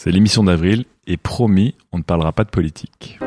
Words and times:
C'est 0.00 0.12
l'émission 0.12 0.44
d'avril 0.44 0.84
et 1.08 1.16
promis, 1.16 1.74
on 1.90 1.98
ne 1.98 2.04
parlera 2.04 2.30
pas 2.30 2.44
de 2.44 2.50
politique. 2.50 3.18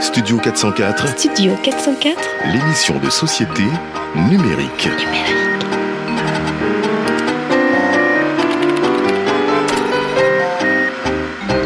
Studio 0.00 0.38
404, 0.38 1.06
Studio 1.16 1.52
404 1.62 2.18
l'émission 2.52 2.98
de 2.98 3.10
société 3.10 3.62
numérique. 4.28 4.88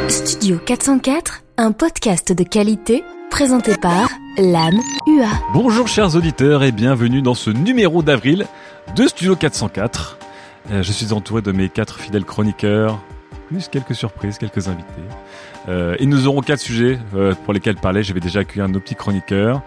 Studio 0.09 0.59
404, 0.59 1.42
un 1.56 1.73
podcast 1.73 2.34
de 2.34 2.45
qualité 2.45 3.02
présenté 3.30 3.79
par 3.79 4.10
l'âme 4.40 4.80
UA. 5.06 5.28
Bonjour 5.52 5.86
chers 5.86 6.16
auditeurs 6.16 6.62
et 6.62 6.72
bienvenue 6.72 7.20
dans 7.20 7.34
ce 7.34 7.50
numéro 7.50 8.02
d'avril 8.02 8.46
de 8.96 9.06
Studio 9.06 9.37
404. 9.37 10.16
Euh, 10.70 10.82
je 10.82 10.92
suis 10.92 11.12
entouré 11.12 11.42
de 11.42 11.52
mes 11.52 11.68
quatre 11.68 12.01
fidèles 12.01 12.24
chroniqueurs, 12.24 12.98
plus 13.48 13.68
quelques 13.68 13.95
surprises, 13.95 14.38
quelques 14.38 14.68
invités. 14.68 14.87
Euh, 15.68 15.95
et 15.98 16.06
nous 16.06 16.26
aurons 16.26 16.40
quatre 16.40 16.60
sujets 16.60 16.98
euh, 17.15 17.34
pour 17.45 17.52
lesquels 17.52 17.76
parler. 17.76 18.02
Je 18.02 18.15
vais 18.15 18.20
déjà 18.20 18.40
accueillir 18.40 18.65
un 18.65 18.68
de 18.68 18.74
nos 18.74 18.80
petits 18.80 18.95
chroniqueurs. 18.95 19.60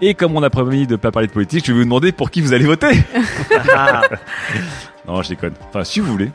Et 0.00 0.14
comme 0.14 0.34
on 0.34 0.42
a 0.42 0.48
promis 0.48 0.86
de 0.86 0.92
ne 0.92 0.96
pas 0.96 1.10
parler 1.10 1.28
de 1.28 1.32
politique, 1.32 1.66
je 1.66 1.72
vais 1.72 1.78
vous 1.78 1.84
demander 1.84 2.10
pour 2.10 2.30
qui 2.30 2.40
vous 2.40 2.54
allez 2.54 2.64
voter. 2.64 2.92
non, 5.06 5.22
je 5.22 5.28
déconne. 5.28 5.52
Enfin, 5.68 5.84
si 5.84 6.00
vous 6.00 6.10
voulez. 6.10 6.30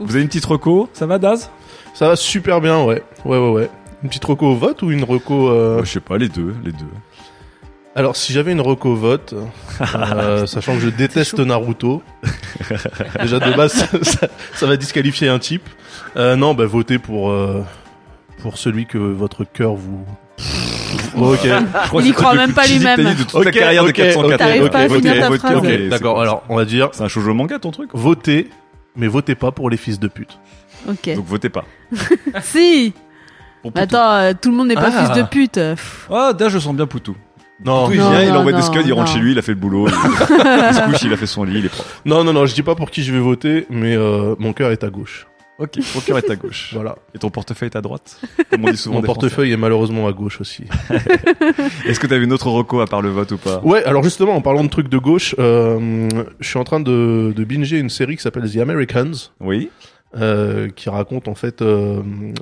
Vous 0.00 0.10
avez 0.14 0.22
une 0.22 0.28
petite 0.28 0.44
reco? 0.44 0.88
Ça 0.92 1.06
va, 1.06 1.18
Daz? 1.18 1.50
Ça 1.94 2.08
va 2.08 2.16
super 2.16 2.60
bien, 2.60 2.82
ouais. 2.82 3.02
Ouais, 3.24 3.38
ouais, 3.38 3.50
ouais. 3.50 3.70
Une 4.02 4.08
petite 4.08 4.24
reco 4.24 4.46
au 4.46 4.56
vote 4.56 4.82
ou 4.82 4.90
une 4.90 5.04
reco... 5.04 5.48
euh, 5.48 5.78
Euh, 5.78 5.84
Je 5.84 5.90
sais 5.90 6.00
pas, 6.00 6.18
les 6.18 6.28
deux, 6.28 6.54
les 6.64 6.72
deux. 6.72 6.86
Alors, 7.94 8.14
si 8.16 8.32
j'avais 8.32 8.52
une 8.52 8.60
reco 8.60 8.94
vote, 8.94 9.34
euh, 9.96 10.46
sachant 10.46 10.74
que 10.74 10.80
je 10.80 10.88
déteste 10.88 11.40
Naruto, 11.40 12.02
déjà 13.20 13.40
de 13.40 13.52
base, 13.56 13.72
ça, 13.72 13.86
ça- 14.02 14.28
ça 14.54 14.66
va 14.66 14.76
disqualifier 14.76 15.28
un 15.28 15.38
type. 15.38 15.68
Euh, 16.16 16.36
non, 16.36 16.54
bah 16.54 16.66
votez 16.66 16.98
pour, 16.98 17.30
euh, 17.30 17.64
pour 18.42 18.56
celui 18.58 18.86
que 18.86 18.98
votre 18.98 19.44
cœur 19.44 19.74
vous... 19.74 20.04
ok, 21.16 21.38
Je 21.42 21.86
crois 21.88 22.02
Il 22.02 22.08
y 22.08 22.12
croit 22.12 22.34
même 22.34 22.52
pas 22.52 22.66
lui-même. 22.66 23.02
de 23.02 23.22
toute 23.24 23.32
la 23.34 23.40
Ok, 23.40 23.50
carrière 23.50 23.82
ok, 23.82 23.88
de 23.88 23.92
404. 23.92 24.38
T'arrives 24.38 24.62
ok, 24.64 24.70
pas 24.70 25.56
ok, 25.56 25.88
d'accord. 25.88 26.20
Alors, 26.20 26.44
on 26.48 26.56
va 26.56 26.64
dire, 26.64 26.90
C'est 26.92 27.02
un 27.02 27.08
shoujo 27.08 27.34
manga 27.34 27.58
ton 27.58 27.70
truc 27.72 27.90
votez, 27.94 28.48
mais 28.96 29.08
votez 29.08 29.34
pas 29.34 29.50
pour 29.50 29.70
les 29.70 29.76
fils 29.76 29.98
de 29.98 30.06
pute. 30.08 30.38
Ok. 30.88 31.14
Donc 31.16 31.24
votez 31.26 31.48
pas. 31.48 31.64
Si. 32.42 32.92
Attends, 33.74 34.32
tout 34.40 34.50
le 34.50 34.56
monde 34.56 34.68
n'est 34.68 34.74
pas 34.74 34.90
Ah. 34.94 35.06
fils 35.06 35.16
de 35.16 35.22
pute. 35.26 35.60
Ah, 36.10 36.32
Daz, 36.32 36.52
je 36.52 36.58
sens 36.60 36.74
bien 36.76 36.86
Poutou. 36.86 37.16
Non, 37.64 37.90
il 37.90 37.98
Non, 37.98 38.10
vient, 38.10 38.22
il 38.22 38.28
non, 38.32 38.38
envoie 38.40 38.52
des 38.52 38.62
scuds, 38.62 38.82
il 38.86 38.92
rentre 38.92 39.10
chez 39.12 39.18
lui, 39.18 39.32
il 39.32 39.38
a 39.38 39.42
fait 39.42 39.52
le 39.52 39.58
boulot. 39.58 39.88
Il, 39.88 39.94
il 39.94 40.74
se 40.74 40.84
couche, 40.90 41.02
il 41.02 41.12
a 41.12 41.16
fait 41.16 41.26
son 41.26 41.42
lit, 41.44 41.58
il 41.58 41.66
est 41.66 41.68
propre. 41.68 41.88
non, 42.04 42.22
non, 42.24 42.32
non, 42.32 42.46
je 42.46 42.54
dis 42.54 42.62
pas 42.62 42.74
pour 42.74 42.90
qui 42.90 43.02
je 43.02 43.12
vais 43.12 43.18
voter, 43.20 43.66
mais 43.70 43.96
euh, 43.96 44.34
mon 44.38 44.52
cœur 44.52 44.70
est 44.70 44.84
à 44.84 44.90
gauche. 44.90 45.26
Ok, 45.58 45.72
ton 45.92 45.98
cœur 46.00 46.18
est 46.18 46.30
à 46.30 46.36
gauche. 46.36 46.70
Voilà. 46.74 46.94
Et 47.16 47.18
ton 47.18 47.30
portefeuille 47.30 47.68
est 47.68 47.76
à 47.76 47.80
droite 47.80 48.20
Comme 48.48 48.64
on 48.64 48.70
dit 48.70 48.76
souvent. 48.76 48.96
Mon 48.96 49.02
portefeuille 49.02 49.50
est 49.50 49.56
malheureusement 49.56 50.06
à 50.06 50.12
gauche 50.12 50.40
aussi. 50.40 50.62
Est-ce 51.84 51.98
que 51.98 52.06
t'avais 52.06 52.22
une 52.24 52.32
autre 52.32 52.48
reco 52.48 52.80
à 52.80 52.86
part 52.86 53.02
le 53.02 53.08
vote 53.08 53.32
ou 53.32 53.38
pas? 53.38 53.60
Ouais, 53.64 53.82
alors 53.84 54.04
justement, 54.04 54.36
en 54.36 54.40
parlant 54.40 54.62
de 54.62 54.68
trucs 54.68 54.88
de 54.88 54.98
gauche, 54.98 55.34
euh, 55.40 56.08
je 56.38 56.48
suis 56.48 56.60
en 56.60 56.64
train 56.64 56.78
de, 56.78 57.32
de 57.34 57.44
binger 57.44 57.78
une 57.78 57.90
série 57.90 58.16
qui 58.16 58.22
s'appelle 58.22 58.48
The 58.48 58.58
Americans, 58.58 59.32
Oui. 59.40 59.70
Euh, 60.16 60.68
qui 60.68 60.88
raconte 60.88 61.28
en 61.28 61.34
fait 61.34 61.60
euh, 61.62 62.00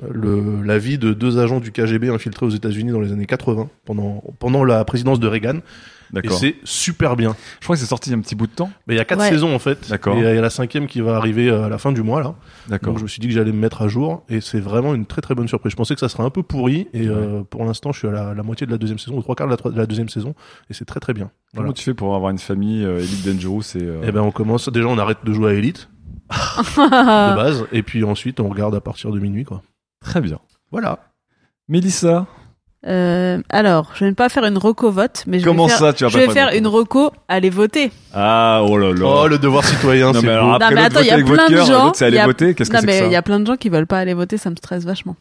le, 0.09 0.63
la 0.63 0.77
vie 0.77 0.97
de 0.97 1.13
deux 1.13 1.37
agents 1.39 1.59
du 1.59 1.71
KGB 1.71 2.09
infiltrés 2.09 2.45
aux 2.45 2.49
États-Unis 2.51 2.91
dans 2.91 3.01
les 3.01 3.11
années 3.11 3.25
80, 3.25 3.67
pendant, 3.85 4.23
pendant 4.39 4.63
la 4.63 4.83
présidence 4.85 5.19
de 5.19 5.27
Reagan. 5.27 5.57
Et 5.57 6.13
D'accord. 6.13 6.37
c'est 6.39 6.55
super 6.63 7.17
bien. 7.17 7.35
Je 7.59 7.65
crois 7.65 7.75
que 7.75 7.81
c'est 7.81 7.85
sorti 7.85 8.09
il 8.09 8.13
y 8.13 8.15
a 8.15 8.17
un 8.17 8.21
petit 8.21 8.35
bout 8.35 8.47
de 8.47 8.53
temps. 8.53 8.69
Mais 8.87 8.93
il 8.93 8.97
y 8.97 8.99
a 9.01 9.03
quatre 9.03 9.19
Ouais. 9.19 9.27
saisons 9.29 9.53
en 9.53 9.59
fait. 9.59 9.89
D'accord. 9.89 10.15
Et 10.15 10.19
il 10.19 10.23
y 10.23 10.25
a 10.25 10.39
la 10.39 10.49
cinquième 10.49 10.87
qui 10.87 11.01
va 11.01 11.17
arriver 11.17 11.49
euh, 11.49 11.65
à 11.65 11.69
la 11.69 11.77
fin 11.77 11.91
du 11.91 12.01
mois 12.01 12.21
là. 12.23 12.35
D'accord. 12.69 12.93
Donc 12.93 12.99
je 12.99 13.03
me 13.03 13.07
suis 13.09 13.19
dit 13.19 13.27
que 13.27 13.33
j'allais 13.33 13.51
me 13.51 13.59
mettre 13.59 13.81
à 13.81 13.89
jour 13.89 14.23
et 14.29 14.39
c'est 14.39 14.61
vraiment 14.61 14.95
une 14.95 15.05
très 15.05 15.19
très 15.21 15.35
bonne 15.35 15.49
surprise. 15.49 15.71
Je 15.71 15.75
pensais 15.75 15.95
que 15.95 15.99
ça 15.99 16.07
serait 16.07 16.23
un 16.23 16.29
peu 16.29 16.43
pourri 16.43 16.87
et 16.93 17.09
euh, 17.09 17.43
pour 17.43 17.65
l'instant 17.65 17.91
je 17.91 17.99
suis 17.99 18.07
à 18.07 18.11
la, 18.11 18.33
la 18.33 18.41
moitié 18.43 18.65
de 18.65 18.71
la 18.71 18.77
deuxième 18.77 18.99
saison, 18.99 19.17
aux 19.17 19.21
trois 19.21 19.35
quarts 19.35 19.47
de 19.47 19.51
la, 19.51 19.57
tro- 19.57 19.69
de 19.69 19.77
la 19.77 19.85
deuxième 19.85 20.07
saison 20.07 20.33
et 20.69 20.73
c'est 20.73 20.85
très 20.85 21.01
très 21.01 21.13
bien. 21.13 21.29
Comment 21.53 21.73
tu 21.73 21.83
fais 21.83 21.93
pour 21.93 22.15
avoir 22.15 22.31
une 22.31 22.37
famille 22.37 22.85
euh, 22.85 22.99
Elite 22.99 23.27
Dangerous 23.27 23.63
et 23.75 23.81
euh, 23.83 23.99
Eh 24.07 24.13
ben 24.13 24.21
on 24.21 24.31
commence. 24.31 24.69
Déjà 24.69 24.87
on 24.87 24.97
arrête 24.97 25.17
de 25.25 25.33
jouer 25.33 25.51
à 25.51 25.53
Elite 25.55 25.89
de 26.29 27.35
base 27.35 27.65
et 27.71 27.83
puis 27.83 28.03
ensuite 28.03 28.39
on 28.39 28.49
regarde 28.49 28.75
à 28.75 28.81
partir 28.81 29.11
de 29.11 29.19
minuit 29.19 29.43
quoi. 29.45 29.61
Très 30.03 30.21
bien. 30.21 30.39
Voilà. 30.71 30.99
Mélissa, 31.69 32.25
Euh, 32.85 33.41
alors, 33.49 33.91
je 33.95 34.05
vais 34.05 34.11
ne 34.11 34.15
pas 34.15 34.29
faire 34.29 34.45
une 34.45 34.57
reco 34.57 34.91
vote, 34.91 35.23
mais 35.27 35.39
je 35.39 35.43
comment 35.45 35.65
vais 35.65 35.71
faire, 35.71 35.79
ça 35.79 35.93
tu 35.93 36.03
vas 36.03 36.09
je 36.09 36.13
pas 36.13 36.19
vais 36.19 36.25
faire 36.27 36.33
faire 36.33 36.51
de 36.53 36.57
une 36.57 36.67
reco 36.67 37.11
allez 37.27 37.49
voter. 37.49 37.91
Ah, 38.13 38.61
oh 38.63 38.77
là 38.77 38.93
là. 38.93 39.05
Oh 39.05 39.27
le 39.27 39.37
devoir 39.39 39.63
citoyen 39.65 40.13
non 40.13 40.19
c'est 40.21 40.25
mais 40.27 40.31
alors 40.33 40.53
après 40.53 40.69
Non, 40.69 40.75
mais 40.75 40.83
l'autre 40.83 40.97
attends, 40.97 41.03
il 41.03 41.07
y 41.07 41.09
a 41.09 41.13
avec 41.15 41.25
votre 41.25 41.35
plein 41.45 41.49
de 41.49 41.55
cœur, 41.55 41.65
gens, 41.65 41.83
l'autre 41.85 41.95
c'est 41.97 42.05
il 42.07 42.13
y 42.13 42.17
aller 42.17 42.19
a- 42.19 42.25
voter, 42.25 42.53
qu'est-ce 42.55 42.69
que 42.69 42.75
Non, 42.75 42.79
c'est 42.81 42.85
que 42.87 42.91
mais 42.91 42.99
ça 42.99 43.05
il 43.07 43.11
y 43.11 43.15
a 43.15 43.21
plein 43.21 43.39
de 43.39 43.45
gens 43.47 43.57
qui 43.57 43.69
veulent 43.69 43.87
pas 43.87 43.99
aller 43.99 44.13
voter, 44.13 44.37
ça 44.37 44.49
me 44.49 44.55
stresse 44.55 44.85
vachement. 44.85 45.15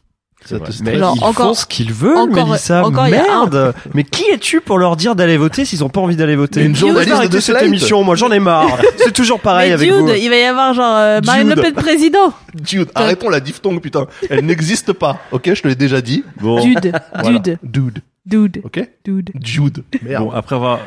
Ça 0.47 0.59
te. 0.61 0.71
Mais 0.85 0.99
Genre, 0.99 1.15
ils 1.17 1.25
encore- 1.25 1.49
font 1.49 1.55
ce 1.55 1.67
qu'ils 1.67 1.93
veulent, 1.93 2.17
encore- 2.17 2.47
Mélissa. 2.49 2.85
encore 2.85 3.05
Merde 3.09 3.75
Mais 3.95 4.05
qui 4.05 4.25
es-tu 4.33 4.61
pour 4.61 4.79
leur 4.79 4.97
dire 4.97 5.15
d'aller 5.17 5.37
voter 5.37 5.65
s'ils 5.65 5.83
ont 5.85 5.89
pas 5.89 6.01
envie 6.01 6.17
d'aller 6.17 6.37
voter 6.37 6.65
Une 6.65 6.75
journaliste 6.77 7.13
Arrêtez 7.13 7.35
de 7.37 7.41
cette 7.41 7.63
émission, 7.63 8.03
moi 8.05 8.15
j'en 8.15 8.31
ai 8.31 8.39
marre. 8.41 8.79
C'est 8.99 9.13
toujours 9.13 9.41
pareil 9.41 9.69
mais 9.71 9.75
avec 9.75 9.91
vous. 9.91 10.09
il 10.09 10.29
va 10.31 10.37
y 10.37 10.43
avoir 10.45 10.73
genre 10.75 10.95
euh, 10.97 11.21
Marine. 11.25 11.49
Le 11.51 11.55
Pen 11.57 11.75
président. 11.75 12.33
Dude, 12.55 12.89
arrêtons 12.95 13.29
la 13.29 13.41
diphtongue 13.41 13.81
putain. 13.81 14.07
Elle 14.31 14.45
n'existe 14.47 14.93
pas. 14.93 15.19
Ok, 15.33 15.51
je 15.53 15.63
te 15.63 15.69
l'ai 15.69 15.75
déjà 15.75 16.01
dit. 16.01 16.25
Bon, 16.41 16.61
Dude, 16.63 16.93
Voilà. 17.15 17.39
dude, 17.39 17.59
Dude. 17.63 17.99
dude, 18.25 18.61
Ok. 18.65 18.89
dude. 19.05 19.31
Jude. 19.43 19.85
Merde. 20.03 20.25
bon 20.25 20.31
après 20.31 20.57
avoir 20.57 20.81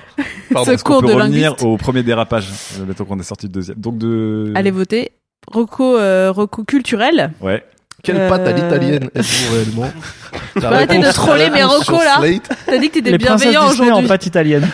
Pardon. 0.51 0.77
Ce 0.77 0.83
cours 0.83 1.01
peut 1.01 1.07
de 1.07 1.13
revenir 1.13 1.51
linguiste. 1.51 1.65
au 1.65 1.77
premier 1.77 2.03
dérapage 2.03 2.47
euh, 2.79 2.85
Mettons 2.87 3.05
qu'on 3.05 3.19
est 3.19 3.23
sorti 3.23 3.47
de 3.47 3.53
deuxième. 3.53 3.77
Donc 3.77 3.97
de 3.97 4.51
Allez 4.55 4.71
voter. 4.71 5.11
Reco, 5.47 5.97
euh, 5.97 6.31
reco 6.31 6.63
culturel. 6.63 7.31
Ouais. 7.41 7.63
Quelle 8.03 8.17
Euh, 8.17 8.29
patte 8.29 8.47
à 8.47 8.51
l'italienne 8.51 9.09
êtes-vous 9.15 9.53
réellement 9.53 9.91
peux 10.53 10.65
arrêter 10.65 10.99
de 10.99 11.11
troller 11.11 11.49
mes 11.49 11.63
recos, 11.63 12.03
là 12.03 12.19
T'as 12.65 12.77
dit 12.77 12.89
que 12.89 12.95
t'étais 12.95 13.17
bienveillant 13.17 13.69
Disney 13.69 13.87
en 13.89 13.93
aujourd'hui. 13.93 14.07
pâte 14.07 14.25
italienne. 14.25 14.67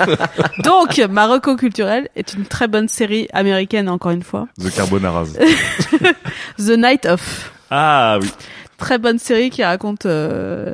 Donc, 0.64 0.98
ma 1.10 1.26
reco 1.26 1.56
culturelle 1.56 2.08
est 2.16 2.34
une 2.34 2.44
très 2.46 2.68
bonne 2.68 2.88
série 2.88 3.28
américaine, 3.32 3.88
encore 3.88 4.12
une 4.12 4.22
fois. 4.22 4.48
The 4.60 4.74
Carbonara. 4.74 5.24
The 6.58 6.76
Night 6.76 7.06
of. 7.06 7.52
ah 7.70 8.18
oui. 8.20 8.28
Très 8.76 8.98
bonne 8.98 9.18
série 9.18 9.50
qui 9.50 9.64
raconte, 9.64 10.06
euh, 10.06 10.72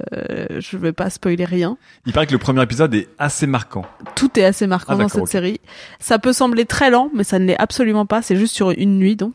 je 0.58 0.76
vais 0.76 0.92
pas 0.92 1.08
spoiler 1.08 1.46
rien. 1.46 1.78
Il 2.04 2.12
paraît 2.12 2.26
que 2.26 2.32
le 2.32 2.38
premier 2.38 2.62
épisode 2.62 2.94
est 2.94 3.08
assez 3.18 3.46
marquant. 3.46 3.86
Tout 4.14 4.38
est 4.38 4.44
assez 4.44 4.66
marquant 4.66 4.92
Ah, 4.98 5.02
dans 5.02 5.08
cette 5.08 5.26
série. 5.28 5.58
Ça 6.00 6.18
peut 6.18 6.34
sembler 6.34 6.66
très 6.66 6.90
lent, 6.90 7.08
mais 7.14 7.24
ça 7.24 7.38
ne 7.38 7.46
l'est 7.46 7.56
absolument 7.58 8.04
pas. 8.04 8.20
C'est 8.20 8.36
juste 8.36 8.54
sur 8.54 8.72
une 8.72 8.98
nuit, 8.98 9.16
donc. 9.16 9.32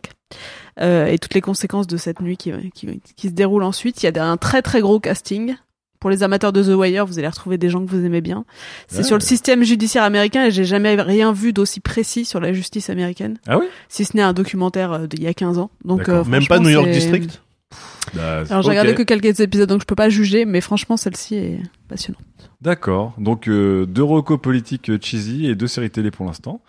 Euh, 0.81 1.07
et 1.07 1.17
toutes 1.19 1.33
les 1.33 1.41
conséquences 1.41 1.87
de 1.87 1.97
cette 1.97 2.21
nuit 2.21 2.37
qui, 2.37 2.51
qui, 2.73 3.01
qui 3.15 3.27
se 3.27 3.33
déroulent 3.33 3.63
ensuite. 3.63 4.01
Il 4.01 4.13
y 4.13 4.19
a 4.19 4.25
un 4.25 4.37
très 4.37 4.61
très 4.61 4.81
gros 4.81 4.99
casting. 4.99 5.55
Pour 5.99 6.09
les 6.09 6.23
amateurs 6.23 6.53
de 6.53 6.63
The 6.63 6.77
Wire, 6.77 7.05
vous 7.05 7.19
allez 7.19 7.27
retrouver 7.27 7.57
des 7.57 7.69
gens 7.69 7.85
que 7.85 7.91
vous 7.91 8.05
aimez 8.05 8.21
bien. 8.21 8.45
C'est 8.87 9.03
sur 9.03 9.17
le 9.17 9.21
système 9.21 9.63
judiciaire 9.63 10.03
américain 10.03 10.45
et 10.45 10.51
j'ai 10.51 10.63
jamais 10.63 10.95
rien 10.95 11.33
vu 11.33 11.51
d'aussi 11.51 11.81
précis 11.81 12.23
sur 12.23 12.39
la 12.39 12.53
justice 12.53 12.89
américaine. 12.89 13.37
Ah 13.47 13.57
oui? 13.57 13.65
Si 13.89 14.05
ce 14.05 14.15
n'est 14.15 14.23
un 14.23 14.31
documentaire 14.31 14.93
euh, 14.93 15.07
d'il 15.07 15.21
y 15.21 15.27
a 15.27 15.33
15 15.33 15.57
ans. 15.57 15.69
Donc, 15.83 16.07
euh, 16.07 16.23
Même 16.23 16.47
pas 16.47 16.59
New 16.59 16.69
York 16.69 16.89
District? 16.89 17.41
Bah, 18.13 18.43
Alors 18.49 18.61
j'ai 18.61 18.69
regardé 18.69 18.95
que 18.95 19.03
quelques 19.03 19.39
épisodes 19.41 19.69
donc 19.69 19.81
je 19.81 19.85
peux 19.85 19.95
pas 19.95 20.09
juger, 20.09 20.45
mais 20.45 20.61
franchement 20.61 20.97
celle-ci 20.97 21.35
est 21.35 21.59
passionnante. 21.87 22.23
D'accord. 22.61 23.13
Donc 23.17 23.47
euh, 23.47 23.85
deux 23.85 24.03
recos 24.03 24.39
politiques 24.41 24.91
cheesy 25.03 25.47
et 25.47 25.55
deux 25.55 25.67
séries 25.67 25.91
télé 25.91 26.11
pour 26.11 26.25
l'instant. 26.25 26.61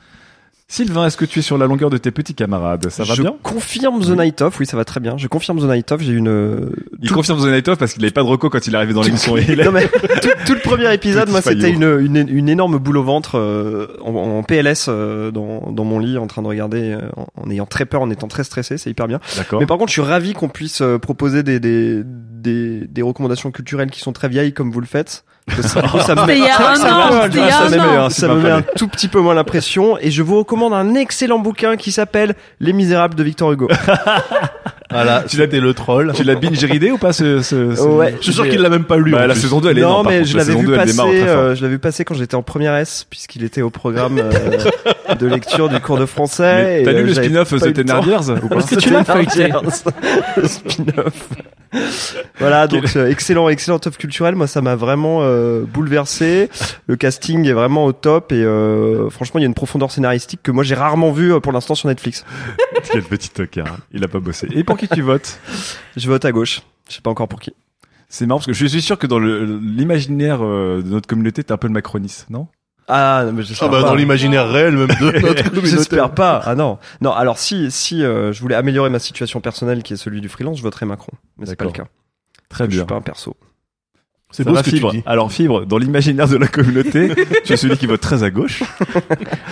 Sylvain, 0.72 1.04
est-ce 1.06 1.16
que 1.16 1.24
tu 1.24 1.40
es 1.40 1.42
sur 1.42 1.58
la 1.58 1.66
longueur 1.66 1.90
de 1.90 1.98
tes 1.98 2.12
petits 2.12 2.34
camarades? 2.36 2.88
Ça 2.90 3.02
va 3.02 3.14
je 3.14 3.22
bien? 3.22 3.34
confirme 3.42 4.00
The 4.04 4.10
Night 4.16 4.40
Of, 4.40 4.60
oui 4.60 4.66
ça 4.66 4.76
va 4.76 4.84
très 4.84 5.00
bien. 5.00 5.16
Je 5.18 5.26
confirme 5.26 5.58
The 5.58 5.64
Night 5.64 5.90
Of, 5.90 6.00
j'ai 6.00 6.12
une... 6.12 6.28
euh, 6.28 6.70
Il 7.02 7.08
tout- 7.08 7.14
confirme 7.16 7.40
The 7.40 7.48
Night 7.52 7.66
Of 7.66 7.76
parce 7.78 7.92
qu'il 7.92 8.02
n'avait 8.02 8.12
pas 8.12 8.22
de 8.22 8.28
reco 8.28 8.48
quand 8.50 8.64
il 8.64 8.72
est 8.72 8.76
arrivé 8.76 8.92
dans 8.92 9.02
l'émission. 9.02 9.34
Non, 9.64 9.72
mais 9.72 9.88
tout, 9.88 10.28
tout 10.46 10.54
le 10.54 10.60
premier 10.60 10.94
épisode, 10.94 11.28
moi, 11.28 11.42
c'était 11.42 11.70
une, 11.70 11.98
une, 12.00 12.24
une 12.28 12.48
énorme 12.48 12.78
boule 12.78 12.98
au 12.98 13.02
ventre 13.02 13.36
euh, 13.36 13.88
en, 14.04 14.14
en 14.14 14.42
PLS 14.44 14.86
euh, 14.88 15.32
dans, 15.32 15.72
dans 15.72 15.84
mon 15.84 15.98
lit, 15.98 16.16
en 16.18 16.28
train 16.28 16.42
de 16.42 16.46
regarder, 16.46 16.92
euh, 16.92 17.00
en, 17.16 17.26
en 17.34 17.50
ayant 17.50 17.66
très 17.66 17.84
peur, 17.84 18.00
en 18.02 18.08
étant 18.10 18.28
très 18.28 18.44
stressé, 18.44 18.78
c'est 18.78 18.90
hyper 18.90 19.08
bien. 19.08 19.18
D'accord. 19.36 19.58
Mais 19.58 19.66
par 19.66 19.76
contre, 19.76 19.88
je 19.90 19.94
suis 20.00 20.08
ravi 20.08 20.34
qu'on 20.34 20.48
puisse 20.48 20.82
euh, 20.82 20.98
proposer 20.98 21.42
des, 21.42 21.58
des, 21.58 22.02
des, 22.04 22.86
des 22.86 23.02
recommandations 23.02 23.50
culturelles 23.50 23.90
qui 23.90 23.98
sont 24.00 24.12
très 24.12 24.28
vieilles, 24.28 24.52
comme 24.52 24.70
vous 24.70 24.80
le 24.80 24.86
faites. 24.86 25.24
Ça, 25.48 26.14
me 26.14 26.26
met, 26.26 26.38
il 26.38 26.44
y 26.44 26.48
a 26.48 26.70
un 26.70 26.74
ça 26.76 26.94
an, 26.96 27.14
me- 27.14 27.22
c'était 27.22 27.38
il 27.38 27.44
y 27.44 27.48
a 27.48 27.50
ça 27.50 27.62
un 27.62 27.68
me 27.70 27.76
met, 27.76 27.98
an. 27.98 28.10
ça 28.10 28.28
me 28.28 28.34
met 28.40 28.50
un 28.50 28.62
tout 28.62 28.86
petit 28.88 29.08
peu 29.08 29.20
moins 29.20 29.34
l'impression 29.34 29.98
et 29.98 30.10
je 30.10 30.22
vous 30.22 30.38
recommande 30.38 30.72
un 30.72 30.94
excellent 30.94 31.38
bouquin 31.38 31.76
qui 31.76 31.90
s'appelle 31.92 32.34
Les 32.60 32.72
Misérables 32.72 33.14
de 33.14 33.22
Victor 33.24 33.52
Hugo. 33.52 33.68
Voilà, 34.90 35.22
tu 35.28 35.36
l'as 35.36 35.46
le 35.46 35.74
troll. 35.74 36.12
Tu 36.14 36.24
l'as 36.24 36.34
binge 36.34 36.62
ridé 36.64 36.90
ou 36.90 36.98
pas 36.98 37.12
ce, 37.12 37.42
ce, 37.42 37.74
ce- 37.76 37.82
Ouais. 37.82 38.14
Je 38.18 38.24
suis 38.24 38.32
sûr 38.32 38.48
qu'il 38.48 38.60
l'a 38.60 38.68
même 38.68 38.84
pas 38.84 38.96
lu. 38.96 39.12
Bah, 39.12 39.26
la 39.26 39.34
saison 39.34 39.60
2 39.60 39.70
elle 39.70 39.78
est 39.78 39.82
non, 39.82 40.02
mais 40.02 40.24
je 40.24 40.32
La 40.36 40.38
l'avais 40.42 40.52
saison 40.52 40.60
vu 40.60 40.66
2 40.66 40.72
elle 40.74 40.78
passer, 40.80 41.22
euh, 41.28 41.54
je 41.54 41.62
l'avais 41.62 41.74
vu 41.74 41.78
passer 41.78 42.04
quand 42.04 42.14
j'étais 42.14 42.34
en 42.34 42.42
première 42.42 42.74
S 42.74 43.06
puisqu'il 43.08 43.44
était 43.44 43.62
au 43.62 43.70
programme 43.70 44.18
euh, 44.18 45.14
de 45.18 45.26
lecture 45.26 45.68
du 45.68 45.78
cours 45.80 45.98
de 45.98 46.06
français. 46.06 46.82
T'as 46.84 46.90
euh, 46.90 47.00
lu 47.00 47.04
le 47.06 47.12
j'avais 47.14 47.28
spin-off 47.28 47.48
The 47.48 47.52
le 47.52 47.60
temps. 47.60 47.72
Thénardiers 47.72 48.32
ou 48.42 48.48
pas 48.48 48.62
tu 48.62 48.90
l'as 48.90 49.04
feuilleté 49.04 49.50
Le 50.36 50.48
spin-off. 50.48 51.28
voilà, 52.40 52.66
donc 52.66 52.84
euh, 52.96 53.08
excellent, 53.08 53.48
excellent 53.48 53.78
top 53.78 53.96
culturel. 53.96 54.34
Moi, 54.34 54.46
ça 54.48 54.60
m'a 54.60 54.74
vraiment 54.74 55.20
euh, 55.22 55.62
bouleversé. 55.64 56.48
Le 56.88 56.96
casting 56.96 57.46
est 57.46 57.52
vraiment 57.52 57.84
au 57.84 57.92
top 57.92 58.32
et 58.32 58.42
euh, 58.42 59.08
franchement, 59.10 59.38
il 59.38 59.42
y 59.42 59.44
a 59.44 59.48
une 59.48 59.54
profondeur 59.54 59.90
scénaristique 59.92 60.40
que 60.42 60.50
moi 60.50 60.64
j'ai 60.64 60.74
rarement 60.74 61.12
vue 61.12 61.32
euh, 61.34 61.40
pour 61.40 61.52
l'instant 61.52 61.74
sur 61.76 61.88
Netflix. 61.88 62.24
Quel 62.92 63.02
petit 63.02 63.30
tocard. 63.30 63.78
Il 63.92 64.02
a 64.02 64.08
pas 64.08 64.18
bossé. 64.20 64.48
Et 64.52 64.64
pour 64.64 64.76
qui 64.80 64.88
tu 64.88 65.02
votes 65.02 65.38
Je 65.96 66.08
vote 66.08 66.24
à 66.24 66.32
gauche. 66.32 66.62
Je 66.88 66.94
sais 66.96 67.00
pas 67.02 67.10
encore 67.10 67.28
pour 67.28 67.40
qui. 67.40 67.52
C'est 68.08 68.26
marrant 68.26 68.38
parce 68.38 68.46
que 68.48 68.52
je 68.52 68.66
suis 68.66 68.82
sûr 68.82 68.98
que 68.98 69.06
dans 69.06 69.20
l'imaginaire 69.20 70.40
euh, 70.44 70.82
de 70.82 70.88
notre 70.88 71.06
communauté, 71.06 71.44
t'es 71.44 71.52
un 71.52 71.56
peu 71.56 71.68
le 71.68 71.72
macroniste, 71.72 72.28
non? 72.30 72.48
Ah, 72.88 73.22
non, 73.24 73.32
mais 73.32 73.44
Ah 73.60 73.68
bah 73.68 73.82
pas. 73.82 73.88
dans 73.88 73.94
l'imaginaire 73.94 74.48
réel 74.50 74.76
même 74.76 74.88
de 74.88 75.04
notre 75.22 75.44
communauté. 75.44 75.68
J'espère 75.68 76.12
pas. 76.12 76.42
Ah 76.44 76.56
non. 76.56 76.78
Non, 77.00 77.12
alors 77.12 77.38
si 77.38 77.70
si 77.70 78.02
euh, 78.02 78.32
je 78.32 78.40
voulais 78.40 78.56
améliorer 78.56 78.90
ma 78.90 78.98
situation 78.98 79.40
personnelle 79.40 79.84
qui 79.84 79.92
est 79.92 79.96
celui 79.96 80.20
du 80.20 80.28
freelance, 80.28 80.56
je 80.58 80.62
voterais 80.62 80.86
Macron. 80.86 81.12
Mais 81.38 81.46
c'est 81.46 81.54
pas 81.54 81.66
le 81.66 81.70
cas. 81.70 81.86
Très 82.48 82.64
Je 82.64 82.70
bien. 82.70 82.78
suis 82.80 82.86
pas 82.86 82.96
un 82.96 83.00
perso. 83.00 83.36
C'est 84.32 84.44
beau 84.44 84.54
ce 84.56 84.62
que 84.62 84.70
tu 84.70 84.76
Fibre. 84.76 84.92
dis. 84.92 85.02
Alors 85.06 85.32
Fibre, 85.32 85.64
dans 85.66 85.78
l'imaginaire 85.78 86.28
de 86.28 86.36
la 86.36 86.46
communauté, 86.46 87.12
tu 87.44 87.52
es 87.52 87.56
celui 87.56 87.76
qui 87.76 87.86
vote 87.86 88.00
très 88.00 88.22
à 88.22 88.30
gauche. 88.30 88.62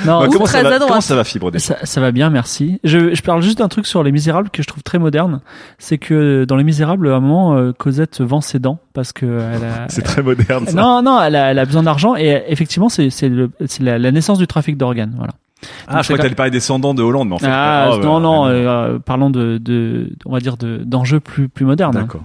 Non, 0.07 0.21
Bah, 0.21 0.27
comment, 0.33 0.45
très 0.45 0.63
ça 0.63 0.63
va, 0.63 0.69
à 0.69 0.79
droite. 0.79 0.89
comment 0.89 1.01
ça 1.01 1.15
va 1.17 1.25
Fibre 1.25 1.51
déjà 1.51 1.65
ça, 1.65 1.77
ça 1.87 2.01
va 2.01 2.13
bien, 2.13 2.31
merci. 2.31 2.81
Je, 2.85 3.15
je 3.15 3.23
parle 3.23 3.43
juste 3.43 3.59
d'un 3.59 3.69
truc 3.69 3.87
sur 3.87 4.03
Les 4.03 4.13
Misérables 4.13 4.51
que 4.51 4.63
je 4.63 4.69
trouve 4.69 4.83
très 4.83 4.99
moderne. 4.99 5.41
C'est 5.79 5.99
que 5.99 6.45
dans 6.45 6.57
Les 6.57 6.65
Misérables, 6.65 7.09
à 7.11 7.17
un 7.17 7.21
moment, 7.21 7.57
euh, 7.57 7.73
Cosette 7.73 8.21
vend 8.21 8.41
ses 8.41 8.59
dents 8.61 8.79
parce 8.95 9.13
que 9.13 9.27
elle 9.27 9.65
a. 9.65 9.87
C'est 9.89 10.03
très 10.03 10.23
moderne 10.23 10.67
ça. 10.67 10.73
Non, 10.75 11.03
non, 11.03 11.21
elle 11.23 11.35
a, 11.37 11.51
elle 11.51 11.59
a 11.59 11.65
besoin 11.65 11.83
d'argent 11.83 12.15
et 12.17 12.35
euh, 12.37 12.41
effectivement, 12.49 12.89
c'est 12.89 13.11
c'est 13.11 13.29
le- 13.29 13.51
c'est 13.67 13.83
la, 13.83 13.99
la 13.99 14.13
naissance 14.13 14.39
du 14.39 14.47
trafic 14.47 14.77
d'organes, 14.77 15.15
voilà. 15.17 15.33
Ah, 15.87 15.95
Donc, 15.95 16.03
je 16.03 16.09
crois 16.09 16.17
que 16.19 16.23
t'allais 16.23 16.35
parler 16.35 16.51
descendant 16.51 16.95
de 16.95 17.03
Hollande, 17.03 17.29
mais 17.29 17.35
en 17.35 17.39
fait. 17.39 17.47
Ah, 17.49 17.91
oh, 17.93 17.97
non, 17.99 18.15
bah, 18.15 18.21
non, 18.21 18.45
ah, 18.45 18.49
euh, 18.51 18.99
parlons 18.99 19.31
de, 19.31 19.59
de, 19.59 20.11
on 20.25 20.33
va 20.33 20.41
dire 20.41 20.57
de 20.57 20.79
d'enjeux 20.85 21.21
plus 21.21 21.49
plus 21.49 21.65
modernes. 21.65 21.97
hein. 21.97 22.03
D'accord. 22.03 22.25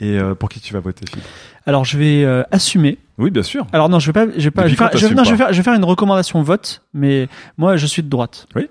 Et 0.00 0.18
euh, 0.18 0.34
pour 0.34 0.48
qui 0.48 0.60
tu 0.60 0.74
vas 0.74 0.80
voter, 0.80 1.04
Fibre 1.08 1.22
Alors, 1.66 1.84
je 1.84 1.96
vais 1.98 2.24
euh, 2.24 2.42
assumer. 2.50 2.98
Oui, 3.16 3.30
bien 3.30 3.44
sûr. 3.44 3.66
Alors 3.72 3.88
non, 3.88 4.00
je 4.00 4.06
vais 4.06 4.12
pas, 4.12 4.26
je 4.36 4.42
vais 4.44 4.50
pas, 4.50 4.64
je 4.66 4.70
vais, 4.72 4.76
faire, 4.76 4.90
quand 4.90 4.98
je, 4.98 5.06
vais- 5.06 5.14
t'assumes 5.14 5.16
non, 5.16 5.24
je 5.24 5.30
vais 5.30 5.36
faire, 5.36 5.52
je 5.52 5.56
vais 5.58 5.62
faire 5.62 5.74
une 5.74 5.84
recommandation 5.84 6.42
vote, 6.42 6.82
mais 6.92 7.28
moi, 7.58 7.76
je 7.76 7.86
suis 7.86 8.02
de 8.02 8.08
droite. 8.08 8.46
Oui. 8.56 8.66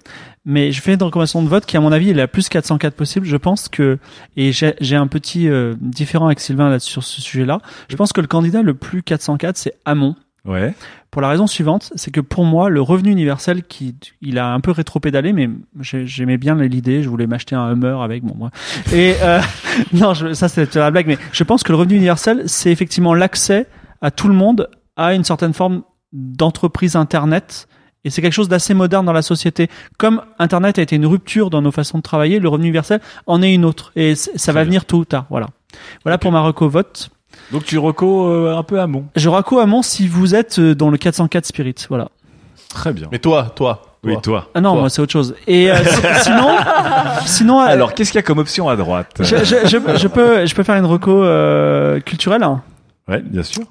Mais 0.45 0.74
je 0.74 0.81
fais 0.81 0.94
une 0.95 1.01
recommandation 1.01 1.42
de 1.42 1.48
vote 1.48 1.66
qui, 1.66 1.77
à 1.77 1.80
mon 1.80 1.94
avis, 1.94 2.09
est 2.09 2.13
la 2.13 2.27
plus 2.27 2.50
404 2.50 2.94
possible. 2.95 3.25
Je 3.25 3.38
pense 3.38 3.69
que, 3.69 3.98
et 4.36 4.51
j'ai 4.51 4.75
j'ai 4.81 4.98
un 4.98 5.07
petit 5.07 5.48
euh, 5.48 5.75
différent 5.80 6.25
avec 6.25 6.42
Sylvain 6.42 6.69
là 6.69 6.80
sur 6.80 7.04
ce 7.04 7.21
sujet-là. 7.21 7.59
Je 7.88 7.95
pense 7.95 8.12
que 8.12 8.19
le 8.19 8.27
candidat 8.27 8.62
le 8.62 8.74
plus 8.74 9.01
404, 9.01 9.56
c'est 9.56 9.74
Hamon. 9.86 10.16
Ouais. 10.45 10.74
Pour 11.10 11.22
la 11.22 11.30
raison 11.30 11.48
suivante, 11.48 11.94
c'est 11.95 12.12
que 12.12 12.19
pour 12.19 12.44
moi, 12.44 12.69
le 12.69 12.81
revenu 12.81 13.12
universel, 13.12 13.63
qui, 13.63 13.95
il 14.22 14.38
a 14.40 14.51
un 14.54 14.60
peu 14.60 14.72
rétropédalé, 14.72 15.31
mais 15.31 15.50
j'ai- 15.80 16.06
j'aimais 16.06 16.38
bien 16.38 16.56
l'idée. 16.56 17.01
Je 17.01 17.07
voulais 17.10 17.28
m'acheter 17.28 17.56
un 17.56 17.72
Hummer 17.72 17.98
avec, 18.01 18.24
bon, 18.24 18.36
moi. 18.36 18.50
Et 18.92 19.16
euh, 19.22 19.40
non, 19.94 20.13
je, 20.13 20.34
ça 20.34 20.50
c'est 20.50 20.75
la 20.75 20.92
blague, 20.92 21.07
mais 21.07 21.18
je 21.31 21.44
pense 21.44 21.63
que 21.63 21.72
le 21.72 21.78
revenu 21.78 21.95
universel, 21.95 22.44
c'est 22.48 22.72
effectivement 22.72 23.13
l'accès 23.13 23.68
à 24.01 24.12
tout 24.12 24.28
le 24.28 24.34
monde 24.34 24.69
à 24.98 25.13
une 25.13 25.24
certaine 25.24 25.54
forme 25.54 25.84
d'entreprise 26.12 26.95
Internet. 26.95 27.68
Et 28.04 28.10
c'est 28.10 28.22
quelque 28.22 28.34
chose 28.34 28.50
d'assez 28.50 28.74
moderne 28.74 29.06
dans 29.06 29.13
la 29.13 29.22
société. 29.22 29.69
Comme 29.98 30.22
Internet 30.40 30.78
a 30.78 30.81
été 30.81 30.98
une 30.98 31.06
rupture 31.06 31.50
dans 31.50 31.62
nos 31.62 31.72
façons 31.72 32.00
de 32.00 32.04
travailler, 32.04 32.40
le 32.40 32.50
revenu 32.50 32.68
universel 32.68 33.00
en 33.28 33.42
est 33.42 33.54
une 33.54 33.63
autre. 33.63 33.94
Et 33.95 34.16
ça 34.16 34.51
va 34.51 34.62
bien. 34.62 34.66
venir 34.66 34.86
tôt 34.86 34.98
ou 34.98 35.06
tard. 35.06 35.25
Voilà. 35.30 35.48
Voilà 36.04 36.18
pour 36.18 36.31
ma 36.34 36.42
reco 36.42 36.68
vote. 36.68 37.10
Donc 37.51 37.65
tu 37.65 37.77
reco 37.77 38.27
euh, 38.30 38.56
un 38.57 38.63
peu 38.63 38.80
amont. 38.80 39.06
Je 39.15 39.30
raco 39.30 39.59
à 39.59 39.65
mon 39.65 39.81
si 39.81 40.07
vous 40.07 40.35
êtes 40.35 40.59
euh, 40.59 40.74
dans 40.75 40.89
le 40.89 40.97
404 40.97 41.45
Spirit. 41.45 41.75
Voilà. 41.89 42.09
Très 42.69 42.94
bien. 42.94 43.07
Mais 43.12 43.19
toi, 43.19 43.51
toi. 43.56 43.81
Oui, 44.06 44.15
toi. 44.21 44.50
Ah 44.53 44.59
non, 44.59 44.71
Toi. 44.74 44.80
moi 44.81 44.89
c'est 44.89 45.01
autre 45.01 45.13
chose. 45.13 45.33
Et 45.47 45.71
euh, 45.71 45.75
si- 45.77 46.01
sinon, 46.24 46.50
sinon, 47.25 47.62
euh, 47.62 47.65
Alors, 47.68 47.94
qu'est-ce 47.94 48.12
qu'il 48.12 48.18
y 48.18 48.24
a 48.24 48.24
comme 48.24 48.39
option 48.39 48.68
à 48.68 48.75
droite? 48.75 49.13
je, 49.19 49.38
je, 49.38 49.44
je, 49.65 49.77
je 49.97 50.07
peux, 50.09 50.45
je 50.45 50.53
peux 50.56 50.63
faire 50.63 50.75
une 50.75 50.85
reco 50.85 51.24
euh, 51.24 52.01
culturelle. 52.01 52.44
hein. 52.44 52.62
Ouais, 53.07 53.21
bien 53.21 53.44
sûr. 53.44 53.63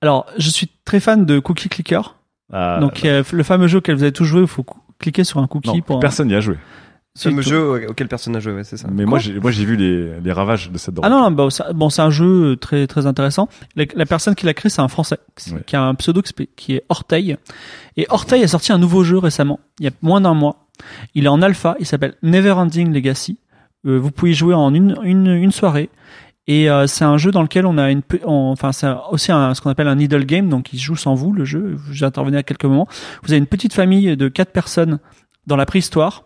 Alors, 0.00 0.26
je 0.38 0.48
suis 0.48 0.70
très 0.84 1.00
fan 1.00 1.24
de 1.24 1.40
Cookie 1.40 1.68
Clicker. 1.68 2.14
Ah, 2.52 2.78
Donc, 2.80 3.04
euh, 3.04 3.24
le 3.32 3.42
fameux 3.42 3.66
jeu 3.66 3.78
auquel 3.78 3.96
vous 3.96 4.02
avez 4.02 4.12
tous 4.12 4.24
joué, 4.24 4.42
il 4.42 4.46
faut 4.46 4.64
cliquer 5.00 5.24
sur 5.24 5.40
un 5.40 5.48
cookie 5.48 5.68
non, 5.70 5.80
pour. 5.80 5.98
personne 5.98 6.28
n'y 6.28 6.34
a 6.36 6.40
joué. 6.40 6.56
Fameux 7.16 7.42
tout- 7.44 7.48
jeu 7.48 7.86
auquel 7.90 8.08
personne 8.08 8.32
n'a 8.32 8.40
joué, 8.40 8.52
ouais, 8.52 8.64
c'est 8.64 8.76
ça. 8.76 8.88
Mais 8.92 9.04
moi, 9.04 9.20
j'ai, 9.20 9.38
moi, 9.38 9.52
j'ai 9.52 9.64
vu 9.64 9.76
les, 9.76 10.18
les 10.20 10.32
ravages 10.32 10.70
de 10.72 10.78
cette 10.78 10.94
drogue. 10.94 11.06
Ah 11.06 11.10
non, 11.10 11.20
non 11.20 11.30
bah, 11.30 11.48
ça- 11.48 11.72
bon, 11.72 11.88
c'est 11.88 12.02
un 12.02 12.10
jeu 12.10 12.56
très 12.56 12.88
très 12.88 13.06
intéressant. 13.06 13.48
La, 13.76 13.84
la 13.94 14.04
personne 14.04 14.34
qui 14.34 14.46
l'a 14.46 14.54
créé, 14.54 14.68
c'est 14.68 14.80
un 14.82 14.88
Français 14.88 15.18
qui, 15.36 15.52
Ouais. 15.52 15.62
qui 15.64 15.76
a 15.76 15.82
un 15.82 15.94
pseudo 15.94 16.22
qui 16.56 16.74
est 16.74 16.82
Orteil. 16.88 17.36
Et 17.96 18.06
Orteil 18.10 18.42
a 18.42 18.48
sorti 18.48 18.72
un 18.72 18.78
nouveau 18.78 19.04
jeu 19.04 19.18
récemment, 19.18 19.60
il 19.78 19.84
y 19.84 19.88
a 19.88 19.92
moins 20.02 20.20
d'un 20.20 20.34
mois. 20.34 20.66
Il 21.14 21.26
est 21.26 21.28
en 21.28 21.40
alpha, 21.40 21.76
il 21.78 21.86
s'appelle 21.86 22.14
Neverending 22.24 22.92
Legacy. 22.92 23.38
Euh, 23.86 23.96
vous 23.98 24.10
pouvez 24.10 24.32
y 24.32 24.34
jouer 24.34 24.54
en 24.54 24.74
une, 24.74 24.98
une, 25.04 25.28
une 25.28 25.52
soirée. 25.52 25.90
Et 26.48 26.68
euh, 26.68 26.88
c'est 26.88 27.04
un 27.04 27.16
jeu 27.16 27.30
dans 27.30 27.42
lequel 27.42 27.64
on 27.64 27.78
a 27.78 27.92
une, 27.92 28.02
on- 28.24 28.50
enfin 28.50 28.72
c'est 28.72 28.88
aussi 29.12 29.30
un, 29.30 29.54
ce 29.54 29.60
qu'on 29.60 29.70
appelle 29.70 29.86
un 29.88 29.94
needle 29.94 30.26
game, 30.26 30.48
donc 30.48 30.72
il 30.72 30.78
se 30.80 30.84
joue 30.84 30.96
sans 30.96 31.14
vous 31.14 31.32
le 31.32 31.44
jeu. 31.44 31.76
J'intervenais 31.92 32.38
à 32.38 32.42
quelques 32.42 32.64
moments. 32.64 32.88
Vous 33.22 33.30
avez 33.30 33.38
une 33.38 33.46
petite 33.46 33.72
famille 33.72 34.16
de 34.16 34.26
quatre 34.28 34.50
personnes 34.50 34.98
dans 35.46 35.54
la 35.56 35.64
préhistoire. 35.64 36.24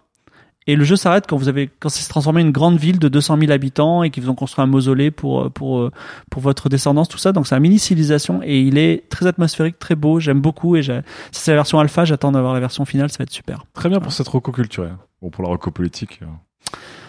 Et 0.69 0.77
le 0.77 0.85
jeu 0.85 0.95
s'arrête 0.97 1.25
quand 1.27 1.37
vous 1.37 1.49
avez 1.49 1.69
quand 1.81 1.89
c'est 1.89 2.09
transformé 2.09 2.43
en 2.43 2.47
une 2.47 2.53
grande 2.53 2.79
ville 2.79 2.99
de 3.01 3.09
200 3.09 3.39
000 3.41 3.51
habitants 3.51 4.03
et 4.05 4.11
qu'ils 4.11 4.23
vous 4.23 4.31
ont 4.31 4.35
construit 4.37 4.63
un 4.63 4.67
mausolée 4.67 5.11
pour 5.11 5.51
pour 5.51 5.79
euh, 5.81 5.91
pour 6.31 6.43
votre 6.43 6.69
descendance 6.69 7.09
tout 7.09 7.19
ça. 7.19 7.33
Donc 7.33 7.47
c'est 7.47 7.55
un 7.55 7.61
mini 7.61 7.79
civilisation 7.79 8.41
et 8.45 8.61
il 8.61 8.77
est 8.79 9.09
très 9.09 9.27
atmosphérique, 9.27 9.79
très 9.79 9.95
beau. 9.97 10.21
J'aime 10.21 10.41
beaucoup 10.41 10.77
et 10.77 10.83
j'ai- 10.83 11.01
si 11.33 11.41
c'est 11.41 11.51
la 11.53 11.57
version 11.57 11.81
alpha, 11.81 12.05
j'attends 12.05 12.33
d'avoir 12.33 12.53
la 12.55 12.61
version 12.61 12.85
finale. 12.85 13.09
Ça 13.11 13.17
va 13.19 13.23
être 13.25 13.33
super. 13.33 13.65
Très 13.73 13.89
bien 13.89 13.99
pour 13.99 14.13
cette 14.13 14.29
reco 14.29 14.53
culturelle. 14.53 14.97
Bon, 15.23 15.31
pour 15.31 15.43
la 15.43 15.51
reco 15.51 15.71
politique, 15.71 16.21
euh, 16.23 16.27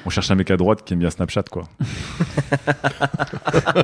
on 0.06 0.09
cherche 0.09 0.31
un 0.31 0.35
mec 0.35 0.50
à 0.51 0.57
droite 0.57 0.83
qui 0.85 0.94
aime 0.94 1.00
bien 1.00 1.09
Snapchat, 1.09 1.44
quoi. 1.51 1.63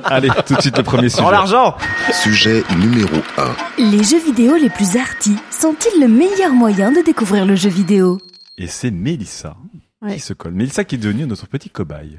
Allez, 0.04 0.28
tout 0.46 0.54
de 0.54 0.60
suite 0.60 0.76
le 0.78 0.82
premier 0.82 1.08
sujet. 1.08 1.22
Prends 1.22 1.30
l'argent 1.30 1.76
Sujet 2.12 2.64
numéro 2.78 3.16
1. 3.36 3.90
Les 3.90 4.02
jeux 4.02 4.22
vidéo 4.24 4.56
les 4.56 4.70
plus 4.70 4.96
arty 4.96 5.36
sont-ils 5.50 6.00
le 6.00 6.08
meilleur 6.08 6.52
moyen 6.52 6.92
de 6.92 7.04
découvrir 7.04 7.44
le 7.44 7.56
jeu 7.56 7.68
vidéo? 7.68 8.18
Et 8.58 8.66
c'est 8.68 8.90
Mélissa 8.90 9.56
Ouais. 10.02 10.14
qui 10.14 10.20
se 10.20 10.32
colle. 10.34 10.52
Mélissa 10.52 10.84
qui 10.84 10.96
est 10.96 10.98
devenue 10.98 11.26
notre 11.26 11.46
petit 11.46 11.70
cobaye. 11.70 12.18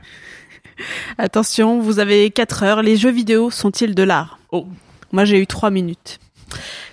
Attention, 1.17 1.79
vous 1.79 1.99
avez 1.99 2.29
4 2.31 2.63
heures. 2.63 2.81
Les 2.81 2.97
jeux 2.97 3.11
vidéo 3.11 3.51
sont-ils 3.51 3.93
de 3.95 4.03
l'art? 4.03 4.39
Oh, 4.51 4.67
moi 5.11 5.25
j'ai 5.25 5.39
eu 5.39 5.47
3 5.47 5.69
minutes. 5.69 6.19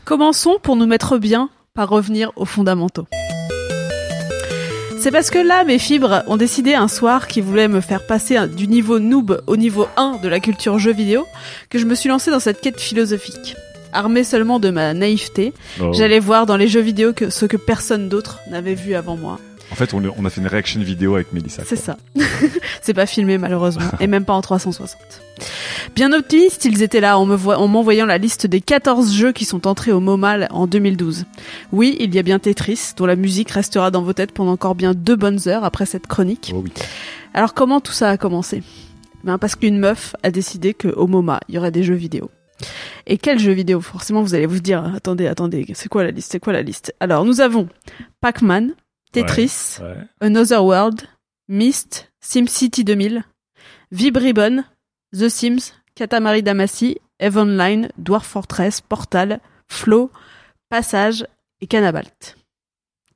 Commençons 0.04 0.58
pour 0.62 0.76
nous 0.76 0.86
mettre 0.86 1.16
bien 1.18 1.48
par 1.74 1.88
revenir 1.88 2.32
aux 2.36 2.44
fondamentaux. 2.44 3.06
C'est 5.00 5.10
parce 5.10 5.30
que 5.30 5.38
là, 5.38 5.64
mes 5.64 5.78
fibres 5.78 6.22
ont 6.28 6.36
décidé 6.38 6.74
un 6.74 6.88
soir 6.88 7.26
qu'ils 7.28 7.42
voulaient 7.44 7.68
me 7.68 7.80
faire 7.82 8.06
passer 8.06 8.46
du 8.48 8.68
niveau 8.68 8.98
noob 8.98 9.42
au 9.46 9.56
niveau 9.56 9.86
1 9.96 10.18
de 10.22 10.28
la 10.28 10.40
culture 10.40 10.78
jeux 10.78 10.92
vidéo 10.94 11.26
que 11.68 11.78
je 11.78 11.84
me 11.84 11.94
suis 11.94 12.08
lancée 12.08 12.30
dans 12.30 12.40
cette 12.40 12.60
quête 12.62 12.80
philosophique. 12.80 13.54
Armée 13.94 14.24
seulement 14.24 14.58
de 14.60 14.70
ma 14.70 14.92
naïveté, 14.92 15.52
Oh. 15.80 15.92
j'allais 15.92 16.18
voir 16.20 16.46
dans 16.46 16.56
les 16.56 16.68
jeux 16.68 16.80
vidéo 16.80 17.12
que 17.12 17.30
ce 17.30 17.46
que 17.46 17.56
personne 17.56 18.08
d'autre 18.08 18.40
n'avait 18.50 18.74
vu 18.74 18.94
avant 18.94 19.16
moi. 19.16 19.38
En 19.70 19.76
fait, 19.76 19.94
on, 19.94 20.24
a 20.24 20.30
fait 20.30 20.40
une 20.40 20.46
reaction 20.46 20.80
vidéo 20.80 21.14
avec 21.14 21.32
Mélissa. 21.32 21.62
C'est 21.66 21.76
ça. 21.76 21.96
c'est 22.82 22.94
pas 22.94 23.06
filmé 23.06 23.38
malheureusement, 23.38 23.88
et 24.00 24.06
même 24.06 24.24
pas 24.24 24.34
en 24.34 24.40
360. 24.40 24.96
Bien 25.94 26.12
optimistes, 26.12 26.64
ils 26.64 26.82
étaient 26.82 27.00
là 27.00 27.18
en 27.18 27.26
me 27.26 27.36
m'envoyant 27.66 28.06
la 28.06 28.18
liste 28.18 28.46
des 28.46 28.60
14 28.60 29.12
jeux 29.12 29.32
qui 29.32 29.44
sont 29.44 29.66
entrés 29.66 29.92
au 29.92 30.00
MoMA 30.00 30.48
en 30.50 30.66
2012. 30.66 31.24
Oui, 31.72 31.96
il 31.98 32.14
y 32.14 32.18
a 32.18 32.22
bien 32.22 32.38
Tetris, 32.38 32.92
dont 32.96 33.06
la 33.06 33.16
musique 33.16 33.50
restera 33.50 33.90
dans 33.90 34.02
vos 34.02 34.12
têtes 34.12 34.32
pendant 34.32 34.52
encore 34.52 34.74
bien 34.74 34.92
deux 34.94 35.16
bonnes 35.16 35.40
heures 35.46 35.64
après 35.64 35.86
cette 35.86 36.06
chronique. 36.06 36.52
Oh 36.54 36.60
oui. 36.64 36.72
Alors 37.32 37.54
comment 37.54 37.80
tout 37.80 37.92
ça 37.92 38.10
a 38.10 38.16
commencé? 38.16 38.62
Ben 39.24 39.38
Parce 39.38 39.56
qu'une 39.56 39.78
meuf 39.78 40.14
a 40.22 40.30
décidé 40.30 40.74
qu'au 40.74 41.06
MoMA, 41.06 41.40
il 41.48 41.54
y 41.54 41.58
aurait 41.58 41.70
des 41.72 41.82
jeux 41.82 41.94
vidéo. 41.94 42.30
Et 43.06 43.18
quels 43.18 43.38
jeux 43.38 43.52
vidéo? 43.52 43.80
Forcément, 43.80 44.22
vous 44.22 44.34
allez 44.34 44.46
vous 44.46 44.60
dire, 44.60 44.84
attendez, 44.94 45.26
attendez, 45.26 45.66
c'est 45.74 45.88
quoi 45.88 46.04
la 46.04 46.10
liste? 46.10 46.32
C'est 46.32 46.40
quoi 46.40 46.52
la 46.52 46.62
liste? 46.62 46.94
Alors, 47.00 47.24
nous 47.24 47.40
avons 47.40 47.68
Pac-Man, 48.20 48.74
Tetris, 49.12 49.78
Ouais. 49.80 49.96
Another 50.20 50.64
World, 50.64 51.02
Myst, 51.48 52.10
SimCity 52.20 52.84
2000, 52.84 53.24
Vibribon, 53.90 54.64
The 55.12 55.28
Sims, 55.28 55.72
Katamari 55.94 56.42
Damacy, 56.42 56.98
Eve 57.20 57.36
Online, 57.36 57.88
Dwarf 57.98 58.26
Fortress, 58.26 58.80
Portal, 58.80 59.40
Flow, 59.68 60.10
Passage 60.68 61.26
et 61.60 61.66
Canabalt. 61.66 62.36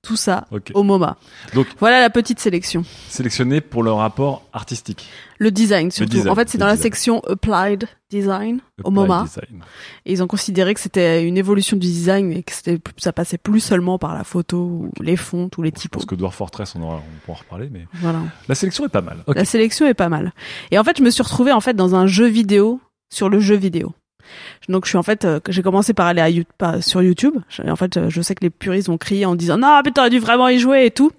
Tout 0.08 0.16
ça 0.16 0.46
au 0.72 0.82
MoMA. 0.82 1.18
Donc- 1.54 1.66
voilà 1.78 2.00
la 2.00 2.08
petite 2.08 2.40
sélection. 2.40 2.82
Sélectionné 3.10 3.60
pour 3.60 3.82
leur 3.82 3.98
rapport 3.98 4.42
artistique. 4.54 5.06
Le 5.38 5.50
design 5.50 5.90
surtout. 5.90 6.10
design, 6.10 6.30
en 6.30 6.34
fait, 6.34 6.48
c'est 6.48 6.56
le 6.56 6.60
dans 6.60 6.66
la 6.66 6.78
section 6.78 7.20
Applied 7.28 7.86
Design 8.10 8.60
au 8.84 8.90
MoMA. 8.90 9.24
design. 9.24 9.62
Et 10.06 10.12
ils 10.14 10.22
ont 10.22 10.26
considéré 10.26 10.72
que 10.72 10.80
c'était 10.80 11.26
une 11.26 11.36
évolution 11.36 11.76
du 11.76 11.86
design 11.86 12.32
et 12.32 12.42
que 12.42 12.52
c'était, 12.54 12.78
ça 12.96 13.12
passait 13.12 13.36
plus 13.36 13.60
seulement 13.60 13.98
par 13.98 14.14
la 14.14 14.24
photo 14.24 14.56
ou 14.58 14.90
les 15.02 15.16
fonts 15.16 15.50
ou 15.58 15.62
les 15.62 15.72
typos. 15.72 15.98
pense 15.98 16.06
que 16.06 16.14
Dwarf 16.14 16.34
Fortress, 16.36 16.74
on, 16.74 16.82
aura, 16.82 16.96
on 16.96 17.26
pourra 17.26 17.36
en 17.38 17.40
reparler, 17.42 17.68
mais 17.70 17.86
Voilà. 18.00 18.20
la 18.48 18.54
sélection 18.54 18.86
est 18.86 18.88
pas 18.88 19.02
mal. 19.02 19.18
La 19.28 19.44
sélection 19.44 19.86
est 19.86 19.92
pas 19.94 20.08
mal. 20.08 20.32
Et 20.70 20.78
en 20.78 20.84
fait, 20.84 20.96
je 20.96 21.02
me 21.02 21.10
suis 21.10 21.22
retrouvée 21.22 21.52
en 21.52 21.60
fait 21.60 21.74
dans 21.74 21.94
un 21.94 22.06
jeu 22.06 22.26
vidéo 22.26 22.80
sur 23.10 23.28
le 23.28 23.40
jeu 23.40 23.56
vidéo. 23.56 23.92
Donc 24.68 24.84
je 24.84 24.90
suis 24.90 24.98
en 24.98 25.02
fait, 25.02 25.24
euh, 25.24 25.40
j'ai 25.48 25.62
commencé 25.62 25.94
par 25.94 26.06
aller 26.06 26.20
à 26.20 26.28
You- 26.30 26.44
sur 26.80 27.02
YouTube. 27.02 27.34
En 27.66 27.76
fait, 27.76 27.96
euh, 27.96 28.10
je 28.10 28.20
sais 28.22 28.34
que 28.34 28.44
les 28.44 28.50
puristes 28.50 28.88
vont 28.88 28.98
crier 28.98 29.24
en 29.26 29.34
disant 29.34 29.58
non, 29.58 29.80
mais 29.84 29.90
t'aurais 29.90 30.10
dû 30.10 30.18
vraiment 30.18 30.48
y 30.48 30.58
jouer 30.58 30.86
et 30.86 30.90
tout. 30.90 31.10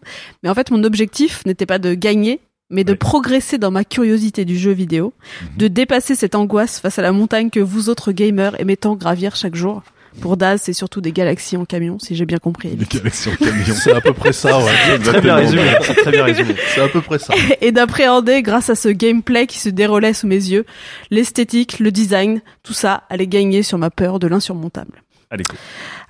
Mais 0.43 0.49
en 0.49 0.55
fait, 0.55 0.71
mon 0.71 0.83
objectif 0.83 1.45
n'était 1.45 1.65
pas 1.65 1.79
de 1.79 1.93
gagner, 1.93 2.39
mais 2.69 2.83
de 2.83 2.91
Ouais. 2.91 2.97
progresser 2.97 3.57
dans 3.57 3.71
ma 3.71 3.83
curiosité 3.83 4.45
du 4.45 4.57
jeu 4.57 4.71
vidéo, 4.71 5.13
Mhm. 5.41 5.47
de 5.57 5.67
dépasser 5.67 6.15
cette 6.15 6.35
angoisse 6.35 6.79
face 6.79 6.99
à 6.99 7.01
la 7.01 7.11
montagne 7.11 7.49
que 7.49 7.59
vous 7.59 7.89
autres 7.89 8.11
gamers 8.11 8.59
aimez 8.59 8.77
tant 8.77 8.95
gravir 8.95 9.35
chaque 9.35 9.55
jour. 9.55 9.81
Pour 10.21 10.37
Daz, 10.37 10.61
c'est 10.63 10.73
surtout 10.73 11.01
des 11.01 11.11
galaxies 11.11 11.55
en 11.55 11.65
camion, 11.65 11.97
si 11.99 12.15
j'ai 12.15 12.25
bien 12.25 12.39
compris. 12.39 12.69
Les 12.75 12.85
galaxies 12.85 13.29
en 13.29 13.35
camion. 13.35 13.73
C'est 13.73 13.93
à 13.93 14.01
peu 14.01 14.13
près 14.13 14.33
ça, 14.33 14.57
ouais. 14.59 14.99
Très 14.99 15.21
bien 15.21 15.35
résumé. 15.35 15.61
c'est 15.81 15.95
Très 15.95 16.11
bien 16.11 16.23
résumé. 16.25 16.55
C'est 16.73 16.81
à 16.81 16.87
peu 16.89 17.01
près 17.01 17.19
ça. 17.19 17.33
et 17.61 17.71
d'appréhender 17.71 18.41
grâce 18.41 18.69
à 18.69 18.75
ce 18.75 18.89
gameplay 18.89 19.47
qui 19.47 19.59
se 19.59 19.69
déroulait 19.69 20.13
sous 20.13 20.27
mes 20.27 20.35
yeux 20.35 20.65
l'esthétique, 21.11 21.79
le 21.79 21.91
design, 21.91 22.41
tout 22.63 22.73
ça 22.73 23.03
allait 23.09 23.27
gagner 23.27 23.63
sur 23.63 23.77
ma 23.77 23.89
peur 23.89 24.19
de 24.19 24.27
l'insurmontable. 24.27 25.03
Allez, 25.31 25.43
go. 25.49 25.55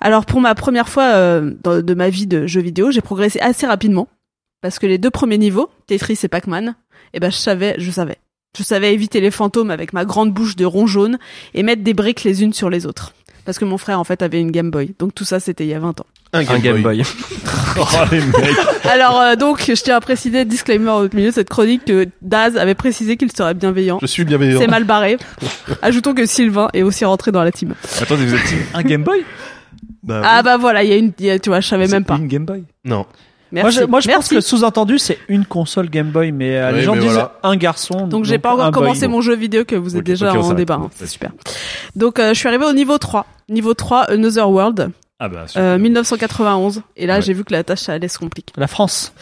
Alors 0.00 0.24
pour 0.26 0.40
ma 0.40 0.54
première 0.54 0.88
fois 0.88 1.04
euh, 1.14 1.52
dans- 1.62 1.82
de 1.82 1.94
ma 1.94 2.08
vie 2.08 2.26
de 2.26 2.46
jeu 2.46 2.60
vidéo, 2.62 2.90
j'ai 2.90 3.02
progressé 3.02 3.38
assez 3.40 3.66
rapidement 3.66 4.08
parce 4.62 4.78
que 4.78 4.86
les 4.86 4.98
deux 4.98 5.10
premiers 5.10 5.38
niveaux, 5.38 5.68
Tetris 5.86 6.18
et 6.22 6.28
Pac-Man, 6.28 6.74
eh 7.14 7.20
ben 7.20 7.30
je 7.30 7.36
savais, 7.36 7.74
je 7.78 7.90
savais. 7.90 8.16
Je 8.58 8.64
savais 8.64 8.92
éviter 8.92 9.20
les 9.20 9.30
fantômes 9.30 9.70
avec 9.70 9.92
ma 9.92 10.04
grande 10.04 10.32
bouche 10.34 10.56
de 10.56 10.64
rond 10.64 10.86
jaune 10.88 11.18
et 11.54 11.62
mettre 11.62 11.82
des 11.84 11.94
briques 11.94 12.24
les 12.24 12.42
unes 12.42 12.52
sur 12.52 12.68
les 12.68 12.84
autres. 12.84 13.12
Parce 13.44 13.58
que 13.58 13.64
mon 13.64 13.78
frère 13.78 13.98
en 13.98 14.04
fait 14.04 14.22
avait 14.22 14.40
une 14.40 14.50
Game 14.50 14.70
Boy. 14.70 14.94
Donc 14.98 15.14
tout 15.14 15.24
ça 15.24 15.40
c'était 15.40 15.64
il 15.64 15.70
y 15.70 15.74
a 15.74 15.78
20 15.78 16.00
ans. 16.00 16.06
Un 16.32 16.40
Un 16.40 16.58
Game 16.58 16.82
Boy. 16.82 17.02
Oh, 17.78 17.84
les 18.10 18.20
mecs. 18.20 18.56
Alors 18.90 19.20
euh, 19.20 19.36
donc 19.36 19.62
je 19.64 19.80
tiens 19.80 19.96
à 19.96 20.00
préciser 20.00 20.44
disclaimer 20.44 20.90
au 20.90 21.08
milieu 21.14 21.28
de 21.28 21.34
cette 21.34 21.48
chronique 21.48 21.84
que 21.84 22.08
Daz 22.20 22.56
avait 22.56 22.74
précisé 22.74 23.16
qu'il 23.16 23.30
serait 23.30 23.54
bienveillant. 23.54 23.98
Je 24.02 24.06
suis 24.06 24.24
bienveillant. 24.24 24.58
C'est 24.60 24.66
mal 24.66 24.82
barré. 24.82 25.16
Ajoutons 25.82 26.12
que 26.12 26.26
Sylvain 26.26 26.68
est 26.74 26.82
aussi 26.82 27.04
rentré 27.04 27.30
dans 27.30 27.44
la 27.44 27.52
team. 27.52 27.74
Attendez, 28.00 28.26
vous 28.26 28.34
êtes 28.34 28.44
team 28.44 28.58
un 28.74 28.82
Game 28.82 29.04
Boy? 29.04 29.24
Bah, 30.02 30.20
Ah 30.24 30.42
bah 30.42 30.56
voilà, 30.56 30.82
il 30.82 30.90
y 30.90 30.92
a 30.92 30.96
une, 30.96 31.12
il 31.20 31.26
y 31.26 31.30
a- 31.30 31.38
tu 31.38 31.48
vois, 31.50 31.60
je 31.60 31.68
savais 31.68 31.86
même 31.86 32.04
pas. 32.04 32.16
Une 32.16 32.26
Game 32.26 32.44
Boy? 32.44 32.64
Non. 32.84 33.06
Merci. 33.52 33.78
Moi, 33.78 33.84
je, 33.86 33.90
moi, 33.90 34.00
je 34.00 34.08
pense 34.08 34.28
que 34.28 34.40
sous-entendu, 34.40 34.98
c'est 34.98 35.18
une 35.28 35.44
console 35.44 35.88
Game 35.90 36.10
Boy, 36.10 36.30
mais 36.32 36.56
euh, 36.56 36.70
Oui, 36.70 36.76
les 36.78 36.82
gens 36.82 36.94
mais 36.94 37.00
disent 37.00 37.10
voilà. 37.12 37.32
un 37.42 37.56
garçon. 37.56 38.06
Donc 38.06 38.24
j'ai 38.24 38.38
pas 38.38 38.52
encore 38.52 38.70
boy. 38.70 38.82
commencé 38.82 39.08
mon 39.08 39.20
jeu 39.20 39.34
vidéo 39.34 39.64
que 39.64 39.74
vous 39.76 39.96
êtes 39.96 40.04
déjà 40.04 40.32
en 40.32 40.52
débat. 40.52 40.74
hein. 40.82 40.90
C'est 40.94 41.06
super. 41.08 41.30
Donc 41.96 42.18
euh, 42.18 42.28
je 42.32 42.38
suis 42.38 42.48
arrivé 42.48 42.64
au 42.64 42.72
niveau 42.72 42.96
3. 42.98 43.26
Niveau 43.48 43.74
3, 43.74 44.10
Another 44.10 44.48
World, 44.48 44.90
Ah 45.18 45.28
bah, 45.28 45.46
euh, 45.56 45.78
1991. 45.78 46.82
Et 46.96 47.06
là 47.06 47.16
Ouais. 47.16 47.22
j'ai 47.22 47.32
vu 47.32 47.42
que 47.44 47.52
la 47.52 47.64
tâche 47.64 47.80
ça 47.80 47.92
allait 47.94 48.06
se 48.08 48.18
compliquer. 48.18 48.52
La 48.56 48.66
France. 48.68 49.12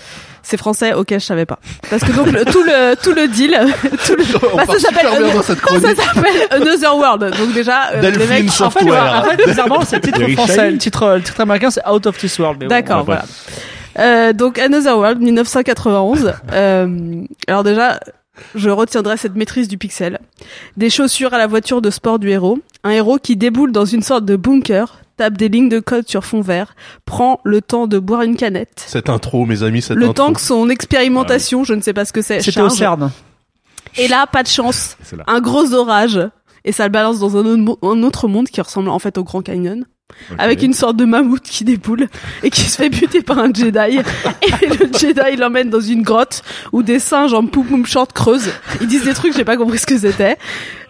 C'est 0.43 0.57
français, 0.57 0.95
ok, 0.95 1.09
je 1.11 1.19
savais 1.19 1.45
pas. 1.45 1.59
Parce 1.91 2.03
que 2.03 2.13
donc 2.13 2.31
le- 2.31 2.45
tout 2.45 2.63
le 2.63 2.95
tout 3.03 3.13
le 3.13 3.29
deal, 3.29 3.51
tout 4.07 4.15
le, 4.17 4.25
On 4.53 4.57
bah, 4.57 4.65
ça 4.67 4.79
s'appelle 4.79 5.09
ça 5.43 5.95
s'appelle 5.95 6.47
Another 6.51 6.97
World. 6.97 7.35
Donc 7.39 7.53
déjà 7.55 7.91
euh, 7.95 8.01
les 8.11 8.27
mecs. 8.27 8.45
En 8.45 8.71
fait, 8.71 8.81
Software. 8.81 9.23
en 9.27 9.31
fait, 9.31 9.47
bizarrement, 9.47 9.81
c'est 9.85 9.97
le 9.97 10.03
titre 10.13 10.29
français. 10.35 10.71
Le 10.71 10.79
titre, 10.79 11.15
le 11.17 11.23
titre 11.23 11.41
américain, 11.41 11.71
c'est 11.71 11.87
Out 11.89 12.07
of 12.07 12.17
This 12.19 12.39
World. 12.39 12.67
D'accord, 12.67 13.05
voilà. 13.05 13.25
Euh, 13.99 14.33
donc 14.33 14.59
Another 14.59 14.97
World 14.97 15.21
1991. 15.21 16.33
Euh, 16.53 17.25
alors 17.47 17.65
déjà, 17.65 18.01
je 18.55 18.71
retiendrai 18.71 19.17
cette 19.17 19.35
maîtrise 19.35 19.69
du 19.69 19.79
pixel. 19.79 20.21
Des 20.77 20.91
chaussures 20.91 21.35
à 21.35 21.39
la 21.39 21.47
voiture 21.47 21.83
de 21.83 21.91
sport 21.91 22.19
du 22.19 22.31
héros. 22.31 22.59
Un 22.85 22.91
héros 22.91 23.19
qui 23.19 23.37
déboule 23.37 23.73
dans 23.73 23.85
une 23.85 24.03
sorte 24.03 24.25
de 24.25 24.37
bunker, 24.37 25.01
tape 25.17 25.37
des 25.37 25.49
lignes 25.49 25.69
de 25.69 25.81
code 25.81 26.09
sur 26.09 26.25
fond 26.25 26.41
vert, 26.41 26.75
prend 27.05 27.41
le 27.45 27.61
temps 27.61 27.87
de 27.89 27.99
boire 27.99 28.23
une 28.23 28.37
canette. 28.37 28.85
Cette 28.87 29.09
intro, 29.09 29.47
mes 29.47 29.63
amis, 29.65 29.83
cette 29.83 29.97
Le 29.97 30.05
intro. 30.05 30.15
temps 30.15 30.33
que 30.33 30.41
son 30.41 30.69
expérimentation, 30.71 31.65
je 31.65 31.75
ne 31.75 31.81
sais 31.81 31.93
pas 31.93 32.05
ce 32.05 32.13
que 32.13 32.23
c'est, 32.23 32.41
C'était 32.41 32.61
au. 32.61 32.69
CERN. 32.69 33.11
Et 33.97 34.07
là, 34.07 34.27
pas 34.27 34.43
de 34.43 34.49
chance. 34.49 34.97
C'est 35.03 35.17
là. 35.17 35.25
Un 35.27 35.41
gros 35.41 35.73
orage. 35.75 36.21
Et 36.65 36.73
ça 36.73 36.85
le 36.85 36.93
balance 36.93 37.19
dans 37.19 37.37
un 37.37 38.03
autre 38.03 38.29
monde 38.29 38.49
qui 38.49 38.61
ressemble 38.61 38.91
en 38.91 38.99
fait 38.99 39.17
au 39.19 39.25
Grand 39.25 39.43
Canyon. 39.43 39.87
Avec 40.37 40.63
une 40.63 40.73
sorte 40.73 40.97
de 40.97 41.05
mammouth 41.05 41.43
qui 41.43 41.65
déboule 41.65 42.09
et 42.43 42.51
qui 42.51 42.63
se 42.63 42.77
fait 42.77 42.89
buter 42.89 43.23
par 43.23 43.39
un 43.39 43.53
Jedi. 43.53 43.99
Et 44.63 44.67
le 44.67 44.91
Jedi 44.93 45.37
l'emmène 45.37 45.71
dans 45.71 45.81
une 45.81 46.03
grotte 46.03 46.43
où 46.73 46.83
des 46.83 46.99
singes 46.99 47.35
en 47.35 47.47
poum 47.47 47.67
poum 47.67 47.87
short 47.87 48.13
creusent. 48.13 48.53
Ils 48.81 48.87
disent 48.87 49.05
des 49.05 49.15
trucs, 49.15 49.35
j'ai 49.37 49.45
pas 49.45 49.57
compris 49.57 49.79
ce 49.79 49.87
que 49.87 49.99
c'était. 49.99 50.37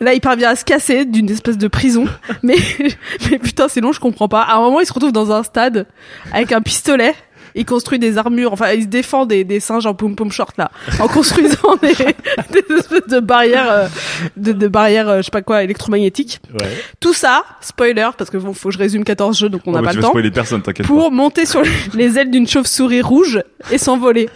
Là, 0.01 0.15
il 0.15 0.21
parvient 0.21 0.51
à 0.51 0.57
se 0.57 0.65
casser 0.65 1.05
d'une 1.05 1.31
espèce 1.31 1.59
de 1.59 1.69
prison. 1.69 2.07
Mais, 2.43 2.57
mais 3.31 3.39
putain, 3.39 3.69
sinon 3.69 3.93
je 3.93 4.01
comprends 4.01 4.29
pas. 4.29 4.43
À 4.43 4.57
un 4.57 4.61
moment, 4.61 4.81
il 4.81 4.87
se 4.87 4.93
retrouve 4.93 5.13
dans 5.13 5.33
un 5.33 5.43
stade 5.43 5.87
avec 6.33 6.53
un 6.53 6.61
pistolet. 6.61 7.15
Il 7.55 7.65
construit 7.65 7.99
des 7.99 8.19
armures, 8.19 8.53
enfin, 8.53 8.73
il 8.73 8.83
se 8.83 8.87
défend 8.89 9.27
des, 9.27 9.45
des 9.45 9.61
singes 9.61 9.87
en 9.87 9.95
poum 9.95 10.17
poum 10.17 10.31
short 10.33 10.57
là, 10.59 10.71
en 11.01 11.09
construisant 11.09 11.77
des, 11.83 11.95
des 11.95 12.75
espèces 12.77 13.07
de 13.09 13.21
barrières, 13.21 13.71
euh, 13.71 13.89
de, 14.37 14.53
de 14.53 14.69
barrières, 14.69 15.09
euh, 15.09 15.17
je 15.19 15.23
sais 15.23 15.31
pas 15.31 15.43
quoi, 15.43 15.63
électromagnétiques. 15.63 16.41
Ouais. 16.61 16.69
Tout 17.01 17.15
ça, 17.15 17.45
spoiler, 17.61 18.09
parce 18.17 18.31
que 18.31 18.37
bon, 18.37 18.53
faut 18.53 18.69
que 18.69 18.75
je 18.75 18.79
résume 18.79 19.05
14 19.05 19.39
jeux, 19.39 19.49
donc 19.49 19.63
on 19.67 19.73
n'a 19.73 19.81
Oh, 19.81 19.85
pas 19.85 19.93
le 19.93 20.01
temps, 20.01 20.09
spoiler 20.09 20.31
personne, 20.31 20.63
pour 20.85 21.11
monter 21.11 21.47
sur 21.47 21.63
les 21.95 22.19
ailes 22.19 22.31
d'une 22.31 22.47
chauve-souris 22.47 23.03
rouge 23.03 23.43
et 23.71 23.79
s'envoler. 23.79 24.29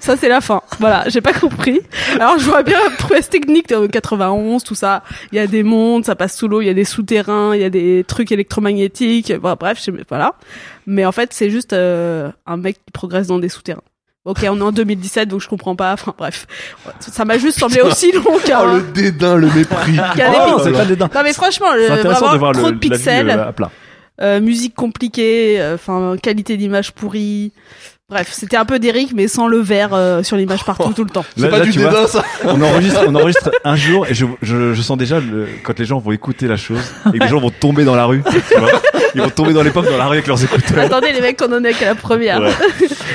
Ça, 0.00 0.16
c'est 0.16 0.28
la 0.28 0.40
fin. 0.40 0.62
Voilà, 0.80 1.04
j'ai 1.08 1.20
pas 1.20 1.32
compris. 1.32 1.80
Alors, 2.14 2.38
je 2.38 2.44
vois 2.46 2.62
bien 2.62 2.78
la 2.82 2.90
prouesse 2.96 3.28
technique 3.28 3.68
de 3.68 3.86
91, 3.86 4.64
tout 4.64 4.74
ça. 4.74 5.02
Il 5.30 5.36
y 5.36 5.38
a 5.38 5.46
des 5.46 5.62
mondes, 5.62 6.04
ça 6.04 6.16
passe 6.16 6.36
sous 6.36 6.48
l'eau, 6.48 6.60
il 6.62 6.66
y 6.66 6.70
a 6.70 6.74
des 6.74 6.84
souterrains, 6.86 7.54
il 7.54 7.60
y 7.60 7.64
a 7.64 7.70
des 7.70 8.04
trucs 8.08 8.32
électromagnétiques. 8.32 9.32
Bon, 9.40 9.54
bref, 9.60 9.78
je 9.78 9.84
sais- 9.84 10.04
voilà. 10.08 10.34
Mais 10.86 11.04
en 11.04 11.12
fait, 11.12 11.32
c'est 11.32 11.50
juste 11.50 11.72
euh, 11.74 12.30
un 12.46 12.56
mec 12.56 12.76
qui 12.76 12.92
progresse 12.92 13.26
dans 13.28 13.38
des 13.38 13.48
souterrains. 13.48 13.82
Ok, 14.26 14.38
on 14.50 14.58
est 14.58 14.62
en 14.62 14.72
2017, 14.72 15.28
donc 15.28 15.40
je 15.40 15.48
comprends 15.48 15.76
pas. 15.76 15.92
Enfin, 15.94 16.14
bref. 16.18 16.46
Ça 17.00 17.24
m'a 17.24 17.38
juste 17.38 17.58
semblé 17.58 17.80
aussi 17.80 18.12
long 18.12 18.38
qu'un... 18.44 18.60
Oh, 18.64 18.74
le 18.76 18.82
dédain, 18.92 19.36
le 19.36 19.46
mépris. 19.48 19.96
Pas. 19.96 20.12
Oh, 20.56 20.60
c'est 20.62 20.72
pas 20.72 20.84
dédain. 20.84 21.08
Non 21.14 21.22
mais 21.22 21.32
franchement, 21.32 21.68
intéressant 21.70 22.26
vraiment 22.26 22.32
de 22.34 22.38
voir 22.38 22.52
trop 22.52 22.66
le, 22.66 22.72
de 22.72 22.88
la 22.90 22.96
vie, 22.96 23.02
pixels. 23.02 23.30
euh, 23.30 23.48
à 23.48 23.52
plat. 23.52 23.70
Euh, 24.20 24.40
musique 24.40 24.74
compliquée, 24.74 25.58
euh, 25.58 25.76
enfin 25.76 26.16
qualité 26.22 26.58
d'image 26.58 26.92
pourrie. 26.92 27.52
Bref, 28.10 28.28
c'était 28.32 28.56
un 28.56 28.64
peu 28.64 28.78
d'Eric, 28.80 29.12
mais 29.14 29.28
sans 29.28 29.46
le 29.46 29.58
vert 29.58 29.90
euh, 29.94 30.22
sur 30.24 30.36
l'image 30.36 30.64
partout 30.64 30.92
tout 30.92 31.04
le 31.04 31.10
temps. 31.10 31.24
C'est 31.36 31.48
pas 31.48 31.58
là, 31.60 31.64
du 31.64 31.70
tu 31.70 31.78
vois, 31.78 31.90
dédain, 31.90 32.06
ça. 32.08 32.24
On 32.44 32.60
enregistre, 32.60 33.04
on 33.06 33.14
enregistre 33.14 33.50
un 33.64 33.76
jour 33.76 34.06
et 34.08 34.14
je, 34.14 34.26
je, 34.42 34.74
je 34.74 34.82
sens 34.82 34.98
déjà 34.98 35.20
le, 35.20 35.46
quand 35.62 35.78
les 35.78 35.84
gens 35.84 35.98
vont 36.00 36.10
écouter 36.12 36.48
la 36.48 36.56
chose 36.56 36.80
et 37.14 37.18
que 37.18 37.22
les 37.24 37.28
gens 37.30 37.38
vont 37.40 37.50
tomber 37.50 37.84
dans 37.84 37.94
la 37.94 38.06
rue. 38.06 38.22
tu 38.48 38.58
vois. 38.58 38.70
Ils 39.14 39.20
vont 39.22 39.30
tomber 39.30 39.52
dans 39.52 39.62
les 39.62 39.70
pommes 39.70 39.86
dans 39.86 39.96
la 39.96 40.06
rue 40.06 40.14
avec 40.16 40.26
leurs 40.26 40.42
écouteurs. 40.42 40.78
Attendez 40.78 41.12
les 41.12 41.20
mecs, 41.20 41.40
on 41.40 41.52
en 41.52 41.62
est 41.64 41.72
qu'à 41.72 41.86
la 41.86 41.94
première. 41.94 42.40
Ouais. 42.40 42.50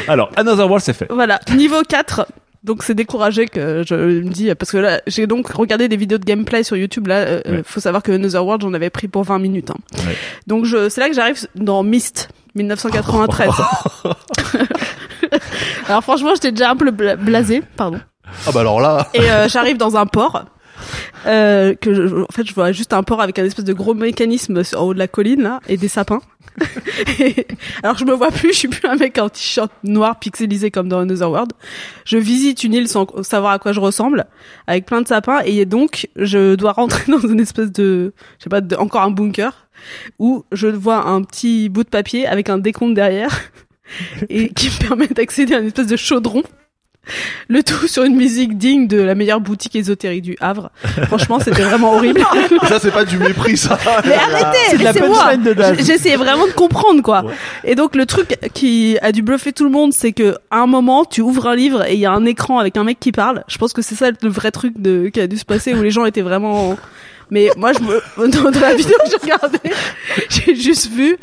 Alors, 0.07 0.31
Another 0.37 0.65
World, 0.65 0.83
c'est 0.83 0.93
fait. 0.93 1.07
Voilà, 1.09 1.39
niveau 1.55 1.81
4. 1.87 2.25
Donc 2.63 2.81
c'est 2.83 2.95
découragé 2.95 3.45
que 3.45 3.83
je 3.85 3.93
me 3.93 4.29
dis 4.29 4.49
parce 4.55 4.71
que 4.71 4.77
là 4.77 4.99
j'ai 5.05 5.27
donc 5.27 5.49
regardé 5.51 5.87
des 5.87 5.97
vidéos 5.97 6.17
de 6.17 6.25
gameplay 6.25 6.63
sur 6.63 6.75
YouTube 6.75 7.05
là 7.05 7.17
euh, 7.17 7.41
Ouais. 7.47 7.61
faut 7.63 7.79
savoir 7.79 8.01
que 8.01 8.11
Another 8.11 8.43
World 8.43 8.63
j'en 8.63 8.73
avais 8.73 8.89
pris 8.89 9.07
pour 9.07 9.21
20 9.23 9.37
minutes 9.37 9.69
hein. 9.69 9.75
Ouais. 9.99 10.15
Donc 10.47 10.65
je 10.65 10.89
c'est 10.89 10.99
là 10.99 11.07
que 11.07 11.13
j'arrive 11.13 11.45
dans 11.53 11.83
Myst 11.83 12.29
1993. 12.55 13.49
Alors 15.87 16.01
franchement, 16.03 16.31
j'étais 16.35 16.51
déjà 16.51 16.71
un 16.71 16.75
peu 16.75 16.89
bla- 16.91 17.15
blasé, 17.15 17.61
pardon. 17.75 17.99
Ah 18.47 18.51
bah 18.51 18.61
alors 18.61 18.79
là, 18.81 19.07
Et 19.13 19.29
euh, 19.29 19.47
j'arrive 19.47 19.77
dans 19.77 19.95
un 19.97 20.05
port. 20.05 20.45
Euh, 21.25 21.73
que 21.73 21.93
je- 21.93 22.21
en 22.21 22.27
fait 22.31 22.45
je 22.45 22.53
vois 22.53 22.71
juste 22.71 22.93
un 22.93 23.01
port 23.01 23.19
avec 23.21 23.39
un 23.39 23.45
espèce 23.45 23.65
de 23.65 23.73
gros 23.73 23.93
mécanisme 23.95 24.61
en 24.75 24.81
haut 24.81 24.93
de 24.93 24.99
la 24.99 25.07
colline 25.07 25.41
là 25.41 25.59
et 25.67 25.77
des 25.77 25.87
sapins. 25.87 26.21
Et- 27.19 27.47
alors 27.83 27.97
je 27.97 28.05
me 28.05 28.13
vois 28.13 28.29
plus, 28.29 28.51
je 28.53 28.57
suis 28.59 28.67
plus 28.67 28.87
un 28.87 28.95
mec 28.95 29.17
en 29.17 29.29
t-shirt 29.29 29.71
noir 29.83 30.19
pixelisé 30.19 30.69
comme 30.71 30.87
dans 30.89 30.99
Another 30.99 31.29
World. 31.31 31.53
Je 32.05 32.17
visite 32.17 32.63
une 32.63 32.73
île 32.73 32.87
sans 32.87 33.07
savoir 33.23 33.53
à 33.53 33.59
quoi 33.59 33.71
je 33.71 33.79
ressemble, 33.79 34.25
avec 34.67 34.85
plein 34.85 35.01
de 35.01 35.07
sapins 35.07 35.39
et 35.45 35.65
donc 35.65 36.07
je 36.17 36.55
dois 36.55 36.73
rentrer 36.73 37.11
dans 37.11 37.19
une 37.25 37.39
espèce 37.39 37.71
de, 37.71 38.13
je 38.37 38.43
sais 38.43 38.49
pas, 38.49 38.61
de- 38.61 38.75
encore 38.75 39.01
un 39.01 39.11
bunker 39.11 39.64
où 40.19 40.45
je 40.51 40.67
vois 40.67 41.07
un 41.07 41.23
petit 41.23 41.69
bout 41.69 41.83
de 41.83 41.89
papier 41.89 42.27
avec 42.27 42.49
un 42.49 42.57
décompte 42.57 42.93
derrière 42.93 43.51
et 44.29 44.49
qui 44.49 44.67
me 44.67 44.87
permet 44.87 45.07
d'accéder 45.07 45.53
à 45.53 45.59
une 45.59 45.67
espèce 45.67 45.87
de 45.87 45.95
chaudron. 45.95 46.43
Le 47.47 47.61
tout 47.61 47.87
sur 47.87 48.03
une 48.03 48.15
musique 48.15 48.57
digne 48.57 48.87
de 48.87 48.99
la 48.99 49.15
meilleure 49.15 49.39
boutique 49.39 49.75
ésotérique 49.75 50.23
du 50.23 50.35
Havre. 50.39 50.71
Franchement, 51.05 51.39
c'était 51.39 51.61
vraiment 51.61 51.93
horrible. 51.93 52.21
ça 52.67 52.79
c'est 52.79 52.91
pas 52.91 53.05
du 53.05 53.17
mépris, 53.17 53.57
ça. 53.57 53.77
Mais 54.05 54.15
arrêtez, 54.15 54.57
C'est 54.71 54.77
de 54.77 54.83
la 54.83 54.91
laissez-moi. 54.91 55.73
J'essayais 55.79 56.15
vraiment 56.15 56.47
de 56.47 56.51
comprendre 56.51 57.01
quoi. 57.03 57.23
Ouais. 57.23 57.33
Et 57.63 57.75
donc 57.75 57.95
le 57.95 58.05
truc 58.05 58.37
qui 58.53 58.97
a 59.01 59.11
dû 59.11 59.21
bluffer 59.21 59.53
tout 59.53 59.65
le 59.65 59.69
monde, 59.69 59.93
c'est 59.93 60.13
que 60.13 60.35
à 60.49 60.57
un 60.57 60.67
moment, 60.67 61.05
tu 61.05 61.21
ouvres 61.21 61.47
un 61.47 61.55
livre 61.55 61.85
et 61.87 61.93
il 61.93 61.99
y 61.99 62.05
a 62.05 62.11
un 62.11 62.25
écran 62.25 62.59
avec 62.59 62.75
un 62.77 62.83
mec 62.83 62.99
qui 62.99 63.11
parle. 63.11 63.43
Je 63.47 63.57
pense 63.57 63.73
que 63.73 63.81
c'est 63.81 63.95
ça 63.95 64.09
le 64.09 64.29
vrai 64.29 64.51
truc 64.51 64.73
de 64.81 65.09
qui 65.09 65.19
a 65.19 65.27
dû 65.27 65.37
se 65.37 65.45
passer 65.45 65.73
où 65.75 65.81
les 65.83 65.91
gens 65.91 66.05
étaient 66.05 66.21
vraiment 66.21 66.75
Mais 67.29 67.49
moi, 67.57 67.73
je 67.73 67.79
me, 67.79 68.01
dans, 68.51 68.59
la 68.59 68.75
vidéo 68.75 68.95
que 69.03 69.09
j'ai 69.09 69.17
regardée, 69.17 69.71
j'ai 70.29 70.55
juste 70.55 70.91
vu 70.91 71.17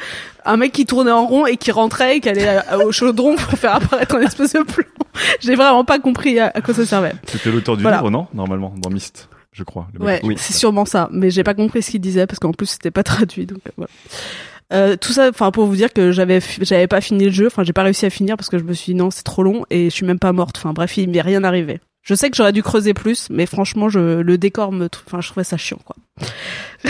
un 0.45 0.57
mec 0.57 0.73
qui 0.73 0.87
tournait 0.87 1.13
en 1.13 1.27
rond 1.27 1.47
et 1.47 1.57
qui 1.57 1.71
rentrait 1.71 2.17
et 2.17 2.21
qui 2.21 2.29
allait 2.29 2.61
au 2.85 2.91
chaudron 2.93 3.37
pour 3.37 3.59
faire 3.59 3.77
apparaître 3.77 4.15
un 4.17 4.21
espèce 4.21 4.53
de 4.55 4.63
plan. 4.63 4.85
J'ai 5.41 5.55
vraiment 5.55 5.85
pas 5.85 5.99
compris 5.99 6.39
à, 6.39 6.51
à 6.55 6.61
quoi 6.61 6.75
ça 6.75 6.87
servait. 6.87 7.13
C'était 7.27 7.51
l'auteur 7.51 7.77
du 7.77 7.83
Voilà. 7.83 7.99
livre, 7.99 8.11
non? 8.11 8.27
Normalement, 8.35 8.75
dans 8.79 8.91
Myst, 8.91 9.29
je 9.53 9.63
crois. 9.63 9.87
Ouais. 10.01 10.21
Oui. 10.25 10.37
c'est 10.39 10.55
sûrement 10.55 10.85
ça. 10.85 11.09
Mais 11.13 11.31
j'ai 11.31 11.45
pas 11.45 11.55
compris 11.55 11.83
ce 11.83 11.91
qu'il 11.91 12.01
disait 12.01 12.27
parce 12.27 12.39
qu'en 12.39 12.53
plus 12.53 12.67
c'était 12.67 12.91
pas 12.91 13.03
traduit. 13.03 13.47
Donc 13.47 13.61
euh, 13.67 13.73
voilà. 13.77 13.91
Euh, 14.73 14.97
tout 14.97 15.13
ça, 15.13 15.29
enfin 15.29 15.51
pour 15.51 15.67
vous 15.67 15.77
dire 15.77 15.93
que 15.93 16.13
j'avais 16.13 16.41
j'avais 16.63 16.87
pas 16.87 17.03
fini 17.03 17.27
le 17.27 17.31
jeu. 17.31 17.47
Enfin 17.47 17.63
j'ai 17.63 17.75
pas 17.75 17.83
réussi 17.83 18.07
à 18.07 18.11
finir 18.11 18.37
parce 18.37 18.49
que 18.49 18.59
je 18.59 18.65
me 18.65 18.73
suis 18.73 18.95
dit 18.95 18.99
non 18.99 19.11
c'est 19.11 19.23
trop 19.23 19.43
long 19.43 19.65
et 19.69 19.85
je 19.85 19.95
suis 19.95 20.07
même 20.07 20.19
pas 20.19 20.33
morte. 20.33 20.57
Enfin 20.57 20.73
bref 20.73 20.97
il 20.97 21.11
m'est 21.11 21.21
rien 21.21 21.45
arrivé. 21.45 21.81
Je 22.03 22.15
sais 22.15 22.31
que 22.31 22.37
j'aurais 22.37 22.53
dû 22.53 22.63
creuser 22.63 22.95
plus, 22.95 23.29
mais 23.31 23.47
franchement 23.47 23.89
je 23.89 24.21
le 24.21 24.39
décor 24.39 24.73
me, 24.73 24.89
enfin 25.07 25.21
je 25.21 25.29
trouvais 25.29 25.45
ça 25.45 25.57
chiant 25.57 25.79
quoi. 25.85 25.97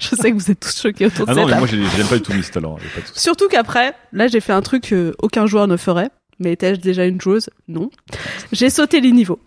je 0.00 0.08
sais 0.16 0.30
que 0.32 0.36
vous 0.36 0.50
êtes 0.50 0.60
tous 0.60 0.80
choqués 0.80 1.06
autour 1.06 1.26
de 1.26 1.30
Ah 1.30 1.34
non, 1.34 1.44
mais 1.46 1.52
table. 1.52 1.60
moi 1.60 1.68
j'ai- 1.68 1.96
j'aime 1.96 2.08
pas 2.08 2.16
du 2.16 2.22
tout 2.22 2.32
Myst 2.32 2.52
souci. 2.54 3.20
Surtout 3.20 3.48
qu'après, 3.48 3.94
là 4.12 4.26
j'ai 4.26 4.40
fait 4.40 4.52
un 4.52 4.62
truc 4.62 4.84
que 4.88 5.14
aucun 5.22 5.46
joueur 5.46 5.66
ne 5.68 5.76
ferait. 5.76 6.10
Mais 6.38 6.52
étais-je 6.52 6.80
déjà 6.80 7.06
une 7.06 7.18
joueuse? 7.20 7.48
Non. 7.66 7.88
J'ai 8.52 8.68
sauté 8.68 9.00
les 9.00 9.10
niveaux. 9.12 9.38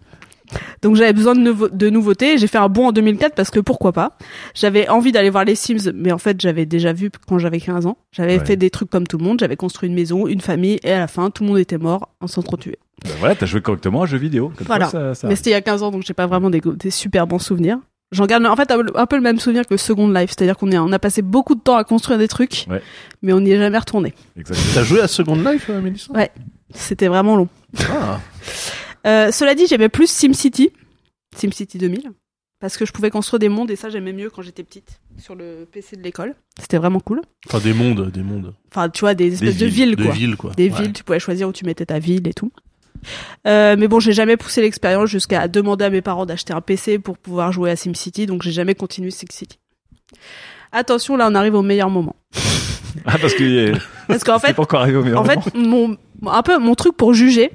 Donc 0.81 0.95
j'avais 0.95 1.13
besoin 1.13 1.35
de, 1.35 1.39
nouveau- 1.41 1.69
de 1.69 1.89
nouveautés. 1.91 2.39
J'ai 2.39 2.47
fait 2.47 2.57
un 2.57 2.69
bond 2.69 2.87
en 2.87 2.91
2004 2.91 3.35
parce 3.35 3.51
que 3.51 3.59
pourquoi 3.59 3.91
pas? 3.91 4.17
J'avais 4.55 4.89
envie 4.89 5.11
d'aller 5.11 5.29
voir 5.29 5.45
les 5.45 5.53
Sims, 5.53 5.91
mais 5.93 6.11
en 6.11 6.17
fait 6.17 6.41
j'avais 6.41 6.65
déjà 6.65 6.91
vu 6.91 7.11
quand 7.27 7.37
j'avais 7.37 7.59
15 7.59 7.85
ans. 7.85 7.97
J'avais 8.11 8.39
Ouais. 8.39 8.45
fait 8.45 8.55
des 8.55 8.71
trucs 8.71 8.89
comme 8.89 9.05
tout 9.05 9.19
le 9.19 9.23
monde. 9.23 9.39
J'avais 9.39 9.55
construit 9.57 9.87
une 9.87 9.93
maison, 9.93 10.25
une 10.25 10.41
famille, 10.41 10.79
et 10.83 10.91
à 10.91 10.97
la 10.99 11.07
fin 11.07 11.29
tout 11.29 11.43
le 11.43 11.49
monde 11.49 11.59
était 11.59 11.77
mort 11.77 12.09
en 12.21 12.25
s'entretuer. 12.27 12.79
Ben 13.05 13.11
voilà, 13.19 13.35
t'as 13.35 13.45
joué 13.45 13.61
correctement 13.61 14.01
à 14.01 14.03
un 14.03 14.07
jeu 14.07 14.17
vidéo. 14.17 14.51
Comme 14.57 14.67
Voilà. 14.67 14.85
ça, 14.85 14.91
ça- 14.91 15.15
ça 15.15 15.27
Mais 15.27 15.35
c'était 15.35 15.51
il 15.51 15.53
y 15.53 15.55
a 15.55 15.61
15 15.61 15.83
ans, 15.83 15.91
donc 15.91 16.03
j'ai 16.05 16.13
pas 16.13 16.27
vraiment 16.27 16.49
des, 16.49 16.61
des 16.61 16.91
super 16.91 17.27
bons 17.27 17.39
souvenirs. 17.39 17.77
J'en 18.11 18.25
garde 18.25 18.43
en 18.45 18.55
fait 18.55 18.71
un 18.71 19.05
peu 19.05 19.15
le 19.15 19.21
même 19.21 19.39
souvenir 19.39 19.67
que 19.67 19.77
Second 19.77 20.09
Life, 20.09 20.31
c'est-à-dire 20.31 20.57
qu'on 20.57 20.71
est- 20.71 20.77
on 20.79 20.91
a 20.91 20.97
passé 20.99 21.21
beaucoup 21.21 21.53
de 21.55 21.61
temps 21.61 21.75
à 21.77 21.83
construire 21.83 22.17
des 22.17 22.27
trucs, 22.27 22.65
Ouais. 22.69 22.81
mais 23.21 23.33
on 23.33 23.39
n'y 23.41 23.51
est 23.51 23.57
jamais 23.57 23.77
retourné. 23.77 24.13
Exactement. 24.35 24.71
T'as 24.73 24.83
joué 24.83 24.99
à 25.01 25.07
Second 25.07 25.35
Life, 25.35 25.69
euh, 25.69 25.79
Mélissa? 25.81 26.11
Ouais. 26.13 26.31
C'était 26.73 27.07
vraiment 27.07 27.35
long. 27.35 27.47
Ah. 27.89 28.19
Euh, 29.07 29.31
cela 29.31 29.53
dit, 29.55 29.65
j'aimais 29.67 29.89
plus 29.89 30.09
SimCity, 30.09 30.71
SimCity 31.35 31.77
2000, 31.77 32.11
parce 32.59 32.77
que 32.77 32.85
je 32.85 32.91
pouvais 32.91 33.09
construire 33.11 33.39
des 33.39 33.49
mondes 33.49 33.69
et 33.71 33.75
ça 33.75 33.89
j'aimais 33.89 34.11
mieux 34.13 34.29
quand 34.29 34.41
j'étais 34.41 34.63
petite 34.63 34.99
sur 35.19 35.35
le 35.35 35.67
PC 35.71 35.95
de 35.95 36.01
l'école. 36.01 36.35
C'était 36.59 36.77
vraiment 36.77 36.99
cool. 36.99 37.21
Enfin, 37.47 37.59
des 37.59 37.73
mondes, 37.73 38.11
des 38.11 38.23
mondes. 38.23 38.53
Enfin, 38.71 38.89
tu 38.89 39.01
vois, 39.01 39.13
des 39.13 39.33
espèces 39.33 39.57
de 39.57 39.65
villes, 39.67 39.89
villes, 39.89 39.95
Des 39.95 40.03
quoi. 40.03 40.13
villes, 40.13 40.35
quoi. 40.35 40.51
Des 40.57 40.69
Ouais. 40.69 40.81
villes, 40.81 40.93
tu 40.93 41.03
pouvais 41.03 41.19
choisir 41.19 41.47
où 41.47 41.53
tu 41.53 41.65
mettais 41.65 41.85
ta 41.85 41.99
ville 41.99 42.27
et 42.27 42.33
tout. 42.33 42.51
Euh, 43.47 43.75
mais 43.77 43.87
bon, 43.87 43.99
j'ai 43.99 44.13
jamais 44.13 44.37
poussé 44.37 44.61
l'expérience 44.61 45.09
jusqu'à 45.09 45.47
demander 45.47 45.85
à 45.85 45.89
mes 45.89 46.01
parents 46.01 46.25
d'acheter 46.25 46.53
un 46.53 46.61
PC 46.61 46.99
pour 46.99 47.17
pouvoir 47.17 47.51
jouer 47.51 47.71
à 47.71 47.75
SimCity, 47.75 48.25
donc 48.25 48.41
j'ai 48.43 48.51
jamais 48.51 48.75
continué 48.75 49.11
SimCity. 49.11 49.59
Attention, 50.71 51.17
là 51.17 51.27
on 51.31 51.35
arrive 51.35 51.55
au 51.55 51.61
meilleur 51.61 51.89
moment. 51.89 52.15
Ah, 53.05 53.17
parce 53.19 53.33
que 53.33 53.73
Parce 54.07 54.23
qu'en 54.23 54.39
fait, 54.39 54.53
pas 54.53 54.61
encore 54.63 54.81
arrivé 54.81 54.97
au 54.97 55.03
meilleur 55.03 55.21
en 55.21 55.25
fait, 55.25 55.53
moment. 55.55 55.97
mon, 56.21 56.31
un 56.31 56.41
peu 56.43 56.57
mon 56.57 56.75
truc 56.75 56.95
pour 56.95 57.13
juger, 57.13 57.51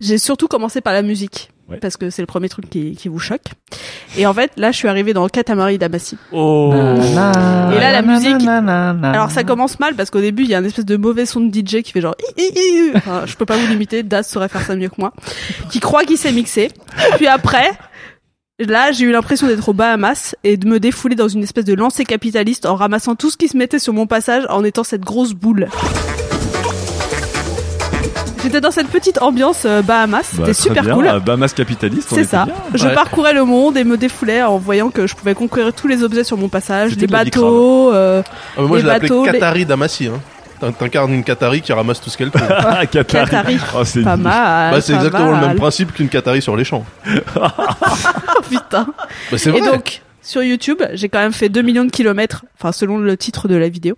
j'ai 0.00 0.18
surtout 0.18 0.48
commencé 0.48 0.80
par 0.80 0.92
la 0.92 1.02
musique. 1.02 1.51
Ouais. 1.68 1.78
Parce 1.78 1.96
que 1.96 2.10
c'est 2.10 2.20
le 2.22 2.26
premier 2.26 2.48
truc 2.48 2.68
qui, 2.68 2.96
qui 2.96 3.08
vous 3.08 3.18
choque. 3.20 3.44
Et 4.18 4.26
en 4.26 4.34
fait, 4.34 4.50
là, 4.56 4.72
je 4.72 4.76
suis 4.76 4.88
arrivée 4.88 5.14
dans 5.14 5.26
Katamari 5.28 5.78
Damacy. 5.78 6.18
Oh 6.32 6.70
Et 6.74 7.14
là, 7.14 7.92
la 7.92 8.02
musique- 8.02 8.40
Alors 9.14 9.30
ça 9.30 9.44
commence 9.44 9.78
mal 9.80 9.94
parce 9.94 10.10
qu'au 10.10 10.20
début, 10.20 10.42
il 10.42 10.50
y 10.50 10.54
a 10.54 10.58
un 10.58 10.64
espèce 10.64 10.84
de 10.84 10.96
mauvais 10.96 11.24
son 11.24 11.40
de 11.40 11.54
DJ 11.54 11.82
qui 11.82 11.92
fait 11.92 12.00
genre, 12.00 12.16
Hi, 12.36 12.42
hi, 12.42 12.52
hi. 12.56 12.90
enfin, 12.96 13.22
je 13.26 13.36
peux 13.36 13.46
pas 13.46 13.56
vous 13.56 13.66
limiter, 13.68 14.02
Das 14.02 14.24
saurait 14.28 14.48
faire 14.48 14.62
ça 14.62 14.74
mieux 14.76 14.88
que 14.88 14.96
moi, 14.98 15.12
qui 15.70 15.80
croit 15.80 16.04
qu'il 16.04 16.18
s'est 16.18 16.32
mixé. 16.32 16.68
Puis 17.16 17.26
après, 17.28 17.70
là, 18.58 18.92
j'ai 18.92 19.04
eu 19.04 19.12
l'impression 19.12 19.46
d'être 19.46 19.68
au 19.68 19.72
Bahamas 19.72 20.34
et 20.44 20.56
de 20.56 20.66
me 20.68 20.78
défouler 20.80 21.14
dans 21.14 21.28
une 21.28 21.42
espèce 21.44 21.64
de 21.64 21.74
lancée 21.74 22.04
capitaliste 22.04 22.66
en 22.66 22.74
ramassant 22.74 23.14
tout 23.14 23.30
ce 23.30 23.36
qui 23.36 23.48
se 23.48 23.56
mettait 23.56 23.78
sur 23.78 23.92
mon 23.94 24.06
passage 24.06 24.44
en 24.50 24.62
étant 24.64 24.84
cette 24.84 25.02
grosse 25.02 25.32
boule. 25.32 25.68
J'étais 28.42 28.60
dans 28.60 28.70
cette 28.70 28.88
petite 28.88 29.20
ambiance 29.22 29.62
euh, 29.64 29.82
Bahamas, 29.82 30.22
Bah, 30.34 30.44
c'était 30.46 30.54
super 30.54 30.82
bien. 30.82 30.94
cool. 30.94 31.08
Ah, 31.08 31.18
Bahamas 31.20 31.52
capitaliste, 31.54 32.08
on 32.12 32.14
C'est 32.16 32.22
était 32.22 32.30
ça. 32.30 32.44
bien. 32.46 32.54
Je 32.74 32.86
Ouais. 32.88 32.94
parcourais 32.94 33.32
le 33.34 33.44
monde 33.44 33.76
et 33.76 33.84
me 33.84 33.96
défoulais 33.96 34.42
en 34.42 34.58
voyant 34.58 34.90
que 34.90 35.06
je 35.06 35.14
pouvais 35.14 35.34
conquérir 35.34 35.72
tous 35.72 35.86
les 35.88 36.02
objets 36.02 36.24
sur 36.24 36.36
mon 36.36 36.48
passage, 36.48 36.90
C'était 36.90 37.02
des 37.02 37.06
de 37.08 37.12
la 37.12 37.24
bateaux. 37.24 37.92
euh, 37.92 38.22
Ah, 38.26 38.60
mais 38.60 38.66
moi, 38.66 38.76
Les 38.78 38.82
je 38.82 38.86
l'ai 38.88 38.92
appelé 38.94 39.08
bateaux, 39.08 39.24
les- 39.26 39.32
Qatari 39.32 39.64
Damassi. 39.66 40.06
Hein. 40.08 40.20
T'in- 40.60 40.72
T'incarnes 40.72 41.12
une 41.12 41.24
Qatari 41.24 41.60
qui 41.60 41.72
ramasse 41.72 42.00
tout 42.00 42.08
ce 42.10 42.16
qu'elle 42.16 42.30
trouve. 42.30 42.46
Ah, 42.50 42.86
Qatari. 42.86 43.24
Qatari. 43.30 43.58
Oh, 43.76 43.84
c'est 43.84 44.02
Pas 44.02 44.16
nul. 44.16 44.24
mal. 44.24 44.72
bah, 44.74 44.80
c'est 44.80 44.92
pas 44.92 44.98
exactement 44.98 45.30
le 45.30 45.36
mal. 45.36 45.48
même 45.48 45.56
principe 45.56 45.92
qu'une 45.92 46.08
Qatari 46.08 46.40
sur 46.42 46.54
les 46.56 46.64
champs. 46.64 46.84
Putain. 48.48 48.86
Bah, 49.30 49.38
c'est 49.38 49.50
Et 49.50 49.60
vrai. 49.60 49.70
donc, 49.72 50.02
sur 50.22 50.42
YouTube, 50.42 50.82
j'ai 50.92 51.08
quand 51.08 51.18
même 51.18 51.32
fait 51.32 51.48
2 51.48 51.62
millions 51.62 51.84
de 51.84 51.90
kilomètres, 51.90 52.44
enfin 52.58 52.72
selon 52.72 52.98
le 52.98 53.16
titre 53.16 53.48
de 53.48 53.56
la 53.56 53.68
vidéo, 53.68 53.96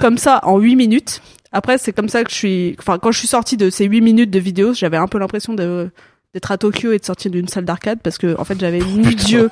comme 0.00 0.18
ça 0.18 0.40
en 0.44 0.58
8 0.58 0.76
minutes. 0.76 1.22
Après, 1.52 1.78
c'est 1.78 1.92
comme 1.92 2.08
ça 2.08 2.24
que 2.24 2.30
je 2.30 2.34
suis... 2.34 2.76
Enfin, 2.78 2.98
quand 2.98 3.12
je 3.12 3.18
suis 3.18 3.28
sortie 3.28 3.56
de 3.56 3.70
ces 3.70 3.84
8 3.86 4.00
minutes 4.00 4.30
de 4.30 4.38
vidéo, 4.38 4.74
j'avais 4.74 4.96
un 4.96 5.06
peu 5.06 5.18
l'impression 5.18 5.54
de 5.54 5.90
d'être 6.34 6.52
à 6.52 6.58
Tokyo 6.58 6.92
et 6.92 6.98
de 6.98 7.04
sortir 7.04 7.30
d'une 7.30 7.48
salle 7.48 7.64
d'arcade 7.64 7.98
parce 8.02 8.18
que 8.18 8.38
en 8.38 8.44
fait 8.44 8.60
j'avais 8.60 8.80
ni 8.80 9.14
d'yeux 9.14 9.48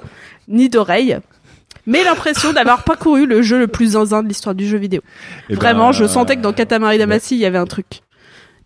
ni 0.48 0.68
d'oreilles 0.68 1.18
mais 1.86 2.04
l'impression 2.04 2.52
d'avoir 2.52 2.84
parcouru 2.84 3.26
le 3.26 3.42
jeu 3.42 3.58
le 3.58 3.68
plus 3.68 3.92
zinzin 3.92 4.22
de 4.22 4.28
l'histoire 4.28 4.54
du 4.54 4.66
jeu 4.66 4.78
vidéo. 4.78 5.02
Eh 5.48 5.54
ben, 5.54 5.56
Vraiment, 5.56 5.92
je 5.92 6.06
sentais 6.06 6.36
que 6.36 6.40
dans 6.40 6.52
Katamari 6.52 6.98
Damacy, 6.98 7.34
il 7.34 7.40
y 7.40 7.46
avait 7.46 7.58
un 7.58 7.66
truc. 7.66 8.00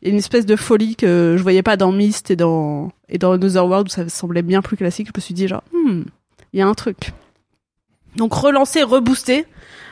Une 0.02 0.16
espèce 0.16 0.46
de 0.46 0.54
folie 0.54 0.94
que 0.94 1.34
je 1.36 1.42
voyais 1.42 1.62
pas 1.62 1.76
dans 1.76 1.90
Myst 1.90 2.30
et 2.30 2.36
dans, 2.36 2.92
et 3.08 3.18
dans 3.18 3.32
Another 3.32 3.66
World 3.66 3.88
où 3.88 3.90
ça 3.90 4.08
semblait 4.08 4.42
bien 4.42 4.62
plus 4.62 4.76
classique. 4.76 5.08
Je 5.08 5.12
me 5.18 5.20
suis 5.20 5.34
dit 5.34 5.48
genre, 5.48 5.64
hmm, 5.72 6.02
il 6.52 6.60
y 6.60 6.62
a 6.62 6.66
un 6.68 6.74
truc. 6.74 7.12
Donc 8.14 8.32
relancé, 8.32 8.82
reboosté, 8.84 9.46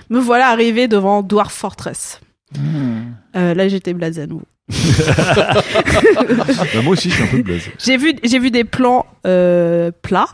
me 0.09 0.21
voilà 0.21 0.49
arrivé 0.49 0.87
devant 0.87 1.23
Dwarf 1.23 1.53
Fortress. 1.53 2.21
Euh, 3.37 3.55
là, 3.55 3.69
j'étais 3.69 3.93
blasé 3.95 4.23
à 4.23 4.27
nouveau. 4.27 4.45
Bah, 5.37 6.83
moi 6.83 6.93
aussi, 6.93 7.11
je 7.11 7.15
suis 7.15 7.23
un 7.23 7.27
peu 7.29 7.43
blaze. 7.43 7.63
J'ai 7.79 7.97
vu, 7.97 8.15
j'ai 8.25 8.39
vu 8.39 8.51
des 8.51 8.65
plans 8.65 9.07
euh, 9.27 9.91
plats, 10.03 10.29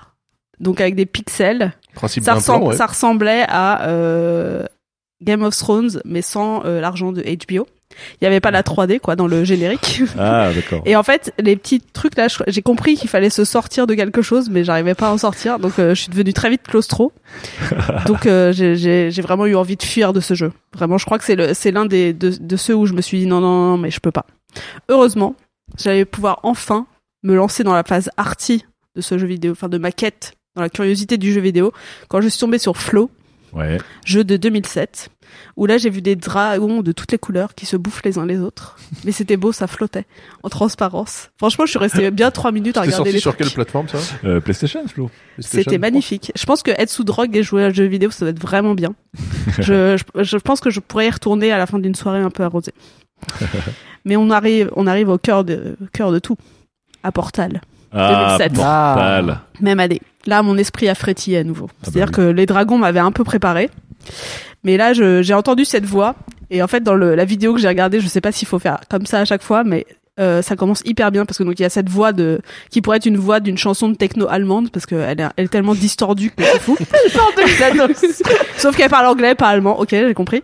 donc 0.61 0.81
avec 0.81 0.95
des 0.95 1.07
pixels. 1.07 1.73
Principe 1.95 2.25
Ça, 2.25 2.35
d'un 2.35 2.41
plan, 2.41 2.55
ressemble- 2.55 2.67
ouais. 2.69 2.77
ça 2.77 2.87
ressemblait 2.87 3.45
à 3.49 3.87
euh, 3.89 4.65
Game 5.23 5.43
of 5.43 5.57
Thrones, 5.57 6.01
mais 6.05 6.23
sans 6.23 6.63
l'argent 6.63 7.13
de 7.13 7.23
HBO. 7.23 7.67
Il 8.21 8.25
y 8.25 8.27
avait 8.27 8.41
pas 8.41 8.51
la 8.51 8.63
3D 8.63 8.99
quoi 9.01 9.17
dans 9.17 9.27
le 9.27 9.45
générique. 9.45 10.03
Ah, 10.19 10.51
d'accord. 10.55 10.83
Et 10.87 10.97
en 10.97 11.03
fait, 11.03 11.33
les 11.39 11.57
petits 11.57 11.81
trucs 11.81 12.17
là, 12.17 12.27
j'ai 12.47 12.63
compris 12.63 12.97
qu'il 12.97 13.09
fallait 13.09 13.31
se 13.31 13.45
sortir 13.45 13.87
de 13.87 13.95
quelque 13.95 14.23
chose, 14.23 14.49
mais 14.51 14.65
j'arrivais 14.65 14.95
pas 14.95 15.09
à 15.09 15.11
en 15.13 15.19
sortir. 15.19 15.59
Donc, 15.59 15.79
euh, 15.79 15.95
je 15.95 16.03
suis 16.03 16.11
devenue 16.11 16.33
très 16.33 16.51
vite 16.51 16.63
claustro. 16.63 17.13
donc, 18.07 18.27
euh, 18.27 18.53
j'ai- 18.53 19.11
vraiment 19.23 19.47
eu 19.47 19.55
envie 19.55 19.77
de 19.77 19.83
fuir 19.83 20.13
de 20.13 20.21
ce 20.21 20.35
jeu. 20.35 20.53
Vraiment, 20.75 20.99
je 20.99 21.05
crois 21.05 21.19
que 21.19 21.25
c'est 21.25 21.37
le- 21.37 21.55
c'est 21.55 21.71
l'un 21.71 21.87
des 21.87 22.13
de, 22.13 22.31
de 22.39 22.57
ceux 22.57 22.75
où 22.75 22.87
je 22.87 22.93
me 22.93 23.01
suis 23.01 23.19
dit 23.21 23.27
non, 23.27 23.41
non, 23.41 23.69
non, 23.71 23.79
mais 23.79 23.91
je 23.91 24.01
peux 24.01 24.11
pas. 24.11 24.27
Heureusement, 24.89 25.35
j'allais 25.79 26.05
pouvoir 26.05 26.41
enfin 26.43 26.87
me 27.23 27.35
lancer 27.35 27.63
dans 27.65 27.75
la 27.75 27.85
phase 27.85 28.11
arty 28.17 28.65
de 28.97 29.01
ce 29.01 29.17
jeu 29.19 29.27
vidéo, 29.27 29.53
enfin 29.53 29.69
de 29.69 29.79
ma 29.79 29.93
quête 29.93 30.33
dans 30.55 30.63
la 30.63 30.69
curiosité 30.69 31.17
du 31.17 31.33
jeu 31.33 31.41
vidéo, 31.41 31.73
quand 32.09 32.21
je 32.21 32.29
suis 32.29 32.39
tombée 32.41 32.59
sur 32.59 32.77
Flow, 32.77 33.11
Ouais. 33.55 33.79
jeu 34.05 34.25
de 34.25 34.37
2007, 34.37 35.09
où 35.57 35.67
là 35.67 35.79
j'ai 35.79 35.91
vu 35.91 36.03
des 36.03 36.17
dragons 36.17 36.83
de 36.83 36.93
toutes 36.93 37.13
les 37.13 37.19
couleurs 37.19 37.55
qui 37.55 37.67
se 37.67 37.77
bouffent 37.77 38.03
les 38.05 38.19
uns 38.19 38.27
les 38.27 38.41
autres. 38.41 38.77
Mais 39.05 39.13
c'était 39.13 39.37
beau, 39.37 39.53
ça 39.53 39.67
flottait 39.67 40.07
en 40.43 40.49
transparence. 40.49 41.31
Franchement, 41.39 41.67
je 41.67 41.71
suis 41.71 41.79
restée 41.79 42.11
bien 42.11 42.31
trois 42.31 42.53
minutes 42.53 42.77
à 42.77 42.83
regarder 42.83 42.97
sorti 42.97 43.13
les 43.13 43.21
sur 43.21 43.33
trucs. 43.35 43.47
quelle 43.47 43.55
plateforme 43.55 43.89
ça? 43.89 43.99
Euh, 44.25 44.41
PlayStation, 44.41 44.87
Flo. 44.87 45.11
C'était 45.39 45.79
magnifique. 45.79 46.33
Je 46.37 46.45
pense 46.47 46.63
que 46.63 46.71
être 46.71 46.91
sous 46.91 47.05
drogue 47.05 47.37
et 47.37 47.43
jouer 47.43 47.65
à 47.65 47.67
un 47.67 47.73
jeu 47.73 47.85
vidéo, 47.85 48.11
ça 48.11 48.21
doit 48.25 48.31
être 48.31 48.41
vraiment 48.43 48.75
bien. 48.75 48.95
je, 49.59 49.97
je, 49.97 50.23
je 50.23 50.37
pense 50.37 50.61
que 50.61 50.71
je 50.71 50.81
pourrais 50.81 51.07
y 51.07 51.11
retourner 51.11 51.53
à 51.53 51.59
la 51.59 51.67
fin 51.67 51.79
d'une 51.79 51.95
soirée 51.95 52.21
un 52.21 52.31
peu 52.31 52.43
arrosée. 52.43 52.75
Mais 54.05 54.17
on 54.17 54.31
arrive, 54.31 54.71
on 54.77 54.87
arrive 54.87 55.09
au 55.09 55.19
cœur 55.19 55.45
de, 55.45 55.77
au 55.81 55.87
cœur 55.93 56.11
de 56.13 56.19
tout. 56.19 56.37
À 57.05 57.13
Portal. 57.13 57.61
Ah, 57.93 58.37
2007. 58.39 58.53
Portal. 58.55 59.41
Même 59.61 59.81
année. 59.81 60.01
Là, 60.27 60.43
mon 60.43 60.57
esprit 60.57 60.89
a 60.89 60.95
frétillé 60.95 61.39
à 61.39 61.45
nouveau. 61.45 61.67
bah 61.67 61.73
C'est-à-dire 61.83 62.07
oui. 62.09 62.13
que 62.15 62.23
les 62.23 62.47
dragons 62.47 62.79
m'avaient 62.79 63.01
un 63.01 63.13
peu 63.13 63.25
préparé. 63.25 63.71
Mais 64.65 64.77
là, 64.77 64.93
j'ai 64.93 65.35
entendu 65.35 65.65
cette 65.65 65.85
voix. 65.85 66.15
Et 66.51 66.63
en 66.63 66.69
fait, 66.69 66.83
dans 66.83 66.95
le, 66.95 67.15
la 67.15 67.25
vidéo 67.25 67.55
que 67.55 67.61
j'ai 67.61 67.69
regardée, 67.69 68.01
je 68.01 68.07
sais 68.07 68.21
pas 68.21 68.33
s'il 68.33 68.47
faut 68.47 68.59
faire 68.59 68.81
comme 68.91 69.07
ça 69.07 69.21
à 69.21 69.25
chaque 69.25 69.43
fois, 69.43 69.65
mais 69.65 69.87
euh, 70.21 70.43
ça 70.43 70.57
commence 70.57 70.83
hyper 70.85 71.11
bien 71.11 71.25
parce 71.25 71.39
que 71.39 71.43
donc 71.43 71.59
il 71.59 71.63
y 71.63 71.65
a 71.65 71.71
cette 71.71 71.89
voix 71.89 72.13
de 72.13 72.43
qui 72.71 72.83
pourrait 72.83 72.99
être 72.99 73.07
une 73.07 73.17
voix 73.17 73.41
d'une 73.41 73.57
chanson 73.57 73.89
de 73.89 73.95
techno 73.95 74.29
allemande 74.29 74.71
parce 74.71 74.85
qu'elle 74.85 75.19
est, 75.19 75.27
elle 75.39 75.45
est 75.47 75.49
tellement 75.49 75.75
distordue 75.75 76.31
que 76.31 76.45
c'est 76.45 76.61
fou. 76.61 76.77
Sauf 78.59 78.77
qu'elle 78.77 78.91
parle 78.91 79.07
anglais, 79.07 79.35
pas 79.35 79.49
allemand. 79.49 79.81
Ok, 79.81 79.89
j'ai 79.91 80.13
compris. 80.13 80.43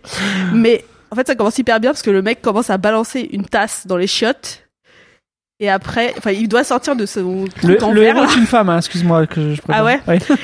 Mais 0.53 0.83
en 1.11 1.15
fait, 1.15 1.27
ça 1.27 1.35
commence 1.35 1.57
hyper 1.59 1.79
bien 1.79 1.91
parce 1.91 2.01
que 2.01 2.09
le 2.09 2.23
mec 2.23 2.41
commence 2.41 2.71
à 2.71 2.77
balancer 2.77 3.29
une 3.31 3.45
tasse 3.45 3.85
dans 3.85 3.97
les 3.97 4.07
chiottes. 4.07 4.63
Et 5.61 5.69
après, 5.69 6.13
enfin, 6.17 6.31
il 6.31 6.47
doit 6.47 6.63
sortir 6.63 6.95
de 6.95 7.05
son 7.05 7.43
Le, 7.63 7.77
le 7.93 8.03
héros 8.03 8.21
là. 8.21 8.27
est 8.31 8.37
une 8.37 8.45
femme, 8.45 8.69
hein, 8.69 8.77
excuse-moi 8.77 9.27
que 9.27 9.55
je 9.55 9.61
Ah 9.67 9.83
ouais 9.83 9.99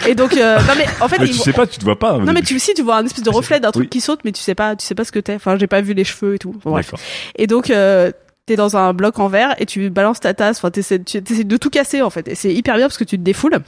Et 0.07 0.13
donc, 0.13 0.35
euh, 0.35 0.57
non 0.59 0.73
mais 0.77 0.85
en 0.99 1.07
fait, 1.07 1.19
Mais 1.19 1.27
il 1.27 1.31
tu 1.31 1.37
sais 1.39 1.53
pas, 1.53 1.65
tu 1.65 1.79
te 1.79 1.85
vois 1.85 1.97
pas. 1.97 2.17
non 2.17 2.33
mais 2.33 2.41
tu 2.41 2.59
si 2.59 2.73
tu 2.73 2.81
vois 2.81 2.97
un 2.97 3.05
espèce 3.05 3.23
de 3.23 3.29
reflet 3.29 3.61
d'un 3.61 3.71
truc 3.71 3.83
Oui. 3.85 3.89
qui 3.89 4.01
saute, 4.01 4.19
mais 4.25 4.33
tu 4.33 4.41
sais 4.41 4.55
pas, 4.55 4.75
tu 4.75 4.85
sais 4.85 4.93
pas 4.93 5.05
ce 5.05 5.13
que 5.13 5.19
t'es. 5.19 5.35
Enfin, 5.35 5.57
j'ai 5.57 5.67
pas 5.67 5.79
vu 5.79 5.93
les 5.93 6.03
cheveux 6.03 6.35
et 6.35 6.37
tout. 6.37 6.51
Bon, 6.65 6.71
bref. 6.71 6.93
Et 7.37 7.47
donc, 7.47 7.69
euh, 7.69 8.11
t'es 8.45 8.57
dans 8.57 8.75
un 8.75 8.91
bloc 8.93 9.17
en 9.19 9.29
verre 9.29 9.55
et 9.57 9.65
tu 9.65 9.89
balances 9.89 10.19
ta 10.19 10.33
tasse. 10.33 10.57
Enfin, 10.57 10.69
t'essaies, 10.69 10.99
tu 11.01 11.17
essaies 11.17 11.45
de 11.45 11.57
tout 11.57 11.69
casser 11.69 12.01
en 12.01 12.09
fait. 12.09 12.27
Et 12.27 12.35
c'est 12.35 12.53
hyper 12.53 12.75
bien 12.75 12.87
parce 12.87 12.97
que 12.97 13.05
tu 13.05 13.17
te 13.17 13.23
défoules. 13.23 13.59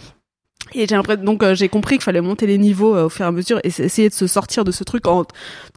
Et 0.73 0.85
j'ai 0.85 0.95
l'impression- 0.97 1.23
donc 1.23 1.43
euh, 1.43 1.55
j'ai 1.55 1.69
compris 1.69 1.95
qu'il 1.95 2.03
fallait 2.03 2.19
monter 2.19 2.45
les 2.45 2.57
niveaux 2.57 2.93
euh, 2.93 3.05
au 3.05 3.09
fur 3.09 3.23
et 3.23 3.27
à 3.29 3.31
mesure 3.31 3.59
et 3.63 3.67
essayer 3.67 4.09
de 4.09 4.13
se 4.13 4.27
sortir 4.27 4.65
de 4.65 4.71
ce 4.73 4.83
truc 4.83 5.07
en 5.07 5.23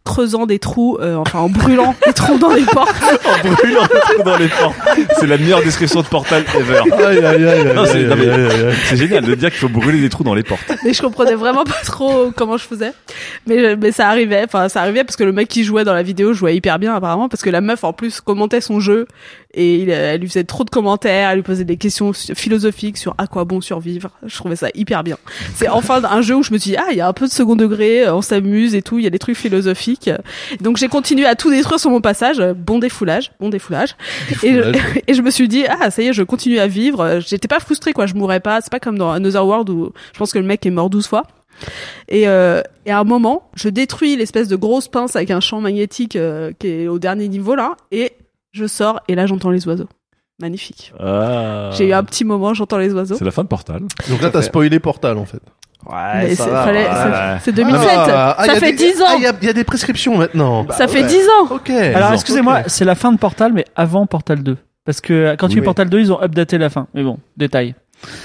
creusant 0.04 0.46
des 0.46 0.58
trous, 0.58 0.96
euh, 1.00 1.16
enfin 1.16 1.40
en 1.40 1.48
brûlant 1.48 1.94
des 2.06 2.12
trous 2.12 2.38
dans 2.38 2.52
les 2.52 2.62
portes. 2.62 2.94
En 3.44 3.52
brûlant 3.52 3.82
des 3.82 4.00
trous 4.00 4.22
dans 4.24 4.36
les 4.36 4.48
portes. 4.48 4.74
C'est 5.18 5.26
la 5.26 5.36
meilleure 5.38 5.62
description 5.62 6.00
de 6.02 6.06
Portal 6.06 6.42
ever. 6.58 6.78
Aïe, 7.04 7.18
aïe, 7.24 7.44
aïe, 7.48 7.74
Non, 7.74 7.84
c'est- 7.84 8.04
non, 8.04 8.16
mais- 8.16 8.96
génial 8.96 9.24
de 9.24 9.34
dire 9.34 9.50
qu'il 9.50 9.58
faut 9.58 9.68
brûler 9.68 10.00
des 10.00 10.08
trous 10.08 10.24
dans 10.24 10.34
les 10.34 10.42
portes. 10.42 10.62
mais 10.84 10.92
je 10.92 11.02
comprenais 11.02 11.34
vraiment 11.34 11.64
pas 11.64 11.78
trop 11.84 12.30
comment 12.34 12.56
je 12.56 12.64
faisais. 12.64 12.92
Mais 13.46 13.76
mais 13.76 13.92
ça 13.92 14.08
arrivait, 14.08 14.42
enfin 14.44 14.68
ça 14.68 14.80
arrivait 14.82 15.04
parce 15.04 15.16
que 15.16 15.24
le 15.24 15.32
mec 15.32 15.48
qui 15.48 15.64
jouait 15.64 15.84
dans 15.84 15.94
la 15.94 16.02
vidéo 16.02 16.32
jouait 16.32 16.56
hyper 16.56 16.78
bien 16.78 16.94
apparemment 16.94 17.28
parce 17.28 17.42
que 17.42 17.50
la 17.50 17.60
meuf 17.60 17.84
en 17.84 17.92
plus 17.92 18.20
commentait 18.20 18.60
son 18.60 18.80
jeu 18.80 19.06
et 19.52 19.76
il, 19.76 19.90
elle 19.90 20.20
lui 20.20 20.28
faisait 20.28 20.44
trop 20.44 20.62
de 20.64 20.70
commentaires, 20.70 21.30
elle 21.30 21.36
lui 21.36 21.42
posait 21.42 21.64
des 21.64 21.76
questions 21.76 22.12
philosophiques 22.12 22.96
sur 22.96 23.14
à 23.18 23.26
quoi 23.26 23.44
bon 23.44 23.60
survivre. 23.60 24.10
Je 24.26 24.34
trouvais 24.36 24.56
ça 24.56 24.68
hyper 24.74 25.02
bien. 25.02 25.16
C'est 25.56 25.68
enfin 25.68 26.00
un 26.04 26.22
jeu 26.22 26.36
où 26.36 26.42
je 26.42 26.52
me 26.52 26.58
dis 26.58 26.76
ah 26.76 26.86
il 26.90 26.96
y 26.96 27.00
a 27.00 27.08
un 27.08 27.12
peu 27.12 27.26
de 27.26 27.32
second 27.32 27.56
degré, 27.56 28.08
on 28.08 28.22
s'amuse 28.22 28.74
et 28.74 28.82
tout, 28.82 28.98
il 28.98 29.04
y 29.04 29.06
a 29.06 29.10
des 29.10 29.18
trucs 29.18 29.36
philosophiques. 29.36 29.89
Donc 30.60 30.76
j'ai 30.76 30.88
continué 30.88 31.26
à 31.26 31.34
tout 31.34 31.50
détruire 31.50 31.80
sur 31.80 31.90
mon 31.90 32.00
passage, 32.00 32.40
bon 32.56 32.78
défoulage, 32.78 33.32
bon 33.40 33.48
défoulage. 33.48 33.96
Et 34.42 34.54
je, 34.54 34.78
et 35.06 35.14
je 35.14 35.22
me 35.22 35.30
suis 35.30 35.48
dit 35.48 35.64
ah 35.68 35.90
ça 35.90 36.02
y 36.02 36.08
est, 36.08 36.12
je 36.12 36.22
continue 36.22 36.58
à 36.58 36.66
vivre. 36.66 37.20
J'étais 37.20 37.48
pas 37.48 37.60
frustrée 37.60 37.92
quoi, 37.92 38.06
je 38.06 38.14
mourrais 38.14 38.40
pas. 38.40 38.60
C'est 38.60 38.70
pas 38.70 38.80
comme 38.80 38.98
dans 38.98 39.10
Another 39.10 39.46
World 39.46 39.70
où 39.70 39.92
je 40.12 40.18
pense 40.18 40.32
que 40.32 40.38
le 40.38 40.46
mec 40.46 40.64
est 40.66 40.70
mort 40.70 40.90
12 40.90 41.06
fois. 41.06 41.24
Et, 42.08 42.26
euh, 42.26 42.62
et 42.86 42.90
à 42.90 42.98
un 42.98 43.04
moment, 43.04 43.50
je 43.54 43.68
détruis 43.68 44.16
l'espèce 44.16 44.48
de 44.48 44.56
grosse 44.56 44.88
pince 44.88 45.16
avec 45.16 45.30
un 45.30 45.40
champ 45.40 45.60
magnétique 45.60 46.16
euh, 46.16 46.52
qui 46.58 46.68
est 46.68 46.88
au 46.88 46.98
dernier 46.98 47.28
niveau 47.28 47.54
là, 47.54 47.76
et 47.90 48.12
je 48.52 48.66
sors 48.66 49.00
et 49.08 49.14
là 49.14 49.26
j'entends 49.26 49.50
les 49.50 49.66
oiseaux. 49.66 49.88
Magnifique. 50.40 50.94
Ah. 50.98 51.70
J'ai 51.76 51.88
eu 51.88 51.92
un 51.92 52.02
petit 52.02 52.24
moment, 52.24 52.54
j'entends 52.54 52.78
les 52.78 52.94
oiseaux. 52.94 53.16
C'est 53.18 53.26
la 53.26 53.30
fin 53.30 53.42
de 53.42 53.48
Portal. 53.48 53.82
Donc 54.08 54.22
là, 54.22 54.30
t'as 54.30 54.40
spoilé 54.40 54.80
Portal, 54.80 55.18
en 55.18 55.26
fait. 55.26 55.42
Ouais, 55.86 56.34
c'est- 56.34 56.48
va. 56.48 56.62
fallait- 56.64 56.86
ouais. 56.86 57.38
c'est- 57.38 57.44
c'est 57.46 57.52
2007. 57.52 57.88
Ah, 57.92 58.34
ah, 58.38 58.44
y 58.44 58.46
ça 58.48 58.52
a 58.52 58.56
fait 58.56 58.72
des- 58.72 58.92
10 58.92 59.00
ans. 59.02 59.06
Ah, 59.08 59.14
il 59.16 59.22
y 59.22 59.26
a, 59.26 59.32
il 59.40 59.46
y 59.46 59.50
a 59.50 59.52
des 59.52 59.64
prescriptions 59.64 60.16
maintenant. 60.18 60.66
ça 60.70 60.86
fait 60.88 61.02
ouais. 61.02 61.08
10 61.08 61.24
ans. 61.40 61.54
Ok. 61.54 61.70
Alors 61.70 62.12
excusez-moi, 62.12 62.62
c'est 62.66 62.84
la 62.84 62.94
fin 62.94 63.12
de 63.12 63.18
Portal, 63.18 63.52
mais 63.52 63.64
avant 63.76 64.06
Portal 64.06 64.42
2. 64.42 64.56
Parce 64.84 65.00
que 65.00 65.34
quand 65.38 65.48
tu 65.48 65.54
Oui. 65.56 65.60
eu 65.60 65.64
Portal 65.64 65.88
2, 65.88 66.00
ils 66.00 66.12
ont 66.12 66.20
updaté 66.22 66.58
la 66.58 66.70
fin. 66.70 66.86
Mais 66.94 67.02
bon, 67.02 67.18
détail. 67.36 67.74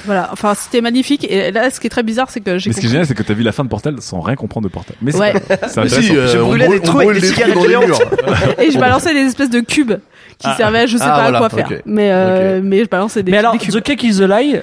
Voilà. 0.05 0.29
Enfin, 0.31 0.53
c'était 0.55 0.81
magnifique. 0.81 1.25
Et 1.29 1.51
là, 1.51 1.69
ce 1.69 1.79
qui 1.79 1.87
est 1.87 1.89
très 1.89 2.03
bizarre, 2.03 2.29
c'est 2.29 2.39
que 2.41 2.57
j'ai 2.57 2.69
Mais 2.69 2.75
ce 2.75 2.79
qui 2.79 2.85
est 2.85 2.89
génial, 2.89 3.05
c'est 3.05 3.13
que 3.13 3.23
t'as 3.23 3.33
vu 3.33 3.43
la 3.43 3.51
fin 3.51 3.63
de 3.63 3.69
Portal 3.69 3.95
sans 4.01 4.21
rien 4.21 4.35
comprendre 4.35 4.67
de 4.67 4.71
Portal. 4.73 4.95
Mais 5.01 5.11
c'est 5.11 5.19
Ouais. 5.19 5.33
c'est 5.67 5.77
Mais 5.83 5.89
si, 5.89 6.15
euh, 6.15 6.43
on 6.43 6.47
brûlé 6.47 6.65
brûle- 6.67 6.79
des 6.79 6.85
trous 6.85 6.99
avec 7.01 7.19
des 7.21 7.27
cigarettes 7.27 7.55
dans 7.55 7.63
les 7.63 7.69
géantes. 7.69 7.85
murs. 7.87 7.99
Et 8.59 8.71
je 8.71 8.79
balançais 8.79 9.13
des 9.13 9.21
espèces 9.21 9.49
de 9.49 9.59
cubes 9.59 9.93
qui 10.37 10.47
Ah. 10.47 10.55
servaient 10.57 10.79
à 10.81 10.85
je 10.85 10.97
sais 10.97 11.03
Ah, 11.05 11.09
pas 11.09 11.21
voilà, 11.23 11.37
à 11.37 11.39
quoi 11.41 11.49
faire. 11.49 11.69
Mais, 11.85 12.09
euh, 12.11 12.61
mais 12.63 12.83
je 12.83 12.89
balançais 12.89 13.23
des, 13.23 13.31
mais 13.31 13.37
alors, 13.37 13.53
des 13.53 13.59
cubes. 13.59 13.73
The 13.73 13.81
Cake 13.81 14.03
is 14.03 14.21
a 14.23 14.27
Lie, 14.27 14.57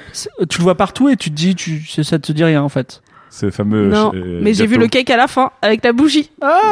tu 0.49 0.57
le 0.59 0.63
vois 0.63 0.75
partout 0.75 1.09
et 1.09 1.15
tu 1.15 1.29
te 1.29 1.35
dis, 1.35 1.55
tu, 1.55 1.83
ça 2.03 2.17
te 2.19 2.31
dit 2.31 2.43
rien 2.43 2.61
en 2.61 2.69
fait. 2.69 3.01
C'est 3.35 3.47
le 3.47 3.51
fameux. 3.51 3.87
Non, 3.87 4.11
euh, 4.13 4.41
mais 4.43 4.53
j'ai 4.53 4.67
vu 4.67 4.77
le 4.77 4.87
cake 4.87 5.09
à 5.09 5.17
la 5.17 5.27
fin 5.27 5.49
avec 5.63 5.83
la 5.83 5.91
bougie. 5.91 6.29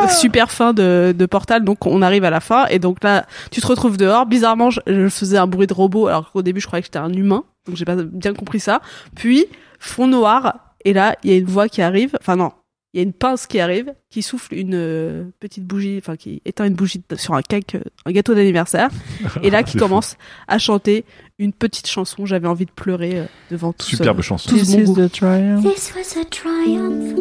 Super 0.10 0.52
fin 0.52 0.74
de, 0.74 1.12
de 1.18 1.26
Portal, 1.26 1.64
donc 1.64 1.88
on 1.88 2.04
arrive 2.04 2.24
à 2.24 2.30
la 2.30 2.40
fin 2.40 2.68
et 2.68 2.78
donc 2.78 3.04
là 3.04 3.26
tu 3.50 3.62
te 3.62 3.66
retrouves 3.66 3.98
dehors. 3.98 4.28
Bizarrement, 4.28 4.70
je, 4.70 4.80
je 4.86 5.10
faisais 5.10 5.40
un 5.40 5.48
bruit 5.48 5.66
de 5.66 5.74
robot 5.74 6.06
alors 6.08 6.32
qu'au 6.32 6.44
début 6.44 6.62
je 6.62 6.68
croyais 6.68 6.84
que 6.84 6.86
j'étais 6.86 7.00
un 7.00 7.12
humain, 7.12 7.46
donc 7.66 7.78
j'ai 7.78 7.86
pas 7.86 7.96
bien 7.96 8.36
compris 8.36 8.60
ça. 8.60 8.80
Puis 9.16 9.48
fond 9.80 10.06
noir 10.06 10.60
et 10.86 10.94
là 10.94 11.16
il 11.24 11.32
y 11.32 11.34
a 11.34 11.38
une 11.38 11.46
voix 11.46 11.68
qui 11.68 11.82
arrive. 11.82 12.16
Enfin 12.22 12.36
non, 12.36 12.52
il 12.94 12.98
y 12.98 13.00
a 13.00 13.04
une 13.04 13.14
pince 13.14 13.48
qui 13.48 13.60
arrive, 13.62 13.94
qui 14.10 14.22
souffle 14.22 14.54
une 14.54 14.74
euh, 14.76 15.24
petite 15.40 15.64
bougie, 15.66 15.98
enfin 15.98 16.18
qui 16.18 16.42
éteint 16.44 16.66
une 16.66 16.74
bougie 16.74 17.02
sur 17.16 17.34
un 17.36 17.42
cake, 17.42 17.76
euh, 17.76 17.82
un 18.06 18.12
gâteau 18.12 18.34
d'anniversaire. 18.36 18.90
et 19.44 19.50
là 19.50 19.64
qui 19.64 19.74
C'est 19.74 19.80
fou. 19.80 19.86
commence 19.86 20.18
à 20.50 20.58
chanter 20.60 21.06
une 21.40 21.54
petite 21.54 21.88
chanson. 21.88 22.26
J'avais 22.26 22.48
envie 22.50 22.66
de 22.66 22.72
pleurer 22.72 23.20
euh, 23.20 23.26
devant 23.50 23.72
tout 23.72 23.86
ce- 23.86 23.92
Superbe 23.96 24.22
chanson. 24.22 24.50
Tous 24.50 24.58
This 24.58 24.74
is 24.74 24.84
goût. 24.84 24.96
the 24.96 25.10
triumph. 25.12 25.64
This 25.64 25.94
was 25.96 26.20
a 26.20 26.26
triumph. 26.26 27.18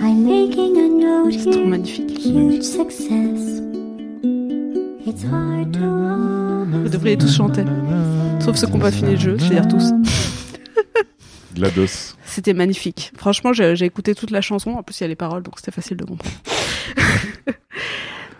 I'm 0.00 0.24
making 0.24 0.76
a 0.78 0.88
note 0.88 1.32
C'est 1.38 1.50
trop 1.50 1.66
magnifique. 1.66 2.18
Huge 2.24 2.62
success. 2.62 3.60
It's 5.06 5.24
hard 5.24 5.72
to 5.72 6.78
Vous 6.84 6.88
devriez 6.88 7.18
tous 7.18 7.34
chanter. 7.36 7.64
Sauf 8.40 8.56
ceux 8.56 8.66
qui 8.66 8.72
n'ont 8.72 8.78
pas 8.78 8.90
fini 8.90 9.10
le 9.12 9.18
jeu, 9.18 9.36
c'est-à-dire 9.38 9.68
tous. 9.68 9.90
GLaDOS. 11.54 12.16
C'était 12.24 12.54
magnifique. 12.54 13.12
Franchement, 13.16 13.52
j'ai 13.52 13.84
écouté 13.84 14.14
toute 14.14 14.30
la 14.30 14.40
chanson. 14.40 14.72
En 14.72 14.82
plus, 14.82 15.00
il 15.00 15.02
y 15.02 15.04
a 15.04 15.08
les 15.08 15.16
paroles, 15.16 15.42
donc 15.42 15.54
c'était 15.56 15.72
facile 15.72 15.96
de 15.96 16.04
comprendre. 16.04 16.34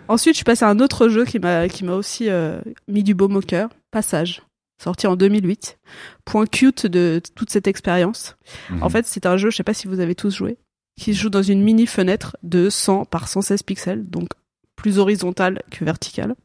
Ensuite, 0.07 0.33
je 0.33 0.37
suis 0.37 0.43
passée 0.43 0.65
à 0.65 0.69
un 0.69 0.79
autre 0.79 1.07
jeu 1.07 1.25
qui 1.25 1.39
m'a 1.39 1.67
qui 1.69 1.85
m'a 1.85 1.93
aussi 1.93 2.29
euh, 2.29 2.59
mis 2.87 3.03
du 3.03 3.13
baume 3.13 3.35
au 3.35 3.41
cœur. 3.41 3.69
Passage, 3.91 4.41
sorti 4.81 5.07
en 5.07 5.15
2008. 5.15 5.77
Point 6.25 6.45
cute 6.45 6.85
de 6.87 7.21
toute 7.35 7.49
cette 7.49 7.67
expérience. 7.67 8.35
Mhm. 8.69 8.83
En 8.83 8.89
fait, 8.89 9.05
c'est 9.05 9.25
un 9.25 9.37
jeu, 9.37 9.49
je 9.49 9.57
sais 9.57 9.63
pas 9.63 9.73
si 9.73 9.87
vous 9.87 9.99
avez 9.99 10.15
tous 10.15 10.35
joué, 10.35 10.57
qui 10.99 11.13
se 11.13 11.21
joue 11.21 11.29
dans 11.29 11.41
une 11.41 11.63
mini 11.63 11.87
fenêtre 11.87 12.37
de 12.43 12.69
100 12.69 13.05
par 13.05 13.27
116 13.27 13.63
pixels, 13.63 14.09
donc 14.09 14.29
plus 14.75 14.99
horizontale 14.99 15.61
que 15.71 15.85
verticale. 15.85 16.35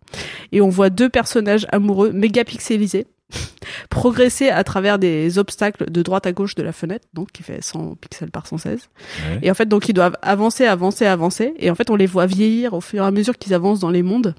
Et 0.52 0.60
on 0.60 0.68
voit 0.68 0.90
deux 0.90 1.08
personnages 1.08 1.66
amoureux 1.72 2.12
méga 2.12 2.44
pixelisés 2.44 3.06
progresser 3.90 4.48
à 4.48 4.64
travers 4.64 4.98
des 4.98 5.38
obstacles 5.38 5.90
de 5.90 6.02
droite 6.02 6.26
à 6.26 6.32
gauche 6.32 6.54
de 6.54 6.62
la 6.62 6.72
fenêtre, 6.72 7.06
donc 7.14 7.32
qui 7.32 7.42
fait 7.42 7.62
100 7.62 7.96
pixels 7.96 8.30
par 8.30 8.46
116. 8.46 8.88
Ouais. 9.30 9.38
Et 9.42 9.50
en 9.50 9.54
fait, 9.54 9.66
donc 9.66 9.88
ils 9.88 9.92
doivent 9.94 10.16
avancer, 10.22 10.64
avancer, 10.66 11.06
avancer. 11.06 11.54
Et 11.58 11.70
en 11.70 11.74
fait, 11.74 11.90
on 11.90 11.96
les 11.96 12.06
voit 12.06 12.26
vieillir 12.26 12.74
au 12.74 12.80
fur 12.80 13.02
et 13.04 13.06
à 13.06 13.10
mesure 13.10 13.36
qu'ils 13.38 13.54
avancent 13.54 13.80
dans 13.80 13.90
les 13.90 14.02
mondes. 14.02 14.34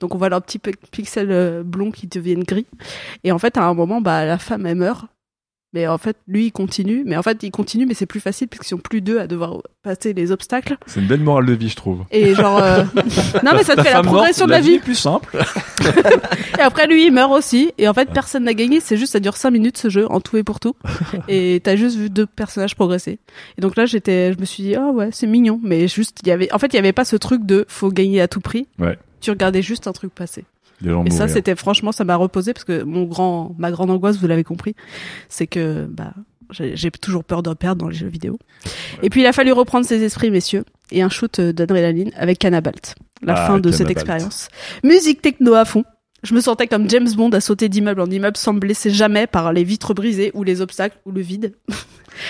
Donc 0.00 0.14
on 0.14 0.18
voit 0.18 0.28
leurs 0.28 0.42
petits 0.42 0.58
pe- 0.58 0.70
pixels 0.90 1.30
euh, 1.30 1.62
blonds 1.62 1.90
qui 1.90 2.06
deviennent 2.06 2.44
gris. 2.44 2.66
Et 3.24 3.32
en 3.32 3.38
fait, 3.38 3.56
à 3.56 3.64
un 3.64 3.74
moment, 3.74 4.00
bah 4.00 4.24
la 4.24 4.38
femme 4.38 4.66
elle 4.66 4.76
meurt. 4.76 5.06
Mais 5.72 5.86
en 5.86 5.96
fait, 5.98 6.16
lui, 6.28 6.46
il 6.46 6.52
continue. 6.52 7.02
Mais 7.06 7.16
en 7.16 7.22
fait, 7.22 7.42
il 7.42 7.50
continue, 7.50 7.86
mais 7.86 7.94
c'est 7.94 8.06
plus 8.06 8.20
facile 8.20 8.48
puisqu'ils 8.48 8.68
sont 8.68 8.78
plus 8.78 9.00
deux 9.00 9.18
à 9.18 9.26
devoir 9.26 9.58
passer 9.82 10.12
les 10.12 10.30
obstacles. 10.30 10.76
C'est 10.86 11.00
une 11.00 11.06
belle 11.06 11.20
morale 11.20 11.46
de 11.46 11.54
vie, 11.54 11.68
je 11.68 11.76
trouve. 11.76 12.04
Et 12.10 12.34
genre, 12.34 12.58
euh, 12.62 12.84
non 13.44 13.52
mais 13.54 13.64
ça 13.64 13.74
te 13.74 13.76
Ta 13.76 13.84
fait 13.84 13.92
la 13.92 14.02
progression 14.02 14.46
de 14.46 14.50
la 14.50 14.60
vie 14.60 14.70
vie. 14.70 14.74
est 14.76 14.80
plus 14.80 14.94
simple. 14.94 15.36
Et 16.58 16.60
après, 16.60 16.86
lui, 16.86 17.06
il 17.06 17.12
meurt 17.12 17.32
aussi. 17.32 17.72
Et 17.78 17.88
en 17.88 17.94
fait, 17.94 18.10
personne 18.10 18.44
n'a 18.44 18.54
gagné. 18.54 18.80
C'est 18.80 18.96
juste, 18.96 19.12
ça 19.12 19.20
dure 19.20 19.36
5 19.36 19.50
minutes 19.50 19.78
ce 19.78 19.88
jeu, 19.88 20.06
en 20.10 20.20
tout 20.20 20.36
et 20.36 20.42
pour 20.42 20.60
tout. 20.60 20.76
Et 21.28 21.60
t'as 21.64 21.76
juste 21.76 21.96
vu 21.96 22.10
deux 22.10 22.26
personnages 22.26 22.76
progresser. 22.76 23.18
Et 23.56 23.60
donc 23.60 23.76
là, 23.76 23.86
j'étais, 23.86 24.32
je 24.34 24.38
me 24.38 24.44
suis 24.44 24.62
dit, 24.62 24.74
ah 24.74 24.90
ouais, 24.90 25.08
c'est 25.12 25.26
mignon. 25.26 25.58
Mais 25.62 25.88
juste, 25.88 26.18
il 26.22 26.28
y 26.28 26.32
avait, 26.32 26.52
en 26.52 26.58
fait, 26.58 26.66
il 26.66 26.76
y 26.76 26.78
avait 26.78 26.92
pas 26.92 27.04
ce 27.04 27.16
truc 27.16 27.46
de 27.46 27.64
faut 27.68 27.90
gagner 27.90 28.20
à 28.20 28.28
tout 28.28 28.40
prix. 28.40 28.68
Ouais. 28.78 28.98
Tu 29.20 29.30
regardais 29.30 29.62
juste 29.62 29.86
un 29.86 29.92
truc 29.92 30.12
passer. 30.14 30.44
Et 31.06 31.10
ça, 31.10 31.28
c'était 31.28 31.56
franchement, 31.56 31.92
ça 31.92 32.04
m'a 32.04 32.16
reposé 32.16 32.52
parce 32.52 32.64
que 32.64 32.82
mon 32.82 33.04
grand, 33.04 33.54
ma 33.58 33.70
grande 33.70 33.90
angoisse, 33.90 34.16
vous 34.18 34.26
l'avez 34.26 34.44
compris, 34.44 34.74
c'est 35.28 35.46
que 35.46 35.86
bah 35.86 36.12
j'ai 36.50 36.90
toujours 36.90 37.24
peur 37.24 37.42
de 37.42 37.54
perdre 37.54 37.80
dans 37.80 37.88
les 37.88 37.94
jeux 37.96 38.08
vidéo. 38.08 38.38
Et 39.02 39.08
puis 39.08 39.22
il 39.22 39.26
a 39.26 39.32
fallu 39.32 39.52
reprendre 39.52 39.86
ses 39.86 40.02
esprits, 40.02 40.30
messieurs, 40.30 40.64
et 40.90 41.00
un 41.00 41.08
shoot 41.08 41.38
euh, 41.38 41.52
d'adrénaline 41.52 42.10
avec 42.14 42.38
Cannabalt. 42.38 42.94
La 43.22 43.34
Ah, 43.34 43.46
fin 43.46 43.58
de 43.58 43.70
cette 43.70 43.88
expérience. 43.90 44.48
Musique 44.84 45.22
techno 45.22 45.54
à 45.54 45.64
fond. 45.64 45.84
Je 46.22 46.34
me 46.34 46.40
sentais 46.40 46.66
comme 46.66 46.88
James 46.90 47.10
Bond 47.16 47.30
à 47.30 47.40
sauter 47.40 47.68
d'immeuble 47.68 48.00
en 48.00 48.10
immeuble 48.10 48.36
sans 48.36 48.52
me 48.52 48.60
blesser 48.60 48.90
jamais 48.90 49.26
par 49.26 49.52
les 49.52 49.64
vitres 49.64 49.94
brisées 49.94 50.30
ou 50.34 50.44
les 50.44 50.60
obstacles 50.60 50.96
ou 51.06 51.10
le 51.10 51.20
vide. 51.20 51.54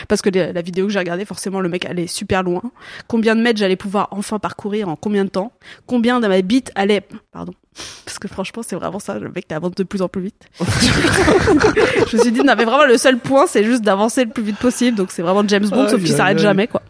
Parce 0.08 0.22
que 0.22 0.30
la 0.30 0.62
vidéo 0.62 0.86
que 0.86 0.92
j'ai 0.92 0.98
regardée, 0.98 1.24
forcément, 1.24 1.60
le 1.60 1.68
mec 1.68 1.84
allait 1.84 2.06
super 2.06 2.42
loin. 2.42 2.62
Combien 3.08 3.36
de 3.36 3.42
mètres 3.42 3.58
j'allais 3.58 3.76
pouvoir 3.76 4.08
enfin 4.10 4.38
parcourir 4.38 4.88
en 4.88 4.96
combien 4.96 5.24
de 5.24 5.30
temps? 5.30 5.52
Combien 5.86 6.20
de 6.20 6.28
ma 6.28 6.40
bite 6.42 6.70
allait... 6.74 7.06
Pardon. 7.32 7.52
Parce 8.04 8.18
que 8.18 8.28
franchement, 8.28 8.62
c'est 8.66 8.76
vraiment 8.76 8.98
ça, 8.98 9.18
le 9.18 9.30
mec 9.30 9.50
avance 9.50 9.74
de 9.74 9.82
plus 9.82 10.02
en 10.02 10.08
plus 10.08 10.22
vite. 10.22 10.42
je 10.60 12.16
me 12.16 12.22
suis 12.22 12.32
dit, 12.32 12.40
non 12.40 12.54
mais 12.56 12.64
vraiment, 12.64 12.84
le 12.84 12.98
seul 12.98 13.18
point, 13.18 13.46
c'est 13.46 13.64
juste 13.64 13.82
d'avancer 13.82 14.24
le 14.24 14.30
plus 14.30 14.42
vite 14.42 14.58
possible. 14.58 14.96
Donc 14.96 15.10
c'est 15.10 15.22
vraiment 15.22 15.46
James 15.48 15.68
Bond, 15.68 15.84
Aïe, 15.84 15.90
sauf 15.90 16.00
qu'il 16.00 16.12
s'arrête 16.12 16.38
jamais, 16.38 16.66
quoi. 16.66 16.82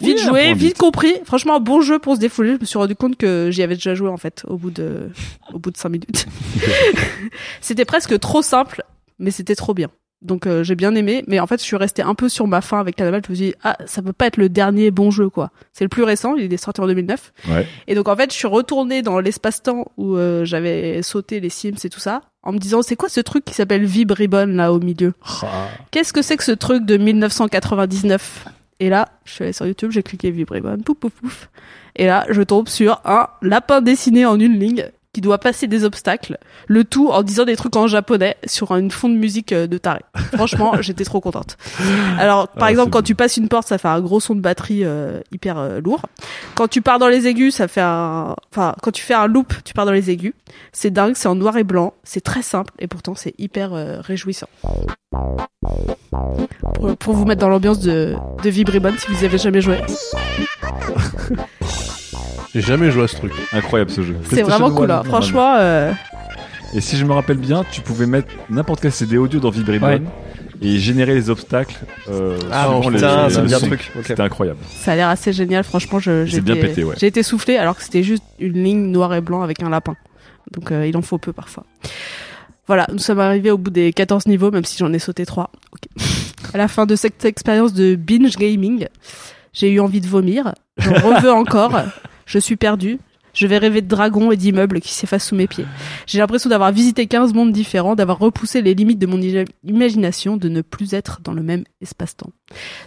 Oui, 0.00 0.08
Vite 0.08 0.20
un 0.20 0.28
joué, 0.28 0.48
vite 0.52 0.58
vite. 0.58 0.78
compris. 0.78 1.14
Franchement, 1.24 1.60
bon 1.60 1.80
jeu 1.80 1.98
pour 1.98 2.16
se 2.16 2.20
défouler. 2.20 2.54
Je 2.56 2.60
me 2.60 2.66
suis 2.66 2.78
rendu 2.78 2.94
compte 2.94 3.16
que 3.16 3.48
j'y 3.50 3.62
avais 3.62 3.74
déjà 3.74 3.94
joué, 3.94 4.08
en 4.08 4.16
fait, 4.16 4.44
au 4.46 4.56
bout 4.56 4.70
de, 4.70 5.10
au 5.52 5.58
bout 5.58 5.70
de 5.70 5.76
cinq 5.76 5.88
minutes. 5.90 6.26
c'était 7.60 7.84
presque 7.84 8.18
trop 8.20 8.42
simple, 8.42 8.82
mais 9.18 9.30
c'était 9.30 9.56
trop 9.56 9.74
bien. 9.74 9.88
Donc 10.20 10.46
euh, 10.46 10.64
j'ai 10.64 10.74
bien 10.74 10.94
aimé, 10.96 11.22
mais 11.28 11.38
en 11.38 11.46
fait 11.46 11.60
je 11.60 11.64
suis 11.64 11.76
restée 11.76 12.02
un 12.02 12.14
peu 12.14 12.28
sur 12.28 12.48
ma 12.48 12.60
fin 12.60 12.80
avec 12.80 12.96
Cannibal. 12.96 13.22
Je 13.24 13.30
me 13.30 13.36
suis 13.36 13.46
dit 13.46 13.54
ah 13.62 13.76
ça 13.86 14.02
peut 14.02 14.12
pas 14.12 14.26
être 14.26 14.36
le 14.36 14.48
dernier 14.48 14.90
bon 14.90 15.10
jeu 15.10 15.28
quoi. 15.28 15.50
C'est 15.72 15.84
le 15.84 15.88
plus 15.88 16.02
récent, 16.02 16.34
il 16.34 16.52
est 16.52 16.56
sorti 16.56 16.80
en 16.80 16.86
2009. 16.86 17.32
Ouais. 17.48 17.66
Et 17.86 17.94
donc 17.94 18.08
en 18.08 18.16
fait 18.16 18.32
je 18.32 18.36
suis 18.36 18.48
retournée 18.48 19.02
dans 19.02 19.20
l'espace-temps 19.20 19.92
où 19.96 20.16
euh, 20.16 20.44
j'avais 20.44 21.02
sauté 21.02 21.38
les 21.38 21.50
Sims 21.50 21.76
et 21.84 21.88
tout 21.88 22.00
ça, 22.00 22.22
en 22.42 22.52
me 22.52 22.58
disant 22.58 22.82
c'est 22.82 22.96
quoi 22.96 23.08
ce 23.08 23.20
truc 23.20 23.44
qui 23.44 23.54
s'appelle 23.54 23.84
Vib 23.84 24.10
Ribbon 24.10 24.46
là 24.46 24.72
au 24.72 24.80
milieu? 24.80 25.12
Qu'est-ce 25.92 26.12
que 26.12 26.22
c'est 26.22 26.36
que 26.36 26.44
ce 26.44 26.52
truc 26.52 26.84
de 26.84 26.96
1999 26.96 28.46
Et 28.80 28.88
là 28.88 29.08
je 29.24 29.32
suis 29.32 29.44
allée 29.44 29.52
sur 29.52 29.66
YouTube, 29.66 29.92
j'ai 29.92 30.02
cliqué 30.02 30.32
Vib 30.32 30.50
Ribbon, 30.50 30.78
pouf 30.78 30.98
pouf 30.98 31.12
pouf. 31.12 31.48
Et 31.94 32.06
là 32.06 32.26
je 32.28 32.42
tombe 32.42 32.68
sur 32.68 33.00
un 33.04 33.28
lapin 33.40 33.80
dessiné 33.82 34.26
en 34.26 34.40
une 34.40 34.58
ligne 34.58 34.90
qui 35.12 35.20
doit 35.20 35.38
passer 35.38 35.66
des 35.66 35.84
obstacles, 35.84 36.38
le 36.66 36.84
tout 36.84 37.08
en 37.08 37.22
disant 37.22 37.44
des 37.44 37.56
trucs 37.56 37.76
en 37.76 37.86
japonais 37.86 38.36
sur 38.46 38.74
une 38.76 38.90
fond 38.90 39.08
de 39.08 39.14
musique 39.16 39.52
euh, 39.52 39.66
de 39.66 39.78
taré. 39.78 40.00
Franchement, 40.34 40.74
j'étais 40.82 41.04
trop 41.04 41.20
contente. 41.20 41.56
Alors, 42.18 42.48
par 42.48 42.68
Ah, 42.68 42.70
exemple, 42.70 42.90
quand 42.90 42.98
bon. 42.98 43.04
tu 43.04 43.14
passes 43.14 43.36
une 43.38 43.48
porte, 43.48 43.66
ça 43.66 43.78
fait 43.78 43.88
un 43.88 44.00
gros 44.00 44.20
son 44.20 44.34
de 44.34 44.40
batterie 44.40 44.84
euh, 44.84 45.20
hyper 45.32 45.58
euh, 45.58 45.80
lourd. 45.80 46.02
Quand 46.54 46.68
tu 46.68 46.82
pars 46.82 46.98
dans 46.98 47.08
les 47.08 47.26
aigus, 47.26 47.54
ça 47.54 47.68
fait 47.68 47.80
un, 47.80 48.34
enfin, 48.52 48.74
quand 48.82 48.90
tu 48.90 49.02
fais 49.02 49.14
un 49.14 49.26
loop, 49.26 49.54
tu 49.64 49.72
pars 49.74 49.86
dans 49.86 49.92
les 49.92 50.10
aigus. 50.10 50.34
C'est 50.72 50.90
dingue, 50.90 51.14
c'est 51.16 51.28
en 51.28 51.34
noir 51.34 51.56
et 51.56 51.64
blanc, 51.64 51.94
c'est 52.04 52.20
très 52.22 52.42
simple 52.42 52.72
et 52.78 52.86
pourtant 52.86 53.14
c'est 53.14 53.34
hyper 53.38 53.72
euh, 53.72 54.00
réjouissant. 54.00 54.48
Pour, 56.74 56.96
pour 56.96 57.14
vous 57.14 57.24
mettre 57.24 57.40
dans 57.40 57.48
l'ambiance 57.48 57.80
de, 57.80 58.14
de 58.42 58.50
Vibribone 58.50 58.94
si 58.98 59.10
vous 59.10 59.22
y 59.22 59.24
avez 59.24 59.38
jamais 59.38 59.62
joué. 59.62 59.78
J'ai 62.54 62.60
jamais 62.62 62.90
joué 62.90 63.04
à 63.04 63.08
ce 63.08 63.16
truc. 63.16 63.32
Incroyable 63.52 63.90
ce 63.90 64.02
jeu. 64.02 64.16
C'est 64.30 64.42
vraiment 64.42 64.70
cool, 64.70 64.90
hein. 64.90 65.02
franchement. 65.04 65.54
euh, 65.58 65.92
Et 66.74 66.80
si 66.80 66.96
je 66.96 67.04
me 67.04 67.12
rappelle 67.12 67.36
bien, 67.38 67.64
tu 67.70 67.80
pouvais 67.80 68.06
mettre 68.06 68.28
n'importe 68.50 68.80
quel 68.80 68.92
CD 68.92 69.16
audio 69.18 69.38
dans 69.40 69.50
Vibribone 69.50 70.06
et 70.60 70.78
générer 70.78 71.14
les 71.14 71.30
obstacles. 71.30 71.76
Euh, 72.10 72.36
Ah, 72.50 72.64
suivant 72.64 72.80
putain, 72.90 73.26
les 73.28 73.34
ça 73.34 73.42
me 73.42 73.46
dit 73.48 73.54
un 73.54 73.58
sons. 73.58 73.66
truc. 73.66 73.92
Ok. 73.96 74.04
C'était 74.06 74.22
incroyable. 74.22 74.58
Ça 74.80 74.92
a 74.92 74.96
l'air 74.96 75.08
assez 75.08 75.32
génial, 75.32 75.62
franchement. 75.64 75.98
Je, 75.98 76.24
j'ai 76.26 76.36
C'est 76.36 76.40
bien 76.40 76.54
été- 76.56 76.68
pété, 76.68 76.84
ouais. 76.84 76.94
J'ai 76.98 77.06
été 77.06 77.22
soufflé 77.22 77.56
alors 77.56 77.76
que 77.76 77.82
c'était 77.82 78.02
juste 78.02 78.24
une 78.40 78.62
ligne 78.64 78.90
noir 78.90 79.14
et 79.14 79.20
blanc 79.20 79.42
avec 79.42 79.62
un 79.62 79.68
lapin. 79.70 79.94
Donc 80.52 80.72
euh, 80.72 80.86
il 80.86 80.96
en 80.96 81.02
faut 81.02 81.18
peu 81.18 81.32
parfois. 81.32 81.64
Voilà, 82.66 82.86
nous 82.92 82.98
sommes 82.98 83.20
arrivés 83.20 83.50
au 83.50 83.56
bout 83.58 83.70
des 83.70 83.92
14 83.92 84.26
niveaux, 84.26 84.50
même 84.50 84.64
si 84.64 84.76
j'en 84.78 84.92
ai 84.92 84.98
sauté 84.98 85.24
3. 85.26 85.50
À 86.54 86.56
la 86.56 86.68
fin 86.68 86.86
de 86.86 86.96
cette 86.96 87.24
expérience 87.26 87.74
de 87.74 87.94
binge 87.94 88.36
gaming, 88.36 88.86
j'ai 89.52 89.70
eu 89.70 89.80
envie 89.80 90.00
de 90.00 90.06
vomir. 90.06 90.54
J'en 90.78 90.92
reveux 90.94 91.32
encore. 91.32 91.72
Je 92.28 92.38
suis 92.38 92.54
perdu. 92.56 92.98
Je 93.34 93.46
vais 93.46 93.58
rêver 93.58 93.82
de 93.82 93.86
dragons 93.88 94.32
et 94.32 94.36
d'immeubles 94.36 94.80
qui 94.80 94.92
s'effacent 94.92 95.28
sous 95.28 95.34
mes 95.36 95.46
pieds. 95.46 95.66
J'ai 96.06 96.18
l'impression 96.18 96.50
d'avoir 96.50 96.72
visité 96.72 97.06
15 97.06 97.34
mondes 97.34 97.52
différents, 97.52 97.94
d'avoir 97.94 98.18
repoussé 98.18 98.62
les 98.62 98.74
limites 98.74 98.98
de 98.98 99.06
mon 99.06 99.20
imagination, 99.64 100.36
de 100.36 100.48
ne 100.48 100.60
plus 100.60 100.94
être 100.94 101.20
dans 101.22 101.32
le 101.32 101.42
même 101.42 101.64
espace-temps. 101.80 102.30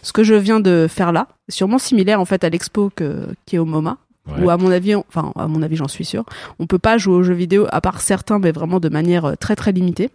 Ce 0.01 0.11
que 0.11 0.23
je 0.23 0.33
viens 0.33 0.59
de 0.59 0.87
faire 0.89 1.11
là, 1.11 1.27
est 1.47 1.51
sûrement 1.53 1.77
similaire 1.77 2.19
en 2.19 2.25
fait 2.25 2.43
à 2.43 2.49
l'expo 2.49 2.91
que, 2.95 3.27
qui 3.45 3.55
est 3.55 3.59
au 3.59 3.65
MoMA, 3.65 3.97
Ouais. 4.27 4.43
où 4.43 4.49
à 4.51 4.57
mon 4.57 4.69
avis, 4.71 4.93
on- 4.95 5.03
enfin 5.07 5.31
à 5.35 5.47
mon 5.47 5.63
avis 5.63 5.75
j'en 5.75 5.87
suis 5.87 6.05
sûr, 6.05 6.23
on 6.59 6.67
peut 6.67 6.77
pas 6.77 6.99
jouer 6.99 7.15
aux 7.15 7.23
jeux 7.23 7.33
vidéo 7.33 7.65
à 7.71 7.81
part 7.81 8.01
certains, 8.01 8.37
mais 8.37 8.51
vraiment 8.51 8.79
de 8.79 8.87
manière 8.89 9.25
euh, 9.25 9.33
très 9.35 9.55
très 9.55 9.71
limitée. 9.71 10.09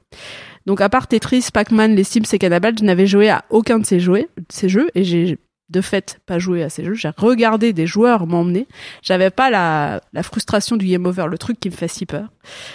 Donc 0.64 0.80
à 0.80 0.88
part 0.88 1.08
Tetris, 1.08 1.48
Pac-Man, 1.52 1.94
les 1.96 2.04
Sims 2.04 2.22
et 2.32 2.38
Cannibal, 2.38 2.74
je 2.78 2.84
n'avais 2.84 3.06
joué 3.08 3.30
à 3.30 3.44
aucun 3.50 3.80
de 3.80 3.86
ces 3.86 3.98
jeux, 3.98 4.26
ces 4.48 4.68
jeux 4.68 4.88
et 4.94 5.02
j'ai 5.02 5.38
de 5.68 5.80
fait 5.80 6.18
pas 6.26 6.38
joué 6.38 6.62
à 6.62 6.68
ces 6.68 6.84
jeux. 6.84 6.94
J'ai 6.94 7.10
regardé 7.16 7.72
des 7.72 7.86
joueurs 7.86 8.26
m'emmener. 8.26 8.68
J'avais 9.02 9.30
pas 9.30 9.50
la, 9.50 10.00
la 10.12 10.22
frustration 10.22 10.76
du 10.76 10.86
game 10.86 11.04
over, 11.06 11.26
le 11.28 11.38
truc 11.38 11.58
qui 11.58 11.70
me 11.70 11.74
fait 11.74 11.88
si 11.88 12.06
peur. 12.06 12.28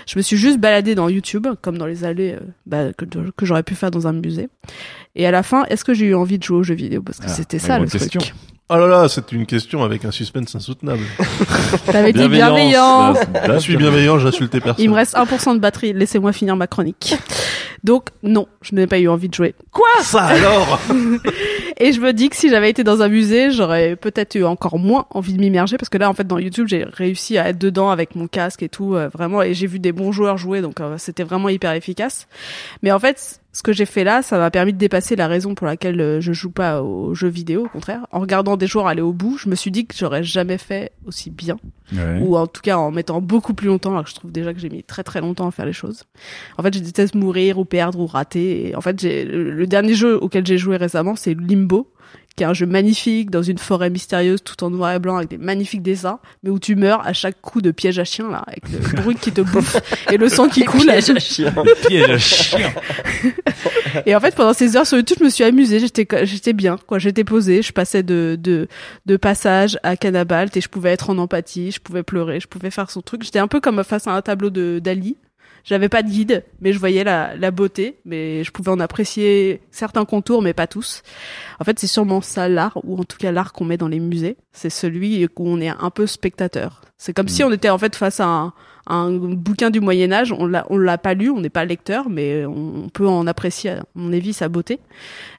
Je 0.08 0.18
me 0.18 0.22
suis 0.22 0.36
juste 0.38 0.60
baladé 0.60 0.94
dans 0.94 1.08
YouTube, 1.08 1.48
comme 1.62 1.78
dans 1.78 1.86
les 1.86 2.04
allées 2.04 2.34
euh, 2.34 2.40
bah, 2.66 2.92
que, 2.94 3.06
que 3.06 3.46
j'aurais 3.46 3.64
pu 3.64 3.76
faire 3.76 3.92
dans 3.92 4.08
un 4.08 4.14
musée. 4.14 4.50
Et 5.16 5.26
à 5.26 5.32
la 5.32 5.42
fin, 5.44 5.64
est-ce 5.66 5.86
que 5.86 5.94
j'ai 5.94 6.08
eu 6.08 6.16
envie 6.16 6.38
de 6.38 6.44
jouer 6.44 6.58
aux 6.58 6.64
jeux 6.64 6.76
vidéo? 6.76 7.02
Parce 7.02 7.20
que 7.20 7.26
Ah, 7.28 7.30
c'était 7.30 7.60
ça 7.60 7.80
le 7.80 7.86
question. 7.88 8.20
truc. 8.20 8.34
Oh 8.74 8.78
là 8.78 8.88
là, 8.88 9.10
c'est 9.10 9.34
une 9.34 9.46
question 9.46 9.84
avec 9.84 10.06
un 10.06 10.12
suspense 10.12 10.56
insoutenable. 10.56 11.02
T'avais 11.92 12.14
dit 12.14 12.28
bienveillant. 12.30 13.12
Das- 13.12 13.56
Je 13.56 13.60
suis 13.60 13.76
bienveillant, 13.76 14.18
j'ai 14.18 14.30
insulté 14.30 14.62
personne. 14.62 14.82
Il 14.82 14.90
me 14.90 14.96
reste 14.96 15.14
1% 15.16 15.56
de 15.56 15.60
batterie. 15.60 15.92
Laissez-moi 15.92 16.32
finir 16.32 16.56
ma 16.56 16.68
chronique. 16.68 17.16
Donc 17.84 18.10
non, 18.24 18.48
je 18.62 18.74
n'ai 18.76 18.88
pas 18.88 19.00
eu 19.00 19.10
envie 19.10 19.28
de 19.28 19.34
jouer. 19.34 19.56
Quoi? 19.72 19.90
Ça 20.04 20.22
alors? 20.24 20.80
Et 21.80 21.92
je 21.94 22.00
me 22.00 22.14
dis 22.14 22.30
que 22.30 22.36
si 22.38 22.50
j'avais 22.50 22.70
été 22.70 22.84
dans 22.86 23.02
un 23.02 23.10
musée, 23.10 23.52
j'aurais 23.52 23.96
peut-être 23.98 24.36
eu 24.36 24.46
encore 24.46 24.78
moins 24.78 25.06
envie 25.10 25.34
de 25.34 25.40
m'immerger 25.40 25.78
parce 25.78 25.90
que 25.90 25.98
là, 25.98 26.10
en 26.10 26.14
fait, 26.14 26.28
dans 26.28 26.38
YouTube, 26.38 26.68
j'ai 26.70 26.86
réussi 26.86 27.38
à 27.40 27.50
être 27.50 27.58
dedans 27.58 27.90
avec 27.90 28.16
mon 28.16 28.28
casque 28.28 28.62
et 28.64 28.70
tout, 28.70 28.94
euh, 28.96 29.10
vraiment, 29.10 29.42
et 29.42 29.54
j'ai 29.56 29.68
vu 29.68 29.80
des 29.80 29.92
bons 29.92 30.12
joueurs 30.12 30.38
jouer, 30.38 30.62
donc 30.62 30.80
euh, 30.80 30.96
c'était 31.00 31.24
vraiment 31.24 31.50
hyper 31.50 31.72
efficace. 31.74 32.28
Mais 32.84 32.92
en 32.92 33.00
fait, 33.00 33.41
ce 33.54 33.64
que 33.64 33.74
j'ai 33.74 33.86
fait 33.86 34.04
là, 34.04 34.22
ça 34.22 34.38
m'a 34.38 34.50
permis 34.50 34.72
de 34.74 34.78
dépasser 34.78 35.16
la 35.16 35.28
raison 35.28 35.56
pour 35.56 35.68
laquelle 35.68 36.00
euh, 36.00 36.22
je 36.22 36.32
joue 36.32 36.52
pas 36.52 36.82
aux 36.82 37.14
jeux 37.14 37.28
vidéo, 37.28 37.66
au 37.66 37.70
contraire. 37.70 38.08
En 38.12 38.20
regardant 38.22 38.56
des 38.56 38.66
joueurs 38.68 38.88
aller 38.88 39.02
au 39.02 39.12
bout, 39.14 39.38
je 39.38 39.50
me 39.50 39.56
suis 39.56 39.72
dit 39.72 39.86
que 39.86 39.94
j'aurais 39.96 40.24
jamais 40.24 40.58
fait 40.58 40.92
aussi 41.06 41.30
bien 41.30 41.58
Ouais. 41.94 42.22
ou 42.22 42.38
en 42.38 42.48
tout 42.48 42.62
cas 42.62 42.78
en 42.78 42.90
mettant 42.90 43.20
beaucoup 43.20 43.54
plus 43.54 43.68
longtemps 43.68 43.92
alors 43.92 44.06
que 44.06 44.10
je 44.12 44.16
trouve 44.16 44.32
déjà 44.32 44.54
que 44.54 44.60
j'ai 44.62 44.70
mis 44.70 44.82
très 44.82 45.04
très 45.04 45.20
longtemps 45.20 45.46
à 45.50 45.52
faire 45.52 45.66
les 45.66 45.74
choses. 45.74 46.04
En 46.58 46.64
fait, 46.64 46.74
je 46.74 46.80
déteste 46.80 47.16
mourir 47.16 47.60
ou 47.60 47.66
perdre 47.66 48.00
ou 48.00 48.06
rater 48.08 48.70
et 48.70 48.76
en 48.78 48.80
fait, 48.82 48.98
j'ai 49.02 49.26
le 49.26 49.68
dernier 49.68 49.94
jeu 49.94 50.18
auquel 50.18 50.48
j'ai 50.48 50.58
joué 50.58 50.78
récemment, 50.78 51.18
c'est 51.18 51.34
Limbo 51.34 51.92
qui 52.42 52.46
est 52.46 52.48
un 52.48 52.54
jeu 52.54 52.66
magnifique 52.66 53.30
dans 53.30 53.44
une 53.44 53.58
forêt 53.58 53.90
mystérieuse 53.90 54.44
tout 54.44 54.64
en 54.64 54.70
noir 54.70 54.94
et 54.94 55.00
blanc 55.00 55.18
avec 55.18 55.30
des 55.30 55.38
magnifiques 55.38 55.84
dessins 55.84 56.20
mais 56.44 56.50
où 56.50 56.60
tu 56.60 56.76
meurs 56.76 57.06
à 57.06 57.14
chaque 57.14 57.40
coup 57.42 57.62
de 57.62 57.72
piège 57.72 58.00
à 58.00 58.04
chien 58.04 58.30
là 58.30 58.44
avec 58.48 58.64
le 58.70 58.80
bruit 59.02 59.16
qui 59.16 59.32
te 59.32 59.42
bouffe 59.42 59.78
et 60.12 60.18
le 60.18 60.30
sang 60.30 60.48
qui 60.48 60.64
coule 60.64 60.82
Piège 60.92 61.10
à 61.10 61.20
chien. 61.20 61.54
Piège 61.88 62.10
à 62.10 62.18
chien. 62.18 62.74
et 64.06 64.16
en 64.16 64.20
fait, 64.20 64.36
pendant 64.36 64.54
ces 64.54 64.76
heures 64.76 64.86
sur 64.86 64.98
YouTube, 64.98 65.18
je 65.20 65.26
me 65.26 65.30
suis 65.30 65.44
amusée. 65.44 65.80
J'étais, 65.80 66.08
j'étais 66.26 66.54
bien, 66.54 66.78
quoi. 66.88 67.00
J'étais 67.00 67.24
posée. 67.24 67.62
Je 67.62 67.72
passais 67.72 68.04
de, 68.04 68.38
de, 68.40 68.68
de 69.06 69.18
passage 69.18 69.78
à 69.84 69.96
Cannabalt 69.96 70.56
et 70.56 70.62
je 70.62 70.70
pouvais 70.70 70.92
être 70.92 71.10
en 71.10 71.18
empathie. 71.18 71.72
Je 71.72 71.80
pouvais 71.80 72.04
pleurer. 72.04 72.40
Je 72.40 72.48
pouvais 72.48 72.72
faire 72.72 72.90
son 72.90 73.02
truc. 73.02 73.24
J'étais 73.24 73.40
un 73.40 73.48
peu 73.48 73.60
comme 73.60 73.84
face 73.84 74.08
à 74.08 74.12
un 74.12 74.22
tableau 74.22 74.50
de 74.50 74.80
Dali. 74.80 75.18
J'avais 75.64 75.90
pas 75.90 76.04
de 76.04 76.10
guide, 76.10 76.44
mais 76.60 76.74
je 76.74 76.80
voyais 76.80 77.04
la, 77.04 77.36
la 77.36 77.52
beauté, 77.52 78.00
mais 78.06 78.44
je 78.44 78.52
pouvais 78.52 78.72
en 78.72 78.80
apprécier 78.80 79.62
certains 79.72 80.06
contours, 80.06 80.42
mais 80.42 80.54
pas 80.54 80.68
tous. 80.68 81.04
En 81.60 81.64
fait, 81.64 81.80
c'est 81.80 81.88
sûrement 81.88 82.22
ça 82.22 82.50
l'art, 82.50 82.80
ou 82.84 83.00
en 83.00 83.04
tout 83.04 83.18
cas 83.18 83.32
l'art 83.32 83.54
qu'on 83.54 83.66
met 83.66 83.78
dans 83.78 83.88
les 83.88 84.00
musées. 84.00 84.38
C'est 84.52 84.70
celui 84.70 85.26
où 85.26 85.48
on 85.48 85.60
est 85.62 85.70
un 85.70 85.90
peu 85.90 86.08
spectateur. 86.08 86.82
C'est 86.98 87.14
comme 87.14 87.28
si 87.28 87.44
on 87.44 87.52
était 87.52 87.70
en 87.70 87.78
fait 87.78 87.96
face 87.96 88.20
à 88.20 88.28
un, 88.28 88.54
un 88.86 89.12
bouquin 89.12 89.72
du 89.72 89.80
Moyen 89.80 90.12
Âge. 90.12 90.32
On 90.32 90.46
l'a, 90.46 90.68
on 90.70 90.78
l'a 90.78 90.98
pas 90.98 91.16
lu, 91.16 91.30
on 91.32 91.42
n'est 91.42 91.50
pas 91.50 91.66
lecteur, 91.66 92.10
mais 92.10 92.46
on 92.46 92.90
peut 92.90 93.08
en 93.08 93.26
apprécier, 93.26 93.72
à 93.72 93.84
mon 93.96 94.14
avis, 94.14 94.34
sa 94.34 94.50
beauté. 94.50 94.80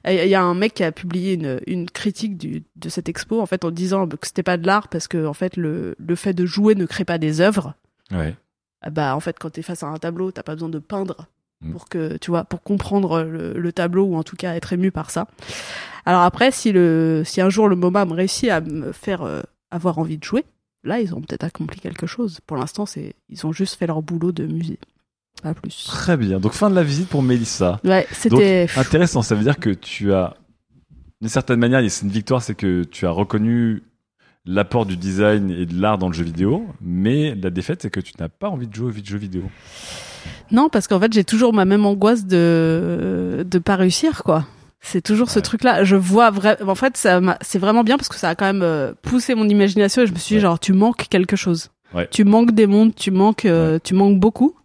Il 0.05 0.15
y 0.27 0.35
a 0.35 0.41
un 0.41 0.55
mec 0.55 0.73
qui 0.73 0.83
a 0.83 0.91
publié 0.91 1.33
une, 1.33 1.61
une 1.67 1.89
critique 1.89 2.37
du, 2.37 2.63
de 2.75 2.89
cette 2.89 3.07
expo, 3.07 3.39
en 3.39 3.45
fait, 3.45 3.63
en 3.63 3.71
disant 3.71 4.07
que 4.07 4.27
c'était 4.27 4.43
pas 4.43 4.57
de 4.57 4.67
l'art 4.67 4.87
parce 4.89 5.07
que 5.07 5.25
en 5.25 5.33
fait 5.33 5.55
le, 5.55 5.95
le 5.97 6.15
fait 6.15 6.33
de 6.33 6.45
jouer 6.45 6.75
ne 6.75 6.85
crée 6.85 7.05
pas 7.05 7.17
des 7.17 7.39
œuvres. 7.39 7.75
Ouais. 8.11 8.35
Ah 8.83 8.89
Bah 8.89 9.15
en 9.15 9.19
fait, 9.19 9.37
quand 9.39 9.49
t'es 9.49 9.61
face 9.61 9.83
à 9.83 9.87
un 9.87 9.97
tableau, 9.97 10.31
t'as 10.31 10.43
pas 10.43 10.53
besoin 10.53 10.69
de 10.69 10.79
peindre 10.79 11.27
Mm. 11.63 11.71
pour 11.71 11.89
que 11.89 12.17
tu 12.17 12.31
vois, 12.31 12.43
pour 12.43 12.61
comprendre 12.61 13.23
le, 13.23 13.53
le 13.53 13.71
tableau 13.71 14.05
ou 14.05 14.15
en 14.15 14.23
tout 14.23 14.35
cas 14.35 14.53
être 14.55 14.73
ému 14.73 14.91
par 14.91 15.09
ça. 15.09 15.27
Alors 16.05 16.21
après, 16.21 16.51
si 16.51 16.71
le, 16.71 17.23
si 17.25 17.41
un 17.41 17.49
jour 17.49 17.67
le 17.69 17.75
MoMA 17.75 18.05
me 18.05 18.13
réussit 18.13 18.49
à 18.49 18.61
me 18.61 18.91
faire 18.91 19.21
euh, 19.23 19.41
avoir 19.71 19.97
envie 19.99 20.17
de 20.17 20.23
jouer, 20.23 20.43
là 20.83 20.99
ils 20.99 21.13
ont 21.15 21.21
peut-être 21.21 21.43
accompli 21.45 21.79
quelque 21.79 22.05
chose. 22.07 22.39
Pour 22.45 22.57
l'instant, 22.57 22.85
c'est, 22.85 23.15
ils 23.29 23.45
ont 23.45 23.53
juste 23.53 23.75
fait 23.75 23.87
leur 23.87 24.01
boulot 24.01 24.31
de 24.31 24.45
musée, 24.45 24.79
pas 25.41 25.53
plus. 25.53 25.85
Très 25.85 26.17
bien. 26.17 26.39
Donc 26.39 26.53
fin 26.53 26.69
de 26.69 26.75
la 26.75 26.83
visite 26.83 27.07
pour 27.07 27.23
Mélissa. 27.23 27.79
Ouais, 27.85 28.07
c'était. 28.11 28.67
Intéressant, 28.75 29.21
ça 29.21 29.35
veut 29.35 29.43
dire 29.43 29.57
que 29.59 29.69
tu 29.69 30.13
as, 30.13 30.35
d'une 31.21 31.29
certaine 31.29 31.59
manière, 31.59 31.79
c'est 31.89 32.05
une 32.05 32.11
victoire, 32.11 32.41
c'est 32.41 32.55
que 32.55 32.83
tu 32.83 33.05
as 33.07 33.11
reconnu 33.11 33.83
l'apport 34.45 34.85
du 34.85 34.97
design 34.97 35.51
et 35.51 35.65
de 35.65 35.79
l'art 35.79 35.97
dans 35.97 36.07
le 36.07 36.13
jeu 36.13 36.23
vidéo, 36.23 36.65
mais 36.81 37.35
la 37.35 37.49
défaite, 37.49 37.81
c'est 37.81 37.89
que 37.89 37.99
tu 37.99 38.13
n'as 38.19 38.29
pas 38.29 38.49
envie 38.49 38.67
de 38.67 38.73
jouer 38.75 38.91
aux 38.91 39.03
jeux 39.05 39.17
vidéo. 39.17 39.43
Non, 40.51 40.69
parce 40.69 40.87
qu'en 40.87 40.99
fait, 40.99 41.11
j'ai 41.13 41.23
toujours 41.23 41.53
ma 41.53 41.65
même 41.65 41.85
angoisse 41.85 42.25
de 42.25 43.45
de 43.49 43.59
pas 43.59 43.75
réussir, 43.75 44.23
quoi. 44.23 44.45
C'est 44.81 45.01
toujours 45.01 45.29
ce 45.29 45.39
truc-là. 45.39 45.83
Je 45.85 45.95
vois 45.95 46.29
vraiment. 46.29 46.71
En 46.71 46.75
fait, 46.75 46.97
ça 46.97 47.21
c'est 47.41 47.59
vraiment 47.59 47.83
bien 47.85 47.95
parce 47.97 48.09
que 48.09 48.15
ça 48.17 48.29
a 48.29 48.35
quand 48.35 48.45
même 48.45 48.61
euh, 48.63 48.93
poussé 49.01 49.33
mon 49.33 49.47
imagination 49.47 50.01
et 50.01 50.07
je 50.07 50.11
me 50.13 50.17
suis 50.17 50.33
dit 50.35 50.39
Ouais. 50.39 50.41
genre, 50.41 50.59
tu 50.59 50.73
manques 50.73 51.07
quelque 51.09 51.37
chose. 51.37 51.69
Ouais. 51.93 52.07
Tu 52.11 52.25
manques 52.25 52.51
des 52.51 52.67
mondes, 52.67 52.93
tu 52.93 53.11
manques, 53.11 53.45
euh, 53.45 53.79
tu 53.81 53.93
manques 53.93 54.19
beaucoup. 54.19 54.55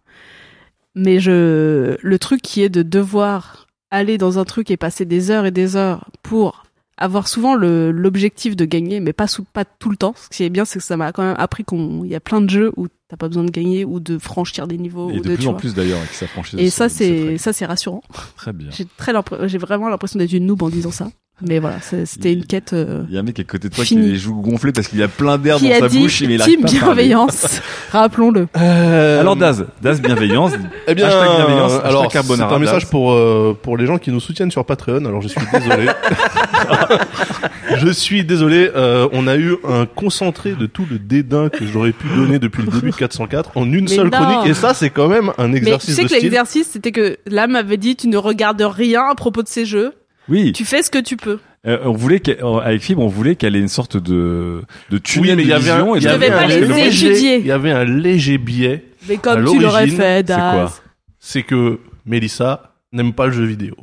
Mais 0.95 1.19
je, 1.19 1.95
le 2.01 2.19
truc 2.19 2.41
qui 2.41 2.61
est 2.63 2.69
de 2.69 2.81
devoir 2.81 3.67
aller 3.91 4.17
dans 4.17 4.39
un 4.39 4.43
truc 4.45 4.69
et 4.71 4.77
passer 4.77 5.05
des 5.05 5.31
heures 5.31 5.45
et 5.45 5.51
des 5.51 5.75
heures 5.75 6.09
pour 6.21 6.63
avoir 6.99 7.27
souvent 7.27 7.55
le 7.55 7.91
l'objectif 7.91 8.55
de 8.55 8.65
gagner, 8.65 8.99
mais 8.99 9.13
pas 9.13 9.27
sous, 9.27 9.43
pas 9.43 9.65
tout 9.65 9.89
le 9.89 9.97
temps. 9.97 10.13
Ce 10.15 10.37
qui 10.37 10.43
est 10.43 10.49
bien, 10.49 10.65
c'est 10.65 10.79
que 10.79 10.85
ça 10.85 10.97
m'a 10.97 11.11
quand 11.11 11.23
même 11.23 11.35
appris 11.39 11.63
qu'on 11.63 12.03
il 12.03 12.11
y 12.11 12.15
a 12.15 12.19
plein 12.19 12.41
de 12.41 12.49
jeux 12.49 12.71
où 12.77 12.87
t'as 13.07 13.17
pas 13.17 13.27
besoin 13.27 13.43
de 13.43 13.51
gagner 13.51 13.85
ou 13.85 13.99
de 13.99 14.19
franchir 14.19 14.67
des 14.67 14.77
niveaux 14.77 15.09
Et 15.09 15.19
ou 15.19 15.21
de 15.21 15.29
de, 15.29 15.35
plus 15.35 15.47
en 15.47 15.51
vois. 15.51 15.59
plus 15.59 15.73
d'ailleurs, 15.73 15.99
qui 16.09 16.15
s'affranchissent. 16.15 16.59
Et 16.59 16.69
ça, 16.69 16.89
c'est 16.89 17.37
ça, 17.37 17.53
c'est 17.53 17.65
rassurant. 17.65 18.03
Très 18.35 18.53
bien. 18.53 18.69
J'ai 18.71 18.85
très, 18.97 19.13
j'ai 19.47 19.57
vraiment 19.57 19.89
l'impression 19.89 20.19
d'être 20.19 20.33
une 20.33 20.45
noob 20.45 20.61
en 20.61 20.69
disant 20.69 20.91
ça. 20.91 21.09
Mais 21.41 21.59
voilà, 21.59 21.77
c'est- 21.81 22.05
c'était 22.05 22.33
une 22.33 22.45
quête 22.45 22.73
euh, 22.73 23.03
Il 23.09 23.13
y 23.15 23.17
a 23.17 23.21
un 23.21 23.23
mec 23.23 23.39
à 23.39 23.43
côté 23.43 23.69
de 23.69 23.73
toi 23.73 23.85
qui 23.85 23.97
a 23.97 24.01
les 24.01 24.17
joues 24.17 24.41
gonflées 24.41 24.71
parce 24.73 24.87
qu'il 24.87 24.99
y 24.99 25.03
a 25.03 25.07
plein 25.07 25.37
d'air 25.37 25.59
dans 25.59 25.69
a 25.69 25.79
sa 25.79 25.87
dit 25.87 25.99
bouche, 25.99 26.21
mais 26.27 26.37
team 26.37 26.63
bienveillance. 26.65 27.61
Rappelons-le. 27.91 28.47
Alors 28.53 29.35
Daz, 29.35 29.65
Daz 29.81 30.01
bienveillance. 30.01 30.51
Eh 30.87 30.95
bien, 30.95 31.07
Hashtag 31.07 31.35
bienveillance, 31.37 31.71
hashtag 31.73 31.85
alors 31.89 32.11
c'est 32.11 32.41
un 32.41 32.59
message 32.59 32.81
Daz. 32.83 32.89
pour 32.91 33.11
euh, 33.13 33.57
pour 33.61 33.77
les 33.77 33.85
gens 33.85 33.97
qui 33.97 34.11
nous 34.11 34.19
soutiennent 34.19 34.51
sur 34.51 34.65
Patreon. 34.65 35.05
Alors 35.05 35.21
je 35.21 35.27
suis 35.29 35.41
désolé. 35.53 35.87
je 37.77 37.89
suis 37.89 38.23
désolé. 38.23 38.69
euh, 38.75 39.07
on 39.13 39.27
a 39.27 39.37
eu 39.37 39.55
un 39.67 39.85
concentré 39.85 40.53
de 40.53 40.65
tout 40.65 40.85
le 40.89 40.99
dédain 40.99 41.49
que 41.49 41.65
j'aurais 41.65 41.91
pu 41.91 42.07
donner 42.15 42.39
depuis 42.39 42.63
le 42.63 42.71
début 42.71 42.91
de 42.91 42.95
404 42.95 43.51
en 43.55 43.71
une 43.71 43.85
Mais 43.85 43.95
seule 43.95 44.09
non. 44.09 44.17
chronique. 44.17 44.49
Et 44.49 44.53
ça, 44.53 44.73
c'est 44.73 44.89
quand 44.89 45.07
même 45.07 45.31
un 45.37 45.47
Mais 45.47 45.53
tu 45.53 45.57
exercice 45.67 45.95
sais 45.95 46.03
de 46.03 46.09
que 46.09 46.13
l'exercice, 46.13 46.69
c'était 46.71 46.91
que 46.91 47.17
là 47.27 47.47
m'avait 47.47 47.77
dit 47.77 47.95
tu 47.95 48.07
ne 48.07 48.17
regardes 48.17 48.61
rien 48.61 49.03
à 49.09 49.15
propos 49.15 49.43
de 49.43 49.47
ces 49.47 49.65
jeux. 49.65 49.93
Oui, 50.29 50.51
Tu 50.53 50.65
fais 50.65 50.83
ce 50.83 50.89
que 50.91 50.99
tu 50.99 51.17
peux. 51.17 51.39
euh, 51.67 51.79
on 51.83 51.91
voulait 51.93 52.19
qu'elle- 52.19 52.43
euh, 52.43 52.59
avec 52.59 52.81
Fibre, 52.81 53.01
on 53.01 53.07
voulait 53.07 53.35
qu'elle 53.35 53.55
ait 53.55 53.59
une 53.59 53.67
sorte 53.67 53.97
de 53.97 54.61
de 54.89 54.95
Oui, 54.95 55.01
tunnel 55.01 55.35
mais 55.37 55.43
il 55.43 55.49
y 55.49 55.53
avait 55.53 55.61
vision 55.63 55.93
un, 55.93 55.95
et 55.95 55.99
il 55.99 56.03
y 56.03 56.07
avait 56.07 56.29
pas 56.29 56.41
un 56.41 56.47
les 56.47 56.61
léger- 56.61 57.07
étudier. 57.11 57.35
Il 57.39 57.45
y 57.45 57.51
avait 57.51 57.71
un 57.71 57.83
léger 57.85 58.37
biais 58.37 58.85
Mais 59.07 59.17
comme 59.17 59.45
À 59.47 59.49
tu 59.51 59.59
l'aurais 59.59 59.87
fait, 59.87 60.17
c'est 60.17 60.23
Daz. 60.23 60.53
quoi 60.53 60.73
C'est 61.19 61.43
que 61.43 61.79
Mélissa 62.05 62.73
n'aime 62.93 63.13
pas 63.13 63.25
le 63.27 63.31
jeu 63.33 63.43
vidéo. 63.45 63.75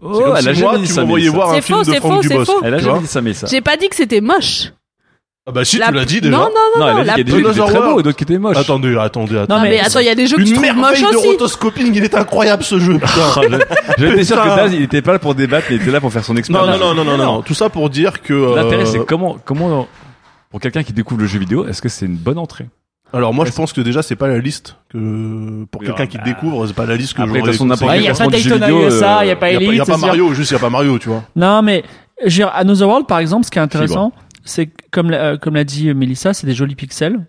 Oh, 0.00 0.20
elle 0.38 0.48
a 0.48 0.54
si 0.54 0.60
moi, 0.62 0.72
jamais 0.72 0.82
dit 0.82 0.88
tu 0.88 0.92
ça, 0.94 1.00
m'envoyais 1.02 1.24
Mélissa. 1.26 1.36
voir 1.36 1.50
un 1.50 1.54
C'est 1.56 1.62
film 1.62 1.78
faux, 1.78 1.84
de 1.84 1.90
c'est 1.94 2.00
faux, 2.00 2.22
c'est 2.22 2.44
faux. 2.44 2.60
Elle 2.64 2.74
a 2.74 2.78
jamais 2.78 3.00
dit 3.00 3.06
ça, 3.06 3.20
Mélissa. 3.22 3.46
J'ai 3.50 3.60
pas 3.62 3.76
dit 3.76 3.88
que 3.88 3.96
c'était 3.96 4.20
moche. 4.20 4.72
Ah 5.48 5.52
bah 5.52 5.64
si, 5.64 5.78
La- 5.78 5.86
tu 5.88 5.92
l'as 5.94 6.04
dit 6.04 6.20
déjà. 6.20 6.36
Non, 6.36 6.48
non, 6.48 6.50
non, 6.80 6.86
Non, 6.86 6.86
a 6.86 7.04
dit 7.04 7.08
qu'il 7.10 7.18
y 7.18 7.20
a 7.20 7.24
des 7.24 7.30
jeux 7.30 7.36
qui 7.36 7.40
étaient 7.40 7.52
très 7.52 7.52
Dinosaur 7.68 7.82
beaux 7.94 8.00
et 8.00 8.02
d'autres 8.02 8.16
qui 8.16 8.24
étaient 8.24 8.38
moches. 8.38 8.56
Attendez, 8.56 8.96
attendez, 8.98 9.36
attendez. 9.38 9.54
Non, 9.54 9.60
mais 9.62 9.78
attends, 9.78 10.00
il 10.00 10.06
y 10.06 10.08
a 10.08 10.14
des 10.16 10.26
jeux 10.26 10.36
que 10.38 10.42
Une 10.42 10.48
je 10.48 10.54
moches 10.54 10.62
merveille 10.62 11.02
de 11.02 11.16
aussi. 11.16 11.26
rotoscoping, 11.28 11.94
il 11.94 12.02
est 12.02 12.14
incroyable 12.16 12.64
ce 12.64 12.78
jeu. 12.80 12.94
putain. 12.94 13.06
Oh, 13.36 13.42
je- 13.98 14.06
J'étais 14.08 14.24
sûr 14.24 14.36
que 14.36 14.42
Putain. 14.42 14.56
Daz, 14.56 14.74
il 14.74 14.82
était 14.82 15.02
pas 15.02 15.12
là 15.12 15.18
pour 15.20 15.36
débattre, 15.36 15.66
mais 15.70 15.76
il 15.76 15.82
était 15.82 15.92
là 15.92 16.00
pour 16.00 16.12
faire 16.12 16.24
son 16.24 16.32
non, 16.34 16.40
expérience. 16.40 16.80
non, 16.80 16.94
non, 16.94 17.04
non, 17.04 17.16
non, 17.16 17.24
non, 17.24 17.42
Tout 17.42 17.54
ça 17.54 17.68
pour 17.70 17.88
dire 17.90 18.22
que. 18.22 18.32
euh, 18.34 18.56
L'intérêt, 18.56 18.86
c'est 18.86 19.06
comment, 19.06 19.36
comment, 19.44 19.86
pour 20.50 20.58
quelqu'un 20.60 20.82
qui 20.82 20.92
découvre 20.92 21.20
le 21.20 21.26
jeu 21.28 21.38
vidéo, 21.38 21.64
est-ce 21.68 21.80
que 21.80 21.88
c'est 21.88 22.06
une 22.06 22.16
bonne 22.16 22.38
entrée? 22.38 22.66
Alors 23.12 23.32
moi, 23.32 23.44
je 23.44 23.52
pense 23.52 23.72
que 23.72 23.80
déjà, 23.82 24.02
c'est 24.02 24.16
pas 24.16 24.26
la 24.26 24.38
liste 24.38 24.74
que 24.90 24.98
pour 25.70 25.80
Oui, 25.80 25.86
quelqu'un 25.86 26.06
qui 26.08 26.18
bah. 26.18 26.24
découvre, 26.24 26.66
c'est 26.66 26.74
pas 26.74 26.86
la 26.86 26.96
liste 26.96 27.14
que 27.14 27.22
Après, 27.22 27.38
j'aurais 27.38 27.40
de 27.42 27.46
toute 27.46 27.52
façon, 27.54 27.66
n'importe 27.66 27.88
Ouais, 27.92 27.96
quel 27.98 28.04
y 28.04 28.08
a 28.08 28.14
pas 28.14 28.26
Daytona 28.26 28.66
vidéo, 28.66 28.88
USA, 28.88 29.24
y 29.24 29.30
a 29.30 29.32
euh, 29.32 29.36
pas 29.36 29.50
Il 29.50 29.52
y 29.52 29.56
a, 29.56 29.60
Elite, 29.60 29.74
y 29.76 29.80
a 29.80 29.84
pas 29.84 29.96
sûr. 29.96 30.06
Mario, 30.08 30.34
juste 30.34 30.50
il 30.50 30.54
y 30.54 30.56
a 30.56 30.60
pas 30.60 30.70
Mario, 30.70 30.98
tu 30.98 31.08
vois. 31.08 31.22
Non, 31.36 31.62
mais 31.62 31.84
je 32.18 32.24
veux 32.24 32.30
dire, 32.30 32.50
Another 32.52 32.88
World, 32.88 33.06
par 33.06 33.20
exemple, 33.20 33.44
ce 33.46 33.50
qui 33.52 33.58
est 33.58 33.62
intéressant, 33.62 34.12
c'est 34.46 34.70
comme 34.90 35.10
l'a- 35.10 35.32
euh, 35.32 35.36
comme 35.36 35.54
l'a 35.54 35.64
dit 35.64 35.92
Mélissa, 35.92 36.32
c'est 36.32 36.46
des 36.46 36.54
jolis 36.54 36.74
pixels. 36.76 37.26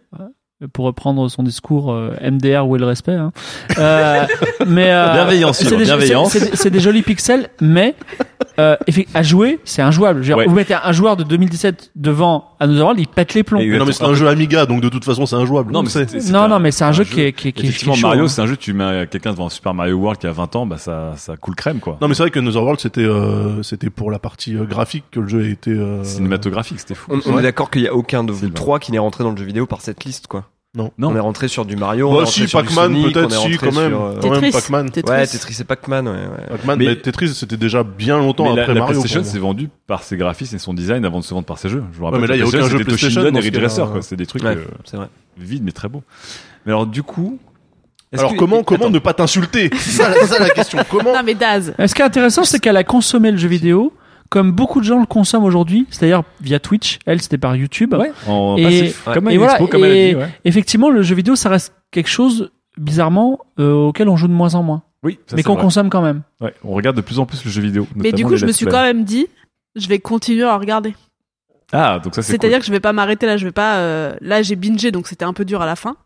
Euh, 0.63 0.67
Pour 0.71 0.85
reprendre 0.85 1.29
son 1.29 1.43
discours 1.43 1.91
euh, 1.91 2.13
MDR, 2.21 2.67
où 2.67 2.75
est 2.75 2.79
le 2.79 2.85
respect 2.85 3.13
hein. 3.13 3.31
Euh, 3.77 4.25
mais 4.67 4.91
euh, 4.91 5.13
Bienveillance, 5.13 5.59
c'est 5.59 5.75
des, 5.75 5.83
bienveillance. 5.83 6.31
c'est- 6.31 6.39
c'est 6.39 6.49
des- 6.51 6.57
c'est 6.57 6.69
des 6.71 6.79
jolis 6.79 7.01
pixels, 7.03 7.49
mais 7.61 7.95
euh, 8.59 8.75
à 9.13 9.21
jouer, 9.23 9.59
c'est 9.65 9.81
injouable. 9.83 10.23
Je 10.23 10.29
veux 10.29 10.33
dire, 10.33 10.37
Ouais. 10.37 10.45
Vous 10.47 10.55
mettez 10.55 10.73
un 10.73 10.91
joueur 10.91 11.15
de 11.15 11.23
2017 11.23 11.91
devant 11.95 12.51
Another 12.59 12.83
World, 12.85 12.99
il 12.99 13.07
pète 13.07 13.33
les 13.35 13.43
plombs. 13.43 13.59
Exactement. 13.59 13.79
Non 13.79 13.85
mais 13.87 13.93
c'est 13.93 14.03
un 14.05 14.13
jeu 14.15 14.27
Amiga, 14.27 14.65
donc 14.65 14.81
de 14.81 14.89
toute 14.89 15.05
façon 15.05 15.25
c'est 15.27 15.35
injouable. 15.35 15.71
Non, 15.71 15.79
On 15.79 15.83
mais 15.83 15.89
c'est- 15.89 16.19
c'est 16.19 16.31
Non, 16.31 16.41
un- 16.41 16.47
non, 16.47 16.59
mais 16.59 16.71
c'est 16.71 16.83
un 16.83 16.87
un 16.87 16.91
jeu 16.91 17.03
jeu- 17.03 17.13
qui 17.13 17.21
est, 17.21 17.33
qui 17.33 17.49
est, 17.49 17.51
qui 17.51 17.67
est- 17.67 17.69
qui 17.69 17.89
est 17.89 17.93
chaud, 17.93 18.07
Mario, 18.07 18.23
hein. 18.25 18.27
c'est 18.27 18.41
un 18.41 18.47
jeu, 18.47 18.57
tu 18.57 18.73
mets 18.73 19.07
quelqu'un 19.11 19.31
devant 19.31 19.49
Super 19.49 19.73
Mario 19.75 19.95
World 19.97 20.19
qui 20.19 20.25
a 20.27 20.31
20 20.31 20.55
ans, 20.55 20.65
bah 20.65 20.77
ça, 20.77 21.13
ça 21.17 21.37
coule 21.37 21.53
crème, 21.55 21.79
quoi. 21.79 21.97
Non 22.01 22.07
mais 22.07 22.15
c'est 22.15 22.23
vrai 22.23 22.31
que 22.31 22.39
Another 22.39 22.63
World 22.63 22.79
c'était 22.79 23.01
euh, 23.01 23.61
c'était 23.61 23.89
pour 23.91 24.09
la 24.09 24.17
partie 24.19 24.55
euh, 24.55 24.63
graphique 24.65 25.03
que 25.11 25.19
le 25.19 25.27
jeu 25.27 25.43
a 25.43 25.47
été 25.47 25.69
euh, 25.71 26.03
Cinématographique, 26.03 26.79
c'était 26.79 26.95
fou. 26.95 27.11
On, 27.27 27.37
est 27.37 27.43
d'accord 27.43 27.69
qu'il 27.69 27.83
y 27.83 27.87
a 27.87 27.93
aucun 27.93 28.23
de 28.23 28.31
vous 28.31 28.49
trois 28.49 28.79
qui 28.79 28.91
n'est 28.91 28.97
rentré 28.99 29.23
dans 29.23 29.31
le 29.31 29.37
jeu 29.37 29.45
vidéo 29.45 29.65
par 29.67 29.81
cette 29.81 30.03
liste, 30.03 30.25
quoi. 30.27 30.45
Non. 30.77 30.91
Non. 30.97 31.09
On 31.11 31.15
est 31.15 31.19
rentré 31.19 31.47
sur 31.49 31.65
du 31.65 31.75
Mario. 31.75 32.07
on 32.07 32.11
est 32.11 32.13
Bah 32.13 32.23
rentré 32.25 32.47
si 32.47 32.53
Pac-Man 32.53 32.93
peut-être 33.11 33.31
si 33.31 33.57
quand 33.57 33.75
même. 33.75 33.89
sur, 33.89 34.01
euh, 34.03 34.15
Quand 34.21 34.29
même 34.29 34.39
Tetris. 34.41 34.51
Pac-Man. 34.51 34.89
Tetris. 34.91 35.11
Ouais, 35.11 35.27
Tetris 35.27 35.57
et 35.59 35.63
Pac-Man, 35.63 36.07
ouais, 36.07 36.13
ouais. 36.13 36.47
Pac-Man, 36.51 36.77
Mais- 36.79 36.85
mais 36.85 36.95
Tetris 36.95 37.29
c'était 37.33 37.57
déjà 37.57 37.83
bien 37.83 38.17
longtemps 38.19 38.45
Mais 38.49 38.55
la, 38.55 38.61
après 38.61 38.73
la 38.75 38.79
Mario. 38.81 38.93
PlayStation 39.01 39.21
pour 39.21 39.25
moi. 39.25 39.33
s'est 39.33 39.39
vendue 39.39 39.69
par 39.87 40.03
ses 40.03 40.15
graphismes 40.17 40.55
et 40.55 40.59
son 40.59 40.73
design 40.73 41.03
avant 41.03 41.19
de 41.19 41.23
se 41.25 41.33
vendre 41.33 41.45
par 41.47 41.57
ses 41.57 41.67
jeux. 41.69 41.83
Je 41.91 41.97
vous 41.97 42.05
rappelle. 42.05 42.21
mais 42.21 42.27
là, 42.27 42.33
que 42.35 42.39
il 42.39 42.45
y 42.45 42.47
a 42.47 42.51
la 42.59 42.65
aucun 42.65 42.69
jeu 42.77 42.83
PlayStation 42.83 43.21
Toshinden 43.21 43.35
et 43.35 43.39
Ridge. 43.39 43.57
Racer, 43.61 43.91
quoi. 43.91 44.01
C'est 44.01 44.15
des 44.15 44.25
trucs 44.27 44.43
Ouais, 44.43 44.55
euh, 44.55 44.65
c'est 44.85 44.97
vrai. 44.97 45.07
vides 45.37 45.63
mais 45.63 45.71
très 45.71 45.89
beaux. 45.89 46.03
Mais 46.65 46.71
alors, 46.71 46.85
du 46.85 47.01
coup. 47.03 47.39
Alors 48.13 48.31
que- 48.33 48.37
comment 48.37 48.63
comment 48.63 48.85
Attends. 48.85 48.89
ne 48.93 48.99
pas 48.99 49.13
t'insulter? 49.13 49.69
C'est 49.77 49.91
ça, 50.03 50.13
c'est 50.13 50.27
ça 50.27 50.39
la 50.39 50.49
question. 50.51 50.79
Comment 50.89 51.11
Non, 51.13 51.21
mais 51.25 51.33
Daz. 51.33 51.73
Ce 51.77 51.93
qui 51.93 52.01
est 52.01 52.05
intéressant, 52.05 52.45
c'est 52.45 52.59
qu'elle 52.59 52.77
a 52.77 52.85
consommé 52.85 53.31
le 53.31 53.37
jeu 53.37 53.49
vidéo 53.49 53.91
comme 54.29 54.51
beaucoup 54.51 54.79
de 54.79 54.85
gens 54.85 54.99
le 54.99 55.05
consomment 55.05 55.45
aujourd'hui, 55.45 55.85
c'est-à-dire 55.89 56.23
via 56.41 56.59
Twitch. 56.59 56.99
Elle, 57.05 57.21
c'était 57.21 57.37
par 57.37 57.55
YouTube. 57.55 57.93
Ouais, 57.93 58.11
en 58.27 58.55
Et- 58.57 58.63
passif. 58.63 59.07
ouais. 59.07 59.13
Comme 59.13 59.27
à 59.27 59.31
Et 59.31 59.33
une 59.33 59.39
voilà, 59.39 59.53
expo, 59.53 59.67
comme 59.67 59.83
elle 59.85 59.91
a 59.91 60.09
dit, 60.09 60.15
ouais. 60.15 60.29
Effectivement, 60.45 60.89
le 60.89 61.01
jeu 61.01 61.15
vidéo, 61.15 61.35
ça 61.35 61.49
reste 61.49 61.73
quelque 61.91 62.09
chose, 62.09 62.51
bizarrement, 62.77 63.39
euh, 63.59 63.73
auquel 63.73 64.09
on 64.09 64.17
joue 64.17 64.27
de 64.27 64.33
moins 64.33 64.55
en 64.55 64.63
moins. 64.63 64.83
Oui, 65.03 65.19
ça, 65.27 65.35
mais 65.35 65.43
qu'on 65.43 65.55
consomme 65.55 65.89
quand 65.89 66.01
même. 66.01 66.23
Ouais, 66.41 66.53
on 66.63 66.73
regarde 66.73 66.95
de 66.97 67.01
plus 67.01 67.19
en 67.19 67.25
plus 67.25 67.43
le 67.45 67.51
jeu 67.51 67.61
vidéo. 67.61 67.87
Mais 67.95 68.11
du 68.11 68.25
coup, 68.25 68.35
je 68.35 68.45
me 68.45 68.51
suis 68.51 68.65
quand 68.65 68.81
même 68.83 69.03
dit, 69.03 69.27
je 69.75 69.87
vais 69.87 69.99
continuer 69.99 70.43
à 70.43 70.57
regarder. 70.57 70.95
Ah, 71.73 71.99
donc 72.01 72.15
ça 72.15 72.21
c'est 72.21 72.31
C'est-à-dire 72.31 72.57
cool. 72.57 72.61
que 72.61 72.65
je 72.67 72.71
vais 72.71 72.79
pas 72.79 72.93
m'arrêter 72.93 73.25
là, 73.25 73.35
je 73.35 73.43
vais 73.45 73.51
pas. 73.51 73.77
euh, 73.79 74.15
Là, 74.21 74.41
j'ai 74.41 74.55
bingé, 74.55 74.91
donc 74.91 75.07
c'était 75.07 75.25
un 75.25 75.33
peu 75.33 75.43
dur 75.43 75.61
à 75.61 75.65
la 75.65 75.75
fin. 75.75 75.97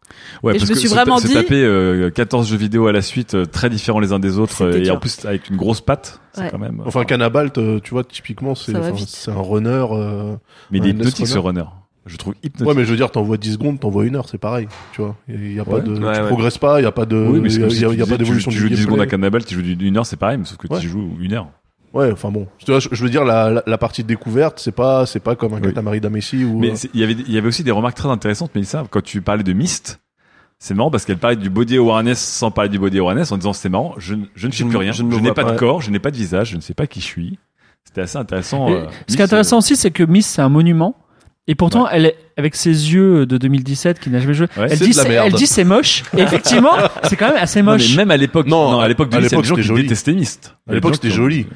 Ouais, 0.42 0.54
et 0.56 0.58
parce 0.58 0.66
je 0.66 0.70
me 0.70 0.74
que 0.74 0.80
suis 0.80 0.90
vraiment 0.90 1.20
dit- 1.20 1.34
taper 1.34 1.64
euh, 1.64 2.10
14 2.10 2.48
jeux 2.50 2.58
vidéo 2.58 2.88
à 2.88 2.92
la 2.92 3.02
suite, 3.04 3.36
euh, 3.36 3.46
très 3.46 3.70
différents 3.70 4.00
les 4.00 4.12
uns 4.12 4.18
des 4.20 4.40
autres, 4.40 4.64
euh, 4.66 4.78
et 4.78 4.82
dur. 4.82 4.96
en 4.96 5.00
plus 5.00 5.24
avec 5.26 5.50
une 5.50 5.58
grosse 5.58 5.82
patte, 5.82 6.20
c'est 6.34 6.42
Ouais. 6.42 6.48
quand 6.50 6.58
même. 6.58 6.82
Enfin 6.86 7.04
Cannabalt, 7.04 7.58
euh, 7.60 7.80
tu 7.80 7.92
vois 7.92 8.04
typiquement 8.04 8.56
c'est 8.56 8.76
un 8.76 9.42
runner. 9.42 9.86
euh, 9.92 10.36
mais 10.72 10.80
il 10.80 10.86
est 10.88 10.90
hypnotique 10.90 11.28
ce 11.28 11.38
runner. 11.38 11.66
Je 12.08 12.18
trouve 12.18 12.34
hypnotique. 12.42 12.68
Ouais 12.68 12.74
mais 12.74 12.84
je 12.84 12.90
veux 12.90 12.98
dire 12.98 13.12
t'envoies 13.12 13.38
10 13.38 13.54
secondes, 13.54 13.80
t'envoies 13.80 14.06
une 14.06 14.16
heure, 14.16 14.28
c'est 14.28 14.40
pareil. 14.40 14.68
Tu 14.94 15.02
vois, 15.02 15.16
il 15.30 15.54
y 15.54 15.60
a 15.60 15.64
pas 15.66 15.76
Ouais. 15.76 15.82
de, 15.82 15.92
Ouais, 15.92 16.14
tu 16.16 16.22
ouais. 16.22 16.28
progresses 16.28 16.58
pas, 16.58 16.80
il 16.82 16.84
y 16.84 16.88
a 16.88 16.92
pas 16.92 17.06
de, 17.06 17.16
oui, 17.16 17.40
mais 17.40 17.50
il 17.50 17.52
c'est 17.52 17.60
y 17.60 17.64
a, 17.64 17.68
comme 17.68 17.70
si 17.70 17.76
il 17.78 17.82
y 17.82 17.86
a- 17.86 17.90
tu 17.90 17.94
il 17.94 18.00
y 18.00 18.02
a 18.02 18.08
pas 18.08 18.18
d'évolution 18.18 18.50
tu, 18.50 18.58
joues 18.58 18.70
10 18.70 18.82
secondes 18.82 19.02
à. 19.02 19.06
Cannibal, 19.06 19.46
tu 19.46 19.54
joues 19.54 19.62
du- 19.62 19.74
une 19.88 19.96
heure, 19.98 20.08
c'est 20.08 20.18
pareil, 20.18 20.40
mais 20.40 20.46
sauf 20.46 20.58
que 20.58 20.68
tu 20.80 20.90
joues 20.90 21.12
une 21.22 21.34
heure. 21.34 21.48
Ouais, 21.94 22.12
enfin 22.12 22.32
bon. 22.32 22.48
Je, 22.66 23.04
veux 23.04 23.10
dire 23.10 23.26
la, 23.26 23.50
la, 23.50 23.64
la 23.68 23.78
partie 23.78 24.04
de 24.04 24.08
découverte, 24.08 24.60
c'est 24.60 24.72
pas 24.72 25.06
c'est 25.06 25.20
pas 25.20 25.36
comme 25.36 25.54
un 25.54 25.58
Oui. 25.58 25.64
Katamari 25.64 26.00
Damacy 26.00 26.46
ou 26.46 26.58
Mais 26.60 26.72
euh, 26.72 26.88
il 26.94 27.00
y 27.00 27.04
avait, 27.04 27.14
il 27.14 27.32
y 27.32 27.38
avait 27.38 27.48
aussi 27.48 27.64
des 27.64 27.72
remarques 27.72 27.98
très 27.98 28.10
intéressantes, 28.10 28.52
mais 28.56 28.64
ça, 28.64 28.86
quand 28.90 29.02
tu 29.04 29.22
parlais 29.22 29.44
de 29.44 29.52
Myst, 29.54 30.00
c'est 30.58 30.74
marrant 30.74 30.90
parce 30.92 31.04
qu'elle 31.06 31.18
parlait 31.18 31.36
du 31.36 31.50
body 31.50 31.78
awareness 31.78 32.20
sans 32.20 32.50
parler 32.52 32.70
du 32.70 32.80
body 32.80 33.00
awareness 33.00 33.32
en 33.32 33.38
disant 33.38 33.52
c'est 33.54 33.68
marrant, 33.70 33.94
je, 33.98 34.16
ne- 34.16 34.26
je 34.36 34.48
ne 34.48 34.52
suis 34.54 34.64
Je 34.64 34.70
plus 34.70 34.78
rien, 34.78 34.92
je 34.94 35.04
n'ai 35.04 35.34
pas, 35.34 35.44
pas. 35.44 35.52
de 35.52 35.58
corps, 35.58 35.82
je 35.82 35.92
n'ai 35.92 36.00
pas 36.00 36.12
de 36.12 36.16
visage, 36.18 36.52
je 36.52 36.56
ne 36.56 36.62
sais 36.62 36.74
pas 36.74 36.88
qui 36.88 37.02
je 37.02 37.06
suis. 37.06 37.40
C'était 37.84 38.02
assez 38.02 38.18
intéressant. 38.18 38.72
Euh, 38.72 38.86
ce 38.86 38.88
qui 38.88 38.96
Myst, 39.14 39.20
est 39.20 39.24
intéressant 39.24 39.58
aussi, 39.58 39.76
c'est 39.76 39.92
que 39.92 40.04
Miss, 40.04 40.28
c'est 40.28 40.42
un 40.42 40.50
monument. 40.50 40.96
Et 41.48 41.56
pourtant, 41.56 41.88
elle 41.90 42.06
est, 42.06 42.16
avec 42.38 42.56
ses 42.56 42.70
yeux 42.70 43.26
de 43.26 43.38
2017 43.38 44.00
qui 44.00 44.10
n'a 44.10 44.20
jamais 44.20 44.34
joué, 44.34 44.48
Ouais, 44.58 44.68
elle, 44.70 44.80
dit, 44.80 44.92
de 44.92 45.12
elle 45.12 45.34
dit 45.34 45.48
c'est 45.48 45.64
moche. 45.64 46.04
Et 46.16 46.22
effectivement, 46.22 46.74
c'est 47.04 47.16
quand 47.16 47.30
même 47.30 47.38
assez 47.42 47.62
non, 47.62 47.72
moche. 47.74 47.90
mais 47.92 47.98
même 47.98 48.12
à 48.12 48.18
l'époque, 48.18 48.48
Non, 48.48 48.72
non, 48.72 48.80
à 48.80 48.88
l'époque, 48.88 49.14
à 49.14 49.18
qui 49.18 49.30
c'était 49.30 49.62
joli. 49.64 49.90
à 50.68 50.74
l'époque 50.74 50.96
c'était 50.96 51.10
joli. 51.10 51.48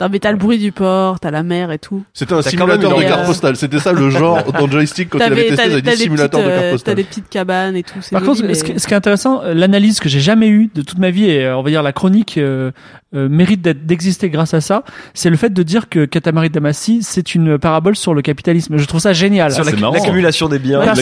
Non, 0.00 0.08
mais 0.10 0.18
t'as 0.18 0.30
le 0.30 0.36
bruit 0.36 0.58
du 0.58 0.72
port, 0.72 1.18
t'as 1.20 1.30
la 1.30 1.42
mer 1.42 1.72
et 1.72 1.78
tout. 1.78 2.02
C'était 2.14 2.34
un 2.34 2.40
T'as 2.40 2.50
simulateur 2.50 2.96
de 2.96 3.02
carte 3.02 3.26
postale. 3.26 3.56
C'était 3.56 3.78
ça 3.78 3.92
le 3.92 4.10
genre 4.10 4.42
dans 4.52 4.68
joystick 4.70 5.10
quand 5.10 5.18
il 5.18 5.22
avait 5.24 5.34
T'avais- 5.34 5.48
testé, 5.48 5.56
t'as 5.56 5.68
t'as 5.70 5.74
des 5.76 5.82
petites, 5.82 6.00
simulateur 6.02 6.40
de 6.40 6.44
euh, 6.46 6.48
carte 6.50 6.62
t'as 6.64 6.70
postale. 6.72 6.94
des 6.96 7.04
petites 7.04 7.28
cabanes 7.28 7.76
et 7.76 7.82
tout. 7.82 7.98
Par 8.12 8.22
contre, 8.22 8.42
mais- 8.44 8.54
ce, 8.54 8.64
qui- 8.64 8.72
est 8.72 8.92
intéressant, 8.92 9.42
euh, 9.42 9.54
l'analyse 9.54 10.00
que 10.00 10.08
j'ai 10.08 10.20
jamais 10.20 10.48
eue 10.48 10.70
de 10.74 10.82
toute 10.82 10.98
ma 10.98 11.10
vie, 11.10 11.24
et 11.30 11.44
euh, 11.46 11.56
on 11.56 11.62
va 11.62 11.70
dire 11.70 11.82
la 11.82 11.92
chronique 11.92 12.38
euh, 12.38 12.70
euh, 13.14 13.28
mérite 13.28 13.62
d'exister 13.62 14.28
grâce 14.30 14.52
à 14.54 14.60
ça, 14.60 14.82
c'est 15.14 15.30
le 15.30 15.36
fait 15.36 15.50
de 15.52 15.62
dire 15.62 15.88
que 15.88 16.04
Katamari 16.04 16.50
Damacy, 16.50 17.00
c'est 17.02 17.34
une 17.34 17.58
parabole 17.58 17.96
sur 17.96 18.12
le 18.14 18.22
capitalisme. 18.22 18.76
Je 18.76 18.84
trouve 18.86 19.00
ça 19.00 19.12
génial. 19.12 19.50
Sur 19.52 19.64
l'accumulation 19.64 20.48
des 20.48 20.58
biens. 20.58 20.80
Parce, 20.84 21.00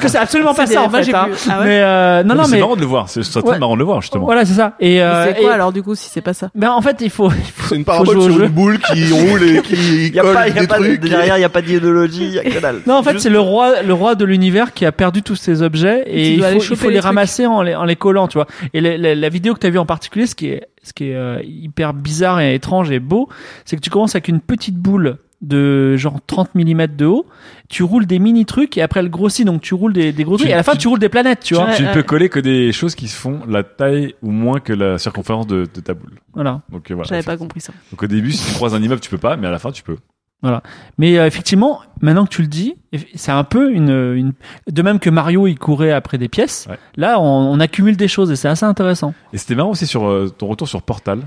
que- 0.00 0.08
c'est 0.08 0.18
absolument 0.18 0.54
pas 0.54 0.66
ça 0.66 0.82
en 0.82 0.90
fait. 0.90 1.12
hein. 1.14 1.28
Ah 1.50 1.60
Mais 1.64 1.80
euh, 1.82 2.22
non, 2.22 2.34
Non, 2.34 2.42
non, 2.42 2.44
c'est 2.44 2.52
mais 2.56 2.60
marrant 2.60 2.76
de 2.76 2.80
le 2.80 2.86
voir, 2.86 3.08
c'est 3.08 3.22
très 3.22 3.58
marrant 3.58 3.74
de 3.74 3.78
le 3.78 3.84
voir 3.84 4.00
justement. 4.00 4.24
voilà, 4.26 4.44
c'est 4.44 4.54
ça. 4.54 4.74
Et, 4.80 5.02
euh, 5.02 5.24
Mais 5.26 5.34
c'est 5.34 5.40
quoi 5.42 5.52
alors 5.54 5.72
du 5.72 5.82
coup 5.82 5.94
si 5.94 6.08
c'est 6.08 6.20
pas 6.20 6.34
ça? 6.34 6.50
Ben 6.54 6.70
en 6.70 6.80
fait, 6.82 6.98
il 7.00 7.10
faut. 7.10 7.30
C'est 7.68 7.76
une 7.76 7.84
parabole 7.84 8.27
jeu. 8.32 8.44
une 8.44 8.50
boule 8.50 8.78
qui 8.78 9.12
roule 9.12 9.42
et 9.42 9.62
qui 9.62 10.08
y 10.08 10.18
a 10.18 10.22
colle 10.22 10.34
pas, 10.34 10.48
il 10.48 10.54
y 10.54 10.58
a 10.58 10.60
des 10.62 10.66
pas 10.66 10.78
de- 10.78 10.84
trucs. 10.84 11.00
derrière, 11.00 11.38
il 11.38 11.44
a 11.44 11.48
pas 11.48 11.62
d'idéologie, 11.62 12.24
il 12.26 12.32
y 12.34 12.38
a 12.38 12.44
que 12.44 12.58
dalle. 12.60 12.80
Non, 12.86 12.94
en 12.94 13.02
fait, 13.02 13.12
Juste- 13.12 13.22
c'est 13.24 13.30
le 13.30 13.40
roi, 13.40 13.82
le 13.82 13.92
roi 13.94 14.14
de 14.14 14.24
l'univers 14.24 14.72
qui 14.74 14.84
a 14.86 14.92
perdu 14.92 15.22
tous 15.22 15.36
ses 15.36 15.62
objets 15.62 16.04
et 16.06 16.34
il 16.34 16.42
faut, 16.60 16.74
il 16.88 16.92
les 16.92 17.00
ramasser 17.00 17.46
en 17.46 17.62
les, 17.62 17.74
en 17.74 17.84
les 17.84 17.96
collant, 17.96 18.28
tu 18.28 18.38
vois. 18.38 18.46
Et 18.74 18.80
la, 18.80 18.96
la- 18.96 19.14
la 19.14 19.28
vidéo 19.28 19.54
que 19.54 19.60
tu 19.60 19.66
as 19.66 19.70
vue 19.70 19.78
en 19.78 19.86
particulier, 19.86 20.26
ce 20.26 20.34
qui 20.34 20.48
est, 20.48 20.62
ce 20.82 20.92
qui 20.92 21.10
est 21.10 21.14
euh, 21.14 21.40
hyper 21.44 21.94
bizarre 21.94 22.40
et 22.40 22.54
étrange 22.54 22.90
et 22.90 22.98
beau, 23.00 23.28
c'est 23.64 23.76
que 23.76 23.80
tu 23.80 23.90
commences 23.90 24.14
avec 24.14 24.28
une 24.28 24.40
petite 24.40 24.76
boule 24.76 25.16
de 25.40 25.96
genre 25.96 26.18
30 26.26 26.54
mm 26.54 26.86
de 26.96 27.06
haut, 27.06 27.26
tu 27.68 27.82
roules 27.82 28.06
des 28.06 28.18
mini 28.18 28.44
trucs 28.44 28.76
et 28.76 28.82
après 28.82 29.00
elle 29.00 29.10
grossit, 29.10 29.46
donc 29.46 29.60
tu 29.60 29.74
roules 29.74 29.92
des, 29.92 30.12
des 30.12 30.24
gros 30.24 30.36
Tu- 30.36 30.42
trucs 30.42 30.50
et 30.50 30.54
à 30.54 30.56
la 30.56 30.62
fin 30.62 30.72
tu- 30.72 30.78
tu 30.78 30.88
roules 30.88 30.98
des 30.98 31.08
planètes, 31.08 31.40
tu 31.40 31.48
Tu, 31.48 31.54
vois. 31.54 31.72
Tu 31.74 31.82
ne 31.82 31.88
ouais. 31.88 31.94
peux 31.94 32.02
coller 32.02 32.28
que 32.28 32.40
des 32.40 32.72
choses 32.72 32.94
qui 32.94 33.06
se 33.08 33.16
font 33.16 33.40
la 33.48 33.62
taille 33.62 34.14
ou 34.22 34.30
moins 34.32 34.58
que 34.60 34.72
la 34.72 34.98
circonférence 34.98 35.46
de, 35.46 35.66
de 35.72 35.80
ta 35.80 35.94
boule. 35.94 36.18
Voilà. 36.34 36.62
Donc 36.72 36.90
euh, 36.90 36.94
voilà. 36.94 37.08
J'avais 37.08 37.22
pas 37.22 37.36
compris 37.36 37.60
ça. 37.60 37.72
Donc 37.92 38.02
au 38.02 38.06
début, 38.06 38.32
si 38.32 38.46
tu 38.48 38.54
croises 38.54 38.74
un 38.74 38.82
immeuble, 38.82 39.00
tu 39.00 39.10
peux 39.10 39.18
pas, 39.18 39.36
mais 39.36 39.46
à 39.46 39.50
la 39.50 39.58
fin, 39.58 39.70
tu 39.70 39.82
peux. 39.82 39.96
Mais 40.98 41.18
euh, 41.18 41.26
effectivement, 41.26 41.80
maintenant 42.00 42.24
que 42.24 42.30
tu 42.30 42.42
le 42.42 42.48
dis, 42.48 42.76
c'est 43.16 43.32
un 43.32 43.42
peu 43.42 43.72
une, 43.72 43.90
une, 43.90 44.32
de 44.70 44.82
même 44.82 45.00
que 45.00 45.10
Mario 45.10 45.48
il 45.48 45.58
courait 45.58 45.90
après 45.90 46.16
des 46.16 46.28
pièces. 46.28 46.66
Ouais. 46.70 46.78
Là, 46.96 47.18
on, 47.20 47.24
on 47.24 47.58
accumule 47.60 47.96
des 47.96 48.06
choses 48.06 48.30
et 48.30 48.36
c'est 48.36 48.46
assez 48.48 48.64
intéressant. 48.64 49.14
Et 49.32 49.38
c'était 49.38 49.56
marrant 49.56 49.70
aussi 49.70 49.86
sur 49.86 50.06
euh, 50.08 50.28
ton 50.28 50.46
retour 50.46 50.68
sur 50.68 50.82
Portal. 50.82 51.22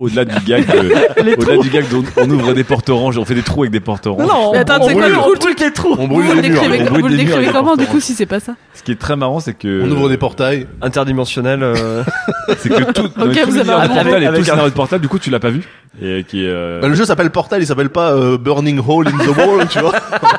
Au-delà 0.00 0.24
du 0.24 0.44
gag, 0.46 0.64
de- 0.64 1.34
au-delà 1.42 1.56
du 1.60 1.70
gag 1.70 1.88
d'on 1.88 2.04
on 2.18 2.30
ouvre 2.30 2.52
des 2.54 2.62
portes 2.62 2.88
oranges, 2.88 3.18
on 3.18 3.24
fait 3.24 3.34
des 3.34 3.42
trous 3.42 3.62
avec 3.64 3.72
des 3.72 3.80
portes 3.80 4.06
oranges. 4.06 4.28
Mais 4.52 4.58
attends, 4.58 4.74
c'est 4.86 4.92
quoi 4.92 5.02
brûle. 5.02 5.12
le 5.12 5.18
on 5.18 5.34
brûle 5.34 5.54
les 5.58 5.72
trous. 5.72 5.96
On 5.98 6.06
Vous 6.06 6.06
brûle 6.06 6.28
le 6.36 6.40
les 6.40 6.48
murs. 6.50 6.60
décrivez, 6.62 6.82
on 6.82 6.84
vous 6.84 7.00
brûle 7.00 7.10
le 7.10 7.16
des 7.18 7.24
murs 7.24 7.36
décrivez 7.38 7.52
comment 7.52 7.74
du 7.74 7.84
coup 7.86 7.98
si 7.98 8.14
c'est 8.14 8.24
pas 8.24 8.38
ça 8.38 8.54
Ce 8.74 8.84
qui 8.84 8.92
est 8.92 8.94
très 9.00 9.16
marrant, 9.16 9.40
c'est 9.40 9.54
que 9.54 9.82
On 9.84 9.90
ouvre 9.90 10.08
des 10.08 10.16
portails. 10.16 10.68
Interdimensionnel. 10.82 11.64
euh, 11.64 12.04
c'est 12.58 12.68
que 12.68 12.92
tout, 12.92 13.06
Ok, 13.06 13.40
vous 13.48 13.58
avez 13.58 13.72
un- 13.72 13.88
Portal 13.88 14.06
et 14.22 14.26
tout 14.26 14.32
le 14.34 14.38
un- 14.38 14.44
scénario 14.44 14.70
de 14.70 14.74
Portal, 14.74 15.00
du 15.00 15.08
coup, 15.08 15.18
tu 15.18 15.30
l'as 15.30 15.40
pas 15.40 15.50
vu. 15.50 15.64
Et 16.00 16.22
qui 16.22 16.44
est, 16.44 16.48
euh, 16.48 16.80
Bah, 16.80 16.86
le 16.86 16.94
jeu 16.94 17.04
s'appelle 17.04 17.30
Portal, 17.30 17.60
il 17.60 17.66
s'appelle 17.66 17.90
pas 17.90 18.12
euh, 18.12 18.38
Burning 18.38 18.78
Hole 18.86 19.08
in 19.08 19.18
the 19.18 19.36
Wall, 19.36 19.66
tu 19.68 19.80
vois. 19.80 19.94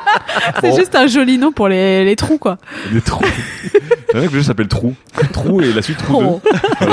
C'est 0.62 0.74
juste 0.74 0.94
un 0.94 1.06
joli 1.06 1.36
nom 1.36 1.52
pour 1.52 1.68
les, 1.68 2.06
les 2.06 2.16
trous 2.16 2.38
quoi. 2.38 2.56
des 2.92 3.02
trous. 3.02 3.22
C'est 4.10 4.16
vrai 4.16 4.26
que 4.26 4.32
le 4.32 4.38
jeu 4.38 4.42
s'appelle 4.44 4.68
Trou. 4.68 4.94
Trou 5.34 5.60
et 5.60 5.70
la 5.74 5.82
suite 5.82 5.98
Trou 5.98 6.40
2. 6.80 6.86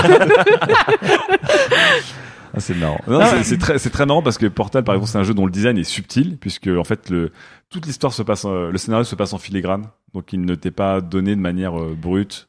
Ah, 2.58 2.60
c'est 2.60 2.76
marrant. 2.76 3.00
Non, 3.08 3.22
c'est- 3.26 3.44
c'est 3.44 3.58
très, 3.58 3.78
c'est 3.80 3.90
très 3.90 4.06
marrant 4.06 4.22
parce 4.22 4.38
que 4.38 4.46
Portal, 4.48 4.84
par 4.84 4.96
exemple, 4.96 5.12
c'est 5.12 5.18
un 5.18 5.24
jeu 5.24 5.34
dont 5.34 5.46
le 5.46 5.52
design 5.52 5.78
est 5.78 5.84
subtil, 5.84 6.38
puisque 6.38 6.68
en 6.68 6.84
fait, 6.84 7.10
le, 7.10 7.32
toute 7.70 7.86
l'histoire 7.86 8.14
se 8.14 8.24
passe, 8.24 8.46
euh, 8.46 8.72
le 8.72 8.78
scénario 8.78 9.04
se 9.04 9.16
passe 9.16 9.34
en 9.34 9.38
filigrane, 9.38 9.86
donc 10.14 10.34
il 10.34 10.42
ne 10.42 10.56
t'est 10.56 10.72
pas 10.72 11.02
donné 11.02 11.36
de 11.36 11.42
manière 11.42 11.80
euh, 11.80 11.96
brute, 12.00 12.48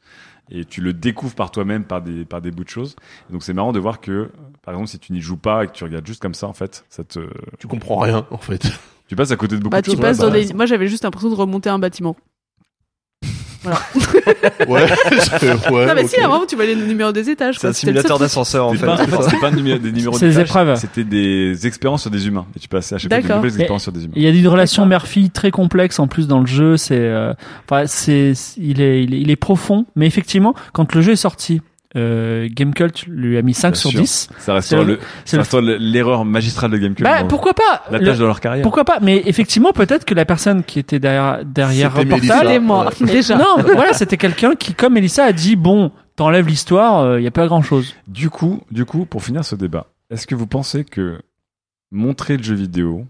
et 0.51 0.65
tu 0.65 0.81
le 0.81 0.93
découvres 0.95 1.35
par 1.35 1.51
toi-même 1.51 1.85
par 1.85 2.01
des, 2.03 2.25
par 2.25 2.41
des 2.41 2.51
bouts 2.51 2.65
de 2.65 2.69
choses. 2.71 2.97
Et 3.29 3.33
donc 3.33 3.43
c'est 3.43 3.53
marrant 3.53 3.73
de 3.73 3.79
voir 3.79 4.01
que, 4.01 4.31
par 4.63 4.75
exemple, 4.75 4.89
si 4.89 4.99
tu 4.99 5.13
n'y 5.13 5.21
joues 5.21 5.37
pas 5.37 5.65
et 5.65 5.67
que 5.67 5.73
tu 5.73 5.85
regardes 5.85 6.07
juste 6.07 6.23
comme 6.23 6.35
ça, 6.35 6.47
en 6.47 6.55
fait, 6.55 6.85
ça 6.89 7.05
te, 7.05 7.21
Tu 7.59 7.67
comprends 7.67 7.99
rien, 7.99 8.27
en 8.31 8.39
fait. 8.39 8.71
tu 9.09 9.15
passes 9.17 9.31
à 9.31 9.37
côté 9.37 9.57
de 9.57 9.61
beaucoup 9.63 9.73
Bah 9.73 9.81
de 9.83 9.85
tu 9.85 9.91
choses. 9.91 10.01
passes 10.01 10.19
ouais, 10.19 10.25
dans 10.27 10.31
bah, 10.33 10.41
des. 10.43 10.55
Moi 10.55 10.65
j'avais 10.67 10.89
juste 10.89 11.05
l'impression 11.05 11.29
de 11.29 11.35
remonter 11.35 11.69
un 11.69 11.79
bâtiment. 11.79 12.17
Ouais, 14.69 14.87
je- 14.87 15.73
ouais. 15.73 15.87
non, 15.87 15.95
mais 15.95 16.03
ok. 16.05 16.09
si, 16.11 16.21
à 16.21 16.25
un 16.27 16.29
moment, 16.29 16.47
tu 16.47 16.55
vois 16.57 16.65
les 16.67 16.77
numéros 16.77 17.13
des 17.13 17.29
étages. 17.31 17.59
C'est 17.59 17.67
un 17.69 17.73
simulateur 17.73 18.19
d'ascenseur 18.19 18.67
en 18.69 18.73
fait. 18.75 18.85
pas, 18.87 18.95
en 18.95 18.97
fait, 18.99 19.23
c'était 19.23 19.39
pas 19.41 19.49
un 19.49 19.53
numé- 19.53 19.79
des 19.79 19.93
numéros 19.93 20.17
C'est 20.17 20.29
des 20.29 20.41
épreuves. 20.41 20.77
C'était 20.77 21.05
des 21.05 21.67
expériences 21.67 22.03
sur 22.03 22.11
des 22.11 22.27
humains. 22.27 22.47
Et 22.57 22.61
tu 22.61 22.69
passais 22.69 22.95
à 22.95 22.99
chaque 22.99 23.11
fois 23.11 23.17
de 23.19 23.23
D'accord. 23.23 23.37
nouvelles 23.39 23.53
Et- 23.53 23.63
expériences 23.63 23.83
sur 23.83 23.93
des 23.93 24.05
humains. 24.05 24.13
Il 24.17 24.23
y 24.23 24.27
a 24.27 24.31
une 24.31 24.49
relation 24.49 24.87
mère-fille 24.87 25.31
très 25.31 25.51
complexe 25.51 25.99
en 25.99 26.07
plus 26.07 26.29
dans 26.29 26.41
le 26.41 26.47
jeu. 26.47 26.77
C'est, 26.77 26.99
euh, 26.99 27.33
enfin, 27.69 27.85
c'est, 27.87 28.33
il 28.57 28.81
est, 28.81 29.03
il 29.03 29.15
est, 29.15 29.21
il 29.21 29.31
est 29.31 29.37
profond. 29.37 29.87
Mais 29.97 30.07
effectivement, 30.07 30.55
quand 30.73 30.95
le 30.95 31.01
jeu 31.03 31.13
est 31.13 31.17
sorti, 31.17 31.61
euh, 31.97 32.49
Gamecult 32.51 33.07
lui 33.07 33.39
a 33.39 33.43
mis 33.43 33.55
5 33.55 33.71
Bien 33.73 33.81
sur 33.81 33.91
sûr. 33.91 34.01
10. 34.01 34.29
Ça 34.39 34.55
restera 34.55 34.81
c'est 34.81 34.87
le- 34.87 34.99
le, 35.61 35.61
le- 35.61 35.73
le- 35.73 35.77
l'erreur 35.79 36.25
magistrale 36.25 36.71
de 36.71 36.77
GameCube. 36.77 37.05
Bah, 37.05 37.23
dans 37.23 37.29
pourquoi 37.29 37.55
pas 37.55 37.83
la 37.91 37.99
Le- 37.99 38.05
tâche 38.07 38.19
de 38.19 38.25
leur 38.25 38.41
carrière. 38.41 38.63
Pourquoi 38.63 38.85
pas 38.85 38.99
Mais 39.01 39.23
effectivement, 39.27 39.73
peut-être 39.73 40.05
que 40.05 40.15
la 40.15 40.25
personne 40.27 40.63
qui 40.65 40.79
était 40.79 40.99
derrière 40.99 41.45
derrière 41.45 41.93
C'était 41.97 42.07
Portal. 42.11 42.39
C'était 42.43 42.59
moi, 42.61 42.91
Ouais. 43.01 43.07
déjà. 43.07 43.37
non, 43.39 43.57
voilà, 43.63 43.93
c'était 43.95 44.17
quelqu'un 44.19 44.55
qui, 44.55 44.75
comme 44.75 44.97
Elissa, 44.99 45.25
a 45.25 45.33
dit 45.33 45.57
bon, 45.57 45.91
t'enlèves 46.17 46.47
l'histoire, 46.47 47.19
il 47.19 47.25
y 47.25 47.27
a 47.27 47.31
pas 47.31 47.47
grand 47.47 47.63
chose. 47.63 47.95
Du 48.07 48.29
coup, 48.29 48.63
du 48.71 48.85
coup, 48.85 49.07
pour 49.07 49.23
finir 49.25 49.45
ce 49.45 49.55
débat, 49.55 49.87
est-ce 50.11 50.27
que 50.27 50.35
vous 50.35 50.47
pensez 50.47 50.85
que 50.85 51.21
montrer 51.91 52.37
le 52.37 52.43
jeu 52.43 52.55
vidéo 52.55 53.07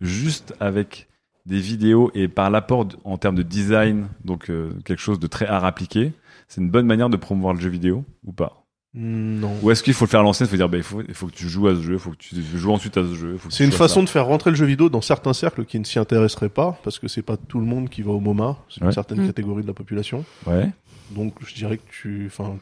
juste 0.00 0.54
avec 0.60 1.08
des 1.46 1.58
vidéos 1.60 2.10
et 2.14 2.28
par 2.28 2.50
l'apport 2.50 2.86
en 3.04 3.16
termes 3.16 3.34
de 3.36 3.42
design, 3.42 4.06
donc 4.24 4.50
euh, 4.50 4.70
quelque 4.84 5.00
chose 5.00 5.18
de 5.18 5.26
très 5.26 5.46
art 5.46 5.64
appliqué, 5.64 6.12
c'est 6.48 6.60
une 6.60 6.70
bonne 6.70 6.86
manière 6.86 7.08
de 7.10 7.16
promouvoir 7.16 7.54
le 7.54 7.60
jeu 7.60 7.68
vidéo 7.70 8.04
ou 8.24 8.32
pas? 8.32 8.64
Non. 8.94 9.52
Ou 9.62 9.70
est-ce 9.70 9.82
qu'il 9.82 9.92
faut 9.92 10.06
le 10.06 10.10
faire 10.10 10.20
à 10.20 10.22
l'ancienne, 10.22 10.46
il 10.48 10.50
faut 10.50 10.56
dire 10.56 10.68
bah, 10.68 10.78
il, 10.78 10.82
faut, 10.82 11.02
il 11.06 11.14
faut 11.14 11.26
que 11.26 11.32
tu 11.34 11.46
joues 11.48 11.68
à 11.68 11.74
ce 11.74 11.82
jeu, 11.82 11.92
il 11.92 11.98
faut 11.98 12.10
que 12.10 12.16
tu 12.16 12.34
joues 12.42 12.72
ensuite 12.72 12.96
à 12.96 13.02
ce 13.02 13.14
jeu. 13.14 13.32
il 13.34 13.38
faut 13.38 13.48
que 13.48 13.54
C'est 13.54 13.64
une 13.64 13.70
façon 13.70 14.00
ça. 14.00 14.04
de 14.06 14.08
faire 14.08 14.26
rentrer 14.26 14.50
le 14.50 14.56
jeu 14.56 14.64
vidéo 14.64 14.88
dans 14.88 15.02
certains 15.02 15.34
cercles 15.34 15.66
qui 15.66 15.78
ne 15.78 15.84
s'y 15.84 15.98
intéresseraient 15.98 16.48
pas, 16.48 16.78
parce 16.82 16.98
que 16.98 17.06
c'est 17.06 17.22
pas 17.22 17.36
tout 17.36 17.60
le 17.60 17.66
monde 17.66 17.90
qui 17.90 18.00
va 18.02 18.12
au 18.12 18.20
MoMA, 18.20 18.56
c'est 18.70 18.80
une 18.80 18.86
Ouais. 18.86 18.92
certaine 18.92 19.22
Mm. 19.22 19.26
catégorie 19.26 19.62
de 19.62 19.66
la 19.68 19.74
population. 19.74 20.24
Ouais. 20.46 20.70
Donc 21.10 21.34
je 21.46 21.54
dirais 21.54 21.76
que 21.76 21.82
tu, 21.92 22.24
enfin, 22.26 22.56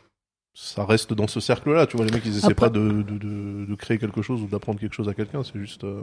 ça 0.53 0.85
reste 0.85 1.15
dans 1.15 1.29
ce 1.29 1.39
cercle-là. 1.39 1.87
Tu 1.87 1.97
vois, 1.97 2.05
les 2.07 2.13
mecs, 2.13 2.27
ils 2.27 2.37
essaient 2.37 2.47
Après- 2.47 2.55
pas 2.55 2.71
de, 2.71 3.03
de, 3.03 3.19
de, 3.19 3.65
de 3.67 3.75
créer 3.77 3.99
quelque 3.99 4.21
chose 4.23 4.43
ou 4.43 4.47
d'apprendre 4.47 4.81
quelque 4.81 4.95
chose 4.95 5.09
à 5.09 5.15
quelqu'un. 5.15 5.43
C'est 5.45 5.59
juste, 5.61 5.85
euh, 5.85 6.01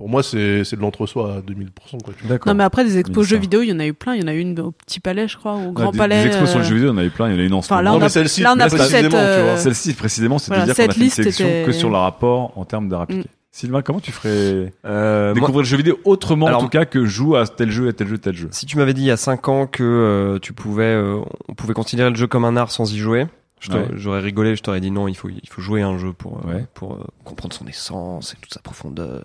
pour 0.00 0.08
moi, 0.08 0.22
c'est 0.22 0.64
c'est 0.64 0.76
de 0.76 0.80
l'entre-soi 0.80 1.34
à 1.34 1.40
2000%. 1.40 1.66
Quoi. 2.02 2.14
Non, 2.46 2.54
mais 2.54 2.64
après, 2.64 2.84
des 2.86 2.96
expos 2.96 3.26
jeux 3.26 3.36
vidéo, 3.36 3.60
il 3.60 3.68
y 3.68 3.72
en 3.72 3.78
a 3.78 3.84
eu 3.86 3.92
plein. 3.92 4.14
Il 4.14 4.22
y 4.22 4.24
en 4.24 4.28
a 4.28 4.32
eu 4.32 4.38
une 4.40 4.58
au 4.58 4.70
Petit 4.72 4.98
Palais, 4.98 5.28
je 5.28 5.36
crois, 5.36 5.56
au 5.56 5.58
Ouais, 5.66 5.72
Grand 5.74 5.90
des, 5.92 5.98
Palais. 5.98 6.22
des 6.22 6.28
expos 6.28 6.48
sur 6.48 6.58
le 6.58 6.64
euh, 6.64 6.68
jeu 6.68 6.74
vidéo, 6.76 6.90
on 6.90 6.94
en 6.94 6.98
a 6.98 7.04
eu 7.04 7.10
plein, 7.10 7.28
il 7.28 7.34
y 7.34 7.36
en 7.36 7.40
a 7.40 7.44
une 7.44 7.52
en 7.52 7.60
ce 7.60 7.66
Enfin, 7.66 7.82
là, 7.82 7.90
moment. 7.90 7.96
on 7.96 7.98
Non, 7.98 8.04
a- 8.04 8.06
mais 8.06 8.08
celle-ci, 8.08 8.42
précisément, 8.42 8.88
cette, 8.88 9.02
tu 9.04 9.08
vois. 9.10 9.20
euh, 9.20 9.56
Celle-ci, 9.58 9.92
précisément, 9.92 10.38
c'est 10.38 10.46
Voilà, 10.48 10.62
de 10.62 10.66
dire 10.68 10.74
qu'on 10.76 10.82
a 10.82 10.84
cette 10.86 10.92
fait 10.94 10.98
une 11.00 11.04
liste 11.04 11.16
sélection 11.16 11.46
était- 11.46 11.62
que 11.66 11.72
sur 11.72 11.90
le 11.90 11.96
rapport 11.98 12.56
en 12.56 12.64
termes 12.64 12.88
d'art 12.88 13.02
appliqué. 13.02 13.24
Mm. 13.28 13.32
Sylvain, 13.52 13.82
comment 13.82 14.00
tu 14.00 14.10
ferais 14.12 14.72
Euh, 14.86 15.26
moi, 15.26 15.34
découvrir 15.34 15.58
le 15.58 15.64
jeu 15.66 15.76
vidéo 15.76 15.98
autrement, 16.04 16.46
Alors- 16.46 16.60
en 16.60 16.64
tout 16.64 16.70
cas, 16.70 16.86
que 16.86 17.04
joue 17.04 17.36
à 17.36 17.46
tel 17.46 17.70
jeu, 17.70 17.88
à 17.88 17.92
tel 17.92 18.06
jeu, 18.08 18.16
tel 18.16 18.34
jeu? 18.34 18.48
si 18.52 18.64
tu 18.64 18.78
m'avais 18.78 18.94
dit 18.94 19.02
il 19.02 19.08
y 19.08 19.10
a 19.10 19.16
5 19.18 19.48
ans 19.48 19.66
que 19.66 19.82
euh, 19.82 20.38
tu 20.40 20.52
pouvais, 20.54 20.84
euh, 20.84 21.18
on 21.48 21.54
pouvait 21.54 21.74
considérer 21.74 22.08
le 22.08 22.16
jeu 22.16 22.26
comme 22.26 22.44
un 22.46 22.56
art 22.56 22.70
sans 22.70 22.90
y 22.94 22.98
jouer, 22.98 23.26
Ouais. 23.68 23.88
j'aurais 23.94 24.20
rigolé, 24.20 24.56
je 24.56 24.62
t'aurais 24.62 24.80
dit 24.80 24.90
non, 24.90 25.06
il 25.08 25.14
faut, 25.14 25.28
il 25.28 25.48
faut 25.48 25.60
jouer 25.60 25.82
à 25.82 25.88
un 25.88 25.98
jeu 25.98 26.12
pour, 26.12 26.38
euh, 26.46 26.54
Ouais. 26.54 26.66
pour 26.74 26.94
euh, 26.94 27.04
comprendre 27.24 27.54
son 27.54 27.66
essence 27.66 28.32
et 28.32 28.36
toute 28.40 28.54
sa 28.54 28.60
profondeur. 28.60 29.22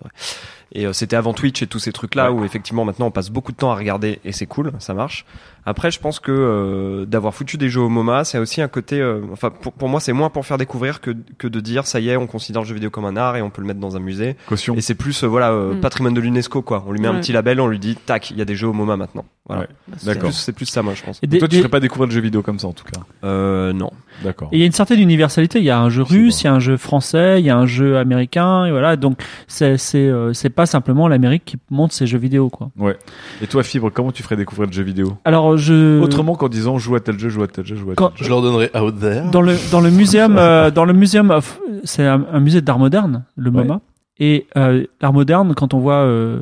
Et 0.72 0.86
euh, 0.86 0.92
c'était 0.92 1.16
avant 1.16 1.32
Twitch 1.32 1.62
et 1.62 1.66
tous 1.66 1.78
ces 1.78 1.92
trucs-là 1.92 2.30
Ouais. 2.32 2.40
où 2.40 2.44
effectivement 2.44 2.84
maintenant 2.84 3.06
on 3.06 3.10
passe 3.10 3.30
beaucoup 3.30 3.52
de 3.52 3.56
temps 3.56 3.70
à 3.70 3.74
regarder 3.76 4.20
et 4.24 4.32
c'est 4.32 4.46
cool, 4.46 4.72
ça 4.78 4.92
marche. 4.94 5.24
Après, 5.68 5.90
je 5.90 5.98
pense 5.98 6.20
que 6.20 6.30
euh, 6.30 7.06
d'avoir 7.06 7.34
foutu 7.34 7.56
des 7.56 7.68
jeux 7.68 7.80
au 7.80 7.88
MoMA, 7.88 8.22
c'est 8.24 8.38
aussi 8.38 8.62
un 8.62 8.68
côté. 8.68 9.00
euh, 9.00 9.22
enfin, 9.32 9.50
pour, 9.50 9.72
pour 9.72 9.88
moi, 9.88 9.98
c'est 9.98 10.12
moins 10.12 10.30
pour 10.30 10.46
faire 10.46 10.58
découvrir 10.58 11.00
que, 11.00 11.10
que 11.38 11.48
de 11.48 11.58
dire 11.58 11.88
ça 11.88 11.98
y 11.98 12.08
est, 12.08 12.16
on 12.16 12.28
considère 12.28 12.62
le 12.62 12.68
jeu 12.68 12.74
vidéo 12.74 12.90
comme 12.90 13.04
un 13.04 13.16
art 13.16 13.34
et 13.36 13.42
on 13.42 13.50
peut 13.50 13.62
le 13.62 13.66
mettre 13.66 13.80
dans 13.80 13.96
un 13.96 14.00
musée. 14.00 14.36
Caution. 14.46 14.76
Et 14.76 14.80
c'est 14.80 14.94
plus 14.94 15.24
euh, 15.24 15.26
voilà 15.26 15.50
euh, 15.50 15.74
Mm. 15.74 15.80
patrimoine 15.80 16.14
de 16.14 16.20
l'UNESCO 16.20 16.62
quoi. 16.62 16.84
On 16.86 16.92
lui 16.92 17.00
met 17.00 17.08
un 17.08 17.18
petit 17.18 17.32
label, 17.32 17.60
on 17.60 17.66
lui 17.66 17.80
dit 17.80 17.96
tac, 17.96 18.30
il 18.30 18.36
y 18.38 18.42
a 18.42 18.44
des 18.44 18.54
jeux 18.54 18.68
au 18.68 18.72
MoMA 18.72 18.96
maintenant. 18.96 19.24
Voilà. 19.46 19.62
Ouais. 19.62 19.68
C'est 19.96 20.06
D'accord. 20.06 20.30
plus- 20.30 20.32
C'est 20.38 20.52
plus 20.52 20.66
ça, 20.66 20.82
moi, 20.82 20.94
je 20.94 21.02
pense. 21.02 21.18
Et 21.22 21.28
Toi, 21.28 21.48
tu 21.48 21.56
des- 21.56 21.58
ferais 21.58 21.68
pas 21.68 21.80
découvrir 21.80 22.06
le 22.08 22.12
jeu 22.14 22.20
vidéo 22.20 22.42
comme 22.42 22.58
ça, 22.60 22.68
en 22.68 22.72
tout 22.72 22.84
cas? 22.84 23.00
Euh, 23.24 23.72
non. 23.72 23.90
D'accord. 24.24 24.48
Et 24.52 24.56
il 24.56 24.60
y 24.60 24.62
a 24.62 24.66
une 24.66 24.72
certaine 24.72 25.00
universalité. 25.00 25.58
Il 25.58 25.64
y 25.64 25.70
a 25.70 25.78
un 25.78 25.90
jeu 25.90 26.02
russe, 26.02 26.42
il 26.42 26.44
y 26.46 26.48
a 26.48 26.52
un 26.54 26.58
jeu 26.58 26.76
français, 26.76 27.40
il 27.40 27.44
y 27.46 27.50
a 27.50 27.56
un 27.56 27.66
jeu 27.66 27.98
américain, 27.98 28.64
et 28.64 28.70
voilà. 28.70 28.96
Donc 28.96 29.22
c'est 29.46 29.76
c'est 29.78 29.98
euh, 30.08 30.32
c'est 30.32 30.50
pas 30.50 30.66
simplement 30.66 31.08
l'Amérique 31.08 31.44
qui 31.44 31.56
monte 31.70 31.92
ses 31.92 32.06
jeux 32.06 32.18
vidéo, 32.18 32.48
quoi. 32.48 32.70
Ouais. 32.78 32.96
Et 33.42 33.46
toi, 33.46 33.62
Fibre, 33.62 33.90
comment 33.92 34.12
tu 34.12 34.22
ferais 34.22 34.36
découvrir 34.36 34.66
le 34.68 34.72
jeu 34.72 34.82
vidéo? 34.82 35.16
Alors 35.24 35.56
je 35.56 36.00
Autrement 36.00 36.34
qu'en 36.34 36.48
disant 36.48 36.78
joue 36.78 36.94
à 36.94 37.00
tel 37.00 37.18
jeu, 37.18 37.28
joue 37.28 37.42
à 37.42 37.48
tel 37.48 37.64
jeu, 37.66 37.76
joue 37.76 37.90
à 37.90 37.94
tel 37.94 37.96
Quand- 37.96 38.12
jeu. 38.16 38.24
Je 38.24 38.28
leur 38.30 38.42
donnerai 38.42 38.70
Out 38.78 38.98
There. 39.00 39.30
dans 39.30 39.42
le 39.42 39.54
dans 39.70 39.80
le 39.80 39.90
muséum 39.90 40.36
euh, 40.38 40.70
dans 40.70 40.84
le 40.84 40.92
muséum 40.92 41.30
of 41.30 41.60
c'est 41.84 42.06
un, 42.06 42.24
un 42.32 42.40
musée 42.40 42.60
d'art 42.62 42.78
moderne, 42.78 43.24
le 43.36 43.50
Ouais. 43.50 43.62
MoMA. 43.64 43.80
Et 44.18 44.46
euh, 44.56 44.86
l'art 45.02 45.12
moderne, 45.12 45.52
quand 45.54 45.74
on 45.74 45.78
voit 45.78 45.96
euh, 45.96 46.40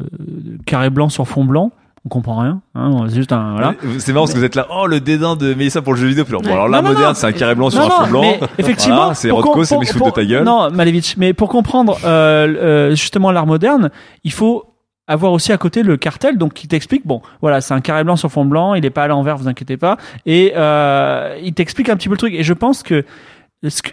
carré 0.65 0.91
blanc 0.91 1.09
sur 1.09 1.27
fond 1.27 1.45
blanc, 1.45 1.73
on 2.05 2.09
comprend 2.11 2.37
rien. 2.41 2.61
Hein, 2.75 3.07
c'est 3.09 3.15
juste 3.17 3.33
un 3.33 3.53
voilà. 3.53 3.75
C'est 3.99 4.13
marrant 4.13 4.25
parce 4.25 4.35
que 4.35 4.39
vous 4.39 4.45
êtes 4.45 4.57
là, 4.57 4.67
oh 4.71 4.87
le 4.87 5.01
dédain 5.01 5.37
de 5.37 5.55
Mélissa 5.55 5.81
pour 5.81 5.95
le 5.95 5.99
jeu 5.99 6.07
vidéo. 6.07 6.25
Puis 6.25 6.33
alors, 6.35 6.43
bon, 6.43 6.53
alors 6.53 6.69
là, 6.69 6.83
Non, 6.83 6.89
non, 6.89 6.95
moderne, 6.95 7.15
c'est 7.15 7.27
un 7.27 7.33
carré 7.33 7.55
blanc 7.55 7.71
sur 7.71 7.81
Non, 7.81 7.87
un 7.87 8.05
fond 8.05 8.11
blanc. 8.11 8.23
effectivement, 8.59 8.97
Voilà, 8.97 9.15
c'est 9.15 9.31
Rodko, 9.31 9.65
c'est 9.65 9.75
pour- 9.97 10.07
de 10.09 10.13
ta 10.13 10.25
gueule. 10.25 10.45
Non, 10.45 10.71
Malevich, 10.71 11.17
mais 11.17 11.33
pour 11.33 11.49
comprendre 11.49 11.97
euh, 12.05 12.47
euh, 12.57 12.91
justement 12.91 13.31
l'art 13.33 13.47
moderne, 13.47 13.91
il 14.23 14.33
faut 14.33 14.65
avoir 15.07 15.33
aussi 15.33 15.53
à 15.53 15.59
côté 15.59 15.83
le 15.83 15.97
cartel, 15.99 16.39
donc 16.39 16.55
qui 16.55 16.67
t'explique, 16.69 17.07
bon, 17.07 17.21
voilà, 17.43 17.61
c'est 17.61 17.75
un 17.75 17.81
carré 17.81 18.05
blanc 18.05 18.17
sur 18.17 18.31
fond 18.31 18.45
blanc, 18.47 18.75
il 18.75 18.85
est 18.87 18.91
pas 18.91 19.05
à 19.05 19.07
l'envers, 19.07 19.37
vous 19.37 19.49
inquiétez 19.49 19.77
pas, 19.77 19.97
et 20.25 20.53
euh, 20.57 21.39
il 21.43 21.53
t'explique 21.53 21.89
un 21.91 21.97
petit 21.97 22.09
peu 22.09 22.15
le 22.15 22.19
truc. 22.19 22.33
Et 22.35 22.43
je 22.43 22.53
pense 22.55 22.83
que 22.83 23.05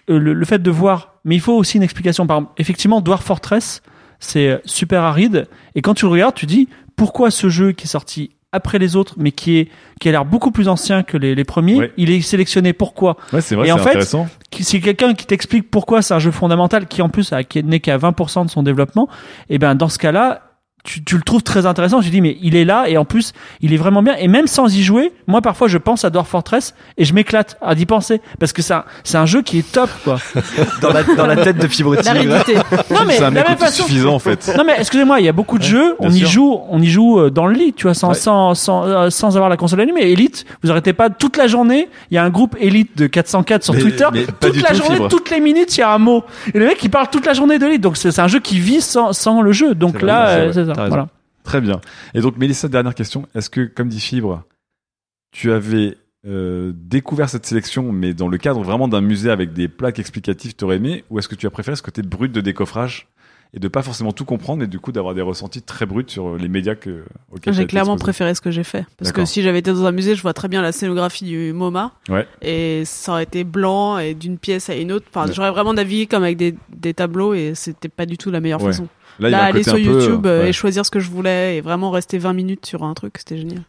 le, 0.08 0.34
le 0.34 0.46
fait 0.46 0.62
de 0.62 0.72
voir, 0.72 1.16
mais 1.26 1.36
il 1.36 1.42
faut 1.42 1.54
aussi 1.54 1.78
une 1.78 1.84
explication. 1.84 2.28
Par 2.28 2.38
exemple, 2.38 2.54
effectivement, 2.58 3.00
Dwarf 3.02 3.24
Fortress, 3.24 3.82
c'est 4.20 4.62
super 4.66 5.04
aride, 5.04 5.48
et 5.76 5.82
quand 5.82 5.94
tu 5.94 6.06
le 6.06 6.12
regardes, 6.12 6.36
tu 6.36 6.46
dis 6.46 6.68
pourquoi 7.02 7.32
ce 7.32 7.50
jeu 7.50 7.72
qui 7.72 7.86
est 7.86 7.88
sorti 7.88 8.30
après 8.52 8.78
les 8.78 8.96
autres, 8.96 9.16
mais 9.18 9.32
qui 9.32 9.58
est 9.58 9.70
qui 10.00 10.08
a 10.10 10.12
l'air 10.12 10.24
beaucoup 10.24 10.52
plus 10.52 10.68
ancien 10.68 11.02
que 11.02 11.18
les, 11.18 11.34
les 11.34 11.44
premiers, 11.44 11.78
Ouais. 11.78 11.92
il 11.98 12.12
est 12.12 12.22
sélectionné. 12.22 12.74
Pourquoi 12.74 13.18
Ouais, 13.34 13.42
c'est 13.42 13.56
vrai, 13.56 13.68
Et 13.70 13.72
en 13.72 13.78
fait, 13.80 14.16
si 14.60 14.82
quelqu'un 14.82 15.16
qui 15.16 15.26
t'explique 15.26 15.72
pourquoi 15.72 16.04
c'est 16.04 16.14
un 16.14 16.20
jeu 16.20 16.30
fondamental 16.32 16.86
qui 16.86 17.02
en 17.02 17.10
plus 17.10 17.34
a, 17.34 17.44
qui 17.44 17.64
n'est 17.64 17.80
qu'à 17.80 17.98
20% 17.98 18.46
de 18.46 18.50
son 18.52 18.62
développement, 18.62 19.08
et 19.50 19.58
ben 19.58 19.74
dans 19.74 19.90
ce 19.90 19.98
cas-là, 19.98 20.51
tu, 20.84 21.04
tu 21.04 21.16
le 21.16 21.22
trouves 21.22 21.44
très 21.44 21.66
intéressant. 21.66 22.02
Je 22.02 22.10
dis 22.10 22.22
mais 22.22 22.38
il 22.42 22.56
est 22.56 22.66
là 22.66 22.86
et 22.88 22.98
en 22.98 23.06
plus 23.06 23.34
il 23.62 23.74
est 23.74 23.78
vraiment 23.78 24.02
bien 24.04 24.16
et 24.18 24.28
même 24.28 24.48
sans 24.48 24.74
y 24.76 24.84
jouer, 24.84 25.12
moi 25.28 25.42
parfois 25.42 25.68
je 25.68 25.78
pense 25.78 26.06
à 26.06 26.10
Dwarf 26.10 26.30
Fortress 26.30 26.74
et 26.98 27.06
je 27.06 27.14
m'éclate 27.14 27.58
à 27.62 27.76
d'y 27.76 27.86
penser 27.86 28.22
parce 28.40 28.54
que 28.54 28.62
c'est 28.62 28.74
un, 28.74 28.84
c'est 29.04 29.18
un 29.18 29.26
jeu 29.26 29.42
qui 29.42 29.60
est 29.60 29.72
top 29.72 29.90
quoi. 30.04 30.18
Dans 30.82 30.92
la, 30.92 31.04
dans 31.04 31.28
la 31.28 31.36
tête 31.36 31.58
de 31.58 31.68
réalité. 32.12 32.56
Non 32.92 33.02
mais 33.06 33.14
C'est 33.16 33.24
un 33.24 33.32
mec 33.32 33.46
suffisant 33.70 34.14
en 34.16 34.20
fait. 34.20 34.52
Non 34.58 34.64
mais 34.66 34.76
excusez-moi, 34.80 35.20
il 35.20 35.26
y 35.26 35.30
a 35.30 35.32
beaucoup 35.34 35.58
de 35.58 35.64
Ouais, 35.64 35.70
jeux, 35.70 35.96
on 36.00 36.10
y 36.12 36.20
joue, 36.26 36.60
on 36.70 36.82
y 36.82 36.88
joue 36.88 37.20
euh, 37.20 37.30
dans 37.30 37.46
le 37.48 37.54
lit, 37.54 37.74
tu 37.74 37.84
vois, 37.84 37.94
sans 37.94 38.10
Ouais. 38.10 38.16
sans 38.16 38.56
sans, 38.56 38.86
euh, 38.86 39.10
sans 39.10 39.36
avoir 39.38 39.50
la 39.50 39.58
console 39.58 39.82
allumée. 39.82 40.12
Elite, 40.12 40.46
vous 40.64 40.72
arrêtez 40.72 40.94
pas 40.94 41.10
toute 41.10 41.38
la 41.38 41.48
journée. 41.48 41.88
Il 42.10 42.16
y 42.16 42.18
a 42.18 42.24
un 42.24 42.30
groupe 42.30 42.56
Elite 42.60 42.98
de 42.98 43.08
404 43.08 43.64
sur 43.64 43.74
Mais- 43.74 43.82
Twitter. 43.82 44.08
mais 44.12 44.26
toute 44.40 44.62
la 44.62 44.70
tout, 44.72 44.76
journée, 44.78 44.96
Fibre. 44.96 45.08
toutes 45.10 45.30
les 45.30 45.40
minutes, 45.40 45.78
il 45.78 45.80
y 45.82 45.84
a 45.84 45.92
un 45.94 45.98
mot. 45.98 46.24
Et 46.54 46.60
le 46.60 46.66
mec, 46.66 46.80
il 46.84 46.90
parle 46.90 47.08
toute 47.10 47.26
la 47.26 47.34
journée 47.34 47.58
de 47.60 47.66
Elite. 47.66 47.82
Donc 47.82 47.98
c'est 47.98 48.12
c'est 48.12 48.22
un 48.22 48.28
jeu 48.28 48.40
qui 48.40 48.60
vit 48.60 48.82
sans 48.82 49.14
sans 49.14 49.42
le 49.42 49.52
jeu. 49.52 49.76
Donc 49.76 49.98
C'est 50.00 50.06
là, 50.06 50.52
ça. 50.76 50.88
Voilà. 50.88 51.08
Très 51.44 51.62
bien. 51.62 51.82
Et 52.14 52.22
donc, 52.22 52.38
Mélissa, 52.38 52.68
dernière 52.68 52.94
question. 52.96 53.28
Est-ce 53.36 53.50
que, 53.50 53.62
comme 53.62 53.90
dit 53.90 54.00
Fibre, 54.00 54.44
tu 55.32 55.52
avais 55.52 55.98
euh, 56.28 56.72
découvert 56.76 57.30
cette 57.30 57.46
sélection, 57.46 57.92
mais 57.92 58.14
dans 58.14 58.28
le 58.28 58.38
cadre 58.38 58.62
vraiment 58.62 58.88
d'un 58.88 59.02
musée 59.02 59.32
avec 59.32 59.54
des 59.54 59.68
plaques 59.68 59.98
explicatives, 60.00 60.54
t'aurais 60.54 60.76
aimé 60.76 61.04
Ou 61.10 61.18
est-ce 61.20 61.28
que 61.28 61.36
tu 61.36 61.48
as 61.48 61.50
préféré 61.50 61.76
ce 61.76 61.82
côté 61.82 62.02
brut 62.04 62.32
de 62.32 62.42
décoffrage 62.42 63.08
et 63.54 63.60
de 63.60 63.68
pas 63.68 63.82
forcément 63.82 64.14
tout 64.14 64.24
comprendre 64.24 64.64
et 64.64 64.68
du 64.68 64.80
coup 64.80 64.94
d'avoir 64.94 65.14
des 65.14 65.22
ressentis 65.22 65.62
très 65.62 65.86
bruts 65.86 66.06
sur 66.08 66.38
les 66.38 66.48
médias 66.48 66.76
que, 66.76 67.04
J'ai 67.48 67.66
clairement 67.66 67.96
exposé 67.96 68.04
préféré 68.04 68.34
ce 68.36 68.40
que 68.40 68.50
j'ai 68.50 68.64
fait. 68.64 68.86
Parce 68.98 69.12
que 69.12 69.26
si 69.26 69.42
j'avais 69.42 69.60
été 69.60 69.72
dans 69.74 69.84
un 69.86 69.92
musée, 69.92 70.16
je 70.16 70.22
vois 70.22 70.34
très 70.34 70.48
bien 70.48 70.62
la 70.62 70.72
scénographie 70.72 71.26
du 71.26 71.52
MoMA. 71.52 71.92
Ouais. 72.08 72.26
Et 72.42 72.84
ça 72.86 73.12
aurait 73.12 73.24
été 73.24 73.44
blanc 73.44 73.98
et 73.98 74.14
d'une 74.14 74.38
pièce 74.38 74.70
à 74.70 74.76
une 74.76 74.94
autre. 74.94 75.06
Enfin, 75.10 75.28
Ouais. 75.28 75.34
j'aurais 75.34 75.52
vraiment 75.52 75.74
navigué 75.74 76.08
comme 76.08 76.24
avec 76.24 76.38
des, 76.38 76.56
des 76.74 76.94
tableaux 76.94 77.34
et 77.34 77.52
c'était 77.54 77.90
pas 77.90 78.06
du 78.06 78.18
tout 78.18 78.32
la 78.32 78.40
meilleure 78.40 78.62
Ouais. 78.62 78.72
façon. 78.72 78.88
Là, 79.20 79.30
il 79.30 79.32
y 79.32 79.34
Là, 79.34 79.40
a 79.40 79.42
un 79.42 79.46
aller 79.46 79.64
côté 79.64 79.64
sur 79.64 79.74
un 79.74 79.76
peu, 79.94 80.00
YouTube 80.02 80.26
euh, 80.26 80.42
ouais. 80.44 80.50
et 80.50 80.54
choisir 80.54 80.86
ce 80.86 80.92
que 80.92 81.00
je 81.00 81.10
voulais 81.10 81.58
et 81.58 81.62
vraiment 81.62 81.92
rester 81.92 82.18
20 82.18 82.34
minutes 82.34 82.66
sur 82.66 82.84
un 82.84 82.94
truc, 82.94 83.16
c'était 83.18 83.38
génial. 83.38 83.62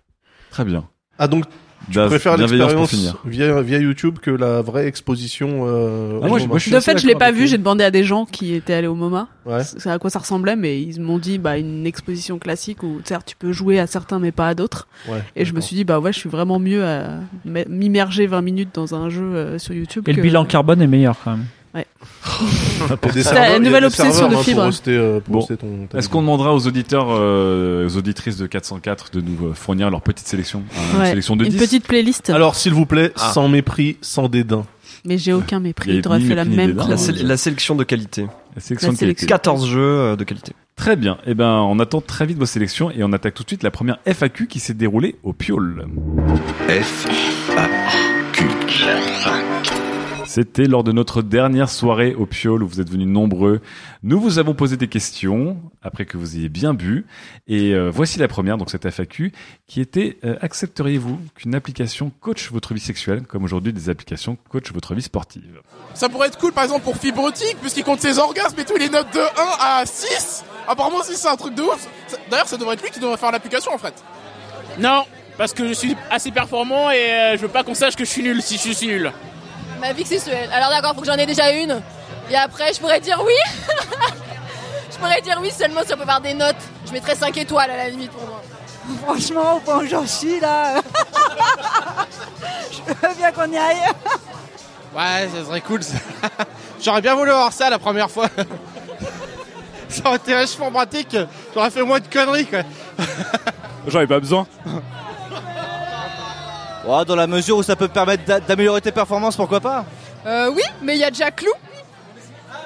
Très 0.50 0.64
bien. 0.64 0.84
Ah 1.18 1.28
donc 1.28 1.44
tu 1.86 1.90
Bien- 1.90 2.06
préfères 2.06 2.36
l'expérience 2.36 2.94
via, 3.24 3.60
via 3.60 3.78
YouTube 3.78 4.20
que 4.22 4.30
la 4.30 4.62
vraie 4.62 4.86
exposition 4.86 5.64
euh, 5.66 6.20
Ah, 6.22 6.28
moi, 6.28 6.38
je- 6.38 6.46
moi, 6.46 6.58
je 6.58 6.70
De 6.70 6.78
fait, 6.78 6.96
je 6.96 7.08
l'ai 7.08 7.16
pas 7.16 7.32
vu, 7.32 7.48
j'ai 7.48 7.58
demandé 7.58 7.82
à 7.82 7.90
des 7.90 8.04
gens 8.04 8.24
qui 8.24 8.54
étaient 8.54 8.72
allés 8.72 8.86
au 8.86 8.94
MoMA. 8.94 9.26
Ouais. 9.46 9.64
C'est 9.64 9.90
à 9.90 9.98
quoi 9.98 10.08
ça 10.08 10.20
ressemblait, 10.20 10.54
mais 10.54 10.80
ils 10.80 11.00
m'ont 11.00 11.18
dit 11.18 11.38
bah 11.38 11.58
une 11.58 11.84
exposition 11.84 12.38
classique 12.38 12.84
où 12.84 13.00
certes 13.04 13.26
tu 13.26 13.34
peux 13.36 13.50
jouer 13.50 13.80
à 13.80 13.88
certains 13.88 14.20
mais 14.20 14.30
pas 14.30 14.46
à 14.46 14.54
d'autres. 14.54 14.86
Ouais, 15.08 15.24
Et 15.34 15.44
je 15.44 15.52
me 15.54 15.60
suis 15.60 15.74
dit 15.74 15.82
bah 15.82 15.98
ouais, 15.98 16.12
je 16.12 16.18
suis 16.20 16.28
vraiment 16.30 16.60
mieux 16.60 16.84
à 16.84 17.18
m'immerger 17.44 18.26
20 18.28 18.42
minutes 18.42 18.70
dans 18.74 18.94
un 18.94 19.08
jeu 19.10 19.22
euh, 19.34 19.58
sur 19.58 19.74
YouTube. 19.74 20.04
Et 20.08 20.12
que- 20.12 20.16
le 20.18 20.22
bilan 20.22 20.44
carbone 20.44 20.80
est 20.82 20.86
meilleur 20.86 21.16
quand 21.24 21.32
même. 21.32 21.46
Il 21.74 23.22
y 23.22 23.28
a 23.28 23.58
nouvelle 23.58 23.84
obsession 23.84 24.28
de 24.28 24.32
hein, 24.32 24.36
pour 24.36 24.44
fibre. 24.44 24.70
euh, 24.88 25.20
Bon. 25.28 25.46
Est-ce 25.94 26.08
qu'on 26.08 26.20
demandera 26.20 26.54
aux 26.54 26.66
auditeurs, 26.66 27.06
euh, 27.10 27.86
aux 27.88 27.96
auditrices 27.96 28.36
de 28.36 28.46
404 28.46 29.10
de 29.12 29.20
nous 29.20 29.48
euh, 29.48 29.54
fournir 29.54 29.90
leur 29.90 30.02
petite 30.02 30.26
sélection 30.28 30.62
Une 30.94 31.00
Ouais. 31.00 31.08
sélection 31.10 31.36
de 31.36 31.44
Une 31.44 31.50
10 31.52 31.56
petite 31.58 31.86
playlist. 31.86 32.28
Alors 32.30 32.54
s'il 32.56 32.74
vous 32.74 32.86
plaît, 32.86 33.12
Ah. 33.16 33.32
sans 33.32 33.48
mépris, 33.48 33.96
sans 34.02 34.28
dédain. 34.28 34.64
Mais 35.04 35.18
j'ai 35.18 35.32
aucun 35.32 35.58
Il 35.58 35.60
y 35.60 35.62
mépris. 35.64 35.90
a 35.90 35.94
Il 35.94 36.02
devrait 36.02 36.18
ni 36.20 36.26
faire 36.26 36.36
la 36.36 36.44
même. 36.44 36.76
La, 36.88 36.96
sé- 36.96 37.12
la 37.12 37.36
sélection 37.36 37.74
de 37.74 37.84
qualité. 37.84 38.26
La 38.54 38.60
sélection 38.60 38.88
La 38.90 38.94
de 38.94 38.98
qualité. 38.98 39.20
sélection. 39.20 39.26
14 39.26 39.66
jeux 39.66 40.16
de 40.16 40.24
qualité. 40.24 40.52
Très 40.76 40.96
bien. 40.96 41.18
Eh 41.26 41.34
ben, 41.34 41.50
on 41.60 41.78
attend 41.80 42.00
très 42.00 42.26
vite 42.26 42.38
vos 42.38 42.46
sélections 42.46 42.90
et 42.90 43.02
on 43.02 43.12
attaque 43.12 43.34
tout 43.34 43.42
de 43.44 43.48
suite 43.48 43.62
la 43.62 43.70
première 43.70 43.98
FAQ 44.06 44.46
qui 44.46 44.60
s'est 44.60 44.74
déroulée 44.74 45.16
au 45.22 45.32
Piole. 45.32 45.86
F 46.68 47.06
A 47.56 47.68
Q. 48.32 48.44
C'était 50.34 50.64
lors 50.64 50.82
de 50.82 50.92
notre 50.92 51.20
dernière 51.20 51.68
soirée 51.68 52.14
au 52.14 52.24
Piole 52.24 52.62
où 52.62 52.66
vous 52.66 52.80
êtes 52.80 52.88
venus 52.88 53.06
nombreux. 53.06 53.60
Nous 54.02 54.18
vous 54.18 54.38
avons 54.38 54.54
posé 54.54 54.78
des 54.78 54.88
questions 54.88 55.58
après 55.82 56.06
que 56.06 56.16
vous 56.16 56.38
ayez 56.38 56.48
bien 56.48 56.72
bu. 56.72 57.04
Et 57.48 57.74
euh, 57.74 57.90
voici 57.90 58.18
la 58.18 58.28
première, 58.28 58.56
donc 58.56 58.70
cette 58.70 58.90
FAQ, 58.90 59.30
qui 59.66 59.82
était 59.82 60.16
euh, 60.24 60.38
accepteriez-vous 60.40 61.20
qu'une 61.34 61.54
application 61.54 62.10
coach 62.22 62.50
votre 62.50 62.72
vie 62.72 62.80
sexuelle, 62.80 63.26
comme 63.26 63.44
aujourd'hui 63.44 63.74
des 63.74 63.90
applications 63.90 64.38
coach 64.48 64.72
votre 64.72 64.94
vie 64.94 65.02
sportive? 65.02 65.60
Ça 65.92 66.08
pourrait 66.08 66.28
être 66.28 66.38
cool 66.38 66.52
par 66.52 66.64
exemple 66.64 66.84
pour 66.84 66.96
Fibrotique, 66.96 67.58
puisqu'il 67.60 67.84
compte 67.84 68.00
ses 68.00 68.18
orgasmes 68.18 68.58
et 68.58 68.64
tout, 68.64 68.78
les 68.78 68.88
notes 68.88 69.12
de 69.12 69.20
1 69.20 69.24
à 69.60 69.84
6. 69.84 70.46
Apparemment 70.66 71.00
aussi 71.00 71.14
c'est 71.14 71.28
un 71.28 71.36
truc 71.36 71.54
de 71.54 71.60
ouf. 71.60 71.86
D'ailleurs 72.30 72.48
ça 72.48 72.56
devrait 72.56 72.72
être 72.72 72.82
lui 72.82 72.90
qui 72.90 73.00
devrait 73.00 73.18
faire 73.18 73.32
l'application 73.32 73.74
en 73.74 73.78
fait. 73.78 74.02
Non, 74.78 75.04
parce 75.36 75.52
que 75.52 75.68
je 75.68 75.74
suis 75.74 75.94
assez 76.10 76.30
performant 76.30 76.90
et 76.90 76.94
euh, 76.94 77.36
je 77.36 77.42
veux 77.42 77.48
pas 77.48 77.64
qu'on 77.64 77.74
sache 77.74 77.96
que 77.96 78.06
je 78.06 78.10
suis 78.10 78.22
nul 78.22 78.40
si 78.40 78.56
je 78.56 78.72
suis 78.72 78.86
nul. 78.86 79.12
Ma 79.82 79.92
vie 79.92 80.06
sexuelle. 80.06 80.48
Alors 80.52 80.70
d'accord, 80.70 80.94
faut 80.94 81.00
que 81.00 81.08
j'en 81.08 81.18
ai 81.18 81.26
déjà 81.26 81.50
une. 81.50 81.82
Et 82.30 82.36
après, 82.36 82.72
je 82.72 82.78
pourrais 82.78 83.00
dire 83.00 83.20
oui. 83.26 83.34
je 84.92 84.96
pourrais 84.96 85.20
dire 85.20 85.38
oui 85.42 85.50
seulement 85.50 85.80
si 85.84 85.92
on 85.92 85.96
peut 85.96 86.04
faire 86.04 86.20
des 86.20 86.34
notes. 86.34 86.54
Je 86.86 86.92
mettrais 86.92 87.16
5 87.16 87.36
étoiles 87.36 87.68
à 87.68 87.76
la 87.76 87.88
limite 87.88 88.12
pour 88.12 88.22
moi. 88.22 88.40
Franchement, 89.04 89.56
au 89.56 89.58
point 89.58 89.78
où 89.78 89.86
j'en 89.86 90.06
suis 90.06 90.38
là, 90.38 90.76
je 92.70 92.92
veux 92.92 93.14
bien 93.16 93.32
qu'on 93.32 93.50
y 93.50 93.58
aille. 93.58 93.82
Ouais, 94.94 95.28
ça 95.34 95.44
serait 95.46 95.60
cool. 95.62 95.82
ça. 95.82 95.96
J'aurais 96.80 97.00
bien 97.00 97.16
voulu 97.16 97.32
voir 97.32 97.52
ça 97.52 97.68
la 97.68 97.80
première 97.80 98.08
fois. 98.08 98.28
ça 99.88 100.02
aurait 100.06 100.16
été 100.16 100.32
vachement 100.32 100.70
pratique. 100.70 101.16
J'aurais 101.52 101.70
fait 101.70 101.82
moins 101.82 101.98
de 101.98 102.06
conneries 102.06 102.46
quoi. 102.46 102.60
J'en 103.88 104.00
ai 104.00 104.06
pas 104.06 104.20
besoin. 104.20 104.46
Ouais, 106.86 107.04
dans 107.04 107.16
la 107.16 107.26
mesure 107.26 107.56
où 107.58 107.62
ça 107.62 107.76
peut 107.76 107.88
te 107.88 107.92
permettre 107.94 108.24
d'a- 108.24 108.40
d'améliorer 108.40 108.80
tes 108.80 108.92
performances, 108.92 109.36
pourquoi 109.36 109.60
pas 109.60 109.84
Euh, 110.26 110.50
oui, 110.54 110.62
mais 110.82 110.94
il 110.94 111.00
y 111.00 111.04
a 111.04 111.10
déjà 111.10 111.30
Clou. 111.30 111.50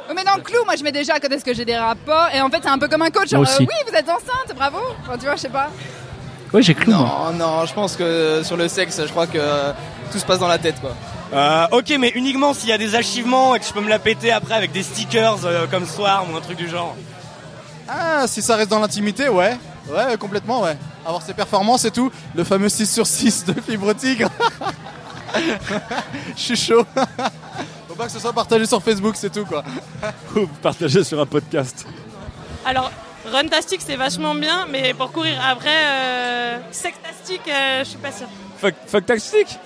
Oh, 0.08 0.12
mais 0.14 0.22
non, 0.24 0.40
Clou, 0.42 0.64
moi 0.64 0.74
je 0.76 0.84
mets 0.84 0.92
déjà 0.92 1.18
quand 1.18 1.28
est-ce 1.28 1.44
que 1.44 1.52
j'ai 1.54 1.64
des 1.64 1.76
rapports. 1.76 2.28
Et 2.34 2.40
en 2.40 2.48
fait, 2.48 2.58
c'est 2.62 2.68
un 2.68 2.78
peu 2.78 2.88
comme 2.88 3.02
un 3.02 3.10
coach. 3.10 3.28
Genre, 3.30 3.42
euh, 3.42 3.56
oui, 3.60 3.66
vous 3.88 3.94
êtes 3.94 4.08
enceinte, 4.08 4.54
bravo. 4.56 4.78
Enfin, 5.02 5.18
tu 5.18 5.24
vois, 5.26 5.36
je 5.36 5.40
sais 5.42 5.48
pas. 5.48 5.68
Oui, 6.52 6.62
j'ai 6.62 6.74
clou. 6.74 6.92
moi. 6.92 7.32
Non, 7.32 7.46
non, 7.46 7.66
je 7.66 7.74
pense 7.74 7.96
que 7.96 8.42
sur 8.44 8.56
le 8.56 8.68
sexe, 8.68 9.00
je 9.04 9.10
crois 9.10 9.26
que 9.26 9.38
tout 10.12 10.18
se 10.18 10.24
passe 10.24 10.38
dans 10.38 10.48
la 10.48 10.58
tête, 10.58 10.80
quoi. 10.80 10.92
Euh, 11.34 11.66
ok, 11.72 11.92
mais 11.98 12.10
uniquement 12.14 12.54
s'il 12.54 12.68
y 12.68 12.72
a 12.72 12.78
des 12.78 12.94
achievements 12.94 13.54
et 13.56 13.58
que 13.60 13.66
je 13.66 13.72
peux 13.72 13.80
me 13.80 13.88
la 13.88 13.98
péter 13.98 14.30
après 14.30 14.54
avec 14.54 14.70
des 14.70 14.84
stickers 14.84 15.44
euh, 15.44 15.66
comme 15.68 15.84
Swarm 15.86 16.32
ou 16.32 16.36
un 16.36 16.40
truc 16.40 16.56
du 16.56 16.68
genre. 16.68 16.94
Ah, 17.88 18.26
si 18.28 18.42
ça 18.42 18.54
reste 18.56 18.70
dans 18.70 18.78
l'intimité, 18.78 19.28
ouais. 19.28 19.56
Ouais, 19.88 20.16
complètement, 20.18 20.62
ouais. 20.62 20.76
Avoir 21.04 21.22
ses 21.22 21.34
performances 21.34 21.84
et 21.84 21.90
tout. 21.90 22.10
Le 22.34 22.44
fameux 22.44 22.68
6 22.68 22.92
sur 22.92 23.06
6 23.06 23.44
de 23.46 23.60
Fibre 23.60 23.92
Tigre. 23.94 24.30
Je 26.36 26.40
suis 26.42 26.56
chaud. 26.56 26.84
Faut 27.88 27.94
pas 27.94 28.06
que 28.06 28.12
ce 28.12 28.18
soit 28.18 28.32
partagé 28.32 28.66
sur 28.66 28.82
Facebook, 28.82 29.14
c'est 29.16 29.30
tout 29.32 29.44
quoi. 29.44 29.64
Vous 30.30 30.46
partagez 30.62 31.04
sur 31.04 31.20
un 31.20 31.26
podcast. 31.26 31.86
Alors, 32.64 32.90
Runtastic, 33.32 33.80
c'est 33.84 33.96
vachement 33.96 34.34
bien, 34.34 34.66
mais 34.70 34.94
pour 34.94 35.12
courir 35.12 35.34
après, 35.46 35.84
euh, 35.84 36.58
Sextastic, 36.70 37.40
euh, 37.48 37.80
je 37.84 37.88
suis 37.90 37.98
pas 37.98 38.12
sûre. 38.12 38.28
Fuck, 38.58 38.74
fuck 38.86 39.06
tactique 39.06 39.58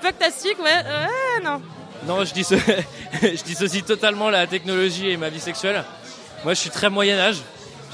Fucktastic, 0.00 0.58
ouais, 0.58 0.64
ouais, 0.64 1.44
non. 1.44 1.60
Non, 2.06 2.24
je, 2.24 2.34
disso- 2.34 2.56
je 3.22 3.42
dissocie 3.44 3.82
totalement 3.82 4.30
la 4.30 4.46
technologie 4.46 5.10
et 5.10 5.16
ma 5.16 5.30
vie 5.30 5.40
sexuelle. 5.40 5.82
Moi, 6.44 6.54
je 6.54 6.60
suis 6.60 6.70
très 6.70 6.90
Moyen 6.90 7.18
Âge, 7.18 7.38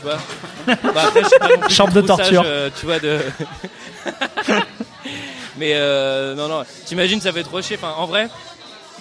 tu 0.01 0.07
vois. 0.07 0.19
Bah, 0.95 1.03
après, 1.07 1.23
je 1.23 1.29
suis 1.29 1.39
pas 1.39 1.49
non 1.49 1.59
plus 1.61 1.75
Chambre 1.75 1.93
de 1.93 2.01
trop 2.01 2.17
sage, 2.17 2.27
torture. 2.31 2.43
euh, 2.47 2.71
tu 2.79 2.87
vois 2.87 2.99
de. 2.99 3.19
mais 5.57 5.73
euh, 5.75 6.35
non, 6.35 6.49
non. 6.49 6.65
T'imagines, 6.87 7.21
ça 7.21 7.33
fait 7.33 7.43
trop 7.43 7.61
chier. 7.63 7.77
Enfin, 7.77 7.95
en 7.97 8.07
vrai, 8.07 8.29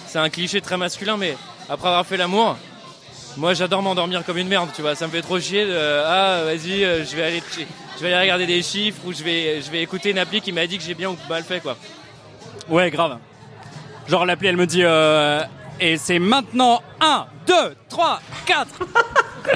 c'est 0.06 0.18
un 0.18 0.28
cliché 0.30 0.60
très 0.60 0.76
masculin, 0.76 1.16
mais 1.16 1.36
après 1.68 1.88
avoir 1.88 2.06
fait 2.06 2.16
l'amour. 2.16 2.56
Moi, 3.36 3.54
j'adore 3.54 3.80
m'endormir 3.82 4.24
comme 4.24 4.38
une 4.38 4.48
merde, 4.48 4.70
tu 4.74 4.82
vois. 4.82 4.94
Ça 4.94 5.06
me 5.06 5.12
fait 5.12 5.22
trop 5.22 5.38
chier. 5.38 5.64
De, 5.66 6.02
ah, 6.04 6.42
vas-y, 6.44 6.84
euh, 6.84 7.04
je 7.04 7.14
vais 7.16 7.22
aller, 7.22 7.42
je 7.96 8.02
vais 8.02 8.12
aller 8.12 8.22
regarder 8.22 8.46
des 8.46 8.62
chiffres 8.62 9.00
ou 9.04 9.12
je 9.12 9.22
vais, 9.22 9.62
je 9.62 9.70
vais 9.70 9.82
écouter 9.82 10.10
une 10.10 10.18
appli 10.18 10.40
qui 10.40 10.50
m'a 10.52 10.66
dit 10.66 10.76
que 10.78 10.84
j'ai 10.84 10.94
bien 10.94 11.10
ou 11.10 11.16
mal 11.28 11.44
fait, 11.44 11.60
quoi. 11.60 11.76
Ouais, 12.68 12.90
grave. 12.90 13.18
Genre 14.08 14.26
l'appli 14.26 14.48
elle 14.48 14.56
me 14.56 14.66
dit 14.66 14.82
euh, 14.82 15.40
et 15.78 15.96
c'est 15.96 16.18
maintenant 16.18 16.82
1, 17.00 17.26
2, 17.46 17.54
3, 17.88 18.20
4 18.46 18.66
Euh, 19.46 19.54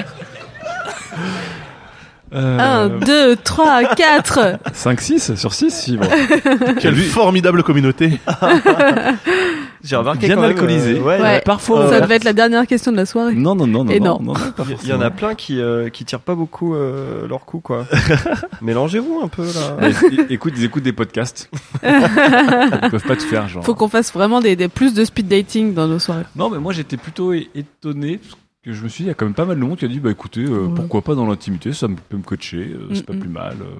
1, 2.31 2.89
2, 3.05 3.35
3, 3.37 3.83
4 3.95 4.39
5, 4.73 4.99
6 5.01 5.35
sur 5.35 5.53
6 5.53 5.83
fibre. 5.85 6.07
Quelle 6.79 6.95
formidable 6.95 7.63
communauté. 7.63 8.19
J'ai 9.83 9.95
remarqué 9.95 10.25
Bien 10.25 10.35
quand 10.35 10.41
même, 10.41 10.49
alcoolisé. 10.51 10.95
euh, 10.97 11.01
ouais, 11.03 11.21
Ouais, 11.21 11.41
parfois. 11.45 11.87
ça 11.87 12.01
devait 12.01 12.15
être 12.15 12.23
la 12.23 12.33
dernière 12.33 12.65
question 12.65 12.91
de 12.91 12.97
la 12.97 13.05
soirée. 13.05 13.35
Non, 13.35 13.53
non, 13.53 13.67
non, 13.67 13.83
non. 13.85 13.91
Et 13.91 13.99
non, 13.99 14.17
pas 14.17 14.63
Il 14.81 14.89
y 14.89 14.91
en 14.93 14.95
a 14.95 15.01
forcément. 15.03 15.11
plein 15.11 15.35
qui 15.35 15.61
euh, 15.61 15.89
qui 15.89 16.03
tirent 16.03 16.19
pas 16.19 16.33
beaucoup 16.33 16.73
euh, 16.73 17.27
leur 17.27 17.45
coup 17.45 17.59
quoi. 17.59 17.85
Mélangez-vous 18.63 19.21
un 19.23 19.27
peu 19.27 19.43
là. 19.43 19.87
Écoute, 20.29 20.53
ils 20.57 20.63
écoutent 20.63 20.83
des 20.83 20.93
podcasts. 20.93 21.51
ils 21.83 22.89
peuvent 22.89 23.03
pas 23.07 23.15
te 23.15 23.23
faire, 23.23 23.47
genre. 23.47 23.63
Faut 23.63 23.75
qu'on 23.75 23.87
fasse 23.87 24.11
vraiment 24.11 24.41
des, 24.41 24.55
des 24.55 24.67
plus 24.67 24.95
de 24.95 25.05
speed 25.05 25.27
dating 25.27 25.75
dans 25.75 25.87
nos 25.87 25.99
soirées. 25.99 26.25
Non, 26.35 26.49
mais 26.49 26.57
moi 26.57 26.73
j'étais 26.73 26.97
plutôt 26.97 27.33
é- 27.33 27.47
étonné 27.53 28.17
parce 28.17 28.33
que 28.65 28.73
je 28.73 28.83
me 28.83 28.89
suis 28.89 29.03
dit, 29.03 29.05
il 29.05 29.07
y 29.07 29.11
a 29.11 29.13
quand 29.13 29.25
même 29.25 29.33
pas 29.35 29.45
mal 29.45 29.57
de 29.59 29.63
monde 29.63 29.77
qui 29.77 29.85
a 29.85 29.87
dit, 29.87 29.99
bah 29.99 30.11
écoutez, 30.11 30.43
euh, 30.43 30.67
pourquoi 30.75 31.01
pas 31.01 31.15
dans 31.15 31.25
l'intimité, 31.27 31.71
ça 31.73 31.87
me- 31.87 31.95
peut 31.95 32.17
me 32.17 32.23
coacher, 32.23 32.73
euh, 32.73 32.89
c'est 32.93 33.05
pas 33.05 33.13
plus 33.13 33.29
mal. 33.29 33.57
euh. 33.61 33.75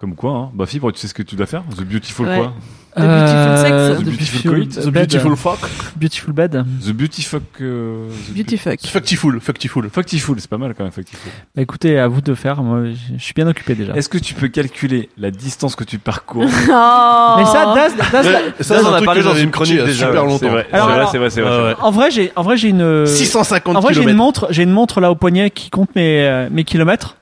Comme 0.00 0.14
quoi, 0.14 0.30
hein. 0.32 0.50
Bah 0.54 0.64
Fibre, 0.64 0.90
tu 0.92 0.98
sais 0.98 1.08
ce 1.08 1.12
que 1.14 1.22
tu 1.22 1.36
dois 1.36 1.44
faire? 1.46 1.62
The 1.76 1.82
Beautiful 1.82 2.26
Ouais. 2.26 2.38
quoi? 2.38 2.52
The 2.96 3.00
Beautiful 3.02 3.56
Sex. 3.58 3.70
The 3.70 4.00
The 4.00 4.04
Beautiful 4.08 4.50
Coit 4.50 4.82
The 4.82 4.88
Beautiful 4.88 5.36
Fuck 5.36 5.58
Beautiful 5.96 6.32
Bed. 6.32 6.64
The 6.84 6.90
Beautiful... 6.90 7.40
Euh, 7.60 8.08
the 8.28 8.32
Beauty 8.34 8.56
fuck. 8.56 8.80
Factiful, 8.86 9.40
factiful. 9.42 9.90
Factiful, 9.90 10.40
c'est 10.40 10.48
pas 10.48 10.56
mal 10.56 10.74
quand 10.74 10.84
même, 10.84 10.92
Factiful. 10.92 11.30
Bah, 11.54 11.60
écoutez, 11.62 11.98
à 11.98 12.08
vous 12.08 12.22
de 12.22 12.34
faire. 12.34 12.62
Moi, 12.62 12.84
je 13.16 13.22
suis 13.22 13.34
bien 13.34 13.46
occupé 13.46 13.74
déjà. 13.74 13.92
Est-ce 13.94 14.08
que 14.08 14.16
tu 14.18 14.32
peux 14.32 14.48
calculer 14.48 15.10
la 15.18 15.30
distance 15.30 15.76
que 15.76 15.84
tu 15.84 15.98
parcours? 15.98 16.44
Mais 16.66 17.44
ça, 17.44 17.74
Daz, 17.74 17.92
Daz, 18.10 18.26
Ouais, 18.26 18.54
Ça, 18.60 18.80
on 18.82 18.94
a 18.94 19.02
parlé 19.02 19.22
dans 19.22 19.34
une 19.34 19.50
chronique 19.50 19.84
déjà, 19.84 20.06
super 20.06 20.24
longtemps. 20.24 20.38
C'est 20.40 20.48
vrai, 20.48 20.66
c'est 20.70 20.78
vrai, 20.78 20.92
alors- 20.94 21.12
c'est 21.30 21.40
vrai. 21.42 21.76
En 21.80 21.90
vrai, 21.90 22.10
j'ai, 22.10 22.32
en 22.36 22.42
vrai, 22.42 22.56
j'ai 22.56 22.70
une. 22.70 23.06
650 23.06 23.76
En 23.76 23.80
vrai, 23.80 23.92
j'ai 23.92 24.02
une 24.02 24.14
montre, 24.14 24.46
j'ai 24.50 24.62
une 24.62 24.72
montre 24.72 25.00
là 25.02 25.10
au 25.10 25.14
poignet 25.14 25.50
qui 25.50 25.68
compte 25.68 25.94
mes 25.94 26.26
euh, 26.26 26.48
mes 26.50 26.64
kilomètres. 26.64 27.16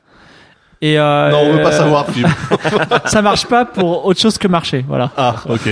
Et 0.80 0.98
euh, 0.98 1.30
Non, 1.30 1.38
on 1.38 1.52
veut 1.54 1.62
pas 1.62 1.72
euh, 1.74 1.78
savoir, 1.78 2.08
Fibre. 2.10 2.28
Ça 3.06 3.20
marche 3.20 3.46
pas 3.46 3.64
pour 3.64 4.06
autre 4.06 4.20
chose 4.20 4.38
que 4.38 4.46
marcher, 4.46 4.84
voilà. 4.86 5.10
Ah, 5.16 5.34
ok. 5.48 5.68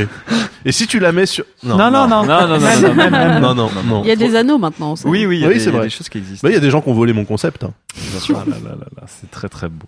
Et 0.64 0.72
si 0.72 0.86
tu 0.88 0.98
la 0.98 1.12
mets 1.12 1.26
sur... 1.26 1.44
Non, 1.62 1.76
non, 1.76 1.90
non. 1.90 2.08
Non, 2.08 2.24
non, 2.26 2.48
non, 2.48 2.58
non, 2.58 2.94
même, 2.94 3.10
même. 3.12 3.40
Non, 3.40 3.54
non, 3.54 3.70
non. 3.86 4.02
Il 4.02 4.08
y 4.08 4.10
a 4.10 4.16
des 4.16 4.34
anneaux 4.34 4.58
maintenant. 4.58 4.92
on 4.92 4.96
sait. 4.96 5.06
Oui, 5.06 5.24
oui, 5.26 5.36
il 5.36 5.42
y 5.42 5.44
a 5.44 5.48
Oui, 5.48 5.54
des, 5.54 5.60
c'est 5.60 5.66
il 5.66 5.72
y 5.72 5.76
a 5.76 5.78
vrai. 5.78 5.86
des 5.86 5.90
choses 5.90 6.08
qui 6.08 6.18
existent. 6.18 6.44
Bah, 6.44 6.50
il 6.50 6.54
y 6.54 6.56
a 6.56 6.60
des 6.60 6.70
gens 6.70 6.80
qui 6.80 6.88
ont 6.88 6.94
volé 6.94 7.12
mon 7.12 7.24
concept. 7.24 7.62
hein. 7.62 7.70
Ah 8.30 8.32
là 8.48 8.56
là 8.64 8.70
là 8.70 8.86
là, 8.96 9.02
c'est 9.06 9.30
très 9.30 9.48
très 9.48 9.68
beau. 9.68 9.86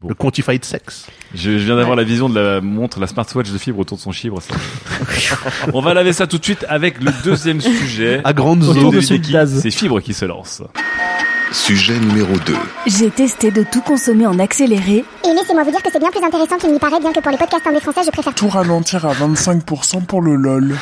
Bon. 0.00 0.08
Le 0.08 0.14
quantified 0.16 0.64
sex. 0.64 1.06
Je, 1.32 1.52
je 1.58 1.64
viens 1.64 1.76
d'avoir 1.76 1.94
la 1.94 2.02
vision 2.02 2.28
de 2.28 2.36
la 2.40 2.60
montre, 2.60 2.98
la 2.98 3.06
smartwatch 3.06 3.52
de 3.52 3.58
fibre 3.58 3.78
autour 3.78 3.96
de 3.98 4.02
son 4.02 4.10
chibre. 4.10 4.42
ça. 4.42 4.56
On 5.72 5.80
va 5.80 5.94
laver 5.94 6.12
ça 6.12 6.26
tout 6.26 6.38
de 6.38 6.44
suite 6.44 6.66
avec 6.68 7.00
le 7.00 7.12
deuxième 7.22 7.60
sujet. 7.60 8.20
À 8.24 8.32
grande 8.32 8.64
Autour 8.64 8.82
zone. 8.82 8.96
de 8.96 9.00
celui 9.00 9.20
de 9.20 9.30
Daz. 9.30 9.60
C'est 9.60 9.70
fibre 9.70 10.00
qui 10.00 10.12
se 10.12 10.24
lance. 10.24 10.60
Sujet 11.52 11.98
numéro 11.98 12.32
2. 12.46 12.54
J'ai 12.86 13.10
testé 13.10 13.50
de 13.50 13.62
tout 13.62 13.82
consommer 13.82 14.26
en 14.26 14.38
accéléré 14.38 15.04
Et 15.24 15.34
laissez-moi 15.34 15.64
vous 15.64 15.70
dire 15.70 15.82
que 15.82 15.90
c'est 15.92 15.98
bien 15.98 16.10
plus 16.10 16.24
intéressant 16.24 16.56
qu'il 16.56 16.72
n'y 16.72 16.78
paraît, 16.78 16.98
bien 16.98 17.12
que 17.12 17.20
pour 17.20 17.30
les 17.30 17.36
podcasts 17.36 17.66
anglais 17.66 17.80
français, 17.80 18.00
je 18.06 18.10
préfère 18.10 18.34
Tout 18.34 18.48
ralentir 18.48 19.04
à 19.04 19.12
25% 19.12 20.06
pour 20.06 20.22
le 20.22 20.34
LOL. 20.34 20.74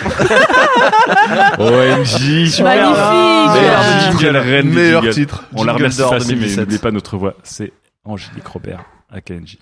OMG. 1.59 2.63
Magnifique. 2.63 4.23
Meilleur 4.65 5.11
titre. 5.11 5.45
On 5.55 5.65
la 5.65 5.73
remercie 5.73 6.03
mais 6.09 6.19
2017. 6.21 6.59
n'oubliez 6.59 6.79
pas 6.79 6.93
notre 6.93 7.17
voix. 7.17 7.35
C'est 7.43 7.73
Angélique 8.05 8.47
Robert 8.47 8.85
à 9.13 9.21
KNJ. 9.21 9.59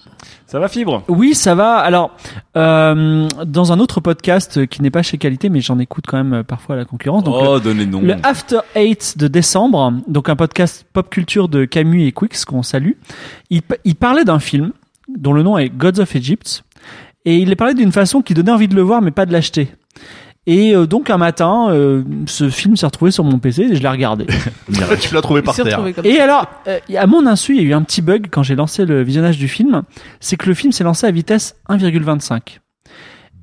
Ça 0.47 0.59
va 0.59 0.69
fibre? 0.69 1.03
Oui, 1.09 1.35
ça 1.35 1.55
va. 1.55 1.77
Alors, 1.77 2.11
euh, 2.57 3.27
dans 3.47 3.73
un 3.73 3.79
autre 3.81 4.01
podcast 4.01 4.67
qui 4.67 4.83
n'est 4.83 4.91
pas 4.91 5.03
chez 5.03 5.19
Qualité, 5.19 5.49
mais 5.49 5.61
j'en 5.61 5.79
écoute 5.79 6.05
quand 6.07 6.17
même 6.19 6.35
euh, 6.35 6.43
parfois 6.43 6.75
à 6.75 6.79
la 6.79 6.85
concurrence. 6.85 7.25
Donc, 7.25 7.35
Oh, 7.39 7.59
donne 7.59 7.79
les 7.79 7.87
noms. 7.87 8.01
le 8.03 8.15
After 8.23 8.61
Eight 8.75 9.17
de 9.17 9.29
décembre, 9.29 9.93
donc 10.07 10.29
un 10.29 10.37
podcast 10.37 10.87
pop 10.93 11.09
culture 11.09 11.49
de 11.49 11.65
Camus 11.65 12.07
et 12.07 12.13
Quix 12.13 12.45
qu'on 12.45 12.63
salue. 12.63 12.93
Il, 13.51 13.63
il 13.85 13.95
parlait 13.95 14.25
d'un 14.25 14.39
film 14.39 14.73
dont 15.17 15.33
le 15.33 15.43
nom 15.43 15.57
est 15.57 15.71
Gods 15.71 16.01
of 16.01 16.15
Egypt 16.15 16.63
et 17.25 17.39
il 17.39 17.57
parlait 17.57 17.75
d'une 17.75 17.93
façon 17.93 18.21
qui 18.23 18.35
donnait 18.35 18.53
envie 18.53 18.69
de 18.69 18.75
le 18.75 18.83
voir 18.83 19.01
mais 19.03 19.11
pas 19.11 19.25
de 19.27 19.33
l'acheter. 19.33 19.69
Et 20.51 20.75
euh, 20.75 20.87
donc 20.87 21.11
un 21.11 21.19
matin, 21.19 21.69
euh, 21.69 22.03
ce 22.25 22.49
film 22.49 22.75
s'est 22.75 22.87
retrouvé 22.87 23.11
sur 23.11 23.23
mon 23.23 23.39
PC 23.39 23.65
et 23.65 23.77
je 23.77 23.83
l'ai 23.83 23.89
regardé. 23.89 24.25
tu 24.99 25.15
l'as 25.15 25.21
trouvé 25.21 25.43
par 25.43 25.55
terre. 25.55 25.85
Et 26.05 26.17
ça. 26.17 26.25
alors, 26.25 26.47
euh, 26.67 26.79
à 26.97 27.07
mon 27.07 27.27
insu, 27.27 27.55
il 27.55 27.63
y 27.63 27.67
a 27.67 27.69
eu 27.69 27.75
un 27.75 27.83
petit 27.83 28.01
bug 28.01 28.29
quand 28.31 28.43
j'ai 28.43 28.57
lancé 28.57 28.87
le 28.87 29.03
visionnage 29.03 29.37
du 29.37 29.47
film, 29.47 29.83
c'est 30.21 30.39
que 30.39 30.49
le 30.49 30.55
film 30.55 30.73
s'est 30.73 30.85
lancé 30.85 31.07
à 31.07 31.11
vitesse 31.11 31.55
1,25. 31.69 32.61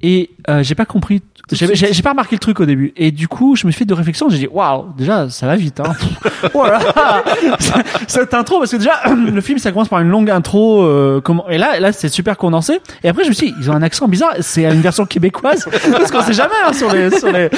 Et 0.02 0.32
euh, 0.50 0.64
j'ai 0.64 0.74
pas 0.74 0.86
compris, 0.86 1.22
j'ai 1.52 2.02
pas 2.02 2.12
remarqué 2.12 2.36
le 2.36 2.40
truc 2.40 2.60
au 2.60 2.66
début. 2.66 2.94
Et 2.96 3.12
du 3.12 3.28
coup, 3.28 3.56
je 3.56 3.66
me 3.68 3.72
suis 3.72 3.80
fait 3.80 3.86
de 3.86 3.94
réflexion. 3.94 4.30
J'ai 4.30 4.38
dit 4.40 4.48
waouh, 4.48 4.86
déjà 4.98 5.30
ça 5.30 5.48
va 5.48 5.56
vite. 5.56 5.80
Hein. 5.80 5.94
voilà, 6.54 6.80
cette 8.08 8.34
intro 8.34 8.60
parce 8.60 8.72
que 8.72 8.78
déjà 8.78 9.02
le 9.16 9.42
film 9.42 9.60
ça 9.60 9.72
commence 9.72 9.88
par 9.88 10.00
une 10.00 10.10
longue 10.10 10.30
intro. 10.30 10.84
Euh, 10.84 11.22
comment 11.24 11.48
et 11.50 11.58
là, 11.58 11.80
là 11.80 11.92
c'est 11.92 12.10
super 12.10 12.38
condensé. 12.38 12.80
Et 13.04 13.10
après 13.10 13.24
je 13.24 13.30
me 13.30 13.34
suis, 13.34 13.48
dit, 13.48 13.56
ils 13.60 13.70
ont 13.70 13.74
un 13.74 13.82
accent 13.82 14.08
bizarre. 14.08 14.34
C'est 14.42 14.64
une 14.64 14.82
version 14.82 15.06
québécoise 15.06 15.68
parce 15.92 16.12
qu'on 16.12 16.22
sait 16.22 16.34
jamais 16.34 16.54
hein, 16.66 16.74
sur 16.74 16.92
les 16.94 17.12
sur 17.18 17.32
les 17.32 17.50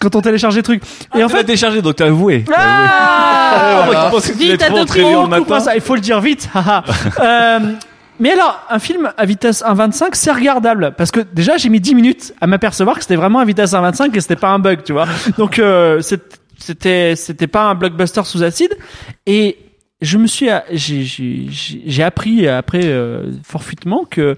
quand 0.00 0.14
on 0.16 0.20
télécharge 0.20 0.56
les 0.56 0.62
trucs. 0.62 0.82
Et 1.16 1.24
en 1.24 1.28
fait, 1.28 1.44
téléchargé, 1.44 1.82
donc 1.82 1.96
t'as 1.96 2.06
avoué. 2.06 2.44
ah 2.54 4.08
pensais 4.10 4.32
que 4.32 4.38
tu 4.38 4.44
Vite, 4.44 4.64
coupe, 4.68 5.58
ça, 5.58 5.74
il 5.74 5.80
faut 5.80 5.94
le 5.94 6.00
dire 6.00 6.20
vite. 6.20 6.48
euh, 7.20 7.58
mais 8.20 8.32
alors, 8.32 8.60
un 8.68 8.78
film 8.78 9.12
à 9.16 9.24
vitesse 9.24 9.62
1.25, 9.62 10.10
c'est 10.12 10.32
regardable. 10.32 10.94
Parce 10.96 11.10
que 11.10 11.20
déjà, 11.20 11.56
j'ai 11.56 11.68
mis 11.68 11.80
10 11.80 11.94
minutes 11.94 12.34
à 12.40 12.46
m'apercevoir 12.46 12.96
que 12.96 13.02
c'était 13.02 13.16
vraiment 13.16 13.38
à 13.38 13.44
vitesse 13.44 13.72
1.25 13.72 14.16
et 14.16 14.20
c'était 14.20 14.36
pas 14.36 14.50
un 14.50 14.58
bug, 14.58 14.82
tu 14.82 14.92
vois. 14.92 15.06
Donc, 15.38 15.58
euh, 15.58 16.00
c'était, 16.58 17.16
c'était 17.16 17.46
pas 17.46 17.64
un 17.64 17.74
blockbuster 17.74 18.24
sous 18.24 18.42
acide. 18.42 18.76
Et 19.26 19.58
je 20.00 20.18
me 20.18 20.26
suis, 20.26 20.48
j'ai, 20.70 22.02
appris 22.02 22.46
après 22.48 22.84
euh, 22.84 23.32
forfuitement 23.42 24.04
que, 24.04 24.36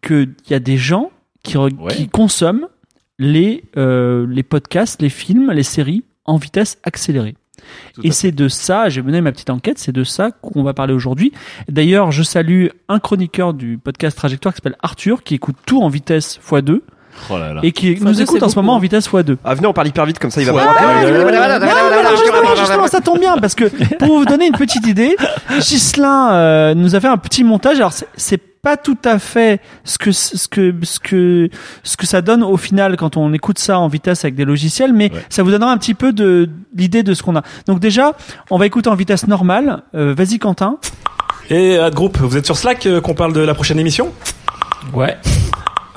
que 0.00 0.28
y 0.50 0.54
a 0.54 0.60
des 0.60 0.76
gens 0.76 1.10
qui, 1.42 1.56
qui 1.90 2.08
consomment 2.08 2.68
les, 3.18 3.64
euh, 3.76 4.26
les 4.28 4.42
podcasts, 4.42 5.02
les 5.02 5.08
films, 5.08 5.50
les 5.50 5.62
séries 5.62 6.04
en 6.24 6.36
vitesse 6.36 6.78
accélérée. 6.82 7.34
Et 8.02 8.12
c'est 8.12 8.32
de 8.32 8.48
ça, 8.48 8.88
j'ai 8.88 9.02
mené 9.02 9.20
ma 9.20 9.32
petite 9.32 9.50
enquête, 9.50 9.78
c'est 9.78 9.92
de 9.92 10.04
ça 10.04 10.30
qu'on 10.30 10.62
va 10.62 10.74
parler 10.74 10.94
aujourd'hui. 10.94 11.32
D'ailleurs, 11.68 12.12
je 12.12 12.22
salue 12.22 12.66
un 12.88 12.98
chroniqueur 12.98 13.54
du 13.54 13.78
podcast 13.78 14.16
Trajectoire 14.16 14.54
qui 14.54 14.58
s'appelle 14.58 14.78
Arthur, 14.82 15.22
qui 15.22 15.34
écoute 15.34 15.56
tout 15.66 15.82
en 15.82 15.88
vitesse 15.88 16.38
x2. 16.46 16.80
Oh 17.30 17.38
là 17.38 17.54
là. 17.54 17.60
Et 17.62 17.72
qui 17.72 17.92
X2, 17.92 18.04
nous 18.04 18.22
écoute 18.22 18.42
en 18.42 18.48
ce 18.48 18.56
moment 18.56 18.74
en 18.74 18.78
vitesse 18.78 19.08
x2. 19.08 19.36
Ah, 19.44 19.54
venez, 19.54 19.66
on 19.66 19.72
parle 19.72 19.88
hyper 19.88 20.06
vite 20.06 20.18
comme 20.18 20.30
ça, 20.30 20.40
il 20.40 20.46
va 20.46 20.52
Ouais, 20.54 20.62
pas 20.64 20.72
ouais, 20.72 21.04
ouais, 21.04 21.10
ouais, 21.10 21.24
ouais, 21.24 21.24
ouais, 21.24 21.32
ouais, 21.34 22.02
non, 22.02 22.10
justement, 22.16 22.56
justement, 22.56 22.86
ça 22.86 23.00
tombe 23.00 23.18
bien 23.20 23.36
parce 23.38 23.54
que 23.54 23.64
pour 23.98 24.18
vous 24.18 24.24
donner 24.24 24.46
une 24.46 24.56
petite 24.56 24.86
idée, 24.86 25.16
Ghislain 25.58 26.32
euh, 26.32 26.74
nous 26.74 26.94
a 26.94 27.00
fait 27.00 27.08
un 27.08 27.16
petit 27.18 27.44
montage. 27.44 27.76
Alors 27.78 27.92
c'est- 27.92 28.42
pas 28.60 28.76
tout 28.76 28.98
à 29.04 29.20
fait 29.20 29.60
ce 29.84 29.98
que 29.98 30.10
ce 30.10 30.48
que 30.48 30.74
ce 30.82 30.98
que 30.98 31.48
ce 31.84 31.96
que 31.96 32.06
ça 32.06 32.22
donne 32.22 32.42
au 32.42 32.56
final 32.56 32.96
quand 32.96 33.16
on 33.16 33.32
écoute 33.32 33.60
ça 33.60 33.78
en 33.78 33.86
vitesse 33.86 34.24
avec 34.24 34.34
des 34.34 34.44
logiciels, 34.44 34.92
mais 34.92 35.12
ça 35.28 35.44
vous 35.44 35.52
donnera 35.52 35.70
un 35.70 35.78
petit 35.78 35.94
peu 35.94 36.12
de 36.12 36.50
l'idée 36.74 37.04
de 37.04 37.14
ce 37.14 37.22
qu'on 37.22 37.36
a. 37.36 37.42
Donc 37.68 37.78
déjà, 37.78 38.14
on 38.50 38.58
va 38.58 38.66
écouter 38.66 38.90
en 38.90 38.96
vitesse 38.96 39.28
normale. 39.28 39.84
Euh, 39.94 40.12
Vas-y 40.12 40.40
Quentin. 40.40 40.78
Et 41.50 41.78
euh, 41.78 41.88
groupe, 41.90 42.18
vous 42.18 42.36
êtes 42.36 42.46
sur 42.46 42.56
Slack 42.56 42.84
euh, 42.86 43.00
qu'on 43.00 43.14
parle 43.14 43.32
de 43.32 43.40
la 43.40 43.54
prochaine 43.54 43.78
émission? 43.78 44.12
Ouais. 44.92 45.16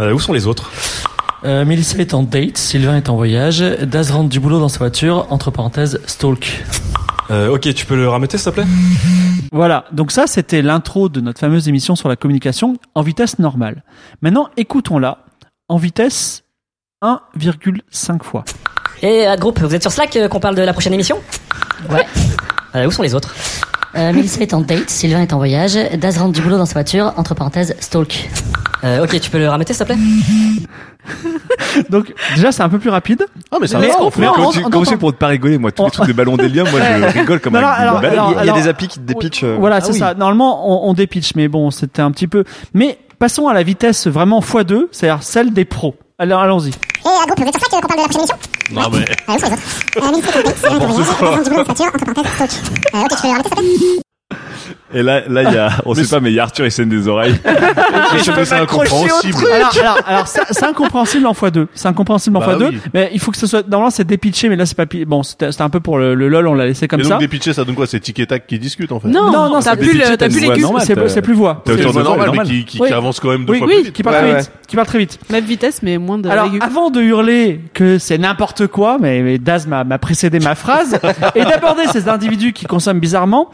Euh, 0.02 0.14
Où 0.14 0.20
sont 0.20 0.34
les 0.34 0.48
autres 0.48 0.72
Euh, 1.44 1.66
Mélissa 1.66 1.98
est 2.00 2.14
en 2.14 2.24
date, 2.24 2.58
Sylvain 2.58 2.98
est 2.98 3.10
en 3.10 3.16
voyage, 3.16 3.60
Daz 3.62 4.12
rentre 4.12 4.30
du 4.30 4.40
boulot 4.40 4.60
dans 4.60 4.70
sa 4.70 4.78
voiture, 4.80 5.26
entre 5.30 5.50
parenthèses, 5.52 6.00
stalk. 6.06 6.64
Euh, 7.32 7.50
Ok, 7.50 7.74
tu 7.74 7.86
peux 7.86 7.96
le 7.96 8.08
rameuter 8.10 8.38
s'il 8.38 8.52
te 8.52 8.56
plaît? 8.56 8.66
Voilà, 9.52 9.86
donc 9.92 10.12
ça 10.12 10.28
c'était 10.28 10.62
l'intro 10.62 11.10
de 11.10 11.20
notre 11.22 11.40
fameuse 11.40 11.68
émission 11.68 11.96
sur 11.96 12.10
la 12.10 12.16
communication 12.16 12.78
en 12.96 13.02
vitesse 13.02 13.40
normale. 13.40 13.84
Maintenant, 14.22 14.50
écoutons-la 14.58 15.20
en 15.68 15.78
vitesse 15.78 16.44
1,5 17.04 18.24
fois. 18.24 18.44
Et 19.02 19.28
euh, 19.28 19.36
groupe, 19.36 19.60
vous 19.60 19.74
êtes 19.74 19.82
sur 19.82 19.92
Slack 19.92 20.16
euh, 20.16 20.28
qu'on 20.28 20.40
parle 20.40 20.56
de 20.56 20.62
la 20.62 20.74
prochaine 20.74 20.94
émission? 20.94 21.18
Ouais. 21.90 22.06
Euh, 22.76 22.86
où 22.86 22.92
sont 22.92 23.02
les 23.02 23.16
autres? 23.16 23.34
Euh, 23.96 24.14
Mélissa 24.14 24.42
est 24.42 24.54
en 24.54 24.62
date, 24.62 24.90
Sylvain 24.90 25.22
est 25.22 25.34
en 25.34 25.38
voyage, 25.38 25.78
Daz 26.00 26.18
rentre 26.18 26.32
du 26.32 26.42
boulot 26.42 26.58
dans 26.58 26.66
sa 26.66 26.74
voiture, 26.74 27.14
entre 27.18 27.36
parenthèses, 27.36 27.76
stalk. 27.80 28.30
euh, 28.86 29.04
Ok, 29.04 29.20
tu 29.20 29.30
peux 29.30 29.38
le 29.38 29.50
rameuter 29.50 29.74
s'il 29.74 29.86
te 29.86 29.92
plaît 29.92 30.02
Donc 31.90 32.14
déjà 32.36 32.52
c'est 32.52 32.62
un 32.64 32.70
peu 32.70 32.80
plus 32.80 32.90
rapide. 32.90 33.26
Ah 33.52 33.58
mais 33.60 33.68
ça 33.68 33.80
va, 33.80 33.88
on 34.00 34.10
fait- 34.12 34.22
comment 34.26 34.84
tu 34.84 34.90
fais 34.90 34.98
pour 34.98 35.10
ne 35.12 35.16
pas 35.18 35.28
rigoler 35.28 35.58
Moi, 35.58 35.72
tous 35.72 35.84
les 35.86 35.92
trucs 35.92 36.08
de 36.08 36.14
ballon 36.14 36.38
d'hélium, 36.38 36.70
moi, 36.70 36.80
je 36.82 37.20
rigole 37.20 37.40
comme 37.40 37.54
Non, 37.54 37.60
un 37.60 37.62
non, 37.64 37.68
alors- 37.68 38.02
ballon. 38.02 38.14
alors- 38.14 38.32
Il 38.32 38.36
y 38.36 38.38
a 38.38 38.42
alors- 38.42 38.56
des 38.58 38.68
applis 38.68 38.88
qui 38.88 39.00
te 39.00 39.04
dépitchent. 39.06 39.44
euh. 39.44 39.58
Voilà, 39.60 39.78
Ah 39.78 39.82
c'est 39.82 39.94
oui. 39.94 40.00
ça. 40.00 40.14
Normalement, 40.14 40.86
on, 40.86 40.90
on 40.90 40.94
dépitch, 40.94 41.36
mais 41.36 41.48
bon, 41.48 41.70
c'était 41.72 42.02
un 42.02 42.12
petit 42.12 42.28
peu. 42.28 42.44
Mais 42.74 42.98
passons 43.20 43.48
à 43.48 43.54
la 43.54 43.64
vitesse 43.64 44.08
vraiment 44.08 44.40
x2, 44.42 44.88
c'est-à-dire 44.92 45.24
celle 45.24 45.52
des 45.54 45.66
pros. 45.66 45.96
Alors 46.18 46.42
allons-y. 46.42 46.72
Et 47.04 47.08
euh, 47.08 47.26
groupe, 47.26 47.40
vous 47.40 47.48
êtes 47.48 47.58
sur 47.58 47.68
Slack 47.68 47.82
qu'on 47.82 47.88
parle 47.88 48.00
de 48.00 48.04
la 48.04 48.10
prochaine 48.10 48.22
émission. 48.22 48.38
Non, 48.72 48.90
mais. 48.92 49.06
Ah, 49.28 49.38
sont 49.40 49.48
les 49.48 51.10
autres. 51.10 51.24
Euh, 51.24 51.38
entre 51.88 52.06
parenthèses, 52.06 52.34
stalk. 52.36 52.52
Euh, 52.94 53.02
ok, 53.02 53.10
tu 53.10 53.22
peux 53.22 53.32
s'il 53.44 53.80
te 53.80 53.96
plaît 53.96 54.02
Et 54.94 55.04
là, 55.04 55.22
là, 55.28 55.44
il 55.44 55.54
y 55.54 55.58
a, 55.58 55.70
on 55.86 55.94
sait 55.94 56.06
pas, 56.08 56.20
mais 56.20 56.32
il 56.32 56.36
y 56.36 56.40
a 56.40 56.44
Arthur, 56.44 56.66
il 56.66 56.72
saigne 56.72 56.90
des 56.90 57.08
oreilles. 57.08 57.36
Ça 58.46 58.62
incompréhensible. 58.62 59.38
Alors, 59.54 59.72
alors, 59.80 59.98
alors 60.08 60.28
c'est 60.28 60.64
incompréhensible 60.64 61.26
en 61.28 61.34
x2. 61.34 61.68
C'est 61.74 61.88
incompréhensible 61.88 62.38
en 62.38 62.40
Bah 62.40 62.56
x2. 62.58 62.70
oui. 62.70 62.80
Mais 62.94 63.10
il 63.14 63.20
faut 63.20 63.32
que 63.32 63.38
ce 63.38 63.48
soit. 63.48 63.68
Normalement, 63.68 63.90
c'est 63.92 64.04
dépitché, 64.06 64.50
mais 64.50 64.56
là, 64.56 64.66
c'est 64.66 64.76
pas. 64.76 64.86
pi- 64.86 65.06
Bon, 65.06 65.24
c'était 65.24 65.50
un 65.62 65.70
peu 65.70 65.80
pour 65.80 65.98
le, 65.98 66.16
le 66.16 66.28
lol, 66.30 66.48
on 66.48 66.54
l'a 66.54 66.66
laissé 66.66 66.88
comme 66.88 67.04
ça. 67.04 67.10
donc 67.12 67.20
des 67.20 67.28
pitchés, 67.28 67.54
ça 67.54 67.64
donne 67.64 67.76
quoi? 67.76 67.88
C'est 67.88 68.00
tic 68.00 68.20
et 68.20 68.26
tac 68.28 68.48
qui 68.48 68.60
discutent 68.60 68.92
en 68.92 69.00
fait 69.00 69.08
Non, 69.08 69.32
non, 69.32 69.60
t'as 69.62 69.72
c'est 69.72 69.78
plus 69.78 70.00
t'as 70.00 70.18
plus 70.30 70.40
les 70.40 70.48
C'est- 70.56 70.96
C'est 70.96 71.08
c'est 71.10 71.22
plus 71.22 71.34
voix. 71.34 71.62
T'as 71.66 71.74
C'est- 71.74 71.80
autant 71.86 71.90
de 71.90 71.94
c'est 71.98 72.04
normal, 72.04 72.30
mais 72.34 72.44
qui, 72.44 72.66
qui, 72.66 72.80
Oui. 72.82 72.88
qui 72.88 72.94
avance 72.94 73.20
quand 73.20 73.30
même 73.30 73.46
deux 73.46 73.54
Oui, 73.54 73.60
fois 73.60 73.68
oui, 73.68 73.74
plus 73.76 73.84
vite. 73.86 73.94
qui 73.94 74.04
part 74.04 74.14
très 74.14 74.36
vite. 74.36 74.52
Qui 74.68 74.76
part 74.76 74.86
très 74.86 74.98
vite. 75.00 75.20
Même 75.30 75.44
vitesse, 75.46 75.82
mais 75.84 75.98
moins 75.98 76.18
de 76.18 76.30
Alors, 76.30 76.50
avant 76.62 76.90
de 76.90 77.02
hurler 77.02 77.62
que 77.74 77.98
c'est 77.98 78.18
n'importe 78.18 78.68
quoi, 78.68 78.98
mais, 79.00 79.22
mais 79.22 79.38
Daz 79.38 79.68
m'a 79.68 79.84
m'a 79.84 79.98
précédé 79.98 80.40
ma 80.40 80.56
phrase, 80.56 81.00
et 81.36 81.44
d'aborder 81.44 81.84
ces 81.92 82.08
individus 82.10 82.54
qui 82.54 82.66
consomment 82.66 83.00
bizarrement, 83.00 83.50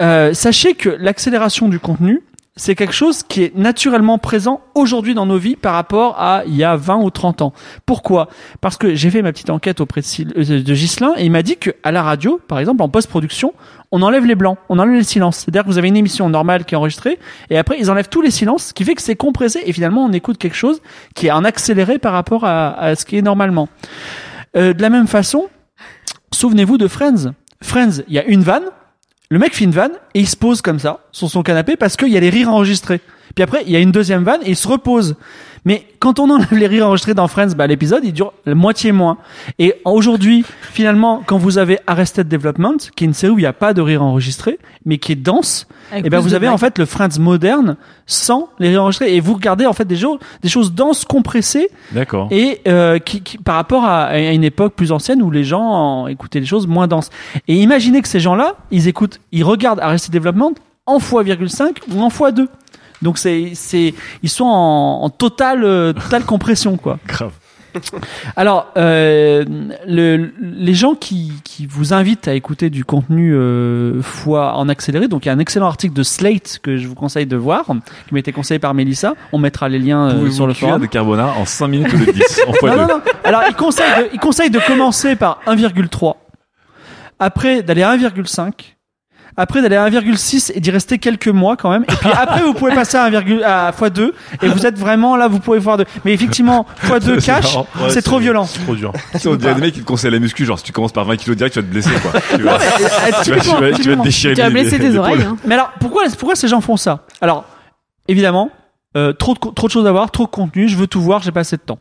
euh, 0.00 0.34
sachez 0.34 0.74
que 0.74 0.88
l'accélération 0.88 1.68
du 1.68 1.78
contenu, 1.78 2.22
c'est 2.56 2.74
quelque 2.74 2.92
chose 2.92 3.22
qui 3.22 3.44
est 3.44 3.56
naturellement 3.56 4.18
présent 4.18 4.60
aujourd'hui 4.74 5.14
dans 5.14 5.24
nos 5.24 5.38
vies 5.38 5.56
par 5.56 5.72
rapport 5.74 6.20
à 6.20 6.42
il 6.46 6.54
y 6.54 6.64
a 6.64 6.76
20 6.76 6.96
ou 6.96 7.10
30 7.10 7.42
ans. 7.42 7.52
Pourquoi? 7.86 8.28
Parce 8.60 8.76
que 8.76 8.94
j'ai 8.94 9.10
fait 9.10 9.22
ma 9.22 9.32
petite 9.32 9.50
enquête 9.50 9.80
auprès 9.80 10.02
de, 10.02 10.06
euh, 10.38 10.62
de 10.62 10.74
Ghislain 10.74 11.14
et 11.16 11.24
il 11.24 11.30
m'a 11.30 11.42
dit 11.42 11.56
que 11.56 11.70
à 11.82 11.92
la 11.92 12.02
radio, 12.02 12.40
par 12.48 12.58
exemple, 12.58 12.82
en 12.82 12.88
post-production, 12.88 13.54
on 13.92 14.02
enlève 14.02 14.26
les 14.26 14.34
blancs, 14.34 14.58
on 14.68 14.78
enlève 14.78 14.94
les 14.94 15.04
silences. 15.04 15.38
C'est-à-dire 15.38 15.62
que 15.62 15.68
vous 15.68 15.78
avez 15.78 15.88
une 15.88 15.96
émission 15.96 16.28
normale 16.28 16.64
qui 16.64 16.74
est 16.74 16.78
enregistrée 16.78 17.18
et 17.48 17.56
après 17.56 17.78
ils 17.78 17.90
enlèvent 17.90 18.08
tous 18.08 18.20
les 18.20 18.30
silences, 18.30 18.66
ce 18.66 18.74
qui 18.74 18.84
fait 18.84 18.94
que 18.94 19.02
c'est 19.02 19.16
compressé 19.16 19.62
et 19.64 19.72
finalement 19.72 20.04
on 20.04 20.12
écoute 20.12 20.36
quelque 20.36 20.56
chose 20.56 20.82
qui 21.14 21.28
est 21.28 21.32
en 21.32 21.44
accéléré 21.44 21.98
par 21.98 22.12
rapport 22.12 22.44
à, 22.44 22.72
à 22.78 22.94
ce 22.94 23.04
qui 23.04 23.16
est 23.16 23.22
normalement. 23.22 23.68
Euh, 24.56 24.72
de 24.72 24.82
la 24.82 24.90
même 24.90 25.06
façon, 25.06 25.48
souvenez-vous 26.32 26.78
de 26.78 26.88
Friends. 26.88 27.32
Friends, 27.62 28.02
il 28.08 28.14
y 28.14 28.18
a 28.18 28.24
une 28.24 28.42
vanne, 28.42 28.64
le 29.30 29.38
mec 29.38 29.54
fait 29.54 29.64
une 29.64 29.70
vanne 29.70 29.92
et 30.14 30.20
il 30.20 30.28
se 30.28 30.36
pose 30.36 30.60
comme 30.60 30.80
ça 30.80 31.00
sur 31.12 31.30
son 31.30 31.42
canapé 31.42 31.76
parce 31.76 31.96
qu'il 31.96 32.08
y 32.08 32.16
a 32.16 32.20
les 32.20 32.30
rires 32.30 32.50
enregistrés. 32.50 33.00
Puis 33.34 33.44
après, 33.44 33.62
il 33.64 33.70
y 33.70 33.76
a 33.76 33.78
une 33.78 33.92
deuxième 33.92 34.24
vanne 34.24 34.40
et 34.42 34.50
il 34.50 34.56
se 34.56 34.66
repose. 34.66 35.14
Mais 35.64 35.86
quand 35.98 36.18
on 36.18 36.30
enlève 36.30 36.52
les 36.54 36.66
rires 36.66 36.86
enregistrés 36.86 37.14
dans 37.14 37.28
Friends, 37.28 37.54
bah, 37.56 37.66
l'épisode, 37.66 38.02
il 38.04 38.12
dure 38.12 38.32
la 38.46 38.54
moitié 38.54 38.92
moins. 38.92 39.18
Et 39.58 39.74
aujourd'hui, 39.84 40.44
finalement, 40.72 41.22
quand 41.26 41.36
vous 41.38 41.58
avez 41.58 41.78
Arrested 41.86 42.26
Development, 42.28 42.76
qui 42.96 43.04
est 43.04 43.06
une 43.06 43.14
série 43.14 43.32
où 43.32 43.38
il 43.38 43.42
n'y 43.42 43.46
a 43.46 43.52
pas 43.52 43.74
de 43.74 43.82
rire 43.82 44.02
enregistré, 44.02 44.58
mais 44.86 44.98
qui 44.98 45.12
est 45.12 45.16
dense, 45.16 45.66
Avec 45.92 46.06
et 46.06 46.10
ben 46.10 46.18
plus 46.18 46.28
vous 46.28 46.34
avez 46.34 46.48
en 46.48 46.56
fait 46.58 46.78
le 46.78 46.86
Friends 46.86 47.18
moderne 47.20 47.76
sans 48.06 48.48
les 48.58 48.68
rires 48.70 48.82
enregistrés. 48.82 49.14
Et 49.14 49.20
vous 49.20 49.34
regardez 49.34 49.66
en 49.66 49.72
fait 49.74 49.84
des, 49.84 49.96
choses 49.96 50.18
des 50.42 50.48
choses 50.48 50.72
denses, 50.72 51.04
compressées, 51.04 51.68
D'accord. 51.92 52.28
et 52.30 52.60
euh, 52.66 52.98
qui, 52.98 53.22
qui- 53.22 53.38
par 53.38 53.56
rapport 53.56 53.84
à, 53.84 54.04
à 54.04 54.18
une 54.18 54.44
époque 54.44 54.74
plus 54.74 54.92
ancienne 54.92 55.22
où 55.22 55.30
les 55.30 55.44
gens 55.44 55.62
en 55.62 56.06
écoutaient 56.06 56.40
des 56.40 56.46
choses 56.46 56.66
moins 56.66 56.86
denses. 56.86 57.10
Et 57.48 57.56
imaginez 57.56 58.00
que 58.00 58.08
ces 58.08 58.20
gens-là, 58.20 58.54
ils 58.70 58.88
écoutent, 58.88 59.20
ils 59.32 59.44
regardent 59.44 59.80
Arrested 59.80 60.12
Development 60.12 60.52
en 60.86 60.98
x,5 60.98 61.76
ou 61.94 62.00
en 62.00 62.08
x2. 62.08 62.46
Donc 63.02 63.18
c'est 63.18 63.52
c'est 63.54 63.94
ils 64.22 64.28
sont 64.28 64.44
en, 64.44 65.02
en 65.02 65.10
totale 65.10 65.64
euh, 65.64 65.92
totale 65.92 66.24
compression 66.24 66.76
quoi. 66.76 66.98
Grave. 67.06 67.32
Alors, 68.36 68.68
euh, 68.76 69.44
le, 69.86 70.32
les 70.40 70.74
gens 70.74 70.94
qui, 70.94 71.32
qui 71.44 71.66
vous 71.66 71.92
invitent 71.92 72.28
à 72.28 72.34
écouter 72.34 72.70
du 72.70 72.84
contenu 72.84 73.34
euh, 73.34 74.02
fois 74.02 74.54
en 74.54 74.68
accéléré, 74.68 75.08
donc 75.08 75.24
il 75.24 75.28
y 75.28 75.30
a 75.30 75.34
un 75.34 75.38
excellent 75.38 75.66
article 75.66 75.94
de 75.94 76.02
Slate 76.02 76.58
que 76.62 76.76
je 76.76 76.88
vous 76.88 76.94
conseille 76.94 77.26
de 77.26 77.36
voir, 77.36 77.66
qui 77.66 78.14
m'a 78.14 78.20
été 78.20 78.32
conseillé 78.32 78.58
par 78.58 78.74
Mélissa. 78.74 79.14
On 79.32 79.38
mettra 79.38 79.68
les 79.68 79.78
liens 79.78 80.10
euh, 80.10 80.30
sur 80.30 80.46
le 80.46 80.54
forum. 80.54 80.80
de 80.80 80.86
carbonara 80.86 81.36
en 81.38 81.44
5 81.44 81.68
minutes 81.68 82.06
de 82.06 82.10
10 82.12 82.40
en 82.46 82.52
Non, 82.66 82.76
non, 82.76 82.88
non. 82.88 83.00
Alors, 83.24 83.42
il 83.48 83.54
conseille 83.54 83.90
de, 83.98 84.08
il 84.14 84.20
conseille 84.20 84.50
de 84.50 84.60
commencer 84.66 85.16
par 85.16 85.40
1,3. 85.46 86.14
Après, 87.18 87.62
d'aller 87.62 87.82
à 87.82 87.96
1,5. 87.96 88.52
Après, 89.36 89.62
d'aller 89.62 89.76
à 89.76 89.88
1,6 89.88 90.52
et 90.54 90.60
d'y 90.60 90.70
rester 90.70 90.98
quelques 90.98 91.28
mois 91.28 91.56
quand 91.56 91.70
même. 91.70 91.82
Et 91.84 91.94
puis 91.94 92.10
après, 92.12 92.42
vous 92.42 92.52
pouvez 92.54 92.72
passer 92.74 92.96
à 92.96 93.04
1, 93.04 93.14
à 93.42 93.70
x2. 93.70 94.10
Et 94.42 94.48
vous 94.48 94.66
êtes 94.66 94.78
vraiment 94.78 95.16
là, 95.16 95.28
vous 95.28 95.38
pouvez 95.40 95.58
voir 95.58 95.76
2. 95.76 95.84
Mais 96.04 96.12
effectivement, 96.12 96.66
x2 96.86 97.20
C'est 97.20 97.26
cash, 97.26 97.56
c'est 97.88 97.94
Ouais, 97.96 98.02
trop 98.02 98.18
violent. 98.18 98.44
C'est 98.44 98.60
trop 98.64 98.74
dur. 98.74 98.92
Tu 99.12 99.18
sais, 99.18 99.28
on 99.28 99.36
dirait 99.36 99.54
des 99.54 99.60
mecs 99.60 99.74
qui 99.74 99.80
te 99.80 99.84
conseillent 99.86 100.10
la 100.10 100.18
muscu, 100.18 100.44
genre 100.44 100.58
si 100.58 100.64
tu 100.64 100.72
commences 100.72 100.92
par 100.92 101.04
20 101.04 101.16
kilos 101.16 101.36
direct, 101.36 101.54
tu 101.54 101.60
vas 101.60 101.66
te 101.66 101.72
blesser 101.72 101.90
quoi. 102.02 102.12
Tu 102.36 102.42
vas, 102.42 102.54
euh, 102.54 102.58
tu 103.24 103.30
vas, 103.32 103.40
tu 103.40 103.50
vas, 103.50 103.72
tu 103.72 103.82
vas 103.90 103.96
te 103.96 104.02
déchirer 104.02 104.34
Tu 104.34 104.40
vas 104.40 104.50
blesser 104.50 104.78
les 104.78 104.90
tes 104.90 104.98
oreilles. 104.98 105.22
hein. 105.22 105.36
Mais 105.44 105.54
alors, 105.54 105.72
pourquoi, 105.80 106.04
pourquoi 106.18 106.34
ces 106.36 106.48
gens 106.48 106.60
font 106.60 106.76
ça? 106.76 107.04
Alors, 107.20 107.44
évidemment, 108.08 108.50
euh, 108.96 109.12
trop, 109.12 109.34
de, 109.34 109.38
trop 109.54 109.66
de 109.66 109.72
choses 109.72 109.86
à 109.86 109.92
voir, 109.92 110.10
trop 110.10 110.24
de 110.24 110.30
contenu, 110.30 110.68
je 110.68 110.76
veux 110.76 110.86
tout 110.86 111.00
voir, 111.00 111.22
j'ai 111.22 111.32
pas 111.32 111.40
assez 111.40 111.56
de 111.56 111.62
temps. 111.62 111.78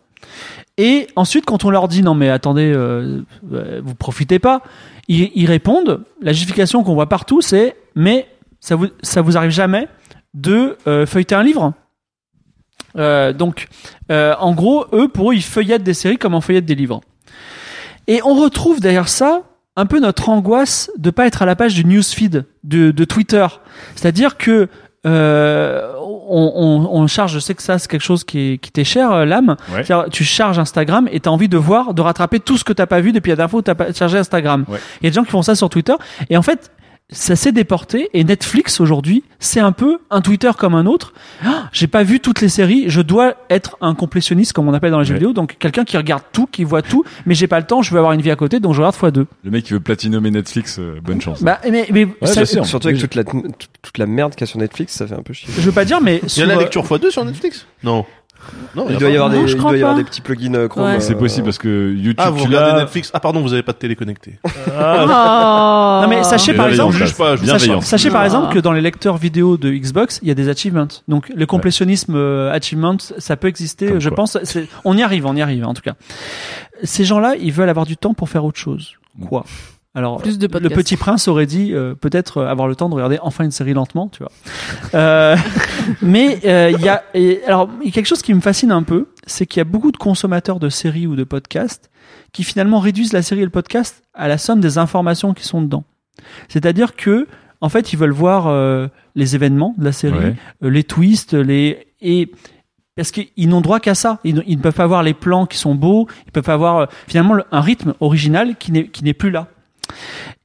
Et 0.78 1.07
ensuite, 1.17 1.45
quand 1.45 1.65
on 1.65 1.70
leur 1.70 1.89
dit 1.89 2.01
non 2.03 2.15
mais 2.15 2.30
attendez, 2.30 2.72
euh, 2.74 3.22
euh, 3.51 3.82
vous 3.84 3.95
profitez 3.95 4.39
pas, 4.39 4.61
ils, 5.09 5.45
répondent. 5.45 6.05
La 6.22 6.32
justification 6.32 6.84
qu'on 6.84 6.93
voit 6.93 7.09
partout, 7.09 7.41
c'est 7.41 7.76
mais 7.95 8.28
ça 8.61 8.76
vous 8.76 8.88
ça 9.01 9.22
vous 9.22 9.36
arrive 9.36 9.51
jamais 9.51 9.89
de 10.34 10.78
euh, 10.88 11.05
feuilleter 11.05 11.36
un 11.36 11.43
livre 11.43 11.74
Euh, 12.97 13.34
donc, 13.34 13.67
en 14.09 14.53
gros, 14.53 14.86
eux, 14.93 15.09
pour 15.09 15.32
eux, 15.32 15.36
ils 15.36 15.43
feuillettent 15.43 15.84
des 15.84 15.93
séries 15.93 16.17
comme 16.17 16.34
on 16.34 16.41
feuillette 16.41 16.65
des 16.65 16.76
livres. 16.76 17.01
Et 18.07 18.22
on 18.24 18.34
retrouve 18.34 18.80
derrière 18.80 19.09
ça 19.09 19.43
un 19.76 19.86
peu 19.86 19.99
notre 19.99 20.30
angoisse 20.30 20.91
de 20.97 21.09
pas 21.09 21.28
être 21.28 21.41
à 21.41 21.45
la 21.45 21.55
page 21.55 21.76
du 21.76 21.86
newsfeed 21.86 22.45
de, 22.63 23.05
Twitter. 23.05 23.45
C'est-à-dire 23.95 24.38
que 24.38 24.70
on, 26.30 26.51
on, 26.55 27.01
on 27.01 27.07
charge, 27.07 27.34
je 27.34 27.39
sais 27.39 27.55
que 27.55 27.61
ça 27.63 27.80
c'est 27.80 27.89
quelque 27.89 28.03
chose 28.03 28.23
qui, 28.23 28.39
est- 28.53 28.57
qui 28.59 28.71
t'est 28.71 28.84
cher, 28.84 29.11
euh, 29.11 29.25
l'âme. 29.25 29.55
Ouais. 29.73 29.84
Tu 30.11 30.23
charges 30.23 30.59
Instagram 30.59 31.07
et 31.11 31.19
t'as 31.19 31.30
envie 31.30 31.49
de 31.49 31.57
voir, 31.57 31.93
de 31.93 32.01
rattraper 32.01 32.39
tout 32.39 32.57
ce 32.57 32.63
que 32.63 32.73
t'as 32.73 32.86
pas 32.86 33.01
vu 33.01 33.11
depuis 33.11 33.30
la 33.30 33.36
dernière 33.36 33.51
fois 33.51 33.59
où 33.59 33.63
t'as 33.63 33.75
pas 33.75 33.91
chargé 33.93 34.17
Instagram. 34.17 34.65
Il 34.69 35.05
y 35.05 35.07
a 35.07 35.09
des 35.09 35.15
gens 35.15 35.23
qui 35.23 35.32
font 35.32 35.41
ça 35.41 35.55
sur 35.55 35.69
Twitter 35.69 35.93
et 36.30 36.38
en 36.38 36.41
fait 36.41 36.71
ça 37.12 37.36
s'est 37.36 37.51
déporté 37.51 38.10
et 38.14 38.24
Netflix 38.24 38.80
aujourd'hui 38.80 39.24
c'est 39.39 39.60
un 39.60 39.72
peu 39.72 39.99
un 40.12 40.22
Twitter 40.22 40.51
comme 40.57 40.76
un 40.76 40.86
autre. 40.86 41.14
Ah, 41.45 41.70
J'ai 41.72 41.88
pas 41.88 42.03
vu 42.03 42.20
toutes 42.20 42.41
les 42.41 42.49
séries, 42.49 42.86
je 42.88 43.01
dois 43.01 43.36
être 43.49 43.78
un 43.82 43.95
complétionniste 43.95 44.53
comme 44.53 44.68
on 44.68 44.74
appelle 44.74 44.91
dans 44.91 44.99
les 44.99 45.05
jeux 45.05 45.14
vidéo, 45.16 45.34
donc 45.34 45.55
quelqu'un 45.60 45.86
qui 45.86 45.97
regarde 45.97 46.24
tout, 46.34 46.45
qui 46.45 46.64
voit 46.64 46.82
tout, 46.82 47.03
mais 47.26 47.36
j'ai 47.36 47.47
pas 47.47 47.60
le 47.60 47.66
temps, 47.66 47.82
je 47.82 47.91
veux 47.91 47.97
avoir 47.97 48.14
une 48.14 48.22
vie 48.22 48.32
à 48.32 48.36
côté, 48.36 48.60
donc 48.60 48.74
je 48.74 48.82
regarde 48.82 48.95
x2. 48.95 49.26
Le 49.43 49.51
mec 49.51 49.64
qui 49.64 49.74
veut 49.74 49.80
platinomer 49.80 50.30
Netflix, 50.30 50.78
euh, 50.78 50.99
bonne 51.03 51.22
chance. 51.22 51.41
Bah, 51.41 51.60
mais, 51.70 51.88
mais 51.91 52.05
Ouais, 52.05 52.14
ça- 52.28 52.34
bien 52.36 52.45
sûr. 52.45 52.66
Surtout 52.66 52.89
avec 52.89 52.99
toute 52.99 53.16
la, 53.16 53.24
toute 53.24 53.97
la 53.97 54.05
merde 54.05 54.34
qu'il 54.34 54.41
y 54.41 54.43
a 54.43 54.47
sur 54.47 54.60
Netflix, 54.60 54.93
ça 54.93 55.07
fait 55.07 55.16
un 55.16 55.24
peu 55.24 55.34
chier. 55.34 55.49
je 55.55 55.62
veux 55.62 55.72
pas 55.72 55.86
dire, 55.86 56.01
mais 56.01 56.18
Il 56.18 56.24
y 56.24 56.26
a 56.26 56.30
sur, 56.30 56.45
la 56.47 56.55
euh, 56.57 56.60
lecture 56.60 56.84
x2 56.84 57.12
sur 57.12 57.24
Netflix? 57.26 57.66
Non. 57.84 58.05
Non, 58.75 58.85
Il 58.89 58.97
doit 58.97 59.09
y 59.09 59.15
avoir 59.15 59.29
des, 59.29 59.37
Non, 59.39 59.47
je 59.47 59.53
il 59.53 59.57
crois 59.57 59.71
doit 59.71 59.77
y 59.77 59.81
avoir 59.81 59.95
pas. 59.95 60.01
des 60.01 60.05
petits 60.09 60.21
plugins 60.21 60.53
euh, 60.55 60.67
Chrome. 60.67 60.83
Ouais. 60.85 60.95
euh, 60.95 60.99
C'est 60.99 61.15
possible 61.15 61.45
parce 61.45 61.57
que 61.57 61.91
YouTube, 61.93 62.15
Ah, 62.19 62.29
vous 62.29 62.39
tu 62.41 62.47
regardez 62.47 62.71
l'as. 62.73 62.79
Netflix 62.81 63.11
Ah, 63.13 63.19
pardon, 63.19 63.41
vous 63.41 63.53
avez 63.53 63.63
pas 63.63 63.71
de 63.73 63.77
télé 63.77 63.95
connectée. 63.95 64.39
Oh. 64.67 65.99
Non 66.01 66.07
mais 66.07 66.23
sachez 66.23 66.53
par 66.53 66.67
exemple, 66.67 66.95
juge 66.95 67.15
pas, 67.15 67.35
je- 67.35 67.45
sachez, 67.81 68.09
par 68.09 68.21
Ah. 68.21 68.25
exemple 68.25 68.53
que 68.53 68.59
dans 68.59 68.71
les 68.71 68.81
lecteurs 68.81 69.17
vidéo 69.17 69.57
de 69.57 69.69
Xbox, 69.71 70.19
il 70.21 70.27
y 70.27 70.31
a 70.31 70.33
des 70.35 70.47
achievements. 70.49 70.87
Donc 71.07 71.29
le 71.35 71.45
complétionnisme 71.45 72.15
euh, 72.15 72.51
achievement, 72.51 72.95
ça 73.17 73.35
peut 73.35 73.47
exister. 73.47 73.87
Comme 73.89 73.99
je 73.99 74.09
quoi. 74.09 74.15
pense, 74.17 74.37
on 74.85 74.95
y 74.97 75.03
arrive, 75.03 75.25
on 75.25 75.35
y 75.35 75.41
arrive 75.41 75.65
en 75.65 75.73
tout 75.73 75.81
cas. 75.81 75.93
Ces 76.83 77.03
gens-là, 77.03 77.35
ils 77.39 77.51
veulent 77.51 77.69
avoir 77.69 77.85
du 77.85 77.97
temps 77.97 78.13
pour 78.13 78.29
faire 78.29 78.45
autre 78.45 78.59
chose. 78.59 78.93
Quoi? 79.27 79.43
Alors, 79.95 80.21
Plus 80.21 80.37
de 80.37 80.47
le. 80.47 80.69
Petit 80.69 80.97
Prince 80.97 81.27
aurait 81.27 81.47
dit 81.47 81.73
euh, 81.73 81.95
peut-être 81.95 82.37
euh, 82.37 82.47
avoir 82.47 82.67
le 82.67 82.75
temps 82.75 82.89
de 82.89 82.93
regarder 82.93 83.17
enfin 83.23 83.43
une 83.43 83.51
série 83.51 83.73
lentement, 83.73 84.07
tu 84.07 84.19
vois. 84.21 84.31
Euh, 84.93 85.35
mais 86.03 86.39
euh, 86.45 86.71
il 86.71 86.81
y 86.83 86.89
a 86.89 87.03
et, 87.15 87.41
alors 87.45 87.69
il 87.81 87.87
y 87.87 87.89
a 87.89 87.91
quelque 87.91 88.05
chose 88.05 88.21
qui 88.21 88.33
me 88.33 88.39
fascine 88.41 88.71
un 88.71 88.83
peu, 88.83 89.07
c'est 89.25 89.45
qu'il 89.47 89.59
y 89.59 89.61
a 89.61 89.65
beaucoup 89.65 89.91
de 89.91 89.97
consommateurs 89.97 90.59
de 90.59 90.69
séries 90.69 91.07
ou 91.07 91.15
de 91.15 91.23
podcasts 91.23 91.89
qui 92.33 92.43
finalement 92.43 92.79
réduisent 92.79 93.13
la 93.13 93.23
série 93.23 93.41
et 93.41 93.45
le 93.45 93.49
podcast 93.49 94.03
à 94.13 94.27
la 94.27 94.37
somme 94.37 94.59
des 94.61 94.77
informations 94.77 95.33
qui 95.33 95.43
sont 95.43 95.61
dedans. 95.61 95.83
C'est-à-dire 96.49 96.95
que 96.95 97.27
en 97.61 97.67
fait, 97.69 97.91
ils 97.91 97.97
veulent 97.97 98.11
voir 98.11 98.47
euh, 98.47 98.87
les 99.15 99.35
événements 99.35 99.73
de 99.77 99.83
la 99.85 99.91
série, 99.91 100.17
Ouais. 100.17 100.35
euh, 100.63 100.69
les 100.69 100.83
twists, 100.83 101.33
les 101.33 101.87
et 101.99 102.31
parce 102.95 103.11
qu'ils 103.11 103.49
n'ont 103.49 103.61
droit 103.61 103.79
qu'à 103.79 103.95
ça. 103.95 104.19
Ils, 104.23 104.35
ne- 104.35 104.41
ils 104.45 104.57
ne 104.57 104.61
peuvent 104.61 104.73
pas 104.75 104.87
voir 104.87 105.01
les 105.03 105.13
plans 105.15 105.45
qui 105.47 105.57
sont 105.57 105.73
beaux. 105.73 106.07
Ils 106.27 106.31
peuvent 106.31 106.43
pas 106.43 106.57
voir 106.57 106.77
euh, 106.77 106.85
finalement 107.07 107.33
le- 107.33 107.43
un 107.51 107.61
rythme 107.61 107.95
original 108.01 108.55
qui 108.57 108.71
n'est 108.71 108.87
qui 108.87 109.03
n'est 109.03 109.13
plus 109.13 109.31
là. 109.31 109.47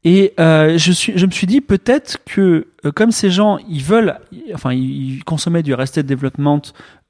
Et 0.04 0.34
euh, 0.38 0.76
je 0.76 0.92
suis, 0.92 1.12
je 1.16 1.26
me 1.26 1.30
suis 1.30 1.46
dit 1.46 1.60
peut-être 1.60 2.18
que 2.26 2.66
euh, 2.84 2.92
comme 2.92 3.10
ces 3.10 3.30
gens, 3.30 3.58
ils 3.68 3.82
veulent, 3.82 4.18
enfin, 4.54 4.72
ils, 4.72 5.22
consommaient 5.24 5.62
du 5.62 5.72
Arrested 5.72 6.04
Development 6.06 6.60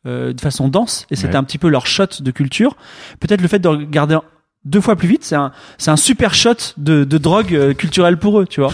euh, 0.06 0.32
de 0.32 0.40
façon 0.40 0.68
dense, 0.68 1.06
et 1.10 1.16
c'était 1.16 1.30
Ouais. 1.30 1.36
un 1.36 1.44
petit 1.44 1.58
peu 1.58 1.68
leur 1.68 1.86
shot 1.86 2.06
de 2.20 2.30
culture. 2.30 2.76
Peut-être 3.20 3.40
le 3.40 3.48
fait 3.48 3.58
de 3.58 3.68
regarder 3.68 4.18
deux 4.64 4.80
fois 4.80 4.96
plus 4.96 5.08
vite, 5.08 5.24
c'est 5.24 5.34
un, 5.34 5.52
c'est 5.76 5.90
un 5.90 5.96
super 5.96 6.34
shot 6.34 6.54
de, 6.76 7.04
de 7.04 7.18
drogue 7.18 7.54
euh, 7.54 7.74
culturelle 7.74 8.16
pour 8.18 8.40
eux, 8.40 8.46
tu 8.46 8.60
vois. 8.60 8.72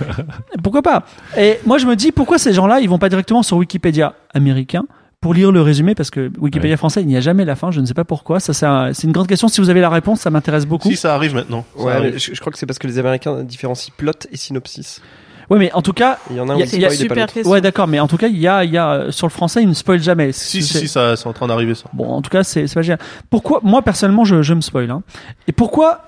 pourquoi 0.62 0.82
pas? 0.82 1.04
Et 1.36 1.58
moi, 1.66 1.78
je 1.78 1.86
me 1.86 1.96
dis 1.96 2.12
pourquoi 2.12 2.38
ces 2.38 2.52
gens-là, 2.52 2.80
ils 2.80 2.88
vont 2.88 2.98
pas 2.98 3.08
directement 3.08 3.42
sur 3.42 3.56
Wikipédia 3.56 4.14
américain? 4.32 4.84
Pour 5.22 5.32
lire 5.32 5.50
le 5.52 5.62
résumé 5.62 5.94
parce 5.94 6.10
que 6.10 6.30
Wikipédia 6.38 6.72
Ouais. 6.74 6.76
français, 6.76 7.00
il 7.00 7.06
n'y 7.06 7.16
a 7.16 7.20
jamais 7.20 7.46
la 7.46 7.56
fin. 7.56 7.70
Je 7.70 7.80
ne 7.80 7.86
sais 7.86 7.94
pas 7.94 8.04
pourquoi. 8.04 8.40
Ça, 8.40 8.52
c'est 8.52 8.66
un- 8.66 8.92
c'est 8.92 9.06
une 9.06 9.12
grande 9.12 9.26
question. 9.28 9.48
Si 9.48 9.60
vous 9.62 9.70
avez 9.70 9.80
la 9.80 9.88
réponse, 9.88 10.20
ça 10.20 10.28
m'intéresse 10.30 10.66
beaucoup. 10.66 10.88
Si, 10.90 10.96
ça 10.96 11.14
arrive 11.14 11.34
maintenant. 11.34 11.64
Ça 11.78 11.84
Ouais, 11.84 11.92
arrive. 11.92 12.18
je, 12.18 12.34
je 12.34 12.40
crois 12.40 12.52
que 12.52 12.58
c'est 12.58 12.66
parce 12.66 12.78
que 12.78 12.86
les 12.86 12.98
Américains 12.98 13.42
différencient 13.42 13.94
plot 13.96 14.12
et 14.30 14.36
synopsis. 14.36 15.00
Ouais, 15.50 15.58
mais 15.58 15.72
en 15.72 15.82
tout 15.82 15.92
cas, 15.92 16.18
Il 16.30 16.36
y 16.36 16.40
en 16.40 16.48
a 16.48 16.52
un 16.54 16.56
y 16.56 16.60
où 16.60 16.62
a- 16.62 16.76
y 16.76 16.84
a- 16.84 16.90
super. 16.90 17.26
Ouais, 17.46 17.60
d'accord, 17.60 17.86
mais 17.88 18.00
en 18.00 18.08
tout 18.08 18.16
cas, 18.16 18.28
il 18.28 18.38
y 18.38 18.46
a, 18.48 18.64
il 18.64 18.70
y 18.72 18.78
a 18.78 18.92
euh, 18.92 19.10
sur 19.10 19.26
le 19.26 19.32
français, 19.32 19.62
il 19.62 19.68
ne 19.68 19.74
spoil 19.74 20.00
jamais. 20.02 20.32
Si, 20.32 20.62
si, 20.62 20.78
si, 20.78 20.88
ça, 20.88 21.14
c'est 21.16 21.26
en 21.26 21.32
train 21.32 21.46
d'arriver 21.46 21.74
ça. 21.74 21.84
Bon, 21.92 22.08
en 22.08 22.20
tout 22.22 22.30
cas, 22.30 22.42
c'est 22.42 22.66
c'est 22.66 22.74
pas 22.74 22.82
génial. 22.82 22.98
Pourquoi 23.30 23.60
Moi, 23.62 23.82
personnellement, 23.82 24.24
je, 24.24 24.42
je 24.42 24.54
me 24.54 24.60
spoil. 24.60 24.90
Hein. 24.90 25.02
Et 25.48 25.52
pourquoi, 25.52 26.02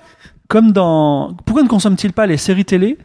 comme 0.47 0.71
dans, 0.71 1.35
pourquoi 1.45 1.63
ne 1.63 1.67
consomme-t-il 1.69 2.11
pas 2.13 2.25
les 2.27 2.37
séries 2.37 2.65
télé 2.65 2.97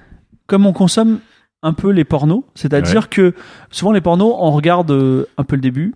comme 0.46 0.66
on 0.66 0.72
consomme 0.72 1.18
un 1.62 1.72
peu 1.74 1.90
les 1.90 2.04
pornos? 2.04 2.42
C'est-à-dire 2.54 3.08
que 3.10 3.34
souvent 3.70 3.92
les 3.92 4.00
pornos, 4.00 4.34
on 4.38 4.50
regarde 4.50 4.90
euh, 4.92 5.26
un 5.36 5.44
peu 5.44 5.56
le 5.56 5.62
début, 5.62 5.94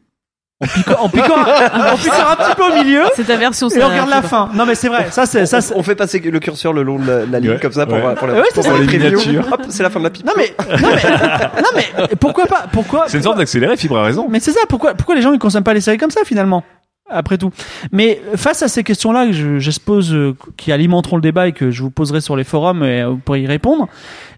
on 0.64 0.68
picore, 0.78 1.00
on 1.04 1.08
picore, 1.08 1.38
un- 1.38 1.92
on 1.92 1.96
picore 1.96 2.30
un 2.30 2.36
petit 2.36 2.54
peu 2.56 2.62
au 2.64 2.84
milieu. 2.84 3.02
C'est 3.16 3.24
ta 3.24 3.36
version, 3.36 3.68
Et 3.68 3.82
on 3.82 3.88
regarde 3.88 4.08
la 4.10 4.22
fin. 4.22 4.48
Non, 4.54 4.66
mais 4.66 4.74
c'est 4.74 4.88
vrai. 4.88 5.08
Ça, 5.10 5.26
c'est 5.26 5.46
ça. 5.46 5.60
c'est- 5.60 5.74
On 5.76 5.82
fait 5.82 5.94
passer 5.94 6.18
le 6.18 6.38
curseur 6.40 6.72
le 6.72 6.82
long 6.82 6.98
de 6.98 7.06
la, 7.10 7.26
la 7.26 7.40
ligne 7.40 7.50
Ouais, 7.52 7.60
comme 7.60 7.72
ça 7.72 7.86
pour, 7.86 7.94
ouais. 7.96 8.14
pour, 8.14 8.26
la, 8.26 8.34
Ouais, 8.34 8.42
c'est 8.48 8.54
pour 8.54 8.64
voir 8.64 8.78
les 8.78 8.86
miniatures. 8.86 9.44
Hop, 9.52 9.62
c'est 9.68 9.82
la 9.82 9.90
fin 9.90 9.98
de 10.00 10.04
la 10.04 10.10
pipe. 10.10 10.26
Non 10.26 10.32
mais, 10.36 10.54
non 10.80 10.88
mais, 10.94 11.62
non 11.62 11.68
mais, 12.08 12.16
pourquoi 12.20 12.46
pas 12.46 12.66
Pourquoi 12.72 13.04
C'est 13.08 13.16
une 13.18 13.22
sorte 13.22 13.38
d'accéléré, 13.38 13.76
Fibre 13.76 13.98
a 13.98 14.02
raison. 14.04 14.26
Mais 14.28 14.40
c'est 14.40 14.52
ça, 14.52 14.60
pourquoi, 14.68 14.94
pourquoi 14.94 15.14
les 15.14 15.22
gens 15.22 15.32
ne 15.32 15.38
consomment 15.38 15.64
pas 15.64 15.74
les 15.74 15.80
séries 15.80 15.98
comme 15.98 16.10
ça 16.10 16.20
finalement 16.24 16.62
après 17.10 17.36
tout? 17.38 17.50
Mais 17.92 18.20
face 18.36 18.62
à 18.62 18.68
ces 18.68 18.82
questions-là 18.82 19.26
que 19.26 19.32
je- 19.32 19.58
j'expose, 19.58 20.12
euh, 20.14 20.34
qui 20.56 20.72
alimenteront 20.72 21.16
le 21.16 21.22
débat 21.22 21.48
et 21.48 21.52
que 21.52 21.70
je 21.70 21.82
vous 21.82 21.90
poserai 21.90 22.20
sur 22.20 22.36
les 22.36 22.44
forums 22.44 22.82
et 22.84 23.02
euh, 23.02 23.08
vous 23.10 23.18
pourrez 23.18 23.42
y 23.42 23.46
répondre, 23.46 23.88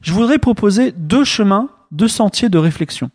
je 0.03 0.13
voudrais 0.13 0.39
proposer 0.39 0.93
deux 0.97 1.25
chemins, 1.25 1.69
deux 1.93 2.09
sentiers 2.09 2.49
de 2.49 2.59
réflexion. 2.59 3.11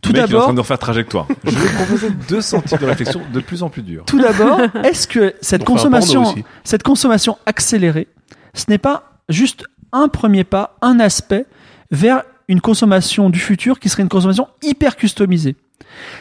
Tout 0.00 0.10
il 0.10 0.16
est 0.16 0.22
en 0.22 0.26
d'abord, 0.26 0.42
train 0.42 0.52
de 0.52 0.56
nous 0.56 0.62
refaire 0.62 0.78
trajectoire. 0.78 1.26
Je 1.44 1.50
vais 1.50 1.68
proposer 1.74 2.10
deux 2.28 2.40
sentiers 2.40 2.78
de 2.78 2.84
réflexion 2.86 3.20
de 3.32 3.40
plus 3.40 3.62
en 3.62 3.68
plus 3.68 3.82
durs. 3.82 4.04
tout 4.06 4.20
d'abord, 4.20 4.60
est-ce 4.84 5.06
que 5.08 5.34
cette 5.40 5.64
consommation, 5.64 6.34
cette 6.64 6.82
consommation 6.82 7.38
accélérée, 7.46 8.08
ce 8.54 8.64
n'est 8.68 8.78
pas 8.78 9.20
juste 9.28 9.64
un 9.92 10.08
premier 10.08 10.44
pas, 10.44 10.76
un 10.82 11.00
aspect 11.00 11.46
vers 11.90 12.22
une 12.48 12.60
consommation 12.60 13.30
du 13.30 13.38
futur 13.38 13.78
qui 13.78 13.88
serait 13.88 14.02
une 14.02 14.08
consommation 14.08 14.48
hyper 14.62 14.96
customisée? 14.96 15.56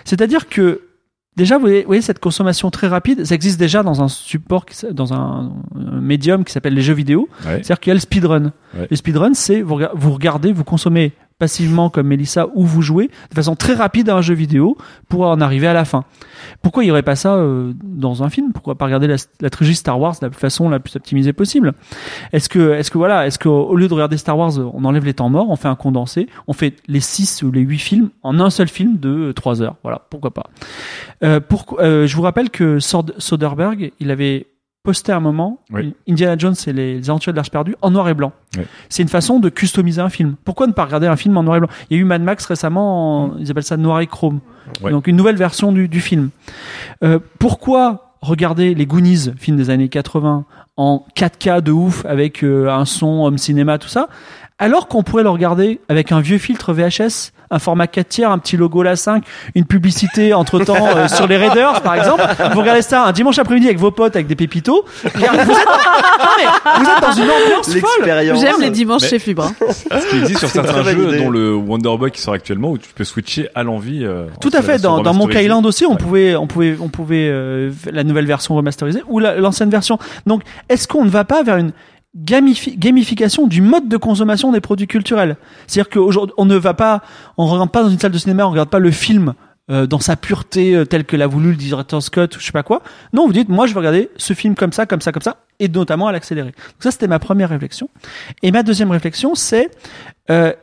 C'est-à-dire 0.05 0.49
que 0.49 0.82
déjà, 1.36 1.55
vous 1.55 1.61
voyez, 1.61 1.82
vous 1.82 1.88
voyez, 1.88 2.01
cette 2.01 2.19
consommation 2.19 2.71
très 2.71 2.88
rapide, 2.88 3.25
ça 3.25 3.36
existe 3.36 3.59
déjà 3.59 3.84
dans 3.84 4.01
un 4.01 4.07
support, 4.07 4.65
qui 4.65 4.75
dans 4.91 5.13
un, 5.13 5.53
un 5.75 6.01
médium 6.01 6.43
qui 6.43 6.51
s'appelle 6.51 6.73
les 6.73 6.82
jeux 6.82 6.93
vidéo. 6.93 7.30
Ouais. 7.45 7.57
C'est-à-dire 7.57 7.80
qu'il 7.80 7.89
y 7.89 7.91
a 7.91 7.93
le 7.93 7.99
speedrun. 7.99 8.51
Ouais. 8.75 8.88
Le 8.89 8.95
speedrun, 8.95 9.34
c'est 9.34 9.61
vous 9.61 9.75
regardez, 10.11 10.51
vous 10.51 10.63
consommez 10.63 11.13
passivement 11.47 11.89
comme 11.89 12.07
Melissa 12.07 12.47
ou 12.55 12.65
vous 12.65 12.81
jouez 12.81 13.07
de 13.29 13.35
façon 13.35 13.55
très 13.55 13.73
rapide 13.73 14.09
à 14.09 14.15
un 14.15 14.21
jeu 14.21 14.33
vidéo 14.33 14.75
pour 15.07 15.21
en 15.27 15.39
arriver 15.39 15.67
à 15.67 15.73
la 15.73 15.85
fin. 15.85 16.03
Pourquoi 16.61 16.83
il 16.83 16.88
n'y 16.88 16.91
aurait 16.91 17.03
pas 17.03 17.15
ça 17.15 17.35
euh, 17.35 17.73
dans 17.83 18.23
un 18.23 18.29
film? 18.29 18.51
Pourquoi 18.53 18.75
pas 18.75 18.85
regarder 18.85 19.07
la, 19.07 19.15
la 19.41 19.49
trilogie 19.49 19.75
Star 19.75 19.99
Wars 19.99 20.15
de 20.19 20.25
la 20.27 20.31
façon 20.31 20.69
la 20.69 20.79
plus 20.79 20.95
optimisée 20.95 21.33
possible? 21.33 21.73
Est-ce 22.33 22.49
que, 22.49 22.73
est-ce 22.73 22.89
que 22.89 22.97
voilà, 22.97 23.27
est-ce 23.27 23.38
qu'au 23.38 23.75
lieu 23.75 23.88
de 23.88 23.93
regarder 23.93 24.17
Star 24.17 24.38
Wars, 24.38 24.53
on 24.73 24.83
enlève 24.85 25.05
les 25.05 25.13
temps 25.13 25.29
morts, 25.29 25.49
on 25.49 25.55
fait 25.55 25.67
un 25.67 25.75
condensé, 25.75 26.27
on 26.47 26.53
fait 26.53 26.75
les 26.88 26.99
6 27.01 27.43
ou 27.43 27.51
les 27.51 27.61
8 27.61 27.77
films 27.79 28.09
en 28.23 28.39
un 28.39 28.49
seul 28.49 28.67
film 28.67 28.97
de 28.97 29.31
3 29.31 29.61
heures? 29.61 29.75
Voilà, 29.83 30.01
pourquoi 30.09 30.31
pas. 30.33 30.47
Euh, 31.23 31.39
pourquoi- 31.39 31.81
euh, 31.83 32.07
Je 32.07 32.15
vous 32.15 32.23
rappelle 32.23 32.49
que 32.49 32.79
Sod- 32.79 33.13
Soderbergh, 33.19 33.91
il 33.99 34.09
avait 34.11 34.47
posté 34.88 35.11
à 35.11 35.17
un 35.17 35.19
moment 35.19 35.59
Oui. 35.69 35.93
Indiana 36.07 36.38
Jones 36.38 36.55
et 36.65 36.71
les, 36.71 37.09
aventures 37.09 37.33
de 37.33 37.35
l'Arche 37.35 37.51
perdue 37.51 37.75
en 37.81 37.91
noir 37.91 38.07
et 38.07 38.13
blanc. 38.13 38.31
C'est 38.88 39.03
une 39.03 39.09
façon 39.09 39.41
de 39.41 39.49
customiser 39.49 39.99
un 39.99 40.07
film. 40.07 40.38
Pourquoi 40.45 40.65
ne 40.65 40.71
pas 40.71 40.85
regarder 40.85 41.07
un 41.07 41.17
film 41.17 41.35
en 41.35 41.43
noir 41.43 41.57
et 41.57 41.59
blanc? 41.59 41.67
Il 41.89 41.97
y 41.97 41.99
a 41.99 42.01
eu 42.01 42.05
Mad 42.05 42.21
Max 42.21 42.45
récemment, 42.45 43.25
en- 43.25 43.38
ils 43.38 43.51
appellent 43.51 43.63
ça 43.63 43.75
noir 43.75 43.99
et 43.99 44.07
chrome. 44.07 44.39
Donc 44.81 45.07
une 45.07 45.17
nouvelle 45.17 45.35
version 45.35 45.73
du, 45.73 45.89
du 45.89 45.99
film. 45.99 46.29
Euh, 47.03 47.19
pourquoi 47.38 48.13
regarder 48.21 48.75
les 48.75 48.85
Goonies, 48.85 49.33
film 49.38 49.57
des 49.57 49.69
années 49.69 49.89
80, 49.89 50.45
en 50.77 51.05
4K 51.17 51.59
de 51.61 51.73
ouf 51.73 52.05
avec 52.05 52.45
euh, 52.45 52.69
un 52.69 52.85
son 52.85 53.25
home 53.25 53.38
cinéma, 53.38 53.79
tout 53.79 53.89
ça, 53.89 54.07
alors 54.57 54.88
qu'on 54.88 55.03
pourrait 55.03 55.23
le 55.23 55.29
regarder 55.29 55.81
avec 55.89 56.13
un 56.13 56.21
vieux 56.21 56.38
filtre 56.38 56.71
VHS, 56.71 57.33
un 57.51 57.59
format 57.59 57.87
4 57.87 58.07
tiers, 58.09 58.31
un 58.31 58.37
petit 58.37 58.57
logo 58.57 58.83
la 58.83 58.95
5, 58.95 59.23
une 59.55 59.65
publicité 59.65 60.33
entre 60.33 60.59
temps 60.59 61.07
sur 61.07 61.27
les 61.27 61.37
Raiders 61.37 61.81
par 61.81 61.95
exemple. 61.95 62.23
Vous 62.53 62.59
regardez 62.59 62.81
ça 62.81 63.03
un 63.05 63.11
dimanche 63.11 63.39
après-midi 63.39 63.67
avec 63.67 63.79
vos 63.79 63.91
potes 63.91 64.15
avec 64.15 64.27
des 64.27 64.35
pépitos. 64.35 64.85
Regardez, 65.15 65.43
Vous 65.43 65.51
êtes, 65.51 65.65
Non, 65.67 66.25
mais 66.37 66.83
vous 66.83 66.89
êtes 66.89 67.01
dans 67.01 67.11
une 67.11 67.29
ambiance 67.29 67.73
folle. 67.75 68.37
J'aime 68.39 68.61
les 68.61 68.69
dimanches 68.69 69.03
Mais- 69.03 69.07
chez 69.09 69.19
Fibre. 69.19 69.45
hein. 69.45 69.53
Ce 69.71 70.07
qui 70.09 70.17
existe 70.17 70.39
sur 70.39 70.49
certains 70.49 70.83
jeux, 70.83 71.07
idée. 71.07 71.17
dont 71.23 71.29
le 71.29 71.53
Wonder 71.55 71.95
Boy 71.97 72.11
qui 72.11 72.21
sort 72.21 72.33
actuellement, 72.33 72.71
où 72.71 72.77
tu 72.77 72.89
peux 72.93 73.03
switcher 73.03 73.49
à 73.55 73.63
l'envie. 73.63 74.03
euh, 74.03 74.27
Tout 74.41 74.51
à 74.53 74.61
fait. 74.61 74.79
Dans, 74.81 75.01
dans 75.01 75.13
Monkey 75.13 75.37
remasterisée. 75.39 75.45
Island 75.45 75.65
aussi, 75.65 75.85
on 75.85 75.91
Ouais. 75.91 75.97
pouvait, 75.97 76.35
on 76.35 76.47
pouvait, 76.47 76.77
on 76.81 76.89
pouvait 76.89 77.27
euh, 77.29 77.71
la 77.91 78.03
nouvelle 78.03 78.25
version 78.25 78.55
remasterisée 78.55 79.03
ou 79.07 79.19
la- 79.19 79.35
l'ancienne 79.37 79.69
version. 79.69 79.97
Donc, 80.25 80.41
est-ce 80.69 80.87
qu'on 80.87 81.05
ne 81.05 81.09
va 81.09 81.23
pas 81.23 81.43
vers 81.43 81.57
une 81.57 81.71
gamifi- 82.24 82.78
gamification 82.78 83.47
du 83.47 83.61
mode 83.61 83.88
de 83.89 83.97
consommation 83.97 84.51
des 84.51 84.61
produits 84.61 84.88
culturels 84.88 85.38
C'est-à-dire 85.68 85.89
qu'aujourd'hui, 85.89 86.34
on 86.38 86.45
ne 86.45 86.55
va 86.55 86.74
pas, 86.74 87.01
on 87.38 87.45
regarde 87.47 87.72
pas 87.72 87.84
dans 87.84 87.89
une 87.89 87.99
salle 87.99 88.11
de 88.11 88.18
cinéma, 88.18 88.45
on 88.47 88.51
regarde 88.51 88.70
pas 88.70 88.80
le 88.80 88.91
film. 88.91 89.34
euh, 89.70 89.86
dans 89.86 89.99
sa 89.99 90.15
pureté 90.15 90.78
euh, 90.78 90.86
telle 90.86 91.03
que 91.03 91.18
l'a 91.18 91.28
voulu 91.28 91.49
le 91.49 91.57
directeur 91.57 92.01
Scott 92.01 92.38
ou 92.38 92.39
je 92.39 92.45
sais 92.45 92.53
pas 92.53 92.63
quoi. 92.63 92.82
Non, 93.11 93.28
vous 93.28 93.34
dites, 93.34 93.49
moi 93.49 93.68
je 93.68 93.74
vais 93.74 93.80
regarder 93.80 94.09
ce 94.15 94.32
film 94.34 94.55
comme 94.55 94.72
ça, 94.72 94.86
comme 94.86 95.01
ça, 95.01 95.11
comme 95.11 95.22
ça, 95.22 95.43
et 95.59 95.68
notamment 95.68 96.07
à 96.07 96.13
l'accélérer. 96.13 96.51
Donc 96.51 96.80
ça, 96.80 96.89
c'était 96.91 97.09
ma 97.09 97.20
première 97.20 97.49
réflexion. 97.49 97.89
Et 98.43 98.51
ma 98.51 98.63
deuxième 98.63 98.91
réflexion, 98.91 99.36
c'est, 99.36 99.70
euh, 100.32 100.53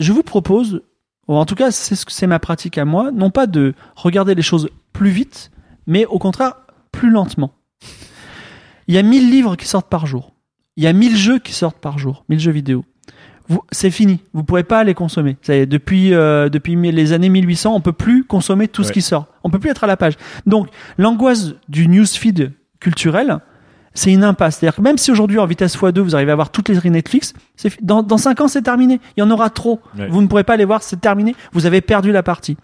je 0.00 0.12
vous 0.14 0.22
propose 0.22 0.80
en 1.28 1.44
tout 1.44 1.54
cas 1.56 1.70
c'est 1.72 1.94
ce 1.94 2.06
que 2.06 2.12
c'est 2.12 2.26
ma 2.26 2.38
pratique 2.38 2.78
à 2.78 2.86
moi, 2.86 3.10
non 3.12 3.28
pas 3.30 3.46
de 3.46 3.74
regarder 3.96 4.34
les 4.34 4.40
choses 4.42 4.70
plus 4.94 5.10
vite, 5.10 5.50
mais 5.86 6.06
au 6.06 6.18
contraire 6.18 6.54
plus 6.90 7.10
lentement. 7.10 7.52
Il 8.88 8.94
y 8.94 8.98
a 8.98 9.02
1000 9.02 9.30
livres 9.30 9.56
qui 9.56 9.66
sortent 9.66 9.90
par 9.90 10.06
jour. 10.06 10.33
Il 10.76 10.84
y 10.84 10.86
a 10.86 10.92
1000 10.92 11.16
jeux 11.16 11.38
qui 11.38 11.52
sortent 11.52 11.78
par 11.78 11.98
jour, 11.98 12.24
1000 12.28 12.40
jeux 12.40 12.52
vidéo. 12.52 12.84
C'est 13.72 13.90
fini, 13.90 14.20
vous 14.32 14.42
pourrez 14.42 14.64
pas 14.64 14.84
les 14.84 14.94
consommer. 14.94 15.36
Ça 15.42 15.54
y 15.54 15.58
est, 15.58 15.66
depuis 15.66 16.14
euh, 16.14 16.48
depuis 16.48 16.76
les 16.76 17.12
années 17.12 17.28
1800, 17.28 17.74
on 17.74 17.80
peut 17.80 17.92
plus 17.92 18.24
consommer 18.24 18.68
tout 18.68 18.82
ce 18.84 18.92
qui 18.92 19.02
sort. 19.02 19.26
On 19.44 19.50
peut 19.50 19.58
plus 19.58 19.70
être 19.70 19.84
à 19.84 19.86
la 19.86 19.98
page. 19.98 20.14
Donc 20.46 20.68
l'angoisse 20.96 21.52
du 21.68 21.86
newsfeed 21.86 22.52
culturel, 22.80 23.40
c'est 23.92 24.10
une 24.10 24.24
impasse. 24.24 24.56
C'est-à-dire 24.56 24.76
que 24.76 24.80
même 24.80 24.96
si 24.96 25.10
aujourd'hui 25.10 25.38
en 25.38 25.44
vitesse 25.44 25.76
x2 25.76 26.00
vous 26.00 26.14
arrivez 26.16 26.32
à 26.32 26.34
voir 26.34 26.50
toutes 26.50 26.70
les 26.70 26.74
séries 26.74 26.90
Netflix, 26.90 27.34
dans 27.82 28.02
dans 28.02 28.16
5 28.16 28.40
ans 28.40 28.48
c'est 28.48 28.62
terminé. 28.62 28.98
Il 29.16 29.20
y 29.20 29.22
en 29.22 29.30
aura 29.30 29.50
trop. 29.50 29.80
Ouais. 29.98 30.08
Vous 30.08 30.22
ne 30.22 30.26
pourrez 30.26 30.44
pas 30.44 30.56
les 30.56 30.64
voir, 30.64 30.82
c'est 30.82 31.00
terminé. 31.00 31.36
Vous 31.52 31.66
avez 31.66 31.82
perdu 31.82 32.12
la 32.12 32.22
partie. 32.22 32.56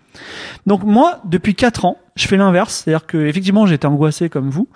Donc 0.67 0.83
moi, 0.83 1.21
depuis 1.27 1.55
4 1.55 1.85
ans, 1.85 1.99
je 2.17 2.27
fais 2.27 2.39
l'inverse, 2.39 2.83
c'est-à-dire 2.85 3.07
que 3.07 3.19
effectivement 3.19 3.67
j'étais 3.67 3.87
angoissé 3.87 4.31
comme 4.31 4.49
vous 4.49 4.67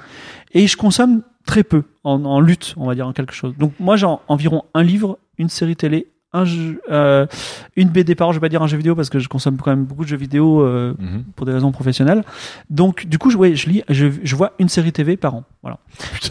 et 0.52 0.66
je 0.66 0.76
consomme 0.76 1.22
très 1.46 1.62
peu 1.64 1.82
en, 2.04 2.24
en 2.24 2.40
lutte, 2.40 2.74
on 2.76 2.86
va 2.86 2.94
dire 2.94 3.06
en 3.06 3.12
quelque 3.12 3.34
chose. 3.34 3.54
Donc 3.58 3.72
moi 3.80 3.96
j'ai 3.96 4.06
en- 4.06 4.20
environ 4.28 4.64
un 4.74 4.82
livre, 4.82 5.18
une 5.38 5.48
série 5.48 5.76
télé, 5.76 6.06
un 6.32 6.44
jeu, 6.44 6.80
euh, 6.90 7.26
une 7.76 7.88
BD 7.90 8.14
par 8.16 8.28
an. 8.28 8.32
Je 8.32 8.38
vais 8.38 8.40
pas 8.40 8.48
dire 8.48 8.62
un 8.62 8.66
jeu 8.66 8.76
vidéo 8.76 8.94
parce 8.96 9.08
que 9.10 9.18
je 9.20 9.28
consomme 9.28 9.56
quand 9.56 9.70
même 9.70 9.84
beaucoup 9.84 10.02
de 10.04 10.08
jeux 10.08 10.16
vidéo 10.16 10.62
euh, 10.62 10.94
Mhm. 10.98 11.24
pour 11.36 11.46
des 11.46 11.52
raisons 11.52 11.70
professionnelles. 11.70 12.24
Donc 12.70 13.06
du 13.06 13.18
coup 13.18 13.30
je, 13.30 13.36
ouais, 13.36 13.54
je 13.54 13.68
lis, 13.68 13.82
je, 13.88 14.06
je 14.22 14.36
vois 14.36 14.52
une 14.58 14.68
série 14.68 14.90
TV 14.92 15.16
par 15.16 15.34
an. 15.34 15.44
Voilà. 15.62 15.78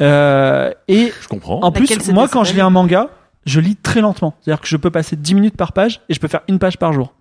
Euh, 0.01 0.71
et 0.87 1.11
Je 1.21 1.27
comprends. 1.27 1.59
en 1.61 1.71
plus, 1.71 1.89
moi, 2.11 2.27
quand 2.27 2.43
je 2.43 2.53
lis 2.53 2.61
un 2.61 2.69
manga, 2.69 3.09
je 3.45 3.59
lis 3.59 3.75
très 3.75 4.01
lentement. 4.01 4.33
C'est-à-dire 4.41 4.61
que 4.61 4.67
je 4.67 4.77
peux 4.77 4.91
passer 4.91 5.15
10 5.15 5.35
minutes 5.35 5.57
par 5.57 5.73
page 5.73 6.01
et 6.09 6.13
je 6.13 6.19
peux 6.19 6.27
faire 6.27 6.41
une 6.47 6.59
page 6.59 6.77
par 6.77 6.93
jour. 6.93 7.13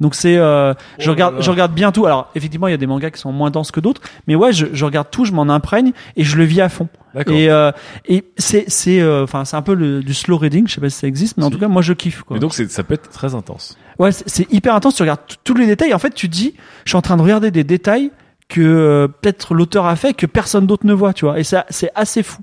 Donc 0.00 0.14
c'est, 0.14 0.36
euh, 0.36 0.74
je 0.98 1.08
Oh 1.10 1.12
regarde, 1.12 1.32
là 1.34 1.38
là. 1.40 1.44
je 1.44 1.50
regarde 1.50 1.72
bien 1.74 1.90
tout. 1.92 2.06
Alors 2.06 2.30
effectivement, 2.36 2.68
il 2.68 2.70
y 2.70 2.74
a 2.74 2.78
des 2.78 2.86
mangas 2.86 3.10
qui 3.10 3.20
sont 3.20 3.32
moins 3.32 3.50
denses 3.50 3.70
que 3.72 3.80
d'autres, 3.80 4.00
mais 4.28 4.34
ouais, 4.36 4.52
je, 4.52 4.66
je 4.72 4.84
regarde 4.84 5.08
tout, 5.10 5.24
je 5.24 5.32
m'en 5.32 5.42
imprègne 5.48 5.92
et 6.16 6.22
je 6.24 6.36
le 6.36 6.44
vis 6.44 6.60
à 6.60 6.68
fond. 6.68 6.88
Et 7.26 7.50
euh, 7.50 7.72
et 8.06 8.24
c'est 8.36 8.64
c'est 8.68 9.00
euh, 9.00 9.24
enfin 9.24 9.44
c'est 9.44 9.56
un 9.56 9.62
peu 9.62 9.74
le, 9.74 10.02
du 10.02 10.14
slow 10.14 10.36
reading. 10.38 10.68
Je 10.68 10.74
sais 10.74 10.80
pas 10.80 10.88
si 10.90 10.98
ça 10.98 11.08
existe, 11.08 11.36
mais 11.36 11.42
en 11.44 11.48
Si. 11.48 11.54
tout 11.54 11.58
cas, 11.58 11.66
moi 11.68 11.82
je 11.82 11.92
kiffe. 11.94 12.22
Quoi. 12.22 12.34
Mais 12.36 12.40
donc 12.40 12.54
ça 12.54 12.82
peut 12.84 12.94
être 12.94 13.08
très 13.10 13.34
intense. 13.34 13.76
Ouais, 13.98 14.12
c'est- 14.12 14.46
hyper 14.52 14.74
intense. 14.76 14.94
Tu 14.94 15.02
regardes 15.02 15.20
tous 15.42 15.54
les 15.54 15.66
détails. 15.66 15.92
En 15.94 15.98
fait, 15.98 16.14
tu 16.14 16.28
te 16.28 16.32
dis, 16.32 16.54
je 16.84 16.90
suis 16.90 16.96
en 16.96 17.02
train 17.02 17.16
de 17.16 17.22
regarder 17.22 17.50
des 17.50 17.64
détails 17.64 18.12
que 18.48 18.60
euh, 18.60 19.08
peut-être 19.08 19.52
l'auteur 19.54 19.86
a 19.86 19.96
fait 19.96 20.14
que 20.14 20.26
personne 20.26 20.66
d'autre 20.66 20.86
ne 20.86 20.92
voit, 20.94 21.12
tu 21.12 21.24
vois. 21.24 21.40
Et 21.40 21.44
ça, 21.44 21.66
c'est 21.70 21.90
assez 21.96 22.22
fou. 22.22 22.40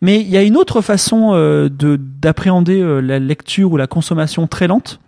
Mais 0.00 0.20
il 0.20 0.28
y 0.28 0.36
a 0.36 0.42
une 0.42 0.56
autre 0.56 0.80
façon 0.80 1.30
euh, 1.34 1.68
de 1.68 1.96
d'appréhender 1.96 2.80
euh, 2.80 3.00
la 3.00 3.18
lecture 3.20 3.70
ou 3.72 3.76
la 3.76 3.86
consommation 3.86 4.46
très 4.48 4.66
lente, 4.66 4.98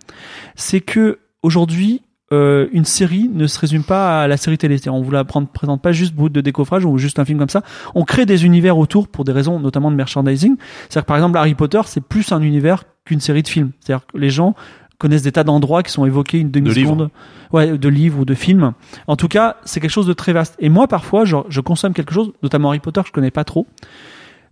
c'est 0.55 0.79
que 0.81 1.19
aujourd'hui. 1.45 2.01
euh, 2.33 2.67
une 2.71 2.85
série 2.85 3.29
ne 3.31 3.45
se 3.45 3.59
résume 3.59 3.83
pas 3.83 4.23
à 4.23 4.27
la 4.27 4.37
série 4.37 4.57
télé. 4.57 4.77
On 4.89 5.01
vous 5.01 5.11
la 5.11 5.23
présente 5.23 5.81
pas 5.81 5.91
juste 5.91 6.15
bout 6.15 6.29
de 6.29 6.41
décoffrage 6.41 6.83
ou 6.83 6.97
juste 6.97 7.19
un 7.19 7.25
film 7.25 7.37
comme 7.37 7.49
ça. 7.49 7.61
On 7.93 8.03
crée 8.03 8.25
des 8.25 8.45
univers 8.45 8.77
autour 8.77 9.07
pour 9.07 9.23
des 9.25 9.31
raisons 9.31 9.59
notamment 9.59 9.91
de 9.91 9.95
merchandising. 9.95 10.55
C'est-à-dire 10.57 11.03
que 11.03 11.07
par 11.07 11.17
exemple 11.17 11.37
Harry 11.37 11.53
Potter, 11.53 11.81
c'est 11.85 12.01
plus 12.01 12.31
un 12.31 12.41
univers 12.41 12.83
qu'une 13.05 13.19
série 13.19 13.43
de 13.43 13.47
films. 13.47 13.71
C'est-à-dire 13.79 14.07
que 14.07 14.17
les 14.17 14.31
gens 14.31 14.55
connaissent 14.97 15.21
des 15.21 15.33
tas 15.33 15.43
d'endroits 15.43 15.83
qui 15.83 15.91
sont 15.91 16.05
évoqués 16.05 16.39
une 16.39 16.49
demi-seconde, 16.51 17.09
ouais, 17.51 17.77
de 17.77 17.89
livres 17.89 18.21
ou 18.21 18.25
de 18.25 18.33
films. 18.33 18.73
En 19.07 19.17
tout 19.17 19.27
cas, 19.27 19.57
c'est 19.65 19.79
quelque 19.79 19.91
chose 19.91 20.07
de 20.07 20.13
très 20.13 20.33
vaste. 20.33 20.55
Et 20.57 20.69
moi, 20.69 20.87
parfois, 20.87 21.25
je, 21.25 21.35
je 21.49 21.61
consomme 21.61 21.93
quelque 21.93 22.13
chose, 22.13 22.31
notamment 22.41 22.69
Harry 22.69 22.79
Potter, 22.79 23.01
que 23.01 23.07
je 23.09 23.11
connais 23.13 23.29
pas 23.29 23.43
trop. 23.43 23.67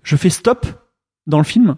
Je 0.03 0.15
fais 0.15 0.29
stop 0.29 0.67
dans 1.25 1.37
le 1.37 1.43
film 1.45 1.75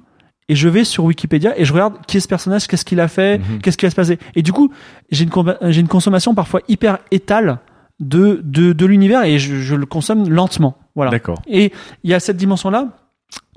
et 0.49 0.55
je 0.55 0.69
vais 0.69 0.83
sur 0.83 1.03
Wikipédia 1.05 1.57
et 1.59 1.65
je 1.65 1.73
regarde 1.73 1.95
qui 2.07 2.17
est 2.17 2.19
ce 2.19 2.27
personnage, 2.27 2.67
qu'est-ce 2.67 2.85
qu'il 2.85 2.99
a 2.99 3.07
fait, 3.07 3.39
Mhm. 3.39 3.59
qu'est-ce 3.61 3.77
qui 3.77 3.85
va 3.85 3.89
se 3.89 3.95
passer. 3.95 4.19
Et 4.35 4.41
du 4.43 4.51
coup, 4.53 4.71
j'ai 5.11 5.23
une, 5.23 5.29
com- 5.29 5.55
j'ai 5.61 5.81
une 5.81 5.87
consommation 5.87 6.35
parfois 6.35 6.61
hyper 6.67 6.99
étale 7.11 7.59
de, 7.99 8.41
de, 8.43 8.73
de 8.73 8.85
l'univers 8.85 9.23
et 9.23 9.39
je, 9.39 9.55
je 9.55 9.75
le 9.75 9.85
consomme 9.85 10.29
lentement. 10.29 10.77
Voilà. 10.95 11.11
D'accord. 11.11 11.41
Et 11.47 11.71
il 12.03 12.09
y 12.09 12.13
a 12.13 12.19
cette 12.19 12.37
dimension-là. 12.37 12.89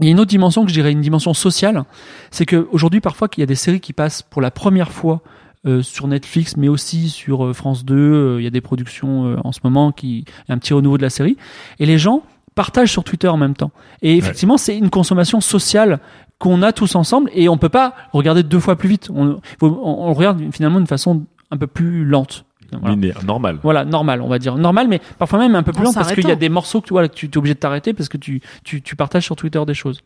Il 0.01 0.07
y 0.07 0.09
a 0.09 0.12
une 0.12 0.20
autre 0.20 0.30
dimension 0.30 0.62
que 0.64 0.68
je 0.70 0.74
dirais 0.74 0.93
une 0.93 1.01
dimension 1.03 1.34
sociale, 1.34 1.84
c'est 2.30 2.47
que 2.47 2.66
aujourd'hui 2.72 3.01
parfois 3.01 3.28
qu'il 3.28 3.43
y 3.43 3.45
a 3.45 3.47
des 3.47 3.55
séries 3.55 3.80
qui 3.80 3.93
passent 3.93 4.22
pour 4.22 4.41
la 4.41 4.51
première 4.51 4.91
fois 4.93 5.20
euh, 5.66 5.82
sur 5.82 6.07
Netflix, 6.09 6.57
mais 6.57 6.68
aussi 6.68 7.11
sur 7.11 7.45
euh, 7.45 7.53
France 7.53 7.84
2. 7.84 7.95
euh, 7.97 8.41
Il 8.41 8.45
y 8.45 8.47
a 8.47 8.51
des 8.51 8.61
productions 8.61 9.26
euh, 9.26 9.36
en 9.45 9.53
ce 9.53 9.59
moment 9.64 9.93
qui 9.93 10.20
il 10.20 10.24
y 10.49 10.53
a 10.53 10.55
un 10.55 10.59
petit 10.59 10.72
renouveau 10.72 10.97
de 10.97 11.03
la 11.03 11.11
série, 11.11 11.36
et 11.80 11.86
les 11.86 11.99
gens 11.99 12.22
partagent 12.55 12.91
sur 12.93 13.05
Twitter 13.05 13.28
en 13.28 13.36
même 13.36 13.55
temps. 13.55 13.70
Et 14.03 14.16
effectivement, 14.16 14.57
c'est 14.57 14.76
une 14.76 14.91
consommation 14.91 15.41
sociale 15.41 16.01
qu'on 16.39 16.62
a 16.62 16.72
tous 16.72 16.95
ensemble, 16.95 17.30
et 17.34 17.49
on 17.49 17.59
peut 17.59 17.68
pas 17.68 17.95
regarder 18.12 18.43
deux 18.43 18.61
fois 18.61 18.76
plus 18.76 18.89
vite. 18.89 19.11
On, 19.14 19.41
faut- 19.59 19.80
on, 19.82 20.09
on 20.09 20.12
regarde 20.14 20.41
finalement 20.53 20.78
d'une 20.78 20.86
façon 20.86 21.24
un 21.51 21.57
peu 21.57 21.66
plus 21.66 22.05
lente. 22.05 22.45
Voilà. 22.70 22.95
Linéaire, 22.95 23.24
normal. 23.24 23.59
Voilà, 23.62 23.84
normal, 23.86 24.20
on 24.20 24.28
va 24.28 24.39
dire. 24.39 24.55
Normal, 24.57 24.89
mais 24.89 25.01
parfois 25.18 25.39
même 25.39 25.55
un 25.55 25.62
peu 25.62 25.72
plus 25.72 25.80
En 25.80 25.84
lent 25.84 25.93
parce 25.95 26.12
qu'il 26.12 26.28
y 26.28 26.30
a 26.30 26.36
des 26.36 26.51
morceaux 26.51 26.80
que 26.82 26.86
tu 26.86 26.93
vois, 26.93 27.09
que 27.09 27.14
tu 27.14 27.26
es 27.26 27.36
obligé 27.39 27.55
de 27.55 27.59
t'arrêter 27.59 27.95
parce 27.95 28.11
que 28.11 28.18
tu, 28.18 28.43
tu, 28.62 28.82
tu 28.82 28.95
partages 28.95 29.24
sur 29.24 29.36
Twitter 29.36 29.62
des 29.66 29.72
choses. 29.74 30.03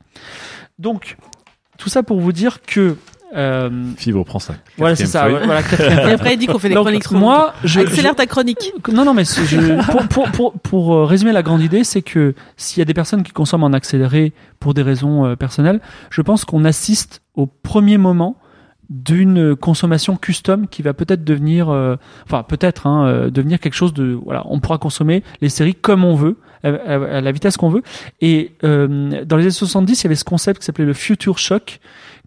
Donc, 0.79 1.17
tout 1.79 1.89
ça 1.89 2.03
pour 2.05 2.21
vous 2.21 2.33
dire 2.33 2.63
que. 2.63 2.97
Euh, 3.35 3.71
Fibre 3.97 4.25
prend 4.25 4.39
ça. 4.39 4.55
voilà, 4.77 4.95
c'est 4.95 5.07
ça. 5.07 5.23
feuille. 5.25 5.39
voilà, 5.45 5.61
Et 6.11 6.13
après, 6.13 6.35
il 6.35 6.39
dit 6.39 6.47
qu'on 6.47 6.59
fait 6.59 6.69
des 6.69 6.75
Donc, 6.75 6.85
chroniques. 6.87 7.11
Moi, 7.13 7.55
je, 7.65 7.81
Accélère 7.81 8.13
je- 8.13 8.17
ta 8.17 8.27
chronique. 8.27 8.73
non, 8.93 9.05
non, 9.05 9.15
mais 9.15 9.25
je, 9.25 9.91
pour, 9.91 10.07
pour, 10.09 10.31
pour, 10.31 10.53
pour 10.61 10.95
euh, 10.95 11.05
résumer 11.05 11.33
la 11.33 11.43
grande 11.43 11.63
idée, 11.63 11.83
c'est 11.85 12.03
que 12.03 12.35
s'il 12.57 12.79
y 12.81 12.83
a 12.83 12.85
des 12.85 12.95
personnes 12.95 13.23
qui 13.23 13.33
consomment 13.33 13.65
en 13.65 13.73
accéléré 13.73 14.33
pour 14.61 14.75
des 14.75 14.83
raisons 14.83 15.25
euh, 15.25 15.35
personnelles, 15.37 15.81
je 16.11 16.21
pense 16.21 16.45
qu'on 16.45 16.65
assiste 16.65 17.23
au 17.35 17.47
premier 17.47 17.97
moment 17.99 18.37
d'une 18.91 19.57
consommation 19.57 20.17
custom 20.17 20.69
qui 20.69 20.83
va 20.83 20.93
peut-être 20.93 21.25
devenir, 21.25 21.71
euh, 21.71 21.97
enfin 22.27 22.43
peut-être 22.43 22.87
hein, 22.87 23.07
euh, 23.07 23.31
devenir 23.31 23.59
quelque 23.59 23.73
chose 23.75 23.95
de, 23.95 24.13
voilà, 24.23 24.43
on 24.47 24.61
pourra 24.61 24.77
consommer 24.77 25.23
les 25.41 25.49
séries 25.49 25.75
comme 25.75 26.05
on 26.05 26.15
veut, 26.15 26.37
à, 26.63 26.69
à- 26.69 27.17
à 27.17 27.21
la 27.23 27.33
vitesse 27.33 27.57
qu'on 27.57 27.71
veut. 27.71 27.83
Et 28.21 28.53
euh, 28.65 29.25
dans 29.25 29.37
les 29.37 29.45
années 29.45 29.51
70, 29.51 30.01
il 30.01 30.05
y 30.05 30.07
avait 30.09 30.15
ce 30.15 30.25
concept 30.25 30.61
qui 30.61 30.67
s'appelait 30.67 30.85
le 30.85 30.93
future 30.93 31.39
shock, 31.39 31.81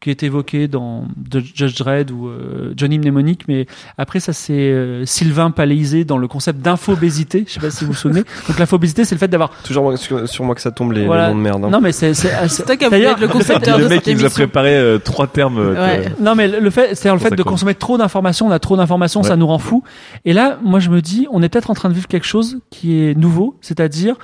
qui 0.05 0.11
est 0.11 0.21
évoqué 0.21 0.67
dans 0.67 1.05
The 1.31 1.39
Judge 1.39 1.75
Dredd 1.79 2.11
ou 2.11 2.27
euh, 2.27 2.73
Johnny 2.77 2.99
Mnemonic, 2.99 3.47
mais 3.47 3.65
après 3.97 4.19
ça 4.19 4.33
c'est 4.33 4.53
euh, 4.53 5.03
Sylvain 5.05 5.49
Palaisé 5.49 6.05
dans 6.05 6.19
le 6.19 6.27
concept 6.27 6.59
d'infobésité. 6.59 7.43
Je 7.47 7.53
sais 7.53 7.59
pas 7.59 7.71
si 7.71 7.85
vous 7.85 7.91
vous 7.93 7.97
souvenez. 7.97 8.21
Donc 8.47 8.59
l'infobésité, 8.59 9.03
c'est 9.03 9.15
le 9.15 9.19
fait 9.19 9.27
d'avoir 9.27 9.49
Toujours 9.63 9.97
sur, 9.97 10.29
sur 10.29 10.43
moi 10.43 10.53
que 10.53 10.61
ça 10.61 10.69
tombe 10.69 10.91
les, 10.91 11.01
les 11.01 11.07
Voilà. 11.07 11.29
noms 11.29 11.35
de 11.35 11.41
merde. 11.41 11.65
hein. 11.65 11.69
non 11.71 11.81
mais 11.81 11.91
c'est 11.91 12.13
c'est 12.13 12.29
C'est 12.49 12.65
toi 12.65 12.75
qui 12.77 12.85
être 12.85 13.19
le 13.19 13.27
concepteur 13.27 13.77
le 13.79 13.85
de 13.85 13.89
mec 13.89 14.03
cette 14.05 14.15
qui 14.15 14.21
nous 14.21 14.25
a 14.27 14.29
préparé 14.29 14.75
euh, 14.77 14.99
trois 14.99 15.25
termes. 15.25 15.57
euh, 15.57 15.73
Ouais. 15.73 16.05
Non 16.19 16.35
mais 16.35 16.47
le 16.47 16.69
fait, 16.69 16.93
c'est 16.93 17.11
le 17.11 17.17
fait 17.17 17.29
ça 17.29 17.35
de 17.35 17.41
consommer 17.43 17.73
trop 17.73 17.97
d'informations. 17.97 18.45
On 18.47 18.51
a 18.51 18.59
trop 18.59 18.77
d'informations, 18.77 19.23
ça 19.23 19.31
Ouais. 19.31 19.37
nous 19.37 19.47
rend 19.47 19.57
fou. 19.57 19.83
Et 20.23 20.33
là, 20.33 20.59
moi 20.63 20.79
je 20.79 20.89
me 20.91 21.01
dis, 21.01 21.27
on 21.31 21.41
est 21.41 21.49
peut-être 21.49 21.71
en 21.71 21.73
train 21.73 21.89
de 21.89 21.95
vivre 21.95 22.07
quelque 22.07 22.27
chose 22.27 22.59
qui 22.69 22.99
est 23.01 23.15
nouveau, 23.17 23.57
c'est-à-dire 23.61 24.15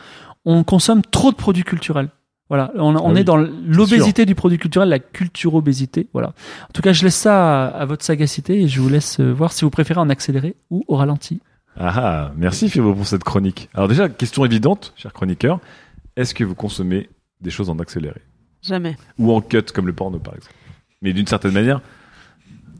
on 0.45 0.63
consomme 0.63 1.01
trop 1.09 1.31
de 1.31 1.35
produits 1.35 1.63
culturels. 1.63 2.09
Voilà, 2.51 2.69
on, 2.75 2.93
on 2.97 3.15
Ah 3.15 3.19
est 3.19 3.23
dans 3.23 3.37
l'obésité 3.37 4.25
du 4.25 4.35
produit 4.35 4.57
culturel, 4.57 4.89
la 4.89 4.99
culture-obésité. 4.99 6.07
Voilà. 6.11 6.33
En 6.63 6.71
tout 6.73 6.81
cas, 6.81 6.91
je 6.91 7.05
laisse 7.05 7.15
ça 7.15 7.67
à, 7.67 7.67
à 7.69 7.85
votre 7.85 8.03
sagacité 8.03 8.61
et 8.61 8.67
je 8.67 8.81
vous 8.81 8.89
laisse 8.89 9.21
euh, 9.21 9.31
voir 9.31 9.53
si 9.53 9.63
vous 9.63 9.71
préférez 9.71 10.01
en 10.01 10.09
accéléré 10.09 10.57
ou 10.69 10.83
au 10.89 10.97
ralenti. 10.97 11.39
Ah 11.79 11.93
ah, 11.95 12.31
merci 12.35 12.69
Fibre 12.69 12.93
pour 12.93 13.07
cette 13.07 13.23
chronique. 13.23 13.69
Alors 13.73 13.87
déjà, 13.87 14.09
question 14.09 14.43
évidente, 14.43 14.91
cher 14.97 15.13
chroniqueur, 15.13 15.61
est-ce 16.17 16.33
que 16.35 16.43
vous 16.43 16.53
consommez 16.55 17.09
des 17.39 17.51
choses 17.51 17.69
en 17.69 17.79
accéléré? 17.79 18.19
Jamais. 18.61 18.97
ou 19.17 19.31
en 19.31 19.39
cut 19.39 19.63
comme 19.73 19.87
le 19.87 19.93
porno 19.93 20.19
par 20.19 20.35
exemple 20.35 20.53
Mais 21.01 21.13
d'une 21.13 21.27
certaine 21.27 21.53
manière, 21.53 21.79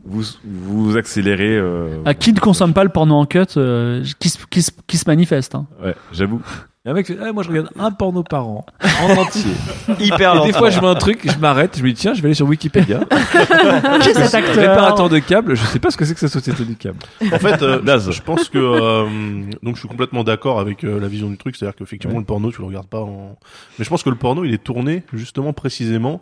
vous 0.04 0.22
vous 0.44 0.96
accélérez. 0.98 1.56
euh, 1.56 2.02
À 2.04 2.12
qui 2.12 2.32
ne 2.34 2.38
consomme 2.40 2.74
pas 2.74 2.84
le 2.84 2.90
porno 2.90 3.14
en 3.14 3.24
cut, 3.24 3.38
euh, 3.56 4.04
qui, 4.18 4.28
se- 4.28 4.38
qui, 4.50 4.60
se- 4.62 4.70
qui 4.86 4.98
se 4.98 5.04
manifeste. 5.08 5.54
Hein. 5.54 5.66
Ouais, 5.82 5.94
j'avoue. 6.12 6.42
A 6.84 6.90
un 6.90 6.94
mec 6.94 7.06
fait, 7.06 7.16
Ah, 7.22 7.32
moi 7.32 7.44
je 7.44 7.48
regarde 7.48 7.68
un 7.78 7.92
porno 7.92 8.24
par 8.24 8.48
an, 8.48 8.66
en 9.02 9.10
entier. 9.18 9.52
Hyper 10.00 10.42
Et 10.42 10.46
des 10.48 10.52
fois 10.52 10.68
je 10.68 10.80
vois 10.80 10.90
un 10.90 10.94
truc, 10.96 11.20
je 11.30 11.38
m'arrête, 11.38 11.78
je 11.78 11.82
me 11.84 11.88
dis 11.88 11.94
tiens, 11.94 12.12
je 12.12 12.20
vais 12.20 12.26
aller 12.26 12.34
sur 12.34 12.46
Wikipédia. 12.48 13.02
Est 13.12 14.14
cet 14.14 14.34
acteur 14.34 14.56
Réparateur 14.56 15.08
de 15.08 15.20
câbles, 15.20 15.54
je 15.54 15.64
sais 15.64 15.78
pas 15.78 15.92
ce 15.92 15.96
que 15.96 16.04
c'est 16.04 16.14
que 16.14 16.18
cette 16.20 16.32
société 16.32 16.64
du 16.64 16.74
câble. 16.74 16.98
En 17.32 17.38
fait, 17.38 17.62
euh, 17.62 17.80
je 18.10 18.20
pense 18.22 18.48
que 18.48 18.58
euh, 18.58 19.44
donc 19.62 19.76
je 19.76 19.80
suis 19.80 19.88
complètement 19.88 20.24
d'accord 20.24 20.58
avec 20.58 20.82
euh, 20.82 20.98
la 20.98 21.06
vision 21.06 21.28
du 21.30 21.38
truc, 21.38 21.54
c'est-à-dire 21.54 21.76
qu'effectivement 21.76 22.14
Ouais. 22.16 22.20
le 22.20 22.26
porno 22.26 22.50
tu 22.50 22.60
le 22.60 22.66
regardes 22.66 22.88
pas 22.88 23.00
en 23.00 23.36
mais 23.78 23.84
je 23.84 23.88
pense 23.88 24.02
que 24.02 24.10
le 24.10 24.16
porno 24.16 24.44
il 24.44 24.52
est 24.52 24.62
tourné 24.62 25.04
justement 25.12 25.52
précisément 25.52 26.20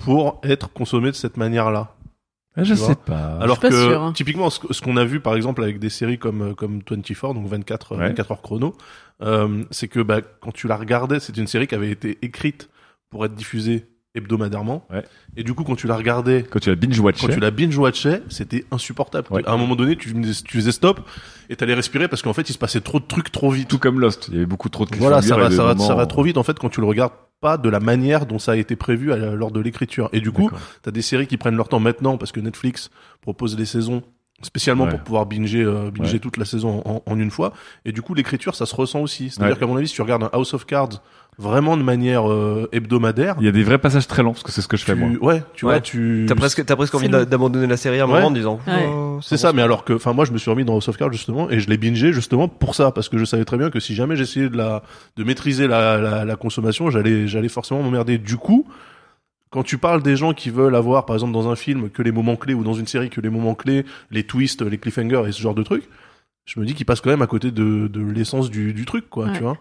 pour 0.00 0.40
être 0.42 0.72
consommé 0.72 1.12
de 1.12 1.16
cette 1.16 1.36
manière-là. 1.36 1.92
Ah, 2.56 2.62
je 2.62 2.74
sais 2.74 2.94
pas. 2.94 3.38
Alors 3.40 3.58
pas 3.58 3.68
que 3.68 3.94
hein. 3.96 4.12
typiquement 4.12 4.48
ce, 4.48 4.80
qu'on 4.80 4.96
a 4.96 5.04
vu 5.04 5.18
par 5.18 5.34
exemple 5.34 5.62
avec 5.62 5.80
des 5.80 5.90
séries 5.90 6.18
comme 6.18 6.42
euh, 6.42 6.54
comme 6.54 6.82
24 6.88 7.34
donc 7.34 7.48
24 7.48 7.92
euh, 7.92 7.96
Ouais. 7.96 8.08
24 8.08 8.30
heures 8.30 8.42
chrono, 8.42 8.76
euh, 9.22 9.64
c'est 9.72 9.88
que 9.88 10.00
bah, 10.00 10.20
quand 10.40 10.52
tu 10.52 10.68
la 10.68 10.76
regardais, 10.76 11.18
c'était 11.18 11.40
une 11.40 11.48
série 11.48 11.66
qui 11.66 11.74
avait 11.74 11.90
été 11.90 12.18
écrite 12.22 12.70
pour 13.10 13.24
être 13.24 13.34
diffusée 13.34 13.88
hebdomadairement. 14.14 14.86
Ouais. 14.92 15.04
Et 15.36 15.42
du 15.44 15.54
coup 15.54 15.64
quand 15.64 15.74
tu 15.76 15.86
la 15.86 15.96
regardais 15.96 16.44
Quand 16.48 16.58
tu 16.60 16.70
as 16.70 16.74
binge 16.74 16.98
watché. 17.00 17.26
quand 17.26 17.32
tu 17.32 17.40
la 17.40 17.50
binge 17.50 17.76
watchais, 17.76 18.22
c'était 18.28 18.64
insupportable. 18.70 19.26
Ouais. 19.30 19.42
À 19.46 19.52
un 19.52 19.56
moment 19.56 19.76
donné, 19.76 19.96
tu, 19.96 20.14
tu 20.44 20.56
faisais 20.58 20.72
stop 20.72 21.00
et 21.50 21.56
t'allais 21.56 21.74
respirer 21.74 22.08
parce 22.08 22.22
qu'en 22.22 22.32
fait, 22.32 22.48
il 22.48 22.52
se 22.52 22.58
passait 22.58 22.80
trop 22.80 23.00
de 23.00 23.04
trucs 23.06 23.32
trop 23.32 23.50
vite. 23.50 23.68
Tout 23.68 23.78
comme 23.78 24.00
Lost, 24.00 24.28
il 24.28 24.34
y 24.34 24.36
avait 24.38 24.46
beaucoup 24.46 24.68
trop 24.68 24.84
de 24.86 24.94
Voilà, 24.96 25.20
ça 25.22 25.36
va, 25.36 25.50
ça 25.50 25.64
va, 25.64 25.76
ça 25.76 25.94
va 25.94 26.06
trop 26.06 26.22
vite 26.22 26.38
en 26.38 26.42
fait 26.42 26.58
quand 26.58 26.68
tu 26.70 26.80
le 26.80 26.86
regardes 26.86 27.12
pas 27.40 27.58
de 27.58 27.68
la 27.68 27.80
manière 27.80 28.24
dont 28.26 28.38
ça 28.38 28.52
a 28.52 28.56
été 28.56 28.76
prévu 28.76 29.12
à 29.12 29.16
la- 29.16 29.34
lors 29.34 29.50
de 29.50 29.60
l'écriture. 29.60 30.08
Et 30.12 30.20
du 30.20 30.30
coup, 30.30 30.50
t'as 30.82 30.90
des 30.92 31.02
séries 31.02 31.26
qui 31.26 31.36
prennent 31.36 31.56
leur 31.56 31.68
temps 31.68 31.80
maintenant 31.80 32.16
parce 32.16 32.32
que 32.32 32.40
Netflix 32.40 32.90
propose 33.20 33.58
les 33.58 33.66
saisons 33.66 34.02
spécialement 34.42 34.84
Ouais. 34.84 34.90
pour 34.90 35.00
pouvoir 35.00 35.26
binger, 35.26 35.62
euh, 35.62 35.90
binger 35.90 36.14
Ouais. 36.14 36.18
toute 36.18 36.36
la 36.36 36.44
saison 36.44 36.82
en, 36.84 37.02
en 37.06 37.18
une 37.18 37.30
fois. 37.30 37.52
Et 37.84 37.92
du 37.92 38.02
coup, 38.02 38.14
l'écriture, 38.14 38.54
ça 38.54 38.66
se 38.66 38.74
ressent 38.74 39.00
aussi. 39.00 39.30
C'est-à-dire 39.30 39.54
Ouais. 39.54 39.60
qu'à 39.60 39.66
mon 39.66 39.76
avis, 39.76 39.88
si 39.88 39.94
tu 39.94 40.02
regardes 40.02 40.22
un 40.24 40.30
House 40.32 40.52
of 40.54 40.66
Cards 40.66 41.00
vraiment 41.38 41.76
de 41.76 41.82
manière 41.82 42.30
euh, 42.30 42.68
hebdomadaire, 42.72 43.36
Il 43.40 43.44
y 43.44 43.48
a 43.48 43.52
des 43.52 43.62
vrais 43.64 43.78
passages 43.78 44.06
très 44.06 44.22
lents, 44.22 44.32
parce 44.32 44.42
que 44.42 44.52
c'est 44.52 44.60
ce 44.60 44.68
que 44.68 44.76
je 44.76 44.84
fais 44.84 44.94
tu, 44.94 44.98
moi. 45.00 45.10
ouais, 45.20 45.42
tu 45.54 45.64
Ouais. 45.64 45.72
vois, 45.74 45.80
tu 45.80 46.26
T'as 46.28 46.34
presque, 46.34 46.64
t'as 46.64 46.76
presque 46.76 46.94
envie 46.94 47.08
d'abandonner 47.08 47.66
la 47.66 47.76
série 47.76 47.98
à 48.00 48.04
un 48.04 48.06
Ouais. 48.06 48.14
moment 48.14 48.26
en 48.28 48.30
disant. 48.30 48.60
Ouais. 48.66 48.86
Oh, 48.88 49.18
C'est 49.22 49.36
ça, 49.36 49.52
mais 49.52 49.62
alors 49.62 49.84
que, 49.84 49.92
enfin, 49.94 50.12
moi, 50.12 50.24
je 50.24 50.32
me 50.32 50.38
suis 50.38 50.50
remis 50.50 50.64
dans 50.64 50.74
House 50.74 50.88
of 50.88 50.96
Cards 50.96 51.12
justement, 51.12 51.50
et 51.50 51.60
je 51.60 51.68
l'ai 51.68 51.76
bingé 51.76 52.12
justement 52.12 52.48
pour 52.48 52.74
ça, 52.74 52.90
parce 52.92 53.08
que 53.08 53.18
je 53.18 53.24
savais 53.24 53.44
très 53.44 53.58
bien 53.58 53.70
que 53.70 53.80
si 53.80 53.94
jamais 53.94 54.16
j'essayais 54.16 54.48
de 54.48 54.56
la, 54.56 54.82
de 55.16 55.24
maîtriser 55.24 55.66
la, 55.66 55.98
la, 55.98 56.24
la 56.24 56.36
consommation, 56.36 56.90
j'allais, 56.90 57.26
j'allais 57.26 57.48
forcément 57.48 57.82
m'emmerder. 57.82 58.18
Du 58.18 58.36
coup, 58.36 58.66
quand 59.50 59.62
tu 59.62 59.78
parles 59.78 60.02
des 60.02 60.16
gens 60.16 60.34
qui 60.34 60.50
veulent 60.50 60.74
avoir, 60.74 61.06
par 61.06 61.14
exemple, 61.16 61.32
dans 61.32 61.48
un 61.48 61.56
film, 61.56 61.88
que 61.90 62.02
les 62.02 62.10
moments 62.12 62.36
clés, 62.36 62.54
ou 62.54 62.64
dans 62.64 62.74
une 62.74 62.86
série, 62.86 63.10
que 63.10 63.20
les 63.20 63.30
moments 63.30 63.54
clés, 63.54 63.84
les 64.10 64.24
twists, 64.24 64.62
les 64.62 64.78
cliffhangers 64.78 65.22
et 65.28 65.32
ce 65.32 65.40
genre 65.40 65.54
de 65.54 65.62
trucs, 65.62 65.88
je 66.44 66.58
me 66.60 66.64
dis 66.66 66.74
qu'ils 66.74 66.86
passent 66.86 67.00
quand 67.00 67.10
même 67.10 67.22
à 67.22 67.26
côté 67.26 67.50
de, 67.50 67.86
de 67.88 68.00
l'essence 68.00 68.50
du, 68.50 68.72
du 68.72 68.84
truc, 68.84 69.08
quoi, 69.10 69.26
Ouais. 69.26 69.32
tu 69.36 69.42
vois. 69.42 69.56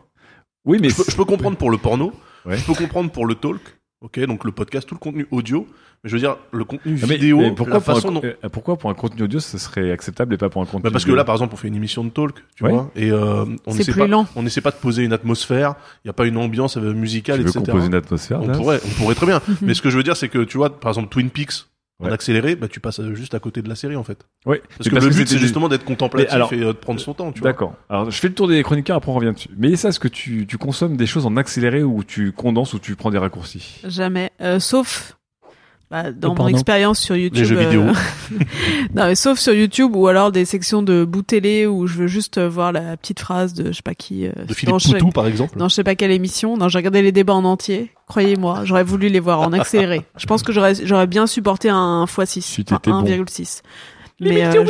Oui, 0.65 0.77
mais 0.81 0.89
je 0.89 0.95
peux, 0.95 1.03
je 1.09 1.15
peux 1.15 1.25
comprendre 1.25 1.57
pour 1.57 1.71
le 1.71 1.77
porno, 1.77 2.11
Ouais. 2.45 2.57
je 2.57 2.65
peux 2.65 2.73
comprendre 2.73 3.09
pour 3.11 3.25
le 3.25 3.35
talk, 3.35 3.59
ok, 4.01 4.19
donc 4.25 4.43
le 4.45 4.51
podcast, 4.51 4.87
tout 4.87 4.95
le 4.95 4.99
contenu 4.99 5.25
audio, 5.31 5.65
mais 6.03 6.09
je 6.09 6.15
veux 6.15 6.19
dire, 6.19 6.37
le 6.51 6.63
contenu 6.65 6.97
Ah, 7.01 7.05
mais- 7.07 7.15
vidéo, 7.15 7.37
mais 7.39 7.51
pourquoi, 7.51 7.75
la 7.75 7.79
pour 7.81 7.91
un, 7.91 7.95
façon 7.95 8.11
dont... 8.11 8.21
euh, 8.23 8.33
pourquoi 8.49 8.77
pour 8.77 8.89
un 8.89 8.93
contenu 8.93 9.23
audio 9.23 9.39
ce 9.39 9.57
serait 9.57 9.91
acceptable 9.91 10.33
et 10.33 10.37
pas 10.37 10.49
pour 10.49 10.61
un 10.61 10.65
contenu 10.65 10.83
Bah 10.83 10.91
parce 10.91 11.05
que 11.05 11.11
là, 11.11 11.23
par 11.23 11.35
exemple, 11.35 11.53
on 11.53 11.57
fait 11.57 11.67
une 11.69 11.75
émission 11.75 12.03
de 12.03 12.09
talk, 12.09 12.35
tu 12.55 12.63
Ouais. 12.65 12.71
vois, 12.71 12.91
et 12.95 13.11
euh, 13.11 13.45
on 13.65 13.71
C'est 13.71 13.77
n'essaie 13.79 13.91
plus 13.93 13.99
pas, 14.01 14.07
lent. 14.07 14.25
on 14.35 14.43
n'essaie 14.43 14.61
pas 14.61 14.71
de 14.71 14.75
poser 14.77 15.03
une 15.03 15.13
atmosphère. 15.13 15.75
Il 16.03 16.07
y 16.07 16.09
a 16.09 16.13
pas 16.13 16.25
une 16.25 16.37
ambiance 16.37 16.75
euh, 16.77 16.93
musicale, 16.93 17.37
Tu 17.37 17.43
veux 17.43 17.49
etc. 17.49 17.65
composer 17.65 17.87
une 17.87 17.95
atmosphère 17.95 18.41
on 18.41 18.47
là 18.47 18.53
pourrait, 18.57 18.79
on 18.85 18.89
pourrait 18.89 19.15
très 19.15 19.25
bien. 19.25 19.41
Mais 19.61 19.73
ce 19.73 19.81
que 19.81 19.89
je 19.89 19.97
veux 19.97 20.03
dire, 20.03 20.17
c'est 20.17 20.27
que 20.29 20.43
tu 20.43 20.57
vois, 20.57 20.69
par 20.69 20.91
exemple, 20.91 21.09
Twin 21.09 21.29
Peaks 21.29 21.65
en 22.03 22.07
Ouais. 22.07 22.13
accéléré, 22.13 22.55
bah 22.55 22.67
tu 22.67 22.79
passes 22.79 22.99
euh, 22.99 23.15
juste 23.15 23.33
à 23.33 23.39
côté 23.39 23.61
de 23.61 23.69
la 23.69 23.75
série 23.75 23.95
en 23.95 24.03
fait. 24.03 24.25
Ouais. 24.45 24.61
Parce 24.77 24.89
que 24.89 24.95
le 24.95 25.09
but, 25.09 25.27
c'est 25.27 25.37
justement 25.39 25.69
d'être 25.69 25.85
contemplatif 25.85 26.33
alors- 26.33 26.53
et 26.53 26.61
euh, 26.61 26.67
de 26.67 26.71
prendre 26.73 26.99
son 26.99 27.13
temps, 27.13 27.31
tu 27.31 27.39
vois. 27.41 27.51
D'accord. 27.51 27.73
Alors, 27.89 28.11
je 28.11 28.19
fais 28.19 28.27
le 28.27 28.33
tour 28.33 28.47
des 28.47 28.61
chroniqueurs, 28.63 28.97
après 28.97 29.11
on 29.11 29.15
revient 29.15 29.33
dessus. 29.33 29.49
Mais 29.57 29.75
ça, 29.75 29.89
est-ce 29.89 29.99
que 29.99 30.07
tu, 30.07 30.45
tu 30.47 30.57
consommes 30.57 30.97
des 30.97 31.05
choses 31.05 31.25
en 31.25 31.37
accéléré 31.37 31.83
ou 31.83 32.03
tu 32.03 32.31
condenses 32.31 32.73
ou 32.73 32.79
tu 32.79 32.95
prends 32.95 33.09
des 33.11 33.17
raccourcis? 33.17 33.81
Jamais. 33.85 34.31
Euh, 34.41 34.59
sauf 34.59 35.17
bah, 35.93 36.11
dans 36.11 36.33
mon 36.33 36.47
expérience 36.47 36.97
sur 36.97 37.15
YouTube. 37.15 37.45
jeux 37.45 37.55
euh, 37.55 37.63
vidéo. 37.65 37.83
non, 38.95 39.05
mais 39.05 39.13
sauf 39.13 39.37
sur 39.37 39.53
YouTube 39.53 39.95
ou 39.95 40.07
alors 40.07 40.31
des 40.31 40.43
sections 40.43 40.81
de 40.81 41.05
bout 41.05 41.21
télé 41.21 41.67
où 41.67 41.85
je 41.85 41.93
veux 41.93 42.07
juste 42.07 42.39
euh, 42.39 42.49
voir 42.49 42.71
la 42.71 42.97
petite 42.97 43.19
phrase 43.19 43.53
de 43.53 43.67
je 43.67 43.73
sais 43.73 43.83
pas 43.83 43.93
qui. 43.93 44.25
euh, 44.25 44.31
De 44.47 44.55
Philippe 44.55 44.75
Poutou, 44.79 45.09
par 45.11 45.27
exemple. 45.27 45.55
Dans 45.55 45.69
je 45.69 45.75
sais 45.75 45.83
pas 45.83 45.93
quelle 45.93 46.09
émission. 46.09 46.57
Non, 46.57 46.67
j'ai 46.67 46.79
regardé 46.79 47.03
les 47.03 47.11
débats 47.11 47.35
en 47.35 47.45
entier. 47.45 47.91
Croyez-moi, 48.07 48.61
j'aurais 48.63 48.83
voulu 48.83 49.07
les 49.07 49.19
voir 49.19 49.41
en 49.41 49.53
accéléré. 49.53 50.01
je 50.17 50.25
pense 50.25 50.41
que 50.41 50.51
j'aurais 50.51 50.73
j'aurais 50.83 51.05
bien 51.05 51.27
supporté 51.27 51.69
un 51.69 52.05
x6, 52.05 52.63
enfin, 52.63 52.77
t'étais 52.77 52.89
bon. 52.89 53.03
1,6. 53.03 53.61
Mais, 54.19 54.43
euh, 54.45 54.63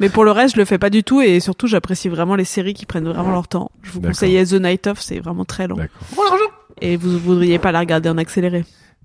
mais 0.00 0.08
pour 0.08 0.24
le 0.24 0.32
reste, 0.32 0.56
je 0.56 0.60
le 0.60 0.64
fais 0.64 0.78
pas 0.78 0.90
du 0.90 1.04
tout 1.04 1.20
et 1.20 1.38
surtout, 1.38 1.68
j'apprécie 1.68 2.08
vraiment 2.08 2.34
les 2.34 2.44
séries 2.44 2.74
qui 2.74 2.84
prennent 2.84 3.08
vraiment 3.08 3.30
leur 3.30 3.46
temps. 3.46 3.70
Je 3.82 3.92
vous 3.92 4.00
conseille 4.00 4.44
The 4.44 4.54
Night 4.54 4.88
Of, 4.88 5.00
c'est 5.00 5.20
vraiment 5.20 5.44
très 5.44 5.68
long. 5.68 5.76
Et 6.80 6.96
vous 6.96 7.16
voudriez 7.16 7.60
pas 7.60 7.70
la 7.70 7.78
regarder 7.78 8.08
en 8.08 8.18
accéléré. 8.18 8.64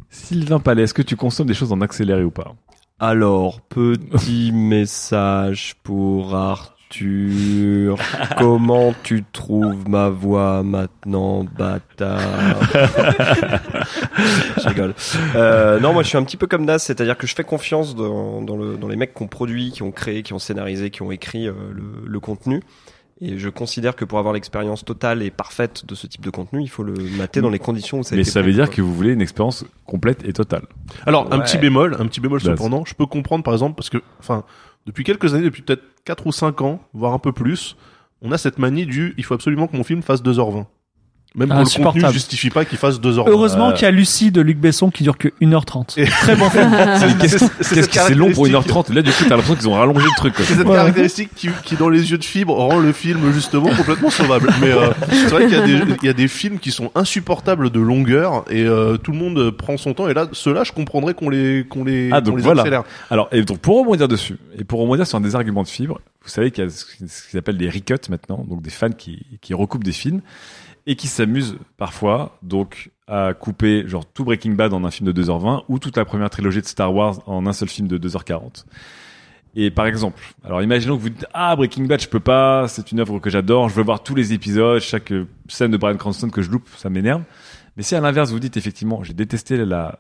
Sylvain 0.10 0.60
Palais, 0.60 0.84
est-ce 0.84 0.94
que 0.94 1.02
tu 1.02 1.16
consommes 1.16 1.48
des 1.48 1.54
choses 1.54 1.72
en 1.72 1.82
accéléré 1.82 2.24
ou 2.24 2.32
pas 2.32 2.56
Alors, 3.00 3.62
petit 3.62 4.52
message 4.54 5.76
pour 5.84 6.36
Arthur. 6.36 6.74
Comment 8.38 8.94
tu 9.02 9.24
trouves 9.34 9.90
ma 9.90 10.10
voix 10.10 10.62
maintenant, 10.62 11.44
bâtard 11.44 12.20
Je 14.58 14.68
rigole. 14.68 14.94
Euh, 15.36 15.80
non, 15.80 15.94
moi 15.94 16.04
je 16.04 16.10
suis 16.10 16.18
un 16.20 16.24
petit 16.24 16.38
peu 16.38 16.46
comme 16.46 16.66
Nas, 16.66 16.78
c'est-à-dire 16.78 17.18
que 17.18 17.26
je 17.26 17.34
fais 17.34 17.44
confiance 17.44 17.96
dans, 17.96 18.44
dans, 18.44 18.58
le, 18.58 18.78
dans 18.78 18.88
les 18.88 18.96
mecs 18.96 19.16
qui 19.16 19.24
ont 19.24 19.28
produit, 19.28 19.72
qui 19.72 19.82
ont 19.82 19.92
créé, 19.92 20.22
qui 20.22 20.34
ont 20.34 20.40
scénarisé, 20.40 20.92
qui 20.92 21.02
ont 21.02 21.12
écrit 21.12 21.48
euh, 21.48 21.54
le, 21.72 21.84
le 22.06 22.20
contenu. 22.20 22.62
Et 23.26 23.38
je 23.40 23.48
considère 23.50 23.96
que 23.96 24.04
pour 24.06 24.20
avoir 24.20 24.34
l'expérience 24.34 24.84
totale 24.84 25.24
et 25.24 25.32
parfaite 25.32 25.86
de 25.86 25.96
ce 25.96 26.08
type 26.08 26.22
de 26.24 26.30
contenu, 26.30 26.62
il 26.62 26.68
faut 26.68 26.84
le 26.84 26.94
mater 27.18 27.40
dans 27.40 27.50
les 27.50 27.60
conditions 27.60 28.00
où 28.00 28.04
ça 28.04 28.14
a 28.14 28.18
Mais 28.18 28.24
été 28.24 28.32
ça 28.32 28.42
veut 28.42 28.52
dire 28.52 28.66
quoi. 28.66 28.76
que 28.76 28.82
vous 28.82 28.94
voulez 28.94 29.14
une 29.14 29.22
expérience 29.22 29.66
complète 29.86 30.26
et 30.28 30.34
totale. 30.34 30.64
Alors, 31.06 31.34
un 31.34 31.40
petit 31.40 31.58
bémol, 31.58 31.96
un 32.00 32.06
petit 32.08 32.20
bémol 32.20 32.40
Vas-y. 32.40 32.58
cependant, 32.58 32.84
je 32.86 32.94
peux 32.96 33.06
comprendre 33.06 33.44
par 33.44 33.54
exemple 33.54 33.76
parce 33.76 33.90
que, 33.90 34.00
enfin, 34.20 34.44
depuis 34.86 35.04
quelques 35.06 35.34
années, 35.34 35.46
depuis 35.46 35.62
peut-être 35.62 35.84
4 36.04 36.28
ou 36.28 36.32
5 36.34 36.62
ans, 36.62 36.82
voire 36.94 37.14
un 37.14 37.20
peu 37.20 37.32
plus, 37.32 37.78
on 38.22 38.32
a 38.34 38.38
cette 38.38 38.58
manie 38.60 38.86
du 38.86 39.14
il 39.18 39.24
faut 39.24 39.34
absolument 39.34 39.68
que 39.68 39.78
mon 39.78 39.84
film 39.84 40.02
fasse 40.02 40.22
2h20. 40.22 40.66
Même 41.36 41.50
quand 41.50 41.60
le 41.78 41.84
contenu 41.84 42.14
justifie 42.14 42.52
pas 42.52 42.64
qu'il 42.64 42.78
fasse 42.78 43.00
2h20. 43.02 43.24
Heureusement 43.28 43.70
Euh, 43.70 43.74
qu'il 43.74 43.84
y 43.84 43.86
a 43.88 43.92
Lucie 43.92 44.32
de 44.32 44.40
Luc 44.42 44.60
Besson 44.60 44.92
qui 44.92 45.02
dure 45.02 45.18
que 45.18 45.30
1h30. 45.42 46.00
Et- 46.00 46.06
Très 46.22 46.36
bon 46.36 46.48
film. 46.50 46.70
C'est 47.62 48.14
long 48.14 48.32
pour 48.32 48.46
caractéristique. 48.48 48.54
1h30 48.54 48.94
Là, 48.94 49.02
du 49.02 49.12
coup, 49.12 49.24
t'as 49.24 49.30
l'impression 49.32 49.56
qu'ils 49.56 49.68
ont 49.68 49.74
rallongé 49.74 50.06
le 50.06 50.16
truc. 50.16 50.36
quoi. 50.36 50.46
C'est 50.46 50.54
cette 50.54 50.68
Ouais. 50.68 50.76
caractéristique 50.76 51.30
qui, 51.36 51.50
qui, 51.64 51.76
dans 51.76 51.90
les 51.90 52.12
yeux 52.12 52.18
de 52.20 52.24
fibre, 52.24 52.54
rend 52.56 52.80
le 52.80 52.92
film 52.94 53.32
justement 53.34 53.70
complètement 53.76 54.10
sauvable. 54.12 54.50
Mais 54.62 54.72
euh, 54.72 54.92
c'est 55.10 55.30
vrai 55.30 55.48
qu'il 55.48 55.58
y, 55.58 55.62
a 55.62 55.66
des- 55.66 55.96
il 56.02 56.06
y 56.06 56.10
a 56.10 56.14
des 56.14 56.28
films 56.28 56.60
qui 56.60 56.72
sont 56.72 56.92
insupportables 56.94 57.72
de 57.72 57.80
longueur 57.80 58.46
et 58.52 58.64
euh, 58.64 58.98
tout 58.98 59.12
le 59.12 59.18
monde 59.18 59.50
prend 59.52 59.78
son 59.78 59.94
temps. 59.96 60.08
Et 60.08 60.14
là, 60.14 60.28
ceux-là, 60.34 60.64
je 60.64 60.72
comprendrais 60.72 61.16
qu'on 61.16 61.30
les, 61.30 61.66
qu'on 61.68 61.84
les, 61.84 62.10
Ah 62.12 62.20
qu'on 62.22 62.26
donc 62.30 62.38
les 62.38 62.44
voilà. 62.44 62.62
accélère. 62.62 62.84
Alors 63.10 63.28
et 63.32 63.42
donc 63.44 63.58
pour 63.60 63.80
rebondir 63.80 64.08
dessus 64.08 64.38
et 64.60 64.64
pour 64.64 64.80
rebondir 64.82 65.08
sur 65.08 65.18
un 65.18 65.22
des 65.22 65.36
arguments 65.36 65.64
de 65.64 65.68
fibre, 65.68 66.00
vous 66.24 66.30
savez 66.30 66.52
qu'il 66.52 66.64
y 66.64 66.68
a 66.68 66.70
ce 66.70 66.86
qu'ils 67.30 67.38
appellent 67.40 67.58
des 67.58 67.70
recuts 67.70 68.10
maintenant, 68.10 68.46
donc 68.48 68.62
des 68.62 68.70
fans 68.70 68.90
qui 68.92 69.26
qui 69.42 69.54
recoupent 69.54 69.84
des 69.84 69.92
films 69.92 70.22
et 70.86 70.96
qui 70.96 71.08
s'amusent 71.08 71.58
parfois 71.78 72.38
donc 72.42 72.92
à 73.08 73.34
couper 73.34 73.88
genre 73.88 74.06
tout 74.06 74.24
Breaking 74.24 74.52
Bad 74.52 74.74
en 74.74 74.84
un 74.84 74.92
film 74.92 75.12
de 75.12 75.24
2h20 75.24 75.64
ou 75.68 75.80
toute 75.80 75.98
la 75.98 76.06
première 76.06 76.30
trilogie 76.30 76.62
de 76.62 76.66
Star 76.66 76.94
Wars 76.94 77.20
en 77.28 77.46
un 77.46 77.54
seul 77.54 77.70
film 77.70 77.88
de 77.88 77.98
2h40. 77.98 78.66
Et 79.56 79.70
par 79.70 79.86
exemple, 79.86 80.24
alors 80.44 80.64
imaginons 80.64 80.98
que 80.98 81.02
vous 81.02 81.10
dites 81.10 81.26
ah 81.34 81.56
Breaking 81.56 81.86
Bad 81.86 82.02
je 82.02 82.08
peux 82.08 82.20
pas, 82.20 82.68
c'est 82.68 82.92
une 82.92 83.00
œuvre 83.00 83.20
que 83.20 83.30
j'adore, 83.30 83.70
je 83.70 83.76
veux 83.76 83.84
voir 83.84 84.04
tous 84.04 84.16
les 84.16 84.34
épisodes, 84.34 84.82
chaque 84.82 85.12
euh, 85.12 85.28
scène 85.48 85.72
de 85.72 85.78
Bryan 85.78 85.98
Cranston 85.98 86.30
que 86.30 86.42
je 86.42 86.50
loupe, 86.50 86.68
ça 86.76 86.90
m'énerve. 86.90 87.24
Mais 87.78 87.84
si 87.84 87.96
à 87.96 88.02
l'inverse 88.02 88.32
vous 88.32 88.40
dites 88.40 88.58
effectivement 88.58 89.04
j'ai 89.04 89.14
détesté 89.14 89.58
la 89.58 90.00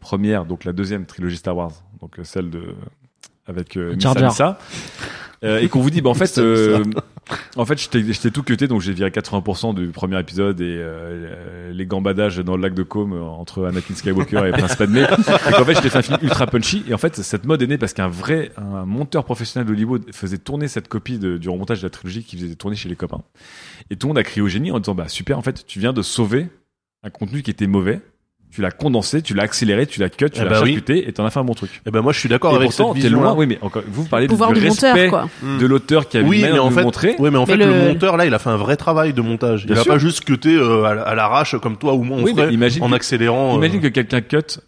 première, 0.00 0.44
donc 0.44 0.64
la 0.64 0.72
deuxième 0.72 1.06
trilogie 1.06 1.36
Star 1.36 1.56
Wars, 1.56 1.72
donc 2.00 2.18
euh, 2.18 2.24
celle 2.24 2.50
de 2.50 2.74
avec 3.46 3.76
euh. 3.76 3.94
Missa, 3.94 4.58
euh, 5.44 5.60
et 5.60 5.68
qu'on 5.68 5.80
vous 5.80 5.90
dit 5.90 6.00
bah 6.00 6.10
en 6.10 6.14
fait 6.14 6.38
euh, 6.38 6.84
en 7.56 7.64
fait 7.64 7.80
je 7.80 7.88
t'ai 7.88 8.12
je 8.12 8.20
t'ai 8.20 8.30
tout 8.30 8.42
cuté 8.42 8.68
donc 8.68 8.80
j'ai 8.80 8.92
viré 8.92 9.10
80% 9.10 9.74
du 9.74 9.88
premier 9.88 10.18
épisode 10.20 10.60
et 10.60 10.76
euh, 10.78 11.72
les 11.72 11.86
gambadages 11.86 12.38
dans 12.38 12.56
le 12.56 12.62
lac 12.62 12.74
de 12.74 12.82
Côme 12.82 13.12
entre 13.14 13.66
Anakin 13.66 13.94
Skywalker 13.94 14.48
et 14.48 14.52
Prince 14.52 14.76
Padmé. 14.76 15.02
Et 15.02 15.52
qu'en 15.52 15.64
fait 15.64 15.74
fait 15.74 15.96
un 15.96 16.02
film 16.02 16.18
ultra 16.22 16.46
punchy. 16.46 16.84
Et 16.88 16.94
en 16.94 16.98
fait 16.98 17.16
cette 17.16 17.44
mode 17.44 17.62
est 17.62 17.66
née 17.66 17.78
parce 17.78 17.92
qu'un 17.92 18.08
vrai 18.08 18.52
un 18.56 18.84
monteur 18.84 19.24
professionnel 19.24 19.66
d'Hollywood 19.66 20.12
faisait 20.12 20.38
tourner 20.38 20.68
cette 20.68 20.88
copie 20.88 21.18
de, 21.18 21.38
du 21.38 21.48
remontage 21.48 21.80
de 21.80 21.86
la 21.86 21.90
trilogie 21.90 22.24
qui 22.24 22.36
faisait 22.36 22.54
tourner 22.54 22.76
chez 22.76 22.88
les 22.88 22.96
copains. 22.96 23.22
Et 23.90 23.96
tout 23.96 24.06
le 24.06 24.10
monde 24.10 24.18
a 24.18 24.22
crié 24.22 24.42
au 24.42 24.48
génie 24.48 24.70
en 24.70 24.78
disant 24.78 24.94
bah 24.94 25.08
super 25.08 25.38
en 25.38 25.42
fait 25.42 25.66
tu 25.66 25.80
viens 25.80 25.92
de 25.92 26.02
sauver 26.02 26.48
un 27.02 27.10
contenu 27.10 27.42
qui 27.42 27.50
était 27.50 27.66
mauvais 27.66 28.00
tu 28.52 28.60
l'as 28.60 28.70
condensé, 28.70 29.22
tu 29.22 29.32
l'as 29.34 29.44
accéléré, 29.44 29.86
tu 29.86 29.98
l'as 30.00 30.10
cut, 30.10 30.28
tu 30.30 30.40
Eh 30.40 30.44
l'as 30.44 30.50
bah 30.50 30.60
oui. 30.62 30.68
charcuté 30.74 31.08
et 31.08 31.12
t'en 31.12 31.24
as 31.24 31.30
fait 31.30 31.40
un 31.40 31.44
bon 31.44 31.54
truc. 31.54 31.80
Eh 31.86 31.90
ben 31.90 32.02
moi, 32.02 32.12
je 32.12 32.18
suis 32.20 32.28
d'accord 32.28 32.52
Et 32.52 32.56
avec 32.56 32.68
pourtant, 32.68 32.92
cette 32.92 33.02
t'es 33.02 33.08
vision. 33.08 33.22
loin. 33.22 33.34
Oui, 33.34 33.46
mais 33.46 33.58
encore, 33.62 33.82
vous 33.88 34.04
parlez 34.04 34.26
du, 34.28 34.34
du 34.34 34.40
monteur, 34.40 34.62
respect 34.94 35.08
quoi. 35.08 35.28
de 35.58 35.66
l'auteur 35.66 36.08
qui 36.08 36.18
a 36.18 36.20
oui, 36.22 36.40
eu 36.40 36.42
mais 36.52 36.58
en 36.58 36.70
fait, 36.70 36.82
montré. 36.82 37.16
oui, 37.18 37.30
mais 37.30 37.38
en 37.38 37.46
Mais 37.46 37.52
fait, 37.52 37.56
le... 37.56 37.64
le- 37.66 37.88
monteur 37.94 38.16
là, 38.18 38.26
il 38.26 38.34
a 38.34 38.38
fait 38.38 38.50
un 38.50 38.56
vrai 38.58 38.76
travail 38.76 39.12
de 39.14 39.22
montage. 39.22 39.64
Bien 39.66 39.76
il 39.76 39.78
a 39.78 39.82
sûr. 39.82 39.92
pas 39.94 39.98
juste 39.98 40.24
cuté 40.24 40.54
euh, 40.54 40.84
à, 40.84 40.90
à 41.02 41.14
l'arrache 41.14 41.56
comme 41.60 41.76
toi 41.78 41.94
ou 41.94 42.02
moi 42.02 42.18
on 42.18 42.22
Oui, 42.24 42.32
mais 42.36 42.42
ferait 42.42 42.54
imagine 42.54 42.82
en 42.84 42.90
que- 42.90 42.94
accélérant. 42.94 43.52
euh, 43.54 43.56
Imagine 43.56 43.80
que 43.80 43.88
quelqu'un 43.88 44.20
cut 44.20 44.60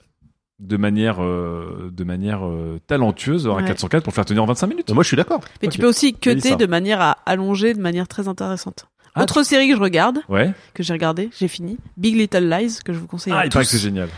de 0.60 0.76
manière 0.76 1.22
euh, 1.22 1.90
de 1.92 2.04
manière 2.04 2.46
euh, 2.46 2.78
talentueuse 2.86 3.46
en 3.48 3.56
Ouais. 3.56 3.64
404 3.64 4.02
pour 4.04 4.12
le 4.12 4.14
faire 4.14 4.24
tenir 4.24 4.42
en 4.42 4.46
25 4.46 4.66
minutes. 4.68 4.90
Moi, 4.92 5.02
je 5.02 5.08
suis 5.08 5.16
d'accord. 5.16 5.40
Mais 5.60 5.68
tu 5.68 5.78
peux 5.78 5.88
aussi 5.88 6.14
cutter 6.14 6.56
de 6.56 6.66
manière 6.66 7.00
à 7.00 7.18
allonger 7.26 7.74
de 7.74 7.80
manière 7.80 8.08
très 8.08 8.28
intéressante. 8.28 8.86
Ah, 9.14 9.22
Autre 9.22 9.42
série 9.44 9.68
que 9.68 9.76
je 9.76 9.80
regarde, 9.80 10.18
Ouais. 10.28 10.50
que 10.74 10.82
j'ai 10.82 10.92
regardé, 10.92 11.30
j'ai 11.38 11.48
fini, 11.48 11.76
Big 11.96 12.16
Little 12.16 12.48
Lies, 12.48 12.78
que 12.84 12.92
je 12.92 12.98
vous 12.98 13.06
conseille 13.06 13.32
Ah, 13.34 13.40
à 13.40 13.46
il 13.46 13.50
paraît 13.50 13.64
que 13.64 13.70
c'est 13.70 13.78
génial. 13.78 14.08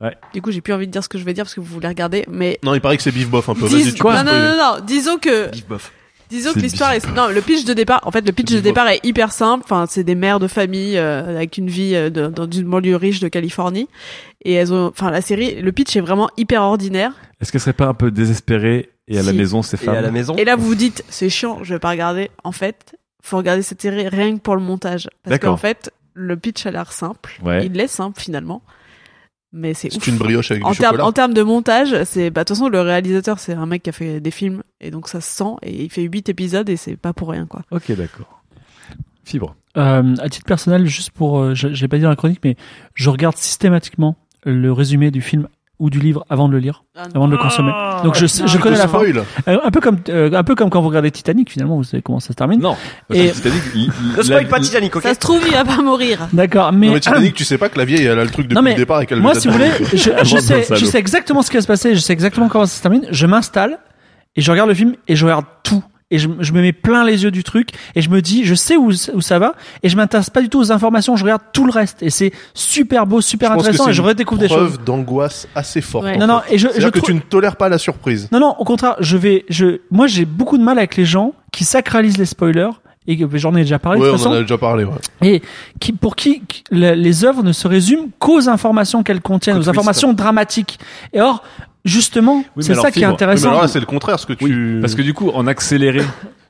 Ouais. 0.00 0.16
Du 0.34 0.42
coup, 0.42 0.50
j'ai 0.50 0.60
plus 0.60 0.72
envie 0.72 0.86
de 0.86 0.92
dire 0.92 1.04
ce 1.04 1.08
que 1.08 1.18
je 1.18 1.24
vais 1.24 1.32
dire 1.34 1.44
parce 1.44 1.54
que 1.54 1.60
vous 1.60 1.66
voulez 1.72 1.86
regarder, 1.88 2.24
mais 2.28 2.58
Non, 2.64 2.74
il 2.74 2.80
paraît 2.80 2.96
que 2.96 3.02
c'est 3.02 3.12
bif 3.12 3.28
bof 3.28 3.48
un 3.48 3.54
peu. 3.54 3.68
Dis- 3.68 3.82
Vas-y, 3.84 3.94
tu 3.94 4.02
non, 4.02 4.12
non, 4.12 4.24
non, 4.24 4.56
non, 4.56 4.84
disons 4.84 5.18
que 5.18 5.50
Bif 5.50 5.66
bof. 5.68 5.92
Disons 6.30 6.54
que 6.54 6.60
l'histoire 6.60 6.92
est 6.92 7.06
non 7.14 7.28
le 7.28 7.42
pitch 7.42 7.66
de 7.66 7.74
départ 7.74 8.00
en 8.06 8.10
fait 8.10 8.24
le 8.26 8.32
pitch 8.32 8.50
de 8.52 8.60
départ 8.60 8.88
est 8.88 9.00
hyper 9.04 9.32
simple 9.32 9.64
enfin 9.66 9.84
c'est 9.86 10.02
des 10.02 10.14
mères 10.14 10.40
de 10.40 10.48
famille 10.48 10.96
euh, 10.96 11.36
avec 11.36 11.58
une 11.58 11.68
vie 11.68 11.94
euh, 11.94 12.08
de- 12.08 12.28
dans 12.28 12.50
une 12.50 12.64
banlieue 12.70 12.96
riche 12.96 13.20
de 13.20 13.28
Californie 13.28 13.86
et 14.42 14.54
elles 14.54 14.72
ont 14.72 14.86
enfin 14.86 15.10
la 15.10 15.20
série 15.20 15.60
le 15.60 15.72
pitch 15.72 15.94
est 15.94 16.00
vraiment 16.00 16.30
hyper 16.38 16.62
ordinaire 16.62 17.12
Est-ce 17.42 17.52
qu'elle 17.52 17.60
serait 17.60 17.74
pas 17.74 17.84
un 17.86 17.92
peu 17.92 18.10
désespérée 18.10 18.88
et 19.08 19.18
à 19.18 19.22
la 19.22 19.34
maison 19.34 19.60
c'est 19.60 19.78
Et 19.82 19.84
femmes 19.84 19.96
à 19.96 20.00
la 20.00 20.10
maison. 20.10 20.34
et 20.36 20.46
là 20.46 20.56
vous 20.56 20.64
vous 20.68 20.74
dites 20.74 21.04
c'est 21.10 21.28
chiant 21.28 21.58
je 21.64 21.74
vais 21.74 21.78
pas 21.80 21.90
regarder 21.90 22.30
en 22.44 22.52
fait 22.52 22.96
faut 23.22 23.36
regarder 23.38 23.62
cette 23.62 23.80
série 23.80 24.08
rien 24.08 24.36
que 24.36 24.40
pour 24.42 24.56
le 24.56 24.62
montage 24.62 25.08
parce 25.22 25.38
qu'en 25.38 25.56
fait 25.56 25.90
le 26.14 26.36
pitch 26.36 26.66
a 26.66 26.70
l'air 26.70 26.92
simple 26.92 27.38
Ouais. 27.42 27.64
il 27.66 27.80
est 27.80 27.86
simple 27.88 28.20
finalement 28.20 28.62
mais 29.54 29.74
c'est 29.74 29.92
C'est 29.92 30.06
une 30.08 30.16
brioche 30.16 30.50
avec 30.50 30.64
en 30.64 30.70
du 30.70 30.76
chocolat. 30.76 31.04
en 31.04 31.12
termes 31.12 31.34
de 31.34 31.42
montage, 31.42 32.04
c'est 32.04 32.30
bah 32.30 32.42
de 32.42 32.48
toute 32.48 32.56
façon 32.56 32.68
le 32.70 32.80
réalisateur 32.80 33.38
c'est 33.38 33.52
un 33.52 33.66
mec 33.66 33.82
qui 33.82 33.90
a 33.90 33.92
fait 33.92 34.18
des 34.20 34.30
films 34.30 34.62
et 34.80 34.90
donc 34.90 35.08
ça 35.08 35.20
se 35.20 35.30
sent 35.30 35.54
et 35.62 35.84
il 35.84 35.90
fait 35.90 36.02
huit 36.02 36.28
épisodes 36.30 36.68
et 36.70 36.76
c'est 36.76 36.96
pas 36.96 37.12
pour 37.12 37.28
rien 37.30 37.46
quoi. 37.46 37.62
Ok, 37.70 37.92
d'accord. 37.92 38.42
Fibre. 39.24 39.54
Euh, 39.76 40.16
à 40.18 40.28
titre 40.28 40.46
personnel, 40.46 40.86
juste 40.86 41.10
pour, 41.10 41.38
euh, 41.38 41.54
je, 41.54 41.72
je 41.74 41.80
l'ai 41.82 41.88
pas 41.88 41.96
dit 41.96 42.02
dans 42.02 42.08
la 42.10 42.16
chronique, 42.16 42.40
mais 42.44 42.56
je 42.94 43.08
regarde 43.08 43.36
systématiquement 43.36 44.16
le 44.44 44.72
résumé 44.72 45.10
du 45.10 45.20
film 45.22 45.48
ou 45.78 45.90
du 45.90 45.98
livre 45.98 46.24
avant 46.30 46.46
de 46.48 46.52
le 46.52 46.58
lire, 46.60 46.84
Ah 46.96 47.04
avant 47.14 47.26
de 47.26 47.32
le 47.32 47.38
consommer. 47.38 47.72
Donc 48.04 48.14
je, 48.14 48.26
je 48.26 48.44
Tu 48.46 48.58
connais 48.58 48.76
la 48.76 48.86
fin. 48.86 49.00
Euh, 49.48 49.58
un 49.64 49.70
peu 49.70 49.80
comme 49.80 49.98
euh, 50.10 50.30
un 50.32 50.44
peu 50.44 50.54
comme 50.54 50.70
quand 50.70 50.80
vous 50.80 50.88
regardez 50.88 51.10
Titanic 51.10 51.50
finalement, 51.50 51.76
vous 51.76 51.82
savez 51.84 52.02
comment 52.02 52.20
ça 52.20 52.28
se 52.28 52.32
termine. 52.34 52.60
Non. 52.60 52.76
Parce 53.08 53.18
Et 53.20 53.28
que 53.30 53.34
Titanic, 53.34 53.62
il- 53.74 53.80
il- 53.82 54.16
Ne 54.16 54.22
spoil 54.22 54.42
la- 54.44 54.48
pas 54.48 54.60
Titanic, 54.60 54.94
ok 54.94 55.02
Ça 55.02 55.14
se 55.14 55.18
trouve, 55.18 55.40
il 55.46 55.52
va 55.54 55.64
pas 55.64 55.82
mourir. 55.82 56.28
D'accord, 56.32 56.72
mais 56.72 56.86
Non, 56.86 56.92
mais 56.94 57.00
Titanic, 57.00 57.34
tu 57.34 57.44
sais 57.44 57.58
pas 57.58 57.68
que 57.68 57.78
la 57.78 57.84
vieille, 57.84 58.04
elle 58.04 58.18
a 58.18 58.24
le 58.24 58.30
truc 58.30 58.46
depuis 58.46 58.54
Non, 58.54 58.62
mais 58.62 58.70
le 58.72 58.76
départ 58.76 59.00
et 59.00 59.06
qu'elle 59.06 59.20
moi 59.20 59.34
si 59.34 59.48
vous 59.48 59.54
voulez, 59.54 59.70
je, 59.92 59.96
je 60.22 60.36
sais 60.38 60.66
je 60.76 60.84
sais 60.84 60.98
exactement 60.98 61.42
ce 61.42 61.50
qui 61.50 61.56
va 61.56 61.62
se 61.62 61.66
passer, 61.66 61.94
je 61.94 62.00
sais 62.00 62.12
exactement 62.12 62.48
comment 62.48 62.66
ça 62.66 62.76
se 62.76 62.82
termine. 62.82 63.06
Je 63.10 63.26
m'installe 63.26 63.78
et 64.36 64.40
je 64.40 64.50
regarde 64.52 64.68
le 64.68 64.74
film 64.74 64.94
et 65.08 65.16
je 65.16 65.24
regarde 65.24 65.46
tout. 65.64 65.82
Et 66.12 66.18
je, 66.18 66.28
je 66.38 66.52
me 66.52 66.60
mets 66.60 66.72
plein 66.72 67.04
les 67.04 67.24
yeux 67.24 67.30
du 67.32 67.42
truc 67.42 67.70
et 67.96 68.02
je 68.02 68.10
me 68.10 68.20
dis, 68.22 68.44
je 68.44 68.54
sais 68.54 68.76
où, 68.76 68.90
où 69.14 69.20
ça 69.20 69.38
va 69.40 69.54
et 69.82 69.88
je 69.88 69.96
m'intéresse 69.96 70.30
pas 70.30 70.42
du 70.42 70.48
tout 70.48 70.60
aux 70.60 70.70
informations, 70.70 71.16
je 71.16 71.24
regarde 71.24 71.42
tout 71.52 71.64
le 71.64 71.72
reste 71.72 72.02
et 72.02 72.10
c'est 72.10 72.30
super 72.54 73.06
beau, 73.06 73.20
super 73.20 73.52
Je 73.54 73.58
intéressant 73.58 73.88
et 73.88 73.92
je 73.94 74.02
redécouvre 74.02 74.40
des 74.40 74.48
choses. 74.48 74.74
preuve 74.76 74.84
d'angoisse 74.84 75.48
assez 75.54 75.80
forte. 75.80 76.04
Ouais. 76.04 76.16
en 76.16 76.18
Non, 76.20 76.26
non, 76.26 76.40
et 76.50 76.58
je- 76.58 76.68
C'est-à-dire 76.68 76.88
je 76.94 77.00
que 77.00 77.00
tu 77.04 77.14
ne 77.14 77.20
tolères 77.20 77.56
pas 77.56 77.68
la 77.68 77.78
surprise. 77.78 78.28
Non, 78.30 78.38
non, 78.40 78.54
au 78.58 78.64
contraire, 78.64 78.96
je 79.00 79.16
vais, 79.16 79.44
je, 79.48 79.80
moi 79.90 80.06
j'ai 80.06 80.24
beaucoup 80.26 80.58
de 80.58 80.62
mal 80.62 80.78
avec 80.78 80.96
les 80.96 81.04
gens 81.06 81.32
qui 81.50 81.64
sacralisent 81.64 82.18
les 82.18 82.26
spoilers 82.26 82.70
et 83.08 83.18
j'en 83.34 83.54
ai 83.56 83.62
déjà 83.62 83.78
parlé 83.80 83.98
Ouais, 84.00 84.06
de 84.06 84.12
on 84.12 84.16
toute 84.16 84.26
en 84.26 84.30
façon. 84.30 84.38
a 84.38 84.42
déjà 84.42 84.58
parlé. 84.58 84.84
Ouais. 84.84 84.92
Et 85.22 85.42
qui, 85.80 85.92
pour 85.92 86.14
qui 86.14 86.42
les 86.70 87.24
œuvres 87.24 87.42
ne 87.42 87.52
se 87.52 87.66
résument 87.66 88.08
qu'aux 88.20 88.48
informations 88.48 89.02
qu'elles 89.02 89.20
contiennent, 89.22 89.58
aux 89.58 89.68
informations 89.68 90.12
dramatiques. 90.12 90.78
Et 91.12 91.20
or, 91.20 91.42
justement, 91.84 92.36
Oui, 92.36 92.44
mais 92.56 92.62
c'est 92.62 92.74
ça 92.74 92.90
qui 92.90 93.00
est 93.00 93.02
Oui, 93.02 93.08
mais 93.08 93.14
intéressant. 93.14 93.48
alors 93.50 93.62
là, 93.62 93.68
c'est 93.68 93.80
le 93.80 93.86
contraire. 93.86 94.18
Ce 94.18 94.26
que 94.26 94.32
tu. 94.32 94.74
Oui, 94.76 94.80
parce 94.80 94.94
que 94.94 95.02
du 95.02 95.14
coup, 95.14 95.30
en 95.30 95.46
accéléré, 95.46 96.02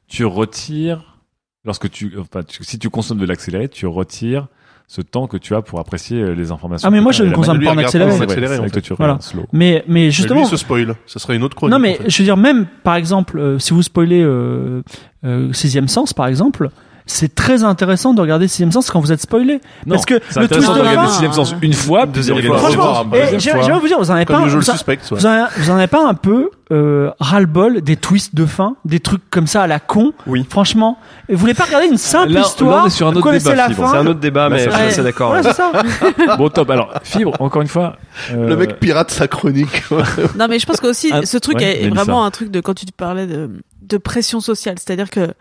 tu 0.08 0.24
retires, 0.24 1.18
lorsque 1.64 1.90
tu, 1.90 2.14
enfin, 2.18 2.42
tu- 2.42 2.62
si 2.64 2.78
tu 2.78 2.90
consommes 2.90 3.18
de 3.18 3.26
l'accéléré, 3.26 3.68
tu 3.68 3.86
retires 3.86 4.48
ce 4.88 5.00
temps 5.00 5.26
que 5.26 5.38
tu 5.38 5.54
as 5.54 5.62
pour 5.62 5.78
apprécier 5.80 6.20
euh, 6.20 6.34
les 6.34 6.50
informations. 6.50 6.86
Ah, 6.86 6.90
mais 6.90 7.00
moi, 7.00 7.12
je 7.12 7.22
ne 7.24 7.32
consomme 7.32 7.62
pas 7.64 7.70
en 7.72 7.78
accéléré. 7.78 8.12
en 8.12 8.20
accéléré, 8.20 8.56
fait. 8.68 8.92
Voilà. 8.94 9.18
Mais, 9.52 9.84
mais 9.86 10.04
Mais 10.04 10.10
justement, 10.10 10.40
lui, 10.40 10.46
il 10.46 10.50
se 10.50 10.56
spoil. 10.58 10.94
Ça 11.06 11.18
serait 11.18 11.34
une 11.36 11.42
autre 11.44 11.56
chronique. 11.56 11.72
non, 11.72 11.78
mais 11.78 11.98
en 11.98 12.02
fait. 12.02 12.10
je 12.10 12.18
veux 12.18 12.24
dire, 12.24 12.36
même, 12.36 12.66
par 12.82 12.96
exemple, 12.96 13.38
euh, 13.38 13.58
si 13.58 13.72
vous 13.72 13.82
spoilez 13.82 14.20
euh, 14.22 14.82
euh, 15.24 15.50
Sixième 15.54 15.88
Sens, 15.88 16.12
par 16.12 16.26
exemple, 16.26 16.68
c'est 17.12 17.34
très 17.34 17.64
intéressant 17.64 18.14
de 18.14 18.20
regarder 18.20 18.48
Sixième 18.48 18.72
Sens 18.72 18.90
quand 18.90 19.00
vous 19.00 19.12
êtes 19.12 19.20
spoilé. 19.20 19.60
Non, 19.86 19.94
parce 19.96 20.06
que 20.06 20.20
c'est 20.30 20.40
le 20.40 20.48
twist 20.48 20.68
intéressant 20.68 20.72
de 20.72 20.78
de 20.78 20.82
regarder 20.88 21.06
fin, 21.06 21.12
Sixième 21.12 21.32
Sens 21.32 21.54
une 21.62 21.72
fois, 21.72 22.02
puis 22.04 22.12
Deuxième 22.12 22.36
de 22.38 22.42
fois. 22.42 22.56
regarder 22.56 22.76
Franchement, 22.76 22.94
Sixième 22.94 23.10
Sens 23.10 23.16
et 23.16 23.20
deuxième 23.34 23.40
j'ai 23.40 23.50
fois. 23.50 23.60
j'ai 23.62 23.70
envie 23.72 23.76
de 23.76 23.80
vous 23.82 23.86
dire, 23.88 23.98
vous 23.98 24.10
en 24.10 24.14
avez 24.14 24.24
Comme 24.24 24.42
pas, 24.42 24.48
jeu 24.48 24.56
vous, 24.58 24.62
suspect. 24.62 24.98
vous 25.10 25.26
en, 25.26 25.46
vous 25.58 25.70
en 25.70 25.76
avez 25.76 25.86
pas 25.86 26.06
un 26.06 26.14
peu 26.14 26.50
euh, 26.72 27.10
ras-le-bol 27.20 27.82
des 27.82 27.96
twists 27.96 28.34
de 28.34 28.46
fin, 28.46 28.76
des 28.84 28.98
trucs 29.00 29.28
comme 29.30 29.46
ça 29.46 29.62
à 29.62 29.66
la 29.66 29.78
con? 29.78 30.12
Oui. 30.26 30.46
Franchement, 30.48 30.98
vous 31.28 31.36
voulez 31.36 31.54
pas 31.54 31.64
regarder 31.64 31.86
une 31.88 31.98
simple 31.98 32.28
Là- 32.32 32.40
là, 32.40 32.46
histoire 32.46 32.84
on 32.84 32.86
est 32.86 32.90
sur 32.90 33.06
un 33.08 33.14
autre 33.14 33.30
débat, 33.30 33.54
la 33.54 33.68
Fibre. 33.68 33.84
fin? 33.84 33.92
C'est 33.92 33.98
un 33.98 34.06
autre 34.06 34.20
débat, 34.20 34.48
Là, 34.48 34.56
mais 34.56 34.68
Ouais. 34.68 35.02
d'accord. 35.02 35.34
C'est 35.42 35.52
ça. 35.52 35.72
Bon, 36.38 36.48
top. 36.48 36.70
Alors, 36.70 36.92
Fibre, 37.02 37.32
encore 37.40 37.60
une 37.62 37.68
fois. 37.68 37.96
euh, 38.32 38.48
Le 38.48 38.56
mec 38.56 38.78
pirate 38.80 39.10
sa 39.10 39.28
chronique. 39.28 39.82
Non, 40.38 40.46
mais 40.48 40.58
je 40.58 40.66
pense 40.66 40.80
que 40.80 40.86
aussi 40.86 41.10
Ah, 41.12 41.26
ce 41.26 41.36
truc 41.36 41.56
ouais, 41.58 41.82
est 41.84 41.88
vraiment 41.88 42.24
un 42.24 42.30
truc 42.30 42.50
de 42.50 42.60
quand 42.60 42.74
tu 42.74 42.86
te 42.86 42.92
parlais 42.92 43.26
de, 43.26 43.50
de 43.82 43.96
pression 43.98 44.40
sociale, 44.40 44.76
c'est-à-dire 44.78 45.10
que 45.10 45.34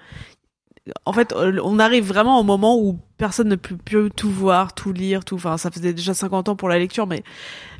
en 1.05 1.13
fait, 1.13 1.31
euh, 1.33 1.59
on 1.63 1.79
arrive 1.79 2.05
vraiment 2.05 2.39
au 2.39 2.43
moment 2.43 2.77
où 2.77 2.99
personne 3.17 3.49
ne 3.49 3.55
peut 3.55 3.77
plus 3.77 4.09
tout 4.09 4.31
voir, 4.31 4.73
tout 4.73 4.91
lire, 4.91 5.23
tout. 5.23 5.35
Enfin, 5.35 5.57
ça 5.57 5.69
faisait 5.69 5.93
déjà 5.93 6.13
50 6.13 6.49
ans 6.49 6.55
pour 6.55 6.69
la 6.69 6.79
lecture, 6.79 7.05
mais 7.05 7.23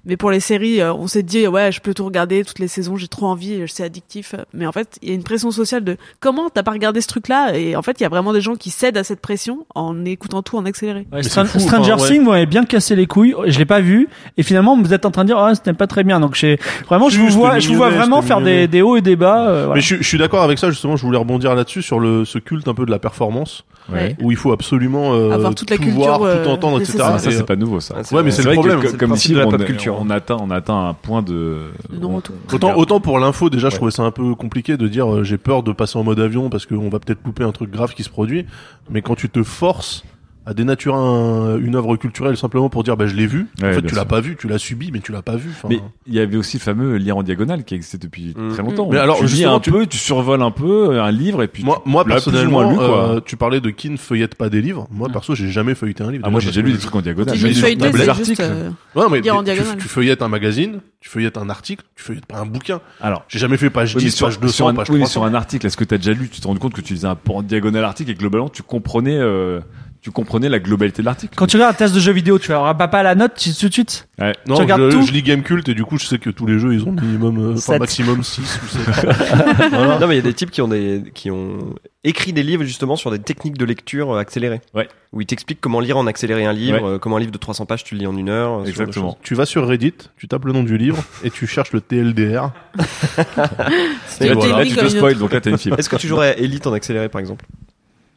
mais 0.06 0.18
pour 0.18 0.32
les 0.32 0.40
séries, 0.40 0.82
euh, 0.82 0.94
on 0.94 1.08
s'est 1.08 1.24
dit 1.24 1.48
ouais, 1.48 1.72
je 1.72 1.80
peux 1.82 1.94
tout 1.94 2.06
regarder 2.06 2.44
toutes 2.44 2.60
les 2.60 2.68
saisons, 2.68 2.96
j'ai 2.98 3.08
trop 3.08 3.28
envie, 3.28 3.62
c'est 3.68 3.84
addictif. 3.84 4.36
Mais 4.54 4.66
en 4.66 4.72
fait, 4.72 4.98
il 5.02 5.10
y 5.10 5.12
a 5.12 5.16
une 5.16 5.24
pression 5.24 5.52
sociale 5.52 5.84
de 5.84 5.98
comment 6.20 6.50
t'as 6.50 6.64
pas 6.64 6.72
regardé 6.72 7.02
ce 7.02 7.08
truc-là? 7.08 7.56
Et 7.58 7.76
en 7.76 7.82
fait, 7.82 8.00
il 8.00 8.04
y 8.04 8.06
a 8.06 8.10
vraiment 8.10 8.34
des 8.34 8.42
gens 8.42 8.56
qui 8.56 8.70
cèdent 8.70 8.98
à 8.98 9.04
cette 9.04 9.20
pression 9.22 9.66
en 9.76 10.06
écoutant 10.06 10.42
tout 10.42 10.58
en 10.58 10.66
accéléré. 10.66 11.08
Ouais, 11.12 11.22
fou, 11.24 11.60
Stranger 11.60 11.94
enfin, 11.94 12.04
ouais. 12.04 12.10
Things, 12.10 12.24
vous 12.24 12.32
m'avez 12.32 12.46
bien 12.46 12.66
cassé 12.66 12.96
les 12.96 13.06
couilles. 13.08 13.36
Je 13.48 13.58
l'ai 13.60 13.66
pas 13.66 13.82
vu. 13.82 14.08
Et 14.38 14.44
finalement, 14.44 14.80
vous 14.82 14.94
êtes 14.94 15.06
en 15.06 15.12
train 15.12 15.24
de 15.24 15.28
dire, 15.28 15.38
ah, 15.38 15.54
c'était 15.56 15.74
pas 15.74 15.88
très 15.88 16.04
bien. 16.04 16.20
Donc, 16.20 16.36
j'ai, 16.36 16.58
vraiment, 16.88 17.10
je 17.10 17.20
vous 17.20 17.30
vois, 17.30 17.60
je 17.60 17.68
vous 17.70 17.76
vois 17.76 17.90
vraiment 17.90 18.22
faire 18.22 18.42
des, 18.42 18.82
hauts 18.82 18.98
et 18.98 19.02
des 19.02 19.16
bas. 19.16 19.48
euh, 19.50 19.66
voilà. 19.66 19.76
Mais 19.76 19.82
je, 19.82 19.86
suis- 19.96 20.04
je 20.04 20.08
suis 20.08 20.18
d'accord 20.18 20.42
avec 20.44 20.58
ça 20.60 20.70
justement. 20.70 20.96
Je 20.96 21.04
voulais 21.06 21.18
rebondir 21.18 21.54
là-dessus 21.56 21.82
sur 21.82 22.00
le 22.00 22.26
ce 22.26 22.38
culte 22.40 22.68
un 22.68 22.74
peu 22.74 22.86
de 22.86 22.92
la 22.92 23.00
performance 23.00 23.64
Ouais. 23.92 24.16
où 24.22 24.32
il 24.32 24.38
faut 24.38 24.52
absolument 24.54 25.14
euh, 25.16 25.32
Avoir 25.32 25.56
toute 25.56 25.70
la 25.72 25.76
tout 25.76 25.84
culture, 25.84 26.02
voir, 26.04 26.22
euh, 26.22 26.44
tout 26.44 26.50
entendre, 26.52 26.78
etc. 26.78 26.92
saisons. 26.94 27.06
Ah, 27.08 27.18
ça, 27.20 27.32
c'est 27.32 27.46
pas 27.46 27.56
nouveau, 27.56 27.80
ça. 27.80 27.96
Ouais, 28.12 28.22
mais 28.24 28.30
c'est 28.32 28.44
le 28.44 28.50
vrai 28.50 28.56
que 28.56 28.60
problème. 28.62 28.98
comme 28.98 29.12
de 29.16 29.36
la 29.38 29.48
on, 29.48 29.50
pop 29.52 29.62
est- 29.62 29.66
culture. 29.66 29.91
On 30.00 30.10
atteint, 30.10 30.38
on 30.40 30.50
atteint 30.52 30.90
un 30.90 30.94
point 30.94 31.22
de. 31.22 31.72
Non. 31.92 32.22
Autant, 32.52 32.76
autant 32.76 33.00
pour 33.00 33.20
l'info, 33.20 33.50
déjà, 33.50 33.70
je 33.70 33.76
trouvais 33.76 33.92
ça 33.92 34.04
un 34.04 34.12
peu 34.12 34.36
compliqué 34.36 34.78
de 34.78 34.88
dire 34.88 35.12
euh, 35.12 35.24
j'ai 35.24 35.38
peur 35.38 35.64
de 35.64 35.72
passer 35.72 35.98
en 35.98 36.04
mode 36.04 36.20
avion 36.20 36.50
parce 36.50 36.66
qu'on 36.66 36.90
va 36.90 37.00
peut-être 37.00 37.20
louper 37.26 37.44
un 37.44 37.52
truc 37.52 37.72
grave 37.72 37.94
qui 37.94 38.04
se 38.04 38.10
produit. 38.10 38.46
Mais 38.90 39.02
quand 39.02 39.16
tu 39.16 39.30
te 39.30 39.44
forces 39.44 40.04
à 40.46 40.54
dénaturer 40.54 40.96
un- 40.98 41.58
une 41.60 41.76
œuvre 41.76 41.96
culturelle 41.98 42.36
simplement 42.36 42.70
pour 42.70 42.84
dire 42.84 42.98
bah 42.98 43.06
je 43.06 43.16
l'ai 43.16 43.28
vu, 43.28 43.48
Ouais, 43.62 43.70
en 43.70 43.74
fait 43.74 43.82
tu 43.84 43.94
l'as 43.96 44.06
pas 44.06 44.22
vu, 44.22 44.36
tu 44.36 44.48
l'as 44.48 44.58
subi, 44.58 44.90
mais 44.92 45.00
tu 45.00 45.12
l'as 45.12 45.22
pas 45.22 45.36
vu. 45.36 45.52
Mais 45.70 45.80
il 46.08 46.14
y 46.16 46.20
avait 46.20 46.38
aussi 46.38 46.58
le 46.58 46.62
fameux 46.64 46.96
lire 46.96 47.18
en 47.18 47.24
diagonale 47.24 47.64
qui 47.64 47.76
existait 47.76 47.98
depuis 48.00 48.34
Mm. 48.36 48.50
très 48.54 48.64
longtemps. 48.64 48.90
Mais 48.92 48.98
alors, 48.98 49.20
tu 49.20 49.26
lis 49.28 49.46
un 49.46 49.60
tu- 49.60 49.72
peu, 49.72 49.86
tu 49.86 49.98
survoles 49.98 50.42
un 50.42 50.50
peu 50.52 51.00
un 51.00 51.12
livre 51.12 51.44
et 51.44 51.48
puis 51.48 51.64
moi, 51.64 51.82
tu 51.84 51.90
moi 51.92 52.06
personnellement, 52.06 52.70
lu, 52.72 52.76
quoi. 52.76 53.10
euh, 53.16 53.20
tu 53.24 53.38
parlais 53.38 53.62
de 53.62 53.70
qui 53.70 53.90
ne 53.90 53.98
feuillette 53.98 54.36
pas 54.36 54.50
des 54.50 54.62
livres. 54.62 54.88
Moi 54.92 55.10
perso, 55.10 55.36
j'ai 55.36 55.50
jamais 55.52 55.76
feuilleté 55.76 56.04
un 56.04 56.12
livre. 56.12 56.24
Ah, 56.26 56.30
moi 56.32 56.40
j'ai 56.40 56.48
déjà 56.50 56.62
lu 56.62 56.72
des 56.72 56.80
trucs 56.80 56.96
en 56.96 57.02
diagonale. 57.02 57.38
Feuilleter, 57.38 57.78
tablette. 57.78 58.02
c'est 58.04 58.10
articles. 58.10 58.42
euh, 58.42 58.70
Ouais, 58.96 59.06
mais 59.12 59.22
lire 59.22 59.36
en 59.36 59.40
tu- 59.40 59.46
diagonale. 59.46 59.78
Tu, 59.78 59.88
feuillettes 59.88 60.22
un 60.24 60.28
magazine, 60.28 60.80
tu 61.00 61.10
feuillettes 61.10 61.38
un 61.38 61.50
article, 61.50 61.84
tu 61.96 62.04
feuillettes 62.04 62.26
pas 62.26 62.40
un 62.40 62.46
bouquin. 62.46 62.82
Alors, 63.00 63.26
J'ai 63.28 63.38
jamais 63.40 63.58
fait 63.58 63.70
page 63.70 63.96
oui, 63.96 64.02
mais 64.04 64.10
10, 64.10 64.16
sur, 64.16 64.28
page 64.28 64.40
200, 64.40 64.54
sur 64.56 64.68
un, 64.70 64.74
page 64.74 64.90
oui, 64.90 64.96
mais 64.96 65.02
300. 65.06 65.12
sur 65.12 65.24
un 65.24 65.34
article, 65.34 65.68
est-ce 65.68 65.78
que 65.78 65.84
tu 65.84 65.94
as 65.94 65.98
déjà 65.98 66.14
lu, 66.14 66.30
tu 66.30 66.42
te 66.42 66.48
rends 66.48 66.56
compte 66.56 66.74
que 66.74 66.82
tu 66.82 66.94
lisais 66.94 67.08
un 67.08 67.16
peu 67.16 67.32
en 67.32 67.44
diagonale 67.44 67.84
article 67.84 68.10
et 68.12 68.16
globalement 68.16 68.50
tu 68.50 68.64
comprenais, 68.64 69.18
euh, 69.18 69.60
tu 70.02 70.10
comprenais 70.10 70.50
la 70.50 70.58
globalité 70.60 71.04
de 71.04 71.06
l'article. 71.06 71.36
Quand 71.36 71.46
tu 71.46 71.58
regardes 71.58 71.76
un 71.76 71.78
test 71.78 71.94
de 71.94 72.00
jeu 72.00 72.12
vidéo, 72.12 72.40
tu 72.40 72.48
vas 72.50 72.74
pas 72.74 72.88
pas 72.88 73.04
la 73.04 73.14
note 73.14 73.34
tu- 73.36 73.54
tout 73.54 73.68
de 73.70 73.74
suite. 73.74 74.08
Ouais. 74.20 74.34
Non, 74.48 74.56
tu 74.56 74.62
regardes 74.62 74.82
je, 74.90 74.98
tout 74.98 75.04
je 75.04 75.12
lis 75.12 75.22
Gamecult 75.22 75.70
et 75.70 75.76
du 75.76 75.84
coup 75.86 75.98
je 76.00 76.06
sais 76.08 76.18
que 76.18 76.30
tous 76.32 76.46
les 76.48 76.58
jeux 76.58 76.74
ils 76.74 76.84
ont 76.84 76.92
minimum, 76.92 77.38
euh, 77.52 77.54
enfin 77.56 77.78
maximum 77.78 78.24
6 78.24 78.42
ou 78.64 78.68
7. 78.68 79.06
voilà. 79.70 80.00
Non, 80.00 80.08
mais 80.08 80.16
il 80.16 80.18
y 80.18 80.20
a 80.20 80.24
des 80.24 80.34
types 80.34 80.50
qui 80.50 80.62
ont 80.62 80.68
des, 80.68 81.04
qui 81.14 81.30
ont 81.30 81.60
écrit 82.04 82.34
des 82.34 82.42
livres 82.42 82.64
justement 82.64 82.96
sur 82.96 83.12
des 83.12 83.20
techniques 83.20 83.58
de 83.60 83.66
lecture 83.66 84.12
euh, 84.16 84.20
accélérées. 84.20 84.62
Ouais. 84.74 84.88
Où 85.14 85.22
ils 85.22 85.28
t'expliquent 85.28 85.62
comment 85.62 85.80
lire 85.80 85.98
en 85.98 86.08
accéléré 86.08 86.46
un 86.46 86.54
livre, 86.54 86.82
Ouais. 86.82 86.90
euh, 86.96 86.98
comment 86.98 87.18
un 87.18 87.20
livre 87.20 87.32
de 87.32 87.38
300 87.38 87.68
pages 87.68 87.84
tu 87.84 87.94
le 87.94 88.00
lis 88.00 88.08
en 88.08 88.18
une 88.18 88.30
heure. 88.30 88.66
Exactement. 88.68 89.18
Tu 89.22 89.36
vas 89.36 89.46
sur 89.46 89.68
Reddit, 89.68 89.94
tu 90.18 90.28
tapes 90.28 90.46
le 90.46 90.54
nom 90.54 90.64
du 90.64 90.78
livre 90.78 91.04
et 91.24 91.30
tu 91.30 91.46
cherches 91.46 91.74
le 91.74 91.82
TLDR. 91.82 92.50
Et 94.22 94.34
voilà, 94.34 94.66
tu 94.66 94.76
te 94.76 94.88
spoil, 94.88 95.16
donc 95.18 95.34
là 95.34 95.42
t'as 95.42 95.52
une 95.52 95.58
fibre. 95.58 95.78
Est-ce 95.80 95.90
que 95.90 95.96
tu 95.96 96.08
jouerais 96.08 96.30
à 96.30 96.38
Elite 96.38 96.66
en 96.68 96.74
accéléré 96.74 97.10
par 97.10 97.20
exemple? 97.20 97.46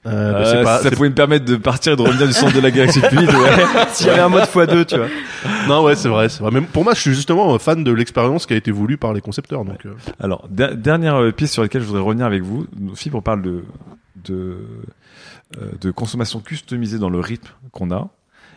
Euh, 0.07 0.33
bah, 0.33 0.39
Euh, 0.39 0.45
c'est 0.53 0.63
pas- 0.65 0.83
ça 0.83 0.91
pouvait 0.91 1.09
me 1.09 1.15
permettre 1.15 1.45
de 1.47 1.57
partir 1.57 1.95
et 1.95 1.97
de 1.97 2.03
revenir 2.03 2.27
du 2.27 2.33
centre 2.35 2.55
de 2.55 2.61
la 2.61 2.71
galaxie 2.71 3.01
plus 3.01 3.19
vite, 3.21 3.33
ouais. 3.33 3.65
S'il 3.93 4.07
y 4.09 4.11
avait 4.11 4.21
un 4.21 4.29
mode 4.29 4.45
x2, 4.45 4.85
tu 4.85 4.97
vois. 4.99 5.07
Non 5.67 5.83
ouais 5.83 5.95
c'est 5.97 6.09
vrai, 6.09 6.29
c'est 6.29 6.41
vrai. 6.43 6.51
Mais 6.53 6.61
pour 6.61 6.85
moi 6.85 6.93
je 6.95 7.01
suis 7.01 7.15
justement 7.15 7.59
fan 7.59 7.83
de 7.85 7.91
l'expérience 7.93 8.45
qui 8.47 8.53
a 8.53 8.57
été 8.57 8.71
voulue 8.71 8.99
par 8.99 9.13
les 9.15 9.21
concepteurs. 9.23 9.65
Donc 9.65 9.87
euh, 9.87 9.95
Alors, 10.21 10.47
der- 10.51 10.77
dernière 10.77 11.17
euh, 11.17 11.33
piste 11.33 11.55
sur 11.55 11.63
laquelle 11.63 11.81
je 11.83 11.87
voudrais 11.87 12.03
revenir 12.03 12.27
avec 12.27 12.43
vous. 12.43 12.67
Fibre 12.95 13.23
parle 13.23 13.41
de, 13.43 13.65
de, 14.25 14.59
euh, 15.59 15.71
de 15.81 15.91
consommation 15.91 16.41
customisée 16.41 16.99
dans 16.99 17.11
le 17.11 17.21
rythme 17.21 17.49
qu'on 17.73 17.91
a. 17.91 18.09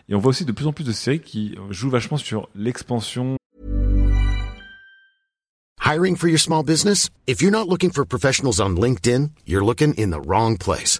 Et 0.09 0.15
on 0.15 0.19
voit 0.19 0.29
aussi 0.29 0.43
de 0.45 0.51
plus 0.51 0.67
en 0.67 0.73
plus 0.73 0.83
de 0.85 0.91
séries 0.91 1.19
qui 1.21 1.55
jouent 1.69 1.89
vachement 1.89 2.17
sur 2.17 2.49
l'expansion. 2.55 3.37
Hiring 5.85 6.17
for 6.17 6.27
your 6.27 6.39
small 6.39 6.63
business? 6.63 7.09
If 7.27 7.41
you're 7.41 7.51
not 7.51 7.69
looking 7.69 7.91
for 7.91 8.05
professionals 8.05 8.59
on 8.59 8.75
LinkedIn, 8.75 9.29
you're 9.47 9.65
looking 9.65 9.93
in 9.97 10.11
the 10.11 10.19
wrong 10.25 10.57
place. 10.57 10.99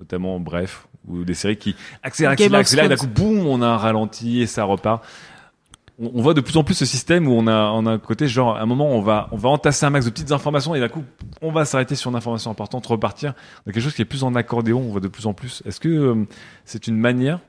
notamment, 0.00 0.40
bref, 0.40 0.88
ou 1.06 1.24
des 1.24 1.34
séries 1.34 1.56
qui 1.56 1.76
accélèrent, 2.02 2.34
Game 2.34 2.54
accélèrent, 2.54 2.86
et 2.86 2.88
d'un 2.88 2.96
coup, 2.96 3.06
boum, 3.06 3.46
on 3.46 3.62
a 3.62 3.66
un 3.66 3.76
ralenti 3.76 4.40
et 4.40 4.46
ça 4.46 4.64
repart. 4.64 5.04
On, 5.98 6.10
on 6.14 6.22
voit 6.22 6.34
de 6.34 6.40
plus 6.40 6.56
en 6.56 6.64
plus 6.64 6.74
ce 6.74 6.86
système 6.86 7.28
où 7.28 7.32
on 7.32 7.46
a, 7.46 7.70
on 7.70 7.86
a 7.86 7.92
un 7.92 7.98
côté, 7.98 8.26
genre, 8.26 8.56
à 8.56 8.62
un 8.62 8.66
moment, 8.66 8.90
on 8.90 9.00
va, 9.00 9.28
on 9.32 9.36
va 9.36 9.50
entasser 9.50 9.86
un 9.86 9.90
max 9.90 10.06
de 10.06 10.10
petites 10.10 10.32
informations 10.32 10.74
et 10.74 10.80
d'un 10.80 10.88
coup, 10.88 11.04
on 11.42 11.52
va 11.52 11.64
s'arrêter 11.64 11.94
sur 11.94 12.10
une 12.10 12.16
information 12.16 12.50
importante, 12.50 12.86
repartir. 12.86 13.34
On 13.66 13.70
a 13.70 13.72
quelque 13.72 13.82
chose 13.82 13.94
qui 13.94 14.02
est 14.02 14.06
plus 14.06 14.24
en 14.24 14.34
accordéon, 14.34 14.80
on 14.80 14.90
voit 14.90 15.00
de 15.00 15.08
plus 15.08 15.26
en 15.26 15.34
plus. 15.34 15.62
Est-ce 15.66 15.78
que 15.78 15.88
euh, 15.88 16.26
c'est 16.64 16.86
une 16.86 16.96
manière 16.96 17.40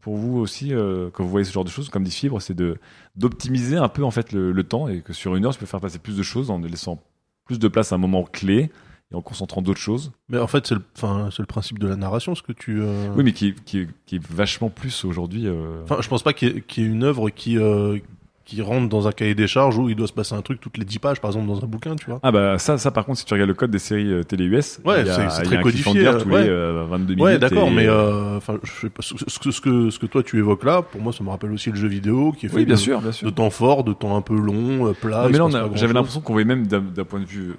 pour 0.00 0.16
vous 0.16 0.38
aussi, 0.38 0.74
euh, 0.74 1.10
quand 1.12 1.22
vous 1.22 1.30
voyez 1.30 1.44
ce 1.44 1.52
genre 1.52 1.64
de 1.64 1.70
choses, 1.70 1.90
comme 1.90 2.04
dit 2.04 2.10
Fibre, 2.10 2.40
c'est 2.40 2.54
de 2.54 2.78
d'optimiser 3.16 3.76
un 3.76 3.88
peu 3.88 4.02
en 4.02 4.10
fait 4.10 4.32
le, 4.32 4.50
le 4.50 4.64
temps 4.64 4.88
et 4.88 5.02
que 5.02 5.12
sur 5.12 5.36
une 5.36 5.44
heure, 5.44 5.52
tu 5.52 5.58
peux 5.58 5.66
faire 5.66 5.80
passer 5.80 5.98
plus 5.98 6.16
de 6.16 6.22
choses 6.22 6.50
en 6.50 6.58
laissant 6.58 7.02
plus 7.44 7.58
de 7.58 7.68
place 7.68 7.92
à 7.92 7.96
un 7.96 7.98
moment 7.98 8.24
clé 8.24 8.70
et 9.12 9.16
en 9.16 9.22
concentrant 9.22 9.60
d'autres 9.62 9.80
choses. 9.80 10.12
mais 10.28 10.38
en 10.38 10.46
fait 10.46 10.66
c'est 10.66 10.74
le, 10.74 10.82
enfin 10.96 11.28
c'est 11.30 11.40
le 11.42 11.46
principe 11.46 11.78
de 11.78 11.88
la 11.88 11.96
narration 11.96 12.34
ce 12.34 12.42
que 12.42 12.52
tu. 12.52 12.80
euh, 12.80 13.08
Oui, 13.16 13.24
mais 13.24 13.32
qui, 13.32 13.54
qui, 13.64 13.86
qui 14.06 14.16
est 14.16 14.26
vachement 14.32 14.68
plus 14.70 15.04
aujourd'hui. 15.04 15.46
euh, 15.46 15.82
Enfin 15.84 15.96
je 16.00 16.08
pense 16.08 16.22
pas 16.22 16.32
qu'il 16.32 16.48
y, 16.48 16.56
ait- 16.56 16.60
qu'il 16.60 16.84
y 16.84 16.86
ait 16.86 16.90
une 16.90 17.02
œuvre 17.04 17.30
qui 17.30 17.58
euh, 17.58 17.98
qui 18.46 18.62
rentre 18.62 18.88
dans 18.88 19.06
un 19.06 19.12
cahier 19.12 19.36
des 19.36 19.46
charges 19.46 19.78
où 19.78 19.88
il 19.88 19.94
doit 19.94 20.08
se 20.08 20.12
passer 20.12 20.34
un 20.34 20.42
truc 20.42 20.60
toutes 20.60 20.76
les 20.76 20.84
10 20.84 20.98
pages, 20.98 21.20
par 21.20 21.30
exemple, 21.30 21.46
dans 21.46 21.62
un 21.62 21.68
bouquin, 21.68 21.94
tu 21.94 22.06
vois. 22.06 22.18
Ah 22.24 22.32
bah 22.32 22.58
ça, 22.58 22.78
ça 22.78 22.90
par 22.90 23.04
contre, 23.06 23.20
si 23.20 23.24
tu 23.24 23.32
regardes 23.32 23.46
le 23.48 23.54
code 23.54 23.70
des 23.70 23.78
séries 23.78 24.10
euh, 24.12 24.24
télé 24.24 24.44
US, 24.44 24.80
Ouais, 24.84 25.02
il 25.02 25.06
y 25.06 25.10
a- 25.10 25.30
c'est- 25.30 25.42
très 25.44 25.60
codifié, 25.60 26.04
tous 26.18 26.28
ouais. 26.28 26.42
les 26.42 26.48
euh, 26.48 26.84
22 26.90 27.14
minutes. 27.14 27.20
Ouais, 27.24 27.38
d'accord, 27.38 27.68
et- 27.68 27.74
mais 27.74 27.86
euh, 27.86 28.38
enfin, 28.38 28.58
je 28.64 28.72
sais 28.72 28.90
pas, 28.90 29.02
ce, 29.02 29.14
ce 29.28 29.38
que 29.38 29.50
ce 29.52 29.60
que 29.60 29.90
ce 29.90 29.98
que 30.00 30.06
toi 30.06 30.24
tu 30.24 30.36
évoques 30.38 30.64
là, 30.64 30.82
pour 30.82 31.00
moi, 31.00 31.12
ça 31.12 31.22
me 31.22 31.28
rappelle 31.30 31.52
aussi 31.52 31.70
le 31.70 31.76
jeu 31.76 31.86
vidéo 31.86 32.32
qui 32.32 32.46
est 32.46 32.48
fait 32.48 32.56
Oui, 32.56 32.64
bien 32.64 32.74
de, 32.74 32.80
sûr, 32.80 33.00
bien 33.00 33.12
sûr. 33.12 33.28
de 33.28 33.32
temps 33.32 33.50
fort, 33.50 33.84
de 33.84 33.92
temps 33.92 34.16
un 34.16 34.20
peu 34.22 34.34
long, 34.36 34.92
plat. 35.00 35.28
Non, 35.28 35.48
mais 35.48 35.52
là, 35.52 35.68
j'avais 35.74 35.92
l'impression 35.92 36.20
qu'on 36.20 36.32
voyait 36.32 36.44
même 36.48 36.66
d'un 36.66 37.04
point 37.04 37.20
de 37.20 37.26
vue, 37.26 37.52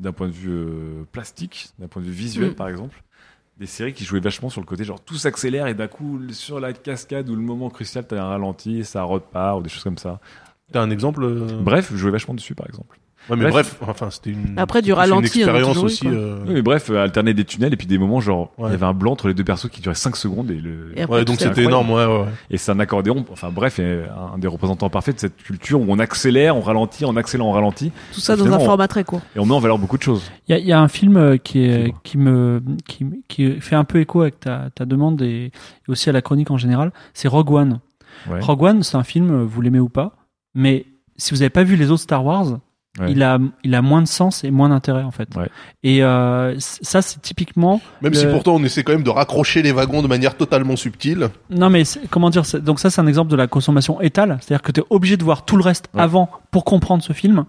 d'un 0.00 0.12
point 0.12 0.26
de 0.26 0.32
vue 0.32 0.50
euh, 0.50 1.04
plastique, 1.12 1.68
d'un 1.78 1.86
point 1.88 2.02
de 2.02 2.06
vue 2.06 2.12
visuel, 2.12 2.50
Mm. 2.50 2.54
par 2.54 2.68
exemple, 2.68 3.02
des 3.58 3.66
séries 3.66 3.92
qui 3.92 4.04
jouaient 4.04 4.20
vachement 4.20 4.48
sur 4.48 4.60
le 4.62 4.66
côté 4.66 4.84
genre 4.84 5.00
tout 5.04 5.16
s'accélère 5.16 5.66
et 5.66 5.74
d'un 5.74 5.86
coup 5.86 6.18
sur 6.30 6.58
la 6.58 6.72
cascade 6.72 7.28
ou 7.28 7.36
le 7.36 7.42
moment 7.42 7.68
crucial 7.68 8.06
t'as 8.06 8.20
un 8.20 8.26
ralenti 8.28 8.78
et 8.78 8.84
ça 8.84 9.02
repart 9.02 9.58
ou 9.58 9.62
des 9.62 9.68
choses 9.68 9.84
comme 9.84 9.98
ça. 9.98 10.18
T'as 10.72 10.80
un 10.80 10.90
exemple 10.90 11.22
euh 11.24 11.60
Bref, 11.60 11.90
je 11.92 11.96
jouais 11.96 12.10
vachement 12.10 12.34
dessus 12.34 12.54
par 12.54 12.66
exemple. 12.66 12.98
Ouais, 13.30 13.36
mais 13.36 13.50
bref, 13.50 13.78
enfin, 13.86 14.10
c'était 14.10 14.30
une. 14.30 14.58
Après, 14.58 14.82
du 14.82 14.90
une 14.90 14.96
ralenti, 14.96 15.42
a 15.42 15.46
expérience 15.46 15.76
eu, 15.76 15.80
aussi. 15.80 16.06
euh, 16.08 16.38
Oui, 16.46 16.54
mais 16.54 16.62
bref, 16.62 16.90
euh, 16.90 17.02
alterner 17.02 17.32
des 17.34 17.44
tunnels 17.44 17.72
et 17.72 17.76
puis 17.76 17.86
des 17.86 17.96
moments 17.98 18.20
genre 18.20 18.52
il 18.58 18.64
Ouais. 18.64 18.70
y 18.70 18.74
avait 18.74 18.86
un 18.86 18.92
blanc 18.92 19.12
entre 19.12 19.28
les 19.28 19.34
deux 19.34 19.44
persos 19.44 19.68
qui 19.70 19.80
durait 19.80 19.94
5 19.94 20.16
secondes 20.16 20.50
et 20.50 20.54
le 20.60 20.92
Et 20.96 21.02
après, 21.02 21.16
Ouais, 21.18 21.24
donc 21.24 21.38
c'était 21.40 21.62
énorme, 21.64 21.90
ouais. 21.90 22.06
Et 22.50 22.56
c'est 22.58 22.72
un 22.72 22.80
accordéon, 22.80 23.24
enfin 23.30 23.50
bref, 23.50 23.78
un 23.80 24.38
des 24.38 24.48
représentants 24.48 24.90
parfaits 24.90 25.14
de 25.14 25.20
cette 25.20 25.36
culture 25.36 25.80
où 25.80 25.86
on 25.88 25.98
accélère, 25.98 26.56
on 26.56 26.60
ralentit, 26.60 27.04
on 27.04 27.16
accélère, 27.16 27.46
on 27.46 27.52
ralentit. 27.52 27.92
Tout 28.12 28.20
ça 28.20 28.36
dans 28.36 28.46
un 28.46 28.58
on- 28.58 28.64
format 28.64 28.88
très 28.88 29.04
court. 29.04 29.20
Et 29.36 29.38
on 29.38 29.46
met 29.46 29.54
en 29.54 29.60
valeur 29.60 29.78
beaucoup 29.78 29.96
de 29.98 30.02
choses. 30.02 30.30
Il 30.48 30.52
y 30.52 30.54
a, 30.54 30.58
il 30.58 30.66
y 30.66 30.72
a 30.72 30.80
un 30.80 30.88
film 30.88 31.16
euh, 31.16 31.36
qui, 31.36 31.60
est, 31.64 31.94
qui, 32.02 32.18
me, 32.18 32.62
qui, 32.86 33.06
qui 33.28 33.60
fait 33.60 33.76
un 33.76 33.84
peu 33.84 34.00
écho 34.00 34.22
avec 34.22 34.40
ta, 34.40 34.70
ta 34.74 34.84
demande 34.84 35.22
et, 35.22 35.46
et 35.46 35.52
aussi 35.88 36.08
à 36.08 36.12
la 36.12 36.22
chronique 36.22 36.50
en 36.50 36.56
général. 36.58 36.92
C'est 37.14 37.28
Rogue 37.28 37.50
One. 37.52 37.80
Ouais. 38.28 38.40
Rogue 38.40 38.62
One, 38.62 38.82
c'est 38.82 38.96
un 38.96 39.04
film, 39.04 39.44
vous 39.44 39.60
l'aimez 39.62 39.78
ou 39.80 39.88
pas, 39.88 40.16
mais 40.54 40.84
si 41.16 41.32
vous 41.32 41.38
n'avez 41.38 41.50
pas 41.50 41.62
vu 41.64 41.76
les 41.76 41.90
autres 41.90 42.02
Star 42.02 42.24
Wars, 42.24 42.58
Ouais. 43.00 43.10
il, 43.12 43.22
a, 43.22 43.38
il 43.64 43.74
a 43.74 43.82
moins 43.82 44.02
de 44.02 44.06
sens 44.08 44.44
et 44.44 44.50
moins 44.50 44.68
d'intérêt 44.68 45.02
en 45.02 45.10
fait. 45.10 45.28
Ouais. 45.36 45.48
Et 45.82 46.02
euh, 46.02 46.54
ça, 46.58 47.00
c'est 47.02 47.20
typiquement. 47.22 47.80
Même 48.02 48.12
le- 48.12 48.18
si 48.18 48.26
pourtant 48.26 48.54
on 48.56 48.62
essaie 48.64 48.82
quand 48.84 48.92
même 48.92 49.02
de 49.02 49.10
raccrocher 49.10 49.62
les 49.62 49.72
wagons 49.72 50.02
de 50.02 50.08
manière 50.08 50.36
totalement 50.36 50.76
subtile. 50.76 51.28
Non, 51.50 51.70
mais 51.70 51.84
c'est- 51.84 52.00
comment 52.10 52.30
dire 52.30 52.44
c'est- 52.46 52.60
Donc 52.60 52.78
ça, 52.80 52.90
c'est 52.90 53.00
un 53.00 53.06
exemple 53.06 53.30
de 53.30 53.36
la 53.36 53.46
consommation 53.46 54.00
étale, 54.00 54.38
c'est-à-dire 54.40 54.62
que 54.62 54.72
tu 54.72 54.80
es 54.80 54.84
obligé 54.90 55.16
de 55.16 55.24
voir 55.24 55.44
tout 55.44 55.56
le 55.56 55.62
reste 55.62 55.88
Ouais. 55.94 56.02
avant 56.02 56.28
pour 56.50 56.64
comprendre 56.64 57.02
ce 57.02 57.12
film. 57.12 57.44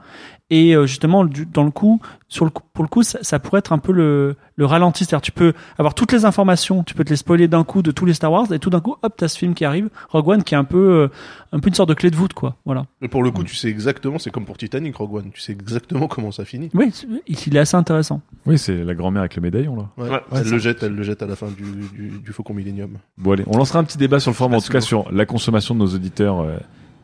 Et 0.53 0.75
euh, 0.75 0.85
justement, 0.85 1.25
dans 1.53 1.63
le 1.63 1.71
coup, 1.71 2.01
sur 2.27 2.43
le 2.45 2.51
coup, 2.51 2.61
pour 2.73 2.83
le 2.83 2.89
coup, 2.89 3.03
ça, 3.03 3.19
ça 3.21 3.39
pourrait 3.39 3.59
être 3.59 3.71
un 3.71 3.77
peu 3.77 3.93
le, 3.93 4.35
le 4.57 4.65
ralenti, 4.65 5.05
c'est-à-dire 5.05 5.21
tu 5.21 5.31
peux 5.31 5.53
avoir 5.77 5.93
toutes 5.95 6.11
les 6.11 6.25
informations, 6.25 6.83
tu 6.83 6.93
peux 6.93 7.05
te 7.05 7.09
les 7.09 7.15
spoiler 7.15 7.47
d'un 7.47 7.63
coup 7.63 7.81
de 7.81 7.91
tous 7.91 8.05
les 8.05 8.13
Star 8.13 8.31
Wars, 8.31 8.51
et 8.51 8.59
tout 8.59 8.69
d'un 8.69 8.81
coup, 8.81 8.95
hop, 9.01 9.13
t'as 9.17 9.29
ce 9.29 9.37
film 9.37 9.53
qui 9.53 9.63
arrive, 9.63 9.89
Rogue 10.09 10.27
One, 10.27 10.43
qui 10.43 10.53
est 10.53 10.57
un 10.57 10.65
peu, 10.65 10.77
euh, 10.77 11.07
un 11.53 11.59
peu 11.59 11.69
une 11.69 11.73
sorte 11.73 11.87
de 11.87 11.93
clé 11.93 12.11
de 12.11 12.17
voûte, 12.17 12.33
quoi. 12.33 12.57
Voilà. 12.65 12.85
Mais 13.01 13.07
pour 13.07 13.23
le 13.23 13.31
coup, 13.31 13.43
tu 13.45 13.55
sais 13.55 13.69
exactement, 13.69 14.19
c'est 14.19 14.29
comme 14.29 14.43
pour 14.45 14.57
Titanic, 14.57 14.93
Rogue 14.97 15.15
One. 15.15 15.31
Tu 15.33 15.39
sais 15.39 15.53
exactement 15.53 16.07
comment 16.09 16.31
ça 16.31 16.43
finit. 16.45 16.69
Oui, 16.73 16.91
il 17.27 17.55
est 17.55 17.59
assez 17.59 17.77
intéressant. 17.77 18.21
Oui, 18.45 18.57
c'est 18.57 18.83
la 18.83 18.93
grand-mère 18.93 19.21
avec 19.21 19.37
le 19.37 19.41
médaillon 19.41 19.75
là. 19.77 19.89
Ouais, 19.97 20.09
Ouais, 20.09 20.21
elle 20.33 20.49
le 20.49 20.57
jette, 20.57 20.83
elle 20.83 20.93
le 20.95 21.03
jette 21.03 21.23
à 21.23 21.27
la 21.27 21.37
fin 21.37 21.47
du, 21.47 21.63
du, 21.95 22.19
du 22.19 22.33
Faucon 22.33 22.53
Millenium. 22.53 22.97
Bon 23.17 23.31
allez, 23.31 23.45
on 23.47 23.57
lancera 23.57 23.79
un 23.79 23.85
petit 23.85 23.97
débat 23.97 24.19
sur 24.19 24.31
le 24.31 24.35
forum, 24.35 24.53
en 24.53 24.59
tout 24.61 24.71
cas 24.71 24.81
sur 24.81 25.09
la 25.13 25.25
consommation 25.25 25.75
de 25.75 25.79
nos 25.79 25.87
auditeurs. 25.95 26.41
euh, 26.41 26.57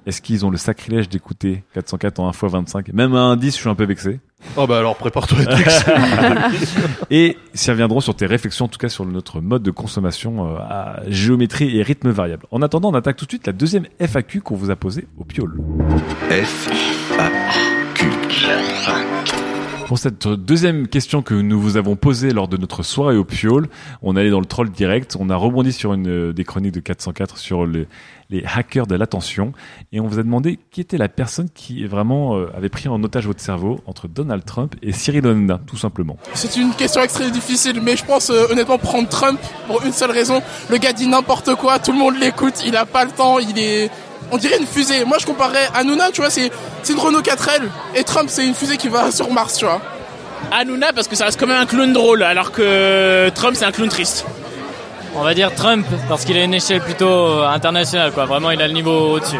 Est-ce 0.07 0.21
qu'ils 0.21 0.45
ont 0.45 0.49
le 0.49 0.55
sacrilège 0.55 1.09
d'écouter 1.09 1.63
404 1.73 2.19
en 2.21 2.29
1 2.29 2.31
x 2.31 2.43
25 2.43 2.93
Même 2.93 3.13
à 3.13 3.19
un 3.19 3.35
10, 3.35 3.53
je 3.53 3.59
suis 3.59 3.69
un 3.69 3.75
peu 3.75 3.83
vexé. 3.83 4.21
Oh 4.55 4.65
bah 4.65 4.77
alors 4.77 4.95
prépare-toi 4.95 5.39
à 5.39 5.41
être 5.41 5.57
vexé. 5.57 5.91
Et 7.11 7.37
s'y 7.53 7.71
reviendront 7.71 7.99
sur 7.99 8.15
tes 8.15 8.25
réflexions, 8.25 8.65
en 8.65 8.67
tout 8.69 8.77
cas 8.77 8.87
sur 8.87 9.05
notre 9.05 9.41
mode 9.41 9.63
de 9.63 9.71
consommation 9.71 10.47
euh, 10.47 10.59
à 10.59 11.01
géométrie 11.07 11.77
et 11.77 11.83
rythme 11.83 12.09
variable. 12.09 12.45
En 12.51 12.61
attendant, 12.61 12.89
on 12.91 12.95
attaque 12.95 13.17
tout 13.17 13.25
de 13.25 13.31
suite 13.31 13.47
la 13.47 13.53
deuxième 13.53 13.85
FAQ 13.99 14.39
qu'on 14.39 14.55
vous 14.55 14.71
a 14.71 14.77
posée 14.77 15.07
au 15.17 15.25
piole. 15.25 15.57
F. 16.29 16.69
Pour 19.87 19.97
cette 19.97 20.27
deuxième 20.27 20.89
question 20.89 21.21
que 21.21 21.33
nous 21.33 21.61
vous 21.61 21.77
avons 21.77 21.95
posée 21.95 22.31
lors 22.33 22.49
de 22.49 22.57
notre 22.57 22.83
soirée 22.83 23.15
au 23.15 23.23
Piole, 23.23 23.69
on 24.01 24.17
allait 24.17 24.29
dans 24.29 24.41
le 24.41 24.45
troll 24.45 24.69
direct, 24.69 25.15
on 25.17 25.29
a 25.29 25.35
rebondi 25.37 25.71
sur 25.71 25.93
une 25.93 26.33
des 26.33 26.43
chroniques 26.43 26.73
de 26.73 26.81
404 26.81 27.37
sur 27.37 27.65
le- 27.65 27.87
les 28.29 28.43
hackers 28.53 28.85
de 28.85 28.95
l'attention 28.95 29.53
et 29.93 30.01
on 30.01 30.07
vous 30.07 30.19
a 30.19 30.23
demandé 30.23 30.59
qui 30.71 30.81
était 30.81 30.97
la 30.97 31.07
personne 31.07 31.47
qui 31.55 31.85
vraiment 31.85 32.35
euh, 32.35 32.47
avait 32.53 32.67
pris 32.67 32.89
en 32.89 33.01
otage 33.01 33.25
votre 33.27 33.39
cerveau 33.39 33.79
entre 33.85 34.09
Donald 34.09 34.43
Trump 34.43 34.75
et 34.83 34.91
Cyril 34.91 35.25
Hanouna, 35.25 35.61
tout 35.65 35.77
simplement. 35.77 36.17
C'est 36.33 36.57
une 36.57 36.71
question 36.73 37.01
extrêmement 37.01 37.31
difficile, 37.31 37.79
mais 37.81 37.95
je 37.95 38.03
pense 38.03 38.29
euh, 38.29 38.47
honnêtement 38.51 38.77
prendre 38.79 39.07
Trump 39.07 39.39
pour 39.67 39.85
une 39.85 39.93
seule 39.93 40.11
raison. 40.11 40.41
Le 40.69 40.77
gars 40.79 40.91
dit 40.91 41.07
n'importe 41.07 41.55
quoi, 41.55 41.79
tout 41.79 41.93
le 41.93 41.97
monde 41.99 42.15
l'écoute, 42.19 42.55
il 42.65 42.75
a 42.75 42.85
pas 42.85 43.05
le 43.05 43.11
temps, 43.11 43.39
il 43.39 43.57
est... 43.57 43.89
On 44.31 44.37
dirait 44.37 44.57
une 44.57 44.67
fusée. 44.67 45.05
Moi 45.05 45.17
je 45.19 45.25
comparais 45.25 45.69
Hanouna, 45.73 46.11
tu 46.11 46.21
vois, 46.21 46.29
c'est 46.29 46.51
c'est 46.83 46.93
une 46.93 46.99
Renault 46.99 47.21
4L, 47.21 47.63
et 47.95 48.03
Trump 48.03 48.29
c'est 48.31 48.45
une 48.45 48.53
fusée 48.53 48.77
qui 48.77 48.87
va 48.89 49.11
sur 49.19 49.31
Mars, 49.31 49.55
tu 49.57 49.65
vois. 49.65 49.81
Hanouna 50.51 50.93
parce 50.93 51.07
que 51.07 51.15
ça 51.15 51.25
reste 51.25 51.39
quand 51.39 51.47
même 51.47 51.61
un 51.61 51.65
clown 51.65 51.91
drôle, 51.93 52.23
alors 52.23 52.51
que 52.51 53.29
Trump 53.35 53.55
c'est 53.57 53.65
un 53.65 53.71
clown 53.71 53.89
triste. 53.89 54.25
On 55.15 55.23
va 55.23 55.33
dire 55.33 55.53
Trump 55.55 55.85
parce 56.09 56.25
qu'il 56.25 56.37
a 56.37 56.43
une 56.43 56.53
échelle 56.53 56.81
plutôt 56.81 57.09
euh, 57.09 57.47
internationale, 57.47 58.11
quoi. 58.11 58.25
Vraiment, 58.25 58.51
il 58.51 58.61
a 58.61 58.67
le 58.67 58.73
niveau 58.73 59.13
au-dessus. 59.15 59.39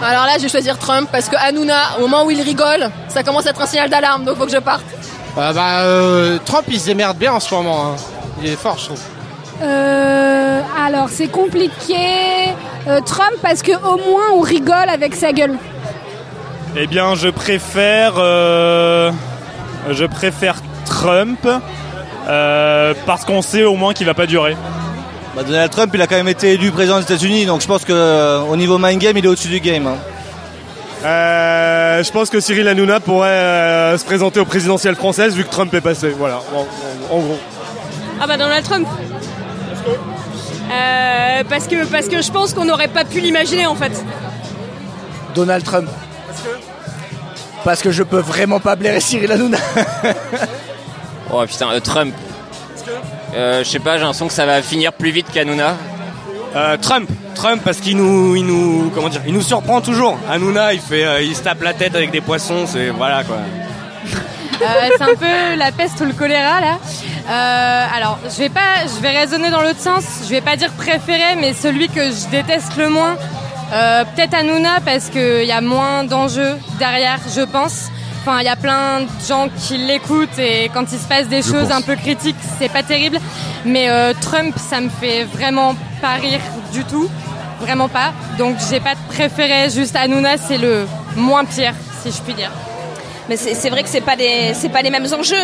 Alors 0.00 0.26
là, 0.26 0.34
je 0.36 0.42
vais 0.42 0.48
choisir 0.48 0.78
Trump 0.78 1.08
parce 1.10 1.28
que 1.28 1.34
Hanouna, 1.36 1.96
au 1.98 2.02
moment 2.02 2.24
où 2.24 2.30
il 2.30 2.40
rigole, 2.40 2.88
ça 3.08 3.24
commence 3.24 3.46
à 3.46 3.50
être 3.50 3.60
un 3.60 3.66
signal 3.66 3.90
d'alarme, 3.90 4.24
donc 4.24 4.36
faut 4.38 4.46
que 4.46 4.52
je 4.52 4.58
parte. 4.58 4.84
Bah, 5.34 5.52
bah 5.52 5.80
euh, 5.80 6.38
Trump 6.44 6.64
il 6.68 6.78
se 6.78 6.86
démerde 6.86 7.16
bien 7.18 7.32
en 7.32 7.40
ce 7.40 7.52
moment. 7.52 7.94
hein. 7.94 7.96
Il 8.40 8.48
est 8.48 8.56
fort, 8.56 8.78
je 8.78 8.84
trouve. 8.84 9.00
Euh, 9.62 10.60
alors 10.86 11.08
c'est 11.10 11.28
compliqué. 11.28 11.96
Euh, 12.86 13.00
Trump 13.04 13.32
parce 13.42 13.62
que 13.62 13.72
au 13.72 13.96
moins 14.10 14.26
on 14.34 14.40
rigole 14.40 14.88
avec 14.88 15.14
sa 15.14 15.32
gueule. 15.32 15.56
Eh 16.76 16.86
bien, 16.86 17.14
je 17.14 17.28
préfère, 17.28 18.12
euh, 18.18 19.10
je 19.90 20.04
préfère 20.04 20.56
Trump 20.84 21.46
euh, 22.28 22.94
parce 23.06 23.24
qu'on 23.24 23.42
sait 23.42 23.64
au 23.64 23.74
moins 23.74 23.94
qu'il 23.94 24.06
va 24.06 24.14
pas 24.14 24.26
durer. 24.26 24.56
Bah, 25.34 25.42
Donald 25.44 25.70
Trump, 25.72 25.90
il 25.94 26.02
a 26.02 26.06
quand 26.06 26.16
même 26.16 26.28
été 26.28 26.52
élu 26.52 26.70
président 26.70 26.98
des 26.98 27.04
États-Unis, 27.04 27.46
donc 27.46 27.62
je 27.62 27.66
pense 27.66 27.84
que 27.84 27.92
euh, 27.92 28.40
au 28.42 28.56
niveau 28.56 28.78
mind 28.78 29.00
game, 29.00 29.16
il 29.16 29.24
est 29.24 29.28
au-dessus 29.28 29.48
du 29.48 29.60
game. 29.60 29.86
hein. 29.86 29.96
Euh, 31.04 32.02
je 32.02 32.10
pense 32.12 32.28
que 32.28 32.40
Cyril 32.40 32.66
Hanouna 32.68 33.00
pourrait 33.00 33.28
euh, 33.30 33.98
se 33.98 34.04
présenter 34.04 34.40
aux 34.40 34.44
présidentielles 34.44 34.96
françaises 34.96 35.34
vu 35.34 35.44
que 35.44 35.50
Trump 35.50 35.72
est 35.74 35.80
passé. 35.80 36.10
Voilà, 36.16 36.40
en, 36.54 36.60
en- 36.60 37.16
en 37.16 37.20
gros. 37.20 37.38
Ah 38.20 38.26
bah 38.26 38.36
Donald 38.36 38.64
Trump. 38.64 38.86
Euh, 40.70 41.44
parce 41.48 41.66
que 41.66 41.84
parce 41.86 42.08
que 42.08 42.20
je 42.20 42.30
pense 42.30 42.52
qu'on 42.52 42.64
n'aurait 42.64 42.88
pas 42.88 43.04
pu 43.04 43.20
l'imaginer 43.20 43.66
en 43.66 43.74
fait. 43.74 43.92
Donald 45.34 45.64
Trump. 45.64 45.88
Parce 47.64 47.82
que 47.82 47.90
je 47.90 48.02
peux 48.02 48.18
vraiment 48.18 48.60
pas 48.60 48.76
blairer 48.76 49.00
Cyril 49.00 49.32
Hanouna. 49.32 49.58
Oh 51.30 51.44
putain, 51.46 51.70
euh, 51.72 51.80
Trump. 51.80 52.14
Euh, 53.34 53.62
je 53.62 53.68
sais 53.68 53.78
pas, 53.80 53.96
j'ai 53.98 54.00
l'impression 54.00 54.28
que 54.28 54.32
ça 54.32 54.46
va 54.46 54.62
finir 54.62 54.94
plus 54.94 55.10
vite 55.10 55.26
qu'Hanouna. 55.30 55.76
Euh, 56.56 56.76
Trump, 56.78 57.08
Trump 57.34 57.60
parce 57.62 57.78
qu'il 57.78 57.96
nous, 57.98 58.34
il 58.34 58.46
nous, 58.46 58.90
comment 58.94 59.10
dire, 59.10 59.20
il 59.26 59.34
nous 59.34 59.42
surprend 59.42 59.80
toujours. 59.80 60.18
Hanouna, 60.30 60.72
il 60.72 60.80
fait, 60.80 61.04
euh, 61.04 61.20
il 61.20 61.36
se 61.36 61.42
tape 61.42 61.62
la 61.62 61.74
tête 61.74 61.94
avec 61.94 62.10
des 62.10 62.22
poissons, 62.22 62.66
c'est 62.66 62.88
voilà 62.88 63.24
quoi. 63.24 63.36
Euh, 63.36 64.64
c'est 64.96 65.02
un 65.02 65.14
peu 65.14 65.56
la 65.56 65.70
peste 65.70 66.00
ou 66.00 66.04
le 66.04 66.14
choléra 66.14 66.60
là. 66.60 66.78
Euh, 67.28 67.84
alors, 67.94 68.18
je 68.24 68.38
vais 68.38 68.48
pas, 68.48 68.86
je 68.86 69.00
vais 69.02 69.10
raisonner 69.10 69.50
dans 69.50 69.60
l'autre 69.62 69.80
sens. 69.80 70.04
Je 70.24 70.30
vais 70.30 70.40
pas 70.40 70.56
dire 70.56 70.70
préféré, 70.72 71.36
mais 71.38 71.52
celui 71.52 71.88
que 71.88 72.10
je 72.10 72.28
déteste 72.30 72.76
le 72.76 72.88
moins. 72.88 73.16
Euh, 73.72 74.04
Peut-être 74.04 74.34
Hanouna 74.34 74.80
parce 74.84 75.10
qu'il 75.10 75.44
y 75.44 75.52
a 75.52 75.60
moins 75.60 76.04
d'enjeux 76.04 76.56
derrière, 76.78 77.18
je 77.34 77.42
pense. 77.42 77.88
Enfin, 78.22 78.40
il 78.40 78.46
y 78.46 78.48
a 78.48 78.56
plein 78.56 79.00
de 79.02 79.06
gens 79.28 79.48
qui 79.58 79.76
l'écoutent 79.76 80.38
et 80.38 80.70
quand 80.72 80.84
il 80.90 80.98
se 80.98 81.06
passe 81.06 81.28
des 81.28 81.42
Je 81.42 81.48
choses 81.48 81.68
pense. 81.68 81.76
un 81.78 81.82
peu 81.82 81.96
critiques, 81.96 82.36
c'est 82.58 82.70
pas 82.70 82.82
terrible. 82.82 83.18
Mais 83.66 83.90
euh, 83.90 84.14
Trump, 84.20 84.54
ça 84.58 84.80
me 84.80 84.88
fait 84.88 85.24
vraiment 85.24 85.74
pas 86.00 86.14
rire 86.14 86.40
du 86.72 86.82
tout, 86.84 87.10
vraiment 87.60 87.88
pas. 87.88 88.12
Donc 88.38 88.56
j'ai 88.70 88.80
pas 88.80 88.94
de 88.94 89.00
préféré. 89.14 89.68
Juste 89.68 89.94
Hanouna, 89.96 90.38
c'est 90.38 90.58
le 90.58 90.86
moins 91.16 91.44
pire, 91.44 91.74
si 92.02 92.10
je 92.10 92.22
puis 92.22 92.32
dire. 92.34 92.50
Mais 93.28 93.36
c'est 93.36 93.54
c'est 93.54 93.68
vrai 93.70 93.82
que 93.82 93.88
c'est 93.88 94.00
pas 94.00 94.16
des 94.16 94.52
c'est 94.54 94.68
pas 94.70 94.80
les 94.82 94.90
mêmes 94.90 95.06
enjeux. 95.12 95.36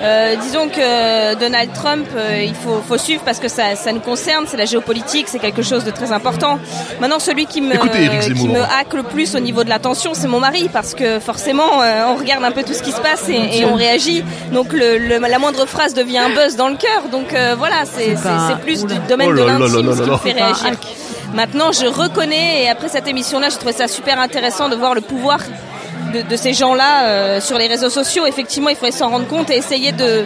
Euh, 0.00 0.36
disons 0.42 0.68
que 0.68 1.34
Donald 1.36 1.72
Trump, 1.72 2.06
euh, 2.14 2.42
il 2.42 2.54
faut, 2.54 2.82
faut 2.86 2.98
suivre 2.98 3.22
parce 3.24 3.38
que 3.40 3.48
ça, 3.48 3.74
ça 3.76 3.92
nous 3.92 4.00
concerne, 4.00 4.44
c'est 4.46 4.58
la 4.58 4.66
géopolitique, 4.66 5.26
c'est 5.28 5.38
quelque 5.38 5.62
chose 5.62 5.84
de 5.84 5.90
très 5.90 6.12
important. 6.12 6.58
Maintenant, 7.00 7.18
celui 7.18 7.46
qui 7.46 7.62
me 7.62 7.74
Écoutez, 7.74 8.10
qui 8.20 8.46
me 8.48 8.60
hack 8.60 8.92
le 8.92 9.02
plus 9.04 9.34
au 9.34 9.40
niveau 9.40 9.64
de 9.64 9.70
l'attention, 9.70 10.12
c'est 10.12 10.28
mon 10.28 10.38
mari 10.38 10.68
parce 10.70 10.94
que 10.94 11.18
forcément, 11.18 11.82
euh, 11.82 12.04
on 12.08 12.16
regarde 12.16 12.44
un 12.44 12.52
peu 12.52 12.62
tout 12.62 12.74
ce 12.74 12.82
qui 12.82 12.92
se 12.92 13.00
passe 13.00 13.28
et, 13.30 13.58
et 13.60 13.64
on 13.64 13.74
réagit. 13.74 14.22
Donc 14.52 14.72
le, 14.74 14.98
le- 14.98 15.18
la 15.18 15.38
moindre 15.38 15.64
phrase 15.66 15.94
devient 15.94 16.18
un 16.18 16.30
buzz 16.34 16.56
dans 16.56 16.68
le 16.68 16.76
cœur. 16.76 17.08
Donc 17.10 17.32
euh, 17.32 17.54
voilà, 17.56 17.84
c'est 17.86 18.10
C'est 18.10 18.16
c'est- 18.16 18.22
pas- 18.22 18.58
plus 18.62 18.84
Oula. 18.84 18.94
du 18.94 19.00
domaine 19.08 19.30
Oh 19.30 19.34
de 19.34 19.42
l'intime 19.44 20.04
qui 20.04 20.10
me 20.10 20.16
fait 20.18 20.32
réagir. 20.32 20.72
Maintenant, 21.34 21.72
je 21.72 21.86
reconnais 21.86 22.64
et 22.64 22.68
après 22.68 22.88
cette 22.88 23.08
émission-là, 23.08 23.48
j'ai 23.48 23.56
trouvé 23.56 23.72
ça 23.72 23.88
super 23.88 24.20
intéressant 24.20 24.68
de 24.68 24.76
voir 24.76 24.94
le 24.94 25.00
pouvoir 25.00 25.40
de, 26.22 26.28
de 26.28 26.36
ces 26.36 26.52
gens-là 26.54 27.04
euh, 27.06 27.40
sur 27.40 27.58
les 27.58 27.66
réseaux 27.66 27.90
sociaux. 27.90 28.26
Effectivement, 28.26 28.68
il 28.68 28.76
faudrait 28.76 28.92
s'en 28.92 29.10
rendre 29.10 29.26
compte 29.26 29.50
et 29.50 29.56
essayer 29.56 29.92
de, 29.92 30.24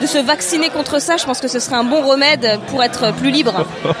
de 0.00 0.06
se 0.06 0.18
vacciner 0.18 0.68
contre 0.70 1.00
ça. 1.00 1.16
Je 1.16 1.24
pense 1.24 1.40
que 1.40 1.48
ce 1.48 1.58
serait 1.58 1.76
un 1.76 1.84
bon 1.84 2.02
remède 2.02 2.58
pour 2.68 2.82
être 2.82 3.12
plus 3.14 3.30
libre. 3.30 3.64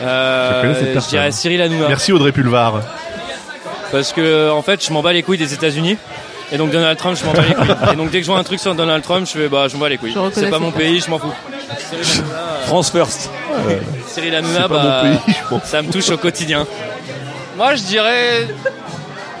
Euh, 0.00 0.94
je 0.94 1.08
dirais 1.08 1.32
Cyril 1.32 1.60
Hanouna. 1.60 1.88
Merci 1.88 2.12
Audrey 2.12 2.30
Pulvar. 2.30 2.82
parce 3.90 4.12
que 4.12 4.48
en 4.48 4.62
fait, 4.62 4.84
je 4.86 4.92
m'en 4.92 5.02
bats 5.02 5.12
les 5.12 5.24
couilles 5.24 5.38
des 5.38 5.54
États-Unis. 5.54 5.96
Et 6.52 6.56
donc 6.56 6.70
Donald 6.70 6.96
Trump, 6.96 7.18
je 7.20 7.24
m'en 7.26 7.32
bats 7.32 7.42
les 7.42 7.52
couilles. 7.54 7.74
Et 7.92 7.96
donc 7.96 8.10
dès 8.12 8.18
que 8.20 8.24
je 8.24 8.30
vois 8.30 8.38
un 8.38 8.44
truc 8.44 8.60
sur 8.60 8.76
Donald 8.76 9.02
Trump, 9.02 9.26
je 9.26 9.36
fais 9.36 9.48
bah 9.48 9.66
je 9.66 9.74
m'en 9.74 9.80
bats 9.80 9.88
les 9.88 9.98
couilles. 9.98 10.14
C'est 10.32 10.50
pas 10.50 10.60
mon 10.60 10.70
pays, 10.70 11.00
je 11.00 11.10
m'en 11.10 11.18
fous. 11.18 11.32
France 12.66 12.92
first. 12.92 13.28
Cyril 14.06 14.36
Hanouna, 14.36 14.68
bah, 14.68 15.02
ça 15.64 15.82
me 15.82 15.90
touche 15.90 16.10
au 16.10 16.16
quotidien. 16.16 16.64
Moi, 17.56 17.74
je 17.74 17.82
dirais 17.82 18.46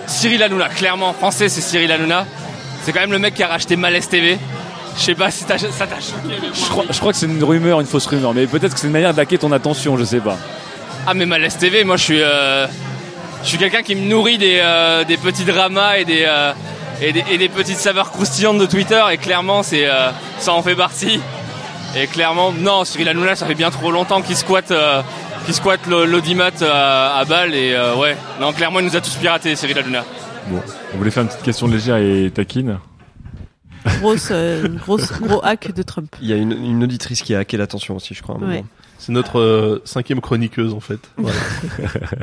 Cyril 0.08 0.42
Hanouna. 0.42 0.68
Clairement, 0.68 1.12
français, 1.12 1.48
c'est 1.48 1.60
Cyril 1.60 1.92
Hanouna. 1.92 2.26
C'est 2.82 2.92
quand 2.92 3.00
même 3.00 3.12
le 3.12 3.18
mec 3.18 3.34
qui 3.34 3.42
a 3.42 3.48
racheté 3.48 3.76
Malaise 3.76 4.08
TV. 4.08 4.38
Je 4.96 5.02
sais 5.02 5.14
pas 5.14 5.30
si 5.30 5.40
ça 5.44 5.46
t'a 5.46 5.58
choqué. 5.58 6.34
Je 6.52 6.68
crois, 6.68 6.84
je 6.90 6.98
crois 6.98 7.12
que 7.12 7.18
c'est 7.18 7.26
une 7.26 7.42
rumeur, 7.44 7.80
une 7.80 7.86
fausse 7.86 8.06
rumeur, 8.06 8.34
mais 8.34 8.46
peut-être 8.46 8.74
que 8.74 8.80
c'est 8.80 8.86
une 8.88 8.92
manière 8.92 9.14
d'hacker 9.14 9.38
ton 9.38 9.52
attention, 9.52 9.96
je 9.96 10.04
sais 10.04 10.18
pas. 10.20 10.36
Ah 11.06 11.14
mais 11.14 11.24
Malaise 11.24 11.56
TV, 11.56 11.84
moi 11.84 11.96
je 11.96 12.02
suis, 12.04 12.20
euh, 12.20 12.66
je 13.42 13.48
suis 13.48 13.58
quelqu'un 13.58 13.82
qui 13.82 13.94
me 13.94 14.08
nourrit 14.08 14.38
des, 14.38 14.58
euh, 14.60 15.04
des 15.04 15.16
petits 15.16 15.44
dramas 15.44 15.98
et 15.98 16.04
des, 16.04 16.24
euh, 16.26 16.52
et 17.00 17.12
des, 17.12 17.24
et 17.30 17.38
des 17.38 17.48
petites 17.48 17.78
saveurs 17.78 18.10
croustillantes 18.10 18.58
de 18.58 18.66
Twitter 18.66 19.00
et 19.12 19.18
clairement 19.18 19.62
c'est, 19.62 19.86
euh, 19.86 20.10
ça 20.38 20.52
en 20.52 20.62
fait 20.62 20.74
partie. 20.74 21.20
Et 21.96 22.06
clairement, 22.06 22.52
non, 22.52 22.84
Cyril 22.84 23.08
Hanouna, 23.08 23.36
ça 23.36 23.46
fait 23.46 23.54
bien 23.54 23.70
trop 23.70 23.90
longtemps 23.90 24.20
qu'il 24.20 24.36
squatte, 24.36 24.72
qu'il 25.48 25.54
squatte 25.54 25.86
l'audimat 25.86 26.50
euh, 26.60 27.20
à 27.20 27.24
balle 27.24 27.54
et 27.54 27.72
euh, 27.72 27.96
ouais, 27.96 28.18
non, 28.38 28.52
clairement 28.52 28.80
il 28.80 28.84
nous 28.84 28.96
a 28.96 29.00
tous 29.00 29.14
piratés, 29.14 29.56
Cyril 29.56 29.78
Hanouna. 29.78 30.04
Bon, 30.50 30.60
on 30.92 30.98
voulait 30.98 31.10
faire 31.10 31.22
une 31.22 31.30
petite 31.30 31.42
question 31.42 31.66
légère 31.66 31.96
et 31.96 32.30
taquine. 32.30 32.78
Grosse, 34.00 34.28
euh, 34.30 34.68
grosse, 34.68 35.10
gros 35.22 35.42
hack 35.42 35.72
de 35.72 35.82
Trump. 35.82 36.14
Il 36.20 36.28
y 36.28 36.34
a 36.34 36.36
une, 36.36 36.52
une 36.52 36.84
auditrice 36.84 37.22
qui 37.22 37.34
a 37.34 37.38
hacké 37.38 37.56
l'attention 37.56 37.96
aussi, 37.96 38.12
je 38.12 38.20
crois. 38.22 38.34
à 38.34 38.38
un 38.38 38.42
Ouais. 38.42 38.46
moment. 38.56 38.66
C'est 38.98 39.12
notre 39.12 39.38
euh, 39.40 39.80
cinquième 39.86 40.20
chroniqueuse 40.20 40.74
en 40.74 40.80
fait. 40.80 41.00
Voilà. 41.16 41.38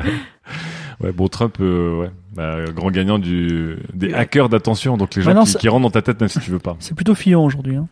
Ouais, 1.00 1.12
bon, 1.12 1.28
Trump, 1.28 1.56
euh, 1.60 1.94
ouais, 2.00 2.10
bah, 2.34 2.56
grand 2.74 2.90
gagnant 2.90 3.18
du, 3.18 3.76
des 3.92 4.14
hackers 4.14 4.48
d'attention, 4.48 4.96
donc 4.96 5.14
les 5.14 5.20
gens 5.20 5.34
non, 5.34 5.44
qui, 5.44 5.54
qui 5.56 5.68
rentrent 5.68 5.82
dans 5.82 5.90
ta 5.90 6.00
tête 6.00 6.18
même 6.20 6.30
si 6.30 6.38
tu 6.40 6.50
veux 6.50 6.58
pas. 6.58 6.74
C'est 6.78 6.94
plutôt 6.94 7.14
Fillon 7.14 7.44
aujourd'hui. 7.44 7.76
Hein. 7.76 7.86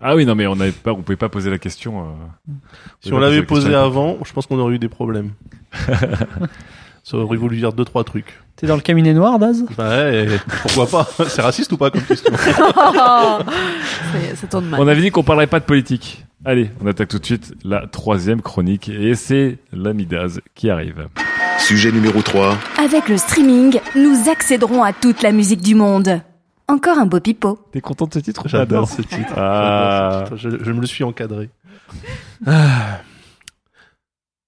Ah 0.00 0.14
oui, 0.16 0.24
non, 0.24 0.34
mais 0.34 0.46
on 0.46 0.56
n'avait 0.56 0.72
pas, 0.72 0.92
on 0.92 1.02
pouvait 1.02 1.16
pas 1.16 1.28
poser 1.28 1.50
la 1.50 1.58
question. 1.58 2.00
euh, 2.00 2.52
Si 3.02 3.12
on 3.12 3.18
l'avait 3.18 3.42
posé 3.42 3.68
la 3.70 3.82
avant, 3.82 4.18
je 4.24 4.32
pense 4.32 4.46
qu'on 4.46 4.58
aurait 4.58 4.74
eu 4.74 4.78
des 4.78 4.88
problèmes. 4.88 5.32
Ça 7.02 7.16
aurait 7.16 7.36
voulu 7.36 7.56
dire 7.56 7.72
deux 7.72 7.84
trois 7.84 8.04
trucs. 8.04 8.38
T'es 8.56 8.66
dans 8.66 8.76
le 8.76 8.82
cabinet 8.82 9.14
noir, 9.14 9.38
Daz? 9.38 9.64
Ouais, 9.78 10.26
et 10.26 10.38
pourquoi 10.62 10.86
pas? 10.86 11.08
C'est 11.28 11.40
raciste 11.42 11.72
ou 11.72 11.76
pas 11.78 11.90
comme 11.90 12.02
question? 12.02 12.30
Ça, 12.36 13.38
ça 14.36 14.46
tourne 14.46 14.66
mal. 14.66 14.80
On 14.80 14.86
avait 14.86 15.00
dit 15.00 15.10
qu'on 15.10 15.22
parlerait 15.22 15.46
pas 15.46 15.60
de 15.60 15.64
politique. 15.64 16.24
Allez, 16.44 16.70
on 16.82 16.86
attaque 16.86 17.08
tout 17.08 17.18
de 17.18 17.24
suite 17.24 17.52
la 17.64 17.86
troisième 17.86 18.40
chronique 18.42 18.88
et 18.88 19.14
c'est 19.14 19.58
l'Amidaz 19.72 20.40
qui 20.54 20.70
arrive. 20.70 21.08
Sujet 21.58 21.92
numéro 21.92 22.22
3. 22.22 22.56
Avec 22.78 23.08
le 23.08 23.16
streaming, 23.18 23.78
nous 23.96 24.30
accéderons 24.30 24.82
à 24.82 24.92
toute 24.92 25.22
la 25.22 25.32
musique 25.32 25.60
du 25.62 25.74
monde. 25.74 26.20
Encore 26.70 26.98
un 26.98 27.06
beau 27.06 27.18
pipeau. 27.20 27.58
T'es 27.72 27.80
content 27.80 28.06
de 28.06 28.14
ce 28.14 28.18
titre 28.20 28.46
J'adore 28.46 28.84
Adaz 28.84 28.96
ce 28.96 29.02
titre. 29.02 29.32
Ah. 29.36 30.24
J'adore 30.24 30.38
ce 30.38 30.48
titre. 30.48 30.58
Je, 30.58 30.64
je 30.64 30.72
me 30.72 30.80
le 30.80 30.86
suis 30.86 31.02
encadré. 31.04 31.50
Ah. 32.46 33.00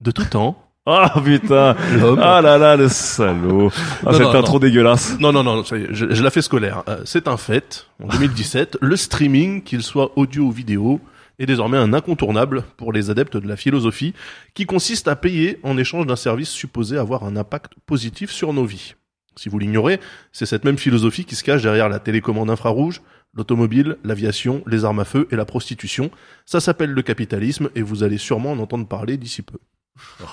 De 0.01 0.11
tout 0.12 0.24
temps. 0.24 0.57
Ah 0.86 1.15
putain 1.24 1.77
L'homme. 2.01 2.19
Ah 2.23 2.40
là 2.40 2.59
là, 2.59 2.77
le 2.77 2.89
salaud 2.89 3.70
Ah, 4.05 4.07
Non, 4.07 4.12
cette 4.12 4.23
non, 4.23 4.35
intro 4.35 4.55
non. 4.55 4.59
dégueulasse 4.61 5.16
Non, 5.20 5.32
non, 5.32 5.43
non, 5.44 5.62
ça 5.65 5.77
y 5.78 5.82
est, 5.82 5.89
je, 5.93 6.12
je 6.12 6.23
la 6.23 6.31
fais 6.31 6.43
scolaire. 6.43 6.82
Euh, 6.89 7.03
c'est 7.05 7.28
un 7.28 7.36
fait, 7.36 7.86
en 8.03 8.09
2017, 8.09 8.78
le 8.81 8.97
streaming, 8.97 9.62
qu'il 9.62 9.82
soit 9.82 10.11
audio 10.16 10.44
ou 10.44 10.51
vidéo, 10.51 11.01
est 11.39 11.47
désormais 11.47 11.78
un 11.78 11.93
incontournable 11.93 12.65
pour 12.77 12.93
les 12.93 13.11
adeptes 13.11 13.36
de 13.36 13.47
la 13.49 13.57
philosophie, 13.57 14.12
qui 14.55 14.66
consiste 14.66 15.07
à 15.07 15.15
payer 15.15 15.61
en 15.62 15.77
échange 15.78 16.07
d'un 16.07 16.16
service 16.16 16.51
supposé 16.51 16.99
avoir 16.99 17.24
un 17.24 17.36
impact 17.36 17.73
positif 17.86 18.31
sur 18.32 18.53
nos 18.53 18.65
vies. 18.65 18.94
Si 19.37 19.49
vous 19.49 19.59
l'ignorez, 19.59 20.01
c'est 20.33 20.47
cette 20.47 20.65
même 20.65 20.79
philosophie 20.79 21.25
qui 21.25 21.35
se 21.35 21.45
cache 21.45 21.63
derrière 21.63 21.89
la 21.89 21.99
télécommande 21.99 22.51
infrarouge, 22.51 23.03
l'automobile, 23.35 23.97
l'aviation, 24.05 24.63
les 24.67 24.85
armes 24.85 25.01
à 25.01 25.05
feu 25.05 25.29
et 25.31 25.37
la 25.37 25.45
prostitution. 25.45 26.11
Ça 26.47 26.61
s'appelle 26.61 26.91
le 26.91 27.03
capitalisme 27.03 27.71
et 27.75 27.83
vous 27.83 28.03
allez 28.03 28.19
sûrement 28.19 28.53
en 28.53 28.59
entendre 28.59 28.87
parler 28.87 29.17
d'ici 29.17 29.43
peu. 29.43 29.59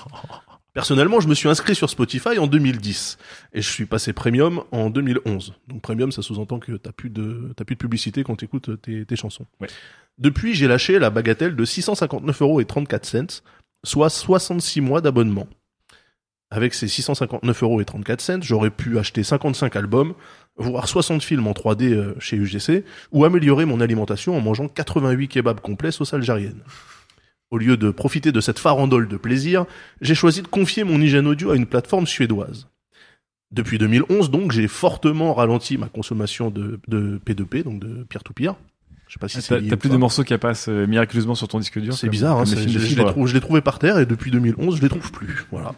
Personnellement, 0.72 1.18
je 1.18 1.26
me 1.26 1.34
suis 1.34 1.48
inscrit 1.48 1.74
sur 1.74 1.90
Spotify 1.90 2.38
en 2.38 2.46
2010 2.46 3.18
et 3.54 3.60
je 3.60 3.68
suis 3.68 3.86
passé 3.86 4.12
premium 4.12 4.62
en 4.70 4.88
2011. 4.88 5.54
Donc 5.66 5.82
premium, 5.82 6.12
ça 6.12 6.22
sous-entend 6.22 6.60
que 6.60 6.72
t'as 6.72 6.92
plus 6.92 7.10
de 7.10 7.52
t'as 7.56 7.64
plus 7.64 7.74
de 7.74 7.80
publicité 7.80 8.22
quand 8.22 8.36
t'écoutes 8.36 8.80
tes, 8.80 9.04
tes 9.04 9.16
chansons. 9.16 9.46
Depuis, 10.18 10.54
j'ai 10.54 10.68
lâché 10.68 10.98
la 11.00 11.10
bagatelle 11.10 11.56
de 11.56 11.64
659 11.64 12.42
euros 12.42 12.60
et 12.60 12.66
34 12.66 13.04
cents, 13.04 13.42
soit 13.84 14.10
66 14.10 14.80
mois 14.80 15.00
d'abonnement. 15.00 15.48
Avec 16.52 16.74
ces 16.74 16.88
659 16.88 17.62
euros 17.62 17.80
et 17.80 17.84
34 17.84 18.20
cents, 18.20 18.42
j'aurais 18.42 18.70
pu 18.70 18.98
acheter 18.98 19.22
55 19.22 19.76
albums, 19.76 20.14
voir 20.56 20.88
60 20.88 21.22
films 21.22 21.46
en 21.46 21.52
3D 21.52 21.92
euh, 21.92 22.14
chez 22.18 22.36
UGC, 22.36 22.84
ou 23.12 23.24
améliorer 23.24 23.64
mon 23.66 23.80
alimentation 23.80 24.36
en 24.36 24.40
mangeant 24.40 24.66
88 24.66 25.28
kebabs 25.28 25.60
complets 25.60 25.92
sauce 25.92 26.12
algérienne. 26.12 26.60
Au 27.52 27.58
lieu 27.58 27.76
de 27.76 27.90
profiter 27.90 28.32
de 28.32 28.40
cette 28.40 28.58
farandole 28.58 29.06
de 29.06 29.16
plaisir, 29.16 29.64
j'ai 30.00 30.16
choisi 30.16 30.42
de 30.42 30.48
confier 30.48 30.82
mon 30.82 31.00
hygiène 31.00 31.28
audio 31.28 31.50
à 31.52 31.56
une 31.56 31.66
plateforme 31.66 32.06
suédoise. 32.06 32.68
Depuis 33.52 33.78
2011, 33.78 34.30
donc, 34.30 34.52
j'ai 34.52 34.68
fortement 34.68 35.34
ralenti 35.34 35.76
ma 35.76 35.88
consommation 35.88 36.50
de, 36.50 36.80
de 36.86 37.20
P2P, 37.26 37.64
donc 37.64 37.80
de 37.80 38.04
peer-to-peer. 38.04 38.54
Je 39.08 39.14
sais 39.14 39.18
pas 39.18 39.26
si 39.26 39.38
Ah, 39.38 39.40
c'est 39.40 39.68
T'as 39.68 39.76
plus 39.76 39.90
de 39.90 39.96
morceaux 39.96 40.22
qui 40.22 40.36
passent 40.38 40.68
euh, 40.68 40.86
miraculeusement 40.86 41.34
sur 41.34 41.48
ton 41.48 41.58
disque 41.58 41.80
dur 41.80 41.94
C'est 41.94 42.08
bizarre, 42.08 42.38
hein, 42.38 42.44
les 42.44 43.04
trouve, 43.04 43.26
je 43.26 43.34
les 43.34 43.40
trouvais 43.40 43.60
par 43.60 43.80
terre 43.80 43.98
et 43.98 44.06
depuis 44.06 44.30
2011, 44.30 44.76
je 44.76 44.82
les 44.82 44.88
trouve 44.88 45.10
plus. 45.10 45.46
Voilà. 45.50 45.74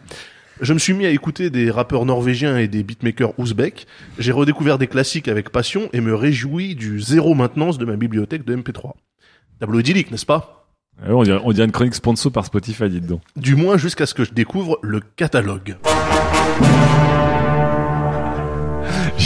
Je 0.61 0.73
me 0.73 0.79
suis 0.79 0.93
mis 0.93 1.05
à 1.05 1.09
écouter 1.09 1.49
des 1.49 1.71
rappeurs 1.71 2.05
norvégiens 2.05 2.57
et 2.57 2.67
des 2.67 2.83
beatmakers 2.83 3.37
ouzbeks. 3.39 3.87
J'ai 4.19 4.31
redécouvert 4.31 4.77
des 4.77 4.87
classiques 4.87 5.27
avec 5.27 5.49
passion 5.49 5.89
et 5.93 6.01
me 6.01 6.13
réjouis 6.13 6.75
du 6.75 6.99
zéro 6.99 7.33
maintenance 7.33 7.77
de 7.77 7.85
ma 7.85 7.95
bibliothèque 7.95 8.45
de 8.45 8.55
MP3. 8.55 8.91
Tableau 9.59 9.79
idyllique, 9.79 10.11
n'est-ce 10.11 10.25
pas? 10.25 10.67
Ah 11.01 11.09
ouais, 11.09 11.13
on, 11.15 11.23
dirait, 11.23 11.41
on 11.43 11.51
dirait 11.51 11.65
une 11.65 11.71
chronique 11.71 11.95
sponsor 11.95 12.31
par 12.31 12.45
Spotify, 12.45 12.87
dites 12.87 13.07
donc. 13.07 13.21
Du 13.35 13.55
moins 13.55 13.77
jusqu'à 13.77 14.05
ce 14.05 14.13
que 14.13 14.23
je 14.23 14.31
découvre 14.31 14.77
le 14.83 14.99
catalogue. 14.99 15.77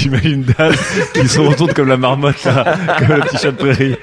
J'imagine 0.07 0.45
qui 1.13 1.27
se 1.27 1.39
retourne 1.41 1.73
comme 1.73 1.89
la 1.89 1.97
marmotte, 1.97 2.41
comme 2.43 3.17
le 3.17 3.21
petit 3.27 3.37
chat 3.37 3.51
de 3.51 3.57
prairie. 3.57 3.95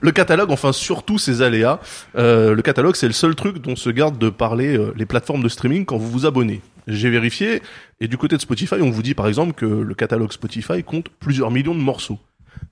Le 0.00 0.10
catalogue, 0.10 0.50
enfin 0.50 0.72
surtout 0.72 1.16
ses 1.16 1.42
aléas. 1.42 1.78
Euh, 2.16 2.56
le 2.56 2.62
catalogue, 2.62 2.96
c'est 2.96 3.06
le 3.06 3.12
seul 3.12 3.36
truc 3.36 3.58
dont 3.58 3.76
se 3.76 3.88
gardent 3.88 4.18
de 4.18 4.30
parler 4.30 4.76
euh, 4.76 4.92
les 4.96 5.06
plateformes 5.06 5.44
de 5.44 5.48
streaming 5.48 5.84
quand 5.84 5.96
vous 5.96 6.10
vous 6.10 6.26
abonnez. 6.26 6.60
J'ai 6.88 7.08
vérifié, 7.08 7.62
et 8.00 8.08
du 8.08 8.16
côté 8.16 8.34
de 8.34 8.40
Spotify, 8.40 8.76
on 8.80 8.90
vous 8.90 9.02
dit 9.02 9.14
par 9.14 9.28
exemple 9.28 9.52
que 9.52 9.64
le 9.64 9.94
catalogue 9.94 10.32
Spotify 10.32 10.82
compte 10.82 11.08
plusieurs 11.20 11.52
millions 11.52 11.74
de 11.74 11.80
morceaux. 11.80 12.18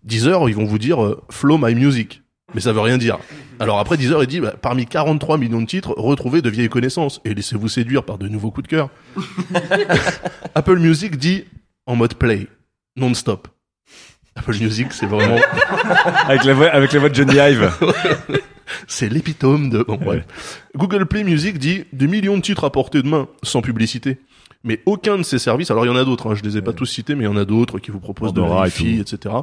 Deezer, 0.03 0.49
ils 0.49 0.57
vont 0.57 0.65
vous 0.65 0.79
dire 0.79 1.05
euh, 1.05 1.23
Flow 1.31 1.57
My 1.57 1.77
Music. 1.77 2.21
Mais 2.53 2.61
ça 2.61 2.73
veut 2.73 2.81
rien 2.81 2.99
dire. 2.99 3.19
Alors 3.61 3.79
après, 3.79 3.97
Deezer, 3.97 4.23
il 4.23 4.27
dit, 4.27 4.41
bah, 4.41 4.55
parmi 4.61 4.87
43 4.87 5.39
millions 5.39 5.61
de 5.61 5.67
titres, 5.67 5.95
retrouvez 5.97 6.43
de 6.43 6.51
vieilles 6.51 6.69
connaissances 6.69 7.21
et 7.25 7.33
laissez-vous 7.33 7.69
séduire 7.69 8.03
par 8.05 8.19
de 8.19 8.27
nouveaux 8.27 8.51
coups 8.51 8.69
de 8.69 8.77
cœur. 8.77 8.91
Apple 10.55 10.79
Music 10.79 11.17
dit 11.17 11.45
en 11.87 11.97
mode 11.97 12.15
play, 12.15 12.47
non-stop. 12.97 13.49
Apple 14.37 14.57
Music, 14.59 14.93
c'est 14.93 15.07
vraiment... 15.07 15.37
avec, 16.27 16.45
la 16.45 16.55
voix, 16.55 16.69
avec 16.69 16.93
la 16.93 17.01
voix 17.01 17.09
de 17.09 17.15
Johnny 17.15 17.37
Hive. 17.37 17.71
c'est 18.89 19.09
l'épitome 19.09 19.71
de... 19.71 19.83
Bon, 19.83 19.97
bref. 19.97 20.25
Google 20.77 21.07
Play 21.07 21.25
Music 21.25 21.59
dit 21.59 21.85
des 21.93 22.09
millions 22.09 22.37
de 22.37 22.43
titres 22.43 22.65
à 22.65 22.71
portée 22.71 23.03
de 23.03 23.09
main, 23.09 23.29
sans 23.43 23.63
publicité. 23.63 24.19
Mais 24.65 24.81
aucun 24.87 25.19
de 25.19 25.23
ces 25.23 25.39
services, 25.39 25.71
alors 25.71 25.85
il 25.85 25.89
y 25.89 25.91
en 25.91 25.97
a 25.97 26.05
d'autres, 26.05 26.31
hein, 26.31 26.35
je 26.35 26.43
les 26.43 26.57
ai 26.57 26.63
pas 26.63 26.73
tous 26.73 26.87
cités, 26.87 27.15
mais 27.15 27.25
il 27.25 27.27
y 27.27 27.31
en 27.31 27.37
a 27.37 27.45
d'autres 27.45 27.79
qui 27.79 27.91
vous 27.91 28.01
proposent 28.01 28.33
Pandora 28.33 28.67
de 28.67 28.83
et 28.83 28.95
la 28.95 29.01
etc. 29.03 29.35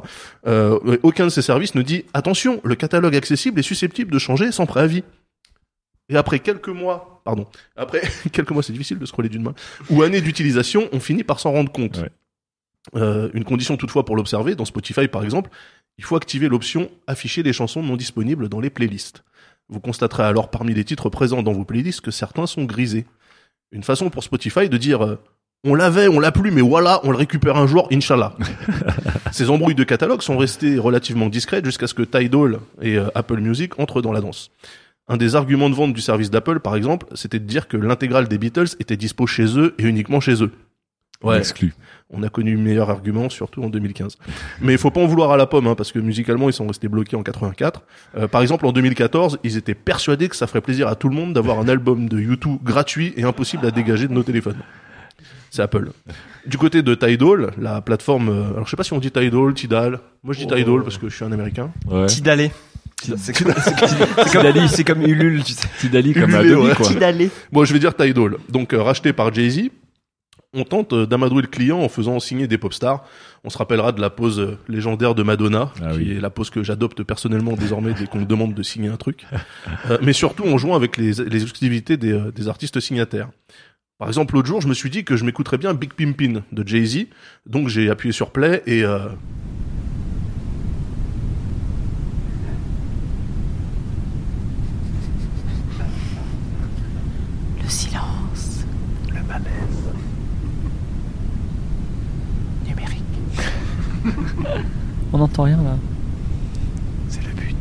Euh, 0.48 0.98
aucun 1.04 1.26
de 1.26 1.30
ces 1.30 1.42
services 1.42 1.76
ne 1.76 1.82
dit 1.82 2.04
attention, 2.12 2.60
le 2.64 2.74
catalogue 2.74 3.14
accessible 3.14 3.60
est 3.60 3.62
susceptible 3.62 4.10
de 4.10 4.18
changer 4.18 4.50
sans 4.50 4.66
préavis. 4.66 5.04
Et 6.08 6.16
après 6.16 6.40
quelques 6.40 6.68
mois, 6.68 7.22
pardon, 7.24 7.46
après 7.76 8.02
quelques 8.32 8.50
mois, 8.50 8.64
c'est 8.64 8.72
difficile 8.72 8.98
de 8.98 9.06
scroller 9.06 9.28
d'une 9.28 9.44
main, 9.44 9.54
ou 9.90 10.02
années 10.02 10.20
d'utilisation, 10.20 10.88
on 10.92 10.98
finit 10.98 11.22
par 11.22 11.38
s'en 11.38 11.52
rendre 11.52 11.70
compte. 11.70 12.00
Euh, 12.96 13.30
une 13.34 13.44
condition 13.44 13.76
toutefois 13.76 14.04
pour 14.04 14.16
l'observer, 14.16 14.54
dans 14.54 14.64
Spotify 14.64 15.08
par 15.08 15.24
exemple, 15.24 15.50
il 15.98 16.04
faut 16.04 16.16
activer 16.16 16.48
l'option 16.48 16.90
afficher 17.06 17.42
les 17.42 17.52
chansons 17.52 17.82
non 17.82 17.96
disponibles 17.96 18.48
dans 18.48 18.60
les 18.60 18.70
playlists. 18.70 19.24
Vous 19.68 19.80
constaterez 19.80 20.24
alors 20.24 20.50
parmi 20.50 20.74
les 20.74 20.84
titres 20.84 21.08
présents 21.08 21.42
dans 21.42 21.52
vos 21.52 21.64
playlists 21.64 22.00
que 22.00 22.10
certains 22.10 22.46
sont 22.46 22.64
grisés. 22.64 23.06
Une 23.70 23.82
façon 23.82 24.10
pour 24.10 24.24
Spotify 24.24 24.68
de 24.68 24.76
dire 24.76 25.02
euh, 25.02 25.18
on 25.64 25.74
l'avait, 25.74 26.08
on 26.08 26.18
l'a 26.18 26.32
plus, 26.32 26.50
mais 26.50 26.60
voilà, 26.60 27.00
on 27.04 27.12
le 27.12 27.16
récupère 27.16 27.56
un 27.56 27.68
jour, 27.68 27.86
inshallah. 27.92 28.36
Ces 29.32 29.48
embrouilles 29.48 29.76
de 29.76 29.84
catalogue 29.84 30.20
sont 30.20 30.36
restées 30.36 30.76
relativement 30.76 31.28
discrètes 31.28 31.64
jusqu'à 31.64 31.86
ce 31.86 31.94
que 31.94 32.02
Tidal 32.02 32.58
et 32.80 32.98
euh, 32.98 33.08
Apple 33.14 33.38
Music 33.38 33.78
entrent 33.78 34.02
dans 34.02 34.12
la 34.12 34.20
danse. 34.20 34.50
Un 35.08 35.16
des 35.16 35.36
arguments 35.36 35.70
de 35.70 35.74
vente 35.74 35.92
du 35.92 36.00
service 36.00 36.30
d'Apple, 36.30 36.60
par 36.60 36.74
exemple, 36.74 37.06
c'était 37.14 37.38
de 37.38 37.44
dire 37.44 37.68
que 37.68 37.76
l'intégrale 37.76 38.28
des 38.28 38.38
Beatles 38.38 38.76
était 38.80 38.96
dispo 38.96 39.26
chez 39.26 39.58
eux 39.58 39.74
et 39.78 39.84
uniquement 39.84 40.20
chez 40.20 40.42
eux. 40.42 40.52
On 41.22 41.32
exclut. 41.34 41.74
On 42.14 42.22
a 42.22 42.28
connu 42.28 42.56
meilleur 42.58 42.90
argument, 42.90 43.30
surtout 43.30 43.62
en 43.62 43.68
2015. 43.70 44.18
Mais 44.60 44.72
il 44.72 44.78
faut 44.78 44.90
pas 44.90 45.00
en 45.00 45.06
vouloir 45.06 45.30
à 45.32 45.38
la 45.38 45.46
pomme, 45.46 45.66
hein, 45.66 45.74
parce 45.74 45.92
que 45.92 45.98
musicalement, 45.98 46.50
ils 46.50 46.52
sont 46.52 46.66
restés 46.66 46.88
bloqués 46.88 47.16
en 47.16 47.22
84. 47.22 47.82
Euh, 48.18 48.28
par 48.28 48.42
exemple, 48.42 48.66
en 48.66 48.72
2014, 48.72 49.38
ils 49.44 49.56
étaient 49.56 49.74
persuadés 49.74 50.28
que 50.28 50.36
ça 50.36 50.46
ferait 50.46 50.60
plaisir 50.60 50.88
à 50.88 50.94
tout 50.94 51.08
le 51.08 51.14
monde 51.14 51.32
d'avoir 51.32 51.58
un 51.58 51.68
album 51.68 52.08
de 52.10 52.20
YouTube 52.20 52.58
gratuit 52.62 53.14
et 53.16 53.22
impossible 53.22 53.66
à 53.66 53.70
dégager 53.70 54.08
de 54.08 54.12
nos 54.12 54.22
téléphones. 54.22 54.58
C'est 55.50 55.62
Apple. 55.62 55.90
Du 56.46 56.58
côté 56.58 56.82
de 56.82 56.94
Tidal, 56.94 57.52
la 57.58 57.80
plateforme, 57.80 58.28
euh, 58.28 58.50
alors 58.52 58.64
je 58.66 58.70
sais 58.70 58.76
pas 58.76 58.84
si 58.84 58.92
on 58.92 58.98
dit 58.98 59.10
Tidal, 59.10 59.54
Tidal. 59.54 59.98
Moi 60.22 60.34
je 60.34 60.40
dis 60.40 60.46
Oh. 60.50 60.54
Tidal 60.54 60.82
parce 60.82 60.98
que 60.98 61.08
je 61.08 61.14
suis 61.16 61.24
un 61.24 61.32
américain. 61.32 61.70
Ouais. 61.90 62.06
Tidalé. 62.06 62.50
C'est 63.16 63.36
comme, 63.36 63.52
c'est 64.68 64.84
comme- 64.84 65.02
Ulule, 65.02 65.42
tu 65.44 65.52
sais. 65.52 65.66
Tidali 65.80 66.14
comme 66.14 66.30
Ululé, 66.30 66.52
Adobe, 66.52 66.64
ouais. 66.66 66.74
quoi. 66.74 66.86
Tidalé. 66.86 67.30
Bon, 67.50 67.64
je 67.64 67.72
vais 67.72 67.78
dire 67.78 67.94
Tidal. 67.96 68.36
Donc, 68.48 68.72
euh, 68.72 68.82
racheté 68.82 69.12
par 69.12 69.32
Jay-Z, 69.34 69.70
on 70.54 70.64
tente 70.64 70.92
euh, 70.92 71.06
d'amadouer 71.06 71.40
le 71.42 71.48
client 71.48 71.78
en 71.80 71.88
faisant 71.88 72.20
signer 72.20 72.46
des 72.46 72.58
pop 72.58 72.74
stars. 72.74 73.04
On 73.44 73.48
se 73.50 73.56
rappellera 73.56 73.92
de 73.92 74.00
la 74.02 74.10
pose 74.10 74.38
euh, 74.38 74.58
légendaire 74.68 75.14
de 75.14 75.22
Madonna, 75.22 75.72
Ah 75.82 75.92
qui 75.92 75.98
oui. 75.98 76.12
est 76.12 76.20
la 76.20 76.28
pose 76.28 76.50
que 76.50 76.62
j'adopte 76.62 77.02
personnellement 77.04 77.54
désormais 77.54 77.94
dès 77.94 78.06
qu'on 78.06 78.20
me 78.20 78.26
demande 78.26 78.52
de 78.54 78.62
signer 78.62 78.88
un 78.88 78.96
truc. 78.96 79.24
Euh, 79.90 79.96
mais 80.02 80.12
surtout 80.12 80.44
en 80.44 80.58
jouant 80.58 80.74
avec 80.76 80.98
les, 80.98 81.12
les 81.24 81.42
exclusivités 81.42 81.96
des, 81.96 82.20
des 82.34 82.48
artistes 82.48 82.80
signataires. 82.80 83.30
Par 83.98 84.08
exemple, 84.08 84.34
l'autre 84.34 84.48
jour, 84.48 84.60
je 84.60 84.68
me 84.68 84.74
suis 84.74 84.90
dit 84.90 85.04
que 85.04 85.16
je 85.16 85.24
m'écouterais 85.24 85.58
bien 85.58 85.72
Big 85.74 85.94
Pimpin 85.94 86.42
de 86.52 86.66
Jay-Z. 86.68 87.06
Donc, 87.46 87.68
j'ai 87.68 87.88
appuyé 87.88 88.12
sur 88.12 88.30
play 88.30 88.62
et... 88.66 88.84
euh, 88.84 89.08
Le 97.62 97.68
silence. 97.68 98.64
Le 99.08 99.22
malaise. 99.22 99.92
Numérique. 102.66 103.02
On 105.12 105.18
n'entend 105.18 105.44
rien 105.44 105.62
là. 105.62 105.76
C'est 107.08 107.22
le 107.22 107.32
but. 107.32 107.56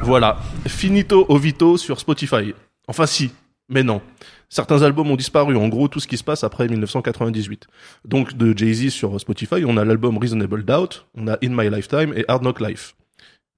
Voilà, 0.00 0.38
finito 0.66 1.26
ovito 1.28 1.76
sur 1.76 1.98
Spotify. 1.98 2.54
Enfin 2.86 3.06
si, 3.06 3.32
mais 3.68 3.82
non. 3.82 4.00
Certains 4.48 4.82
albums 4.82 5.10
ont 5.10 5.16
disparu, 5.16 5.56
en 5.56 5.68
gros 5.68 5.88
tout 5.88 6.00
ce 6.00 6.08
qui 6.08 6.16
se 6.16 6.24
passe 6.24 6.42
après 6.42 6.68
1998. 6.68 7.66
Donc 8.06 8.34
de 8.34 8.56
Jay-Z 8.56 8.90
sur 8.90 9.20
Spotify, 9.20 9.64
on 9.66 9.76
a 9.76 9.84
l'album 9.84 10.16
Reasonable 10.16 10.64
Doubt, 10.64 11.06
on 11.14 11.28
a 11.28 11.34
In 11.42 11.50
My 11.50 11.68
Lifetime 11.68 12.14
et 12.16 12.24
Hard 12.28 12.42
Knock 12.42 12.60
Life. 12.60 12.94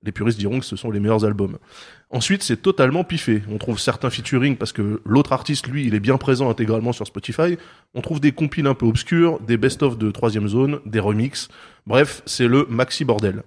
Les 0.03 0.13
puristes 0.13 0.39
diront 0.39 0.59
que 0.59 0.67
ce 0.67 0.77
sont 0.77 0.91
les 0.91 0.99
meilleurs 0.99 1.25
albums. 1.25 1.59
Ensuite, 2.13 2.43
c'est 2.43 2.57
totalement 2.61 3.05
piffé. 3.05 3.43
On 3.49 3.59
trouve 3.59 3.79
certains 3.79 4.11
featuring 4.11 4.57
parce 4.57 4.73
que 4.73 5.01
l'autre 5.05 5.33
artiste, 5.33 5.69
lui, 5.69 5.87
il 5.87 5.95
est 5.95 6.01
bien 6.01 6.17
présent 6.19 6.51
intégralement 6.51 6.93
sur 6.93 7.07
Spotify. 7.07 7.57
On 7.95 8.01
trouve 8.01 8.19
des 8.21 8.33
compiles 8.33 8.67
un 8.67 8.75
peu 8.75 8.85
obscurs, 8.87 9.39
des 9.41 9.57
best-of 9.57 9.97
de 9.97 10.11
troisième 10.11 10.49
zone, 10.49 10.81
des 10.87 10.99
remixes. 10.99 11.49
Bref, 11.87 12.23
c'est 12.27 12.49
le 12.49 12.67
maxi 12.69 13.05
bordel 13.05 13.43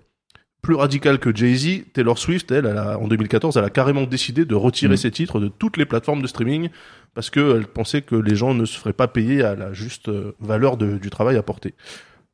plus 0.61 0.75
radical 0.75 1.19
que 1.19 1.35
Jay-Z, 1.35 1.91
Taylor 1.91 2.17
Swift, 2.17 2.49
elle, 2.49 2.65
elle 2.65 2.77
a- 2.77 2.97
en 2.97 3.09
2014, 3.09 3.57
elle 3.57 3.65
a 3.65 3.69
carrément 3.69 4.03
décidé 4.03 4.45
de 4.45 4.55
retirer 4.55 4.93
Mm. 4.93 4.97
ses 4.97 5.11
titres 5.11 5.41
de 5.41 5.49
toutes 5.49 5.75
les 5.75 5.83
plateformes 5.85 6.21
de 6.21 6.27
streaming 6.27 6.69
parce 7.13 7.29
qu'elle 7.29 7.67
pensait 7.67 8.01
que 8.01 8.15
les 8.15 8.33
gens 8.37 8.53
ne 8.53 8.63
se 8.63 8.77
feraient 8.79 8.93
pas 8.93 9.09
payer 9.09 9.43
à 9.43 9.55
la 9.55 9.73
juste 9.73 10.07
euh, 10.07 10.31
valeur 10.39 10.77
de- 10.77 10.97
du 10.97 11.09
travail 11.09 11.35
apporté. 11.35 11.73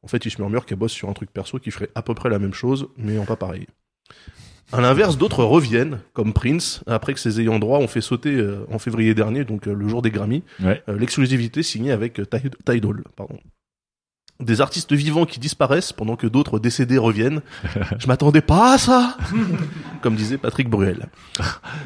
En 0.04 0.08
fait, 0.08 0.28
il 0.28 0.30
se 0.30 0.38
murmure 0.40 0.68
qu'elle 0.68 0.78
bosse 0.78 0.92
sur 0.92 1.10
un 1.10 1.14
truc 1.14 1.32
perso 1.34 1.58
qui 1.58 1.72
ferait 1.72 1.90
à 1.96 2.04
peu 2.04 2.14
près 2.14 2.30
la 2.30 2.38
même 2.38 2.54
chose, 2.54 2.90
mais 2.98 3.18
en 3.18 3.26
pas 3.26 3.36
pareil. 3.36 3.66
À 4.72 4.82
l'inverse, 4.82 5.18
d'autres 5.18 5.44
reviennent, 5.44 6.00
comme 6.14 6.32
Prince, 6.34 6.84
après 6.86 7.14
que 7.14 7.20
ses 7.20 7.40
ayants 7.42 7.58
droit 7.60 7.80
ont 7.80 7.88
fait 7.88 8.02
sauter 8.02 8.36
euh, 8.36 8.66
en 8.72 8.78
février 8.78 9.16
dernier, 9.16 9.44
donc 9.44 9.68
euh, 9.68 9.74
le 9.74 9.88
jour 9.88 10.02
des 10.04 10.12
Grammy, 10.12 10.44
Ouais. 10.64 10.84
euh, 10.90 10.98
l'exclusivité 10.98 11.64
signée 11.64 11.92
avec 11.92 12.16
Tid- 12.30 12.56
Tidal. 12.66 13.04
Pardon. 13.16 13.40
Des 14.42 14.62
artistes 14.62 14.94
vivants 14.94 15.26
qui 15.26 15.38
disparaissent 15.38 15.92
pendant 15.92 16.16
que 16.16 16.26
d'autres 16.26 16.60
décédés 16.60 16.98
reviennent. 16.98 17.42
Je 17.98 18.08
m'attendais 18.08 18.40
pas 18.40 18.76
à 18.76 18.78
ça, 18.78 19.18
comme 20.02 20.16
disait 20.16 20.38
Patrick 20.38 20.70
Bruel. 20.70 21.08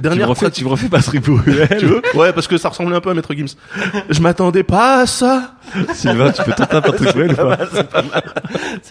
Tu 0.04 0.10
me 0.10 0.24
refais, 0.26 0.42
pratique- 0.42 0.54
tu 0.60 0.64
me 0.66 0.70
refais 0.70 0.88
Patrick 0.88 1.24
Bruel. 1.24 1.68
tu 1.80 1.88
veux? 1.88 2.02
Ouais, 2.14 2.32
parce 2.32 2.48
que 2.48 2.58
ça 2.60 2.70
ressemblait 2.70 2.96
un 2.96 3.02
peu 3.02 3.10
à 3.10 3.16
Maître 3.16 3.34
Gims. 3.34 3.56
Je 4.08 4.22
m'attendais 4.22 4.62
pas 4.62 5.02
à 5.02 5.08
ça. 5.08 5.56
Sylvain, 5.96 6.32
tu 6.32 6.44
peux 6.44 6.52
tenter 6.52 6.80
Patrick 6.80 7.12
Bruel 7.14 7.32
ou 7.32 7.36
pas? 7.36 7.58
C'est 7.72 7.88
pas 7.90 8.04
mal. 8.04 8.22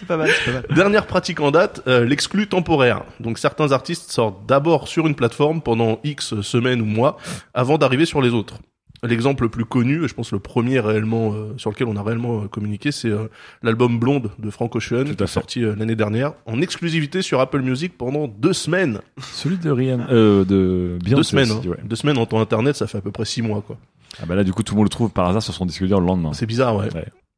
Pas 0.07 0.17
mal, 0.17 0.29
pas 0.45 0.51
mal. 0.51 0.65
Dernière 0.75 1.05
pratique 1.07 1.39
en 1.39 1.51
date, 1.51 1.83
euh, 1.87 2.03
l'exclu 2.03 2.47
temporaire. 2.49 3.03
Donc 3.21 3.37
certains 3.39 3.71
artistes 3.71 4.11
sortent 4.11 4.45
d'abord 4.45 4.89
sur 4.89 5.07
une 5.07 5.15
plateforme 5.15 5.61
pendant 5.61 5.99
X 6.03 6.41
semaines 6.41 6.81
ou 6.81 6.85
mois 6.85 7.15
avant 7.53 7.77
d'arriver 7.77 8.05
sur 8.05 8.21
les 8.21 8.31
autres. 8.31 8.55
L'exemple 9.03 9.43
le 9.43 9.49
plus 9.49 9.65
connu, 9.65 10.05
et 10.05 10.07
je 10.07 10.13
pense 10.13 10.31
le 10.31 10.39
premier 10.39 10.79
réellement 10.79 11.33
euh, 11.33 11.53
sur 11.57 11.69
lequel 11.69 11.87
on 11.87 11.97
a 11.97 12.01
réellement 12.01 12.43
euh, 12.43 12.47
communiqué, 12.47 12.91
c'est 12.91 13.09
euh, 13.09 13.27
l'album 13.61 13.99
Blonde 13.99 14.31
de 14.39 14.49
Frank 14.49 14.73
Ocean, 14.75 15.03
qui 15.03 15.23
est 15.23 15.27
sorti 15.27 15.63
euh, 15.63 15.75
l'année 15.77 15.95
dernière 15.95 16.33
en 16.45 16.61
exclusivité 16.61 17.21
sur 17.21 17.39
Apple 17.41 17.61
Music 17.61 17.97
pendant 17.97 18.27
deux 18.27 18.53
semaines. 18.53 18.99
Celui 19.21 19.57
de 19.57 19.69
Rihanna, 19.69 20.07
euh, 20.09 20.45
de 20.45 20.97
Beyoncé 21.03 21.15
deux 21.15 21.23
semaines, 21.23 21.51
aussi, 21.51 21.67
hein. 21.67 21.71
ouais. 21.71 21.77
deux 21.83 21.95
semaines 21.95 22.17
en 22.17 22.25
temps 22.25 22.39
internet, 22.39 22.75
ça 22.75 22.87
fait 22.87 22.97
à 22.97 23.01
peu 23.01 23.11
près 23.11 23.25
six 23.25 23.41
mois 23.41 23.61
quoi. 23.61 23.77
Ah 24.21 24.25
bah 24.25 24.35
là, 24.35 24.43
du 24.43 24.53
coup, 24.53 24.63
tout 24.63 24.73
le 24.75 24.77
monde 24.77 24.85
le 24.85 24.89
trouve 24.89 25.09
par 25.09 25.27
hasard 25.27 25.41
sur 25.41 25.53
son 25.53 25.65
disque 25.65 25.83
dur 25.85 25.99
le 25.99 26.05
lendemain. 26.05 26.33
C'est 26.33 26.45
bizarre, 26.45 26.75
ouais. 26.75 26.87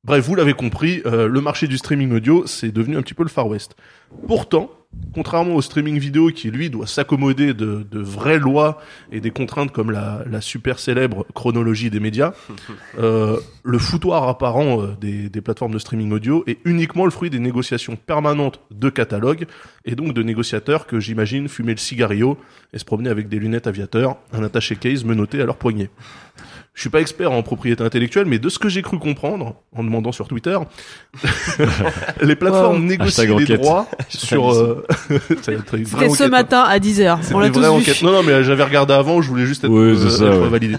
Bref, 0.04 0.24
vous 0.28 0.36
l'avez 0.36 0.54
compris, 0.54 1.02
euh, 1.08 1.28
le 1.28 1.42
marché 1.42 1.68
du 1.68 1.78
streaming 1.78 2.12
audio, 2.12 2.46
c'est 2.46 2.72
devenu 2.72 2.96
un 2.98 3.02
petit 3.02 3.16
peu 3.16 3.24
le 3.24 3.30
Far 3.30 3.48
West. 3.48 3.76
Pourtant, 4.28 4.70
contrairement 5.16 5.56
au 5.56 5.62
streaming 5.62 5.98
vidéo 5.98 6.30
qui, 6.30 6.52
lui, 6.52 6.70
doit 6.70 6.88
s'accommoder 6.88 7.54
de, 7.54 7.88
de 7.90 8.00
vraies 8.00 8.38
lois 8.38 8.82
et 9.12 9.22
des 9.22 9.32
contraintes 9.32 9.72
comme 9.72 9.90
la, 9.90 10.24
la 10.30 10.42
super 10.42 10.78
célèbre 10.78 11.26
chronologie 11.34 11.90
des 11.90 12.02
médias, 12.02 12.34
euh, 13.00 13.40
le 13.64 13.78
foutoir 13.78 14.28
apparent 14.28 14.82
euh, 14.82 14.98
des, 15.00 15.30
des 15.30 15.42
plateformes 15.42 15.74
de 15.74 15.80
streaming 15.80 16.12
audio 16.12 16.44
est 16.48 16.60
uniquement 16.66 17.06
le 17.06 17.12
fruit 17.12 17.30
des 17.30 17.40
négociations 17.40 17.96
permanentes 17.96 18.60
de 18.72 18.90
catalogues 18.90 19.48
et 19.86 19.96
donc 19.96 20.14
de 20.14 20.22
négociateurs 20.22 20.86
que 20.86 21.00
j'imagine 21.00 21.48
fumer 21.48 21.72
le 21.72 21.80
cigario 21.80 22.38
et 22.74 22.78
se 22.78 22.86
promener 22.86 23.10
avec 23.10 23.30
des 23.30 23.40
lunettes 23.40 23.68
aviateurs, 23.68 24.18
un 24.34 24.44
attaché 24.44 24.76
case 24.76 25.06
menotté 25.06 25.42
à 25.42 25.46
leur 25.46 25.56
poignet. 25.56 25.90
Je 26.76 26.82
suis 26.82 26.90
pas 26.90 27.00
expert 27.00 27.32
en 27.32 27.42
propriété 27.42 27.84
intellectuelle, 27.84 28.26
mais 28.26 28.38
de 28.38 28.50
ce 28.50 28.60
que 28.60 28.68
j'ai 28.70 28.82
cru 28.82 29.00
comprendre, 29.00 29.56
en 29.76 29.84
demandant 29.84 30.12
sur 30.12 30.28
Twitter, 30.28 30.58
les 32.22 32.36
plateformes 32.36 32.76
Wow. 32.82 32.82
négocient 32.84 33.24
Hashtag 33.24 33.30
les 33.30 33.44
enquête. 33.46 33.62
droits 33.62 33.88
sur... 34.10 34.52
euh, 34.54 34.86
ça 35.42 35.52
va 35.54 35.58
être 35.60 35.76
une 35.76 35.84
vraie 35.86 36.10
C'était 36.10 36.10
ce 36.10 36.14
enquête, 36.14 36.22
hein. 36.22 36.30
matin 36.30 36.62
à 36.68 36.78
10h. 36.80 37.20
C'est 37.22 37.34
On 37.34 37.40
l'a 37.40 37.50
tous 37.50 37.60
vu. 37.62 38.06
Non, 38.06 38.12
non, 38.12 38.24
mais 38.24 38.44
j'avais 38.44 38.64
regardé 38.64 38.94
avant, 38.94 39.22
je 39.22 39.30
voulais 39.30 39.46
juste 39.46 39.64
être, 39.64 39.72
Oui, 39.72 39.98
c'est 39.98 40.10
ça, 40.10 40.26
être 40.26 40.42
ouais. 40.42 40.50
validé. 40.50 40.76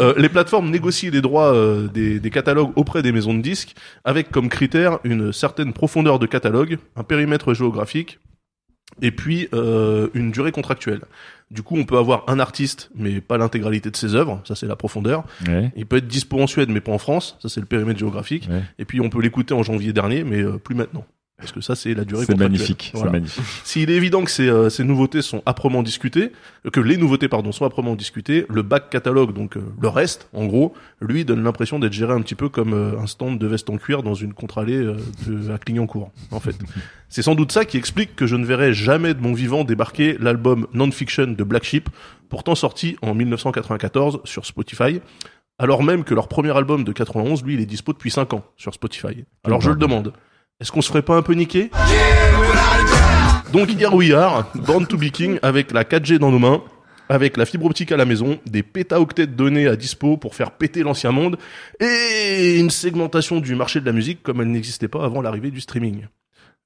Euh, 0.00 0.12
les 0.18 0.28
plateformes 0.28 0.70
négocient 0.70 1.10
les 1.10 1.20
droits 1.22 1.54
euh, 1.54 1.88
des, 1.88 2.20
des 2.20 2.30
catalogues 2.30 2.72
auprès 2.76 3.02
des 3.02 3.12
maisons 3.12 3.32
de 3.34 3.40
disques, 3.40 3.74
avec 4.04 4.30
comme 4.30 4.48
critère 4.50 4.98
une 5.04 5.32
certaine 5.32 5.72
profondeur 5.72 6.18
de 6.18 6.26
catalogue, 6.26 6.78
un 6.96 7.04
périmètre 7.04 7.54
géographique, 7.54 8.18
et 9.00 9.12
puis 9.12 9.48
euh, 9.54 10.08
une 10.14 10.30
durée 10.30 10.52
contractuelle. 10.52 11.00
Du 11.50 11.62
coup, 11.62 11.76
on 11.76 11.84
peut 11.84 11.96
avoir 11.96 12.24
un 12.28 12.38
artiste, 12.40 12.90
mais 12.94 13.20
pas 13.20 13.38
l'intégralité 13.38 13.90
de 13.90 13.96
ses 13.96 14.14
œuvres, 14.14 14.40
ça 14.44 14.54
c'est 14.54 14.66
la 14.66 14.76
profondeur. 14.76 15.24
Ouais. 15.46 15.72
Il 15.76 15.86
peut 15.86 15.96
être 15.96 16.06
dispo 16.06 16.40
en 16.40 16.46
Suède, 16.46 16.68
mais 16.70 16.80
pas 16.80 16.92
en 16.92 16.98
France, 16.98 17.38
ça 17.40 17.48
c'est 17.48 17.60
le 17.60 17.66
périmètre 17.66 17.98
géographique. 17.98 18.48
Ouais. 18.50 18.62
Et 18.78 18.84
puis 18.84 19.00
on 19.00 19.08
peut 19.08 19.22
l'écouter 19.22 19.54
en 19.54 19.62
janvier 19.62 19.92
dernier, 19.92 20.24
mais 20.24 20.42
euh, 20.42 20.58
plus 20.58 20.74
maintenant. 20.74 21.06
Parce 21.38 21.52
que 21.52 21.60
ça, 21.60 21.76
c'est 21.76 21.94
la 21.94 22.04
durée 22.04 22.24
C'est 22.24 22.36
magnifique, 22.36 22.88
c'est 22.90 22.96
Voilà. 22.98 23.12
magnifique. 23.12 23.44
S'il 23.62 23.90
est 23.90 23.94
évident 23.94 24.24
que 24.24 24.30
ces, 24.30 24.48
euh, 24.48 24.70
ces 24.70 24.82
nouveautés 24.82 25.22
sont 25.22 25.40
âprement 25.46 25.84
discutées, 25.84 26.32
euh, 26.66 26.70
que 26.70 26.80
les 26.80 26.96
nouveautés, 26.96 27.28
pardon, 27.28 27.52
sont 27.52 27.64
âprement 27.64 27.94
discutées, 27.94 28.44
le 28.48 28.62
back 28.62 28.90
catalogue, 28.90 29.32
donc 29.32 29.56
euh, 29.56 29.60
le 29.80 29.88
reste, 29.88 30.28
en 30.32 30.46
gros, 30.46 30.74
lui 31.00 31.24
donne 31.24 31.44
l'impression 31.44 31.78
d'être 31.78 31.92
géré 31.92 32.12
un 32.12 32.20
petit 32.22 32.34
peu 32.34 32.48
comme 32.48 32.72
euh, 32.74 32.98
un 32.98 33.06
stand 33.06 33.38
de 33.38 33.46
veste 33.46 33.70
en 33.70 33.76
cuir 33.78 34.02
dans 34.02 34.14
une 34.14 34.34
contre-allée 34.34 34.76
euh, 34.78 34.96
de, 35.28 35.52
à 35.52 35.58
Clignancourt, 35.58 36.10
en 36.32 36.40
fait. 36.40 36.56
C'est 37.08 37.22
sans 37.22 37.36
doute 37.36 37.52
ça 37.52 37.64
qui 37.64 37.76
explique 37.76 38.16
que 38.16 38.26
je 38.26 38.34
ne 38.34 38.44
verrai 38.44 38.74
jamais 38.74 39.14
de 39.14 39.20
mon 39.20 39.32
vivant 39.32 39.62
débarquer 39.62 40.16
l'album 40.18 40.66
Non-Fiction 40.74 41.28
de 41.28 41.44
Black 41.44 41.62
Sheep, 41.62 41.88
pourtant 42.28 42.56
sorti 42.56 42.96
en 43.00 43.14
1994 43.14 44.20
sur 44.24 44.44
Spotify, 44.44 45.00
alors 45.60 45.82
même 45.84 46.02
que 46.04 46.14
leur 46.14 46.26
premier 46.28 46.56
album 46.56 46.82
de 46.84 46.92
91, 46.92 47.44
lui, 47.44 47.54
il 47.54 47.60
est 47.60 47.66
dispo 47.66 47.92
depuis 47.92 48.10
5 48.10 48.34
ans 48.34 48.44
sur 48.56 48.74
Spotify. 48.74 49.24
Alors 49.44 49.60
je 49.60 49.70
le 49.70 49.76
demande, 49.76 50.12
est-ce 50.60 50.72
qu'on 50.72 50.82
se 50.82 50.88
ferait 50.88 51.02
pas 51.02 51.16
un 51.16 51.22
peu 51.22 51.34
niquer? 51.34 51.70
Donc 53.52 53.70
here 53.70 53.94
we 53.94 54.12
are, 54.12 54.50
Born 54.54 54.86
to 54.86 54.98
be 54.98 55.10
King, 55.10 55.38
avec 55.42 55.70
la 55.70 55.84
4G 55.84 56.18
dans 56.18 56.32
nos 56.32 56.40
mains, 56.40 56.62
avec 57.08 57.36
la 57.36 57.46
fibre 57.46 57.66
optique 57.66 57.92
à 57.92 57.96
la 57.96 58.04
maison, 58.04 58.38
des 58.44 58.64
pétaoctets 58.64 59.28
de 59.28 59.32
données 59.34 59.68
à 59.68 59.76
dispo 59.76 60.16
pour 60.16 60.34
faire 60.34 60.50
péter 60.50 60.82
l'ancien 60.82 61.12
monde, 61.12 61.38
et 61.78 62.58
une 62.58 62.70
segmentation 62.70 63.38
du 63.38 63.54
marché 63.54 63.80
de 63.80 63.86
la 63.86 63.92
musique 63.92 64.22
comme 64.22 64.40
elle 64.40 64.50
n'existait 64.50 64.88
pas 64.88 65.04
avant 65.04 65.22
l'arrivée 65.22 65.52
du 65.52 65.60
streaming. 65.60 66.06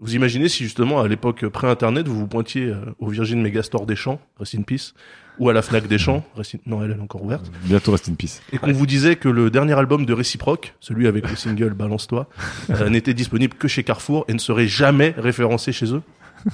Vous 0.01 0.17
imaginez 0.17 0.49
si 0.49 0.65
justement 0.65 1.01
à 1.01 1.07
l'époque 1.07 1.47
pré-internet 1.47 2.09
vous 2.09 2.19
vous 2.19 2.27
pointiez 2.27 2.69
euh, 2.69 2.77
au 2.99 3.09
Virgin 3.09 3.41
Megastore 3.41 3.87
des 3.87 3.95
Champs, 3.95 4.21
Rest 4.39 4.57
Peace, 4.65 4.95
ou 5.43 5.51
à 5.51 5.53
la 5.53 5.61
Fnac 5.63 5.89
des 5.89 5.99
Champs, 5.99 6.25
non 6.67 6.85
elle 6.85 6.93
est 6.93 7.01
encore 7.01 7.25
ouverte, 7.25 7.51
Bientôt 7.65 7.91
Rest 7.91 8.09
in 8.09 8.15
Peace. 8.15 8.41
et 8.53 8.59
qu'on 8.59 8.71
vous 8.71 8.87
disait 8.87 9.17
que 9.17 9.29
le 9.29 9.51
dernier 9.51 9.73
album 9.73 10.07
de 10.07 10.13
Réciproque, 10.13 10.75
celui 10.79 11.09
avec 11.09 11.29
le 11.29 11.35
single 11.35 11.71
Balance-toi, 11.71 12.29
euh, 12.71 12.89
n'était 12.89 13.13
disponible 13.13 13.55
que 13.55 13.67
chez 13.67 13.83
Carrefour 13.83 14.25
et 14.29 14.35
ne 14.35 14.39
serait 14.39 14.69
jamais 14.69 15.15
référencé 15.19 15.73
chez 15.73 15.93
eux. 15.93 16.03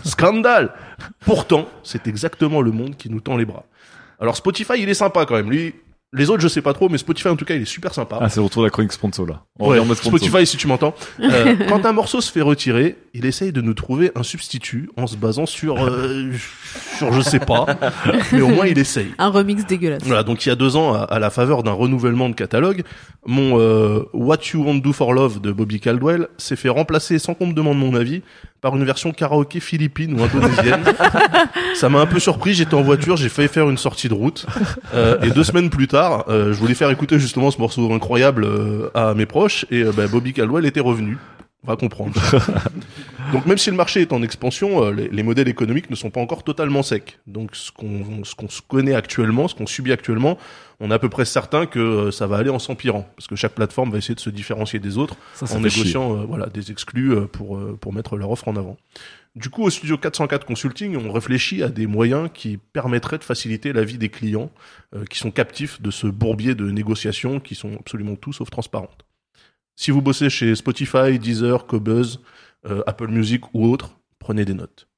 Scandale 0.05 0.73
Pourtant, 1.21 1.69
c'est 1.83 2.07
exactement 2.07 2.63
le 2.63 2.71
monde 2.71 2.97
qui 2.97 3.11
nous 3.11 3.21
tend 3.21 3.37
les 3.37 3.45
bras. 3.45 3.67
Alors 4.21 4.37
Spotify, 4.37 4.75
il 4.79 4.89
est 4.89 4.95
sympa 4.95 5.27
quand 5.27 5.35
même. 5.35 5.51
Lui, 5.51 5.75
Les 6.15 6.31
autres, 6.31 6.41
je 6.41 6.49
sais 6.49 6.63
pas 6.63 6.73
trop, 6.73 6.89
mais 6.89 6.97
Spotify 6.97 7.29
en 7.29 7.37
tout 7.37 7.45
cas, 7.45 7.55
il 7.55 7.63
est 7.63 7.67
super 7.67 7.93
sympa. 7.93 8.19
Ah, 8.21 8.31
c'est 8.31 8.37
le 8.41 8.45
retour 8.45 8.63
de 8.63 8.67
la 8.69 8.71
chronique 8.71 8.93
sponsor 8.93 9.27
là. 9.27 9.43
On 9.59 9.65
Ouais, 9.65 9.69
revient 9.73 9.81
en 9.81 9.85
mode 9.85 9.97
sponsor. 9.99 10.19
Spotify, 10.19 10.47
si 10.47 10.57
tu 10.57 10.67
m'entends. 10.67 10.95
Euh, 11.21 11.55
quand 11.69 11.85
un 11.85 11.93
morceau 11.93 12.23
se 12.23 12.33
fait 12.33 12.41
retirer, 12.41 12.97
il 13.13 13.27
essaye 13.27 13.53
de 13.53 13.61
nous 13.61 13.75
trouver 13.75 14.11
un 14.15 14.23
substitut 14.23 14.89
en 14.97 15.07
se 15.07 15.17
basant 15.17 15.45
sur, 15.45 15.85
euh, 15.85 16.31
sur 16.97 17.13
je 17.13 17.21
sais 17.21 17.41
pas, 17.41 17.67
mais 18.33 18.41
au 18.41 18.49
moins 18.49 18.67
il 18.67 18.79
essaye. 18.79 19.13
Un 19.19 19.29
remix 19.29 19.67
dégueulasse. 19.67 20.03
Voilà, 20.05 20.23
donc 20.23 20.47
il 20.47 20.49
y 20.49 20.53
a 20.53 20.55
deux 20.57 20.77
ans, 20.77 20.95
à, 20.95 21.01
à 21.01 21.19
la 21.19 21.29
faveur 21.29 21.63
d'un 21.63 21.73
renouvellement 21.73 22.31
de 22.31 22.35
catalogue, 22.35 22.85
mon 23.27 23.61
euh, 23.61 24.01
What 24.15 24.39
You 24.55 24.65
Want 24.65 24.77
Do 24.77 24.95
for 24.95 25.13
Love 25.13 25.43
de 25.43 25.53
Bobby 25.53 25.79
Caldwell 25.79 26.29
s'est 26.39 26.57
fait 26.57 26.71
remplacer, 26.71 27.19
sans 27.19 27.35
qu'on 27.35 27.49
me 27.49 27.53
demande 27.53 27.79
mon 27.79 27.95
avis, 27.95 28.23
par 28.63 28.75
une 28.77 28.85
version 28.85 29.13
karaoké 29.13 29.61
philippine 29.61 30.19
ou 30.19 30.25
indonésienne. 30.25 30.83
Ça 31.75 31.89
m'a 31.89 32.01
un 32.01 32.07
peu 32.07 32.19
surpris, 32.19 32.55
j'étais 32.55 32.75
en 32.75 32.83
voiture, 32.83 33.17
j'ai 33.17 33.29
failli 33.29 33.49
faire 33.49 33.69
une 33.71 33.77
sortie 33.79 34.09
de 34.09 34.15
route. 34.15 34.47
Euh, 34.95 35.21
et 35.23 35.31
deux 35.31 35.45
semaines 35.45 35.71
plus 35.71 35.87
tard, 35.87 35.98
euh, 36.29 36.53
je 36.53 36.59
voulais 36.59 36.75
faire 36.75 36.91
écouter 36.91 37.19
justement 37.19 37.51
ce 37.51 37.59
morceau 37.59 37.93
incroyable 37.93 38.45
euh, 38.45 38.91
à 38.95 39.15
mes 39.15 39.27
proches, 39.27 39.67
et 39.71 39.83
euh, 39.83 39.93
bah, 39.93 40.07
Bobby 40.07 40.33
Caldwell 40.33 40.67
était 40.67 40.81
revenu. 40.81 41.19
On 41.65 41.71
va 41.71 41.77
comprendre. 41.77 42.13
Donc 43.33 43.45
même 43.47 43.59
si 43.59 43.69
le 43.69 43.77
marché 43.77 44.01
est 44.01 44.13
en 44.13 44.23
expansion, 44.23 44.91
les, 44.91 45.09
les 45.09 45.23
modèles 45.25 45.49
économiques 45.49 45.91
ne 45.91 45.97
sont 45.97 46.09
pas 46.09 46.21
encore 46.21 46.45
totalement 46.45 46.85
secs. 46.85 47.19
Donc 47.27 47.57
ce 47.57 47.73
qu'on 47.73 48.25
ce 48.25 48.37
qu'on 48.37 48.49
se 48.49 48.63
connaît 48.63 48.95
actuellement, 48.95 49.49
ce 49.49 49.57
qu'on 49.57 49.67
subit 49.67 49.93
actuellement, 49.93 50.39
on 50.79 50.93
est 50.93 50.95
à 50.95 51.01
peu 51.01 51.09
près 51.09 51.25
certain 51.25 51.67
que 51.67 52.13
ça 52.13 52.29
va 52.29 52.37
aller 52.37 52.49
en 52.49 52.61
s'empirant, 52.61 53.09
parce 53.17 53.27
que 53.27 53.35
chaque 53.35 53.55
plateforme 53.55 53.91
va 53.91 53.99
essayer 53.99 54.15
de 54.15 54.21
se 54.21 54.31
différencier 54.31 54.79
des 54.79 54.99
autres 54.99 55.17
Ça, 55.35 55.47
ça 55.47 55.57
en 55.57 55.61
négociant 55.61 56.17
euh, 56.17 56.25
voilà 56.29 56.47
des 56.47 56.71
exclus 56.71 57.17
pour 57.33 57.59
pour 57.81 57.93
mettre 57.93 58.17
leur 58.17 58.31
offre 58.31 58.47
en 58.47 58.55
avant. 58.55 58.77
Du 59.37 59.51
coup, 59.51 59.63
au 59.63 59.71
studio 59.71 59.99
404 59.99 60.47
Consulting, 60.47 60.97
on 60.97 61.13
réfléchit 61.13 61.63
à 61.63 61.69
des 61.69 61.87
moyens 61.87 62.29
qui 62.33 62.57
permettraient 62.57 63.19
de 63.19 63.25
faciliter 63.25 63.73
la 63.73 63.85
vie 63.85 63.99
des 63.99 64.09
clients 64.09 64.51
euh, 64.95 65.05
qui 65.05 65.19
sont 65.19 65.31
captifs 65.31 65.81
de 65.81 65.91
ce 65.91 66.07
bourbier 66.07 66.55
de 66.55 66.71
négociations 66.71 67.39
qui 67.39 67.55
sont 67.55 67.77
absolument 67.79 68.17
tout 68.17 68.33
sauf 68.33 68.51
transparentes. 68.51 69.05
Si 69.77 69.91
vous 69.91 70.03
bossez 70.03 70.29
chez 70.29 70.55
Spotify, 70.57 71.19
Deezer, 71.19 71.67
Cobuzz, 71.67 72.21
euh, 72.67 72.83
Apple 72.87 73.09
Music 73.09 73.45
ou 73.55 73.67
autre, 73.67 73.97
prenez 74.19 74.45
des 74.45 74.55
notes. 74.55 74.89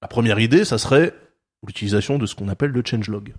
La 0.00 0.08
première 0.08 0.38
idée, 0.38 0.64
ça 0.64 0.78
serait 0.78 1.14
l'utilisation 1.66 2.18
de 2.18 2.26
ce 2.26 2.34
qu'on 2.34 2.48
appelle 2.48 2.70
le 2.70 2.82
changelog. 2.84 3.34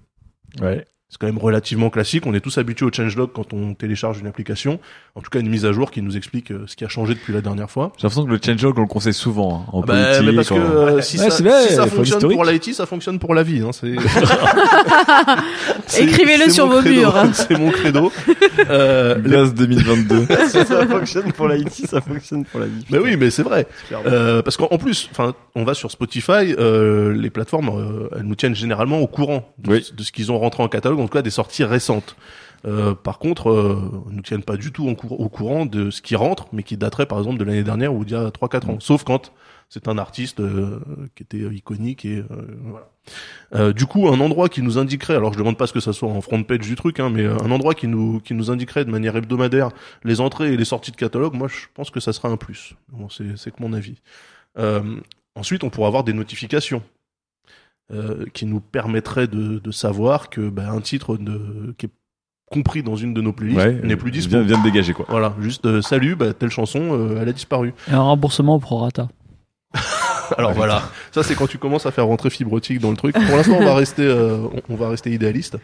Ouais. 0.60 0.86
C'est 1.10 1.20
quand 1.20 1.28
même 1.28 1.38
relativement 1.38 1.92
classique. 1.92 2.26
On 2.26 2.34
est 2.34 2.40
tous 2.40 2.58
habitués 2.58 2.88
au 2.88 2.92
changelog 2.92 3.30
quand 3.36 3.54
on 3.54 3.76
télécharge 3.76 4.20
une 4.20 4.26
application. 4.26 4.80
En 5.14 5.22
tout 5.22 5.30
cas, 5.30 5.40
une 5.42 5.50
mise 5.50 5.64
à 5.64 5.72
jour 5.72 5.92
qui 5.92 6.02
nous 6.02 6.18
explique 6.18 6.50
euh, 6.52 6.64
ce 6.66 6.76
qui 6.76 6.86
a 6.86 6.88
changé 6.88 7.14
depuis 7.14 7.34
la 7.34 7.42
dernière 7.42 7.70
fois. 7.70 7.92
J'ai 7.98 8.08
l'impression 8.08 8.26
que 8.26 8.32
le 8.32 8.40
changelog, 8.44 8.80
on 8.80 8.82
le 8.82 8.88
conseille 8.88 9.14
souvent. 9.14 9.64
hein, 9.68 9.70
en 9.74 9.82
Bah, 9.82 9.94
politique. 9.94 10.26
mais 10.26 10.34
parce 10.36 10.50
que 10.50 10.54
en- 10.56 10.58
euh, 10.58 11.02
si, 11.02 11.20
Ouais, 11.20 11.30
ça, 11.30 11.44
vrai, 11.44 11.68
si 11.70 11.76
fonctionne 11.96 12.32
pour 12.34 12.44
l'IT, 12.46 12.74
ça 12.74 12.88
fonctionne 12.88 13.20
pour 13.20 13.36
la 13.36 13.44
vie. 13.44 13.62
Hein, 13.62 13.70
Écrivez-le 16.00 16.50
sur 16.50 16.68
vos 16.68 16.80
credo, 16.82 17.02
murs. 17.02 17.16
C'est 17.34 17.58
mon 17.58 17.72
credo. 17.72 18.12
Euh, 18.70 19.16
Glace 19.20 19.54
2022. 19.56 20.26
Si 20.48 20.64
ça 20.66 20.86
fonctionne 20.88 21.34
pour 21.34 21.48
l'IT, 21.50 21.86
ça 21.88 22.00
fonctionne 22.00 22.46
pour 22.46 22.60
la 22.62 22.68
vie. 22.68 22.86
Mais 22.90 22.98
oui, 23.00 23.18
mais 23.18 23.30
c'est 23.30 23.44
vrai. 23.44 23.68
Euh, 24.06 24.42
parce 24.42 24.56
qu'en 24.58 24.68
en 24.72 24.78
plus, 24.78 25.10
enfin, 25.12 25.34
on 25.56 25.66
va 25.66 25.74
sur 25.74 25.92
Spotify, 25.92 26.56
euh, 26.58 27.14
les 27.14 27.30
plateformes, 27.30 27.70
euh, 27.70 28.08
elles 28.16 28.22
nous 28.24 28.36
tiennent 28.36 28.56
généralement 28.56 29.00
au 29.00 29.08
courant 29.08 29.54
de, 29.58 29.72
Oui. 29.72 29.86
de 29.98 30.04
ce 30.04 30.12
qu'ils 30.14 30.32
ont 30.32 30.40
rentré 30.40 30.64
en 30.64 30.70
catalogue, 30.70 31.00
en 31.04 31.08
tout 31.08 31.14
cas 31.14 31.22
des 31.22 31.30
sorties 31.30 31.64
récentes. 31.64 32.16
Euh, 32.66 32.96
par 32.96 33.20
contre, 33.20 33.50
euh, 33.52 33.92
nous 34.10 34.22
tiennent 34.22 34.44
pas 34.44 34.56
du 34.56 34.72
tout 34.72 34.88
en 34.88 34.96
cour- 34.96 35.20
au 35.20 35.28
courant 35.28 35.66
de 35.66 35.90
ce 35.92 36.02
qui 36.02 36.16
rentre, 36.16 36.48
mais 36.54 36.64
qui 36.64 36.78
daterait 36.78 37.06
par 37.06 37.18
exemple 37.18 37.38
de 37.38 37.44
l'année 37.44 37.64
dernière 37.64 37.94
ou 37.94 38.06
d'il 38.06 38.14
y 38.14 38.18
a 38.18 38.32
3-4 38.32 38.70
ans. 38.70 38.80
Sauf 38.80 39.04
quand 39.04 39.34
c'est 39.70 39.88
un 39.90 39.98
artiste 39.98 40.40
euh, 40.40 40.80
qui 41.16 41.24
était 41.24 41.42
euh, 41.42 41.54
iconique 41.54 42.06
et 42.06 42.18
euh, 42.20 42.26
voilà. 42.64 42.90
Euh, 43.56 43.74
du 43.74 43.86
coup, 43.86 44.08
un 44.08 44.20
endroit 44.22 44.48
qui 44.48 44.62
nous 44.62 44.78
indiquerait, 44.78 45.16
alors 45.16 45.34
je 45.34 45.38
demande 45.40 45.58
pas 45.58 45.68
ce 45.68 45.74
que 45.74 45.82
ça 45.82 45.92
soit 45.92 46.08
en 46.08 46.22
front 46.22 46.42
page 46.44 46.60
du 46.60 46.76
truc, 46.76 47.02
hein, 47.02 47.10
mais 47.10 47.26
un 47.26 47.52
endroit 47.52 47.74
qui 47.74 47.88
nous 47.88 48.22
qui 48.22 48.34
nous 48.34 48.50
indiquerait 48.50 48.86
de 48.86 48.92
manière 48.92 49.18
hebdomadaire 49.18 49.72
les 50.06 50.22
entrées 50.22 50.54
et 50.54 50.58
les 50.58 50.64
sorties 50.66 50.92
de 50.92 50.96
catalogue, 50.96 51.34
moi 51.34 51.50
je 51.50 51.66
pense 51.74 51.90
que 51.90 52.00
ça 52.00 52.14
sera 52.14 52.30
un 52.30 52.38
plus. 52.38 52.76
Bon, 52.94 53.10
c'est 53.10 53.36
c'est 53.36 53.52
que 53.52 53.62
mon 53.62 53.74
avis. 53.74 53.96
Euh, 54.58 54.82
ensuite, 55.36 55.66
on 55.66 55.70
pourra 55.70 55.88
avoir 55.88 56.06
des 56.06 56.14
notifications 56.14 56.82
euh, 57.94 58.26
qui 58.34 58.46
nous 58.46 58.60
permettraient 58.60 59.28
de, 59.28 59.60
de 59.60 59.72
savoir 59.72 60.30
que 60.30 60.50
bah, 60.50 60.70
un 60.70 60.82
titre 60.82 61.18
de, 61.18 61.76
qui 61.78 61.86
est 61.86 61.92
compris 62.52 62.84
dans 62.84 62.96
une 62.96 63.14
de 63.14 63.22
nos 63.22 63.34
playlists 63.34 63.60
Ouais, 63.60 63.80
n'est 63.84 63.96
plus 63.96 64.12
dispo. 64.12 64.32
Vient, 64.32 64.42
vient 64.42 64.58
de 64.60 64.64
dégager 64.64 64.94
quoi. 64.94 65.06
Voilà, 65.10 65.34
juste 65.40 65.66
euh, 65.66 65.82
salut, 65.82 66.16
bah, 66.16 66.34
telle 66.34 66.50
chanson, 66.50 66.80
euh, 66.92 67.20
elle 67.22 67.30
a 67.30 67.34
disparu. 67.34 67.74
Et 67.90 67.94
un 67.94 68.02
remboursement 68.02 68.56
au 68.56 68.60
prorata. 68.60 69.08
Alors 70.38 70.54
voilà, 70.54 70.84
ça 71.12 71.24
c'est 71.24 71.36
quand 71.36 71.48
tu 71.48 71.58
commences 71.58 71.86
à 71.86 71.92
faire 71.92 72.06
rentrer 72.06 72.30
fibre 72.30 72.54
optique 72.54 72.80
dans 72.80 72.92
le 72.92 72.98
truc. 72.98 73.14
Pour 73.14 73.36
l'instant, 73.36 73.58
on 73.60 73.66
va 73.66 73.76
rester, 73.76 74.04
euh, 74.04 74.38
on, 74.70 74.74
on 74.74 74.76
va 74.76 74.90
rester 74.90 75.12
idéaliste. 75.12 75.58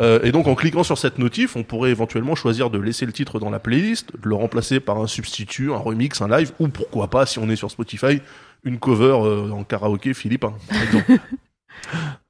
Euh, 0.00 0.20
et 0.24 0.32
donc 0.32 0.46
en 0.48 0.54
cliquant 0.54 0.82
sur 0.82 0.98
cette 0.98 1.18
notif, 1.18 1.56
on 1.56 1.62
pourrait 1.62 1.90
éventuellement 1.90 2.34
choisir 2.34 2.70
de 2.70 2.78
laisser 2.78 3.06
le 3.06 3.12
titre 3.12 3.38
dans 3.38 3.50
la 3.50 3.60
playlist, 3.60 4.12
de 4.20 4.28
le 4.28 4.34
remplacer 4.34 4.80
par 4.80 4.98
un 4.98 5.06
substitut, 5.06 5.72
un 5.72 5.76
remix, 5.76 6.20
un 6.20 6.28
live, 6.28 6.52
ou 6.58 6.68
pourquoi 6.68 7.08
pas, 7.08 7.26
si 7.26 7.38
on 7.38 7.48
est 7.48 7.56
sur 7.56 7.70
Spotify, 7.70 8.20
une 8.64 8.78
cover 8.78 9.16
euh, 9.22 9.50
en 9.50 9.62
karaoké 9.62 10.14
philippin, 10.14 10.54
par 10.68 10.82
exemple. 10.82 11.12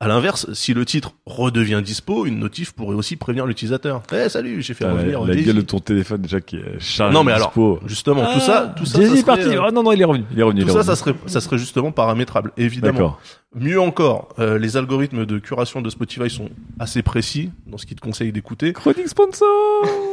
À 0.01 0.09
l'inverse, 0.09 0.53
si 0.53 0.75
le 0.75 0.85
titre 0.85 1.12
redevient 1.27 1.81
dispo, 1.83 2.27
une 2.27 2.39
notif 2.39 2.73
pourrait 2.73 2.97
aussi 2.97 3.16
prévenir 3.16 3.47
l'utilisateur. 3.47 4.03
Eh 4.12 4.29
salut, 4.29 4.61
j'ai 4.62 4.75
fait 4.75 4.85
Ah, 4.85 4.89
la, 4.89 4.95
revenir 4.95 5.25
la 5.25 5.37
gueule 5.37 5.57
de 5.57 5.61
ton 5.62 5.79
téléphone 5.79 6.23
déjà 6.23 6.41
qui 6.41 6.57
est 6.57 6.79
chargé. 6.81 7.15
Non 7.15 7.25
mais 7.25 7.33
alors, 7.33 7.49
dispo. 7.49 7.81
justement, 7.87 8.33
tout 8.35 8.41
ça, 8.41 8.75
tout 8.77 8.85
ça, 8.85 8.99
ça 8.99 9.03
est 9.03 9.09
serait, 9.09 9.23
parti. 9.23 9.43
euh, 9.49 9.62
Oh 9.66 9.71
non 9.73 9.83
non, 9.83 9.93
il 9.93 10.01
est 10.01 10.05
revenu. 10.05 10.25
Il 10.33 10.39
est 10.41 10.43
revenu. 10.43 10.61
tout 10.62 10.66
il 10.66 10.71
est 10.71 10.73
ça, 10.73 10.79
revenu. 10.81 10.91
ça 10.91 10.97
serait, 10.97 11.15
ça 11.27 11.41
serait 11.41 11.59
justement 11.59 11.93
paramétrable, 11.93 12.53
évidemment. 12.57 12.93
D'accord. 12.99 13.21
Mieux 13.55 13.81
encore, 13.81 14.31
euh, 14.41 14.59
les 14.59 14.77
algorithmes 14.77 15.25
de 15.25 15.39
curation 15.39 15.81
de 15.81 15.89
Spotify 15.89 16.29
sont 16.29 16.49
assez 16.81 17.03
précis 17.03 17.51
dans 17.69 17.79
ce 17.79 17.87
qu'ils 17.87 17.97
te 17.97 18.01
conseillent 18.03 18.33
d'écouter. 18.33 18.73
Chronique 18.73 19.09
sponsor. 19.09 19.47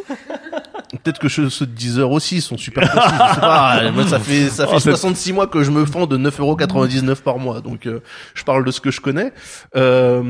Peut-être 0.91 1.19
que 1.19 1.29
ceux 1.29 1.43
de 1.47 1.65
Deezer 1.71 2.11
aussi 2.11 2.41
sont 2.41 2.57
super 2.57 2.83
précis. 2.89 3.07
je 3.09 3.33
sais 3.35 3.39
pas. 3.39 3.91
Moi, 3.93 4.05
ça 4.07 4.19
fait 4.19 4.49
ça 4.49 4.67
fait 4.67 4.73
Oh, 4.75 4.79
c'est- 4.79 4.89
66 4.89 5.31
mois 5.31 5.47
que 5.47 5.63
je 5.63 5.71
me 5.71 5.85
fends 5.85 6.05
de 6.05 6.17
9,99€ 6.17 7.21
par 7.21 7.37
mois. 7.37 7.61
Donc, 7.61 7.85
euh, 7.85 8.01
je 8.33 8.43
parle 8.43 8.65
de 8.65 8.71
ce 8.71 8.81
que 8.81 8.91
je 8.91 8.99
connais. 8.99 9.31
Euh, 9.77 10.21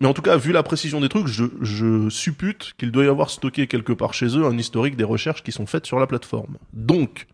mais 0.00 0.06
en 0.06 0.14
tout 0.14 0.22
cas, 0.22 0.36
vu 0.36 0.52
la 0.52 0.62
précision 0.62 1.00
des 1.00 1.08
trucs, 1.08 1.26
je, 1.26 1.44
je 1.60 2.08
suppute 2.10 2.74
qu'il 2.78 2.92
doit 2.92 3.04
y 3.04 3.08
avoir 3.08 3.28
stocké 3.30 3.66
quelque 3.66 3.92
part 3.92 4.14
chez 4.14 4.26
eux 4.38 4.44
un 4.46 4.56
historique 4.56 4.96
des 4.96 5.04
recherches 5.04 5.42
qui 5.42 5.50
sont 5.52 5.66
faites 5.66 5.86
sur 5.86 5.98
la 5.98 6.06
plateforme. 6.06 6.58
Donc, 6.72 7.26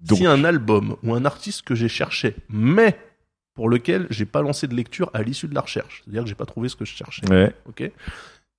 Donc. 0.00 0.18
si 0.18 0.26
un 0.26 0.44
album 0.44 0.96
ou 1.02 1.14
un 1.14 1.24
artiste 1.24 1.62
que 1.62 1.74
j'ai 1.74 1.88
cherché, 1.88 2.36
mais 2.48 2.96
pour 3.54 3.68
lequel 3.68 4.06
j'ai 4.10 4.24
pas 4.26 4.42
lancé 4.42 4.66
de 4.68 4.74
lecture 4.74 5.10
à 5.12 5.22
l'issue 5.22 5.48
de 5.48 5.54
la 5.54 5.60
recherche, 5.62 6.02
c'est-à-dire 6.04 6.22
que 6.22 6.28
j'ai 6.28 6.34
pas 6.36 6.46
trouvé 6.46 6.68
ce 6.68 6.76
que 6.76 6.84
je 6.84 6.94
cherchais. 6.94 7.28
Ouais. 7.28 7.52
Ok. 7.68 7.82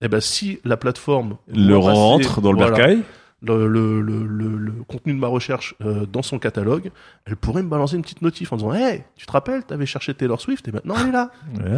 Eh 0.02 0.08
ben, 0.10 0.20
si 0.20 0.60
la 0.66 0.76
plateforme 0.76 1.38
Le 1.48 1.76
passer, 1.80 1.88
rentre 1.92 2.42
dans 2.42 2.52
le 2.52 2.58
voilà, 2.58 2.76
bercail. 2.76 3.02
Le, 3.44 3.68
le, 3.68 4.02
le, 4.02 4.26
le, 4.26 4.58
le 4.58 4.72
contenu 4.88 5.14
de 5.14 5.20
ma 5.20 5.28
recherche 5.28 5.76
euh, 5.84 6.06
dans 6.06 6.22
son 6.22 6.40
catalogue, 6.40 6.92
elle 7.26 7.36
pourrait 7.36 7.62
me 7.64 7.70
balancer 7.70 7.96
une 7.96 8.02
petite 8.02 8.22
notif 8.22 8.54
en 8.54 8.58
disant 8.58 8.74
Hey, 8.74 9.04
tu 9.16 9.26
te 9.26 9.32
rappelles, 9.32 9.64
t'avais 9.64 9.86
cherché 9.86 10.14
Taylor 10.14 10.40
Swift 10.40 10.68
et 10.68 10.72
maintenant 10.72 10.96
elle 11.02 11.10
est 11.10 11.12
là. 11.12 11.32
Ouais. 11.56 11.78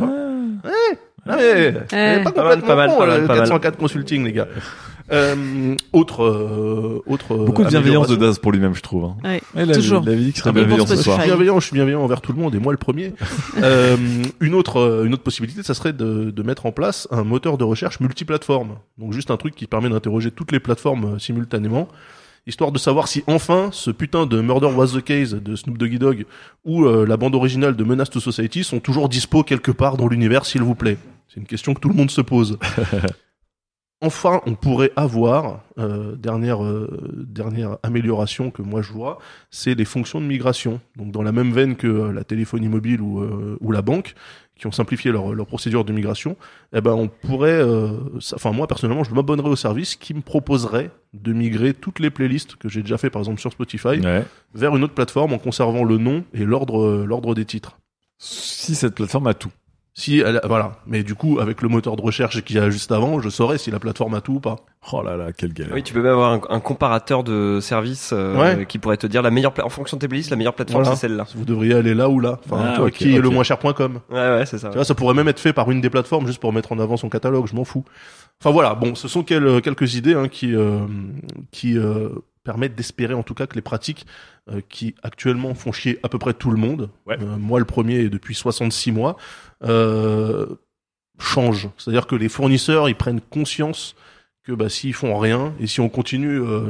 Ouais. 0.69 0.99
Ah, 1.27 1.35
mais, 1.37 1.73
elle 1.91 2.19
est 2.19 2.23
pas 2.23 2.31
Pas 2.31 2.43
mal, 2.43 2.61
complètement 2.61 2.67
pas 2.67 2.75
mal, 2.75 2.89
con, 2.89 2.97
pas 2.97 3.05
le 3.05 3.11
mal, 3.11 3.21
pas 3.21 3.27
mal. 3.35 3.37
404 3.39 3.77
consulting, 3.77 4.23
les 4.25 4.31
gars. 4.33 4.47
Euh, 5.11 5.75
autre, 5.93 6.23
euh, 6.23 7.03
autre. 7.05 7.35
Beaucoup 7.35 7.63
de 7.63 7.69
bienveillance 7.69 8.07
de. 8.07 8.15
Daz 8.15 8.39
pour 8.39 8.51
lui-même, 8.51 8.73
je 8.73 8.81
trouve. 8.81 9.03
hein. 9.05 9.17
Ouais, 9.23 9.41
Ouais, 9.55 9.65
la, 9.65 9.75
toujours. 9.75 10.03
La 10.03 10.13
vie 10.15 10.33
qui 10.33 10.39
serait 10.39 10.51
bienveillante 10.51 10.87
ce 10.87 10.95
Je 10.95 11.01
soir. 11.01 11.19
suis 11.19 11.27
bienveillant, 11.29 11.59
je 11.59 11.67
suis 11.67 11.75
bienveillant 11.75 12.01
envers 12.01 12.21
tout 12.21 12.33
le 12.33 12.39
monde 12.39 12.55
et 12.55 12.59
moi 12.59 12.71
le 12.73 12.77
premier. 12.79 13.13
euh, 13.61 13.95
une 14.39 14.55
autre, 14.55 14.77
euh, 14.79 15.05
une 15.05 15.13
autre 15.13 15.21
possibilité, 15.23 15.61
ça 15.63 15.73
serait 15.75 15.93
de, 15.93 16.31
de 16.31 16.43
mettre 16.43 16.65
en 16.65 16.71
place 16.71 17.07
un 17.11 17.23
moteur 17.23 17.57
de 17.59 17.63
recherche 17.63 17.99
multiplateforme. 17.99 18.77
Donc 18.97 19.13
juste 19.13 19.29
un 19.29 19.37
truc 19.37 19.53
qui 19.55 19.67
permet 19.67 19.89
d'interroger 19.89 20.31
toutes 20.31 20.51
les 20.51 20.59
plateformes 20.59 21.15
euh, 21.15 21.19
simultanément, 21.19 21.87
histoire 22.47 22.71
de 22.71 22.79
savoir 22.79 23.07
si 23.07 23.23
enfin 23.27 23.69
ce 23.71 23.91
putain 23.91 24.25
de 24.25 24.41
Murder 24.41 24.67
Was 24.75 24.87
the 24.99 25.03
Case 25.03 25.35
de 25.35 25.55
Snoop 25.55 25.77
Doggy 25.77 25.99
Dogg 25.99 26.25
ou 26.63 26.85
euh, 26.85 27.05
la 27.05 27.17
bande 27.17 27.35
originale 27.35 27.75
de 27.75 27.83
Menace 27.83 28.09
to 28.09 28.19
Society 28.19 28.63
sont 28.63 28.79
toujours 28.79 29.07
dispo 29.07 29.43
quelque 29.43 29.71
part 29.71 29.97
dans 29.97 30.07
l'univers, 30.07 30.45
s'il 30.47 30.63
vous 30.63 30.75
plaît. 30.75 30.97
C'est 31.27 31.39
une 31.39 31.45
question 31.47 31.73
que 31.75 31.79
tout 31.79 31.89
le 31.89 31.95
monde 31.95 32.09
se 32.11 32.21
pose. 32.21 32.57
Enfin, 34.05 34.41
on 34.45 34.53
pourrait 34.53 34.91
avoir 34.95 35.61
euh, 35.79 36.15
dernière 36.15 36.63
euh, 36.63 37.25
dernière 37.27 37.77
amélioration 37.81 38.51
que 38.51 38.61
moi 38.61 38.83
je 38.83 38.93
vois, 38.93 39.17
c'est 39.49 39.73
les 39.73 39.83
fonctions 39.85 40.21
de 40.21 40.25
migration. 40.25 40.79
Donc 40.95 41.11
dans 41.11 41.23
la 41.23 41.31
même 41.31 41.51
veine 41.51 41.75
que 41.75 41.87
euh, 41.87 42.11
la 42.13 42.23
téléphonie 42.23 42.67
mobile 42.69 43.01
ou 43.01 43.23
ou 43.59 43.71
la 43.71 43.81
banque, 43.81 44.13
qui 44.55 44.67
ont 44.67 44.71
simplifié 44.71 45.11
leur 45.11 45.33
leur 45.33 45.47
procédure 45.47 45.83
de 45.85 45.91
migration, 45.91 46.37
eh 46.71 46.81
ben 46.81 46.93
on 46.93 47.07
pourrait, 47.07 47.61
enfin 48.35 48.51
moi 48.51 48.67
personnellement, 48.67 49.03
je 49.03 49.13
m'abonnerais 49.13 49.49
au 49.49 49.55
service 49.55 49.95
qui 49.95 50.13
me 50.13 50.21
proposerait 50.21 50.91
de 51.13 51.33
migrer 51.33 51.73
toutes 51.73 51.99
les 51.99 52.11
playlists 52.11 52.55
que 52.57 52.69
j'ai 52.69 52.81
déjà 52.81 52.99
fait 52.99 53.09
par 53.09 53.21
exemple 53.21 53.41
sur 53.41 53.51
Spotify 53.51 53.99
Ouais. 53.99 54.23
vers 54.53 54.75
une 54.75 54.83
autre 54.83 54.93
plateforme 54.93 55.33
en 55.33 55.39
conservant 55.39 55.83
le 55.83 55.97
nom 55.97 56.23
et 56.33 56.45
l'ordre 56.45 57.03
l'ordre 57.05 57.33
des 57.33 57.45
titres. 57.45 57.79
Si 58.19 58.75
cette 58.75 58.93
plateforme 58.95 59.27
a 59.27 59.33
tout. 59.33 59.51
Si 59.95 60.19
elle, 60.19 60.41
voilà. 60.43 60.79
Mais 60.85 61.03
du 61.03 61.15
coup, 61.15 61.39
avec 61.39 61.61
le 61.61 61.69
moteur 61.69 61.95
de 61.95 62.01
recherche 62.01 62.43
qu'il 62.43 62.57
y 62.57 62.59
a 62.59 62.69
juste 62.69 62.91
avant, 62.91 63.19
je 63.21 63.29
saurais 63.29 63.57
si 63.57 63.71
la 63.71 63.79
plateforme 63.79 64.13
a 64.13 64.21
tout 64.21 64.33
ou 64.33 64.39
pas. 64.39 64.57
Oh 64.91 65.01
là 65.01 65.17
là, 65.17 65.33
quelle 65.33 65.51
galère. 65.53 65.73
Oui, 65.73 65.81
tu 65.81 65.93
peux 65.93 66.01
même 66.01 66.11
avoir 66.13 66.31
un, 66.33 66.41
un 66.49 66.59
comparateur 66.59 67.23
de 67.23 67.59
services 67.59 68.11
euh, 68.13 68.35
Ouais. 68.57 68.65
qui 68.67 68.77
pourrait 68.77 68.97
te 68.97 69.07
dire 69.07 69.21
la 69.23 69.31
meilleure 69.31 69.53
en 69.63 69.69
fonction 69.69 69.97
de 69.97 70.01
tes 70.01 70.07
playlists, 70.07 70.29
la 70.29 70.35
meilleure 70.35 70.53
plateforme 70.53 70.83
Voilà. 70.83 70.95
c'est 70.95 71.07
celle-là. 71.07 71.25
Vous 71.35 71.43
devriez 71.45 71.73
aller 71.73 71.95
là 71.95 72.07
ou 72.09 72.19
là. 72.19 72.39
Enfin, 72.45 72.75
Ah, 72.85 72.89
qui 72.91 73.15
est 73.15 73.19
le 73.19 73.29
moins 73.29 73.43
cher.com. 73.43 73.99
Ouais, 74.11 74.15
ouais, 74.17 74.45
c'est 74.45 74.59
ça. 74.59 74.69
Tu 74.69 74.75
vois, 74.75 74.85
ça 74.85 74.93
pourrait 74.93 75.15
même 75.15 75.27
être 75.27 75.39
fait 75.39 75.53
par 75.53 75.71
une 75.71 75.81
des 75.81 75.89
plateformes 75.89 76.27
juste 76.27 76.39
pour 76.39 76.53
mettre 76.53 76.71
en 76.71 76.79
avant 76.79 76.97
son 76.97 77.09
catalogue. 77.09 77.47
Je 77.47 77.55
m'en 77.55 77.63
fous. 77.63 77.83
Enfin 78.41 78.51
voilà. 78.51 78.75
Bon, 78.75 78.93
ce 78.95 79.07
sont 79.07 79.23
quel- 79.23 79.61
quelques 79.61 79.95
idées 79.95 80.13
hein, 80.13 80.27
qui 80.27 80.53
euh, 80.55 80.79
qui 81.51 81.77
euh, 81.77 82.09
permettent 82.43 82.75
d'espérer 82.75 83.15
en 83.15 83.23
tout 83.23 83.33
cas 83.33 83.47
que 83.47 83.55
les 83.55 83.61
pratiques 83.61 84.05
euh, 84.51 84.61
qui 84.69 84.93
actuellement 85.01 85.55
font 85.55 85.71
chier 85.71 85.97
à 86.03 86.09
peu 86.09 86.19
près 86.19 86.33
tout 86.33 86.51
le 86.51 86.57
monde, 86.57 86.89
euh, 87.09 87.15
moi 87.39 87.57
le 87.57 87.65
premier 87.65 87.95
et 88.01 88.09
depuis 88.09 88.35
66 88.35 88.91
mois, 88.91 89.17
euh, 89.63 90.45
changent. 91.19 91.69
C'est-à-dire 91.77 92.05
que 92.07 92.15
les 92.15 92.29
fournisseurs 92.29 92.87
ils 92.89 92.95
prennent 92.95 93.21
conscience 93.21 93.95
que 94.45 94.51
bah, 94.53 94.69
s'ils 94.69 94.93
font 94.93 95.17
rien 95.17 95.53
et 95.59 95.67
si 95.67 95.79
on 95.81 95.89
continue 95.89 96.39
euh, 96.39 96.61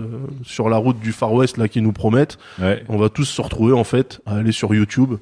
sur 0.44 0.70
la 0.70 0.78
route 0.78 1.00
du 1.00 1.12
Far 1.12 1.34
West 1.34 1.58
là 1.58 1.68
qu'ils 1.68 1.84
nous 1.84 1.92
promettent, 1.92 2.38
on 2.90 2.98
va 2.98 3.10
tous 3.10 3.26
se 3.26 3.42
retrouver 3.42 3.74
en 3.74 3.84
fait 3.84 4.22
à 4.26 4.36
aller 4.38 4.52
sur 4.52 4.74
YouTube, 4.74 5.16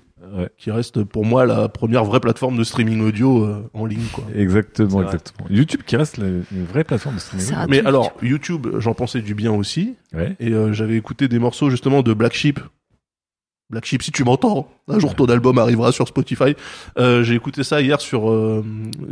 qui 0.58 0.72
reste 0.72 1.04
pour 1.04 1.26
moi 1.26 1.46
la 1.46 1.68
première 1.70 2.06
vraie 2.06 2.20
plateforme 2.20 2.58
de 2.58 2.64
streaming 2.64 3.02
audio 3.02 3.44
euh, 3.44 3.70
en 3.74 3.86
ligne. 3.86 4.06
Quoi. 4.14 4.24
Exactement, 4.36 4.90
exactement. 5.04 5.48
YouTube 5.50 5.82
qui 5.86 5.96
reste 5.96 6.18
la- 6.18 6.28
une 6.28 6.66
vraie 6.72 6.84
plateforme 6.84 7.16
de 7.16 7.20
streaming. 7.20 7.46
Mais 7.70 7.86
alors 7.86 8.14
YouTube, 8.22 8.68
j'en 8.80 8.94
pensais 8.94 9.22
du 9.22 9.36
bien 9.36 9.52
aussi, 9.52 9.96
et 10.40 10.52
euh, 10.54 10.74
j'avais 10.74 10.96
écouté 10.96 11.28
des 11.28 11.40
morceaux 11.40 11.70
justement 11.70 12.02
de 12.02 12.14
Black 12.14 12.34
Sheep. 12.34 12.60
Black 13.74 13.86
Sheep, 13.86 14.04
si 14.04 14.12
tu 14.12 14.24
m'entends, 14.24 14.68
un 14.88 15.00
jour 15.00 15.16
ton 15.16 15.26
album 15.26 15.58
arrivera 15.58 15.92
sur 15.92 16.08
Spotify. 16.08 16.56
Euh, 17.00 17.24
J'ai 17.24 17.34
écouté 17.34 17.64
ça 17.64 17.82
hier 17.82 18.00
sur 18.00 18.30
euh, 18.30 18.64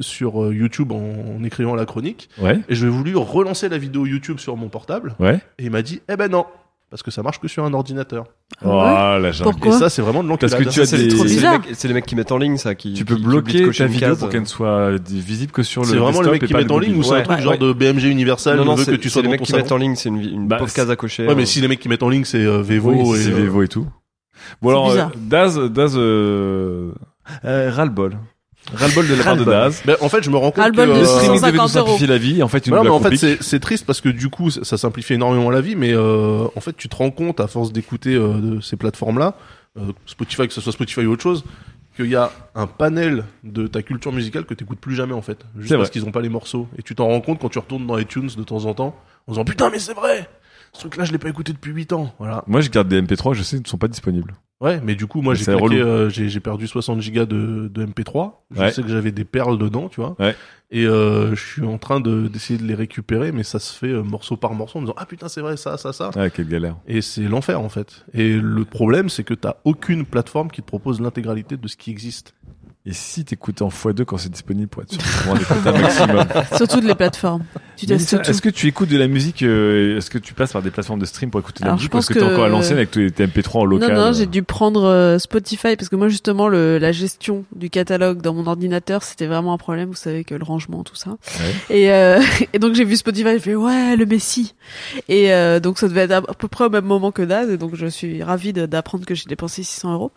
sur 0.02 0.44
euh, 0.44 0.54
YouTube 0.54 0.92
en, 0.92 1.02
en 1.40 1.44
écrivant 1.44 1.74
la 1.76 1.86
chronique. 1.86 2.30
Ouais. 2.40 2.60
Et 2.70 2.76
je 2.76 2.86
vais 2.86 2.92
voulu 2.92 3.16
relancer 3.18 3.70
la 3.70 3.78
vidéo 3.80 4.06
YouTube 4.06 4.38
sur 4.40 4.56
mon 4.58 4.70
portable. 4.70 5.16
Ouais. 5.20 5.40
Et 5.58 5.66
il 5.66 5.72
m'a 5.72 5.82
dit, 5.82 6.02
eh 6.12 6.16
ben 6.16 6.30
non, 6.30 6.46
parce 6.92 7.02
que 7.04 7.10
ça 7.10 7.24
marche 7.24 7.40
que 7.40 7.48
sur 7.48 7.64
un 7.66 7.74
ordinateur. 7.74 8.26
Oh, 8.64 8.68
la 8.70 9.32
jungle. 9.32 9.56
Et 9.68 9.72
ça, 9.72 9.90
c'est 9.90 10.02
vraiment 10.02 10.24
de 10.24 10.28
l'enculade. 10.30 10.52
Parce 10.52 10.64
que 10.66 10.70
tu 10.70 10.82
as 10.82 10.86
c'est 10.86 10.98
des- 10.98 11.08
trop 11.08 11.24
c'est 11.26 11.34
bizarre. 11.36 11.54
les 11.54 11.60
mecs- 11.70 11.70
C'est 11.76 11.88
les 11.88 11.94
mecs 11.96 12.06
qui 12.06 12.16
mettent 12.16 12.32
en 12.34 12.38
ligne 12.38 12.58
ça, 12.58 12.76
qui 12.76 12.94
Tu 12.94 13.06
peux 13.06 13.16
qui- 13.16 13.22
qui 13.22 13.28
bloquer 13.28 13.64
cocher 13.64 13.86
ta 13.86 13.90
vidéo 13.90 14.10
case. 14.10 14.20
pour 14.20 14.30
qu'elle 14.30 14.42
ne 14.42 14.46
soit 14.46 14.92
visible 15.10 15.52
que 15.54 15.64
sur 15.64 15.82
le 15.84 15.88
C'est 15.88 15.96
vraiment 15.96 16.22
les 16.22 16.32
mecs 16.32 16.46
qui 16.46 16.54
mettent 16.54 16.70
en 16.70 16.78
ligne 16.80 16.98
ou 16.98 17.02
c'est 17.04 17.16
un 17.16 17.22
truc 17.22 17.38
Ouais, 17.38 17.42
genre 17.44 17.54
ouais. 17.54 17.58
de 17.58 17.74
BMG 17.74 18.04
Universal 18.10 18.58
Non, 18.58 18.66
non, 18.66 18.76
veut 18.76 18.84
que 18.86 18.92
c'est- 18.92 18.98
tu 18.98 19.04
c'est 19.04 19.14
sois 19.14 19.22
les 19.22 19.30
dans 19.30 19.32
mecs 19.32 19.40
ton 19.40 19.46
qui 19.46 19.52
salon 19.52 19.64
mettent 19.64 19.72
en 19.72 19.78
ligne, 19.78 19.96
c'est 19.96 20.10
une, 20.10 20.20
une 20.22 20.48
Bah, 20.48 20.58
pauvre 20.58 20.74
case 20.74 20.92
à 20.92 20.96
cocher. 20.98 21.26
Ouais, 21.28 21.34
mais 21.36 21.44
euh. 21.44 21.46
si 21.46 21.62
les 21.62 21.68
mecs 21.70 21.80
qui 21.80 21.88
mettent 21.90 22.04
en 22.04 22.10
ligne, 22.10 22.26
c'est 22.26 22.46
euh, 22.46 22.62
Vevo 22.62 22.92
Oui, 22.92 23.18
et 23.20 23.24
c'est 23.24 23.32
euh, 23.32 23.36
Vevo 23.36 23.64
et 23.64 23.68
tout. 23.70 23.88
Bon 24.62 24.70
alors, 24.70 24.92
euh. 24.92 25.06
Daz, 25.18 25.58
Daz, 25.58 25.94
euh, 25.98 26.92
euh, 27.46 27.72
ras-le-bol. 27.72 28.18
Ras-le-bol 28.74 29.08
de 29.08 29.16
la 29.16 29.24
part 29.24 29.36
de. 29.38 29.44
Daz. 29.44 29.82
Ben, 29.86 29.98
en 30.02 30.10
fait, 30.10 30.24
je 30.24 30.30
me 30.30 30.38
rends 30.38 30.52
compte 30.52 30.64
Ras-le-bol 30.64 30.88
que 30.90 30.94
de 30.94 31.00
euh, 31.00 31.06
650 31.06 31.52
devait 31.52 31.62
nous 31.62 31.68
simplifier 31.68 32.08
la 32.08 32.18
vie. 32.18 32.44
En 32.44 32.48
fait, 32.48 32.68
mais 32.68 32.78
en 32.78 33.00
fait, 33.00 33.16
c'est 33.16 33.42
c'est 33.42 33.60
triste 33.60 33.86
parce 33.86 34.02
que 34.02 34.10
du 34.10 34.30
coup, 34.30 34.50
ça 34.52 34.64
ça 34.64 34.78
simplifie 34.78 35.14
énormément 35.14 35.50
la 35.50 35.62
vie, 35.62 35.76
mais 35.76 35.94
euh, 35.94 36.46
en 36.56 36.60
fait, 36.62 36.76
tu 36.78 36.88
te 36.88 36.96
rends 36.96 37.12
compte 37.12 37.40
à 37.40 37.48
force 37.48 37.72
d'écouter 37.74 38.14
euh, 38.16 38.34
de 38.40 38.62
ces 38.62 38.78
plateformes-là, 38.78 39.36
euh, 39.78 39.92
Spotify, 40.06 40.48
que 40.48 40.54
ce 40.54 40.62
soit 40.62 40.74
Spotify 40.74 41.06
ou 41.06 41.12
autre 41.12 41.24
chose, 41.24 41.44
qu'il 41.96 42.06
y 42.08 42.16
a 42.16 42.32
un 42.56 42.68
panel 42.68 43.26
de 43.44 43.68
ta 43.68 43.82
culture 43.82 44.14
musicale 44.14 44.46
que 44.46 44.54
t'écoutes 44.54 44.80
plus 44.80 44.96
jamais 44.96 45.14
en 45.14 45.22
fait, 45.22 45.40
juste 45.58 45.70
C'est 45.70 45.76
parce 45.76 45.90
vrai. 45.90 45.94
qu'ils 46.00 46.06
ont 46.08 46.12
pas 46.12 46.22
les 46.22 46.30
morceaux. 46.30 46.68
Et 46.78 46.84
tu 46.84 46.94
t'en 46.96 47.08
rends 47.08 47.22
compte 47.22 47.40
quand 47.40 47.50
tu 47.50 47.60
retournes 47.60 47.88
dans 47.88 47.98
iTunes 47.98 48.30
de 48.38 48.44
temps 48.44 48.66
en 48.66 48.74
temps, 48.76 48.96
en 49.28 49.32
disant 49.32 49.44
putain 49.44 49.70
mais 49.72 49.80
c'est 49.80 49.94
vrai, 49.96 50.30
ce 50.74 50.80
truc-là 50.82 51.04
je 51.06 51.12
l'ai 51.12 51.18
pas 51.18 51.30
écouté 51.30 51.54
depuis 51.54 51.72
8 51.72 51.94
ans. 51.94 52.14
Voilà. 52.20 52.44
Moi, 52.48 52.62
je 52.62 52.70
garde 52.70 52.88
des 52.88 53.02
MP3, 53.02 53.34
je 53.34 53.44
sais, 53.44 53.58
ils 53.58 53.64
ne 53.64 53.68
sont 53.68 53.78
pas 53.78 53.88
disponibles. 53.88 54.34
Ouais, 54.62 54.80
mais 54.84 54.94
du 54.94 55.08
coup, 55.08 55.22
moi, 55.24 55.34
j'ai 55.34 55.50
euh, 55.50 56.08
j'ai 56.10 56.30
j'ai 56.30 56.40
perdu 56.40 56.68
60 56.68 57.02
gigas 57.02 57.26
de, 57.26 57.68
de 57.74 57.84
MP3. 57.86 58.34
Je 58.52 58.60
Ouais. 58.60 58.72
sais 58.72 58.84
que 58.84 58.90
j'avais 58.90 59.12
des 59.12 59.26
perles 59.26 59.58
dedans, 59.58 59.90
tu 59.90 60.00
vois. 60.02 60.16
Ouais. 60.20 60.36
Et 60.70 60.86
euh, 60.86 61.34
je 61.36 61.44
suis 61.44 61.64
en 61.66 61.80
train 61.80 62.00
de 62.00 62.28
d'essayer 62.28 62.60
de 62.60 62.64
les 62.66 62.76
récupérer, 62.76 63.32
mais 63.32 63.42
ça 63.42 63.58
se 63.58 63.76
fait 63.76 63.88
euh, 63.88 64.04
morceau 64.04 64.38
par 64.38 64.54
morceau 64.54 64.78
en 64.78 64.82
me 64.82 64.86
disant 64.86 64.96
ah 65.00 65.08
putain 65.08 65.30
c'est 65.30 65.42
vrai 65.42 65.58
ça 65.58 65.78
ça 65.78 65.94
ça. 65.94 66.12
Ah, 66.16 66.30
quelle 66.30 66.48
galère. 66.48 66.76
Et 66.88 67.02
c'est 67.02 67.24
l'enfer 67.24 67.60
en 67.60 67.70
fait. 67.70 68.06
Et 68.14 68.38
le 68.38 68.64
problème, 68.64 69.10
c'est 69.10 69.24
que 69.24 69.34
t'as 69.34 69.56
aucune 69.66 70.06
plateforme 70.06 70.52
qui 70.52 70.62
te 70.62 70.68
propose 70.68 71.02
l'intégralité 71.02 71.58
de 71.58 71.68
ce 71.68 71.76
qui 71.76 71.90
existe. 71.90 72.36
Et 72.84 72.94
si 72.94 73.24
t'écoutes 73.24 73.62
en 73.62 73.70
x2 73.70 74.06
quand 74.06 74.18
c'est 74.18 74.32
disponible 74.32 74.68
pour 74.68 74.82
être 74.82 74.90
sûr 74.92 74.98
de 75.00 75.04
pouvoir 75.04 75.36
en 75.36 75.40
écouter 75.40 75.70
un 75.70 75.82
maximum. 75.82 76.26
Surtout 76.58 76.82
de 76.82 76.88
les 76.88 76.96
plateformes. 76.96 77.44
Est-ce 77.88 78.42
que 78.42 78.50
tu 78.50 78.66
écoutes 78.68 78.90
de 78.90 78.98
la 78.98 79.08
musique 79.08 79.44
euh, 79.44 79.98
Est-ce 79.98 80.10
que 80.10 80.18
tu 80.18 80.34
passes 80.34 80.52
par 80.54 80.64
des 80.64 80.72
plateformes 80.72 81.00
de 81.00 81.06
stream 81.06 81.30
pour 81.30 81.40
écouter 81.40 81.60
de 81.60 81.66
la 81.66 81.74
Alors, 81.74 81.78
musique 81.78 81.92
je 81.94 81.98
est-ce 82.00 82.08
pense 82.08 82.16
que 82.16 82.20
t'es 82.20 82.26
que- 82.26 82.32
encore 82.34 82.46
à 82.46 82.50
l'ancienne 82.50 82.78
avec 82.78 82.90
tes 82.90 83.12
tes 83.12 83.28
MP3 83.28 83.60
en 83.60 83.66
local 83.66 83.90
Non, 83.90 83.96
non, 83.96 84.08
euh, 84.08 84.14
j'ai 84.14 84.26
dû 84.26 84.42
prendre 84.42 84.84
euh, 84.86 85.20
Spotify 85.20 85.76
parce 85.76 85.90
que 85.90 85.96
moi, 85.96 86.08
justement, 86.08 86.48
le, 86.48 86.80
la 86.80 86.92
gestion 86.92 87.46
du 87.56 87.70
catalogue 87.70 88.22
dans 88.22 88.34
mon 88.34 88.48
ordinateur, 88.48 89.04
c'était 89.04 89.28
vraiment 89.28 89.54
un 89.54 89.58
problème. 89.60 89.90
Vous 89.90 89.96
savez 89.96 90.24
que 90.24 90.34
le 90.34 90.44
rangement, 90.44 90.84
tout 90.84 90.96
ça. 90.96 91.18
Et, 91.70 91.92
euh, 91.92 92.20
et 92.54 92.58
donc, 92.58 92.74
j'ai 92.74 92.84
vu 92.84 92.96
Spotify, 92.96 93.34
j'ai 93.34 93.40
fait, 93.40 93.56
ouais, 93.56 93.96
le 93.96 94.08
Messi. 94.08 94.56
Et 95.08 95.32
euh, 95.34 95.60
donc, 95.60 95.78
ça 95.78 95.88
devait 95.88 96.02
être 96.02 96.12
à 96.14 96.22
peu 96.22 96.48
près 96.48 96.66
au 96.66 96.70
même 96.72 96.86
moment 96.86 97.12
que 97.12 97.22
Daz. 97.22 97.48
Et 97.52 97.58
donc, 97.58 97.76
je 97.76 97.86
suis 97.86 98.24
ravie 98.24 98.54
d'apprendre 98.54 99.06
que 99.06 99.14
j'ai 99.14 99.26
dépensé 99.28 99.62
600 99.62 99.94
euros. 99.94 100.12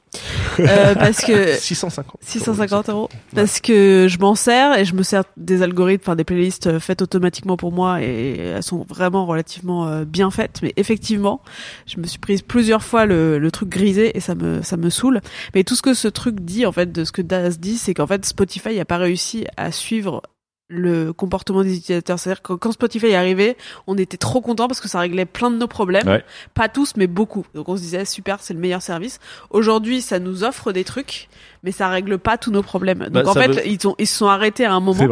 Euh, 0.61 0.95
parce 0.95 1.23
que 1.23 1.55
650. 1.55 2.17
650 2.21 2.89
euros. 2.91 3.09
Parce 3.35 3.61
que 3.61 4.07
je 4.09 4.19
m'en 4.19 4.35
sers 4.35 4.79
et 4.79 4.85
je 4.85 4.95
me 4.95 5.03
sers 5.03 5.25
des 5.37 5.63
algorithmes, 5.63 6.03
enfin 6.05 6.17
des 6.17 6.25
playlists 6.25 6.67
euh, 6.67 6.81
faites 6.81 7.03
automatiquement 7.03 7.57
pour 7.57 7.73
moi 7.73 8.03
et 8.03 8.39
elles 8.39 8.63
sont 8.63 8.85
vraiment 8.89 9.27
relativement 9.27 9.87
euh, 9.87 10.05
bien 10.05 10.31
faites. 10.31 10.61
Mais 10.63 10.73
effectivement, 10.77 11.41
je 11.87 11.99
me 11.99 12.07
suis 12.07 12.19
prise 12.19 12.43
plusieurs 12.43 12.83
fois 12.83 13.07
le, 13.07 13.39
le 13.39 13.51
truc 13.51 13.69
grisé 13.69 14.17
et 14.17 14.21
ça 14.21 14.35
me 14.35 14.63
ça 14.63 14.77
me 14.77 14.91
saoule. 14.91 15.21
Mais 15.55 15.65
tout 15.65 15.75
ce 15.75 15.83
que 15.83 15.95
ce 15.95 16.09
truc 16.09 16.41
dit 16.41 16.67
en 16.67 16.73
fait, 16.73 16.93
de 16.93 17.05
ce 17.05 17.13
que 17.13 17.23
Daz 17.23 17.59
dit, 17.59 17.77
c'est 17.77 17.95
qu'en 17.95 18.07
fait 18.07 18.25
Spotify 18.25 18.77
n'a 18.77 18.85
pas 18.85 18.99
réussi 18.99 19.47
à 19.57 19.73
suivre 19.73 20.23
le 20.69 21.13
comportement 21.13 21.63
des 21.63 21.77
utilisateurs. 21.77 22.19
C'est-à-dire 22.19 22.43
que 22.43 22.55
quand 22.55 22.73
Spotify 22.73 23.07
est 23.09 23.15
arrivé, 23.15 23.57
on 23.87 23.99
était 23.99 24.17
trop 24.17 24.41
content 24.41 24.67
parce 24.67 24.81
que 24.81 24.89
ça 24.89 24.99
réglait 25.01 25.27
plein 25.27 25.51
de 25.51 25.57
nos 25.57 25.67
problèmes. 25.69 26.07
Ouais. 26.09 26.25
Pas 26.55 26.69
tous, 26.69 26.95
mais 26.97 27.07
beaucoup. 27.07 27.45
Donc 27.55 27.69
on 27.69 27.77
se 27.77 27.83
disait 27.83 28.05
super, 28.07 28.39
c'est 28.41 28.55
le 28.55 28.61
meilleur 28.61 28.81
service. 28.83 29.21
Aujourd'hui, 29.51 30.01
ça 30.01 30.19
nous 30.19 30.43
offre 30.43 30.73
des 30.73 30.85
trucs, 30.85 31.29
mais 31.63 31.71
ça 31.71 31.89
règle 31.89 32.19
pas 32.19 32.39
tous 32.39 32.51
nos 32.51 32.63
problèmes. 32.63 33.01
Donc 33.01 33.11
Bah, 33.13 33.23
en 33.27 33.33
ça 33.35 33.43
fait, 33.43 33.49
veut- 33.49 33.67
ils 33.69 33.87
ont 33.87 33.95
ils 33.99 34.07
se 34.07 34.17
sont 34.17 34.27
arrêtés 34.29 34.65
à 34.65 34.73
un 34.73 34.81
moment 34.81 35.05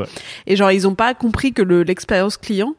et 0.46 0.56
genre 0.56 0.72
ils 0.72 0.88
ont 0.88 0.94
pas 0.94 1.12
compris 1.14 1.52
que 1.52 1.62
le 1.62 1.82
l'expérience 1.82 2.36
client 2.38 2.74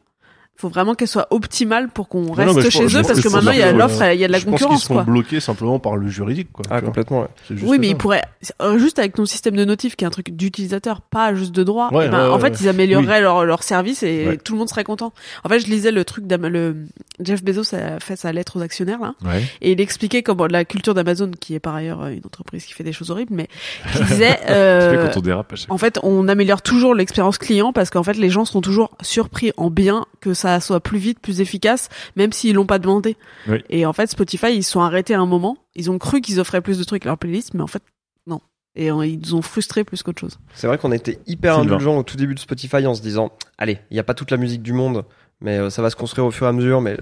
faut 0.56 0.70
vraiment 0.70 0.94
qu'elle 0.94 1.08
soit 1.08 1.28
optimale 1.32 1.90
pour 1.90 2.08
qu'on 2.08 2.32
reste 2.32 2.56
non, 2.56 2.62
chez 2.62 2.80
pense- 2.84 2.94
eux 2.94 2.98
pense 3.00 3.08
parce 3.08 3.22
que 3.22 3.28
maintenant 3.30 3.52
il 3.52 3.58
y 3.58 3.64
a 3.64 3.72
l'offre, 3.72 4.02
il 4.14 4.20
y 4.20 4.24
a 4.24 4.28
de 4.28 4.32
la 4.32 4.38
je 4.40 4.46
pense 4.46 4.54
qu'ils 4.56 4.62
concurrence 4.66 4.84
sont 4.86 4.94
quoi. 4.94 5.04
bloqués 5.04 5.40
simplement 5.40 5.80
par 5.80 5.98
le 5.98 6.08
juridique 6.08 6.50
quoi. 6.54 6.64
Ah 6.70 6.80
complètement. 6.82 7.22
ouais. 7.22 7.28
Juste 7.50 7.64
Oui, 7.68 7.80
mais 7.80 7.90
ils 7.90 7.98
pourraient 7.98 8.22
euh, 8.62 8.78
juste 8.78 9.00
avec 9.00 9.14
ton 9.16 9.26
système 9.26 9.56
de 9.56 9.66
notif 9.66 9.96
qui 9.96 10.04
est 10.06 10.08
un 10.08 10.12
truc 10.12 10.30
d'utilisateur, 10.30 11.02
pas 11.02 11.34
juste 11.34 11.54
de 11.54 11.64
droit. 11.64 11.90
Ouais, 11.92 12.06
eh 12.06 12.10
ben, 12.10 12.28
ouais, 12.28 12.34
en 12.34 12.40
fait, 12.40 12.62
ils 12.62 12.70
amélioreraient 12.70 13.20
leur 13.22 13.46
leur 13.46 13.64
service 13.64 14.04
et 14.04 14.28
Ouais. 14.28 14.38
tout 14.38 14.54
le 14.54 14.60
monde 14.60 14.70
serait 14.70 14.84
content. 14.84 15.12
En 15.44 15.50
fait, 15.50 15.60
je 15.60 15.66
lisais 15.68 15.92
le 15.92 16.06
truc 16.06 16.26
le 16.32 16.76
Jeff 17.20 17.44
Bezos 17.44 17.74
a 17.76 18.00
fait 18.00 18.16
sa 18.16 18.32
lettre 18.32 18.58
aux 18.60 18.62
actionnaires 18.62 19.00
là, 19.00 19.16
Ouais. 19.26 19.44
et 19.62 19.72
il 19.74 19.82
expliquait 19.82 20.24
comment 20.24 20.46
la 20.48 20.66
culture 20.66 20.94
d'Amazon, 20.94 21.32
qui 21.40 21.56
est 21.56 21.60
par 21.60 21.76
ailleurs 21.76 22.04
euh, 22.04 22.10
une 22.10 22.22
entreprise 22.26 22.66
qui 22.66 22.74
fait 22.74 22.84
des 22.84 22.94
choses 22.94 23.12
horribles, 23.12 23.34
mais 23.34 23.48
qui 23.96 24.04
disait 24.04 24.40
euh, 24.50 25.08
quand 25.08 25.18
on 25.18 25.22
dérape 25.22 25.54
en 25.70 25.78
fait, 25.78 26.00
on 26.04 26.28
améliore 26.28 26.62
toujours 26.62 26.96
l'expérience 26.96 27.38
client 27.38 27.74
parce 27.74 27.90
qu'en 27.90 28.04
fait, 28.04 28.14
les 28.18 28.30
gens 28.30 28.46
sont 28.46 28.62
toujours 28.62 28.92
surpris 29.02 29.52
en 29.58 29.70
bien 29.70 30.06
que 30.22 30.34
ça 30.34 30.43
soit 30.60 30.80
plus 30.80 30.98
vite, 31.00 31.20
plus 31.20 31.42
efficace, 31.42 31.90
même 32.16 32.32
s'ils 32.32 32.56
l'ont 32.56 32.66
pas 32.66 32.80
demandé. 32.80 33.16
Oui. 33.48 33.64
Et 33.70 33.86
en 33.86 33.94
fait, 33.94 34.08
Spotify, 34.08 34.54
ils 34.56 34.64
se 34.64 34.72
sont 34.72 34.82
arrêtés 34.82 35.14
à 35.14 35.20
un 35.20 35.26
moment. 35.26 35.58
Ils 35.76 35.90
ont 35.92 35.98
cru 35.98 36.22
qu'ils 36.22 36.40
offraient 36.40 36.62
plus 36.62 36.78
de 36.78 36.84
trucs 36.84 37.06
à 37.06 37.10
leur 37.10 37.18
playlist, 37.18 37.54
mais 37.54 37.62
en 37.62 37.68
fait, 37.68 37.84
non. 38.28 38.42
Et 38.76 38.92
euh, 38.92 39.06
ils 39.06 39.20
nous 39.20 39.36
ont 39.36 39.42
frustrés 39.42 39.84
plus 39.84 40.04
qu'autre 40.04 40.20
chose. 40.20 40.40
C'est 40.54 40.68
vrai 40.68 40.78
qu'on 40.78 40.92
était 40.92 41.20
hyper 41.28 41.56
Sylvain. 41.56 41.76
indulgent 41.76 41.98
au 41.98 42.04
tout 42.04 42.18
début 42.18 42.36
de 42.36 42.40
Spotify 42.40 42.86
en 42.88 42.94
se 42.96 43.02
disant 43.02 43.32
allez, 43.58 43.80
il 43.92 43.94
n'y 43.96 44.00
a 44.00 44.04
pas 44.04 44.14
toute 44.14 44.32
la 44.32 44.38
musique 44.38 44.62
du 44.64 44.74
monde, 44.74 45.06
mais 45.42 45.58
euh, 45.58 45.70
ça 45.70 45.82
va 45.82 45.90
se 45.90 45.96
construire 45.96 46.26
au 46.26 46.32
fur 46.32 46.46
et 46.46 46.50
à 46.50 46.54
mesure. 46.54 46.82
Mais 46.82 46.98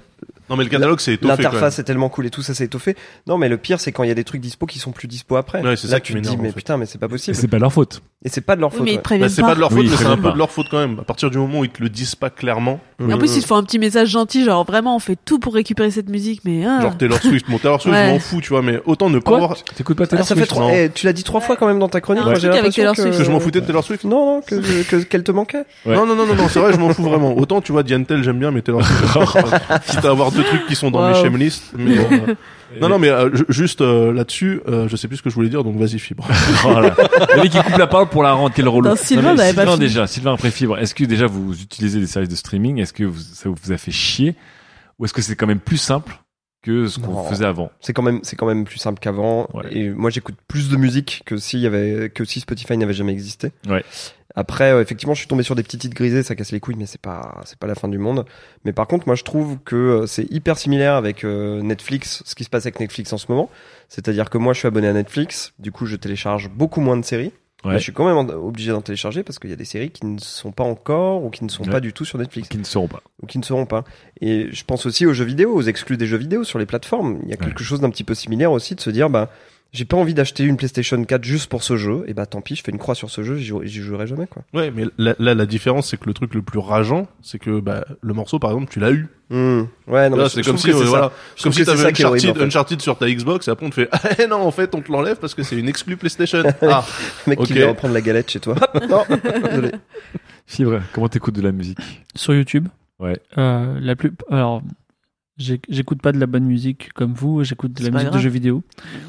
Non 0.52 0.58
mais 0.58 0.64
le 0.64 0.70
catalogue 0.70 1.00
c'est 1.00 1.14
étoffé. 1.14 1.42
l'interface 1.42 1.78
est 1.78 1.82
tellement 1.84 2.10
cool 2.10 2.26
et 2.26 2.30
tout 2.30 2.42
ça 2.42 2.52
s'est 2.54 2.64
étoffé. 2.64 2.94
Non, 3.26 3.38
mais 3.38 3.48
le 3.48 3.56
pire 3.56 3.80
c'est 3.80 3.90
quand 3.90 4.02
il 4.04 4.08
y 4.08 4.12
a 4.12 4.14
des 4.14 4.22
trucs 4.24 4.40
dispo 4.42 4.66
qui 4.66 4.78
sont 4.78 4.92
plus 4.92 5.08
dispo 5.08 5.36
après. 5.36 5.62
Ouais, 5.62 5.76
c'est 5.76 5.86
Là 5.88 5.94
ça 5.94 6.00
qui 6.00 6.12
tu 6.12 6.12
te 6.12 6.18
dis 6.18 6.24
m'énerve, 6.28 6.40
en 6.40 6.42
mais 6.42 6.48
fait. 6.50 6.54
putain 6.56 6.76
mais 6.76 6.84
c'est 6.86 6.98
pas 6.98 7.06
Et 7.06 7.08
possible. 7.08 7.34
c'est 7.36 7.48
pas 7.48 7.58
leur 7.58 7.72
faute. 7.72 8.02
Et 8.24 8.28
c'est 8.28 8.40
pas 8.42 8.54
de 8.54 8.60
leur 8.60 8.70
Oui, 8.70 8.76
faute. 8.76 8.84
mais 8.84 8.90
ils 8.92 8.94
ouais. 8.94 8.98
te 8.98 9.02
préviennent 9.04 9.28
Bah, 9.28 9.34
c'est 9.34 9.42
pas. 9.42 9.48
pas 9.48 9.54
de 9.56 9.60
leur 9.60 9.72
faute, 9.72 9.84
mais 9.90 9.96
c'est 9.96 10.06
un 10.06 10.16
peu 10.16 10.22
pas. 10.22 10.30
de 10.32 10.38
leur 10.38 10.50
faute 10.52 10.66
quand 10.70 10.78
même. 10.78 11.00
À 11.00 11.04
partir 11.04 11.28
du 11.30 11.38
moment 11.38 11.58
où 11.60 11.64
ils 11.64 11.70
te 11.70 11.82
le 11.82 11.88
disent 11.88 12.14
pas 12.14 12.30
clairement. 12.30 12.78
Et 13.00 13.12
en 13.12 13.18
plus, 13.18 13.34
ils 13.36 13.42
te 13.42 13.46
font 13.48 13.56
un 13.56 13.64
petit 13.64 13.80
message 13.80 14.10
gentil, 14.10 14.44
genre 14.44 14.64
vraiment, 14.64 14.94
on 14.94 15.00
fait 15.00 15.18
tout 15.24 15.40
pour 15.40 15.54
récupérer 15.54 15.90
cette 15.90 16.08
musique, 16.08 16.42
mais 16.44 16.64
ah. 16.64 16.80
Genre 16.82 16.96
Taylor 16.96 17.18
Swift, 17.20 17.50
bon 17.50 17.58
Taylor 17.58 17.82
Swift, 17.82 17.96
Ouais. 17.96 18.06
je 18.08 18.12
m'en 18.12 18.18
fous, 18.20 18.40
tu 18.40 18.50
vois, 18.50 18.62
mais 18.62 18.80
autant 18.86 19.10
ne 19.10 19.18
pas 19.18 19.30
Quoi 19.32 19.36
avoir. 19.38 19.64
T'écoutes 19.64 19.96
pas 19.96 20.04
Ah, 20.04 20.06
Taylor 20.06 20.24
ça 20.26 20.34
fait 20.36 20.42
Swift 20.42 20.50
trois. 20.52 20.66
non. 20.66 20.70
eh, 20.72 20.90
tu 20.94 21.04
l'as 21.06 21.12
dit 21.12 21.24
trois 21.24 21.40
fois 21.40 21.56
quand 21.56 21.66
même 21.66 21.80
dans 21.80 21.88
ta 21.88 22.00
chronique. 22.00 22.22
Un 22.22 22.26
Moi, 22.26 22.34
truc 22.34 22.42
j'ai 22.42 22.48
avec 22.50 22.76
l'impression 22.76 22.82
Taylor 22.82 22.94
que... 22.94 23.02
Swift. 23.02 23.18
Que 23.18 23.24
je 23.24 23.30
m'en 23.32 23.40
foutais 23.40 23.60
de 23.60 23.66
Taylor 23.66 23.82
Swift. 23.82 24.04
Non, 24.04 24.36
non, 24.36 24.40
que 24.40 24.62
je- 24.62 24.82
que- 24.88 24.96
qu'elle 25.02 25.24
te 25.24 25.32
manquait. 25.32 25.64
Ouais. 25.84 25.96
Non, 25.96 26.06
non, 26.06 26.14
non, 26.14 26.24
non, 26.26 26.36
non, 26.36 26.48
c'est 26.48 26.60
vrai, 26.60 26.72
je 26.72 26.78
m'en 26.78 26.90
fous 26.94 27.02
vraiment. 27.02 27.36
Autant, 27.36 27.60
tu 27.60 27.72
vois, 27.72 27.82
Diantel, 27.82 28.22
j'aime 28.22 28.38
bien, 28.38 28.52
mais 28.52 28.62
Taylor 28.62 28.84
Swift, 28.86 29.02
quitte 29.88 30.04
à 30.04 30.10
avoir 30.10 30.30
deux 30.30 30.41
trucs 30.44 30.66
qui 30.66 30.74
sont 30.74 30.90
dans 30.90 31.06
mes 31.08 31.14
Wow. 31.14 31.22
Mais, 31.76 31.98
euh, 31.98 32.34
non, 32.80 32.88
non, 32.88 32.98
mais 32.98 33.08
euh, 33.08 33.34
ju- 33.34 33.44
juste 33.48 33.80
euh, 33.80 34.12
là-dessus, 34.12 34.60
euh, 34.68 34.88
je 34.88 34.96
sais 34.96 35.08
plus 35.08 35.18
ce 35.18 35.22
que 35.22 35.30
je 35.30 35.34
voulais 35.34 35.48
dire, 35.48 35.62
donc 35.64 35.76
vas-y, 35.76 35.98
fibre. 35.98 36.26
voilà. 36.62 36.94
Le 37.36 37.42
mec 37.42 37.50
qui 37.52 37.58
coupe 37.58 37.76
la 37.76 37.86
parole 37.86 38.08
pour 38.08 38.22
la 38.22 38.32
rendre, 38.32 38.54
quel 38.54 38.68
relou. 38.68 38.88
Non, 38.88 38.96
Sylvain 38.96 39.34
mais 39.34 39.52
pas 39.52 39.62
Sylvain 39.62 39.78
déjà, 39.78 40.06
Sylvain 40.06 40.34
après 40.34 40.50
fibre. 40.50 40.78
Est-ce 40.78 40.94
que 40.94 41.04
déjà 41.04 41.26
vous 41.26 41.52
utilisez 41.60 42.00
des 42.00 42.06
services 42.06 42.30
de 42.30 42.36
streaming? 42.36 42.78
Est-ce 42.80 42.92
que 42.92 43.04
vous- 43.04 43.20
ça 43.20 43.48
vous 43.48 43.72
a 43.72 43.76
fait 43.76 43.90
chier? 43.92 44.34
Ou 44.98 45.04
est-ce 45.04 45.12
que 45.14 45.22
c'est 45.22 45.36
quand 45.36 45.46
même 45.46 45.60
plus 45.60 45.78
simple 45.78 46.18
que 46.62 46.86
ce 46.86 46.98
qu'on 46.98 47.24
faisait 47.24 47.44
avant. 47.44 47.70
C'est 47.80 47.92
quand 47.92 48.02
même, 48.02 48.20
c'est 48.22 48.36
quand 48.36 48.46
même 48.46 48.64
plus 48.64 48.78
simple 48.78 49.00
qu'avant. 49.00 49.48
Et 49.70 49.90
moi, 49.90 50.10
j'écoute 50.10 50.36
plus 50.48 50.68
de 50.68 50.76
musique 50.76 51.22
que 51.26 51.36
s'il 51.36 51.60
y 51.60 51.66
avait, 51.66 52.10
que 52.10 52.24
si 52.24 52.40
Spotify 52.40 52.76
n'avait 52.76 52.92
jamais 52.92 53.12
existé. 53.12 53.52
Ouais. 53.68 53.84
Après, 54.34 54.72
euh, 54.72 54.80
effectivement, 54.80 55.14
je 55.14 55.18
suis 55.18 55.28
tombé 55.28 55.42
sur 55.42 55.54
des 55.54 55.62
petits 55.62 55.78
titres 55.78 55.94
grisés, 55.94 56.22
ça 56.22 56.34
casse 56.34 56.52
les 56.52 56.60
couilles, 56.60 56.76
mais 56.76 56.86
c'est 56.86 57.00
pas, 57.00 57.40
c'est 57.44 57.58
pas 57.58 57.66
la 57.66 57.74
fin 57.74 57.88
du 57.88 57.98
monde. 57.98 58.24
Mais 58.64 58.72
par 58.72 58.86
contre, 58.86 59.06
moi, 59.06 59.14
je 59.14 59.24
trouve 59.24 59.58
que 59.64 59.76
euh, 59.76 60.06
c'est 60.06 60.30
hyper 60.30 60.56
similaire 60.56 60.94
avec 60.94 61.24
euh, 61.24 61.60
Netflix, 61.62 62.22
ce 62.24 62.34
qui 62.34 62.44
se 62.44 62.50
passe 62.50 62.64
avec 62.64 62.80
Netflix 62.80 63.12
en 63.12 63.18
ce 63.18 63.26
moment. 63.28 63.50
C'est-à-dire 63.88 64.30
que 64.30 64.38
moi, 64.38 64.54
je 64.54 64.60
suis 64.60 64.68
abonné 64.68 64.88
à 64.88 64.92
Netflix, 64.92 65.52
du 65.58 65.70
coup, 65.70 65.86
je 65.86 65.96
télécharge 65.96 66.48
beaucoup 66.48 66.80
moins 66.80 66.96
de 66.96 67.04
séries. 67.04 67.32
Ouais. 67.64 67.72
Mais 67.72 67.78
je 67.78 67.82
suis 67.84 67.92
quand 67.92 68.04
même 68.06 68.30
obligé 68.30 68.72
d'en 68.72 68.80
télécharger 68.82 69.22
parce 69.22 69.38
qu'il 69.38 69.48
y 69.50 69.52
a 69.52 69.56
des 69.56 69.64
séries 69.64 69.90
qui 69.90 70.04
ne 70.04 70.18
sont 70.18 70.50
pas 70.50 70.64
encore 70.64 71.24
ou 71.24 71.30
qui 71.30 71.44
ne 71.44 71.48
sont 71.48 71.62
Ouais. 71.64 71.70
pas 71.70 71.80
du 71.80 71.92
tout 71.92 72.04
sur 72.04 72.18
Netflix. 72.18 72.48
Qui 72.48 72.58
ne 72.58 72.64
seront 72.64 72.88
pas. 72.88 73.02
Ou 73.22 73.26
qui 73.26 73.38
ne 73.38 73.44
seront 73.44 73.66
pas. 73.66 73.84
Et 74.20 74.48
je 74.50 74.64
pense 74.64 74.84
aussi 74.86 75.06
aux 75.06 75.12
jeux 75.12 75.24
vidéo, 75.24 75.54
aux 75.54 75.62
exclus 75.62 75.96
des 75.96 76.06
jeux 76.06 76.16
vidéo 76.16 76.42
sur 76.42 76.58
les 76.58 76.66
plateformes. 76.66 77.20
Il 77.22 77.28
y 77.30 77.32
a 77.32 77.36
quelque 77.36 77.62
chose 77.62 77.80
d'un 77.80 77.90
petit 77.90 78.04
peu 78.04 78.14
similaire 78.14 78.50
aussi 78.50 78.74
de 78.74 78.80
se 78.80 78.90
dire, 78.90 79.10
bah, 79.10 79.30
j'ai 79.72 79.86
pas 79.86 79.96
envie 79.96 80.12
d'acheter 80.12 80.44
une 80.44 80.56
PlayStation 80.58 81.02
4 81.02 81.24
juste 81.24 81.48
pour 81.48 81.62
ce 81.62 81.76
jeu. 81.76 82.04
Et 82.06 82.12
bah, 82.12 82.26
tant 82.26 82.42
pis, 82.42 82.56
je 82.56 82.62
fais 82.62 82.70
une 82.72 82.78
croix 82.78 82.94
sur 82.94 83.10
ce 83.10 83.22
jeu, 83.22 83.36
j'y 83.36 83.46
jouerai- 83.46 84.06
jamais, 84.06 84.26
quoi. 84.26 84.42
Ouais, 84.52 84.70
mais 84.70 84.84
là, 84.98 85.14
là, 85.18 85.34
la 85.34 85.46
différence, 85.46 85.88
c'est 85.90 85.96
que 85.98 86.06
le 86.06 86.12
truc 86.14 86.34
le 86.34 86.42
plus 86.42 86.58
rageant, 86.58 87.06
c'est 87.22 87.38
que 87.38 87.58
bah, 87.60 87.84
le 88.02 88.12
morceau, 88.12 88.38
par 88.38 88.50
exemple, 88.50 88.70
tu 88.70 88.80
l'as 88.80 88.90
eu. 88.92 89.08
Hmm. 89.30 89.62
Ouais, 89.86 90.10
non, 90.10 90.28
c'est 90.28 90.42
comme 90.42 90.58
si, 90.58 90.70
euh, 90.70 90.74
voilà, 90.74 91.10
Je 91.36 91.42
comme 91.42 91.52
si 91.52 91.64
t'avais 91.64 91.78
qui 91.92 92.02
Uncharted, 92.02 92.06
horrible, 92.06 92.30
en 92.30 92.34
fait. 92.34 92.44
Uncharted 92.46 92.82
sur 92.82 92.98
ta 92.98 93.08
Xbox, 93.10 93.48
et 93.48 93.50
après 93.50 93.64
on 93.64 93.70
te 93.70 93.74
fait, 93.76 93.88
ah 93.92 94.00
eh 94.22 94.26
non, 94.26 94.36
en 94.42 94.50
fait, 94.50 94.74
on 94.74 94.82
te 94.82 94.92
l'enlève 94.92 95.16
parce 95.16 95.34
que 95.34 95.42
c'est 95.42 95.56
une 95.56 95.68
exclue 95.68 95.96
PlayStation. 95.96 96.42
Ah, 96.62 96.84
mec 97.26 97.38
qui 97.38 97.52
ok. 97.52 97.58
vient 97.58 97.68
reprendre 97.68 97.94
la 97.94 98.02
galette 98.02 98.30
chez 98.30 98.40
toi. 98.40 98.54
non, 98.90 99.04
désolé. 99.42 99.70
Fibre, 100.46 100.80
comment 100.92 101.08
t'écoutes 101.08 101.34
de 101.34 101.40
la 101.42 101.52
musique? 101.52 101.78
Sur 102.14 102.34
YouTube? 102.34 102.68
Ouais. 103.00 103.16
Euh, 103.38 103.78
la 103.80 103.96
plus. 103.96 104.12
Alors, 104.30 104.62
j'écoute 105.68 106.00
pas 106.00 106.12
de 106.12 106.18
la 106.18 106.26
bonne 106.26 106.44
musique 106.44 106.92
comme 106.94 107.12
vous. 107.12 107.42
J'écoute 107.44 107.72
de 107.72 107.84
la 107.84 107.90
musique 107.90 108.10
de 108.10 108.18
jeux 108.18 108.30
vidéo 108.30 108.62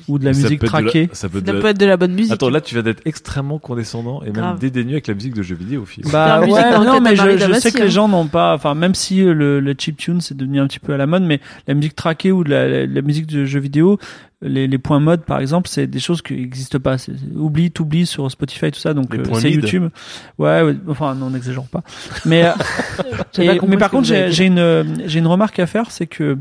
ou 0.08 0.20
de 0.20 0.26
la 0.26 0.34
Ça 0.34 0.42
musique 0.44 0.60
peut 0.60 0.66
être 0.68 0.72
de 0.74 0.78
la- 0.86 0.92
traquée. 0.92 1.10
ça 1.14 1.30
peut 1.30 1.38
être 1.40 1.46
Ça 1.48 1.54
de 1.54 1.60
peut 1.60 1.68
être 1.68 1.80
de 1.80 1.86
la 1.86 1.98
bonne 1.98 2.14
musique. 2.14 2.32
Attends, 2.34 2.50
là, 2.50 2.62
tu 2.62 2.76
viens 2.76 2.84
d'être 2.84 3.02
extrêmement 3.06 3.60
condescendant 3.60 4.22
et 4.24 4.32
même 4.32 4.58
dédaigneux 4.60 4.94
avec 4.94 5.08
la 5.08 5.14
musique 5.14 5.34
de 5.36 5.42
jeux 5.44 5.56
vidéo, 5.56 5.86
Fibre. 5.86 6.10
Bah 6.12 6.42
ouais, 6.42 6.48
non, 6.50 6.94
tête 6.94 7.02
mais 7.04 7.16
je, 7.16 7.22
sais 7.22 7.38
Damassi, 7.38 7.72
que 7.74 7.82
hein. 7.82 7.84
les 7.86 7.90
gens 7.92 8.08
n'ont 8.08 8.28
pas, 8.28 8.54
enfin, 8.56 8.74
même 8.76 8.96
si 8.96 9.22
euh, 9.22 9.34
le, 9.34 9.60
le 9.60 9.76
chip 9.78 9.98
tune 9.98 10.22
c'est 10.22 10.36
devenu 10.36 10.60
un 10.60 10.68
petit 10.68 10.80
peu 10.80 10.94
à 10.94 10.98
la 10.98 11.08
mode, 11.08 11.24
mais 11.24 11.40
la 11.68 11.74
musique 11.74 11.96
traquée 11.96 12.32
ou 12.32 12.44
de 12.44 12.50
la, 12.50 12.68
la, 12.68 12.86
la 12.86 13.02
musique 13.02 13.28
de 13.28 13.46
jeux 13.46 13.60
vidéo, 13.60 14.00
les, 14.44 14.68
les 14.68 14.78
points 14.78 15.00
mode 15.00 15.24
par 15.24 15.40
exemple, 15.40 15.68
c'est 15.70 15.88
des 15.88 16.00
choses 16.00 16.22
qui 16.22 16.36
n'existent 16.36 16.80
pas. 16.80 16.98
C'est, 16.98 17.14
c'est- 17.14 17.36
oublie, 17.36 17.72
t'oublies 17.72 18.06
sur 18.06 18.30
Spotify 18.30 18.72
tout 18.72 18.80
ça, 18.80 18.94
donc 18.94 19.14
euh, 19.16 19.24
c'est. 19.42 19.50
YouTube. 19.52 19.90
Ouais, 20.38 20.62
ouais, 20.62 20.76
enfin 20.88 21.16
non, 21.16 21.30
n'exagère 21.30 21.64
pas. 21.64 21.82
Mais 22.26 22.44
euh, 22.44 22.52
et- 23.44 23.60
mais 23.68 23.78
par 23.78 23.90
contre, 23.90 24.08
j'ai 24.32 24.46
une 24.46 24.60
euh, 24.60 24.84
j'ai 25.06 25.20
une 25.20 25.28
remarque 25.28 25.58
à 25.60 25.66
faire, 25.68 25.90
c'est 25.92 26.08
que 26.08 26.38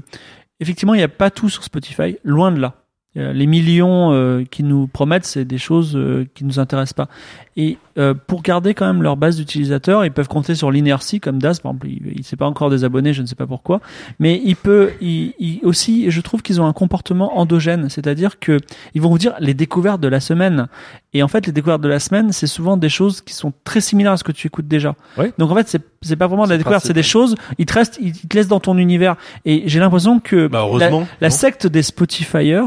effectivement, 0.60 0.94
il 0.94 0.98
n'y 0.98 1.02
a 1.04 1.08
pas 1.08 1.30
tout 1.30 1.48
sur 1.48 1.64
Spotify, 1.64 2.16
loin 2.24 2.52
de 2.52 2.60
là. 2.60 2.74
Euh, 3.18 3.32
Les 3.34 3.46
millions 3.46 4.12
euh, 4.12 4.42
qui 4.50 4.62
nous 4.62 4.86
promettent, 4.86 5.26
c'est 5.26 5.44
des 5.44 5.58
choses 5.58 5.94
euh, 5.96 6.26
qui 6.34 6.44
nous 6.46 6.58
intéressent 6.58 6.94
pas. 6.94 7.08
Et 7.58 7.76
euh, 7.98 8.14
pour 8.14 8.40
garder 8.40 8.72
quand 8.72 8.86
même 8.86 9.02
leur 9.02 9.18
base 9.18 9.36
d'utilisateurs, 9.36 10.06
ils 10.06 10.10
peuvent 10.10 10.28
compter 10.28 10.54
sur 10.54 10.70
l'inertie 10.70 11.20
comme 11.20 11.38
Das, 11.38 11.60
par 11.60 11.72
exemple. 11.72 11.88
Il, 11.88 12.12
il 12.16 12.24
s'est 12.24 12.36
pas 12.36 12.46
encore 12.46 12.70
des 12.70 12.84
abonnés, 12.84 13.12
je 13.12 13.20
ne 13.20 13.26
sais 13.26 13.34
pas 13.34 13.46
pourquoi, 13.46 13.82
mais 14.18 14.40
il 14.42 14.56
peut, 14.56 14.92
il, 15.02 15.34
il- 15.38 15.60
aussi, 15.64 16.10
je 16.10 16.20
trouve 16.22 16.40
qu'ils 16.40 16.62
ont 16.62 16.66
un 16.66 16.72
comportement 16.72 17.38
endogène, 17.38 17.90
c'est-à-dire 17.90 18.38
que 18.38 18.56
ils 18.94 19.02
vont 19.02 19.10
vous 19.10 19.18
dire 19.18 19.34
les 19.40 19.52
découvertes 19.52 20.00
de 20.00 20.08
la 20.08 20.20
semaine. 20.20 20.68
Et 21.12 21.22
en 21.22 21.28
fait, 21.28 21.46
les 21.46 21.52
découvertes 21.52 21.82
de 21.82 21.88
la 21.90 22.00
semaine, 22.00 22.32
c'est 22.32 22.46
souvent 22.46 22.78
des 22.78 22.88
choses 22.88 23.20
qui 23.20 23.34
sont 23.34 23.52
très 23.64 23.82
similaires 23.82 24.12
à 24.12 24.16
ce 24.16 24.24
que 24.24 24.32
tu 24.32 24.46
écoutes 24.46 24.68
déjà. 24.68 24.94
Ouais. 25.18 25.30
Donc 25.36 25.50
en 25.50 25.54
fait, 25.54 25.68
c'est 25.68 25.82
c'est 26.00 26.16
pas 26.16 26.26
vraiment 26.26 26.44
de 26.46 26.50
la 26.50 26.56
découverte, 26.58 26.84
c'est 26.86 26.94
des 26.94 27.02
choses. 27.02 27.34
Ils 27.58 27.66
te 27.66 27.74
restent, 27.74 27.98
ils, 28.00 28.12
te 28.12 28.34
laissent 28.36 28.48
dans 28.48 28.58
ton 28.58 28.78
univers. 28.78 29.16
Et 29.44 29.64
j'ai 29.66 29.78
l'impression 29.80 30.18
que 30.18 30.46
Bah, 30.48 30.66
la, 30.78 30.90
la 31.20 31.30
secte 31.30 31.66
des 31.66 31.82
Spotifyers, 31.82 32.64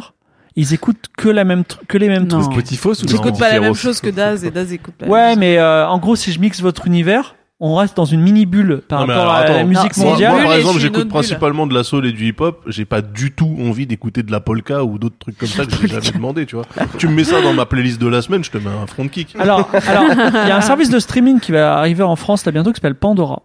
ils 0.56 0.74
écoutent 0.74 1.08
que 1.18 1.30
la 1.30 1.44
même, 1.44 1.64
que 1.88 1.98
les 1.98 2.08
mêmes 2.08 2.24
Non. 2.28 2.40
trucs. 2.40 2.54
Spotifos 2.54 3.04
ou 3.04 3.08
J'écoute 3.08 3.38
pas 3.40 3.52
la 3.52 3.60
même 3.60 3.74
chose 3.76 4.00
que 4.02 4.10
Daz 4.10 4.44
et 4.46 4.52
Daz 4.52 4.72
écoute 4.74 4.94
pas 4.96 5.06
la 5.06 5.12
Ouais, 5.12 5.20
même 5.22 5.30
chose. 5.32 5.40
mais 5.40 5.58
euh, 5.58 5.88
en 5.88 5.98
gros, 6.00 6.16
si 6.16 6.32
je 6.32 6.40
mixe 6.40 6.62
votre 6.62 6.88
univers, 6.88 7.36
on 7.62 7.76
reste 7.76 7.96
dans 7.96 8.04
une 8.06 8.20
mini 8.22 8.46
bulle 8.46 8.82
par 8.88 9.02
Non, 9.02 9.14
rapport 9.14 9.32
alors, 9.34 9.52
à 9.52 9.58
la 9.58 9.64
musique 9.64 9.96
Non, 9.96 10.04
Moi, 10.04 10.12
mondiale. 10.12 10.32
moi, 10.32 10.40
bulle 10.40 10.48
par 10.50 10.58
exemple, 10.58 10.80
j'écoute 10.80 11.00
bulle. 11.04 11.08
principalement 11.08 11.68
de 11.68 11.74
la 11.74 11.84
soul 11.84 12.06
et 12.06 12.12
du 12.12 12.28
hip-hop. 12.28 12.62
J'ai 12.68 12.84
pas 12.86 13.02
du 13.02 13.32
tout 13.32 13.58
envie 13.62 13.88
d'écouter 13.88 14.24
de 14.24 14.32
la 14.32 14.42
polka 14.42 14.84
ou 14.84 14.98
d'autres 14.98 15.18
trucs 15.20 15.38
comme 15.38 15.48
ça 15.48 15.66
que 15.66 15.72
j'ai 15.82 15.88
jamais 15.88 16.12
demandé, 16.12 16.46
tu 16.46 16.56
vois. 16.56 16.66
Tu 16.98 17.08
me 17.08 17.14
mets 17.14 17.24
ça 17.24 17.42
dans 17.42 17.54
ma 17.54 17.66
playlist 17.66 18.00
de 18.02 18.08
la 18.08 18.22
semaine, 18.22 18.44
je 18.44 18.52
te 18.52 18.58
mets 18.58 18.70
un 18.70 18.88
front 18.88 19.08
kick. 19.08 19.36
Alors, 19.40 19.70
alors, 19.88 20.04
il 20.44 20.48
y 20.50 20.52
a 20.52 20.58
un 20.58 20.62
service 20.62 20.90
de 20.90 21.00
streaming 21.00 21.40
qui 21.40 21.54
va 21.54 21.78
arriver 21.78 22.04
en 22.04 22.16
France 22.18 22.46
là 22.46 22.52
bientôt 22.52 22.72
qui 22.72 22.76
s'appelle 22.78 22.96
Pandora. 22.96 23.42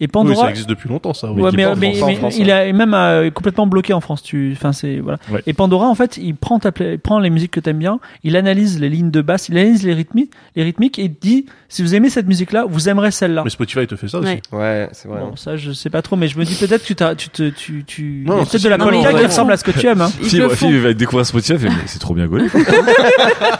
Et 0.00 0.04
Oui, 0.04 0.08
Pandora, 0.08 0.42
ça 0.46 0.50
existe 0.50 0.68
depuis 0.68 0.88
longtemps, 0.88 1.14
ça. 1.14 1.30
oui. 1.30 1.40
Ouais, 1.40 1.50
mais, 1.54 1.66
mais- 1.76 1.94
France, 2.16 2.34
il 2.36 2.50
est 2.50 2.72
même 2.72 2.94
euh, 2.94 3.30
complètement 3.30 3.66
bloqué 3.66 3.92
en 3.92 4.00
France. 4.00 4.22
Tu, 4.24 4.52
enfin 4.56 4.72
c'est 4.72 4.98
voilà. 4.98 5.18
Ouais. 5.30 5.40
Et 5.46 5.52
Pandora 5.52 5.86
en 5.86 5.94
fait, 5.94 6.16
il 6.16 6.34
prend 6.34 6.58
ta 6.58 6.70
il 6.80 6.98
prend 6.98 7.20
les 7.20 7.30
musiques 7.30 7.52
que 7.52 7.60
t'aimes 7.60 7.78
bien, 7.78 8.00
il 8.24 8.36
analyse 8.36 8.80
les 8.80 8.88
lignes 8.88 9.12
de 9.12 9.22
basse, 9.22 9.48
il 9.48 9.56
analyse 9.56 9.84
les 9.84 9.94
rythmiques, 9.94 10.32
les 10.56 10.64
rythmiques 10.64 10.98
et 10.98 11.04
il 11.04 11.14
te 11.14 11.20
dit 11.20 11.46
si 11.68 11.82
vous 11.82 11.94
aimez 11.94 12.10
cette 12.10 12.26
musique-là, 12.26 12.66
vous 12.68 12.88
aimerez 12.88 13.12
celle-là. 13.12 13.42
Mais 13.44 13.50
Spotify 13.50 13.86
te 13.86 13.94
fait 13.94 14.08
ça 14.08 14.18
aussi. 14.18 14.40
Ouais. 14.52 14.88
C'est 14.92 15.06
vrai. 15.08 15.20
Bon, 15.20 15.36
ça 15.36 15.56
je 15.56 15.70
sais 15.70 15.90
pas 15.90 16.02
trop, 16.02 16.16
mais 16.16 16.26
je 16.26 16.38
me 16.38 16.44
dis 16.44 16.56
peut-être 16.56 16.82
que 16.82 16.86
tu 16.88 16.96
t'as- 16.96 17.14
tu 17.14 17.28
te 17.28 17.48
tu 17.50 17.84
tu 17.86 18.24
Non, 18.26 18.34
il 18.34 18.38
y 18.38 18.42
a 18.42 18.44
si, 18.46 18.50
peut-être 18.50 18.64
de 18.64 18.68
la 18.70 18.76
ils 18.76 19.14
qui 19.14 19.20
le 19.20 19.26
ressemble 19.26 19.52
à 19.52 19.56
ce 19.56 19.64
que 19.64 19.70
tu 19.70 19.86
aimes. 19.86 20.00
Hein. 20.00 20.10
Le 20.20 20.48
font. 20.48 20.68
Fibre 20.68 20.82
va 20.88 20.92
découvrir 20.94 21.24
Spotify, 21.24 21.64
mais 21.66 21.70
c'est 21.86 22.00
trop 22.00 22.14
bien 22.14 22.26
gaulé. 22.26 22.46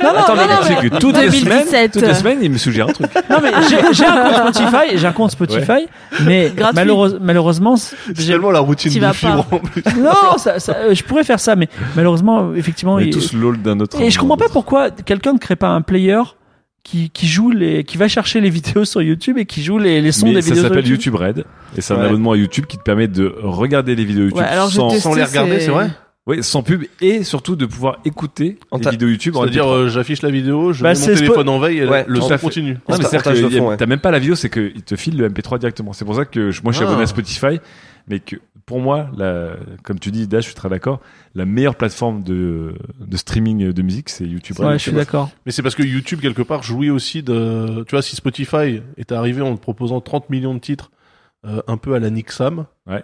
Non, 0.03 0.13
non, 0.13 0.19
Attends, 0.19 0.35
non, 0.35 0.43
mais 0.43 0.55
non, 0.55 0.61
tu 0.63 0.67
sais 0.69 0.75
mais- 0.83 0.91
que 0.91 0.97
toutes 0.99 1.17
les 1.17 1.29
2017. 1.31 1.67
semaines, 1.69 1.91
toutes 1.91 2.03
les 2.07 2.15
semaines, 2.15 2.39
il 2.43 2.51
me 2.51 2.59
suggère 2.59 2.89
un 2.89 2.93
truc. 2.93 3.11
non, 3.31 3.39
mais 3.43 3.51
j'ai 3.71 3.77
j'ai 3.93 4.05
un 4.05 4.23
compte 4.25 4.55
Spotify, 4.55 4.97
j'ai 4.99 5.07
un 5.07 5.13
compte 5.13 5.31
Spotify, 5.31 5.87
mais 6.27 6.51
malheureuse- 6.75 7.19
malheureusement, 7.21 7.77
C'est 7.77 7.97
tellement 8.15 8.51
la 8.51 8.61
routine 8.61 8.93
de 8.93 9.13
fibre 9.13 9.45
pas. 9.45 9.57
en 9.57 9.59
plus. 9.61 9.83
non, 9.99 10.39
ça, 10.39 10.59
ça, 10.59 10.77
euh, 10.77 10.95
je 10.95 11.03
pourrais 11.05 11.25
faire 11.25 11.41
ça, 11.41 11.57
mais 11.57 11.69
malheureusement, 11.97 12.55
effectivement, 12.55 12.99
il- 12.99 13.11
tous 13.11 13.33
l'ol 13.33 13.61
d'un 13.61 13.81
autre. 13.81 14.01
Et 14.01 14.11
je 14.11 14.19
comprends 14.19 14.37
pas 14.37 14.49
pourquoi 14.49 14.91
quelqu'un 14.91 15.33
ne 15.35 15.39
crée 15.39 15.57
pas 15.57 15.69
un 15.69 15.83
player 15.83 16.21
qui, 16.83 17.09
qui 17.11 17.27
joue 17.27 17.51
les, 17.51 17.83
qui 17.85 17.97
va 17.97 18.09
chercher 18.09 18.41
les 18.41 18.51
vidéos 18.59 18.85
sur 18.85 19.01
YouTube 19.03 19.39
et 19.39 19.47
qui 19.47 19.63
joue 19.63 19.79
les, 19.79 20.01
les 20.03 20.13
sons 20.13 20.27
Mais 20.27 20.35
des 20.35 20.43
ça 20.43 20.49
vidéos 20.49 20.61
sur 20.65 20.69
s'appelle 20.69 20.87
YouTube. 20.87 21.15
YouTube 21.15 21.39
Red 21.39 21.45
et 21.77 21.81
c'est 21.81 21.95
un 21.95 21.99
Ouais. 21.99 22.07
abonnement 22.07 22.33
à 22.33 22.37
YouTube 22.37 22.67
qui 22.67 22.77
te 22.77 22.83
permet 22.83 23.09
de 23.09 23.35
regarder 23.43 23.95
les 23.97 24.05
vidéos 24.05 24.25
YouTube 24.25 24.39
Ouais, 24.39 24.45
alors 24.49 24.71
sans, 24.71 24.89
testé, 24.89 25.03
Sans 25.03 25.15
les 25.15 25.25
regarder, 25.25 25.61
c'est 25.61 25.71
vrai? 25.71 25.91
Ouais, 26.27 26.43
sans 26.43 26.63
pub 26.63 26.85
et 27.01 27.23
surtout 27.25 27.57
de 27.57 27.67
pouvoir 27.67 27.99
écouter 28.05 28.59
En 28.71 28.79
les 28.79 28.91
vidéos 28.91 29.09
YouTube. 29.09 29.35
C'est-à-dire, 29.37 29.65
MP3. 29.67 29.73
euh, 29.73 29.89
j'affiche 29.89 30.23
la 30.23 30.31
vidéo, 30.31 30.73
je 30.73 30.83
Bah, 30.83 30.91
mets 30.91 30.95
c'est 30.95 31.11
mon 31.11 31.17
spo- 31.17 31.19
téléphone 31.21 31.49
en 31.49 31.59
veille 31.59 31.79
et 31.79 31.87
Ouais, 31.87 32.05
le 32.09 32.21
son 32.21 32.37
continue. 32.39 32.75
Non, 32.89 32.97
mais 32.99 33.05
c'est-à-dire 33.05 33.23
que 33.51 33.59
ouais. 33.61 33.77
t'as 33.77 33.87
même 33.87 34.01
pas 34.01 34.11
la 34.11 34.19
vidéo, 34.19 34.35
c'est 34.35 34.51
qu'il 34.51 34.83
te 34.83 34.97
file 34.97 35.17
le 35.19 35.29
MP3 35.29 35.59
directement. 35.59 35.93
C'est 35.93 36.05
pour 36.05 36.15
ça 36.17 36.25
que 36.25 36.51
je- 36.51 36.63
moi 36.63 36.73
je 36.73 36.79
suis 36.79 36.85
Ah. 36.87 36.89
abonné 36.89 37.03
à 37.03 37.07
Spotify, 37.07 37.61
mais 38.09 38.21
que 38.21 38.37
pour 38.67 38.81
moi, 38.81 39.11
la, 39.19 39.57
comme 39.83 39.99
tu 39.99 40.11
dis, 40.11 40.27
Dash, 40.27 40.45
je 40.45 40.47
suis 40.49 40.55
très 40.55 40.71
d'accord, 40.71 41.01
la 41.35 41.45
meilleure 41.45 41.75
plateforme 41.75 42.23
de, 42.23 42.75
de 42.99 43.17
streaming 43.19 43.73
de 43.73 43.83
musique, 43.83 44.09
c'est 44.09 44.25
YouTube. 44.25 44.59
Ouais, 44.59 44.73
je 44.79 44.85
suis 44.85 44.93
d'accord. 44.93 45.29
Mais 45.45 45.53
c'est 45.53 45.61
parce 45.63 45.75
que 45.75 45.83
YouTube, 45.83 46.21
quelque 46.23 46.41
part, 46.41 46.63
jouit 46.63 46.89
aussi 46.89 47.23
de... 47.23 47.85
Tu 47.87 47.91
vois, 47.95 48.01
si 48.01 48.17
Spotify 48.17 48.81
était 48.97 49.15
arrivé 49.15 49.43
en 49.43 49.55
te 49.55 49.61
proposant 49.61 50.01
30 50.01 50.31
millions 50.31 50.55
de 50.55 50.61
titres, 50.61 50.91
euh, 51.47 51.61
un 51.67 51.77
peu 51.77 51.93
à 51.95 51.99
la 51.99 52.09
Nick 52.09 52.33
Sam, 52.33 52.65
Ouais. 52.87 53.03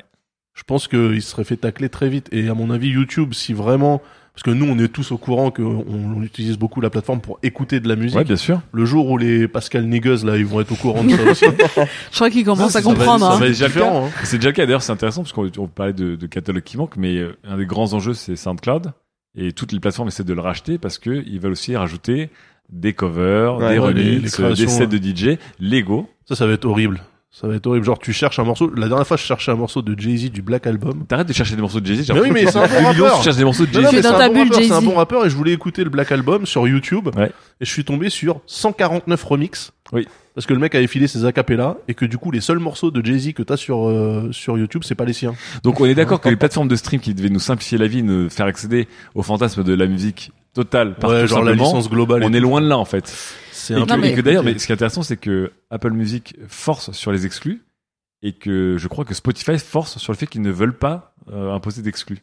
Je 0.60 0.64
pense 0.66 0.88
qu'il 0.88 1.22
se 1.22 1.30
serait 1.30 1.44
fait 1.44 1.56
tacler 1.56 1.88
très 1.88 2.10
vite. 2.10 2.28
Et 2.32 2.48
à 2.48 2.54
mon 2.54 2.70
avis, 2.70 2.88
YouTube, 2.88 3.32
si 3.32 3.54
vraiment... 3.54 4.02
Parce 4.34 4.42
que 4.44 4.50
nous, 4.50 4.66
on 4.70 4.78
est 4.78 4.88
tous 4.88 5.10
au 5.10 5.18
courant 5.18 5.50
qu'on 5.50 5.84
on 5.88 6.22
utilise 6.22 6.56
beaucoup 6.58 6.80
la 6.80 6.88
plateforme 6.90 7.20
pour 7.20 7.38
écouter 7.42 7.80
de 7.80 7.88
la 7.88 7.96
musique. 7.96 8.16
Ouais, 8.16 8.24
bien 8.24 8.36
sûr. 8.36 8.60
Le 8.72 8.84
jour 8.84 9.10
où 9.10 9.18
les 9.18 9.48
Pascal 9.48 9.86
Niguez, 9.86 10.18
là, 10.24 10.36
ils 10.36 10.46
vont 10.46 10.60
être 10.60 10.70
au 10.72 10.76
courant 10.76 11.02
de 11.02 11.10
ça 11.10 11.22
aussi. 11.30 11.44
Je 12.10 12.14
crois 12.14 12.30
qu'il 12.30 12.44
commence 12.44 12.76
à 12.76 12.82
comprendre. 12.82 13.26
ça 13.26 13.32
hein. 13.34 13.38
va 13.38 13.46
être 13.48 13.54
C'est 13.54 13.64
déjà 13.64 13.66
le 13.66 13.72
différent, 13.72 14.00
cas. 14.02 14.06
hein. 14.06 14.20
C'est 14.24 14.36
déjà 14.36 14.48
le 14.50 14.54
cas. 14.54 14.66
D'ailleurs, 14.66 14.82
c'est 14.82 14.92
intéressant 14.92 15.22
parce 15.22 15.32
qu'on 15.32 15.50
on 15.58 15.66
parlait 15.66 15.92
de, 15.94 16.14
de 16.14 16.26
catalogue 16.26 16.62
qui 16.62 16.76
manque, 16.76 16.96
mais 16.96 17.16
euh, 17.16 17.36
un 17.44 17.56
des 17.56 17.66
grands 17.66 17.92
enjeux, 17.92 18.14
c'est 18.14 18.36
SoundCloud. 18.36 18.92
Et 19.36 19.52
toutes 19.52 19.72
les 19.72 19.80
plateformes 19.80 20.08
essaient 20.08 20.24
de 20.24 20.32
le 20.34 20.40
racheter 20.40 20.78
parce 20.78 20.98
que 20.98 21.22
ils 21.26 21.40
veulent 21.40 21.52
aussi 21.52 21.76
rajouter 21.76 22.30
des 22.70 22.92
covers, 22.92 23.56
Ouais, 23.58 23.72
des 23.74 23.78
ouais, 23.80 23.86
remixes, 23.88 24.40
des 24.40 24.66
sets 24.68 24.86
de 24.86 24.96
DJ, 24.96 25.38
Lego. 25.58 26.08
Ça, 26.26 26.36
ça 26.36 26.46
va 26.46 26.52
être 26.52 26.64
horrible. 26.66 27.00
Ça 27.32 27.46
va 27.46 27.54
être 27.54 27.66
horrible. 27.68 27.86
Genre, 27.86 27.98
tu 27.98 28.12
cherches 28.12 28.40
un 28.40 28.44
morceau. 28.44 28.72
La 28.74 28.88
dernière 28.88 29.06
fois, 29.06 29.16
je 29.16 29.22
cherchais 29.22 29.52
un 29.52 29.56
morceau 29.56 29.82
de 29.82 29.98
Jay-Z 29.98 30.32
du 30.32 30.42
Black 30.42 30.66
Album. 30.66 31.04
T'arrêtes 31.06 31.28
de 31.28 31.32
chercher 31.32 31.54
des 31.54 31.62
morceaux 31.62 31.78
de 31.80 31.86
Jay-Z. 31.86 32.06
j'ai 32.06 32.12
Mais 32.12 32.20
oui, 32.20 32.30
mais 32.32 32.46
c'est 32.46 32.58
un 32.58 32.66
que 32.66 32.72
bon 32.72 32.88
depuis 32.88 32.94
2011, 32.96 33.02
rappeur. 33.02 33.18
Tu 33.18 33.24
cherches 33.24 33.36
des 33.36 33.44
morceaux 33.44 33.66
de 33.66 33.72
Non, 33.72 33.82
non, 33.82 33.90
Jay-Z. 33.90 33.94
mais 33.94 34.02
dans 34.02 34.08
c'est 34.10 34.18
ta 34.18 34.24
un 34.24 34.28
bon 34.28 34.38
rappeur, 34.42 34.54
c'est 34.58 34.72
un 34.72 34.80
Jay-Z. 34.80 34.84
bon 34.84 34.94
rappeur 34.96 35.26
et 35.26 35.30
je 35.30 35.36
voulais 35.36 35.52
écouter 35.52 35.84
le 35.84 35.90
Black 35.90 36.10
Album 36.10 36.44
sur 36.44 36.66
YouTube. 36.66 37.08
Ouais. 37.16 37.30
Et 37.60 37.64
je 37.64 37.70
suis 37.70 37.84
tombé 37.84 38.10
sur 38.10 38.40
149 38.46 39.22
remix. 39.22 39.70
Oui. 39.92 40.08
Parce 40.34 40.46
que 40.46 40.54
le 40.54 40.58
mec 40.60 40.74
avait 40.74 40.86
filé 40.88 41.06
ses 41.06 41.24
acapellas 41.24 41.76
et 41.86 41.94
que 41.94 42.04
du 42.04 42.18
coup, 42.18 42.32
les 42.32 42.40
seuls 42.40 42.58
morceaux 42.58 42.90
de 42.90 43.04
Jay-Z 43.04 43.32
que 43.34 43.42
t'as 43.44 43.56
sur, 43.56 43.88
euh, 43.88 44.28
sur 44.32 44.58
YouTube, 44.58 44.82
c'est 44.84 44.94
pas 44.96 45.04
les 45.04 45.12
siens. 45.12 45.34
Donc 45.62 45.80
on 45.80 45.86
est 45.86 45.94
d'accord 45.94 46.20
que 46.20 46.28
les 46.28 46.36
plateformes 46.36 46.68
de 46.68 46.76
stream 46.76 47.00
qui 47.00 47.14
devaient 47.14 47.28
nous 47.30 47.38
simplifier 47.40 47.78
la 47.78 47.86
vie, 47.86 48.02
nous 48.02 48.28
faire 48.28 48.46
accéder 48.46 48.88
au 49.14 49.22
fantasme 49.22 49.62
de 49.62 49.74
la 49.74 49.86
musique 49.86 50.32
totale, 50.54 50.94
Ouais, 51.02 51.26
genre 51.26 51.42
la 51.42 51.52
licence 51.52 51.88
globale. 51.90 52.22
on 52.24 52.32
est 52.32 52.40
loin 52.40 52.60
de 52.60 52.68
là 52.68 52.78
en 52.78 52.84
fait. 52.84 53.06
C'est 53.52 53.74
Et 53.74 53.76
un 53.76 53.86
que, 53.86 53.94
peu 53.94 54.04
et 54.04 54.14
que 54.14 54.20
d'ailleurs, 54.20 54.42
mais 54.44 54.58
ce 54.58 54.66
qui 54.66 54.72
est 54.72 54.74
intéressant, 54.74 55.02
c'est 55.02 55.16
que 55.16 55.52
Apple 55.70 55.90
Music 55.92 56.34
force 56.48 56.92
sur 56.92 57.12
les 57.12 57.26
exclus 57.26 57.62
et 58.22 58.32
que 58.32 58.76
je 58.78 58.88
crois 58.88 59.04
que 59.04 59.14
Spotify 59.14 59.58
force 59.58 59.98
sur 59.98 60.12
le 60.12 60.16
fait 60.18 60.26
qu'ils 60.26 60.42
ne 60.42 60.50
veulent 60.50 60.76
pas 60.76 61.14
euh, 61.32 61.52
imposer 61.52 61.82
d'exclus. 61.82 62.18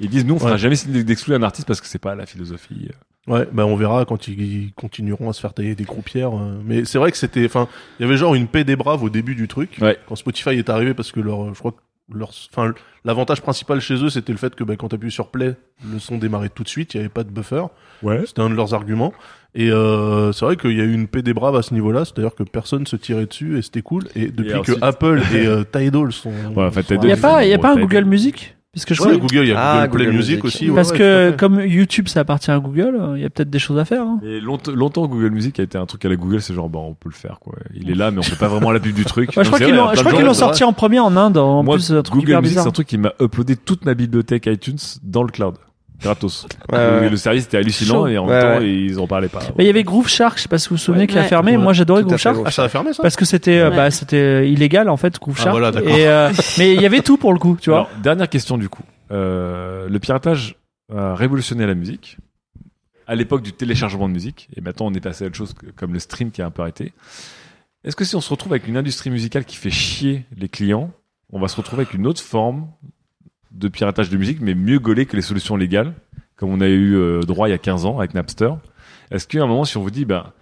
Ils 0.00 0.08
disent 0.08 0.24
nous 0.24 0.34
on 0.34 0.38
fera 0.38 0.52
Ouais. 0.52 0.58
jamais 0.58 0.76
d'exclus 1.02 1.34
un 1.34 1.42
artiste 1.42 1.66
parce 1.66 1.80
que 1.80 1.86
c'est 1.88 1.98
pas 1.98 2.14
la 2.14 2.26
philosophie. 2.26 2.88
Ouais, 3.26 3.46
bah 3.52 3.66
on 3.66 3.76
verra 3.76 4.04
quand 4.06 4.28
ils 4.28 4.72
continueront 4.74 5.28
à 5.28 5.32
se 5.34 5.40
faire 5.40 5.52
tailler 5.52 5.74
des 5.74 5.84
croupières. 5.84 6.34
euh. 6.34 6.60
Mais 6.64 6.84
c'est 6.84 6.96
vrai 6.98 7.10
que 7.10 7.18
c'était, 7.18 7.44
enfin, 7.44 7.68
il 7.98 8.04
y 8.04 8.06
avait 8.08 8.16
genre 8.16 8.34
une 8.34 8.46
paix 8.46 8.64
des 8.64 8.76
braves 8.76 9.02
au 9.02 9.10
début 9.10 9.34
du 9.34 9.48
truc. 9.48 9.76
Ouais. 9.82 9.98
Quand 10.08 10.14
Spotify 10.16 10.50
est 10.50 10.70
arrivé 10.70 10.94
parce 10.94 11.12
que 11.12 11.20
leur, 11.20 11.52
je 11.52 11.58
crois 11.58 11.72
que 11.72 11.78
leur, 12.12 12.30
enfin, 12.50 12.72
l'avantage 13.04 13.42
principal 13.42 13.80
chez 13.80 14.02
eux, 14.02 14.10
c'était 14.10 14.32
le 14.32 14.38
fait 14.38 14.54
que 14.54 14.64
bah, 14.64 14.76
quand 14.76 14.88
t'appuies 14.88 15.10
sur 15.10 15.28
play, 15.28 15.56
le 15.84 15.98
son 15.98 16.18
démarrait 16.18 16.48
tout 16.48 16.62
de 16.62 16.68
suite, 16.68 16.94
il 16.94 16.98
n'y 16.98 17.00
avait 17.02 17.12
pas 17.12 17.24
de 17.24 17.30
buffer. 17.30 17.64
Ouais. 18.02 18.24
C'était 18.26 18.40
un 18.40 18.50
de 18.50 18.54
leurs 18.54 18.74
arguments. 18.74 19.12
Et 19.54 19.70
euh, 19.70 20.32
c'est 20.32 20.44
vrai 20.44 20.56
qu'il 20.56 20.76
y 20.76 20.80
a 20.80 20.84
eu 20.84 20.92
une 20.92 21.08
paix 21.08 21.22
des 21.22 21.32
braves 21.32 21.56
à 21.56 21.62
ce 21.62 21.72
niveau-là, 21.74 22.04
c'est-à-dire 22.04 22.34
que 22.34 22.42
personne 22.42 22.86
se 22.86 22.96
tirait 22.96 23.26
dessus 23.26 23.58
et 23.58 23.62
c'était 23.62 23.82
cool. 23.82 24.04
Et 24.14 24.28
depuis 24.28 24.60
que 24.62 24.72
Apple 24.82 25.22
et 25.34 25.46
euh, 25.46 25.64
Tidal 25.64 26.12
sont, 26.12 26.30
ouais, 26.54 26.64
enfin, 26.64 26.82
sont 26.82 26.94
il 26.94 27.06
n'y 27.06 27.12
a 27.12 27.16
pas, 27.16 27.44
il 27.44 27.50
y 27.50 27.54
a 27.54 27.58
pas 27.58 27.72
un 27.72 27.80
Google 27.80 28.04
Music? 28.04 28.56
Parce 28.78 28.84
que 28.84 28.94
je 28.94 29.02
ouais, 29.02 29.18
Parce 30.74 30.92
que 30.92 31.32
comme 31.36 31.60
YouTube, 31.60 32.08
ça 32.08 32.20
appartient 32.20 32.50
à 32.50 32.58
Google, 32.58 32.98
il 33.16 33.22
y 33.22 33.24
a 33.24 33.30
peut-être 33.30 33.50
des 33.50 33.58
choses 33.58 33.78
à 33.78 33.84
faire. 33.84 34.02
Hein. 34.02 34.20
Et 34.24 34.40
longtemps, 34.40 34.72
longtemps, 34.72 35.06
Google 35.06 35.30
Music 35.30 35.58
a 35.58 35.62
été 35.62 35.78
un 35.78 35.86
truc 35.86 36.04
à 36.04 36.08
la 36.08 36.16
Google, 36.16 36.40
c'est 36.40 36.54
genre, 36.54 36.68
bah, 36.68 36.78
on 36.78 36.94
peut 36.94 37.08
le 37.08 37.14
faire, 37.14 37.38
quoi. 37.40 37.54
Il 37.74 37.90
est 37.90 37.94
là, 37.94 38.10
mais 38.10 38.18
on 38.18 38.22
fait 38.22 38.36
pas 38.36 38.48
vraiment 38.48 38.70
la 38.70 38.80
pub 38.80 38.94
du 38.94 39.04
truc. 39.04 39.30
Je 39.36 39.40
crois 39.42 39.58
qu'ils 39.58 39.74
l'ont, 40.24 40.34
sorti 40.34 40.64
en 40.64 40.72
premier 40.72 41.00
en 41.00 41.16
Inde, 41.16 41.38
en 41.38 41.62
Moi, 41.62 41.76
plus, 41.76 41.92
un 41.92 42.02
truc 42.02 42.20
Google 42.20 42.40
Music, 42.42 42.58
c'est 42.58 42.68
un 42.68 42.72
truc 42.72 42.86
qui 42.86 42.98
m'a 42.98 43.12
uploadé 43.20 43.56
toute 43.56 43.84
ma 43.84 43.94
bibliothèque 43.94 44.46
iTunes 44.46 44.78
dans 45.02 45.22
le 45.22 45.30
cloud 45.30 45.54
gratos. 46.00 46.46
Le 46.70 47.16
service 47.16 47.44
était 47.44 47.56
hallucinant 47.56 48.06
et 48.06 48.18
en 48.18 48.26
même 48.26 48.40
temps 48.40 48.60
ils 48.60 48.98
en 48.98 49.06
parlaient 49.06 49.28
pas. 49.28 49.40
Mais 49.56 49.64
il 49.64 49.66
y 49.66 49.70
avait 49.70 49.84
Groove 49.84 50.08
Shark, 50.08 50.38
je 50.38 50.42
sais 50.42 50.48
pas 50.48 50.58
si 50.58 50.68
vous 50.68 50.76
vous 50.76 50.80
souvenez, 50.80 51.06
qui 51.06 51.18
a 51.18 51.24
fermé. 51.24 51.56
Moi 51.56 51.72
j'adorais 51.72 52.02
Groove 52.02 52.16
Shark. 52.16 52.38
Ah 52.44 52.50
ça 52.50 52.64
a 52.64 52.68
fermé 52.68 52.90
Parce 53.00 53.16
que 53.16 53.24
c'était 53.24 53.58
euh, 53.58 53.70
bah 53.70 53.90
c'était 53.90 54.16
euh, 54.16 54.46
illégal 54.46 54.88
en 54.88 54.96
fait 54.96 55.18
Groove 55.18 55.36
ah, 55.40 55.44
Shark. 55.44 55.76
Euh, 55.76 56.32
mais 56.58 56.74
il 56.74 56.80
y 56.80 56.86
avait 56.86 57.00
tout 57.00 57.16
pour 57.16 57.32
le 57.32 57.38
coup, 57.38 57.56
tu 57.60 57.70
vois. 57.70 57.88
dernière 58.02 58.28
question 58.28 58.58
du 58.58 58.68
coup. 58.68 58.82
le 59.10 59.98
piratage 59.98 60.56
a 60.94 61.14
révolutionné 61.14 61.66
la 61.66 61.74
musique 61.74 62.18
à 63.08 63.14
l'époque 63.14 63.42
du 63.42 63.52
téléchargement 63.54 64.06
de 64.06 64.12
musique, 64.12 64.48
et 64.54 64.60
maintenant 64.60 64.86
on 64.86 64.92
est 64.92 65.00
passé 65.00 65.24
à 65.24 65.28
autre 65.28 65.36
chose 65.36 65.54
comme 65.76 65.94
le 65.94 65.98
stream 65.98 66.30
qui 66.30 66.42
a 66.42 66.46
un 66.46 66.50
peu 66.50 66.60
arrêté. 66.60 66.92
Est-ce 67.82 67.96
que 67.96 68.04
si 68.04 68.14
on 68.14 68.20
se 68.20 68.28
retrouve 68.28 68.52
avec 68.52 68.68
une 68.68 68.76
industrie 68.76 69.08
musicale 69.08 69.46
qui 69.46 69.56
fait 69.56 69.70
chier 69.70 70.26
les 70.36 70.48
clients, 70.48 70.90
on 71.32 71.40
va 71.40 71.48
se 71.48 71.56
retrouver 71.56 71.82
avec 71.82 71.94
une 71.94 72.06
autre 72.06 72.20
forme 72.20 72.68
de 73.52 73.68
piratage 73.68 74.10
de 74.10 74.16
musique, 74.16 74.40
mais 74.40 74.54
mieux 74.54 74.78
gaulé 74.78 75.06
que 75.06 75.16
les 75.16 75.22
solutions 75.22 75.56
légales, 75.56 75.94
comme 76.36 76.50
on 76.50 76.60
a 76.60 76.68
eu 76.68 76.96
euh, 76.96 77.20
droit 77.20 77.48
il 77.48 77.52
y 77.52 77.54
a 77.54 77.58
15 77.58 77.86
ans 77.86 77.98
avec 77.98 78.14
Napster. 78.14 78.50
Est-ce 79.10 79.26
qu'à 79.26 79.42
un 79.42 79.46
moment, 79.46 79.64
si 79.64 79.76
on 79.76 79.82
vous 79.82 79.90
dit, 79.90 80.04
bah, 80.04 80.32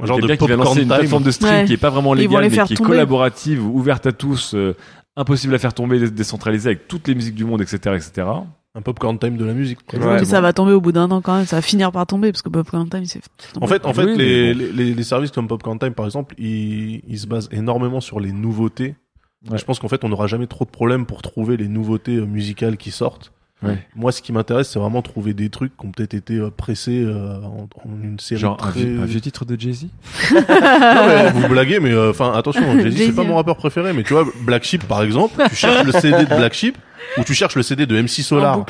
un 0.00 0.06
genre 0.06 0.20
de 0.20 0.34
qui 0.34 0.46
va 0.46 0.56
lancer 0.56 0.82
une 0.82 0.88
plateforme 0.88 1.24
de 1.24 1.30
stream 1.30 1.66
qui 1.66 1.72
est 1.72 1.78
pas 1.78 1.90
vraiment 1.90 2.14
légale, 2.14 2.48
mais 2.50 2.64
qui 2.64 2.74
est 2.74 2.82
collaborative, 2.82 3.64
ouverte 3.64 4.06
à 4.06 4.12
tous, 4.12 4.54
euh, 4.54 4.76
impossible 5.16 5.54
à 5.54 5.58
faire 5.58 5.74
tomber, 5.74 6.10
décentralisée 6.10 6.70
avec 6.70 6.88
toutes 6.88 7.08
les 7.08 7.14
musiques 7.14 7.34
du 7.34 7.44
monde, 7.44 7.60
etc., 7.60 7.96
etc. 7.96 8.28
Un 8.74 8.82
popcorn 8.82 9.18
time 9.18 9.36
de 9.36 9.44
la 9.44 9.54
musique. 9.54 9.80
Ouais, 9.92 10.24
ça 10.24 10.40
va 10.40 10.52
tomber 10.52 10.72
au 10.72 10.80
bout 10.80 10.92
d'un 10.92 11.10
an 11.10 11.20
quand 11.20 11.36
même, 11.36 11.46
ça 11.46 11.56
va 11.56 11.62
finir 11.62 11.90
par 11.90 12.06
tomber 12.06 12.30
parce 12.30 12.42
que 12.42 12.48
popcorn 12.48 12.88
time, 12.88 13.06
c'est. 13.06 13.22
En 13.60 13.66
fait, 13.66 13.84
en 13.84 13.92
fait, 13.92 14.14
les, 14.14 14.54
les, 14.54 15.02
services 15.02 15.32
comme 15.32 15.48
popcorn 15.48 15.78
time, 15.78 15.94
par 15.94 16.06
exemple, 16.06 16.34
ils, 16.38 17.02
ils 17.08 17.18
se 17.18 17.26
basent 17.26 17.48
énormément 17.50 18.00
sur 18.00 18.20
les 18.20 18.30
nouveautés 18.30 18.94
je 19.44 19.64
pense 19.64 19.78
qu'en 19.78 19.88
fait, 19.88 20.04
on 20.04 20.08
n'aura 20.08 20.26
jamais 20.26 20.46
trop 20.46 20.64
de 20.64 20.70
problèmes 20.70 21.06
pour 21.06 21.22
trouver 21.22 21.56
les 21.56 21.68
nouveautés 21.68 22.16
euh, 22.16 22.26
musicales 22.26 22.76
qui 22.76 22.90
sortent. 22.90 23.32
Ouais. 23.62 23.76
Moi, 23.96 24.12
ce 24.12 24.22
qui 24.22 24.32
m'intéresse, 24.32 24.70
c'est 24.70 24.78
vraiment 24.78 25.02
trouver 25.02 25.34
des 25.34 25.50
trucs 25.50 25.76
qui 25.76 25.84
ont 25.84 25.90
peut-être 25.90 26.14
été 26.14 26.34
euh, 26.34 26.50
pressés 26.50 27.02
euh, 27.02 27.40
en, 27.42 27.68
une 28.02 28.20
série. 28.20 28.40
Genre 28.40 28.56
un, 28.62 28.70
vieux, 28.70 29.20
titre 29.20 29.44
de 29.44 29.58
Jay-Z? 29.58 29.86
Vous 31.34 31.48
blaguez, 31.48 31.80
mais 31.80 31.90
euh, 31.90 32.10
enfin, 32.10 32.32
attention, 32.34 32.78
Jay-Z, 32.80 32.96
c'est 32.96 33.14
pas 33.14 33.24
mon 33.24 33.34
rappeur 33.34 33.56
préféré, 33.56 33.92
mais 33.92 34.04
tu 34.04 34.12
vois, 34.12 34.24
Black 34.42 34.62
Sheep, 34.62 34.86
par 34.86 35.02
exemple, 35.02 35.42
tu 35.48 35.56
cherches 35.56 35.84
le 35.84 35.92
CD 35.92 36.24
de 36.24 36.36
Black 36.36 36.54
Sheep, 36.54 36.78
où 37.16 37.24
tu 37.24 37.34
cherches 37.34 37.56
le 37.56 37.62
CD 37.62 37.86
de 37.86 38.00
MC 38.00 38.22
Solar, 38.22 38.64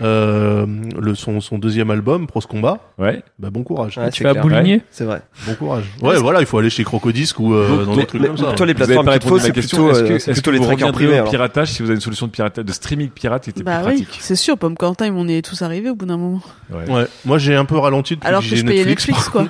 euh, 0.00 0.66
le 1.00 1.14
son, 1.14 1.40
son 1.40 1.58
deuxième 1.58 1.90
album, 1.90 2.26
Pros 2.26 2.40
Combat. 2.40 2.78
Ouais. 2.98 3.22
Bah 3.38 3.50
bon 3.50 3.62
courage. 3.62 3.98
Ouais, 3.98 4.10
tu 4.10 4.24
vas 4.24 4.34
bouligner. 4.34 4.82
C'est 4.90 5.04
vrai. 5.04 5.22
Bon 5.46 5.54
courage. 5.54 5.84
Ouais, 6.00 6.16
voilà, 6.16 6.40
il 6.40 6.46
faut 6.46 6.58
aller 6.58 6.70
chez 6.70 6.84
Crocodisc 6.84 7.38
ou 7.40 7.54
euh, 7.54 7.84
dans 7.84 7.96
des 7.96 8.06
trucs. 8.06 8.22
Toi, 8.56 8.66
les 8.66 8.74
plateformes 8.74 9.06
pas 9.06 9.20
fausses, 9.20 9.42
c'est 9.42 9.52
plutôt, 9.52 9.88
euh, 9.88 10.16
est-ce 10.16 10.24
que, 10.24 10.30
est 10.30 10.32
est 10.32 10.34
que, 10.34 10.40
que 10.40 10.50
les 10.50 10.60
trackers 10.60 10.92
privés 10.92 11.14
alors. 11.14 11.30
piratage 11.30 11.72
si 11.72 11.82
vous 11.82 11.88
avez 11.88 11.96
une 11.96 12.00
solution 12.00 12.26
de 12.26 12.32
piratage, 12.32 12.64
de 12.64 12.72
streaming 12.72 13.08
pirate, 13.08 13.48
était 13.48 13.62
bah 13.62 13.78
oui, 13.80 14.02
pratique. 14.02 14.18
C'est 14.20 14.36
sûr, 14.36 14.58
Pomme 14.58 14.76
Time, 14.76 15.16
on 15.16 15.28
y 15.28 15.34
est 15.34 15.42
tous 15.42 15.62
arrivés 15.62 15.90
au 15.90 15.94
bout 15.94 16.06
d'un 16.06 16.16
moment. 16.16 16.42
Ouais. 16.70 17.06
Moi, 17.24 17.38
j'ai 17.38 17.54
un 17.54 17.64
peu 17.64 17.78
ralenti 17.78 18.14
depuis 18.14 18.28
alors 18.28 18.42
que, 18.42 18.46
j'ai 18.46 18.62
Netflix, 18.62 19.08
Netflix 19.08 19.28
quoi. 19.28 19.46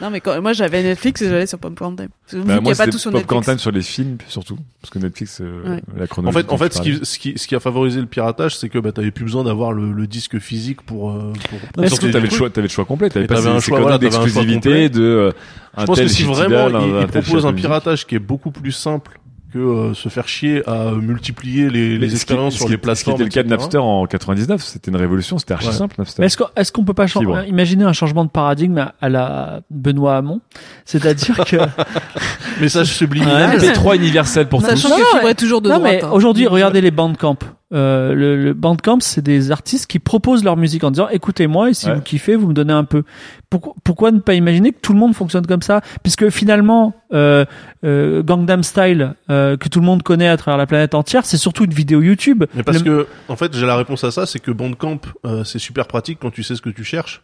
Non, 0.00 0.10
mais 0.10 0.22
moi, 0.40 0.52
j'avais 0.52 0.82
Netflix 0.82 1.22
et 1.22 1.28
j'allais 1.28 1.46
sur 1.46 1.58
Pomme 1.58 1.74
Time. 1.74 2.08
Bah, 2.32 2.58
vu 2.58 2.62
qu'il 2.62 2.76
pas 2.76 2.86
tout 2.86 2.98
sur 2.98 3.12
Netflix. 3.12 3.58
Sur 3.58 3.72
les 3.72 3.82
films 3.82 4.18
surtout, 4.28 4.58
parce 4.80 4.90
que 4.90 4.98
Netflix, 4.98 5.40
euh, 5.40 5.80
la 5.96 6.06
chronologie. 6.06 6.38
En 6.38 6.40
fait, 6.40 6.52
en 6.52 6.58
fait, 6.58 6.74
ce 6.74 7.18
qui, 7.18 7.36
ce 7.36 7.48
qui, 7.48 7.54
a 7.58 7.60
favorisé 7.60 8.00
le 8.00 8.06
piratage, 8.06 8.56
c'est 8.56 8.68
que 8.68 8.78
bah, 8.78 8.92
t'avais 8.92 9.10
plus 9.10 9.24
besoin 9.24 9.44
d'avoir 9.44 9.72
le, 9.72 10.06
disque 10.06 10.38
physique 10.38 10.82
pour. 10.82 11.10
Euh, 11.10 11.32
pour... 11.74 11.88
Surtout, 11.88 12.10
t'avais 12.10 12.28
le 12.28 12.34
choix, 12.34 12.48
le 12.54 12.68
choix 12.68 12.84
complet. 12.84 13.10
T'avais 13.10 13.26
pas 13.26 13.46
un 13.46 13.60
choix 13.60 13.98
d'exclusivité 13.98 14.88
de. 14.88 15.02
Euh, 15.02 15.32
Je 15.76 15.84
pense 15.84 16.00
que 16.00 16.08
si 16.08 16.22
vraiment 16.24 16.80
il 16.80 17.06
propose 17.06 17.46
un 17.46 17.52
piratage 17.52 18.06
qui 18.06 18.14
est 18.14 18.20
beaucoup 18.20 18.50
plus 18.50 18.72
simple 18.72 19.20
que 19.52 19.58
euh, 19.58 19.94
se 19.94 20.08
faire 20.08 20.28
chier 20.28 20.62
à 20.68 20.92
multiplier 20.92 21.70
les, 21.70 21.98
les 21.98 22.12
expériences 22.14 22.54
qui, 22.54 22.60
sur 22.60 22.68
les 22.68 22.76
plateformes. 22.76 23.16
C'était 23.16 23.24
le 23.24 23.30
cas 23.30 23.42
de 23.42 23.48
Napster 23.48 23.78
en 23.78 24.06
99, 24.06 24.62
c'était 24.62 24.90
une 24.90 24.96
révolution, 24.96 25.38
c'était 25.38 25.54
archi 25.54 25.68
ouais. 25.68 25.72
simple 25.72 25.96
Napster. 25.98 26.22
Est-ce 26.22 26.36
qu'on 26.36 26.46
est 26.54 26.72
qu 26.72 26.84
peut 26.84 26.94
pas 26.94 27.06
imaginer 27.46 27.84
un 27.84 27.92
changement 27.92 28.24
de 28.24 28.30
paradigme 28.30 28.90
à 29.00 29.08
la 29.08 29.60
Benoît 29.70 30.16
Hamon? 30.16 30.40
C'est-à-dire 30.84 31.44
que 31.44 31.56
message 32.60 32.94
subliminal, 32.94 33.58
MP3 33.58 33.96
universel 33.96 34.48
pour 34.48 34.60
non, 34.60 34.68
tous. 34.68 34.76
Sachant 34.76 34.96
que 34.96 35.26
non, 35.26 35.34
toujours 35.34 35.62
de 35.62 35.70
non, 35.70 35.84
hein. 35.84 36.10
aujourd'hui, 36.12 36.46
regardez 36.46 36.80
les 36.80 36.90
Bandcamp. 36.90 37.38
Euh, 37.74 38.14
le, 38.14 38.42
le, 38.42 38.54
Bandcamp, 38.54 39.00
c'est 39.00 39.20
des 39.20 39.50
artistes 39.50 39.86
qui 39.86 39.98
proposent 39.98 40.42
leur 40.42 40.56
musique 40.56 40.84
en 40.84 40.90
disant 40.90 41.08
écoutez-moi 41.10 41.70
et 41.70 41.74
si 41.74 41.90
vous 41.90 42.00
kiffez, 42.00 42.34
vous 42.34 42.48
me 42.48 42.54
donnez 42.54 42.72
un 42.72 42.84
peu. 42.84 43.02
Pourquoi, 43.50 43.74
pourquoi, 43.84 44.10
ne 44.10 44.20
pas 44.20 44.34
imaginer 44.34 44.72
que 44.72 44.80
tout 44.80 44.92
le 44.92 44.98
monde 44.98 45.14
fonctionne 45.14 45.46
comme 45.46 45.62
ça? 45.62 45.82
Puisque 46.02 46.30
finalement, 46.30 46.94
euh, 47.12 47.44
euh, 47.84 48.22
Gangnam 48.22 48.62
Style, 48.62 49.14
euh, 49.30 49.56
que 49.56 49.68
tout 49.68 49.80
le 49.80 49.86
monde 49.86 50.02
connaît 50.02 50.28
à 50.28 50.36
travers 50.36 50.58
la 50.58 50.66
planète 50.66 50.94
entière, 50.94 51.24
c'est 51.24 51.36
surtout 51.36 51.64
une 51.64 51.74
vidéo 51.74 52.02
YouTube. 52.02 52.44
Mais 52.54 52.62
parce 52.62 52.82
que, 52.82 53.06
en 53.28 53.36
fait, 53.36 53.54
j'ai 53.54 53.66
la 53.66 53.76
réponse 53.76 54.04
à 54.04 54.10
ça, 54.10 54.26
c'est 54.26 54.40
que 54.40 54.50
Bandcamp, 54.50 55.00
euh, 55.24 55.44
c'est 55.44 55.58
super 55.58 55.86
pratique 55.86 56.18
quand 56.20 56.30
tu 56.30 56.42
sais 56.42 56.56
ce 56.56 56.62
que 56.62 56.70
tu 56.70 56.84
cherches. 56.84 57.22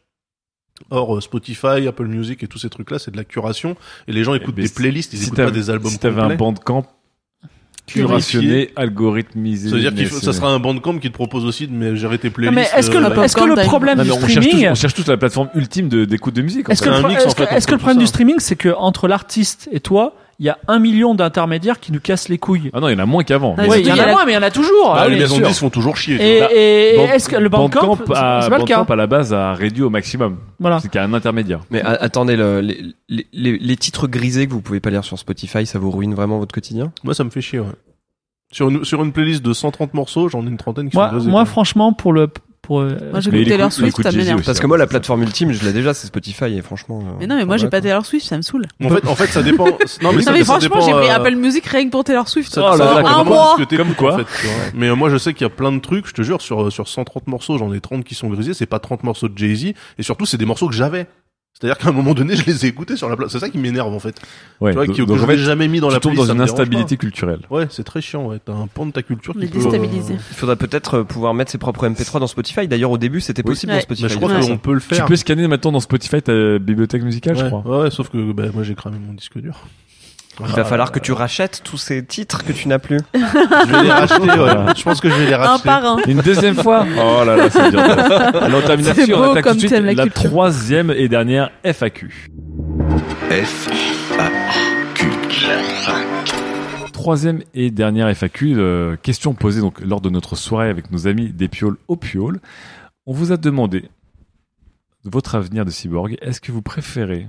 Or, 0.90 1.22
Spotify, 1.22 1.86
Apple 1.88 2.06
Music 2.06 2.42
et 2.42 2.48
tous 2.48 2.58
ces 2.58 2.68
trucs-là, 2.68 2.98
c'est 2.98 3.10
de 3.10 3.16
la 3.16 3.24
curation. 3.24 3.76
Et 4.08 4.12
les 4.12 4.24
gens 4.24 4.34
eh 4.34 4.38
écoutent 4.38 4.56
ben, 4.56 4.64
des 4.64 4.70
playlists, 4.70 5.12
ils 5.12 5.18
si 5.18 5.26
écoutent 5.26 5.38
pas 5.38 5.50
des 5.50 5.70
albums 5.70 5.90
Si 5.90 5.98
t'avais 5.98 6.20
un 6.20 6.34
Bandcamp, 6.34 6.84
Curationné, 7.86 8.70
algorithmisé. 8.76 9.68
Ça 9.68 9.76
veut 9.76 9.82
dire 9.82 10.10
que 10.10 10.16
ça 10.16 10.32
sera 10.32 10.48
un 10.48 10.58
bandcamp 10.58 10.98
qui 10.98 11.10
te 11.10 11.14
propose 11.14 11.44
aussi 11.44 11.66
de 11.66 11.94
gérer 11.94 12.18
tes 12.18 12.30
playlists. 12.30 12.54
mais 12.54 12.68
est-ce 12.78 12.90
que, 12.90 13.22
est-ce 13.22 13.36
que 13.36 13.44
le 13.44 13.58
euh, 13.58 13.64
problème 13.64 14.02
du 14.02 14.10
streaming. 14.10 14.68
on 14.70 14.74
cherche 14.74 14.94
tous 14.94 15.06
la 15.06 15.16
plateforme 15.16 15.50
ultime 15.54 15.88
d'écoute 15.88 16.34
de 16.34 16.42
musique. 16.42 16.68
Est-ce 16.70 16.82
que, 16.82 16.88
le 16.88 17.78
problème 17.78 17.98
du 17.98 18.06
streaming, 18.06 18.36
c'est 18.38 18.56
que 18.56 18.70
entre 18.70 19.06
l'artiste 19.06 19.68
et 19.70 19.80
toi, 19.80 20.16
il 20.38 20.46
y 20.46 20.48
a 20.48 20.58
un 20.68 20.78
million 20.78 21.14
d'intermédiaires 21.14 21.80
qui 21.80 21.92
nous 21.92 22.00
cassent 22.00 22.28
les 22.28 22.38
couilles. 22.38 22.70
Ah 22.72 22.80
non, 22.80 22.88
il 22.88 22.92
y 22.92 22.96
en 22.96 22.98
a 22.98 23.06
moins 23.06 23.24
qu'avant. 23.24 23.54
Il 23.58 23.86
y 23.86 23.92
en 23.92 23.98
a, 23.98 24.06
moins, 24.06 24.24
mais 24.24 24.32
il 24.32 24.34
y 24.34 24.38
en 24.38 24.42
a 24.42 24.50
toujours. 24.50 24.94
Bah, 24.94 25.02
ah, 25.04 25.08
les 25.08 25.18
maisons 25.18 25.38
de 25.38 25.44
disques 25.44 25.60
font 25.60 25.70
toujours 25.70 25.96
chier. 25.96 26.16
Et, 26.20 26.96
est-ce 26.96 27.28
que 27.28 27.36
le 27.36 27.48
Bandcamp, 27.48 27.96
Bandcamp 27.96 28.84
a, 28.84 28.92
à 28.92 28.96
la 28.96 29.06
base 29.06 29.32
a 29.32 29.54
réduit 29.54 29.82
au 29.82 29.90
maximum. 29.90 30.38
Voilà. 30.58 30.80
C'est 30.80 30.88
qu'il 30.88 31.00
y 31.00 31.04
a 31.04 31.06
un 31.06 31.14
intermédiaire. 31.14 31.60
Mais 31.70 31.84
euh, 31.84 31.96
attendez, 32.00 32.36
les, 33.08 33.76
titres 33.76 34.06
grisés 34.06 34.46
que 34.46 34.52
vous 34.52 34.60
pouvez 34.60 34.80
pas 34.80 34.90
lire 34.90 35.04
sur 35.04 35.18
Spotify, 35.18 35.66
ça 35.66 35.78
vous 35.78 35.90
ruine 35.90 36.14
vraiment 36.14 36.38
votre 36.38 36.54
quotidien? 36.54 36.92
Moi, 37.02 37.14
ça 37.14 37.24
me 37.24 37.30
fait 37.30 37.40
chier. 37.40 37.60
Ouais. 37.60 37.66
Sur 38.50 38.68
une, 39.02 39.12
playlist 39.12 39.44
de 39.44 39.52
130 39.52 39.94
morceaux, 39.94 40.28
j'en 40.28 40.46
ai 40.46 40.48
une 40.48 40.56
trentaine 40.56 40.88
qui 40.88 40.96
moi, 40.96 41.08
sont 41.08 41.16
grisés. 41.16 41.30
Moi, 41.30 41.44
franchement, 41.44 41.92
pour 41.92 42.12
le 42.12 42.28
pour. 42.64 42.80
Euh, 42.80 42.98
moi, 43.12 43.20
Taylor 43.20 43.72
Swift, 43.72 44.02
ça 44.02 44.10
m'énerve. 44.10 44.42
Parce 44.42 44.58
que 44.58 44.66
moi, 44.66 44.76
la 44.76 44.86
plateforme 44.86 45.22
ultime, 45.22 45.52
je 45.52 45.64
l'ai 45.64 45.72
déjà, 45.72 45.94
c'est 45.94 46.06
Spotify, 46.06 46.56
et 46.56 46.62
franchement. 46.62 47.00
Euh, 47.00 47.12
mais 47.20 47.26
non, 47.26 47.36
mais 47.36 47.44
moi, 47.44 47.56
j'ai 47.56 47.68
pas 47.68 47.80
Taylor 47.80 48.04
Swift, 48.04 48.26
ça 48.26 48.36
me 48.36 48.42
saoule. 48.42 48.64
En 48.82 48.88
fait, 48.88 49.06
en 49.06 49.14
fait, 49.14 49.26
ça 49.28 49.42
dépend. 49.42 49.66
Non, 50.02 50.12
mais, 50.12 50.22
ça, 50.22 50.32
mais 50.32 50.44
franchement, 50.44 50.80
j'ai 50.80 50.92
pris 50.92 51.08
euh, 51.08 51.14
Apple 51.14 51.36
Music 51.36 51.64
rien 51.66 51.86
que 51.86 51.90
pour 51.90 52.04
Taylor 52.04 52.28
Swift. 52.28 52.52
Oh 52.56 52.60
là 52.60 52.76
là, 52.76 53.08
un 53.18 53.24
mois. 53.24 53.56
Comme 53.76 53.94
quoi. 53.94 54.18
Mais 54.74 54.94
moi, 54.94 55.08
je 55.10 55.16
sais 55.16 55.32
qu'il 55.34 55.42
y 55.42 55.46
a 55.46 55.50
plein 55.50 55.72
de 55.72 55.78
trucs. 55.78 56.06
Je 56.06 56.12
te 56.12 56.22
jure, 56.22 56.40
sur 56.40 56.64
euh, 56.64 56.70
sur 56.70 56.88
130 56.88 57.26
morceaux, 57.26 57.58
j'en 57.58 57.72
ai 57.72 57.80
30 57.80 58.04
qui 58.04 58.14
sont 58.14 58.28
grisés. 58.28 58.54
C'est 58.54 58.66
pas 58.66 58.78
30 58.78 59.04
morceaux 59.04 59.28
de 59.28 59.36
Jay 59.36 59.54
Z, 59.54 59.64
et 59.98 60.02
surtout, 60.02 60.26
c'est 60.26 60.36
des 60.36 60.46
morceaux 60.46 60.68
que 60.68 60.74
j'avais. 60.74 61.06
C'est-à-dire 61.54 61.78
qu'à 61.78 61.88
un 61.88 61.92
moment 61.92 62.14
donné, 62.14 62.34
je 62.36 62.44
les 62.46 62.66
ai 62.66 62.68
écoutés 62.68 62.96
sur 62.96 63.08
la 63.08 63.16
place. 63.16 63.30
C'est 63.30 63.38
ça 63.38 63.48
qui 63.48 63.58
m'énerve 63.58 63.92
en 63.94 64.00
fait. 64.00 64.20
Ouais. 64.60 64.72
Tu 64.92 65.02
vois, 65.02 65.36
je 65.36 65.42
jamais 65.42 65.68
mis 65.68 65.80
dans 65.80 65.88
tu 65.88 65.94
la 65.94 66.00
tombes 66.00 66.16
dans 66.16 66.30
une 66.30 66.40
instabilité 66.40 66.96
culturelle. 66.96 67.40
Ouais, 67.50 67.66
c'est 67.70 67.84
très 67.84 68.00
chiant. 68.00 68.26
Ouais. 68.26 68.38
T'as 68.44 68.52
un 68.52 68.66
pan 68.66 68.86
de 68.86 68.90
ta 68.92 69.02
culture 69.02 69.34
qui 69.34 69.46
peut. 69.46 69.58
Déstabiliser. 69.58 70.14
Il 70.14 70.36
faudrait 70.36 70.56
peut-être 70.56 70.98
euh, 70.98 71.04
pouvoir 71.04 71.32
mettre 71.32 71.52
ses 71.52 71.58
propres 71.58 71.86
MP3 71.88 72.18
dans 72.18 72.26
Spotify. 72.26 72.66
D'ailleurs, 72.66 72.90
au 72.90 72.98
début, 72.98 73.20
c'était 73.20 73.42
possible 73.42 73.72
dans 73.72 73.80
Spotify. 73.80 74.02
Bah, 74.02 74.08
je 74.08 74.16
crois 74.16 74.40
qu'on 74.40 74.58
peut 74.58 74.74
le 74.74 74.80
faire. 74.80 75.04
Tu 75.04 75.08
peux 75.08 75.16
scanner 75.16 75.46
maintenant 75.46 75.72
dans 75.72 75.80
Spotify 75.80 76.20
ta 76.22 76.58
bibliothèque 76.58 77.02
musicale, 77.02 77.36
je 77.36 77.46
crois. 77.46 77.82
Ouais, 77.82 77.90
sauf 77.90 78.08
que 78.08 78.32
bah, 78.32 78.44
moi 78.52 78.62
j'ai 78.62 78.74
cramé 78.74 78.98
mon 78.98 79.12
disque 79.14 79.38
dur. 79.38 79.60
Il 80.40 80.46
va 80.46 80.64
falloir 80.64 80.90
que 80.90 80.98
tu 80.98 81.12
rachètes 81.12 81.60
tous 81.62 81.76
ces 81.76 82.04
titres 82.04 82.44
que 82.44 82.52
tu 82.52 82.68
n'as 82.68 82.78
plus. 82.78 82.98
Je 83.14 83.72
vais 83.72 83.82
les 83.82 83.90
racheter. 83.90 84.76
Je 84.76 84.82
pense 84.82 85.00
que 85.00 85.08
je 85.08 85.14
vais 85.14 85.26
les 85.26 85.34
racheter. 85.34 85.68
Un 85.68 85.72
par 85.72 85.84
un. 85.84 85.98
Une 86.06 86.20
deuxième 86.20 86.56
fois. 86.56 86.84
Oh 86.96 87.24
là 87.24 87.36
là, 87.36 87.50
c'est 87.50 87.70
dur. 87.70 87.80
Alors, 87.80 88.62
on 88.64 89.34
la, 89.34 90.06
troisième 90.08 90.90
et 90.90 91.08
dernière 91.08 91.50
FAQ. 91.64 92.30
FAQ. 93.30 93.74
Troisième 96.92 97.42
et 97.54 97.70
dernière 97.70 98.08
FAQ. 98.14 98.54
Euh, 98.56 98.96
question 98.96 99.34
posée 99.34 99.60
lors 99.82 100.00
de 100.00 100.10
notre 100.10 100.36
soirée 100.36 100.68
avec 100.68 100.90
nos 100.90 101.06
amis 101.06 101.30
des 101.30 101.48
Pioles 101.48 101.76
au 101.88 101.96
Pioles. 101.96 102.40
On 103.06 103.12
vous 103.12 103.32
a 103.32 103.36
demandé 103.36 103.90
votre 105.04 105.34
avenir 105.34 105.64
de 105.64 105.70
cyborg. 105.70 106.16
Est-ce 106.22 106.40
que 106.40 106.52
vous 106.52 106.62
préférez 106.62 107.28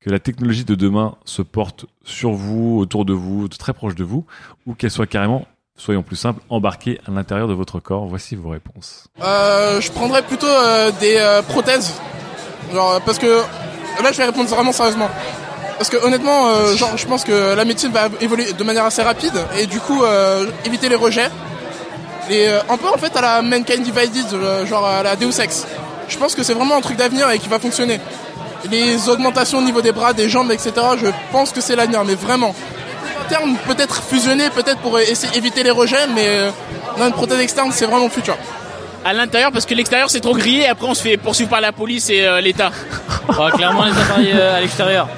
que 0.00 0.10
la 0.10 0.18
technologie 0.18 0.64
de 0.64 0.74
demain 0.74 1.16
se 1.24 1.42
porte 1.42 1.86
sur 2.04 2.32
vous, 2.32 2.78
autour 2.78 3.04
de 3.04 3.12
vous, 3.12 3.48
très 3.48 3.72
proche 3.72 3.94
de 3.94 4.04
vous, 4.04 4.24
ou 4.66 4.74
qu'elle 4.74 4.90
soit 4.90 5.06
carrément 5.06 5.46
Soyons 5.80 6.02
plus 6.02 6.16
simples, 6.16 6.42
embarqué 6.50 7.00
à 7.08 7.10
l'intérieur 7.10 7.48
de 7.48 7.54
votre 7.54 7.80
corps 7.80 8.04
Voici 8.06 8.36
vos 8.36 8.50
réponses. 8.50 9.06
Euh, 9.22 9.80
je 9.80 9.90
prendrais 9.90 10.20
plutôt 10.20 10.46
euh, 10.46 10.90
des 11.00 11.16
euh, 11.16 11.40
prothèses. 11.40 11.94
Genre, 12.70 12.92
euh, 12.92 12.98
parce 13.02 13.18
que 13.18 13.40
là, 14.02 14.12
je 14.12 14.18
vais 14.18 14.26
répondre 14.26 14.46
vraiment 14.50 14.72
sérieusement. 14.72 15.08
Parce 15.78 15.88
que 15.88 15.96
honnêtement, 15.96 16.48
euh, 16.48 16.76
genre, 16.76 16.98
je 16.98 17.06
pense 17.06 17.24
que 17.24 17.54
la 17.54 17.64
médecine 17.64 17.90
va 17.92 18.10
évoluer 18.20 18.52
de 18.52 18.62
manière 18.62 18.84
assez 18.84 19.00
rapide 19.00 19.32
et 19.58 19.64
du 19.64 19.80
coup, 19.80 20.02
éviter 20.66 20.90
les 20.90 20.96
rejets. 20.96 21.30
Et 22.28 22.46
un 22.46 22.76
peu 22.76 22.88
en 22.88 22.98
fait 22.98 23.16
à 23.16 23.22
la 23.22 23.40
Mankind 23.40 23.82
Divided, 23.82 24.66
genre 24.66 24.84
à 24.84 25.02
la 25.02 25.16
Deus 25.16 25.40
Ex. 25.40 25.66
Je 26.08 26.18
pense 26.18 26.34
que 26.34 26.42
c'est 26.42 26.52
vraiment 26.52 26.76
un 26.76 26.82
truc 26.82 26.98
d'avenir 26.98 27.30
et 27.30 27.38
qui 27.38 27.48
va 27.48 27.58
fonctionner. 27.58 27.98
Les 28.70 29.08
augmentations 29.08 29.58
au 29.58 29.62
niveau 29.62 29.80
des 29.80 29.92
bras, 29.92 30.12
des 30.12 30.28
jambes, 30.28 30.50
etc. 30.52 30.72
Je 31.00 31.06
pense 31.32 31.52
que 31.52 31.60
c'est 31.60 31.76
l'avenir, 31.76 32.04
mais 32.04 32.14
vraiment. 32.14 32.54
Interne, 33.26 33.56
peut-être 33.66 34.02
fusionner, 34.02 34.50
peut-être 34.50 34.78
pour 34.78 34.98
essayer 34.98 35.36
éviter 35.38 35.62
les 35.62 35.70
rejets, 35.70 36.06
mais 36.14 36.26
euh, 36.26 36.50
non, 36.98 37.06
une 37.06 37.12
prothèse 37.12 37.40
externe, 37.40 37.70
c'est 37.72 37.86
vraiment 37.86 38.04
le 38.04 38.10
futur. 38.10 38.36
À 39.04 39.12
l'intérieur, 39.12 39.52
parce 39.52 39.64
que 39.64 39.74
l'extérieur 39.74 40.10
c'est 40.10 40.20
trop 40.20 40.34
grillé, 40.34 40.64
et 40.64 40.68
après 40.68 40.86
on 40.88 40.94
se 40.94 41.02
fait 41.02 41.16
poursuivre 41.16 41.48
par 41.48 41.60
la 41.60 41.72
police 41.72 42.10
et 42.10 42.26
euh, 42.26 42.40
l'État. 42.40 42.70
Ouais, 43.28 43.50
clairement, 43.52 43.84
les 43.84 43.92
appareils 43.92 44.32
euh, 44.34 44.56
à 44.56 44.60
l'extérieur. 44.60 45.08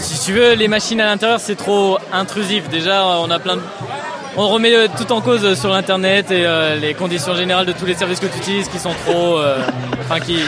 Si 0.00 0.24
tu 0.24 0.32
veux, 0.32 0.54
les 0.54 0.68
machines 0.68 1.00
à 1.00 1.04
l'intérieur, 1.06 1.40
c'est 1.40 1.56
trop 1.56 1.98
intrusif. 2.12 2.68
Déjà, 2.70 3.06
on 3.06 3.30
a 3.30 3.38
plein 3.38 3.56
de... 3.56 3.62
On 4.36 4.48
remet 4.48 4.74
euh, 4.74 4.86
tout 4.96 5.12
en 5.12 5.20
cause 5.20 5.44
euh, 5.44 5.54
sur 5.54 5.68
l'internet 5.68 6.30
et 6.30 6.46
euh, 6.46 6.76
les 6.76 6.94
conditions 6.94 7.34
générales 7.34 7.66
de 7.66 7.72
tous 7.72 7.84
les 7.84 7.94
services 7.94 8.18
que 8.18 8.26
tu 8.26 8.38
utilises 8.38 8.68
qui 8.68 8.78
sont 8.78 8.94
trop, 9.04 9.36
euh, 9.36 9.58
enfin 10.00 10.20
qui, 10.20 10.38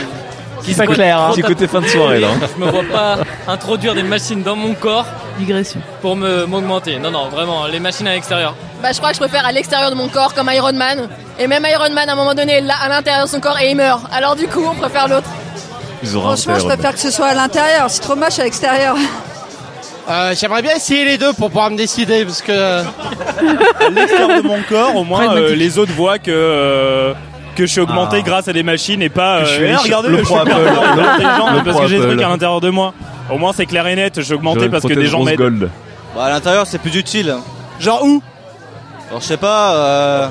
qui 0.64 0.74
Pas 0.74 0.86
clair, 0.86 1.18
hein. 1.18 1.24
trop 1.26 1.34
Petit 1.34 1.42
côté 1.42 1.66
fin 1.68 1.80
de 1.80 1.86
soirée, 1.86 2.20
là, 2.20 2.28
hein. 2.28 2.46
Je 2.56 2.64
me 2.64 2.70
vois 2.70 2.82
pas 2.84 3.18
introduire 3.46 3.94
des 3.94 4.02
machines 4.02 4.42
dans 4.42 4.56
mon 4.56 4.74
corps. 4.74 5.06
Digression. 5.38 5.80
Pour 6.00 6.16
me 6.16 6.46
m'augmenter. 6.46 6.98
Non, 6.98 7.10
non, 7.10 7.28
vraiment, 7.28 7.66
les 7.66 7.80
machines 7.80 8.06
à 8.06 8.14
l'extérieur. 8.14 8.54
Bah, 8.82 8.92
je 8.92 8.98
crois 8.98 9.10
que 9.10 9.16
je 9.16 9.20
préfère 9.20 9.46
à 9.46 9.52
l'extérieur 9.52 9.90
de 9.90 9.96
mon 9.96 10.08
corps 10.08 10.34
comme 10.34 10.50
Iron 10.52 10.72
Man. 10.72 11.08
Et 11.38 11.46
même 11.46 11.66
Iron 11.70 11.92
Man, 11.92 12.08
à 12.08 12.12
un 12.12 12.16
moment 12.16 12.34
donné, 12.34 12.60
là, 12.60 12.74
à 12.82 12.88
l'intérieur 12.88 13.24
de 13.24 13.30
son 13.30 13.40
corps 13.40 13.58
et 13.58 13.70
il 13.70 13.76
meurt. 13.76 14.02
Alors 14.12 14.36
du 14.36 14.46
coup, 14.46 14.64
on 14.68 14.74
préfère 14.74 15.08
l'autre. 15.08 15.28
Franchement, 16.04 16.58
je 16.58 16.66
préfère 16.66 16.92
que 16.92 17.00
ce 17.00 17.10
soit 17.10 17.26
à 17.28 17.34
l'intérieur. 17.34 17.86
C'est 17.88 18.00
trop 18.00 18.14
moche 18.16 18.38
à 18.38 18.44
l'extérieur. 18.44 18.96
Euh, 20.08 20.34
J'aimerais 20.38 20.60
bien 20.60 20.74
essayer 20.76 21.04
les 21.06 21.16
deux 21.16 21.32
pour 21.32 21.48
pouvoir 21.48 21.70
me 21.70 21.76
décider 21.76 22.24
parce 22.24 22.42
que. 22.42 22.52
à 22.52 23.88
l'extérieur 23.90 24.42
de 24.42 24.46
mon 24.46 24.60
corps, 24.68 24.94
au 24.96 25.04
moins 25.04 25.34
euh, 25.34 25.54
les 25.54 25.78
autres 25.78 25.92
voient 25.92 26.18
que 26.18 26.30
euh, 26.30 27.14
que 27.54 27.66
je 27.66 27.70
suis 27.72 27.80
augmenté 27.80 28.18
Ah. 28.20 28.22
grâce 28.22 28.48
à 28.48 28.52
des 28.52 28.62
machines 28.62 29.00
et 29.02 29.08
pas. 29.08 29.40
Que 29.40 29.46
je 29.46 29.50
euh, 29.52 29.54
suis 29.56 29.64
Eh, 29.64 29.70
riche. 29.72 29.82
regardez, 29.84 30.08
Le 30.08 30.18
je 30.18 30.24
suis 30.24 30.34
pro 30.34 30.38
Apple. 30.42 30.50
Le- 30.50 31.58
le 31.58 31.64
parce 31.64 31.76
pro 31.76 31.80
que 31.80 31.86
j'ai 31.88 31.98
des 31.98 32.06
trucs 32.06 32.22
à 32.22 32.28
l'intérieur 32.28 32.60
de 32.60 32.70
moi. 32.70 32.94
Au 33.30 33.38
moins 33.38 33.52
c'est 33.54 33.66
clair 33.66 33.86
et 33.86 33.94
net. 33.96 34.20
J'ai 34.20 34.34
augmenté 34.34 34.56
J'aurais 34.56 34.66
une 34.66 34.72
parce 34.72 34.84
que 34.84 34.92
des 34.94 35.06
gens 35.06 35.22
m'aident. 35.24 35.38
gold. 35.38 35.70
Bah, 36.14 36.24
à 36.26 36.30
l'intérieur, 36.30 36.66
c'est 36.66 36.78
plus 36.78 36.94
utile. 36.96 37.34
Genre 37.80 38.04
où? 38.04 38.22
Alors, 39.08 39.20
je 39.20 39.26
sais 39.26 39.36
pas, 39.36 39.74
euh, 39.74 40.28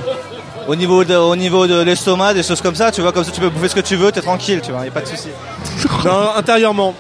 au 0.68 0.76
niveau 0.76 1.04
de, 1.04 1.16
au 1.16 1.36
niveau 1.36 1.68
de 1.68 1.82
l'estomac, 1.82 2.34
des 2.34 2.44
choses 2.44 2.62
comme 2.62 2.76
ça, 2.76 2.92
tu 2.92 3.02
vois, 3.02 3.12
comme 3.12 3.24
ça 3.24 3.32
tu 3.32 3.42
peux 3.42 3.50
bouffer 3.50 3.68
ce 3.70 3.76
que 3.76 3.80
tu 3.82 3.96
veux, 3.96 4.12
t'es 4.12 4.22
tranquille, 4.22 4.62
tu 4.64 4.72
vois, 4.72 4.86
y 4.86 4.88
a 4.88 4.92
pas 4.92 5.02
de 5.02 5.08
souci. 5.08 5.30
Non, 6.06 6.30
intérieurement. 6.38 6.94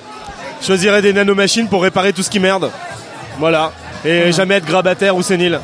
Je 0.61 0.67
choisirais 0.67 1.01
des 1.01 1.13
nanomachines 1.13 1.67
pour 1.67 1.83
réparer 1.83 2.13
tout 2.13 2.23
ce 2.23 2.29
qui 2.29 2.39
merde. 2.39 2.69
Voilà. 3.39 3.71
Et 4.05 4.31
jamais 4.31 4.55
être 4.55 4.65
grabataire 4.65 5.15
ou 5.15 5.21
sénile. 5.21 5.59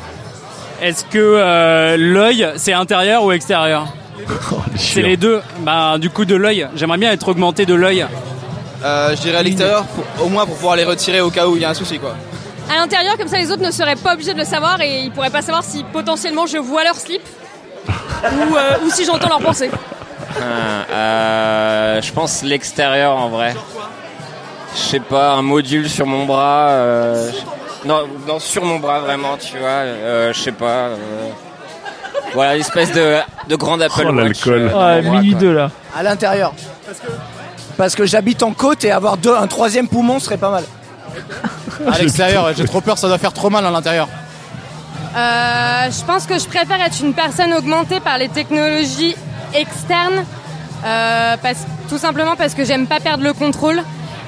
Est-ce 0.82 1.04
que 1.04 1.18
euh, 1.18 1.96
l'œil, 1.98 2.48
c'est 2.56 2.72
intérieur 2.72 3.22
ou 3.24 3.32
extérieur? 3.32 3.86
C'est 4.76 5.02
les 5.02 5.16
deux. 5.16 5.40
Bah, 5.60 5.96
du 5.98 6.10
coup, 6.10 6.24
de 6.24 6.34
l'œil. 6.36 6.66
J'aimerais 6.74 6.98
bien 6.98 7.12
être 7.12 7.28
augmenté 7.28 7.66
de 7.66 7.74
l'œil. 7.74 8.06
Euh, 8.82 9.14
je 9.14 9.20
dirais 9.20 9.38
à 9.38 9.42
l'extérieur, 9.42 9.84
pour- 9.84 10.26
au 10.26 10.28
moins 10.28 10.46
pour 10.46 10.54
pouvoir 10.56 10.76
les 10.76 10.84
retirer 10.84 11.20
au 11.20 11.30
cas 11.30 11.46
où 11.46 11.56
il 11.56 11.62
y 11.62 11.64
a 11.66 11.70
un 11.70 11.74
souci 11.74 11.98
quoi. 11.98 12.14
À 12.72 12.76
l'intérieur, 12.76 13.16
comme 13.18 13.28
ça, 13.28 13.36
les 13.36 13.50
autres 13.50 13.62
ne 13.62 13.70
seraient 13.70 13.96
pas 13.96 14.14
obligés 14.14 14.32
de 14.32 14.38
le 14.38 14.44
savoir 14.44 14.80
et 14.80 15.00
ils 15.02 15.10
pourraient 15.10 15.28
pas 15.28 15.42
savoir 15.42 15.62
si 15.64 15.84
potentiellement 15.84 16.46
je 16.46 16.56
vois 16.56 16.82
leur 16.84 16.94
slip 16.94 17.20
ou, 17.86 18.56
euh, 18.56 18.60
ou 18.86 18.90
si 18.90 19.04
j'entends 19.04 19.28
leurs 19.28 19.40
pensées. 19.40 19.70
Ah, 20.40 20.92
euh, 20.92 22.00
je 22.00 22.12
pense 22.12 22.42
l'extérieur 22.42 23.16
en 23.16 23.28
vrai. 23.28 23.54
Je 24.74 24.80
sais 24.80 25.00
pas, 25.00 25.32
un 25.32 25.42
module 25.42 25.90
sur 25.90 26.06
mon 26.06 26.24
bras. 26.24 26.68
euh, 26.70 27.30
je- 27.32 27.88
non, 27.88 28.06
non, 28.26 28.38
sur 28.38 28.64
mon 28.64 28.78
bras 28.78 29.00
vraiment, 29.00 29.36
tu 29.36 29.58
vois. 29.58 29.68
euh, 29.68 30.32
je 30.32 30.40
sais 30.40 30.52
pas. 30.52 30.64
euh, 30.88 30.96
Voilà, 32.34 32.54
une 32.54 32.60
espèce 32.60 32.92
de, 32.92 33.16
de 33.48 33.56
grande 33.56 33.82
Apple 33.82 34.06
Oh, 34.08 34.12
Watch. 34.12 34.16
l'alcool. 34.46 34.72
Ouais, 34.74 35.02
minuit 35.02 35.30
quoi. 35.32 35.40
2 35.40 35.52
là. 35.52 35.70
À 35.96 36.02
l'intérieur. 36.02 36.52
Parce 37.76 37.94
que 37.94 38.04
j'habite 38.06 38.42
en 38.42 38.52
côte 38.52 38.84
et 38.84 38.90
avoir 38.90 39.16
deux, 39.16 39.34
un 39.34 39.46
troisième 39.46 39.88
poumon 39.88 40.18
serait 40.20 40.36
pas 40.36 40.50
mal. 40.50 40.64
À 41.90 41.98
l'extérieur, 41.98 42.50
j'ai 42.54 42.64
trop 42.66 42.80
peur, 42.80 42.98
ça 42.98 43.08
doit 43.08 43.18
faire 43.18 43.32
trop 43.32 43.48
mal 43.50 43.64
à 43.64 43.70
l'intérieur. 43.70 44.08
Euh, 45.16 45.90
je 45.90 46.04
pense 46.04 46.26
que 46.26 46.38
je 46.38 46.46
préfère 46.46 46.80
être 46.80 47.00
une 47.02 47.14
personne 47.14 47.52
augmentée 47.54 47.98
par 48.00 48.18
les 48.18 48.28
technologies 48.28 49.16
externes, 49.54 50.24
euh, 50.84 51.36
parce, 51.42 51.66
tout 51.88 51.98
simplement 51.98 52.36
parce 52.36 52.54
que 52.54 52.64
j'aime 52.64 52.86
pas 52.86 53.00
perdre 53.00 53.24
le 53.24 53.32
contrôle. 53.32 53.82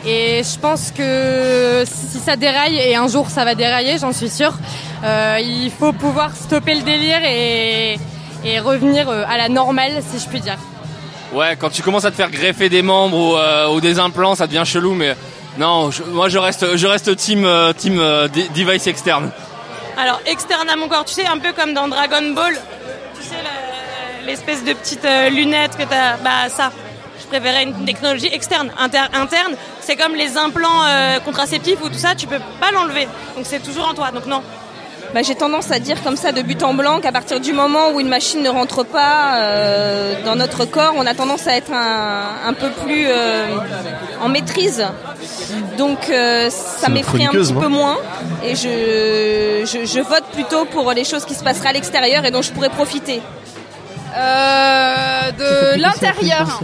Et 0.04 0.42
je 0.42 0.58
pense 0.58 0.90
que 0.90 1.84
si 1.86 2.18
ça 2.18 2.34
déraille, 2.36 2.76
et 2.76 2.96
un 2.96 3.06
jour 3.06 3.28
ça 3.30 3.44
va 3.44 3.54
dérailler, 3.54 3.98
j'en 3.98 4.12
suis 4.12 4.28
sûre, 4.30 4.54
euh, 5.04 5.38
il 5.40 5.70
faut 5.70 5.92
pouvoir 5.92 6.34
stopper 6.34 6.74
le 6.74 6.82
délire 6.82 7.20
et, 7.24 7.98
et 8.44 8.58
revenir 8.58 9.08
euh, 9.08 9.22
à 9.28 9.36
la 9.38 9.48
normale, 9.48 9.92
si 10.12 10.18
je 10.18 10.28
puis 10.28 10.40
dire. 10.40 10.58
Ouais, 11.32 11.56
quand 11.58 11.70
tu 11.70 11.82
commences 11.82 12.04
à 12.04 12.10
te 12.10 12.16
faire 12.16 12.30
greffer 12.30 12.68
des 12.68 12.82
membres 12.82 13.16
ou, 13.16 13.36
euh, 13.36 13.68
ou 13.68 13.80
des 13.80 13.98
implants, 14.00 14.34
ça 14.34 14.46
devient 14.48 14.64
chelou, 14.66 14.94
mais 14.94 15.16
non, 15.56 15.90
je- 15.92 16.02
moi 16.02 16.28
je 16.28 16.38
reste, 16.38 16.76
je 16.76 16.86
reste 16.86 17.14
team, 17.16 17.44
euh, 17.44 17.72
team 17.72 17.98
euh, 18.00 18.26
de- 18.28 18.48
device 18.54 18.86
externe. 18.88 19.30
Alors, 19.96 20.20
externe 20.26 20.68
à 20.68 20.74
mon 20.76 20.88
corps, 20.88 21.04
tu 21.04 21.14
sais, 21.14 21.26
un 21.26 21.38
peu 21.38 21.52
comme 21.52 21.74
dans 21.74 21.86
Dragon 21.86 22.32
Ball, 22.34 22.54
tu 23.16 23.22
sais, 23.22 23.36
l'espèce 24.26 24.64
de 24.64 24.72
petite 24.72 25.04
euh, 25.04 25.28
lunette 25.30 25.76
que 25.76 25.84
t'as. 25.84 26.16
Bah, 26.24 26.48
ça. 26.48 26.72
Je 27.32 27.38
préférais 27.38 27.62
une 27.62 27.86
technologie 27.86 28.28
externe. 28.30 28.70
Inter- 28.78 29.08
interne, 29.14 29.54
c'est 29.80 29.96
comme 29.96 30.14
les 30.14 30.36
implants 30.36 30.84
euh, 30.86 31.18
contraceptifs 31.20 31.82
ou 31.82 31.88
tout 31.88 31.96
ça, 31.98 32.14
tu 32.14 32.26
peux 32.26 32.38
pas 32.60 32.70
l'enlever. 32.72 33.08
Donc, 33.36 33.46
c'est 33.46 33.60
toujours 33.62 33.88
en 33.88 33.94
toi. 33.94 34.10
Donc, 34.10 34.26
non. 34.26 34.42
Bah, 35.14 35.22
j'ai 35.22 35.34
tendance 35.34 35.70
à 35.70 35.78
dire 35.78 36.02
comme 36.02 36.16
ça 36.16 36.32
de 36.32 36.42
but 36.42 36.62
en 36.62 36.74
blanc 36.74 37.00
qu'à 37.00 37.10
partir 37.10 37.40
du 37.40 37.54
moment 37.54 37.90
où 37.94 38.00
une 38.00 38.08
machine 38.08 38.42
ne 38.42 38.50
rentre 38.50 38.84
pas 38.84 39.36
euh, 39.36 40.14
dans 40.26 40.36
notre 40.36 40.66
corps, 40.66 40.92
on 40.96 41.06
a 41.06 41.14
tendance 41.14 41.46
à 41.46 41.54
être 41.56 41.72
un, 41.72 42.24
un 42.46 42.52
peu 42.52 42.68
plus 42.84 43.06
euh, 43.08 43.56
en 44.20 44.28
maîtrise. 44.28 44.84
Donc 45.78 46.10
euh, 46.10 46.50
ça 46.50 46.88
m'effraie 46.90 47.24
un 47.24 47.30
petit 47.44 47.54
peu 47.54 47.68
moins 47.68 47.96
et 48.44 48.54
je, 48.54 49.64
je, 49.66 49.86
je 49.86 50.00
vote 50.00 50.24
plutôt 50.32 50.64
pour 50.66 50.92
les 50.92 51.04
choses 51.04 51.24
qui 51.24 51.34
se 51.34 51.42
passeraient 51.44 51.70
à 51.70 51.72
l'extérieur 51.72 52.24
et 52.26 52.30
dont 52.30 52.42
je 52.42 52.50
pourrais 52.52 52.70
profiter. 52.70 53.20
Euh, 54.14 55.30
de 55.32 55.80
l'intérieur. 55.80 56.60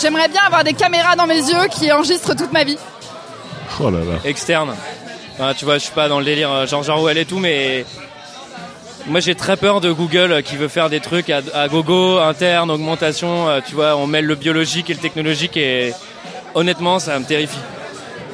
J'aimerais 0.00 0.28
bien 0.28 0.42
avoir 0.46 0.64
des 0.64 0.74
caméras 0.74 1.16
dans 1.16 1.26
mes 1.26 1.36
yeux 1.36 1.66
qui 1.70 1.90
enregistrent 1.90 2.36
toute 2.36 2.52
ma 2.52 2.64
vie. 2.64 2.78
Oh 3.80 3.90
là 3.90 3.98
là. 4.00 4.18
externe. 4.24 4.74
Enfin, 5.34 5.54
tu 5.54 5.64
vois, 5.64 5.74
je 5.74 5.84
suis 5.84 5.92
pas 5.92 6.08
dans 6.08 6.18
le 6.18 6.24
délire 6.24 6.50
euh, 6.50 6.66
George 6.66 6.88
Orwell 6.88 7.16
et 7.16 7.24
tout, 7.24 7.38
mais 7.38 7.86
moi 9.06 9.20
j'ai 9.20 9.34
très 9.34 9.56
peur 9.56 9.80
de 9.80 9.92
Google 9.92 10.32
euh, 10.32 10.42
qui 10.42 10.56
veut 10.56 10.68
faire 10.68 10.90
des 10.90 11.00
trucs 11.00 11.30
à, 11.30 11.40
à 11.54 11.68
gogo, 11.68 12.18
interne, 12.18 12.70
augmentation. 12.70 13.46
tu 13.66 13.74
vois, 13.74 13.96
on 13.96 14.06
mêle 14.06 14.26
le 14.26 14.34
biologique 14.34 14.90
et 14.90 14.94
le 14.94 15.00
technologique 15.00 15.56
et 15.56 15.94
honnêtement, 16.54 16.98
ça 16.98 17.18
me 17.18 17.24
terrifie. 17.24 17.58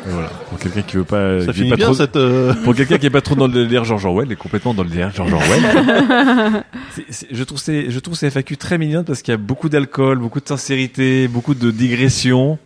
Voilà. 0.07 0.29
Pour 0.51 0.59
quelqu'un 0.59 0.83
qui 0.83 0.97
veut 0.97 1.05
pas, 1.05 1.41
Ça 1.41 1.45
qui 1.47 1.51
est 1.51 1.53
finit 1.55 1.71
pas 1.71 1.77
bien, 1.77 1.87
trop, 1.87 1.95
cette, 1.95 2.17
euh, 2.17 2.53
pour 2.65 2.75
quelqu'un 2.75 2.99
qui 2.99 3.07
est 3.07 3.11
pas 3.11 3.21
trop 3.23 3.35
dans 3.35 3.47
le 3.47 3.53
délire 3.65 3.85
George 3.85 4.05
Orwell, 4.05 4.31
est 4.31 4.37
complètement 4.37 4.75
dans 4.75 4.83
le 4.83 4.89
délire 4.91 5.11
George 5.15 5.33
Orwell. 5.33 5.63
C'est- 6.95 7.05
c'est- 7.11 7.27
je 7.31 7.43
trouve 7.45 7.59
ces, 7.59 7.91
je 7.91 7.99
trouve 7.99 8.15
ces 8.15 8.29
FAQ 8.31 8.57
très 8.57 8.79
mignonnes 8.79 9.05
parce 9.05 9.23
qu'il 9.23 9.33
y 9.33 9.35
a 9.35 9.39
beaucoup 9.39 9.69
d'alcool, 9.69 10.19
beaucoup 10.19 10.41
de 10.41 10.47
sincérité, 10.49 11.27
beaucoup 11.29 11.55
de 11.55 11.71
digression. 11.71 12.59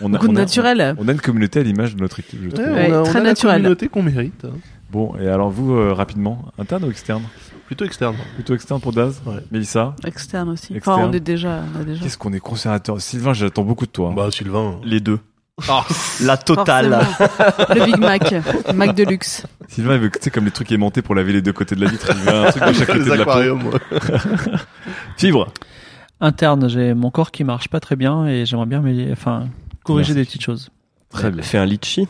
On 0.00 0.08
Beaucoup 0.08 0.28
de 0.28 0.32
naturel. 0.32 0.96
On 0.98 1.06
a 1.08 1.12
une 1.12 1.20
communauté 1.20 1.60
à 1.60 1.62
l'image 1.62 1.94
de 1.94 2.00
notre 2.00 2.18
équipe, 2.20 2.40
je 2.42 2.50
trouve. 2.50 2.64
Ouais, 2.66 2.88
on 2.90 2.94
a, 2.94 3.02
on 3.02 3.14
a 3.14 3.20
la 3.20 3.34
communauté 3.34 3.88
qu'on 3.88 4.02
mérite. 4.02 4.44
hein. 4.44 4.56
Bon, 4.90 5.14
et 5.20 5.28
alors 5.28 5.50
vous, 5.50 5.74
euh, 5.74 5.92
rapidement, 5.92 6.46
interne 6.58 6.84
ou 6.84 6.90
externe? 6.90 7.22
Plutôt 7.66 7.84
externe. 7.84 8.16
Plutôt 8.34 8.54
externe 8.54 8.80
pour 8.80 8.92
Daz? 8.92 9.20
Mélissa? 9.52 9.94
Externe 10.06 10.48
aussi. 10.48 10.74
Externe. 10.74 11.00
Enfin, 11.00 11.08
on 11.10 11.12
est 11.12 11.20
déjà. 11.20 11.62
On 11.76 11.80
a 11.82 11.84
déjà. 11.84 12.02
Qu'est-ce 12.02 12.16
qu'on 12.16 12.32
est 12.32 12.40
conservateur? 12.40 12.98
Sylvain, 13.00 13.34
j'attends 13.34 13.62
beaucoup 13.64 13.84
de 13.84 13.90
toi. 13.90 14.12
Bah, 14.16 14.28
Sylvain. 14.30 14.80
Les 14.84 15.00
deux. 15.00 15.18
Ah. 15.68 15.84
La 16.22 16.36
totale. 16.36 17.04
Forcément. 17.18 17.74
Le 17.74 17.84
Big 17.84 17.98
Mac. 17.98 18.34
Mac 18.74 18.94
de 18.94 19.04
luxe. 19.04 19.44
Sylvain, 19.68 19.94
il 19.94 20.00
veut, 20.00 20.10
tu 20.10 20.18
sais, 20.20 20.30
comme 20.30 20.44
les 20.44 20.50
trucs 20.50 20.70
aimantés 20.72 21.02
pour 21.02 21.14
laver 21.14 21.32
les 21.32 21.42
deux 21.42 21.52
côtés 21.52 21.74
de 21.74 21.80
la 21.84 21.90
vitre, 21.90 22.08
il 22.10 22.16
veut 22.16 22.34
un 22.34 22.50
truc 22.50 22.62
de 22.64 22.72
chaque 22.74 22.94
Les 22.94 22.98
côté 23.00 23.10
de 23.10 23.14
la 23.14 23.24
peau. 23.24 23.70
Fibre. 25.16 25.48
Interne, 26.20 26.68
j'ai 26.68 26.94
mon 26.94 27.10
corps 27.10 27.30
qui 27.30 27.44
marche 27.44 27.68
pas 27.68 27.80
très 27.80 27.96
bien 27.96 28.26
et 28.26 28.44
j'aimerais 28.46 28.66
bien 28.66 28.80
mais, 28.80 29.10
enfin, 29.12 29.48
corriger 29.84 30.14
Merci. 30.14 30.20
des 30.20 30.24
petites 30.26 30.42
choses. 30.42 30.70
Très 31.10 31.30
bien. 31.30 31.42
Fais 31.42 31.58
un 31.58 31.64
litchi. 31.66 32.08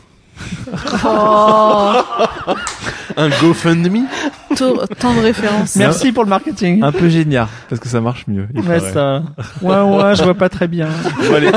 Oh, 1.05 1.93
Un 3.17 3.29
GoFundMe 3.41 4.05
tant 4.55 4.73
tant 4.99 5.13
de 5.13 5.19
références. 5.21 5.75
Merci 5.75 6.11
pour 6.11 6.23
le 6.23 6.29
marketing. 6.29 6.83
Un 6.83 6.91
peu 6.91 7.09
génial, 7.09 7.47
parce 7.69 7.79
que 7.81 7.87
ça 7.87 8.01
marche 8.01 8.25
mieux. 8.27 8.47
il 8.53 8.61
Ouais, 8.61 8.79
paraît. 8.79 8.93
ça. 8.93 9.23
Ouais, 9.61 9.79
ouais, 9.81 10.15
je 10.15 10.23
vois 10.23 10.33
pas 10.35 10.49
très 10.49 10.67
bien. 10.67 10.87
Bon, 11.27 11.35
allez, 11.35 11.51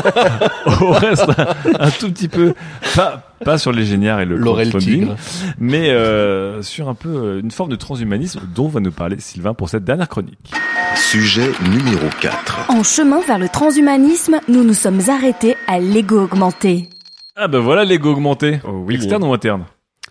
on 0.81 0.91
reste 0.93 1.27
un, 1.29 1.47
un 1.87 1.91
tout 1.91 2.11
petit 2.11 2.29
peu, 2.29 2.55
pas, 2.97 3.23
pas 3.45 3.59
sur 3.59 3.73
les 3.73 3.85
géniards 3.85 4.21
et 4.21 4.25
le 4.27 4.37
Laurel 4.37 4.73
Tigre. 4.77 5.17
mais 5.59 5.91
euh, 5.91 6.63
sur 6.63 6.89
un 6.89 6.95
peu 6.95 7.09
euh, 7.09 7.41
une 7.41 7.51
forme 7.51 7.71
de 7.71 7.77
transhumanisme 7.77 8.41
dont 8.55 8.69
va 8.69 8.81
nous 8.81 8.93
parler 8.93 9.17
Sylvain 9.19 9.55
pour 9.55 9.69
cette 9.69 9.85
dernière 9.85 10.09
chronique. 10.09 10.53
Sujet 10.95 11.51
numéro 11.71 12.07
4. 12.21 12.67
En 12.71 12.83
chemin 12.83 13.21
vers 13.27 13.39
le 13.39 13.49
transhumanisme, 13.49 14.37
nous 14.49 14.65
nous 14.65 14.75
sommes 14.75 15.01
arrêtés 15.09 15.57
à 15.67 15.79
l'ego 15.79 16.23
augmenté. 16.23 16.89
Ah 17.37 17.49
ben 17.49 17.61
voilà 17.61 17.85
l'ego 17.85 18.13
augmenté. 18.13 18.61
oui. 18.65 18.97
Externe 18.97 19.25
ou 19.25 19.33
interne? 19.33 19.65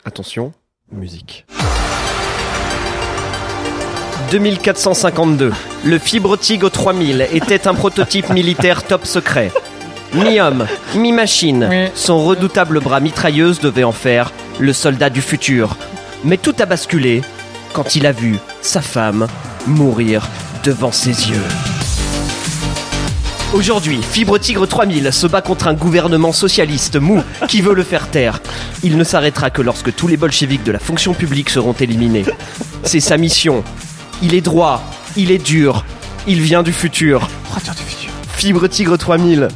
Attention, 0.06 0.52
musique. 0.92 1.46
2452. 4.32 5.52
Le 5.86 5.98
Fibre 6.00 6.38
Tigre 6.38 6.70
3000 6.72 7.28
était 7.34 7.68
un 7.68 7.74
prototype 7.76 8.30
militaire 8.34 8.84
top 8.84 9.06
secret. 9.06 9.52
Mi-homme, 10.14 10.66
mi-machine, 10.96 11.90
son 11.96 12.24
redoutable 12.24 12.80
bras 12.80 13.00
mitrailleuse 13.00 13.60
devait 13.60 13.84
en 13.84 13.92
faire 13.92 14.32
le 14.60 14.74
soldat 14.74 15.10
du 15.10 15.22
futur. 15.22 15.78
Mais 16.24 16.38
tout 16.38 16.56
a 16.60 16.66
basculé 16.66 17.22
quand 17.74 17.96
il 17.96 18.06
a 18.06 18.12
vu 18.12 18.38
sa 18.62 18.82
femme 18.82 19.28
mourir 19.68 20.28
devant 20.64 20.92
ses 20.92 21.30
yeux. 21.30 21.42
Aujourd'hui, 23.54 24.00
Fibre 24.02 24.38
Tigre 24.38 24.66
3000 24.66 25.12
se 25.12 25.28
bat 25.28 25.42
contre 25.42 25.68
un 25.68 25.74
gouvernement 25.74 26.32
socialiste 26.32 26.96
mou 26.96 27.22
qui 27.50 27.62
veut 27.62 27.74
le 27.74 27.84
faire 27.84 28.10
taire. 28.10 28.40
Il 28.82 28.96
ne 28.96 29.04
s'arrêtera 29.04 29.50
que 29.50 29.62
lorsque 29.62 29.94
tous 29.94 30.08
les 30.08 30.16
bolcheviks 30.16 30.64
de 30.64 30.72
la 30.72 30.80
fonction 30.80 31.14
publique 31.14 31.50
seront 31.50 31.74
éliminés. 31.74 32.24
C'est 32.84 33.02
sa 33.02 33.18
mission. 33.18 33.66
Il 34.22 34.36
est 34.36 34.42
droit, 34.42 34.82
il 35.18 35.32
est 35.32 35.44
dur, 35.44 35.84
il 36.28 36.40
vient 36.40 36.64
du 36.64 36.72
futur. 36.72 37.28
Fibre 38.38 38.68
Tigre 38.68 38.98
3000. 38.98 39.50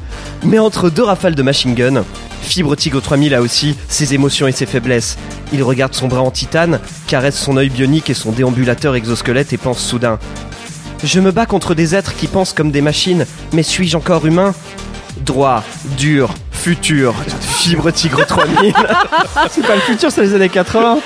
Mais 0.43 0.59
entre 0.59 0.89
deux 0.89 1.03
rafales 1.03 1.35
de 1.35 1.43
machine 1.43 1.73
gun, 1.73 2.03
Fibre 2.41 2.75
Tigre 2.75 3.01
3000 3.01 3.33
a 3.33 3.41
aussi 3.41 3.77
ses 3.87 4.13
émotions 4.13 4.49
et 4.49 4.51
ses 4.51 4.65
faiblesses. 4.65 5.17
Il 5.53 5.63
regarde 5.63 5.93
son 5.93 6.09
bras 6.09 6.21
en 6.21 6.31
titane, 6.31 6.81
caresse 7.07 7.39
son 7.39 7.55
œil 7.55 7.69
bionique 7.69 8.09
et 8.09 8.13
son 8.13 8.33
déambulateur 8.33 8.95
exosquelette 8.95 9.53
et 9.53 9.57
pense 9.57 9.79
soudain 9.79 10.19
je 11.05 11.19
me 11.19 11.31
bats 11.31 11.45
contre 11.45 11.75
des 11.75 11.95
êtres 11.95 12.15
qui 12.15 12.27
pensent 12.27 12.51
comme 12.53 12.71
des 12.71 12.81
machines, 12.81 13.25
mais 13.53 13.63
suis-je 13.63 13.95
encore 13.95 14.25
humain? 14.25 14.53
Droit, 15.17 15.63
dur, 15.97 16.33
futur, 16.51 17.13
fibre 17.39 17.91
tigre 17.91 18.25
3000. 18.27 18.73
C'est 19.49 19.65
pas 19.65 19.75
le 19.75 19.81
futur, 19.81 20.11
c'est 20.11 20.21
les 20.23 20.33
années 20.33 20.49
80. 20.49 20.99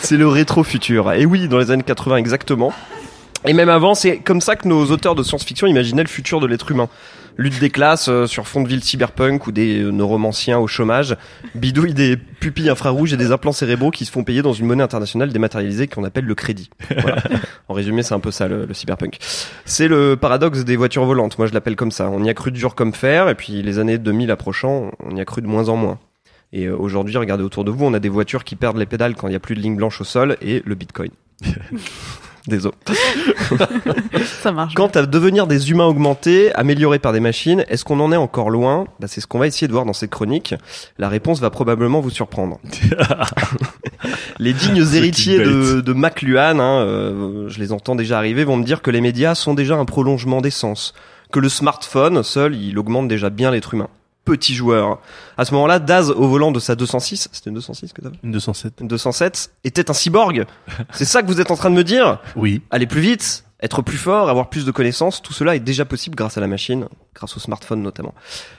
c'est 0.00 0.16
le 0.16 0.28
rétro-futur. 0.28 1.12
Et 1.12 1.24
oui, 1.24 1.48
dans 1.48 1.58
les 1.58 1.70
années 1.70 1.84
80 1.84 2.16
exactement. 2.16 2.72
Et 3.46 3.52
même 3.52 3.68
avant, 3.68 3.94
c'est 3.94 4.18
comme 4.18 4.40
ça 4.40 4.56
que 4.56 4.66
nos 4.66 4.86
auteurs 4.90 5.14
de 5.14 5.22
science-fiction 5.22 5.68
imaginaient 5.68 6.02
le 6.02 6.08
futur 6.08 6.40
de 6.40 6.46
l'être 6.46 6.70
humain. 6.70 6.88
Lutte 7.36 7.60
des 7.60 7.70
classes 7.70 8.08
euh, 8.08 8.26
sur 8.26 8.46
fond 8.46 8.62
de 8.62 8.68
ville 8.68 8.82
cyberpunk 8.82 9.46
ou 9.46 9.52
des 9.52 9.80
euh, 9.80 9.90
neuromanciens 9.90 10.58
au 10.58 10.66
chômage, 10.66 11.16
bidouille 11.54 11.94
des 11.94 12.16
pupilles 12.16 12.70
infrarouges 12.70 13.12
et 13.12 13.16
des 13.16 13.32
implants 13.32 13.52
cérébraux 13.52 13.90
qui 13.90 14.04
se 14.04 14.10
font 14.10 14.24
payer 14.24 14.42
dans 14.42 14.52
une 14.52 14.66
monnaie 14.66 14.82
internationale 14.82 15.32
dématérialisée 15.32 15.86
qu'on 15.86 16.04
appelle 16.04 16.24
le 16.24 16.34
crédit. 16.34 16.70
Voilà. 16.98 17.22
en 17.68 17.74
résumé, 17.74 18.02
c'est 18.02 18.14
un 18.14 18.20
peu 18.20 18.30
ça 18.30 18.48
le, 18.48 18.66
le 18.66 18.74
cyberpunk. 18.74 19.18
C'est 19.64 19.88
le 19.88 20.16
paradoxe 20.16 20.64
des 20.64 20.76
voitures 20.76 21.04
volantes. 21.04 21.38
Moi, 21.38 21.46
je 21.46 21.52
l'appelle 21.52 21.76
comme 21.76 21.90
ça. 21.90 22.10
On 22.10 22.22
y 22.24 22.30
a 22.30 22.34
cru 22.34 22.52
dur 22.52 22.74
comme 22.74 22.94
fer, 22.94 23.28
et 23.28 23.34
puis 23.34 23.62
les 23.62 23.78
années 23.78 23.98
2000 23.98 24.30
approchant, 24.30 24.90
on 25.04 25.14
y 25.14 25.20
a 25.20 25.24
cru 25.24 25.42
de 25.42 25.46
moins 25.46 25.68
en 25.68 25.76
moins. 25.76 25.98
Et 26.52 26.66
euh, 26.66 26.76
aujourd'hui, 26.76 27.16
regardez 27.16 27.44
autour 27.44 27.64
de 27.64 27.70
vous, 27.70 27.84
on 27.84 27.94
a 27.94 28.00
des 28.00 28.08
voitures 28.08 28.44
qui 28.44 28.56
perdent 28.56 28.78
les 28.78 28.86
pédales 28.86 29.14
quand 29.14 29.26
il 29.26 29.30
n'y 29.30 29.36
a 29.36 29.40
plus 29.40 29.54
de 29.54 29.60
ligne 29.60 29.76
blanche 29.76 30.00
au 30.00 30.04
sol 30.04 30.36
et 30.40 30.62
le 30.64 30.74
bitcoin. 30.74 31.10
Désolé. 32.46 32.74
Ça 34.42 34.52
marche. 34.52 34.74
Quant 34.74 34.86
à 34.88 35.04
devenir 35.04 35.46
des 35.46 35.70
humains 35.70 35.86
augmentés, 35.86 36.54
améliorés 36.54 36.98
par 36.98 37.12
des 37.12 37.20
machines, 37.20 37.64
est-ce 37.68 37.84
qu'on 37.84 37.98
en 38.00 38.12
est 38.12 38.16
encore 38.16 38.50
loin? 38.50 38.86
Bah, 39.00 39.08
C'est 39.08 39.20
ce 39.20 39.26
qu'on 39.26 39.38
va 39.38 39.46
essayer 39.46 39.66
de 39.66 39.72
voir 39.72 39.84
dans 39.84 39.92
cette 39.92 40.10
chronique. 40.10 40.54
La 40.98 41.08
réponse 41.08 41.40
va 41.40 41.50
probablement 41.50 42.00
vous 42.00 42.10
surprendre. 42.10 42.60
les 44.38 44.52
dignes 44.52 44.84
héritiers 44.94 45.38
de, 45.38 45.80
de 45.80 45.92
McLuhan, 45.92 46.58
hein, 46.60 46.80
euh, 46.82 47.48
je 47.48 47.58
les 47.58 47.72
entends 47.72 47.96
déjà 47.96 48.18
arriver, 48.18 48.44
vont 48.44 48.56
me 48.56 48.64
dire 48.64 48.82
que 48.82 48.90
les 48.90 49.00
médias 49.00 49.34
sont 49.34 49.54
déjà 49.54 49.76
un 49.76 49.84
prolongement 49.84 50.40
des 50.40 50.50
sens, 50.50 50.94
que 51.32 51.40
le 51.40 51.48
smartphone 51.48 52.22
seul, 52.22 52.54
il 52.54 52.78
augmente 52.78 53.08
déjà 53.08 53.30
bien 53.30 53.50
l'être 53.50 53.74
humain. 53.74 53.88
Petit 54.26 54.54
joueur. 54.54 55.00
À 55.38 55.44
ce 55.44 55.54
moment-là, 55.54 55.78
Daz, 55.78 56.10
au 56.10 56.28
volant 56.28 56.50
de 56.50 56.58
sa 56.58 56.74
206, 56.74 57.28
c'était 57.32 57.48
une 57.48 57.54
206 57.54 57.92
que 57.92 58.02
t'avais 58.02 58.16
Une 58.24 58.32
207. 58.32 58.80
Une 58.80 58.88
207, 58.88 59.52
était 59.64 59.88
un 59.88 59.94
cyborg. 59.94 60.44
C'est 60.92 61.04
ça 61.04 61.22
que 61.22 61.28
vous 61.28 61.40
êtes 61.40 61.50
en 61.50 61.56
train 61.56 61.70
de 61.70 61.76
me 61.76 61.84
dire? 61.84 62.18
Oui. 62.34 62.60
Aller 62.70 62.86
plus 62.86 63.00
vite, 63.00 63.44
être 63.60 63.82
plus 63.82 63.96
fort, 63.96 64.28
avoir 64.28 64.50
plus 64.50 64.66
de 64.66 64.72
connaissances, 64.72 65.22
tout 65.22 65.32
cela 65.32 65.56
est 65.56 65.60
déjà 65.60 65.84
possible 65.84 66.16
grâce 66.16 66.36
à 66.36 66.40
la 66.40 66.48
machine, 66.48 66.88
grâce 67.14 67.36
au 67.36 67.40
smartphone 67.40 67.82
notamment. 67.82 68.14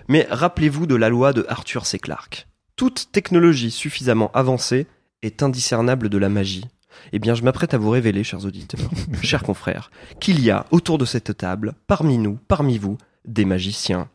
Mais 0.08 0.26
rappelez-vous 0.30 0.88
de 0.88 0.96
la 0.96 1.10
loi 1.10 1.34
de 1.34 1.46
Arthur 1.50 1.86
C. 1.86 2.00
Clarke. 2.00 2.48
Toute 2.78 3.12
technologie 3.12 3.72
suffisamment 3.72 4.32
avancée 4.34 4.88
est 5.22 5.44
indiscernable 5.44 6.10
de 6.10 6.18
la 6.18 6.30
magie. 6.30 6.66
Eh 7.14 7.20
bien, 7.20 7.36
je 7.36 7.44
m'apprête 7.44 7.74
à 7.74 7.78
vous 7.78 7.90
révéler, 7.90 8.24
chers 8.24 8.46
auditeurs, 8.46 8.90
chers 9.22 9.44
confrères, 9.44 9.92
qu'il 10.20 10.44
y 10.44 10.50
a 10.50 10.66
autour 10.72 10.98
de 10.98 11.06
cette 11.06 11.38
table, 11.38 11.74
parmi 11.88 12.18
nous, 12.18 12.40
parmi 12.48 12.78
vous, 12.78 12.98
des 13.28 13.46
magiciens. 13.46 14.08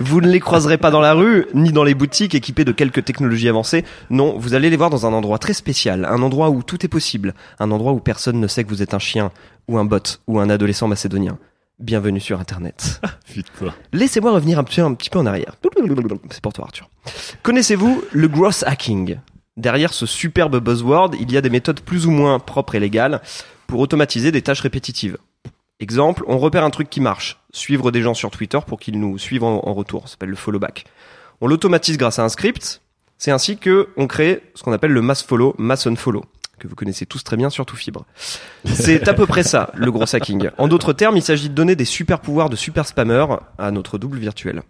Vous 0.00 0.20
ne 0.20 0.28
les 0.28 0.40
croiserez 0.40 0.78
pas 0.78 0.90
dans 0.90 1.00
la 1.00 1.12
rue, 1.12 1.46
ni 1.54 1.72
dans 1.72 1.84
les 1.84 1.94
boutiques 1.94 2.34
équipées 2.34 2.64
de 2.64 2.72
quelques 2.72 3.04
technologies 3.04 3.48
avancées. 3.48 3.84
Non, 4.08 4.36
vous 4.38 4.54
allez 4.54 4.70
les 4.70 4.76
voir 4.76 4.90
dans 4.90 5.06
un 5.06 5.12
endroit 5.12 5.38
très 5.38 5.52
spécial, 5.52 6.04
un 6.04 6.22
endroit 6.22 6.50
où 6.50 6.62
tout 6.62 6.84
est 6.84 6.88
possible, 6.88 7.34
un 7.58 7.70
endroit 7.70 7.92
où 7.92 8.00
personne 8.00 8.40
ne 8.40 8.46
sait 8.46 8.64
que 8.64 8.70
vous 8.70 8.82
êtes 8.82 8.94
un 8.94 8.98
chien, 8.98 9.30
ou 9.68 9.78
un 9.78 9.84
bot, 9.84 10.20
ou 10.26 10.40
un 10.40 10.50
adolescent 10.50 10.88
macédonien. 10.88 11.38
Bienvenue 11.78 12.20
sur 12.20 12.40
Internet. 12.40 13.00
Laissez-moi 13.92 14.32
revenir 14.32 14.58
un 14.58 14.64
petit, 14.64 14.80
un 14.80 14.92
petit 14.94 15.08
peu 15.08 15.18
en 15.18 15.26
arrière. 15.26 15.56
C'est 16.30 16.42
pour 16.42 16.52
toi, 16.52 16.64
Arthur. 16.66 16.90
Connaissez-vous 17.42 18.02
le 18.12 18.28
gross 18.28 18.64
hacking? 18.64 19.16
Derrière 19.56 19.92
ce 19.92 20.06
superbe 20.06 20.58
buzzword, 20.58 21.12
il 21.18 21.32
y 21.32 21.36
a 21.36 21.40
des 21.40 21.50
méthodes 21.50 21.80
plus 21.80 22.06
ou 22.06 22.10
moins 22.10 22.38
propres 22.38 22.74
et 22.74 22.80
légales 22.80 23.20
pour 23.66 23.80
automatiser 23.80 24.30
des 24.30 24.42
tâches 24.42 24.60
répétitives. 24.60 25.16
Exemple, 25.80 26.22
on 26.26 26.38
repère 26.38 26.64
un 26.64 26.70
truc 26.70 26.90
qui 26.90 27.00
marche. 27.00 27.39
Suivre 27.52 27.90
des 27.90 28.02
gens 28.02 28.14
sur 28.14 28.30
Twitter 28.30 28.58
pour 28.66 28.78
qu'ils 28.78 29.00
nous 29.00 29.18
suivent 29.18 29.44
en, 29.44 29.74
retour. 29.74 30.02
Ça 30.02 30.12
s'appelle 30.12 30.30
le 30.30 30.36
follow 30.36 30.58
back. 30.58 30.84
On 31.40 31.46
l'automatise 31.46 31.96
grâce 31.98 32.18
à 32.18 32.24
un 32.24 32.28
script. 32.28 32.82
C'est 33.18 33.30
ainsi 33.30 33.58
que 33.58 33.88
on 33.96 34.06
crée 34.06 34.42
ce 34.54 34.62
qu'on 34.62 34.72
appelle 34.72 34.92
le 34.92 35.02
mass 35.02 35.22
follow, 35.22 35.54
mass 35.58 35.86
unfollow, 35.86 36.24
que 36.58 36.68
vous 36.68 36.74
connaissez 36.74 37.06
tous 37.06 37.22
très 37.22 37.36
bien, 37.36 37.50
surtout 37.50 37.76
Fibre. 37.76 38.06
C'est 38.64 39.08
à 39.08 39.14
peu 39.14 39.26
près 39.26 39.42
ça, 39.42 39.70
le 39.74 39.90
gros 39.92 40.14
hacking. 40.14 40.50
En 40.58 40.68
d'autres 40.68 40.92
termes, 40.92 41.16
il 41.16 41.22
s'agit 41.22 41.48
de 41.48 41.54
donner 41.54 41.76
des 41.76 41.84
super 41.84 42.20
pouvoirs 42.20 42.48
de 42.48 42.56
super 42.56 42.86
spammers 42.86 43.26
à 43.58 43.70
notre 43.70 43.98
double 43.98 44.18
virtuel. 44.18 44.62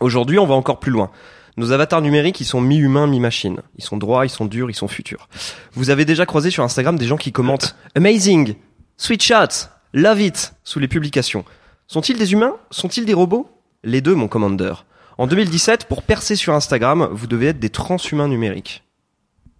Aujourd'hui, 0.00 0.38
on 0.38 0.46
va 0.46 0.54
encore 0.54 0.80
plus 0.80 0.90
loin. 0.90 1.10
Nos 1.56 1.72
avatars 1.72 2.00
numériques, 2.00 2.40
ils 2.40 2.46
sont 2.46 2.60
mi-humains, 2.60 3.06
mi-machines. 3.06 3.60
Ils 3.76 3.84
sont 3.84 3.98
droits, 3.98 4.24
ils 4.24 4.30
sont 4.30 4.46
durs, 4.46 4.70
ils 4.70 4.74
sont 4.74 4.88
futurs. 4.88 5.28
Vous 5.74 5.90
avez 5.90 6.04
déjà 6.04 6.26
croisé 6.26 6.50
sur 6.50 6.64
Instagram 6.64 6.96
des 6.96 7.06
gens 7.06 7.18
qui 7.18 7.30
commentent 7.30 7.76
Amazing, 7.94 8.54
Sweet 8.96 9.22
shot, 9.22 9.68
Love 9.92 10.20
it 10.22 10.54
sous 10.64 10.78
les 10.78 10.88
publications. 10.88 11.44
Sont-ils 11.92 12.16
des 12.16 12.32
humains? 12.32 12.54
Sont-ils 12.70 13.04
des 13.04 13.12
robots? 13.12 13.50
Les 13.84 14.00
deux, 14.00 14.14
mon 14.14 14.26
commander. 14.26 14.72
En 15.18 15.26
2017, 15.26 15.84
pour 15.88 16.02
percer 16.02 16.36
sur 16.36 16.54
Instagram, 16.54 17.06
vous 17.12 17.26
devez 17.26 17.48
être 17.48 17.58
des 17.60 17.68
transhumains 17.68 18.28
numériques. 18.28 18.82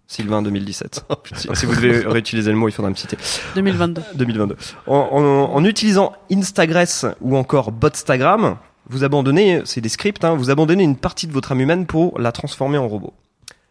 Sylvain 0.07 0.41
2017. 0.41 1.05
si 1.33 1.65
vous 1.67 1.75
devez 1.75 1.99
réutiliser 2.07 2.49
le 2.49 2.57
mot, 2.57 2.67
il 2.67 2.71
faudra 2.71 2.89
me 2.89 2.95
citer. 2.95 3.17
2022. 3.53 4.01
2022. 4.15 4.55
En, 4.87 4.95
en- 4.95 5.53
en 5.55 5.63
utilisant 5.63 6.13
Instagress 6.31 7.05
ou 7.21 7.37
encore 7.37 7.71
Botstagram, 7.71 8.57
vous 8.89 9.03
abandonnez, 9.03 9.61
c'est 9.65 9.79
des 9.81 9.89
scripts, 9.89 10.23
hein, 10.25 10.33
vous 10.33 10.49
abandonnez 10.49 10.83
une 10.83 10.97
partie 10.97 11.27
de 11.27 11.33
votre 11.33 11.51
âme 11.51 11.61
humaine 11.61 11.85
pour 11.85 12.19
la 12.19 12.31
transformer 12.31 12.79
en 12.79 12.87
robot. 12.87 13.13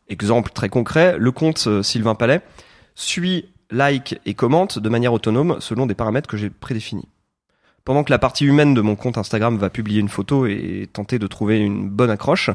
Exemple 0.08 0.52
très 0.54 0.68
concret, 0.68 1.16
le 1.18 1.32
compte 1.32 1.64
euh, 1.66 1.82
Sylvain 1.82 2.14
Palais 2.14 2.40
suit, 2.94 3.46
like 3.72 4.20
et 4.24 4.34
commente 4.34 4.78
de 4.78 4.88
manière 4.88 5.12
autonome 5.12 5.56
selon 5.58 5.86
des 5.86 5.94
paramètres 5.96 6.28
que 6.28 6.36
j'ai 6.36 6.48
prédéfinis. 6.48 7.08
Pendant 7.84 8.04
que 8.04 8.10
la 8.12 8.18
partie 8.18 8.44
humaine 8.44 8.74
de 8.74 8.80
mon 8.80 8.94
compte 8.94 9.18
Instagram 9.18 9.56
va 9.58 9.68
publier 9.70 10.00
une 10.00 10.08
photo 10.08 10.46
et 10.46 10.88
tenter 10.92 11.18
de 11.18 11.26
trouver 11.26 11.58
une 11.58 11.88
bonne 11.88 12.10
accroche, 12.10 12.50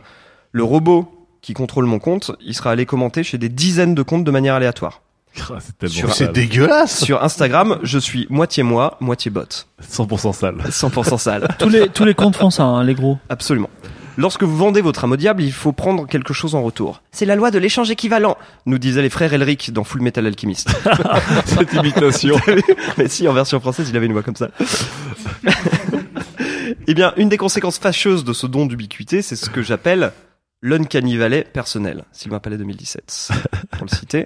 le 0.53 0.63
robot 0.63 1.27
qui 1.41 1.53
contrôle 1.53 1.85
mon 1.85 1.99
compte, 1.99 2.31
il 2.41 2.53
sera 2.53 2.71
allé 2.71 2.85
commenter 2.85 3.23
chez 3.23 3.37
des 3.37 3.49
dizaines 3.49 3.93
de 3.95 4.01
comptes 4.03 4.23
de 4.23 4.31
manière 4.31 4.55
aléatoire. 4.55 5.01
Ah, 5.51 5.59
c'est 5.59 5.87
Sur- 5.87 6.31
dégueulasse. 6.31 7.03
Sur 7.03 7.23
Instagram, 7.23 7.77
je 7.83 7.99
suis 7.99 8.25
moitié 8.29 8.63
moi, 8.63 8.97
moitié 8.99 9.29
bot. 9.29 9.45
100% 9.83 10.33
sale. 10.33 10.55
100% 10.67 11.17
sale. 11.19 11.47
Tous 11.59 11.69
les, 11.69 11.89
tous 11.89 12.05
les 12.05 12.15
comptes 12.15 12.35
font 12.35 12.49
ça, 12.49 12.63
hein, 12.63 12.83
les 12.83 12.95
gros. 12.95 13.19
Absolument. 13.29 13.69
Lorsque 14.17 14.41
vous 14.41 14.57
vendez 14.57 14.81
votre 14.81 15.03
âme 15.03 15.11
au 15.11 15.15
diable, 15.15 15.43
il 15.43 15.51
faut 15.53 15.71
prendre 15.73 16.07
quelque 16.07 16.33
chose 16.33 16.55
en 16.55 16.63
retour. 16.63 17.03
C'est 17.11 17.25
la 17.25 17.35
loi 17.35 17.51
de 17.51 17.59
l'échange 17.59 17.91
équivalent, 17.91 18.35
nous 18.65 18.79
disaient 18.79 19.03
les 19.03 19.11
frères 19.11 19.31
Elric 19.31 19.71
dans 19.71 19.83
Full 19.83 20.01
Metal 20.01 20.25
Alchemist. 20.25 20.69
Cette 21.45 21.71
imitation. 21.73 22.35
Mais 22.97 23.07
si, 23.09 23.27
en 23.27 23.33
version 23.33 23.59
française, 23.59 23.89
il 23.89 23.95
avait 23.95 24.07
une 24.07 24.13
voix 24.13 24.23
comme 24.23 24.35
ça. 24.35 24.49
eh 26.87 26.93
bien, 26.95 27.13
une 27.17 27.29
des 27.29 27.37
conséquences 27.37 27.77
fâcheuses 27.77 28.23
de 28.23 28.33
ce 28.33 28.47
don 28.47 28.65
d'ubiquité, 28.65 29.21
c'est 29.21 29.35
ce 29.35 29.51
que 29.51 29.61
j'appelle 29.61 30.11
l'Uncanny 30.63 31.17
Valley 31.17 31.43
personnel. 31.53 32.03
Sylvain 32.11 32.39
Palais 32.39 32.57
2017, 32.57 33.29
pour 33.71 33.85
le 33.85 33.95
citer. 33.95 34.25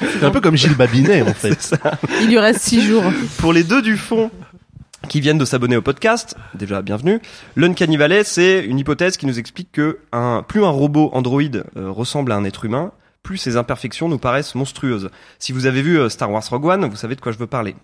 C'est 0.00 0.24
un 0.24 0.30
peu 0.30 0.40
comme 0.40 0.56
Gilles 0.56 0.74
Babinet, 0.74 1.20
en 1.20 1.26
fait. 1.34 1.74
Il 2.22 2.28
lui 2.28 2.38
reste 2.38 2.60
six 2.60 2.80
jours. 2.80 3.04
Pour 3.38 3.52
les 3.52 3.62
deux 3.64 3.82
du 3.82 3.98
fond 3.98 4.30
qui 5.06 5.20
viennent 5.20 5.38
de 5.38 5.44
s'abonner 5.44 5.76
au 5.76 5.82
podcast, 5.82 6.36
déjà 6.54 6.82
bienvenue. 6.82 7.20
L'Uncanny 7.54 7.96
Valley, 7.96 8.24
c'est 8.24 8.64
une 8.64 8.78
hypothèse 8.78 9.16
qui 9.16 9.26
nous 9.26 9.38
explique 9.38 9.72
que 9.72 9.98
un, 10.12 10.44
plus 10.46 10.64
un 10.64 10.70
robot 10.70 11.10
Android 11.12 11.42
euh, 11.42 11.90
ressemble 11.90 12.32
à 12.32 12.36
un 12.36 12.44
être 12.44 12.64
humain, 12.64 12.92
plus 13.22 13.38
ses 13.38 13.56
imperfections 13.56 14.08
nous 14.08 14.18
paraissent 14.18 14.54
monstrueuses. 14.54 15.10
Si 15.38 15.52
vous 15.52 15.66
avez 15.66 15.82
vu 15.82 15.98
euh, 15.98 16.08
Star 16.08 16.30
Wars 16.30 16.44
Rogue 16.48 16.66
One, 16.66 16.84
vous 16.86 16.96
savez 16.96 17.14
de 17.14 17.20
quoi 17.20 17.32
je 17.32 17.38
veux 17.38 17.46
parler. 17.46 17.76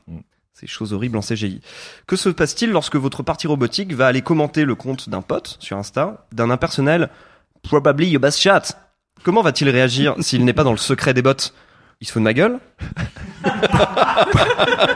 Ces 0.53 0.67
choses 0.67 0.93
horribles 0.93 1.17
en 1.17 1.23
CGI. 1.23 1.61
Que 2.07 2.17
se 2.17 2.29
passe-t-il 2.29 2.71
lorsque 2.71 2.97
votre 2.97 3.23
partie 3.23 3.47
robotique 3.47 3.95
va 3.95 4.07
aller 4.07 4.23
commenter 4.23 4.65
le 4.65 4.75
compte 4.75 5.09
d'un 5.09 5.23
pote 5.23 5.57
sur 5.61 5.77
Insta, 5.77 6.27
d'un 6.33 6.51
impersonnel 6.51 7.09
Probably 7.63 8.09
your 8.09 8.21
best 8.21 8.39
chat 8.39 8.77
Comment 9.23 9.43
va-t-il 9.43 9.71
réagir 9.71 10.17
s'il 10.19 10.45
n'est 10.45 10.53
pas 10.53 10.65
dans 10.65 10.73
le 10.73 10.79
secret 10.79 11.15
des 11.15 11.23
bots? 11.23 11.53
Il 12.03 12.07
se 12.07 12.13
fout 12.13 12.21
de 12.21 12.25
ma 12.25 12.35
gueule 12.35 12.59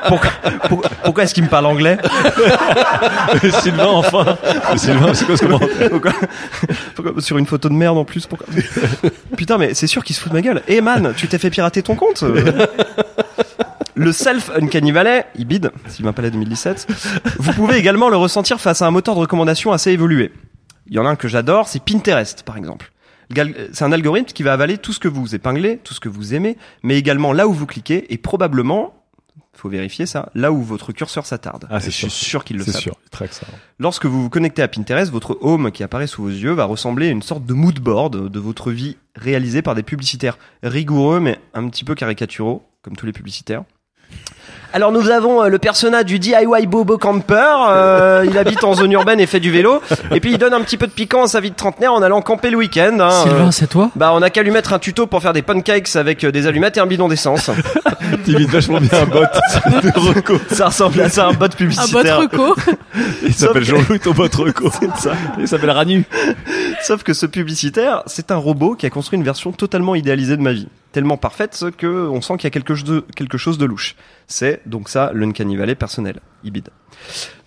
Pourquoi, 0.08 0.30
pourquoi- 0.68 0.90
pourquoi 1.04 1.22
est-ce 1.24 1.34
qu'il 1.34 1.44
me 1.44 1.48
parle 1.48 1.66
anglais 1.66 1.98
Sylvain, 3.62 3.86
enfin 3.86 4.36
Sylvain, 4.76 5.14
c'est 5.14 5.24
quoi 5.24 5.36
ce 5.36 5.44
commentaire 5.44 5.90
pourquoi, 5.90 6.12
pourquoi- 6.96 7.22
Sur 7.22 7.38
une 7.38 7.46
photo 7.46 7.68
de 7.68 7.74
merde 7.74 7.96
en 7.96 8.04
plus 8.04 8.26
pourquoi 8.26 8.46
Putain 9.36 9.56
mais 9.58 9.72
c'est 9.74 9.86
sûr 9.86 10.02
qu'il 10.04 10.16
se 10.16 10.20
fout 10.20 10.30
de 10.32 10.36
ma 10.36 10.42
gueule 10.42 10.62
Eh 10.66 10.80
man, 10.80 11.12
tu 11.16 11.28
t'es 11.28 11.38
fait 11.38 11.50
pirater 11.50 11.80
ton 11.82 11.94
compte 11.94 12.24
Le 13.94 14.12
self 14.12 14.50
Uncanny 14.60 14.90
Valley, 14.90 15.24
Ibid, 15.38 15.70
Sylvain 15.86 16.12
Palais 16.12 16.30
2017, 16.32 16.88
vous 17.38 17.52
pouvez 17.52 17.76
également 17.76 18.08
le 18.08 18.16
ressentir 18.16 18.60
face 18.60 18.82
à 18.82 18.86
un 18.86 18.90
moteur 18.90 19.14
de 19.14 19.20
recommandation 19.20 19.72
assez 19.72 19.92
évolué. 19.92 20.32
Il 20.88 20.94
y 20.94 20.98
en 20.98 21.06
a 21.06 21.10
un 21.10 21.16
que 21.16 21.28
j'adore, 21.28 21.68
c'est 21.68 21.82
Pinterest 21.82 22.42
par 22.42 22.56
exemple. 22.56 22.90
Gal- 23.30 23.68
C'est 23.72 23.84
un 23.84 23.92
algorithme 23.92 24.32
qui 24.32 24.42
va 24.42 24.52
avaler 24.52 24.78
tout 24.78 24.92
ce 24.92 25.00
que 25.00 25.08
vous 25.08 25.34
épinglez, 25.34 25.78
tout 25.82 25.94
ce 25.94 26.00
que 26.00 26.08
vous 26.08 26.34
aimez, 26.34 26.56
mais 26.82 26.96
également 26.98 27.32
là 27.32 27.48
où 27.48 27.52
vous 27.52 27.66
cliquez 27.66 28.12
et 28.12 28.18
probablement, 28.18 28.94
faut 29.54 29.68
vérifier 29.68 30.04
ça, 30.06 30.30
là 30.34 30.52
où 30.52 30.62
votre 30.62 30.92
curseur 30.92 31.24
s'attarde. 31.26 31.66
Ah, 31.70 31.80
c'est 31.80 31.90
Je 31.90 31.96
suis 31.96 32.10
sûr. 32.10 32.28
sûr 32.28 32.44
qu'il 32.44 32.58
le 32.58 32.64
C'est 32.64 32.72
savent. 32.72 32.82
sûr, 32.82 32.96
il 33.04 33.10
traque 33.10 33.32
ça. 33.32 33.46
Lorsque 33.78 34.04
vous 34.06 34.22
vous 34.22 34.28
connectez 34.30 34.62
à 34.62 34.68
Pinterest, 34.68 35.10
votre 35.10 35.38
home 35.40 35.72
qui 35.72 35.82
apparaît 35.82 36.06
sous 36.06 36.22
vos 36.22 36.28
yeux 36.28 36.52
va 36.52 36.66
ressembler 36.66 37.08
à 37.08 37.10
une 37.10 37.22
sorte 37.22 37.44
de 37.46 37.54
mood 37.54 37.78
board 37.80 38.28
de 38.30 38.38
votre 38.38 38.70
vie 38.70 38.96
réalisée 39.14 39.62
par 39.62 39.74
des 39.74 39.82
publicitaires 39.82 40.36
rigoureux 40.62 41.20
mais 41.20 41.38
un 41.54 41.68
petit 41.68 41.84
peu 41.84 41.94
caricaturaux, 41.94 42.62
comme 42.82 42.96
tous 42.96 43.06
les 43.06 43.12
publicitaires. 43.12 43.64
Alors 44.76 44.92
nous 44.92 45.08
avons 45.08 45.42
euh, 45.42 45.48
le 45.48 45.58
personnage 45.58 46.04
du 46.04 46.18
DIY 46.18 46.66
Bobo 46.66 46.98
Camper, 46.98 47.50
euh, 47.70 48.26
il 48.28 48.36
habite 48.36 48.62
en 48.62 48.74
zone 48.74 48.92
urbaine 48.92 49.18
et 49.20 49.24
fait 49.26 49.40
du 49.40 49.50
vélo, 49.50 49.80
et 50.14 50.20
puis 50.20 50.32
il 50.32 50.36
donne 50.36 50.52
un 50.52 50.60
petit 50.60 50.76
peu 50.76 50.86
de 50.86 50.92
piquant 50.92 51.22
à 51.24 51.28
sa 51.28 51.40
vie 51.40 51.50
de 51.50 51.56
trentenaire 51.56 51.94
en 51.94 52.02
allant 52.02 52.20
camper 52.20 52.50
le 52.50 52.58
week-end. 52.58 52.98
hein, 53.00 53.22
Sylvain, 53.22 53.46
euh. 53.46 53.50
c'est 53.52 53.68
toi? 53.68 53.90
Bah 53.96 54.10
on 54.12 54.20
a 54.20 54.28
qu'à 54.28 54.42
lui 54.42 54.50
mettre 54.50 54.74
un 54.74 54.78
tuto 54.78 55.06
pour 55.06 55.22
faire 55.22 55.32
des 55.32 55.40
pancakes 55.40 55.96
avec 55.96 56.24
euh, 56.24 56.30
des 56.30 56.46
allumettes 56.46 56.76
et 56.76 56.80
un 56.80 56.86
bidon 56.86 57.08
d'essence. 57.08 57.50
T'imites 58.26 58.50
vachement 58.50 58.78
bien 58.78 59.00
un 59.00 59.06
bot 59.06 59.20
de. 60.50 60.54
Ça 60.54 60.66
ressemble 60.66 61.00
à 61.00 61.08
ça 61.08 61.28
un 61.28 61.32
bot 61.32 61.46
Un 61.46 61.48
publicitaire. 61.48 62.20
bot 62.20 62.22
reco. 62.24 62.54
Il 63.22 63.32
s'appelle 63.32 63.64
Jean-Louis 63.64 63.98
ton 64.00 64.12
bot 64.12 64.24
reco. 64.24 64.70
C'est 64.78 64.94
ça. 65.08 65.12
Il 65.38 65.48
s'appelle 65.48 65.70
Ranu. 65.70 66.04
Sauf 66.82 67.02
que 67.02 67.14
ce 67.14 67.24
publicitaire, 67.24 68.02
c'est 68.04 68.30
un 68.30 68.36
robot 68.36 68.74
qui 68.74 68.84
a 68.84 68.90
construit 68.90 69.16
une 69.18 69.24
version 69.24 69.52
totalement 69.52 69.94
idéalisée 69.94 70.36
de 70.36 70.42
ma 70.42 70.52
vie. 70.52 70.68
Tellement 70.96 71.18
parfaite 71.18 71.66
que 71.76 72.08
on 72.08 72.22
sent 72.22 72.38
qu'il 72.38 72.44
y 72.44 72.46
a 72.46 72.50
quelque 72.50 72.74
chose 73.36 73.58
de, 73.58 73.64
louche. 73.66 73.96
C'est 74.28 74.62
donc 74.64 74.88
ça 74.88 75.10
l'Uncanny 75.12 75.54
Valley 75.54 75.74
personnel, 75.74 76.20
Ibid. 76.42 76.70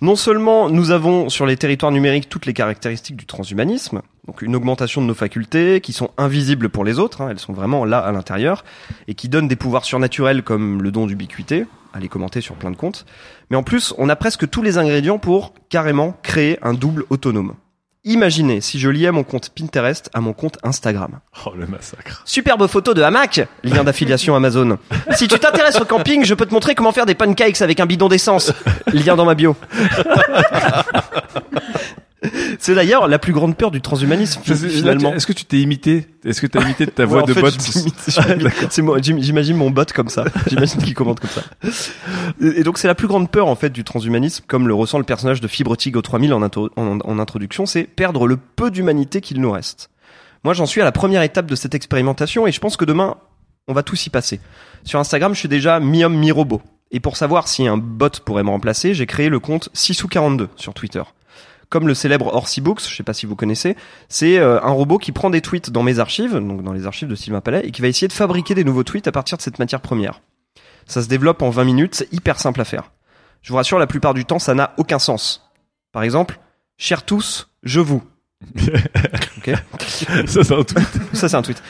Non 0.01 0.15
seulement 0.15 0.69
nous 0.69 0.91
avons 0.91 1.29
sur 1.29 1.47
les 1.47 1.57
territoires 1.57 1.91
numériques 1.91 2.29
toutes 2.29 2.45
les 2.45 2.53
caractéristiques 2.53 3.15
du 3.15 3.25
transhumanisme, 3.25 4.03
donc 4.27 4.43
une 4.43 4.55
augmentation 4.55 5.01
de 5.01 5.07
nos 5.07 5.15
facultés 5.15 5.81
qui 5.81 5.93
sont 5.93 6.11
invisibles 6.19 6.69
pour 6.69 6.85
les 6.85 6.99
autres, 6.99 7.21
hein, 7.21 7.29
elles 7.31 7.39
sont 7.39 7.53
vraiment 7.53 7.85
là 7.85 7.97
à 7.97 8.11
l'intérieur, 8.11 8.63
et 9.07 9.15
qui 9.15 9.29
donnent 9.29 9.47
des 9.47 9.55
pouvoirs 9.55 9.83
surnaturels 9.83 10.43
comme 10.43 10.83
le 10.83 10.91
don 10.91 11.07
d'ubiquité, 11.07 11.65
à 11.91 11.99
les 11.99 12.07
commenter 12.07 12.41
sur 12.41 12.53
plein 12.53 12.69
de 12.69 12.77
comptes, 12.77 13.07
mais 13.49 13.57
en 13.57 13.63
plus 13.63 13.95
on 13.97 14.09
a 14.09 14.15
presque 14.15 14.47
tous 14.47 14.61
les 14.61 14.77
ingrédients 14.77 15.17
pour 15.17 15.55
carrément 15.69 16.15
créer 16.21 16.59
un 16.61 16.75
double 16.75 17.05
autonome. 17.09 17.55
Imaginez 18.05 18.61
si 18.61 18.79
je 18.79 18.87
liais 18.87 19.11
mon 19.11 19.23
compte 19.23 19.49
Pinterest 19.49 20.09
à 20.13 20.21
mon 20.21 20.31
compte 20.31 20.57
Instagram. 20.63 21.19
Oh, 21.45 21.51
le 21.53 21.67
massacre. 21.67 22.21
Superbe 22.23 22.65
photo 22.67 22.93
de 22.93 23.01
hamac, 23.01 23.41
lien 23.61 23.83
d'affiliation 23.83 24.37
Amazon. 24.37 24.77
Si 25.11 25.27
tu 25.27 25.37
t'intéresses 25.37 25.81
au 25.81 25.85
camping, 25.85 26.23
je 26.23 26.33
peux 26.33 26.45
te 26.45 26.53
montrer 26.53 26.75
comment 26.75 26.93
faire 26.93 27.05
des 27.05 27.13
pancakes 27.13 27.61
avec 27.61 27.81
un 27.81 27.85
bidon 27.85 28.07
d'essence. 28.07 28.53
Lien 28.93 29.17
dans 29.17 29.25
ma 29.25 29.35
bio. 29.35 29.53
C'est 32.61 32.75
d'ailleurs 32.75 33.07
la 33.07 33.19
plus 33.19 33.31
grande 33.31 33.55
peur 33.55 33.71
du 33.71 33.79
transhumanisme 33.81 34.41
finalement. 34.43 35.13
Est-ce 35.13 35.25
que 35.25 35.31
tu 35.33 35.45
t'es 35.45 35.59
imité? 35.61 36.05
Est-ce 36.25 36.41
que 36.41 36.47
t'as 36.47 36.61
imité 36.61 36.85
ta 36.87 37.05
voix 37.07 37.21
Ouais, 37.21 37.27
de 37.27 37.33
fait, 37.33 37.41
bot? 38.81 38.99
j'imagine 39.01 39.55
mon 39.55 39.71
bot 39.71 39.85
comme 39.95 40.09
ça. 40.09 40.25
J'imagine 40.47 40.81
qu'il 40.81 40.93
commente 40.93 41.19
comme 41.21 41.29
ça. 41.29 41.41
Et 42.41 42.63
donc 42.63 42.77
c'est 42.77 42.87
la 42.87 42.95
plus 42.95 43.07
grande 43.07 43.31
peur 43.31 43.47
en 43.47 43.55
fait 43.55 43.69
du 43.69 43.83
transhumanisme, 43.83 44.43
comme 44.47 44.67
le 44.67 44.73
ressent 44.73 44.97
le 44.97 45.03
personnage 45.05 45.41
de 45.41 45.47
Fibre 45.47 45.75
Tigre 45.77 46.01
3000 46.01 46.33
en, 46.33 46.41
intro- 46.41 46.69
en, 46.75 46.99
en 46.99 47.19
introduction, 47.19 47.65
c'est 47.65 47.83
perdre 47.83 48.27
le 48.27 48.37
peu 48.37 48.69
d'humanité 48.71 49.21
qu'il 49.21 49.39
nous 49.39 49.51
reste. 49.51 49.89
Moi 50.43 50.53
j'en 50.53 50.65
suis 50.65 50.81
à 50.81 50.83
la 50.83 50.91
première 50.91 51.21
étape 51.23 51.45
de 51.45 51.55
cette 51.55 51.75
expérimentation 51.75 52.45
et 52.45 52.51
je 52.51 52.59
pense 52.59 52.75
que 52.77 52.85
demain 52.85 53.15
on 53.67 53.73
va 53.73 53.83
tous 53.83 54.05
y 54.05 54.09
passer. 54.09 54.39
Sur 54.83 54.99
Instagram 54.99 55.33
je 55.33 55.39
suis 55.39 55.49
déjà 55.49 55.79
mi-homme 55.79 56.17
mi-robot. 56.17 56.61
Et 56.91 56.99
pour 56.99 57.17
savoir 57.17 57.47
si 57.47 57.67
un 57.67 57.77
bot 57.77 58.09
pourrait 58.25 58.43
me 58.43 58.49
remplacer, 58.49 58.93
j'ai 58.95 59.05
créé 59.05 59.29
le 59.29 59.39
compte 59.39 59.69
6ou42 59.75 60.47
sur 60.55 60.73
Twitter 60.73 61.03
comme 61.69 61.87
le 61.87 61.93
célèbre 61.93 62.33
Orsi 62.33 62.61
Books, 62.61 62.81
je 62.89 62.95
sais 62.95 63.03
pas 63.03 63.13
si 63.13 63.25
vous 63.25 63.35
connaissez, 63.35 63.75
c'est 64.07 64.37
euh, 64.39 64.59
un 64.63 64.71
robot 64.71 64.97
qui 64.97 65.11
prend 65.11 65.29
des 65.29 65.41
tweets 65.41 65.69
dans 65.69 65.83
mes 65.83 65.99
archives, 65.99 66.33
donc 66.33 66.63
dans 66.63 66.73
les 66.73 66.87
archives 66.87 67.07
de 67.07 67.15
Sylvain 67.15 67.41
Palais, 67.41 67.61
et 67.63 67.71
qui 67.71 67.81
va 67.81 67.87
essayer 67.87 68.07
de 68.07 68.13
fabriquer 68.13 68.55
des 68.55 68.63
nouveaux 68.63 68.83
tweets 68.83 69.07
à 69.07 69.11
partir 69.11 69.37
de 69.37 69.41
cette 69.43 69.59
matière 69.59 69.81
première. 69.81 70.21
Ça 70.87 71.03
se 71.03 71.07
développe 71.07 71.41
en 71.43 71.49
20 71.51 71.63
minutes, 71.65 71.95
c'est 71.95 72.11
hyper 72.11 72.39
simple 72.39 72.61
à 72.61 72.65
faire. 72.65 72.91
Je 73.41 73.49
vous 73.51 73.57
rassure, 73.57 73.77
la 73.79 73.87
plupart 73.87 74.13
du 74.13 74.25
temps, 74.25 74.39
ça 74.39 74.53
n'a 74.55 74.73
aucun 74.77 74.99
sens. 74.99 75.49
Par 75.91 76.03
exemple, 76.03 76.39
chers 76.77 77.03
tous, 77.03 77.49
je 77.63 77.79
vous. 77.79 78.03
ok 79.37 79.51
Ça, 80.27 80.43
c'est 80.43 80.53
un 80.53 80.63
tweet. 80.63 80.87
Ça, 81.13 81.29
c'est 81.29 81.35
un 81.35 81.41
tweet. 81.41 81.61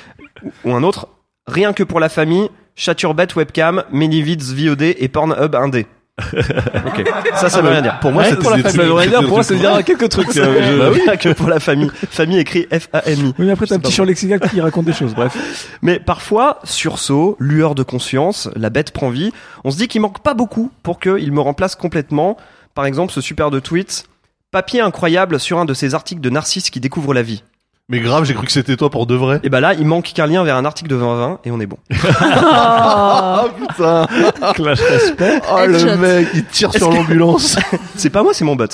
Ou- 0.44 0.52
Ou 0.66 0.74
un 0.74 0.84
autre, 0.84 1.10
rien 1.48 1.74
que 1.74 1.84
pour 1.84 2.00
la 2.00 2.10
famille, 2.10 2.50
chaturbette 2.76 3.36
webcam, 3.36 3.84
Minivids 3.92 4.54
VOD 4.56 4.82
et 4.84 5.08
Pornhub 5.10 5.54
1D. 5.54 5.86
ok, 6.86 7.10
ça, 7.36 7.50
ça 7.50 7.62
veut 7.62 7.70
rien 7.70 7.82
dire. 7.82 8.00
Pour 8.00 8.12
moi, 8.12 8.24
Ouais, 8.24 8.36
pour 8.36 8.50
la 8.52 8.58
c'est- 8.58 8.62
famille. 8.64 8.78
ça 8.78 8.84
veut 8.86 8.94
rien 8.94 9.10
dire, 9.10 9.20
pour 9.22 9.30
moi, 9.36 9.44
ça 9.44 9.54
veut 9.54 9.60
dire 9.60 9.84
quelques 9.84 10.10
trucs. 10.10 10.32
Je- 10.34 10.80
bah 10.80 10.90
oui, 10.94 11.02
que 11.20 11.34
pour 11.34 11.48
la 11.50 11.60
famille. 11.60 11.90
Famille 12.10 12.40
écrit 12.40 12.68
F-A-M-I. 12.72 13.34
Oui, 13.40 13.46
mais 13.46 13.52
après, 13.52 13.66
t'as 13.66 13.76
un 13.76 13.80
petit 13.80 13.91
champ 13.91 14.04
lexical 14.06 14.40
qui 14.40 14.62
raconte 14.62 14.86
des 14.86 14.94
choses, 14.94 15.14
bref. 15.16 15.36
Mais 15.82 16.00
parfois, 16.00 16.60
sursaut, 16.64 17.36
lueur 17.40 17.76
de 17.76 17.84
conscience, 17.84 18.50
la 18.56 18.70
bête 18.70 18.91
prend 18.91 19.10
vie. 19.10 19.32
On 19.64 19.72
se 19.72 19.78
dit 19.78 19.88
qu'il 19.88 20.02
manque 20.02 20.20
pas 20.22 20.34
beaucoup 20.34 20.72
pour 20.84 21.00
qu'il 21.00 21.32
me 21.32 21.41
remplace 21.41 21.76
complètement. 21.76 22.38
Par 22.76 22.86
exemple, 22.86 23.12
ce 23.14 23.22
super 23.22 23.52
de 23.52 23.60
tweet. 23.60 24.06
Papier 24.52 24.82
incroyable 24.82 25.40
sur 25.40 25.60
un 25.60 25.66
de 25.66 25.74
ces 25.74 25.94
articles 25.94 26.22
de 26.22 26.30
Narcisse 26.30 26.70
qui 26.70 26.80
découvre 26.80 27.14
la 27.14 27.22
vie. 27.22 27.44
Mais 27.91 27.99
grave, 28.02 28.24
j'ai 28.24 28.36
cru 28.36 28.45
que 28.45 28.52
c'était 28.52 28.78
toi 28.78 28.91
pour 28.91 29.07
de 29.07 29.16
vrai. 29.16 29.40
Et 29.41 29.49
bah 29.49 29.60
là, 29.60 29.74
il 29.74 29.86
manque 29.86 30.11
qu'un 30.14 30.28
lien 30.28 30.44
vers 30.44 30.56
un 30.56 30.64
article 30.66 30.90
de 30.91 30.95
2020 30.95 31.40
et 31.44 31.49
on 31.52 31.60
est 31.60 31.66
bon. 31.66 31.78
Ah 32.03 33.45
putain 33.57 34.06
Clash 34.53 34.80
respect. 34.80 35.41
Oh 35.52 35.57
Headshot. 35.57 35.86
le 35.88 35.98
mec, 35.98 36.28
il 36.36 36.45
tire 36.45 36.70
Est-ce 36.70 36.78
sur 36.78 36.90
que- 36.90 36.95
l'ambulance. 36.95 37.57
c'est 37.95 38.11
pas 38.11 38.22
moi, 38.22 38.34
c'est 38.36 38.45
mon 38.45 38.56
bot. 38.56 38.66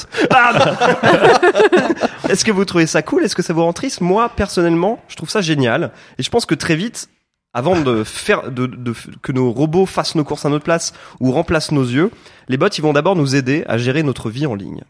Est-ce 2.29 2.43
que 2.43 2.51
vous 2.51 2.65
trouvez 2.65 2.87
ça 2.87 3.01
cool? 3.01 3.23
Est-ce 3.23 3.35
que 3.35 3.41
ça 3.41 3.53
vous 3.53 3.63
rend 3.63 3.73
triste? 3.73 4.01
Moi, 4.01 4.29
personnellement, 4.35 4.99
je 5.07 5.15
trouve 5.15 5.29
ça 5.29 5.41
génial. 5.41 5.91
Et 6.17 6.23
je 6.23 6.29
pense 6.29 6.45
que 6.45 6.55
très 6.55 6.75
vite, 6.75 7.07
avant 7.53 7.79
de 7.79 8.03
faire, 8.03 8.51
de, 8.51 8.65
de- 8.67 8.93
que 9.21 9.31
nos 9.31 9.51
robots 9.51 9.85
fassent 9.85 10.15
nos 10.15 10.23
courses 10.25 10.45
à 10.45 10.49
notre 10.49 10.65
place 10.65 10.93
ou 11.21 11.31
remplacent 11.31 11.71
nos 11.71 11.83
yeux, 11.85 12.11
les 12.49 12.57
bots, 12.57 12.67
ils 12.67 12.81
vont 12.81 12.91
d'abord 12.93 13.15
nous 13.15 13.35
aider 13.35 13.63
à 13.67 13.77
gérer 13.77 14.03
notre 14.03 14.29
vie 14.29 14.45
en 14.45 14.55
ligne. 14.55 14.81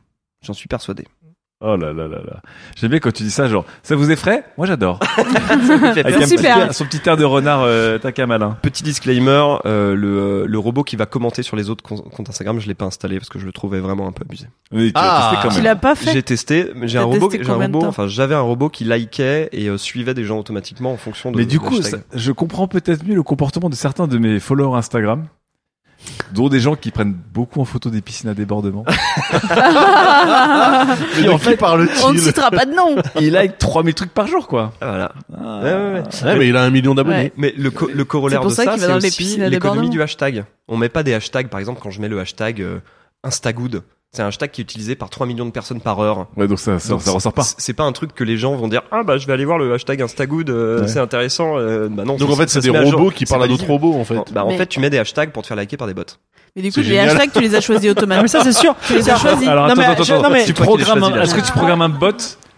J'en 0.42 0.54
suis 0.54 0.68
persuadé. 0.68 1.06
Oh 1.62 1.78
là 1.78 1.94
là 1.94 2.08
là 2.10 2.18
là. 2.18 2.42
J'aime 2.76 2.92
bien 2.92 3.00
quand 3.00 3.14
tu 3.14 3.24
dis 3.24 3.32
ça, 3.32 3.48
genre, 3.48 3.64
ça 3.82 3.96
vous 3.96 4.12
effraie? 4.12 4.44
Moi 4.58 4.68
j'adore. 4.68 5.00
Avec 5.18 6.06
un 6.22 6.26
Super. 6.28 6.68
petit- 6.68 6.74
son 6.76 6.86
petit 6.86 7.00
air 7.08 7.16
de 7.16 7.24
renard 7.24 7.62
euh, 7.64 7.98
taquin 7.98 8.26
malin. 8.26 8.58
Petit 8.62 8.84
disclaimer, 8.84 9.56
euh, 9.66 9.96
le, 9.96 10.46
le 10.48 10.60
robot 10.60 10.84
qui 10.84 10.98
va 10.98 11.06
commenter 11.06 11.44
sur 11.44 11.56
les 11.56 11.70
autres 11.70 11.82
com- 11.84 12.02
comptes 12.14 12.30
Instagram, 12.30 12.60
je 12.60 12.68
l'ai 12.68 12.74
pas 12.74 12.86
installé 12.86 13.18
parce 13.20 13.30
que 13.30 13.40
je 13.40 13.46
le 13.46 13.54
trouvais 13.54 13.80
vraiment 13.80 14.06
un 14.08 14.12
peu 14.12 14.24
abusé. 14.28 14.48
Oui, 14.74 14.88
tu 14.88 14.94
Ah. 14.96 15.02
l'as 15.06 15.30
testé 15.30 15.36
quand 15.44 15.48
même. 15.54 15.58
Tu 15.58 15.64
l'as 15.64 15.76
pas 15.78 15.96
fait 15.96 16.12
J'ai 16.12 16.24
testé, 16.24 16.72
mais 16.76 16.90
j'ai 16.90 16.98
T'as 16.98 17.04
un 17.04 17.08
robot, 17.08 17.28
testé 17.30 17.44
j'ai 17.46 17.50
un 17.50 17.54
combien 17.54 17.70
de 17.70 17.74
robot, 17.74 17.86
temps 17.86 17.90
enfin 17.90 18.08
j'avais 18.08 18.36
un 18.36 18.42
robot 18.42 18.68
qui 18.70 18.84
likait 18.84 19.48
et 19.54 19.68
euh, 19.70 19.78
suivait 19.78 20.14
des 20.14 20.26
gens 20.26 20.38
automatiquement 20.38 20.92
en 20.92 20.98
fonction 20.98 21.32
de. 21.32 21.38
Mais 21.38 21.46
du 21.46 21.60
coup, 21.62 21.82
ça- 21.82 21.98
je 22.14 22.32
comprends 22.34 22.68
peut-être 22.68 23.06
mieux 23.08 23.16
le 23.16 23.24
comportement 23.24 23.70
de 23.70 23.76
certains 23.76 24.08
de 24.08 24.18
mes 24.18 24.40
followers 24.42 24.78
Instagram, 24.78 25.26
dont 26.34 26.50
des 26.50 26.60
gens 26.60 26.76
qui 26.76 26.92
prennent 26.92 27.16
beaucoup 27.34 27.62
en 27.62 27.66
photo 27.66 27.90
des 27.90 28.02
piscines 28.02 28.30
à 28.30 28.34
débordement. 28.34 28.86
Mais 31.18 31.24
de 31.24 31.30
en 31.30 31.38
qui 31.38 31.44
fait, 31.46 31.58
parle-t-il 31.58 32.04
On 32.06 32.14
ne 32.14 32.20
citera 32.20 32.52
pas 32.52 32.66
de 32.66 32.74
nom. 32.74 32.96
Il 33.20 33.32
like 33.32 33.58
3000 33.58 33.94
trucs 33.94 34.14
par 34.14 34.28
jour, 34.28 34.48
quoi. 34.48 34.74
Ah, 34.82 34.86
voilà. 34.88 35.12
Ah. 35.34 35.60
Ouais, 35.64 35.74
ouais, 35.74 35.94
ouais. 35.94 36.04
Ouais, 36.26 36.38
mais 36.38 36.48
il 36.50 36.58
a 36.58 36.64
un 36.64 36.70
million 36.70 36.96
d'abonnés. 36.96 37.18
Ouais. 37.18 37.34
Mais 37.38 37.54
le, 37.58 37.72
co- 37.72 37.90
le 37.94 38.06
corollaire 38.06 38.44
de 38.44 38.50
ça 38.50 38.78
c'est 38.78 38.92
aussi 38.94 39.24
l'économie 39.38 39.50
débordement. 39.50 39.90
du 39.90 40.02
hashtag. 40.02 40.46
On 40.68 40.78
met 40.78 40.90
pas 40.90 41.04
des 41.04 41.14
hashtags, 41.14 41.48
par 41.48 41.60
exemple, 41.60 41.80
quand 41.82 41.92
je 41.92 42.02
mets 42.02 42.10
le 42.10 42.20
hashtag 42.20 42.62
euh, 42.62 42.80
Instagood, 43.24 43.84
c'est 44.16 44.22
un 44.22 44.28
hashtag 44.28 44.52
qui 44.52 44.62
est 44.62 44.64
utilisé 44.64 44.96
par 44.96 45.10
3 45.10 45.28
millions 45.28 45.46
de 45.46 45.52
personnes 45.52 45.82
par 45.82 46.00
heure. 46.00 46.28
Ouais, 46.38 46.48
donc 46.48 46.60
ça, 46.60 46.80
ça, 46.80 46.96
ressort 46.96 47.34
pas. 47.34 47.44
C'est 47.44 47.74
pas 47.74 47.84
un 47.84 47.92
truc 47.92 48.14
que 48.14 48.24
les 48.24 48.38
gens 48.38 48.56
vont 48.56 48.68
dire 48.68 48.84
ah 48.92 49.04
bah 49.04 49.18
je 49.18 49.28
vais 49.28 49.34
aller 49.34 49.46
voir 49.46 49.58
le 49.58 49.74
hashtag 49.74 50.02
Instagood, 50.02 50.50
euh, 50.50 50.88
c'est 50.88 51.00
intéressant. 51.00 51.58
Euh, 51.58 51.88
bah 51.90 52.04
non. 52.06 52.16
Donc 52.16 52.30
en 52.30 52.36
fait 52.36 52.50
c'est 52.50 52.62
des 52.62 52.70
robots 52.70 53.12
qui 53.12 53.26
parlent 53.26 53.44
à 53.44 53.48
d'autres 53.48 53.68
robots 53.68 53.94
en 53.94 54.06
fait. 54.06 54.16
Bah, 54.32 54.46
en 54.46 54.52
fait 54.52 54.68
tu 54.68 54.80
mets 54.80 54.90
des 54.90 55.00
hashtags 55.00 55.32
pour 55.32 55.44
te 55.44 55.48
faire 55.48 55.58
liker 55.58 55.78
par 55.78 55.88
des 55.88 55.94
bots. 55.94 56.04
Mais 56.56 56.62
du 56.62 56.72
coup, 56.72 56.80
les 56.80 56.98
hashtags, 56.98 57.32
tu 57.34 57.42
les 57.42 57.54
as 57.54 57.60
choisis 57.60 57.92
automatiquement. 57.92 58.22
mais 58.22 58.28
ça, 58.30 58.42
c'est 58.42 58.54
sûr. 58.54 58.74
Tu 58.88 58.94
les 58.94 59.10
as 59.10 59.18
choisis. 59.18 59.46
Non, 59.46 59.76
mais, 59.76 59.86
non, 59.86 60.30
mais 60.30 60.46
tu 60.46 60.54
programmes, 60.54 61.04
est-ce 61.18 61.36
que 61.36 61.46
tu 61.46 61.52
programmes 61.52 61.82
un 61.82 61.90
bot 61.90 62.16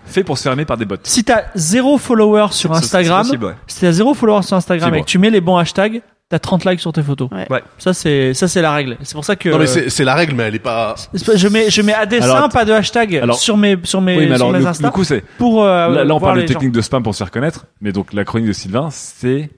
fait 0.07 0.23
pour 0.23 0.37
se 0.37 0.43
faire 0.43 0.53
aimer 0.53 0.65
par 0.65 0.77
des 0.77 0.85
bots. 0.85 0.95
Si 1.03 1.23
t'as 1.23 1.45
zéro 1.55 1.97
follower 1.97 2.47
sur 2.51 2.71
Instagram, 2.73 3.25
si 3.67 3.79
t'as 3.81 3.91
zéro 3.91 4.13
follower 4.13 4.41
sur 4.41 4.55
Instagram 4.55 4.95
et 4.95 5.01
que 5.01 5.05
tu 5.05 5.19
mets 5.19 5.29
les 5.29 5.41
bons 5.41 5.57
hashtags, 5.57 6.01
t'as 6.29 6.39
30 6.39 6.65
likes 6.65 6.79
sur 6.79 6.91
tes 6.93 7.03
photos. 7.03 7.29
Ouais. 7.31 7.63
Ça 7.77 7.93
c'est 7.93 8.33
ça 8.33 8.47
c'est 8.47 8.61
la 8.61 8.73
règle. 8.73 8.97
C'est 9.01 9.13
pour 9.13 9.25
ça 9.25 9.35
que 9.35 9.49
Non 9.49 9.59
mais 9.59 9.67
c'est 9.67 10.03
la 10.03 10.15
règle 10.15 10.35
mais 10.35 10.43
elle 10.43 10.55
est 10.55 10.59
pas 10.59 10.95
je 11.13 11.47
mets 11.47 11.69
je 11.69 11.81
mets 11.81 11.93
à 11.93 12.05
dessin 12.05 12.35
alors, 12.35 12.49
pas 12.49 12.65
de 12.65 12.71
hashtag 12.71 13.15
alors, 13.15 13.39
sur 13.39 13.57
mes 13.57 13.77
sur 13.83 14.01
mes 14.01 14.17
oui, 14.17 14.27
mais 14.27 14.35
alors, 14.35 14.49
sur 14.49 14.59
mes 14.59 14.65
le, 14.65 14.83
le 14.83 14.89
coup 14.89 15.03
c'est 15.03 15.21
pour 15.37 15.63
euh, 15.63 16.03
là, 16.03 16.15
on 16.15 16.19
parle 16.19 16.41
de 16.41 16.47
technique 16.47 16.71
de 16.71 16.81
spam 16.81 17.03
pour 17.03 17.13
se 17.13 17.19
faire 17.19 17.31
connaître 17.31 17.65
mais 17.81 17.91
donc 17.91 18.13
la 18.13 18.23
chronique 18.23 18.47
de 18.47 18.53
Sylvain 18.53 18.89
c'est 18.91 19.49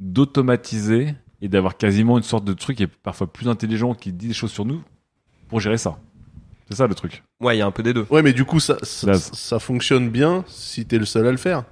d'automatiser 0.00 1.14
et 1.42 1.48
d'avoir 1.48 1.76
quasiment 1.76 2.18
une 2.18 2.24
sorte 2.24 2.44
de 2.44 2.52
truc 2.52 2.78
qui 2.78 2.82
est 2.82 2.88
parfois 2.88 3.26
plus 3.26 3.48
intelligent 3.48 3.94
qui 3.94 4.12
dit 4.12 4.28
des 4.28 4.34
choses 4.34 4.52
sur 4.52 4.64
nous 4.64 4.82
pour 5.48 5.60
gérer 5.60 5.78
ça. 5.78 5.98
C'est 6.68 6.76
ça 6.76 6.86
le 6.86 6.94
truc. 6.94 7.22
Ouais, 7.40 7.56
il 7.56 7.60
y 7.60 7.62
a 7.62 7.66
un 7.66 7.70
peu 7.70 7.82
des 7.82 7.92
deux. 7.92 8.06
Ouais, 8.10 8.22
mais 8.22 8.32
du 8.32 8.44
coup 8.44 8.60
ça 8.60 8.76
ça, 8.82 9.58
fonctionne 9.58 10.10
bien 10.10 10.44
si 10.48 10.84
t'es 10.86 10.98
le 10.98 11.04
seul 11.04 11.26
à 11.26 11.30
le 11.30 11.36
faire. 11.36 11.64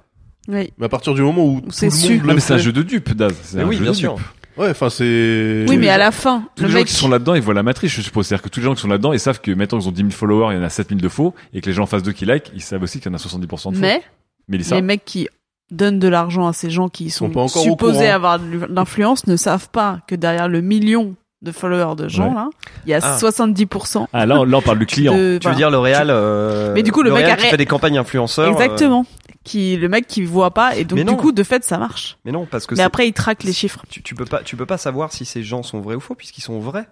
Oui. 0.47 0.71
Mais 0.77 0.85
à 0.85 0.89
partir 0.89 1.13
du 1.15 1.21
moment 1.21 1.43
où 1.43 1.61
c'est 1.69 1.87
le 1.87 2.17
le 2.17 2.33
mais 2.35 2.39
c'est 2.39 2.53
un 2.53 2.57
jeu 2.57 2.71
de 2.71 2.83
dupe, 2.83 3.13
Daz. 3.13 3.57
Oui, 3.65 3.79
bien 3.79 3.93
sûr. 3.93 4.15
Dupe. 4.15 4.25
Ouais, 4.57 4.69
enfin 4.69 4.89
c'est. 4.89 5.65
Oui, 5.67 5.77
mais 5.77 5.89
à 5.89 5.97
la 5.97 6.11
fin, 6.11 6.47
tous 6.55 6.63
les 6.63 6.69
gens 6.69 6.83
qui 6.83 6.93
sont 6.93 7.09
là-dedans, 7.09 7.35
ils 7.35 7.41
voient 7.41 7.53
la 7.53 7.63
matrice, 7.63 7.91
je 7.91 8.01
suppose. 8.01 8.27
C'est-à-dire 8.27 8.43
que 8.43 8.49
tous 8.49 8.59
les 8.59 8.65
gens 8.65 8.75
qui 8.75 8.81
sont 8.81 8.87
là-dedans, 8.87 9.13
ils 9.13 9.19
savent 9.19 9.41
que 9.41 9.51
maintenant 9.51 9.79
ils 9.79 9.87
ont 9.87 9.91
10 9.91 9.97
000 9.97 10.11
followers, 10.11 10.53
il 10.53 10.57
y 10.57 10.61
en 10.61 10.63
a 10.63 10.69
7 10.69 10.89
000 10.89 11.01
de 11.01 11.09
faux, 11.09 11.33
et 11.53 11.61
que 11.61 11.67
les 11.67 11.73
gens 11.73 11.83
en 11.83 11.87
face 11.87 12.03
d'eux 12.03 12.13
qui 12.13 12.25
like, 12.25 12.51
ils 12.53 12.61
savent 12.61 12.83
aussi 12.83 12.99
qu'il 12.99 13.11
y 13.11 13.13
en 13.13 13.17
a 13.17 13.21
70% 13.21 13.41
de 13.41 13.47
faux. 13.47 13.71
Mais, 13.73 14.01
mais 14.47 14.57
les 14.57 14.81
mecs 14.81 15.03
qui 15.03 15.27
donnent 15.71 15.99
de 15.99 16.07
l'argent 16.07 16.47
à 16.47 16.53
ces 16.53 16.69
gens 16.69 16.89
qui 16.89 17.09
sont 17.09 17.29
pas 17.29 17.47
supposés 17.47 18.09
avoir 18.09 18.39
de 18.39 18.67
l'influence 18.69 19.27
ne 19.27 19.35
savent 19.35 19.69
pas 19.69 19.99
que 20.07 20.15
derrière 20.15 20.47
le 20.47 20.61
million 20.61 21.15
de 21.41 21.51
followers 21.51 21.95
de 21.95 22.07
gens 22.07 22.33
là, 22.33 22.49
il 22.85 22.91
y 22.91 22.93
a 22.93 22.99
70%. 22.99 24.03
Ah, 24.03 24.07
ah 24.13 24.25
là, 24.25 24.39
on 24.39 24.61
parle 24.61 24.79
du 24.79 24.85
client. 24.85 25.13
Tu 25.13 25.47
veux 25.47 25.55
dire 25.55 25.69
L'Oréal 25.69 26.07
euh, 26.09 26.73
Mais 26.73 26.83
du 26.83 26.91
coup 26.91 27.03
le 27.03 27.11
mec 27.11 27.37
qui 27.37 27.47
fait 27.47 27.57
des 27.57 27.65
campagnes 27.65 27.97
influenceurs. 27.97 28.47
Euh, 28.47 28.51
Exactement 28.51 29.05
qui 29.45 29.77
le 29.77 29.87
mec 29.87 30.07
qui 30.07 30.23
voit 30.23 30.53
pas 30.53 30.75
et 30.75 30.83
donc 30.83 30.99
du 30.99 31.15
coup 31.15 31.31
de 31.31 31.43
fait 31.43 31.63
ça 31.63 31.77
marche. 31.77 32.17
Mais 32.25 32.33
non 32.33 32.45
parce 32.45 32.65
que 32.65 32.75
mais 32.75 32.83
après 32.83 33.07
il 33.07 33.13
traque 33.13 33.43
les 33.43 33.53
chiffres. 33.53 33.85
Tu, 33.89 34.01
tu, 34.03 34.15
peux 34.15 34.25
pas 34.25 34.43
tu 34.43 34.57
peux 34.57 34.65
pas 34.65 34.77
savoir 34.77 35.13
si 35.13 35.23
ces 35.23 35.43
gens 35.43 35.63
sont 35.63 35.79
vrais 35.79 35.95
ou 35.95 36.01
faux 36.01 36.15
puisqu'ils 36.15 36.41
sont 36.41 36.59
vrais. 36.59 36.89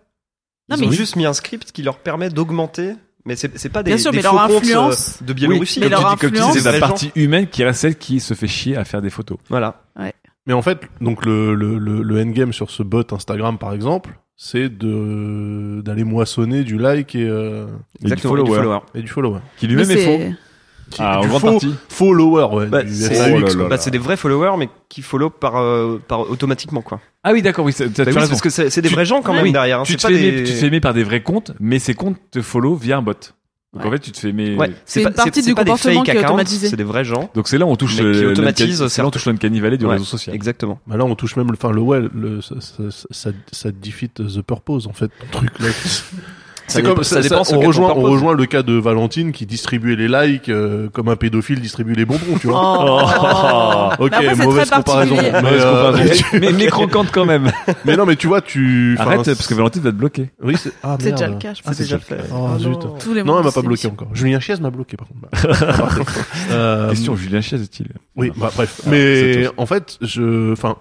Ils 0.70 0.78
non, 0.78 0.88
ont 0.88 0.90
mais... 0.90 0.96
juste 0.96 1.18
mis 1.18 1.26
un 1.26 1.34
script 1.34 1.74
qui 1.74 1.84
leur 1.84 1.98
permet 1.98 2.30
d'augmenter 2.30 2.94
mais 3.26 3.36
c'est 3.38 3.70
pas 3.70 3.84
des, 3.84 3.92
Bien 3.92 3.98
sûr, 3.98 4.12
des 4.12 4.18
mais 4.18 4.24
faux 4.24 4.36
leur 4.36 4.44
influence, 4.44 5.18
comptes 5.18 5.28
de 5.28 5.34
Biélorussie. 5.34 5.80
Oui, 5.80 5.86
mais 5.86 5.90
leur 5.90 6.18
tu 6.18 6.26
influence, 6.26 6.58
c'est 6.58 6.72
la 6.72 6.80
partie 6.80 7.12
humaine 7.16 7.48
qui 7.48 7.64
reste 7.64 7.80
celle 7.80 7.98
qui 7.98 8.20
se 8.20 8.34
fait 8.34 8.48
chier 8.48 8.76
à 8.76 8.84
faire 8.84 9.02
des 9.02 9.10
photos. 9.10 9.38
Voilà. 9.50 9.82
Ouais. 9.98 10.14
Mais 10.46 10.52
en 10.52 10.62
fait, 10.62 10.82
donc 11.00 11.26
le, 11.26 11.56
le, 11.56 11.78
le, 11.78 12.02
le 12.02 12.22
endgame 12.22 12.52
sur 12.52 12.70
ce 12.70 12.84
bot 12.84 13.06
Instagram 13.14 13.58
par 13.58 13.72
exemple, 13.72 14.20
c'est 14.36 14.68
de 14.68 15.82
d'aller 15.86 16.04
moissonner 16.04 16.66
du 16.66 16.78
like 16.78 17.16
et, 17.16 17.24
euh, 17.24 17.68
et, 18.04 18.10
du 18.10 18.18
follower, 18.18 18.80
et 18.94 19.02
du 19.02 19.08
follower. 19.08 19.40
Qui 19.58 19.68
lui-même 19.68 19.90
est 19.90 19.98
faux. 20.06 20.36
Ah, 21.00 21.20
en 21.20 21.28
grande 21.28 21.62
faux. 21.62 21.68
Follower, 21.90 22.56
ouais. 22.56 22.66
Bah, 22.68 22.82
c'est 22.88 23.34
oh 23.34 23.68
bah, 23.68 23.78
des 23.78 23.98
vrais 23.98 24.18
followers, 24.18 24.58
mais 24.58 24.70
qui 24.90 25.02
follow 25.02 25.30
par, 25.30 25.58
euh, 25.58 26.00
automatiquement, 26.10 26.82
quoi. 26.82 27.00
Ah 27.24 27.32
oui, 27.32 27.42
d'accord, 27.42 27.66
oui, 27.66 27.74
bah 27.80 28.12
parce 28.14 28.42
que 28.42 28.50
c'est 28.50 28.82
des 28.82 28.90
vrais 28.90 29.06
gens 29.06 29.22
quand 29.22 29.34
même 29.34 29.52
derrière. 29.52 29.82
Hein, 29.82 29.84
tu, 29.86 29.96
te 29.96 30.02
pas 30.02 30.10
tu, 30.10 30.44
te 30.44 30.50
fais 30.50 30.68
aimer, 30.68 30.80
par 30.80 30.94
des 30.94 31.04
vrais 31.04 31.22
comptes, 31.22 31.52
mais 31.60 31.80
ces 31.80 31.94
comptes 31.94 32.18
te 32.32 32.42
follow 32.42 32.76
via 32.76 32.98
un 32.98 33.02
bot. 33.02 33.14
Donc 33.74 33.86
en 33.88 33.92
fait, 33.92 34.00
tu 34.00 34.12
te 34.12 34.20
fais 34.20 34.30
aimer. 34.30 34.56
C'est 34.86 35.04
une 35.04 35.12
partie 35.12 35.42
du 35.42 35.56
comportement 35.56 36.04
qui 36.04 36.12
est. 36.12 36.70
C'est 36.70 36.76
des 36.76 36.84
vrais 36.84 37.06
gens. 37.06 37.30
Donc 37.34 37.48
c'est 37.48 37.58
là 37.58 37.66
où 37.66 37.70
on 37.70 37.76
touche. 37.76 37.96
Qui 37.96 38.26
automatise. 38.26 38.82
Du 39.78 39.86
réseau 39.86 40.06
social. 40.06 40.36
Exactement. 40.36 40.80
Là, 40.88 41.06
on 41.06 41.16
touche 41.16 41.36
même, 41.36 41.50
enfin, 41.52 41.72
le 41.72 42.42
ça, 42.42 42.56
ça, 42.60 43.30
ça, 43.52 43.72
defeat 43.72 44.14
the 44.16 44.42
purpose 44.42 44.88
en 44.88 44.94
fait, 44.94 45.12
truc 45.32 45.52
là. 45.60 45.68
C'est 46.74 46.84
comme 46.84 47.04
ça, 47.04 47.22
dépend. 47.22 47.44
On, 47.52 47.60
rejoint, 47.60 47.94
on 47.96 48.02
rejoint, 48.02 48.34
le 48.34 48.46
cas 48.46 48.64
de 48.64 48.74
Valentine 48.74 49.32
qui 49.32 49.46
distribuait 49.46 49.96
les 49.96 50.08
likes 50.08 50.50
euh, 50.50 50.90
comme 50.90 51.10
un 51.10 51.16
pédophile 51.16 51.60
distribue 51.60 51.94
les 51.94 52.06
bonbons, 52.06 52.38
tu 52.40 52.48
vois. 52.48 52.60
Oh. 52.60 54.00
Ok, 54.00 54.12
bah, 54.12 54.36
mauvaise 54.44 54.70
comparaison. 54.70 55.16
Mais, 55.16 55.32
euh, 55.34 55.92
mais, 56.34 56.52
mais, 56.52 56.68
quand 56.68 57.26
même. 57.26 57.52
mais 57.86 57.96
non, 57.96 58.06
mais 58.06 58.16
tu 58.16 58.28
vois, 58.28 58.42
tu 58.42 58.96
arrête 59.00 59.24
parce 59.24 59.48
que 59.48 59.54
Valentine 59.54 59.82
va 59.82 59.92
te 59.92 59.96
bloquer. 59.96 60.32
Oui, 60.42 60.56
c'est 60.58 60.72
ah, 60.84 60.98
déjà 60.98 61.28
le 61.28 61.38
cas. 61.38 61.54
Je 61.54 61.62
ah, 61.66 61.74
c'est 61.74 61.84
déjà 61.84 62.00
fait. 62.00 62.20
Oh, 62.32 62.48
non, 63.24 63.40
elle 63.40 63.46
m'a 63.46 63.52
pas 63.52 63.62
bloqué 63.62 63.88
encore. 63.88 64.10
Julien 64.14 64.40
Chiez 64.40 64.58
m'a 64.58 64.72
bloqué 64.72 64.98
par 64.98 65.08
contre. 65.08 65.20
Euh, 66.50 66.88
euh, 66.88 66.90
Question 66.90 67.16
Julien 67.16 67.42
Chiez 67.42 67.62
est-il? 67.62 67.88
Oui, 68.16 68.32
ah. 68.34 68.40
bah, 68.40 68.52
bref. 68.56 68.82
Ah, 68.86 68.90
mais 68.90 69.48
en 69.58 69.66
fait, 69.66 69.98
je, 70.02 70.52
enfin, 70.52 70.78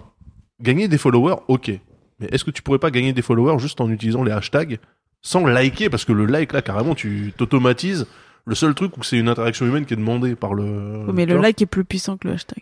gagner 0.61 0.87
des 0.87 0.97
followers, 0.97 1.35
ok. 1.47 1.71
Mais 2.19 2.27
est-ce 2.31 2.43
que 2.43 2.51
tu 2.51 2.61
pourrais 2.61 2.79
pas 2.79 2.91
gagner 2.91 3.13
des 3.13 3.21
followers 3.21 3.59
juste 3.59 3.81
en 3.81 3.89
utilisant 3.89 4.23
les 4.23 4.31
hashtags 4.31 4.79
sans 5.23 5.45
liker, 5.47 5.89
parce 5.89 6.05
que 6.05 6.11
le 6.11 6.25
like, 6.25 6.53
là, 6.53 6.61
carrément, 6.61 6.93
tu 6.93 7.33
t'automatises. 7.35 8.05
Le 8.45 8.55
seul 8.55 8.75
truc 8.75 8.97
où 8.97 9.03
c'est 9.03 9.17
une 9.17 9.29
interaction 9.29 9.65
humaine 9.65 9.85
qui 9.85 9.93
est 9.93 9.97
demandée 9.97 10.35
par 10.35 10.53
le. 10.53 11.05
Oui, 11.07 11.13
mais 11.13 11.25
le 11.25 11.37
like 11.37 11.61
est 11.61 11.65
plus 11.65 11.85
puissant 11.85 12.17
que 12.17 12.27
le 12.27 12.33
hashtag. 12.33 12.61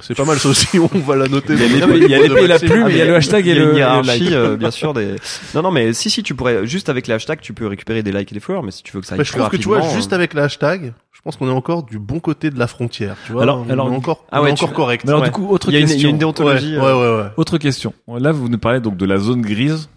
C'est 0.00 0.14
pas 0.14 0.24
mal 0.24 0.38
ça 0.38 0.48
aussi, 0.48 0.78
on 0.94 0.98
va 0.98 1.16
la 1.16 1.28
noter. 1.28 1.54
Il 1.54 1.60
y 1.60 2.14
a 2.14 2.22
l'épée 2.22 2.44
et 2.44 2.46
la, 2.46 2.56
il 2.56 2.96
y 2.96 3.00
a 3.00 3.04
le 3.04 3.16
hashtag 3.16 3.46
et 3.46 3.54
le, 3.54 3.74
euh, 3.76 4.56
bien 4.56 4.70
sûr. 4.70 4.94
Des... 4.94 5.16
Non, 5.54 5.62
non, 5.62 5.70
mais 5.70 5.92
si, 5.92 6.08
si, 6.08 6.22
tu 6.22 6.34
pourrais, 6.34 6.66
juste 6.66 6.88
avec 6.88 7.06
le 7.06 7.14
hashtag, 7.14 7.40
tu 7.40 7.52
peux 7.52 7.66
récupérer 7.66 8.02
des 8.02 8.10
likes 8.10 8.32
et 8.32 8.34
des 8.34 8.40
followers, 8.40 8.64
mais 8.64 8.70
si 8.70 8.82
tu 8.82 8.92
veux 8.92 9.00
que 9.00 9.06
ça 9.06 9.14
aille 9.14 9.18
bah, 9.18 9.24
Je 9.24 9.32
trouve 9.32 9.48
que 9.48 9.56
tu 9.56 9.68
vois, 9.68 9.82
juste 9.90 10.12
euh, 10.12 10.16
avec 10.16 10.32
le 10.32 10.42
hashtag, 10.42 10.94
je 11.12 11.20
pense 11.20 11.36
qu'on 11.36 11.48
est 11.48 11.52
encore 11.52 11.82
du 11.82 11.98
bon 11.98 12.18
côté 12.18 12.50
de 12.50 12.58
la 12.58 12.66
frontière, 12.66 13.16
tu 13.26 13.32
vois. 13.32 13.42
Alors, 13.42 13.64
on 13.66 13.70
est 13.70 13.78
encore, 13.78 14.24
ah 14.32 14.42
encore 14.42 14.72
correct. 14.72 15.04
Mais 15.04 15.10
alors, 15.10 15.22
du 15.22 15.30
coup, 15.30 15.48
autre 15.48 15.70
question. 15.70 15.96
Il 15.96 16.02
y 16.02 16.06
a 16.06 16.08
une, 16.08 16.18
déontologie. 16.18 16.76
Euh, 16.76 17.28
autre 17.36 17.58
question. 17.58 17.92
Là, 18.08 18.32
vous 18.32 18.48
nous 18.48 18.58
parlez 18.58 18.80
donc 18.80 18.96
de 18.96 19.04
la 19.04 19.18
zone 19.18 19.42
grise 19.42 19.88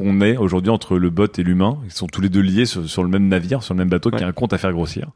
qu'on 0.00 0.20
est 0.22 0.38
aujourd'hui 0.38 0.70
entre 0.70 0.98
le 0.98 1.10
bot 1.10 1.26
et 1.38 1.42
l'humain. 1.42 1.78
Ils 1.84 1.92
sont 1.92 2.06
tous 2.06 2.22
les 2.22 2.30
deux 2.30 2.40
liés 2.40 2.64
sur, 2.64 3.02
le 3.02 3.08
même 3.08 3.28
navire, 3.28 3.62
sur 3.62 3.74
le 3.74 3.78
même 3.78 3.90
bateau, 3.90 4.10
qui 4.10 4.24
a 4.24 4.26
un 4.26 4.32
compte 4.32 4.52
à 4.54 4.58
faire 4.58 4.72
grossir. 4.72 5.10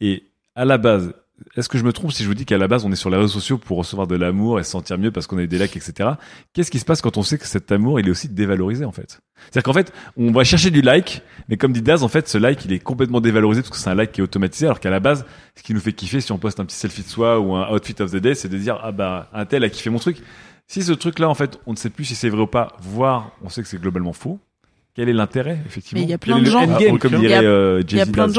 Et 0.00 0.24
à 0.54 0.64
la 0.64 0.78
base, 0.78 1.14
est-ce 1.56 1.68
que 1.68 1.78
je 1.78 1.84
me 1.84 1.92
trompe 1.92 2.12
si 2.12 2.22
je 2.22 2.28
vous 2.28 2.34
dis 2.34 2.44
qu'à 2.44 2.58
la 2.58 2.68
base, 2.68 2.84
on 2.84 2.92
est 2.92 2.96
sur 2.96 3.10
les 3.10 3.16
réseaux 3.16 3.28
sociaux 3.28 3.58
pour 3.58 3.76
recevoir 3.76 4.06
de 4.06 4.14
l'amour 4.14 4.60
et 4.60 4.62
se 4.62 4.70
sentir 4.70 4.98
mieux 4.98 5.10
parce 5.10 5.26
qu'on 5.26 5.38
a 5.38 5.42
eu 5.42 5.48
des 5.48 5.58
likes, 5.58 5.76
etc. 5.76 6.10
Qu'est-ce 6.52 6.70
qui 6.70 6.78
se 6.78 6.84
passe 6.84 7.00
quand 7.00 7.16
on 7.16 7.24
sait 7.24 7.38
que 7.38 7.46
cet 7.46 7.72
amour, 7.72 7.98
il 7.98 8.06
est 8.06 8.10
aussi 8.10 8.28
dévalorisé, 8.28 8.84
en 8.84 8.92
fait? 8.92 9.20
C'est-à-dire 9.36 9.62
qu'en 9.64 9.72
fait, 9.72 9.92
on 10.16 10.30
va 10.30 10.44
chercher 10.44 10.70
du 10.70 10.80
like, 10.80 11.22
mais 11.48 11.56
comme 11.56 11.72
dit 11.72 11.82
Daz, 11.82 12.04
en 12.04 12.08
fait, 12.08 12.28
ce 12.28 12.38
like, 12.38 12.64
il 12.64 12.72
est 12.72 12.78
complètement 12.78 13.20
dévalorisé 13.20 13.62
parce 13.62 13.70
que 13.70 13.76
c'est 13.78 13.90
un 13.90 13.96
like 13.96 14.12
qui 14.12 14.20
est 14.20 14.24
automatisé, 14.24 14.66
alors 14.66 14.78
qu'à 14.78 14.90
la 14.90 15.00
base, 15.00 15.24
ce 15.56 15.64
qui 15.64 15.74
nous 15.74 15.80
fait 15.80 15.92
kiffer 15.92 16.20
si 16.20 16.30
on 16.30 16.38
poste 16.38 16.60
un 16.60 16.64
petit 16.64 16.76
selfie 16.76 17.02
de 17.02 17.08
soi 17.08 17.40
ou 17.40 17.54
un 17.54 17.68
outfit 17.72 17.96
of 18.00 18.12
the 18.12 18.16
day, 18.16 18.36
c'est 18.36 18.48
de 18.48 18.58
dire, 18.58 18.78
ah 18.82 18.92
bah, 18.92 19.28
un 19.32 19.44
tel 19.44 19.64
a 19.64 19.68
kiffé 19.68 19.90
mon 19.90 19.98
truc. 19.98 20.22
Si 20.68 20.82
ce 20.82 20.92
truc-là, 20.92 21.28
en 21.28 21.34
fait, 21.34 21.58
on 21.66 21.72
ne 21.72 21.76
sait 21.76 21.88
plus 21.88 22.04
si 22.04 22.14
c'est 22.14 22.28
vrai 22.28 22.42
ou 22.42 22.46
pas, 22.46 22.76
voire 22.80 23.30
on 23.42 23.48
sait 23.48 23.62
que 23.62 23.68
c'est 23.68 23.80
globalement 23.80 24.12
faux, 24.12 24.38
quel 24.94 25.08
est 25.08 25.14
l'intérêt, 25.14 25.58
effectivement? 25.66 26.02
Il 26.02 26.10
y 26.10 26.12
a 26.12 26.18
plein 26.18 26.38
de 26.38 26.44
gens, 26.44 26.60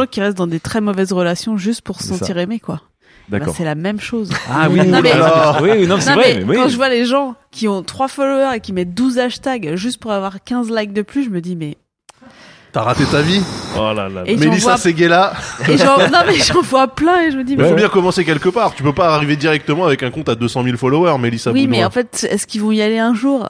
qui 0.06 0.22
restent 0.22 0.38
dans 0.38 0.46
des 0.46 0.60
très 0.60 0.80
mauvaises 0.80 1.12
relations 1.12 1.58
juste 1.58 1.82
pour 1.82 2.02
se 2.02 2.10
sentir 2.10 2.38
aimé, 2.38 2.60
quoi. 2.60 2.84
D'accord. 3.30 3.48
Bah, 3.48 3.54
c'est 3.58 3.64
la 3.64 3.76
même 3.76 4.00
chose. 4.00 4.32
Ah 4.50 4.70
oui, 4.70 4.86
non, 4.88 5.02
mais, 5.02 5.12
alors... 5.12 5.60
oui, 5.62 5.88
non, 5.88 6.00
c'est 6.00 6.14
vrai. 6.14 6.40
Mais 6.40 6.46
mais. 6.46 6.56
Quand 6.56 6.68
je 6.68 6.76
vois 6.76 6.90
les 6.90 7.06
gens 7.06 7.36
qui 7.52 7.68
ont 7.68 7.84
3 7.84 8.08
followers 8.08 8.56
et 8.56 8.60
qui 8.60 8.74
mettent 8.74 8.94
12 8.94 9.20
hashtags 9.20 9.76
juste 9.76 10.00
pour 10.00 10.12
avoir 10.12 10.44
15 10.44 10.72
likes 10.72 10.94
de 10.94 11.02
plus, 11.02 11.26
je 11.26 11.30
me 11.30 11.42
dis, 11.42 11.56
mais 11.56 11.78
T'as 12.72 12.82
raté 12.82 13.04
ta 13.06 13.22
vie 13.22 13.42
Oh 13.76 13.94
là 13.94 14.08
là. 14.10 14.24
Mélissa. 14.26 14.78
Seguela. 14.78 15.34
Non 15.68 16.20
mais 16.26 16.36
j'en 16.36 16.62
vois 16.62 16.88
plein 16.88 17.22
et 17.22 17.32
je 17.32 17.38
me 17.38 17.44
dis. 17.44 17.54
Il 17.54 17.64
faut 17.64 17.74
bien 17.76 17.90
commencer 17.90 18.24
quelque 18.24 18.50
part. 18.50 18.76
Tu 18.76 18.84
peux 18.84 18.94
pas 18.94 19.14
arriver 19.16 19.36
directement 19.36 19.86
avec 19.86 20.04
un 20.04 20.12
compte 20.12 20.30
à 20.30 20.36
200 20.36 20.64
000 20.64 20.78
followers, 20.78 21.18
Mélissa. 21.20 21.52
Oui, 21.52 21.68
mais 21.68 21.84
en 21.84 21.90
fait, 21.90 22.28
est-ce 22.30 22.46
qu'ils 22.48 22.62
vont 22.62 22.72
y 22.72 22.82
aller 22.82 22.98
un 23.00 23.14
jour? 23.14 23.50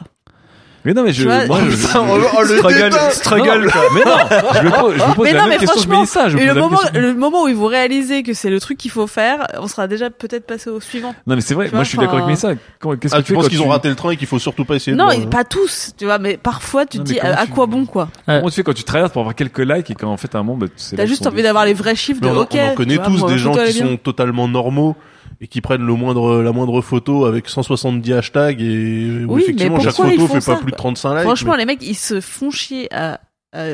Mais 0.85 0.93
non, 0.93 1.03
mais 1.03 1.11
je. 1.11 1.23
Vois, 1.23 1.45
moi, 1.45 1.59
je, 1.65 1.71
je, 1.71 1.77
je 1.77 2.57
struggle, 2.57 2.93
struggle 3.11 3.71
quoi. 3.71 3.81
Mais 3.93 4.01
non, 4.05 4.17
je, 4.53 4.65
me 4.65 4.79
pose, 4.79 4.95
je 4.95 5.13
pose 5.13 5.25
mais 5.25 5.33
la 5.33 5.41
non, 5.41 5.47
même 5.49 5.59
mais 5.59 5.65
question, 5.65 5.81
je 5.81 5.89
mets 5.89 6.05
ça. 6.05 6.29
Je 6.29 6.37
et 6.37 6.45
le, 6.45 6.53
moment, 6.53 6.79
le 6.93 7.13
moment 7.13 7.43
où 7.43 7.47
ils 7.47 7.55
vont 7.55 7.67
réaliser 7.67 8.23
que 8.23 8.33
c'est 8.33 8.49
le 8.49 8.59
truc 8.59 8.77
qu'il 8.77 8.91
faut 8.91 9.07
faire, 9.07 9.45
on 9.59 9.67
sera 9.67 9.87
déjà 9.87 10.09
peut-être 10.09 10.45
passé 10.45 10.69
au 10.69 10.79
suivant. 10.79 11.13
Non, 11.27 11.35
mais 11.35 11.41
c'est 11.41 11.53
vrai, 11.53 11.69
moi 11.73 11.83
je 11.83 11.89
suis 11.89 11.97
d'accord 11.97 12.15
avec 12.15 12.27
Messa. 12.27 12.53
Qu'est-ce 12.55 13.15
ah, 13.15 13.21
que 13.21 13.27
tu 13.27 13.33
penses 13.33 13.49
qu'ils 13.49 13.61
ont 13.61 13.69
raté 13.69 13.89
le 13.89 13.95
train 13.95 14.11
et 14.11 14.17
qu'il 14.17 14.27
faut 14.27 14.39
surtout 14.39 14.65
pas 14.65 14.75
essayer 14.75 14.95
Non, 14.95 15.09
de... 15.09 15.13
Hein. 15.13 15.27
pas 15.29 15.43
tous, 15.43 15.91
tu 15.97 16.05
vois, 16.05 16.19
mais 16.19 16.37
parfois 16.37 16.85
tu 16.85 16.99
te 16.99 17.03
dis 17.03 17.19
à, 17.19 17.45
quoi 17.47 17.65
bon, 17.65 17.85
quoi. 17.85 18.09
Comment 18.25 18.49
tu 18.49 18.55
fais 18.55 18.63
quand 18.63 18.73
tu 18.73 18.83
traverses 18.83 19.11
pour 19.11 19.21
avoir 19.21 19.35
quelques 19.35 19.59
likes 19.59 19.91
et 19.91 19.95
quand 19.95 20.11
en 20.11 20.17
fait, 20.17 20.33
à 20.35 20.39
un 20.39 20.43
moment, 20.43 20.57
bah, 20.57 20.67
T'as 20.95 21.05
juste 21.05 21.27
envie 21.27 21.43
d'avoir 21.43 21.65
les 21.65 21.73
vrais 21.73 21.95
chiffres 21.95 22.21
de 22.21 22.27
OK. 22.27 22.55
On 22.55 22.75
connaît 22.75 22.97
tous 22.97 23.25
des 23.25 23.37
gens 23.37 23.53
qui 23.53 23.73
sont 23.73 23.97
totalement 23.97 24.47
normaux 24.47 24.95
et 25.41 25.47
qui 25.47 25.61
prennent 25.61 25.85
le 25.85 25.93
moindre, 25.93 26.41
la 26.41 26.51
moindre 26.51 26.81
photo 26.81 27.25
avec 27.25 27.47
170 27.47 28.13
hashtags 28.13 28.61
et 28.61 29.25
où 29.25 29.37
effectivement 29.37 29.79
chaque 29.79 29.93
photo 29.95 30.27
fait 30.27 30.45
pas 30.45 30.57
plus 30.57 30.71
de 30.71 30.77
35 30.77 31.13
likes. 31.13 31.23
Franchement, 31.23 31.55
les 31.55 31.65
mecs, 31.65 31.81
ils 31.81 31.95
se 31.95 32.19
font 32.19 32.51
chier 32.51 32.93
à, 32.93 33.21
à 33.53 33.65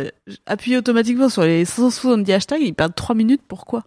appuyer 0.45 0.77
automatiquement 0.77 1.29
sur 1.29 1.43
les 1.43 1.65
170 1.65 2.31
hashtags, 2.31 2.61
ils 2.61 2.73
perdent 2.73 2.95
3 2.95 3.15
minutes, 3.15 3.41
pourquoi? 3.47 3.83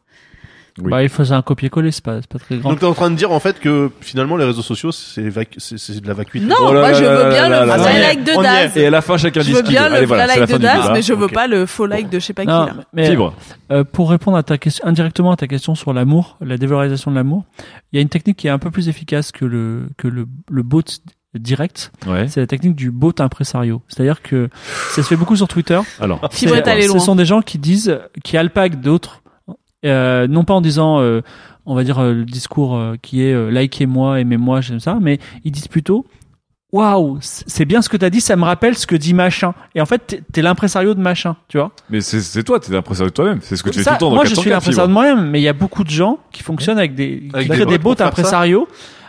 Bah, 0.83 1.03
il 1.03 1.09
faisait 1.09 1.35
un 1.35 1.43
copier-coller, 1.43 1.91
c'est 1.91 2.05
pas, 2.05 2.21
c'est 2.21 2.27
pas 2.29 2.39
très 2.39 2.57
grand. 2.59 2.71
Donc 2.71 2.81
t'es 2.81 2.87
en 2.87 2.95
train 2.95 3.11
de 3.11 3.17
dire 3.17 3.33
en 3.33 3.41
fait 3.41 3.59
que 3.61 3.91
finalement 4.01 4.37
les 4.37 4.45
réseaux 4.45 4.63
sociaux 4.63 4.93
c'est 4.93 5.29
vac- 5.29 5.55
c'est 5.59 5.79
c'est 5.79 6.01
de 6.01 6.07
la 6.07 6.15
vacuité. 6.15 6.47
Non, 6.47 6.55
Oh 6.61 6.73
là 6.73 6.81
moi 6.81 6.91
là 6.91 6.93
je 6.95 7.05
veux 7.05 7.11
là 7.25 7.29
bien 7.31 7.49
là 7.49 7.65
le 7.65 7.71
vrai 7.83 8.01
like 8.01 8.25
de. 8.25 8.43
Daz. 8.43 8.77
Et 8.77 8.87
à 8.87 8.91
la 8.91 9.01
fin, 9.01 9.17
chacun 9.17 9.41
Je 9.41 9.47
dit 9.47 9.53
veux 9.53 9.59
ce 9.59 9.63
qu'il 9.65 9.73
bien 9.73 9.89
le 9.89 10.05
voilà, 10.07 10.27
vrai 10.27 10.39
like 10.41 10.51
de 10.51 10.59
Daz, 10.59 10.91
mais 10.93 11.03
je 11.03 11.13
veux 11.13 11.29
pas 11.29 11.47
le 11.47 11.67
faux 11.67 11.87
like 11.87 12.09
de 12.11 12.19
je 12.19 12.25
sais 12.25 12.33
pas 12.35 12.43
qui 12.43 12.49
Non, 12.49 12.67
là. 12.67 12.75
mais, 12.93 13.11
Fibre. 13.11 13.35
euh, 13.73 13.85
pour 13.85 14.11
répondre 14.11 14.37
à 14.37 14.43
ta 14.43 14.59
question, 14.59 14.87
indirectement 14.87 15.33
à 15.33 15.37
ta 15.37 15.47
question 15.47 15.75
sur 15.75 15.93
l'amour, 15.93 16.37
la 16.41 16.57
dévalorisation 16.59 17.11
de 17.11 17.17
l'amour, 17.17 17.45
il 17.93 17.97
y 17.97 17.99
a 17.99 18.03
une 18.03 18.09
technique 18.09 18.37
qui 18.37 18.47
est 18.47 18.51
un 18.51 18.59
peu 18.59 18.71
plus 18.71 18.89
efficace 18.89 19.33
que 19.33 19.45
le, 19.45 19.89
que 19.97 20.07
le, 20.09 20.27
le 20.51 20.63
bot 20.63 20.83
direct. 21.39 21.93
Ouais. 22.07 22.27
C'est 22.29 22.41
la 22.41 22.47
technique 22.47 22.75
du 22.75 22.91
bot 22.91 23.13
impresario. 23.19 23.83
C'est-à-dire 23.89 24.23
que 24.23 24.49
ça 24.91 25.03
se 25.03 25.09
fait 25.09 25.17
beaucoup 25.17 25.37
sur 25.37 25.47
Twitter. 25.49 25.79
Alors. 26.01 26.21
Ce 26.33 26.99
sont 26.99 27.17
des 27.17 27.27
gens 27.27 27.43
qui 27.43 27.59
disent, 27.59 27.99
qui 28.25 28.37
alpaguent 28.37 28.81
d'autres, 28.81 29.23
euh, 29.85 30.27
non 30.29 30.45
pas 30.45 30.55
en 30.55 30.61
disant, 30.61 31.01
euh, 31.01 31.21
on 31.67 31.75
va 31.75 31.85
dire 31.85 31.99
euh, 31.99 32.13
le 32.13 32.25
discours 32.25 32.77
euh, 32.77 32.97
qui 33.01 33.23
est 33.23 33.33
euh, 33.33 33.51
likez-moi, 33.51 34.21
aimez-moi, 34.21 34.61
j'aime 34.61 34.81
ça, 34.81 34.99
mais 35.01 35.19
ils 35.45 35.53
disent 35.53 35.69
plutôt 35.69 36.05
waouh, 36.71 37.17
c'est 37.23 37.65
bien 37.65 37.81
ce 37.81 37.89
que 37.89 37.97
t'as 37.97 38.11
dit, 38.11 38.21
ça 38.21 38.37
me 38.37 38.45
rappelle 38.45 38.77
ce 38.77 38.87
que 38.87 38.95
dit 38.95 39.15
machin. 39.15 39.55
Et 39.75 39.81
en 39.81 39.87
fait, 39.87 40.07
t'es- 40.07 40.23
t'es 40.33 40.43
l'impresario 40.43 40.93
de 40.95 41.01
machin, 41.01 41.35
tu 41.49 41.57
vois. 41.57 41.71
Mais 41.89 42.03
c'est 42.03 42.21
c'est 42.21 42.43
toi, 42.43 42.61
t'es 42.61 42.73
l'impresario 42.73 43.09
de 43.09 43.15
toi-même. 43.15 43.39
C'est 43.41 43.57
ce 43.57 43.63
que 43.63 43.71
tu 43.71 43.79
fais 43.79 43.85
tout 43.85 43.91
le 43.93 43.99
temps 43.99 44.09
dans 44.11 44.17
moi, 44.17 44.25
je 44.25 44.35
suis 44.35 44.51
404 44.51 44.53
l'impresario 44.55 44.89
de 44.89 44.93
moi-même, 44.93 45.31
mais 45.31 45.41
il 45.41 45.45
y 45.45 45.49
a 45.49 45.55
beaucoup 45.55 45.83
de 45.83 45.89
gens 45.91 46.19
qui 46.31 46.43
fonctionnent 46.43 46.77
avec 46.79 46.95
des, 46.95 47.21
qui 47.21 47.31
Avec 47.35 47.49
créent 47.49 47.59
des 47.61 47.65
des 47.73 47.79
bots 47.79 47.91
bots 47.91 47.95
pour 47.95 47.99
faire 47.99 48.07
ça 48.07 48.09
impresario. 48.21 48.69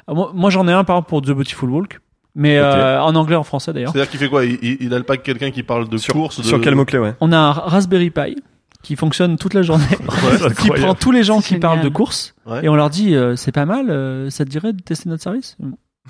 Euh, 0.09 0.13
Moi, 0.13 0.31
moi, 0.33 0.49
j'en 0.49 0.67
ai 0.69 0.71
un 0.71 0.85
par 0.85 0.95
exemple 0.97 1.09
pour 1.09 1.21
The 1.21 1.31
Beautiful 1.31 1.69
Walk, 1.69 1.99
mais 2.33 2.57
euh, 2.57 3.01
en 3.01 3.13
anglais, 3.15 3.35
en 3.35 3.43
français 3.43 3.73
d'ailleurs. 3.73 3.91
C'est-à-dire 3.91 4.09
qu'il 4.09 4.19
fait 4.21 4.29
quoi? 4.29 4.45
Il, 4.45 4.57
il, 4.61 4.77
il 4.79 4.93
a 4.93 5.03
pas 5.03 5.17
quelqu'un 5.17 5.51
qui 5.51 5.63
parle 5.63 5.89
de 5.89 5.97
course 6.11 6.37
de... 6.39 6.43
Sur 6.45 6.61
quel 6.61 6.75
mot-clé, 6.75 6.97
ouais? 6.99 7.15
On 7.19 7.33
a 7.33 7.37
un 7.37 7.51
Raspberry 7.51 8.09
Pi 8.09 8.37
qui 8.83 8.95
fonctionne 8.95 9.37
toute 9.37 9.53
la 9.53 9.61
journée, 9.61 9.85
qui 10.61 10.69
prend 10.69 10.95
tous 10.95 11.11
les 11.11 11.23
gens 11.23 11.39
qui 11.41 11.49
Génial. 11.49 11.59
parlent 11.61 11.81
de 11.81 11.89
course 11.89 12.33
Ouais. 12.45 12.63
et 12.65 12.69
on 12.69 12.75
leur 12.75 12.89
dit 12.89 13.13
euh, 13.15 13.35
c'est 13.35 13.51
pas 13.51 13.65
mal, 13.65 13.89
euh, 13.89 14.29
ça 14.29 14.45
te 14.45 14.49
dirait 14.49 14.73
de 14.73 14.81
tester 14.81 15.09
notre 15.09 15.21
service? 15.23 15.57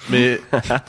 Mais 0.09 0.39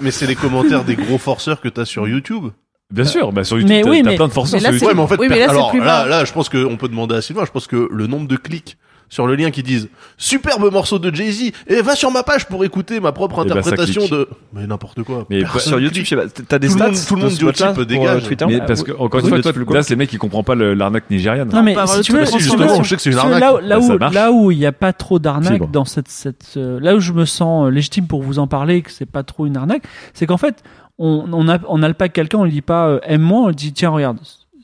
mais 0.01 0.11
c'est 0.11 0.27
les 0.27 0.35
commentaires 0.36 0.85
des 0.85 0.94
gros 0.94 1.19
forceurs 1.19 1.61
que 1.61 1.69
t'as 1.69 1.85
sur 1.85 2.07
YouTube. 2.07 2.51
Bien 2.93 3.05
sûr, 3.05 3.32
bah 3.32 3.44
sur 3.44 3.57
YouTube, 3.57 3.70
Mais 3.70 3.82
t'as 3.82 3.90
oui, 3.90 4.02
t'as 4.02 4.11
mais- 4.11 4.16
plein 4.16 4.28
de 4.28 4.32
forces 4.32 4.52
mais 4.52 4.59
sur 4.61 4.69
là, 4.69 4.73
YouTube. 4.73 4.89
Ouais, 4.89 4.94
mais 4.94 5.01
en 5.01 5.07
fait, 5.07 5.16
Oui, 5.19 5.27
mais 5.31 5.39
là, 5.39 5.51
alors 5.51 5.74
là, 5.77 6.07
là, 6.07 6.24
je 6.24 6.32
pense 6.32 6.48
que 6.48 6.65
on 6.65 6.77
peut 6.77 6.89
demander 6.89 7.15
à 7.15 7.23
Sylvain. 7.23 7.44
Je 7.44 7.51
pense 7.52 7.66
que 7.66 7.89
le 7.90 8.07
nombre 8.09 8.27
de 8.28 8.36
clics 8.36 8.78
sur 9.11 9.27
le 9.27 9.35
lien 9.37 9.51
qui 9.51 9.62
disent 9.62 9.91
superbe 10.16 10.73
morceau 10.73 10.99
de 10.99 11.15
Jay 11.15 11.31
Z 11.31 11.53
et 11.66 11.82
va 11.82 11.95
sur 11.95 12.11
ma 12.11 12.23
page 12.23 12.47
pour 12.47 12.65
écouter 12.65 12.99
ma 13.01 13.12
propre 13.12 13.43
Eh 13.45 13.49
ben, 13.49 13.59
interprétation 13.59 14.07
de 14.09 14.28
mais 14.55 14.66
n'importe 14.66 15.03
quoi. 15.03 15.27
Mais 15.28 15.43
Sur 15.59 15.78
YouTube, 15.78 16.05
je 16.05 16.09
sais 16.09 16.16
pas, 16.16 16.23
t'as 16.28 16.59
des 16.59 16.69
Tout 16.69 16.74
le 16.74 16.78
stats 16.78 16.87
monde- 16.91 17.07
tout 17.09 17.15
le 17.16 17.20
de 17.23 17.27
monde 17.27 17.41
mot-là 17.43 17.53
type, 17.53 17.74
pour, 17.74 17.85
dégage. 17.87 18.23
euh, 18.24 18.27
Twitter 18.27 18.47
Mais 18.49 18.61
parce 18.66 18.82
que, 18.82 18.93
encore 18.93 19.20
une 19.20 19.27
fois, 19.28 19.39
de 19.39 19.43
toi, 19.43 19.74
là, 19.74 19.82
c'est 19.82 19.91
les 19.91 19.97
mecs 19.97 20.09
qui 20.11 20.16
comprennent 20.16 20.45
pas 20.45 20.55
le- 20.55 20.74
l'arnaque 20.74 21.11
nigériane. 21.11 21.49
Non 21.53 21.62
mais 21.62 21.74
si 21.87 22.01
tu 22.01 22.12
veux, 22.12 22.24
Justement, 22.24 22.82
je 22.82 22.89
sais 22.89 22.97
que 22.97 23.03
c'est 23.03 23.11
une 23.11 23.19
arnaque. 23.19 23.41
là, 23.41 23.55
où- 23.55 23.59
là 23.59 23.78
où 23.81 23.99
marche. 23.99 24.15
là 24.15 24.32
où 24.32 24.51
il 24.51 24.59
n'y 24.59 24.66
a 24.66 24.73
pas 24.73 24.93
trop 24.93 25.19
d'arnaque 25.19 25.70
dans 25.70 25.85
cette 25.85 26.09
cette 26.09 26.55
euh, 26.57 26.78
là 26.81 26.95
où 26.95 27.01
je 27.01 27.12
me 27.12 27.24
sens 27.24 27.66
euh, 27.66 27.70
légitime 27.70 28.07
pour 28.07 28.23
vous 28.23 28.39
en 28.39 28.47
parler 28.47 28.81
que 28.82 28.91
c'est 28.93 29.07
pas 29.11 29.23
trop 29.24 29.45
une 29.47 29.57
arnaque, 29.57 29.82
c'est 30.15 30.27
qu'en 30.27 30.37
fait 30.39 30.62
on 30.99 31.24
on 31.32 31.49
a 31.49 31.59
on 31.69 31.82
alpague 31.82 32.12
quelqu'un, 32.12 32.39
on 32.39 32.45
lui 32.45 32.53
dit 32.53 32.62
pas 32.62 32.87
euh, 32.89 33.01
aime-moi, 33.03 33.41
on 33.43 33.49
lui 33.49 33.57
dit 33.57 33.73
tiens 33.73 33.91
regarde 33.91 34.19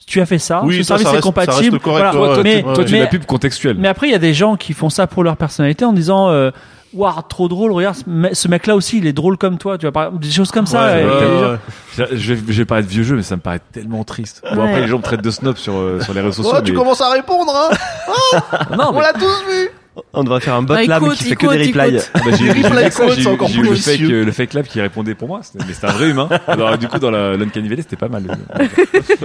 tu 0.06 0.20
as 0.20 0.26
fait 0.26 0.38
ça, 0.38 0.62
Oui, 0.64 0.76
ce 0.78 0.82
ça, 0.84 0.88
service 0.98 1.04
ça 1.06 1.10
est 1.12 1.16
reste- 1.16 1.24
ça 1.24 1.30
reste 1.40 1.46
compatible. 1.46 1.80
correct, 1.80 2.14
Voilà. 2.16 2.34
Toi, 2.34 2.42
mais, 2.44 2.56
tu- 2.62 2.72
toi, 2.72 2.84
tu 2.84 2.92
mais- 2.92 3.00
la 3.00 3.06
pub 3.08 3.24
contextuelle. 3.26 3.76
mais 3.78 3.88
après, 3.88 4.06
il 4.08 4.12
y 4.12 4.14
a 4.14 4.18
des 4.20 4.34
gens 4.34 4.56
qui 4.56 4.72
font 4.72 4.88
ça 4.90 5.06
pour 5.06 5.24
leur 5.24 5.36
personnalité 5.36 5.84
en 5.84 5.92
disant 5.92 6.28
euh, 6.30 6.50
Waouh, 6.94 7.12
trop 7.28 7.48
drôle, 7.48 7.72
regarde, 7.72 7.96
ce 7.96 8.04
me- 8.08 8.32
ce 8.32 8.48
mec-là 8.48 8.74
aussi, 8.74 8.98
il 8.98 9.06
est 9.06 9.12
drôle 9.12 9.36
comme 9.36 9.58
toi, 9.58 9.76
tu 9.76 9.82
vois, 9.84 9.92
par 9.92 10.04
exemple, 10.04 10.22
des 10.22 10.30
choses 10.30 10.50
comme 10.50 10.64
ça. 10.64 10.86
Ouais, 10.86 11.04
ouais, 11.04 11.10
ouais. 11.10 12.06
Je, 12.14 12.32
vais, 12.34 12.40
je 12.52 12.58
vais 12.58 12.64
pas 12.64 12.78
être 12.78 12.86
vieux 12.86 13.02
jeu, 13.02 13.16
mais 13.16 13.22
ça 13.22 13.36
me 13.36 13.40
paraît 13.42 13.60
tellement 13.72 14.02
triste. 14.04 14.42
Bon, 14.54 14.62
Ouais. 14.62 14.68
après, 14.68 14.80
les 14.80 14.88
gens 14.88 14.96
me 14.98 15.02
traitent 15.02 15.20
de 15.20 15.30
snob 15.30 15.56
sur, 15.56 15.74
euh, 15.76 16.00
sur 16.00 16.14
les 16.14 16.20
réseaux 16.22 16.42
sociaux. 16.42 16.58
Oh, 16.58 16.62
tu 16.64 16.72
commences 16.72 17.02
à 17.02 17.10
répondre, 17.10 17.52
hein 17.54 18.40
Non, 18.78 18.84
On 18.90 18.92
mais- 18.94 19.00
l'a 19.00 19.12
tous 19.12 19.44
vu. 19.50 19.68
On 20.12 20.24
devrait 20.24 20.40
faire 20.40 20.54
un 20.54 20.62
bot 20.62 20.74
lab 20.88 21.02
qui 21.14 21.24
fait 21.24 21.36
que 21.36 21.46
des 21.46 21.66
replies. 21.66 21.98
Ah 22.14 22.20
bah, 22.24 22.36
j'ai 22.36 22.44
eu 22.44 22.52
le 23.62 23.74
fake, 23.74 24.00
vicieux. 24.00 24.24
le 24.24 24.32
fake 24.32 24.54
lab 24.54 24.66
qui 24.66 24.80
répondait 24.80 25.14
pour 25.14 25.28
moi, 25.28 25.40
c'était- 25.42 25.64
mais 25.66 25.72
c'était 25.72 25.86
un 25.86 25.92
vrai 25.92 26.10
humain. 26.10 26.28
Alors 26.46 26.76
du 26.78 26.88
coup 26.88 26.98
dans 26.98 27.10
la 27.10 27.36
l'Uncanny 27.36 27.68
Valley 27.68 27.82
c'était 27.82 27.96
pas 27.96 28.08
mal. 28.08 28.24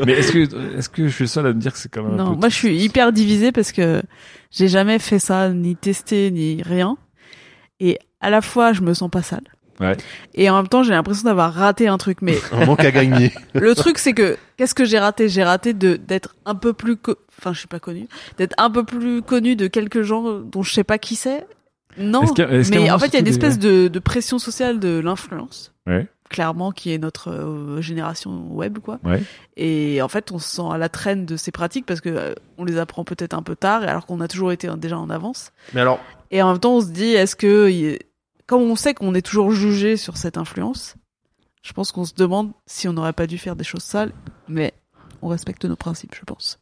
mais 0.05 0.13
est-ce 0.13 0.31
que 0.31 0.77
est-ce 0.77 0.89
que 0.89 1.07
je 1.07 1.13
suis 1.13 1.23
le 1.25 1.27
seul 1.27 1.45
à 1.47 1.49
me 1.53 1.59
dire 1.59 1.73
que 1.73 1.77
c'est 1.79 1.89
quand 1.89 2.03
même 2.03 2.13
un 2.19 2.23
Non, 2.23 2.35
moi 2.37 2.49
je 2.49 2.55
suis 2.55 2.75
hyper 2.77 3.11
divisée 3.11 3.51
parce 3.51 3.71
que 3.71 4.01
j'ai 4.51 4.67
jamais 4.67 4.99
fait 4.99 5.19
ça, 5.19 5.49
ni 5.49 5.75
testé, 5.75 6.31
ni 6.31 6.61
rien. 6.63 6.97
Et 7.79 7.97
à 8.19 8.29
la 8.29 8.41
fois, 8.41 8.73
je 8.73 8.81
me 8.81 8.93
sens 8.93 9.09
pas 9.09 9.21
sale. 9.23 9.43
Ouais. 9.81 9.97
Et 10.35 10.49
en 10.49 10.55
même 10.55 10.67
temps, 10.69 10.83
j'ai 10.83 10.91
l'impression 10.93 11.23
d'avoir 11.25 11.53
raté 11.53 11.87
un 11.87 11.97
truc. 11.97 12.19
Mais 12.21 12.37
Un 12.53 12.65
manque 12.65 12.85
à 12.85 12.91
gagner. 12.91 13.33
le 13.53 13.75
truc, 13.75 13.97
c'est 13.97 14.13
que 14.13 14.37
qu'est-ce 14.57 14.75
que 14.75 14.85
j'ai 14.85 14.99
raté? 14.99 15.27
J'ai 15.27 15.43
raté 15.43 15.73
de 15.73 15.95
d'être 15.97 16.35
un 16.45 16.55
peu 16.55 16.71
plus, 16.73 16.95
co- 16.97 17.15
enfin, 17.39 17.51
je 17.51 17.59
suis 17.59 17.67
pas 17.67 17.79
connu, 17.79 18.07
d'être 18.37 18.53
un 18.57 18.69
peu 18.69 18.83
plus 18.85 19.21
connu 19.21 19.55
de 19.57 19.67
quelques 19.67 20.03
gens 20.03 20.39
dont 20.39 20.63
je 20.63 20.71
sais 20.73 20.83
pas 20.85 20.97
qui 20.99 21.15
c'est. 21.15 21.45
Non, 21.97 22.21
a- 22.23 22.47
mais 22.71 22.89
en 22.89 22.97
fait, 22.99 23.07
il 23.07 23.13
y 23.13 23.15
a 23.17 23.19
une 23.19 23.25
des- 23.25 23.31
espèce 23.31 23.59
de, 23.59 23.89
de 23.89 23.99
pression 23.99 24.39
sociale 24.39 24.79
de 24.79 24.99
l'influence. 24.99 25.73
Ouais. 25.87 26.07
Clairement, 26.29 26.71
qui 26.71 26.93
est 26.93 26.97
notre 26.97 27.29
euh, 27.29 27.81
génération 27.81 28.31
web, 28.51 28.77
quoi. 28.79 28.99
Ouais. 29.03 29.21
Et 29.57 30.01
en 30.01 30.07
fait, 30.07 30.31
on 30.31 30.39
se 30.39 30.47
sent 30.55 30.61
à 30.71 30.77
la 30.77 30.87
traîne 30.87 31.25
de 31.25 31.35
ces 31.35 31.51
pratiques 31.51 31.85
parce 31.85 31.99
que 31.99 32.07
euh, 32.07 32.33
on 32.57 32.63
les 32.63 32.77
apprend 32.77 33.03
peut-être 33.03 33.33
un 33.33 33.41
peu 33.41 33.57
tard, 33.57 33.83
et 33.83 33.87
alors 33.87 34.05
qu'on 34.05 34.21
a 34.21 34.29
toujours 34.29 34.53
été 34.53 34.69
déjà 34.77 34.97
en 34.97 35.09
avance. 35.09 35.51
Mais 35.73 35.81
alors, 35.81 35.99
Et 36.29 36.41
en 36.41 36.51
même 36.51 36.59
temps, 36.59 36.75
on 36.75 36.81
se 36.81 36.91
dit, 36.91 37.11
est-ce 37.11 37.35
que, 37.35 37.67
comme 38.51 38.69
on 38.69 38.75
sait 38.75 38.93
qu'on 38.93 39.15
est 39.15 39.21
toujours 39.21 39.51
jugé 39.51 39.95
sur 39.95 40.17
cette 40.17 40.37
influence, 40.37 40.95
je 41.63 41.71
pense 41.73 41.91
qu'on 41.93 42.03
se 42.05 42.13
demande 42.15 42.51
si 42.65 42.87
on 42.89 42.93
n'aurait 42.93 43.13
pas 43.13 43.25
dû 43.27 43.37
faire 43.37 43.55
des 43.55 43.63
choses 43.63 43.83
sales, 43.83 44.11
mais 44.49 44.73
on 45.21 45.29
respecte 45.29 45.63
nos 45.65 45.75
principes, 45.77 46.15
je 46.19 46.25
pense. 46.25 46.57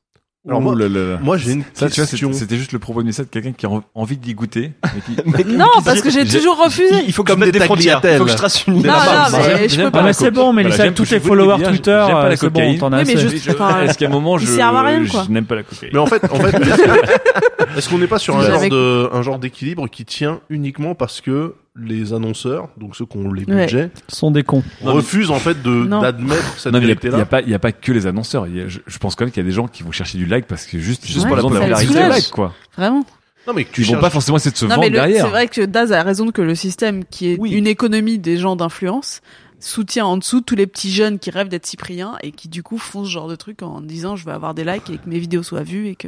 Alors 0.48 0.60
Ouh 0.61 0.74
moi- 0.76 0.76
moi, 1.22 1.38
j'ai 1.38 1.52
une 1.52 1.64
Ça, 1.74 1.90
tu 1.90 1.99
vois, 1.99 2.07
question. 2.07 2.32
c'était- 2.32 2.56
juste 2.57 2.72
le 2.72 2.80
propos 2.80 3.02
de 3.02 3.07
message 3.07 3.26
de 3.26 3.30
quelqu'un 3.32 3.52
qui 3.52 3.66
a 3.66 3.70
en- 3.70 3.84
envie 3.94 4.16
d'y 4.18 4.34
goûter. 4.34 4.72
mais 4.95 5.02
qui- 5.44 5.45
Non, 5.57 5.68
parce 5.84 6.02
que 6.02 6.10
j'ai 6.10 6.26
toujours 6.26 6.57
refusé. 6.64 6.95
Il 7.06 7.11
faut 7.14 7.24
que 7.24 7.32
Comme 7.34 7.41
je 7.41 7.45
des 7.52 7.60
des 7.60 7.66
frontières. 7.66 7.99
Il 8.03 8.18
faut 8.18 8.24
que 8.26 8.32
je 8.32 8.38
trace 8.38 8.66
une. 8.68 8.76
Non, 8.76 8.82
non, 8.84 8.94
mais 9.34 9.68
je 9.68 9.82
peux 9.82 9.91
pas. 9.91 10.02
Mais 10.03 10.14
c'est 10.14 10.32
bon, 10.32 10.53
mais 10.53 10.70
j'aime- 10.72 10.94
tous 10.94 11.03
je 11.06 11.10
tes 11.10 11.20
vous 11.20 11.34
le 11.36 11.41
dis 11.41 11.48
followers 11.48 11.57
bien, 11.60 11.70
Twitter, 11.72 11.91
euh, 11.91 12.36
c'est 12.38 12.49
bon, 12.49 12.78
t'en 12.78 12.94
as 12.94 12.98
assez. 12.99 13.11
Est-ce 13.14 13.98
qu'à 13.98 14.06
un 14.06 14.10
moment 14.10 14.38
je, 14.38 14.45
sert 14.45 14.68
à 14.68 14.82
rien, 14.84 15.06
quoi. 15.07 15.24
je 15.28 15.32
n'aime 15.32 15.45
pas 15.45 15.56
la 15.56 15.64
cocaïne 15.64 15.90
Mais 15.94 15.99
en 15.99 16.06
fait, 16.06 16.24
en 16.32 16.36
fait, 16.40 16.56
est-ce 17.78 17.90
qu'on 17.90 17.98
n'est 17.98 18.07
pas 18.07 18.20
sur 18.20 18.38
un 18.38 18.41
Si 18.41 18.48
genre 18.48 18.56
j'avais- 18.57 18.70
de, 18.70 19.10
un 19.11 19.22
genre 19.22 19.40
d'équilibre 19.40 19.88
qui 19.90 20.06
tient 20.06 20.40
uniquement 20.49 20.95
parce 20.95 21.20
que 21.22 21.56
les 21.81 22.14
annonceurs, 22.14 22.69
donc 22.77 22.95
ceux 22.95 23.06
qui 23.06 23.18
ont 23.18 23.31
les 23.31 23.45
Ouais. 23.45 23.64
budgets, 23.65 23.91
sont 24.07 24.31
des 24.31 24.43
cons. 24.43 24.64
refusent 24.84 25.31
en 25.31 25.39
fait 25.39 25.61
de 25.61 25.85
d'admettre 26.01 26.60
cette 26.60 26.73
mais 26.73 26.80
il 26.80 26.81
y 26.81 26.85
a- 26.85 26.88
vérité-là 26.88 27.26
pas, 27.26 27.41
il 27.41 27.49
y 27.49 27.53
a 27.53 27.60
pas 27.60 27.72
que 27.72 27.91
les 27.91 28.07
annonceurs. 28.07 28.47
Il 28.47 28.56
y 28.57 28.61
a- 28.61 28.68
je, 28.68 28.80
je 28.85 28.97
pense 28.97 29.15
quand 29.15 29.26
même 29.26 29.31
qu'il 29.31 29.41
y 29.43 29.45
a 29.45 29.49
des 29.49 29.56
gens 29.56 29.68
qui 29.68 29.84
vont 29.84 29.91
chercher 29.91 30.18
du 30.18 30.26
like 30.26 30.45
parce 30.47 30.65
que 30.65 30.80
juste, 30.80 31.06
Juste 31.06 31.26
pour 31.27 31.35
la 31.35 31.41
popularité. 31.41 31.85
soulage. 31.93 32.30
quoi. 32.30 32.53
Vraiment. 32.77 33.06
Non, 33.47 33.53
mais 33.56 33.64
que 33.64 33.72
tu 33.72 33.81
Ils 33.81 33.85
vont 33.85 33.91
cherches- 33.93 34.01
pas 34.01 34.10
forcément 34.10 34.38
essayer 34.38 34.51
de 34.51 34.57
se 34.57 34.65
Non, 34.65 34.69
vendre 34.72 34.81
mais 34.81 34.89
le- 34.89 34.95
derrière. 34.95 35.26
c'est 35.26 35.31
vrai 35.31 35.47
que 35.47 35.61
Daz 35.61 35.91
a 35.91 36.03
raison 36.03 36.30
que 36.31 36.41
le 36.41 36.56
système, 36.56 37.03
qui 37.06 37.27
est 37.30 37.35
une 37.35 37.68
économie 37.68 38.19
des 38.19 38.38
gens 38.38 38.56
d'influence, 38.56 39.22
soutient 39.61 40.06
en 40.06 40.15
dessous 40.18 40.39
tous 40.41 40.56
les 40.56 40.68
petits 40.68 40.91
jeunes 40.91 41.19
qui 41.19 41.31
rêvent 41.31 41.49
d'être 41.49 41.65
Cyprien 41.65 42.14
et 42.23 42.31
qui 42.31 42.47
du 42.47 42.64
coup 42.64 42.77
font 42.77 43.03
ce 43.03 43.10
genre 43.10 43.27
de 43.27 43.35
truc 43.35 43.61
en 43.61 43.81
disant 43.81 44.15
je 44.15 44.23
vais 44.26 44.31
avoir 44.31 44.53
des 44.53 44.64
likes 44.64 44.89
et 44.89 44.97
que 44.97 45.10
mes 45.10 45.19
vidéos 45.19 45.43
soient 45.43 45.64
vues 45.64 45.88
et 45.88 45.95
que 45.95 46.07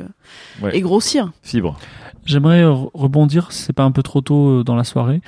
Ouais. 0.61 0.77
et 0.77 0.80
grossir. 0.81 1.31
Fibre. 1.43 1.77
J'aimerais 2.26 2.64
rebondir, 2.65 3.52
si 3.52 3.64
c'est 3.64 3.73
pas 3.73 3.84
un 3.84 3.91
peu 3.91 4.03
trop 4.03 4.22
tôt 4.22 4.60
euh, 4.60 4.64
dans 4.64 4.76
la 4.76 4.84
soirée, 4.84 5.22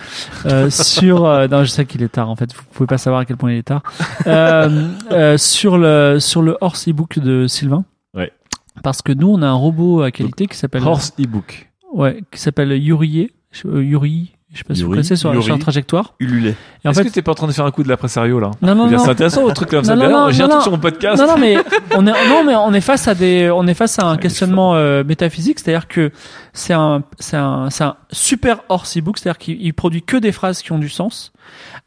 euh, 0.45 0.69
sur. 0.71 1.25
euh, 1.25 1.47
non, 1.47 1.63
je 1.63 1.69
sais 1.69 1.85
qu'il 1.85 2.03
est 2.03 2.09
tard. 2.09 2.29
En 2.29 2.35
fait, 2.35 2.53
vous 2.53 2.61
pouvez 2.71 2.87
pas 2.87 2.97
savoir 2.99 3.21
à 3.21 3.25
quel 3.25 3.35
point 3.37 3.51
il 3.51 3.57
est 3.57 3.63
tard. 3.63 3.81
Euh, 4.27 4.87
euh, 5.11 5.37
sur 5.37 5.77
le 5.77 6.17
sur 6.19 6.41
le 6.41 6.57
horse 6.61 6.87
ebook 6.87 7.19
de 7.19 7.47
Sylvain. 7.47 7.83
Ouais. 8.15 8.31
Parce 8.83 9.01
que 9.01 9.11
nous, 9.11 9.27
on 9.29 9.41
a 9.41 9.47
un 9.47 9.53
robot 9.53 10.01
à 10.03 10.11
qualité 10.11 10.45
qui 10.47 10.57
s'appelle. 10.57 10.83
Horse 10.83 11.13
ebook. 11.17 11.69
Ouais, 11.93 12.21
qui 12.31 12.39
s'appelle 12.39 12.71
Yurié. 12.73 13.31
Je- 13.51 13.67
euh, 13.67 13.83
Yuri. 13.83 14.31
Je 14.51 14.59
sais 14.59 14.63
pas 14.65 14.75
si 14.75 14.83
vous 14.83 14.91
connaissez 14.91 15.15
sur, 15.15 15.43
sur 15.43 15.53
la 15.55 15.59
trajectoire. 15.59 16.13
En 16.21 16.25
Est-ce 16.91 16.99
fait, 17.01 17.05
que 17.09 17.13
t'es 17.13 17.23
pas 17.23 17.31
en 17.31 17.35
train 17.35 17.47
de 17.47 17.51
faire 17.53 17.65
un 17.65 17.71
coup 17.71 17.81
de 17.81 17.89
la 17.89 17.97
pressario 17.97 18.39
là? 18.39 18.51
Non, 18.61 18.75
non, 18.75 18.87
non. 18.87 18.99
C'est 18.99 19.09
intéressant 19.09 19.41
votre 19.41 19.55
truc 19.55 19.69
comme 19.69 19.83
ça. 19.83 19.95
Non, 19.95 20.03
non, 20.03 20.07
D'ailleurs, 20.09 20.25
non, 20.27 20.31
J'ai 20.31 20.43
un 20.43 20.47
truc 20.47 20.61
sur 20.61 20.71
mon 20.71 20.77
podcast. 20.77 21.19
Non, 21.19 21.27
non, 21.27 21.37
mais 21.39 21.55
on 21.95 22.05
est, 22.05 22.29
non, 22.29 22.43
mais 22.45 22.55
on 22.55 22.71
est 22.71 22.81
face 22.81 23.07
à 23.07 23.15
des, 23.15 23.49
on 23.49 23.65
est 23.65 23.73
face 23.73 23.97
à 23.97 24.05
un 24.05 24.15
questionnement 24.17 24.75
euh, 24.75 25.03
métaphysique, 25.03 25.57
c'est-à-dire 25.57 25.87
que 25.87 26.11
c'est 26.53 26.73
un, 26.73 27.03
c'est 27.19 27.37
un, 27.37 27.69
c'est 27.69 27.83
un 27.83 27.97
super 28.11 28.61
horse 28.69 28.95
ebook, 28.95 29.17
c'est-à-dire 29.17 29.37
qu'il 29.39 29.61
il 29.61 29.73
produit 29.73 30.01
que 30.03 30.17
des 30.17 30.31
phrases 30.31 30.61
qui 30.61 30.71
ont 30.71 30.79
du 30.79 30.89
sens 30.89 31.33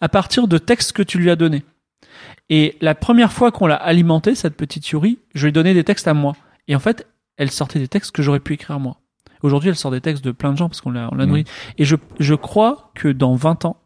à 0.00 0.08
partir 0.08 0.48
de 0.48 0.58
textes 0.58 0.92
que 0.92 1.02
tu 1.02 1.18
lui 1.18 1.30
as 1.30 1.36
donnés. 1.36 1.64
Et 2.50 2.76
la 2.80 2.94
première 2.94 3.32
fois 3.32 3.50
qu'on 3.50 3.66
l'a 3.66 3.74
alimenté, 3.76 4.34
cette 4.34 4.56
petite 4.56 4.88
Yuri, 4.90 5.18
je 5.34 5.42
lui 5.42 5.48
ai 5.48 5.52
donné 5.52 5.74
des 5.74 5.84
textes 5.84 6.06
à 6.08 6.14
moi. 6.14 6.34
Et 6.68 6.76
en 6.76 6.78
fait, 6.80 7.06
elle 7.36 7.50
sortait 7.50 7.78
des 7.78 7.88
textes 7.88 8.12
que 8.12 8.22
j'aurais 8.22 8.40
pu 8.40 8.54
écrire 8.54 8.78
moi. 8.78 8.98
Aujourd'hui, 9.42 9.68
elle 9.70 9.76
sort 9.76 9.90
des 9.90 10.00
textes 10.00 10.24
de 10.24 10.30
plein 10.32 10.52
de 10.52 10.56
gens 10.56 10.68
parce 10.68 10.80
qu'on 10.80 10.90
l'a, 10.90 11.08
on 11.12 11.16
l'a 11.16 11.24
Mhm. 11.24 11.28
nourri. 11.30 11.44
Et 11.78 11.84
je, 11.84 11.96
je 12.20 12.34
crois 12.34 12.90
que 12.94 13.08
dans 13.08 13.34
20 13.34 13.64
ans, 13.64 13.76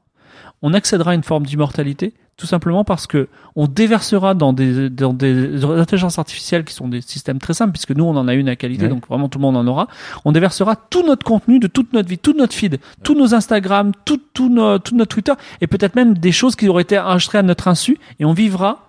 on 0.62 0.74
accédera 0.74 1.12
à 1.12 1.14
une 1.14 1.22
forme 1.24 1.44
d'immortalité, 1.46 2.12
tout 2.40 2.46
simplement 2.46 2.84
parce 2.84 3.06
que 3.06 3.28
on 3.54 3.66
déversera 3.66 4.32
dans 4.32 4.54
des, 4.54 4.88
dans 4.88 5.12
des 5.12 5.62
intelligences 5.64 6.18
artificielles 6.18 6.64
qui 6.64 6.72
sont 6.72 6.88
des 6.88 7.02
systèmes 7.02 7.38
très 7.38 7.52
simples, 7.52 7.72
puisque 7.72 7.90
nous 7.90 8.04
on 8.04 8.16
en 8.16 8.26
a 8.28 8.34
une 8.34 8.48
à 8.48 8.56
qualité, 8.56 8.84
Ouais. 8.84 8.88
donc 8.88 9.06
vraiment 9.06 9.28
tout 9.28 9.38
le 9.38 9.42
monde 9.42 9.58
en 9.58 9.66
aura. 9.66 9.88
On 10.24 10.32
déversera 10.32 10.74
tout 10.76 11.04
notre 11.06 11.24
contenu 11.24 11.58
de 11.58 11.66
toute 11.66 11.92
notre 11.92 12.08
vie, 12.08 12.18
tout 12.18 12.32
notre 12.32 12.54
feed, 12.54 12.80
tous 13.02 13.14
nos 13.14 13.34
Instagram, 13.34 13.92
tout, 14.06 14.20
tout, 14.32 14.48
nos, 14.48 14.78
tout 14.78 14.96
notre 14.96 15.10
Twitter, 15.14 15.32
et 15.60 15.66
peut-être 15.66 15.94
même 15.96 16.14
des 16.14 16.32
choses 16.32 16.56
qui 16.56 16.66
auraient 16.68 16.82
été 16.82 16.98
enregistrées 16.98 17.38
à 17.38 17.42
notre 17.42 17.68
insu, 17.68 17.98
et 18.18 18.24
on 18.24 18.32
vivra 18.32 18.86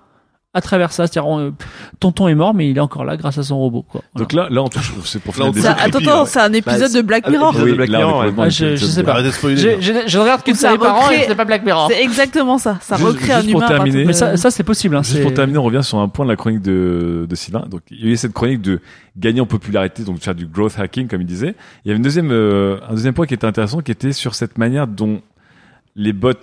à 0.53 0.59
travers 0.61 0.91
ça. 0.91 1.07
C'est-à-dire, 1.07 1.27
on, 1.29 1.39
euh, 1.39 1.51
tonton 1.99 2.27
est 2.27 2.35
mort, 2.35 2.53
mais 2.53 2.69
il 2.69 2.75
est 2.77 2.81
encore 2.81 3.05
là 3.05 3.15
grâce 3.15 3.37
à 3.37 3.43
son 3.43 3.57
robot. 3.57 3.83
Quoi. 3.83 4.01
Voilà. 4.13 4.23
Donc 4.25 4.33
là, 4.33 4.47
là, 4.49 4.61
on 4.63 4.67
touche, 4.67 4.91
c'est 5.05 5.21
pour 5.21 5.33
finir 5.33 5.51
des 5.53 5.61
Ça- 5.61 5.77
attends, 5.79 5.99
attends, 5.99 6.25
c'est 6.25 6.39
un 6.41 6.51
épisode 6.51 6.91
Bah, 6.91 6.97
de 6.97 7.01
Black 7.01 7.29
Mirror. 7.29 7.49
épisode 7.51 7.65
de 7.67 7.71
Oui, 7.71 7.77
Black 7.77 7.89
Mirror, 7.89 8.19
ouais. 8.37 8.49
je, 8.49 8.51
je 8.51 8.65
épisode 8.73 8.89
sais 8.89 9.03
pas. 9.03 9.11
Arrêtez 9.13 9.29
de 9.29 9.33
spoiler. 9.33 9.57
Je, 9.57 9.81
je, 9.81 9.91
je 10.07 10.17
regarde 10.19 10.43
qu'une 10.43 10.55
Ça 10.55 10.67
série 10.69 10.77
par 10.79 10.95
an 10.99 11.09
et 11.11 11.23
c'est 11.27 11.35
pas 11.35 11.45
Black 11.45 11.63
Mirror. 11.65 11.87
C'est 11.89 12.03
exactement 12.03 12.57
ça. 12.57 12.77
Ça 12.81 12.97
Juste- 12.97 13.07
recrée 13.07 13.31
un 13.33 13.39
juste 13.41 13.51
pour 13.51 13.61
humain. 13.61 13.67
terminer- 13.69 14.05
Mais 14.05 14.13
ça, 14.13 14.35
ça 14.35 14.51
c'est 14.51 14.63
possible. 14.63 14.95
Hein, 14.97 15.03
Juste 15.03 15.21
pour 15.21 15.33
terminer, 15.33 15.57
on 15.57 15.63
revient 15.63 15.83
sur 15.83 15.99
un 15.99 16.09
point 16.09 16.25
de 16.25 16.31
la 16.31 16.35
chronique 16.35 16.61
de, 16.61 17.25
de 17.29 17.35
Sylvain. 17.35 17.65
Donc, 17.69 17.81
il 17.89 18.05
y 18.05 18.09
a 18.09 18.11
eu 18.11 18.17
cette 18.17 18.33
chronique 18.33 18.61
de 18.61 18.81
gagner 19.17 19.39
en 19.41 19.45
popularité, 19.45 20.03
donc 20.03 20.17
de 20.19 20.23
faire 20.23 20.35
du 20.35 20.47
growth 20.47 20.77
hacking, 20.77 21.07
comme 21.07 21.21
il 21.21 21.27
disait. 21.27 21.55
Il 21.85 21.87
y 21.87 21.91
avait 21.91 21.97
une 21.97 22.03
deuxième, 22.03 22.31
euh, 22.31 22.77
un 22.89 22.91
deuxième 22.91 23.13
point 23.13 23.25
qui 23.25 23.33
était 23.33 23.47
intéressant, 23.47 23.79
qui 23.79 23.91
était 23.91 24.11
sur 24.11 24.35
cette 24.35 24.57
manière 24.57 24.85
dont 24.87 25.21
les 25.95 26.11
bots 26.13 26.33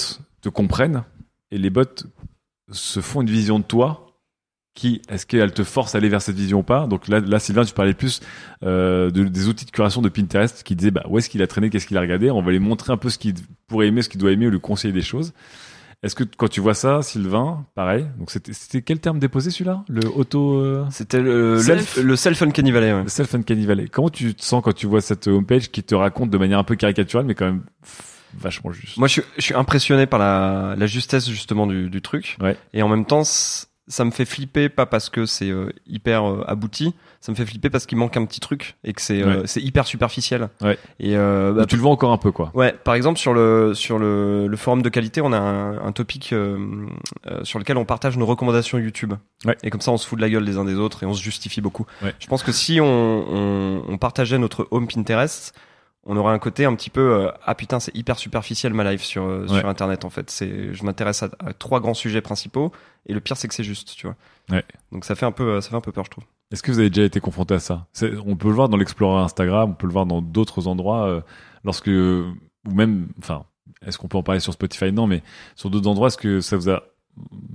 te 0.43 0.49
comprennent 0.49 1.03
et 1.51 1.59
les 1.59 1.71
bots 1.71 1.85
se 2.71 3.01
font 3.01 3.23
une 3.23 3.31
vision 3.31 3.59
de 3.59 3.65
toi. 3.65 4.05
Qui, 4.75 5.03
est-ce 5.09 5.27
qu'elle 5.27 5.53
te 5.53 5.65
force 5.65 5.97
à 5.97 5.99
aller 5.99 6.09
vers 6.09 6.23
cette 6.23 6.37
vision 6.37 6.61
ou 6.61 6.63
pas? 6.63 6.87
Donc 6.87 7.09
là, 7.09 7.19
là, 7.19 7.41
Sylvain, 7.41 7.65
tu 7.65 7.75
parlais 7.75 7.95
plus 7.95 8.21
euh, 8.63 9.11
de, 9.11 9.25
des 9.25 9.49
outils 9.49 9.65
de 9.65 9.73
curation 9.73 10.03
de 10.03 10.09
Pinterest 10.09 10.63
qui 10.63 10.77
disaient 10.77 10.93
bah, 10.93 11.03
où 11.09 11.19
est-ce 11.19 11.29
qu'il 11.29 11.43
a 11.43 11.49
traîné, 11.49 11.69
qu'est-ce 11.69 11.87
qu'il 11.89 11.97
a 11.97 12.01
regardé? 12.01 12.31
On 12.31 12.43
va 12.43 12.53
lui 12.53 12.61
montrer 12.61 12.93
un 12.93 12.97
peu 12.97 13.11
ce 13.11 13.19
qu'il 13.19 13.35
pourrait 13.67 13.89
aimer, 13.89 14.03
ce 14.03 14.09
qu'il 14.09 14.21
doit 14.21 14.31
aimer, 14.31 14.47
ou 14.47 14.51
lui 14.51 14.61
conseiller 14.61 14.95
des 14.95 15.03
choses. 15.03 15.33
Est-ce 16.05 16.15
que 16.15 16.23
quand 16.23 16.47
tu 16.47 16.61
vois 16.61 16.75
ça, 16.75 17.03
Sylvain, 17.03 17.67
pareil 17.75 18.07
Donc 18.21 18.31
c'était 18.31 18.83
quel 18.83 19.01
terme 19.01 19.19
déposé 19.19 19.51
celui-là? 19.51 19.83
Le 19.89 20.09
auto 20.15 20.61
euh, 20.61 20.87
C'était 20.93 21.21
le, 21.21 21.59
Self. 21.59 21.97
le 21.97 22.15
self 22.15 22.41
uncanny 22.43 22.71
valley. 22.71 22.93
Ouais. 22.93 23.03
le 23.03 23.09
self 23.09 23.35
uncanny 23.35 23.67
valley. 23.67 23.89
Comment 23.89 24.11
tu 24.11 24.33
te 24.37 24.45
sens 24.45 24.63
quand 24.63 24.73
tu 24.73 24.87
vois 24.87 25.01
cette 25.01 25.27
homepage 25.27 25.73
qui 25.73 25.83
te 25.83 25.97
raconte 25.97 26.31
de 26.31 26.39
manière 26.39 26.61
un 26.61 26.65
peu 26.65 26.77
caricaturale, 26.77 27.27
mais 27.27 27.35
quand 27.35 27.47
même 27.47 27.63
vachement 28.37 28.73
juste 28.73 28.97
Moi, 28.99 29.09
je, 29.09 29.13
suis- 29.15 29.23
je 29.37 29.43
suis 29.43 29.55
impressionné 29.55 30.07
par 30.07 30.19
la, 30.19 30.75
la 30.77 30.87
justesse 30.87 31.29
justement 31.29 31.67
du, 31.67 31.89
du 31.91 32.03
truc. 32.03 32.37
Ouais. 32.41 32.57
Et 32.75 32.83
en 32.83 32.89
même 32.89 33.05
temps, 33.05 33.23
ça 33.91 34.05
me 34.05 34.11
fait 34.11 34.27
flipper, 34.27 34.69
pas 34.69 34.85
parce 34.85 35.09
que 35.09 35.25
c'est 35.25 35.49
euh, 35.51 35.71
hyper 35.87 36.29
euh, 36.29 36.45
abouti, 36.47 36.95
ça 37.23 37.33
me 37.33 37.37
fait 37.37 37.47
flipper 37.47 37.71
parce 37.71 37.87
qu'il 37.87 37.97
manque 37.97 38.19
un 38.19 38.27
petit 38.27 38.39
truc 38.39 38.77
et 38.85 38.93
que 38.93 39.01
c'est 39.01 39.23
euh, 39.23 39.41
Ouais. 39.41 39.47
c'est 39.47 39.63
hyper 39.63 39.87
superficiel. 39.87 40.51
Ouais. 40.61 40.79
Et 41.01 41.17
euh, 41.17 41.55
bah, 41.55 41.65
tu 41.65 41.77
le 41.77 41.81
vois 41.81 41.91
encore 41.91 42.13
un 42.13 42.19
peu 42.19 42.31
quoi. 42.31 42.51
Ouais, 42.53 42.73
par 42.85 42.95
exemple 42.95 43.19
sur 43.19 43.33
le 43.33 43.73
sur 43.75 43.99
le, 43.99 44.47
le 44.47 44.57
forum 44.59 44.83
de 44.83 44.91
qualité, 44.91 45.23
on 45.23 45.33
a 45.33 45.39
un, 45.39 45.79
un 45.87 45.93
topic 45.93 46.35
euh, 46.35 46.59
euh, 47.29 47.43
sur 47.45 47.59
lequel 47.59 47.79
on 47.79 47.87
partage 47.87 48.19
nos 48.19 48.27
recommandations 48.27 48.77
YouTube. 48.79 49.15
Ouais. 49.47 49.57
Et 49.63 49.71
comme 49.71 49.81
ça, 49.81 49.91
on 49.91 49.97
se 49.97 50.07
fout 50.07 50.19
de 50.19 50.23
la 50.23 50.29
gueule 50.29 50.45
les 50.45 50.59
uns 50.59 50.67
des 50.67 50.75
autres 50.75 51.03
et 51.03 51.07
on 51.07 51.15
se 51.15 51.23
justifie 51.23 51.63
beaucoup. 51.63 51.87
Ouais. 52.03 52.15
Je 52.19 52.27
pense 52.27 52.43
que 52.43 52.53
si 52.53 52.83
on, 52.83 52.85
on, 52.87 53.85
on 53.89 53.97
partageait 53.97 54.37
notre 54.39 54.69
home 54.71 54.87
Pinterest, 54.87 55.55
on 56.09 56.17
aurait 56.17 56.33
un 56.35 56.39
côté 56.41 56.65
un 56.65 56.75
petit 56.75 56.91
peu 56.91 57.01
euh, 57.27 57.31
ah 57.45 57.55
putain 57.55 57.79
c'est 57.79 57.95
hyper 57.95 58.19
superficiel 58.19 58.75
ma 58.75 58.91
life 58.91 59.03
sur 59.03 59.23
euh, 59.25 59.47
Ouais. 59.49 59.61
sur 59.61 59.69
internet 59.69 60.05
en 60.05 60.11
fait. 60.11 60.31
C'est 60.31 60.75
je 60.75 60.85
m'intéresse 60.85 61.23
à, 61.23 61.29
à 61.39 61.53
trois 61.53 61.79
grands 61.81 61.95
sujets 61.95 62.21
principaux 62.23 62.73
et 63.07 63.13
le 63.15 63.21
pire 63.21 63.37
c'est 63.37 63.47
que 63.47 63.55
c'est 63.55 63.63
juste, 63.65 63.95
tu 63.95 64.07
vois. 64.07 64.17
Ouais. 64.51 64.65
Donc 64.91 65.05
ça 65.05 65.15
fait 65.15 65.27
un 65.27 65.33
peu 65.33 65.45
euh, 65.45 65.61
ça 65.61 65.71
fait 65.71 65.77
un 65.77 65.81
peu 65.81 65.93
peur 65.93 66.05
je 66.05 66.11
trouve. 66.11 66.25
Est-ce 66.51 66.63
que 66.63 66.73
vous 66.73 66.79
avez 66.81 66.89
déjà 66.91 67.05
été 67.05 67.21
confronté 67.21 67.55
à 67.55 67.59
ça? 67.61 67.87
On 68.27 68.35
peut 68.37 68.49
le 68.49 68.55
voir 68.55 68.69
dans 68.71 68.79
l'Explorer 68.79 69.23
Instagram, 69.23 69.71
on 69.71 69.75
peut 69.75 69.87
le 69.87 69.93
voir 69.93 70.07
dans 70.07 70.23
d'autres 70.23 70.67
endroits, 70.67 71.07
euh, 71.07 71.21
lorsque 71.63 71.89
ou 71.89 72.35
même, 72.73 73.09
enfin, 73.19 73.45
est-ce 73.87 73.99
qu'on 73.99 74.09
peut 74.09 74.17
en 74.17 74.23
parler 74.23 74.41
sur 74.41 74.55
Spotify? 74.55 74.91
Non, 74.91 75.07
mais 75.07 75.23
sur 75.57 75.69
d'autres 75.69 75.89
endroits, 75.89 76.07
est-ce 76.09 76.17
que 76.17 76.41
ça 76.41 76.57
vous 76.57 76.71
a 76.71 76.85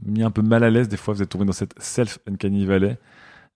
mis 0.05 0.21
un 0.21 0.29
peu 0.29 0.43
mal 0.43 0.63
à 0.63 0.69
l'aise 0.69 0.89
des 0.89 0.97
fois 0.97 1.15
Vous 1.15 1.23
êtes 1.23 1.29
tombé 1.29 1.45
dans 1.45 1.53
cette 1.53 1.73
self 1.81 2.19
uncanny 2.27 2.65
valley? 2.67 2.97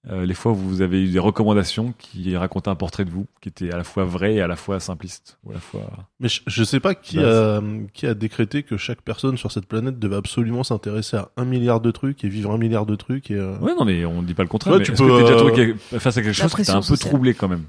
Euh, 0.09 0.25
les 0.25 0.35
fois 0.35 0.53
où 0.53 0.55
vous 0.55 0.81
avez 0.81 1.03
eu 1.03 1.07
des 1.09 1.19
recommandations 1.19 1.93
qui 1.97 2.37
racontaient 2.37 2.69
un 2.69 2.75
portrait 2.75 3.03
de 3.03 3.09
vous, 3.09 3.25
qui 3.41 3.49
était 3.49 3.73
à 3.73 3.77
la 3.77 3.83
fois 3.83 4.05
vrai 4.05 4.35
et 4.35 4.41
à 4.41 4.47
la 4.47 4.55
fois 4.55 4.79
simpliste, 4.79 5.37
ou 5.43 5.49
à 5.51 5.55
la 5.55 5.59
fois. 5.59 5.81
Mais 6.21 6.29
je, 6.29 6.41
je 6.47 6.63
sais 6.63 6.79
pas 6.79 6.95
qui 6.95 7.19
a, 7.19 7.61
qui 7.93 8.05
a 8.07 8.13
décrété 8.13 8.63
que 8.63 8.77
chaque 8.77 9.01
personne 9.01 9.35
sur 9.37 9.51
cette 9.51 9.65
planète 9.65 9.99
devait 9.99 10.15
absolument 10.15 10.63
s'intéresser 10.63 11.17
à 11.17 11.29
un 11.35 11.43
milliard 11.43 11.81
de 11.81 11.91
trucs 11.91 12.23
et 12.23 12.29
vivre 12.29 12.51
un 12.51 12.57
milliard 12.57 12.85
de 12.85 12.95
trucs 12.95 13.31
et 13.31 13.35
euh, 13.35 13.57
Ouais, 13.57 13.73
non, 13.75 13.83
mais 13.83 14.05
on 14.05 14.21
dit 14.21 14.33
pas 14.33 14.43
le 14.43 14.49
contraire. 14.49 14.73
Ouais, 14.75 14.79
mais 14.79 14.85
tu 14.85 14.93
peux, 14.93 14.97
que 14.97 15.17
t'es 15.17 15.23
déjà 15.23 15.33
euh, 15.33 15.37
trouvé 15.37 15.75
face 15.99 16.15
à 16.17 16.21
quelque 16.21 16.33
chose 16.33 16.55
qui 16.55 16.63
t'a 16.63 16.77
un 16.77 16.81
peu 16.81 16.95
troublé 16.97 17.33
quand 17.33 17.49
même 17.49 17.63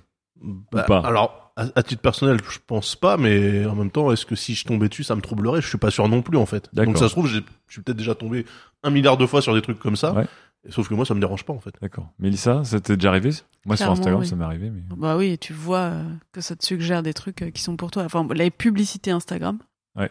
bah, 0.70 0.82
Ou 0.84 0.86
pas 0.86 1.00
alors 1.00 1.52
à, 1.56 1.66
à 1.74 1.82
titre 1.82 2.02
personnel 2.02 2.38
je 2.48 2.58
pense 2.64 2.94
pas 2.94 3.16
mais 3.16 3.66
en 3.66 3.74
même 3.74 3.90
temps 3.90 4.12
est-ce 4.12 4.24
que 4.24 4.36
si 4.36 4.54
je 4.54 4.64
tombais 4.64 4.88
dessus 4.88 5.02
ça 5.02 5.16
me 5.16 5.20
troublerait? 5.20 5.60
Je 5.60 5.66
suis 5.66 5.78
pas 5.78 5.90
sûr 5.90 6.08
non 6.08 6.22
plus 6.22 6.38
en 6.38 6.46
fait 6.46 6.68
D'accord. 6.72 6.92
donc 6.92 6.98
ça 7.02 7.08
se 7.08 7.14
trouve 7.14 7.26
j'ai- 7.26 7.40
je 7.66 7.72
suis 7.72 7.82
peut-être 7.82 7.96
déjà 7.98 8.14
tombé 8.14 8.46
un 8.84 8.90
milliard 8.90 9.16
de 9.16 9.26
fois 9.26 9.42
sur 9.42 9.54
des 9.54 9.62
trucs 9.62 9.80
comme 9.80 9.96
ça 9.96 10.12
Ouais. 10.12 10.26
Sauf 10.68 10.88
que 10.88 10.94
moi 10.94 11.04
ça 11.04 11.14
me 11.14 11.20
dérange 11.20 11.44
pas 11.44 11.52
en 11.52 11.60
fait 11.60 11.74
D'accord. 11.80 12.12
Mélissa, 12.18 12.64
ça 12.64 12.80
t'est 12.80 12.96
déjà 12.96 13.10
arrivé? 13.10 13.30
Moi, 13.64 13.76
sur 13.76 13.90
Instagram, 13.90 14.20
oui. 14.20 14.26
ça 14.26 14.34
m'est 14.34 14.44
arrivé, 14.44 14.70
mais. 14.70 14.80
Bah 14.96 15.16
oui, 15.16 15.36
tu 15.36 15.52
vois 15.52 15.78
euh, 15.78 16.04
que 16.32 16.40
ça 16.40 16.56
te 16.56 16.64
suggère 16.64 17.02
des 17.02 17.12
trucs 17.12 17.42
euh, 17.42 17.50
qui 17.50 17.60
sont 17.60 17.76
pour 17.76 17.90
toi. 17.90 18.04
Enfin, 18.04 18.26
les 18.34 18.50
publicités 18.50 19.10
Instagram. 19.10 19.58
Ouais. 19.94 20.10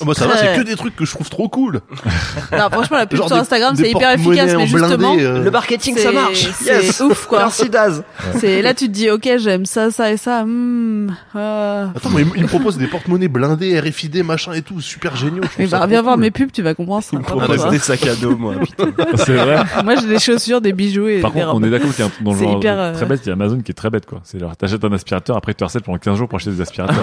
Ah, 0.00 0.04
moi 0.04 0.14
ça 0.14 0.26
va 0.26 0.36
c'est 0.36 0.56
que 0.56 0.62
des 0.62 0.74
trucs 0.76 0.96
que 0.96 1.04
je 1.04 1.12
trouve 1.12 1.30
trop 1.30 1.48
cool 1.48 1.80
Non, 2.52 2.68
franchement, 2.70 2.96
la 2.96 3.06
pub 3.06 3.18
Genre 3.18 3.28
sur 3.28 3.36
Instagram, 3.36 3.74
c'est 3.76 3.90
hyper 3.90 4.10
efficace, 4.12 4.54
mais 4.56 4.66
blindé, 4.66 4.88
justement, 4.88 5.16
euh. 5.18 5.42
Le 5.44 5.50
marketing 5.50 5.94
c'est- 5.96 6.02
ça 6.02 6.12
marche. 6.12 6.48
c'est 6.58 6.82
Yes. 6.84 7.00
ouf, 7.00 7.26
quoi. 7.26 7.38
Merci 7.40 7.68
Daz. 7.68 8.02
c'est 8.40 8.60
là 8.62 8.74
tu 8.74 8.86
te 8.86 8.90
dis, 8.92 9.08
ok, 9.10 9.28
j'aime 9.38 9.66
ça, 9.66 9.90
ça 9.90 10.10
et 10.10 10.16
ça. 10.16 10.44
hmm, 10.44 11.14
euh, 11.36 11.86
Attends, 11.96 12.10
mais 12.10 12.22
il, 12.22 12.28
il 12.36 12.42
me 12.42 12.48
propose 12.48 12.76
des 12.76 12.86
porte-monnaies 12.88 13.28
blindées, 13.28 13.78
RFID, 13.78 14.24
machin 14.24 14.52
et 14.52 14.62
tout, 14.62 14.80
super 14.80 15.14
géniaux. 15.16 15.42
Mais 15.58 15.66
ça 15.66 15.76
bah, 15.76 15.78
trop 15.82 15.88
viens 15.90 16.02
voir 16.02 16.18
mes 16.18 16.30
pubs, 16.30 16.50
tu 16.52 16.62
vas 16.62 16.74
comprendre. 16.74 17.04
c'est 17.08 17.16
n'importe 17.16 17.46
reste 17.48 17.62
quoi. 17.62 17.70
des 17.70 17.78
sacs 17.78 18.06
à 18.06 18.14
dos 18.16 18.36
moi. 18.36 18.54
C'est 19.16 19.34
vrai. 19.34 19.62
Moi, 19.84 19.94
j'ai 19.96 20.06
des 20.08 20.18
chaussures, 20.18 20.60
des 20.60 20.72
bijoux 20.72 21.06
et 21.08 21.20
Par 21.20 21.30
des 21.30 21.40
contre, 21.40 21.54
on 21.54 21.62
est 21.62 21.70
d'accord 21.70 21.90
qu'il 21.90 22.00
y 22.00 22.02
a 22.02 22.06
un 22.06 22.10
truc 22.10 22.24
dans 22.24 22.32
le 22.32 22.38
C'est 22.38 22.44
genre 22.44 22.56
hyper, 22.58 22.78
euh, 22.80 22.92
très 22.94 23.06
bête. 23.06 23.20
Il 23.24 23.28
y 23.28 23.30
a 23.30 23.34
Amazon 23.34 23.60
qui 23.60 23.70
est 23.70 23.74
très 23.74 23.90
bête, 23.90 24.06
quoi. 24.06 24.20
C'est 24.24 24.38
genre, 24.40 24.56
t'achètes 24.56 24.84
un 24.84 24.92
aspirateur, 24.92 25.36
après 25.36 25.52
tu 25.52 25.58
te 25.58 25.64
harcèles 25.64 25.82
pendant 25.82 25.98
15 25.98 26.16
jours 26.18 26.28
pour 26.28 26.36
acheter 26.38 26.50
des 26.50 26.60
aspirateurs. 26.60 26.96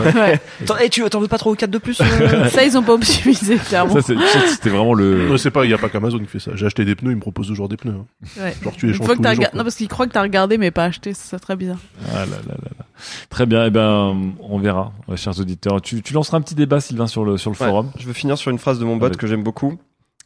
Hey, 0.80 0.90
tu 0.90 1.02
t'en 1.10 1.20
veux 1.20 1.28
pas 1.28 1.38
trop 1.38 1.54
4 1.54 1.70
de 1.70 1.78
plus 1.78 2.00
euh 2.02 2.50
Ça, 2.50 2.64
ils 2.64 2.78
ont 2.82 2.86
pas 2.86 2.94
optimisé, 2.94 3.56
clairement. 3.68 3.94
ça, 3.94 4.02
c'est, 4.02 4.16
c'était 4.48 4.70
vraiment 4.70 4.94
le. 4.94 5.28
Non, 5.30 5.38
c'est 5.38 5.52
pas, 5.52 5.66
il 5.66 5.72
y 5.72 5.74
a 5.74 5.78
pas 5.78 5.90
qu'Amazon 5.90 6.20
qui 6.20 6.26
fait 6.26 6.40
ça. 6.40 6.52
J'ai 6.56 6.66
acheté 6.66 6.84
des 6.86 6.96
pneus, 6.96 7.12
ils 7.12 7.16
me 7.16 7.22
proposent 7.22 7.48
toujours 7.48 7.70
des 7.70 7.78
pneus. 7.78 7.94
hein. 7.94 8.06
Ouais. 8.42 8.56
Genre 8.62 8.74
tu 8.76 8.86
Une 8.88 8.92
échanges 8.94 9.06
fois 9.06 9.16
que 9.16 9.20
tous 9.20 9.24
t'as 9.24 9.30
les 9.30 9.36
jours, 9.36 9.40
regardé, 9.44 9.52
quoi. 9.52 9.58
non, 9.58 9.64
parce 9.64 9.76
qu'ils 9.76 9.88
croient 9.88 10.08
que 10.08 10.12
t'as 10.14 10.22
regardé, 10.22 10.58
mais 10.58 10.72
pas 10.72 10.86
acheté, 10.86 11.14
c'est 11.14 11.40
très 11.40 11.56
bizarre. 11.56 11.78
Ah 12.14 12.20
là 12.20 12.26
là 12.26 12.36
là 12.48 12.56
là. 12.80 12.86
Très 13.30 13.46
bien. 13.46 13.66
Eh 13.66 13.70
ben, 13.70 14.34
on 14.42 14.60
verra, 14.60 14.92
euh, 15.10 15.16
chers 15.16 15.40
auditeurs. 15.40 15.82
Tu, 15.82 16.02
tu 16.02 16.14
lanceras 16.14 16.38
un 16.38 16.42
petit 16.42 16.56
débat, 16.56 16.80
Sylvain, 16.82 17.08
sur 17.08 17.24
le, 17.26 17.38
sur 17.38 17.52
le 17.52 17.58
Ouais. 17.58 17.66
forum. 17.68 17.92
Je 18.00 18.06
veux 18.06 18.14
finir 18.14 18.38
sur 18.38 18.52
une 18.52 18.60
phrase 18.60 18.80
de 18.80 18.86
mon 18.86 18.98
bot 18.98 19.10
que 19.18 19.28
j'aime 19.28 19.44
beaucoup. 19.44 19.78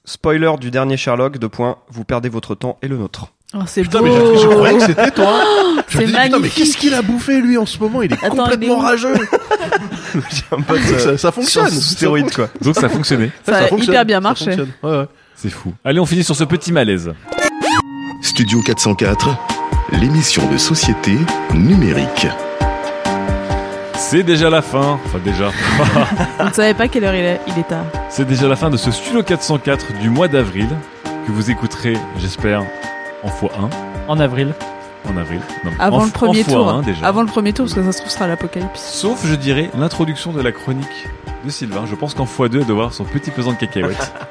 Spoiler 0.06 0.52
du 0.60 0.70
dernier 0.72 0.98
Sherlock, 0.98 1.38
de 1.40 1.48
points, 1.48 1.78
vous 1.90 2.04
perdez 2.04 2.30
votre 2.30 2.54
temps 2.56 2.78
et 2.82 2.88
le 2.88 2.98
nôtre. 2.98 3.28
Oh, 3.56 3.60
c'est 3.66 3.82
Putain, 3.82 4.00
beau. 4.00 4.06
mais 4.06 4.12
je, 4.36 4.42
je 4.42 4.48
croyais 4.48 4.78
que 4.78 4.86
c'était 4.86 5.12
toi. 5.16 5.40
Je 5.88 5.98
me 5.98 6.06
putain, 6.06 6.20
mais 6.24 6.30
magnifique. 6.30 6.54
qu'est-ce 6.56 6.78
qu'il 6.78 6.94
a 6.94 7.02
bouffé 7.02 7.42
lui 7.42 7.58
en 7.58 7.66
ce 7.66 7.80
moment? 7.80 8.02
Il 8.02 8.12
est 8.14 8.24
Attends, 8.24 8.44
complètement 8.44 8.78
rageux. 8.78 9.14
J'ai 10.14 10.44
un 10.52 10.58
bot 10.58 10.76
euh, 10.76 11.00
ça, 11.00 11.18
ça 11.18 11.32
fonctionne. 11.32 11.70
sur 11.70 11.82
stéroïde 11.82 12.34
quoi. 12.34 12.50
Donc 12.62 12.76
ça 12.76 12.86
a 12.86 12.90
fonctionné. 12.90 13.32
Ça 13.46 13.56
a 13.56 13.68
fonctionne, 13.68 13.94
hyper 13.94 14.06
bien 14.06 14.18
ça 14.18 14.22
marché. 14.22 14.46
fonctionne. 14.46 14.72
Ouais, 14.84 14.98
ouais. 15.00 15.06
C'est 15.36 15.50
fou. 15.50 15.74
Allez, 15.84 16.00
on 16.00 16.06
finit 16.06 16.24
sur 16.24 16.36
ce 16.36 16.44
petit 16.44 16.72
malaise. 16.72 17.12
Studio 18.22 18.62
404, 18.62 19.30
l'émission 19.94 20.50
de 20.52 20.58
société 20.58 21.18
numérique. 21.54 22.28
C'est 23.98 24.24
déjà 24.24 24.50
la 24.50 24.62
fin. 24.62 25.00
Enfin, 25.06 25.20
déjà. 25.24 25.50
On 26.40 26.46
ne 26.46 26.52
savait 26.54 26.74
pas 26.74 26.88
quelle 26.88 27.04
heure 27.06 27.16
il 27.16 27.24
est, 27.26 27.40
il 27.48 27.58
est 27.60 27.68
tard. 27.68 27.86
C'est 28.10 28.26
déjà 28.28 28.48
la 28.48 28.56
fin 28.56 28.70
de 28.70 28.78
ce 28.78 28.92
Studio 28.92 29.24
404 29.24 29.94
du 30.00 30.10
mois 30.10 30.28
d'avril 30.28 30.68
que 31.26 31.32
vous 31.32 31.50
écouterez, 31.50 31.98
j'espère, 32.18 32.64
en 33.24 33.30
x1 33.30 33.50
En 34.08 34.20
avril. 34.20 34.54
en 35.10 35.18
avril. 35.18 35.40
Non, 35.64 35.72
Avant 35.80 36.02
en 36.02 36.06
le 36.06 36.12
premier 36.12 36.42
en 36.42 36.44
x1 36.44 36.52
tour. 36.52 36.82
déjà. 36.84 37.06
Avant 37.08 37.22
le 37.22 37.28
premier 37.28 37.52
tour, 37.54 37.66
parce 37.66 37.74
que 37.76 37.84
ça 37.84 37.92
se 37.92 37.98
trouve, 37.98 38.10
ce 38.12 38.16
sera 38.18 38.28
l'apocalypse. 38.28 38.80
Sauf, 38.82 39.26
je 39.26 39.36
dirais, 39.36 39.70
l'introduction 39.78 40.32
de 40.32 40.42
la 40.42 40.52
chronique 40.52 41.08
de 41.44 41.50
Sylvain. 41.50 41.86
Je 41.90 41.96
pense 41.96 42.14
qu'en 42.14 42.26
x2, 42.26 42.60
elle 42.62 42.66
doit 42.66 42.76
avoir 42.76 42.94
son 42.94 43.06
petit 43.06 43.32
pesant 43.32 43.52
de 43.52 43.58
cacahuètes. 43.58 44.14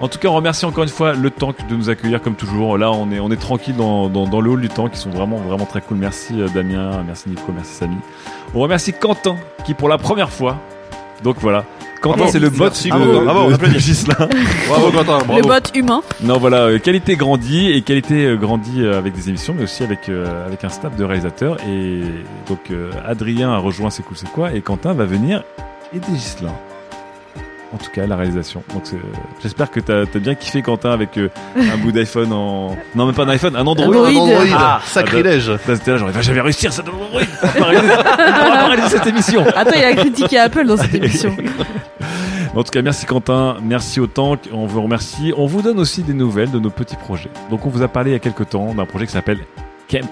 En 0.00 0.08
tout 0.08 0.18
cas, 0.18 0.28
on 0.28 0.34
remercie 0.34 0.66
encore 0.66 0.82
une 0.82 0.90
fois 0.90 1.14
le 1.14 1.30
Tank 1.30 1.66
de 1.68 1.76
nous 1.76 1.88
accueillir 1.88 2.20
comme 2.20 2.34
toujours. 2.34 2.76
Là, 2.76 2.90
on 2.90 3.10
est, 3.12 3.20
on 3.20 3.30
est 3.30 3.40
tranquille 3.40 3.76
dans, 3.76 4.08
dans, 4.08 4.26
dans 4.26 4.40
le 4.40 4.50
hall 4.50 4.60
du 4.60 4.68
Tank, 4.68 4.90
qui 4.90 4.98
sont 4.98 5.08
vraiment, 5.08 5.36
vraiment 5.38 5.64
très 5.64 5.80
cool. 5.80 5.96
Merci 5.96 6.42
euh, 6.42 6.48
Damien, 6.48 7.02
merci 7.06 7.28
Nico, 7.30 7.52
merci 7.54 7.72
Samy. 7.74 7.96
On 8.54 8.60
remercie 8.60 8.92
Quentin, 8.92 9.36
qui 9.64 9.74
pour 9.74 9.88
la 9.88 9.98
première 9.98 10.30
fois, 10.30 10.58
donc 11.22 11.36
voilà. 11.40 11.64
Quentin, 12.00 12.26
c'est 12.28 12.38
le 12.38 12.50
bot 12.50 12.68
de, 12.68 12.70
de- 12.98 13.24
Bravo, 13.24 13.50
de. 13.50 13.56
Bravo 14.68 14.90
Quentin, 14.90 15.18
bravo. 15.24 15.36
Le 15.36 15.42
bot 15.42 15.70
humain. 15.74 16.02
Non, 16.22 16.36
voilà, 16.38 16.58
euh, 16.66 16.78
qualité 16.78 17.16
grandie 17.16 17.70
et 17.72 17.80
qualité 17.80 18.26
euh, 18.26 18.36
grandie 18.36 18.82
euh, 18.84 18.98
avec 18.98 19.14
des 19.14 19.30
émissions, 19.30 19.54
mais 19.56 19.64
aussi 19.64 19.82
avec 19.82 20.08
euh, 20.10 20.46
avec 20.46 20.64
un 20.64 20.68
staff 20.68 20.94
de 20.96 21.04
réalisateurs. 21.04 21.56
Et 21.66 22.02
donc 22.46 22.58
euh, 22.70 22.90
Adrien 23.06 23.50
a 23.52 23.56
rejoint 23.58 23.88
C'est 23.90 24.02
cool, 24.02 24.16
c'est 24.18 24.30
quoi 24.30 24.52
Et 24.52 24.60
Quentin 24.60 24.92
va 24.92 25.06
venir 25.06 25.42
aider 25.94 26.04
Gislain. 26.14 26.52
En 27.74 27.76
tout 27.76 27.90
cas, 27.90 28.06
la 28.06 28.14
réalisation. 28.14 28.62
Donc, 28.72 28.84
euh, 28.92 28.98
j'espère 29.42 29.68
que 29.70 29.80
t'as 29.80 30.02
as 30.02 30.18
bien 30.20 30.36
kiffé 30.36 30.62
Quentin 30.62 30.92
avec 30.92 31.18
euh, 31.18 31.28
un 31.56 31.76
bout 31.76 31.90
d'iPhone 31.90 32.32
en 32.32 32.76
non 32.94 33.06
même 33.06 33.14
pas 33.16 33.24
un 33.24 33.28
iPhone, 33.30 33.56
un 33.56 33.66
Android. 33.66 33.86
Android. 33.88 34.06
Un 34.06 34.14
Android, 34.16 34.56
Ah, 34.56 34.80
sacrilège. 34.84 35.50
Là, 35.50 35.58
c'était 35.74 35.90
là, 35.90 35.96
genre, 35.98 36.10
j'avais 36.20 36.40
réussi 36.40 36.70
ça 36.70 36.82
doit 36.82 36.94
Android. 36.94 37.20
On 37.42 37.60
va 38.50 38.66
réaliser 38.68 38.88
cette 38.98 39.06
émission. 39.08 39.44
Attends, 39.56 39.76
il 39.76 39.84
a 39.84 39.94
critiqué 39.96 40.38
Apple 40.38 40.66
dans 40.66 40.76
cette 40.76 40.94
émission. 40.94 41.36
En 42.56 42.62
tout 42.62 42.70
cas, 42.70 42.82
merci 42.82 43.04
Quentin, 43.04 43.56
merci 43.64 43.98
au 43.98 44.06
Tank, 44.06 44.48
on 44.52 44.66
vous 44.66 44.80
remercie. 44.80 45.32
On 45.36 45.44
vous 45.46 45.60
donne 45.60 45.80
aussi 45.80 46.04
des 46.04 46.12
nouvelles 46.14 46.52
de 46.52 46.60
nos 46.60 46.70
petits 46.70 46.94
projets. 46.94 47.30
Donc 47.50 47.66
on 47.66 47.68
vous 47.68 47.82
a 47.82 47.88
parlé 47.88 48.10
il 48.10 48.12
y 48.12 48.16
a 48.16 48.20
quelques 48.20 48.48
temps 48.50 48.72
d'un 48.74 48.86
projet 48.86 49.06
qui 49.06 49.12
s'appelle 49.12 49.40
Camp. 49.90 50.08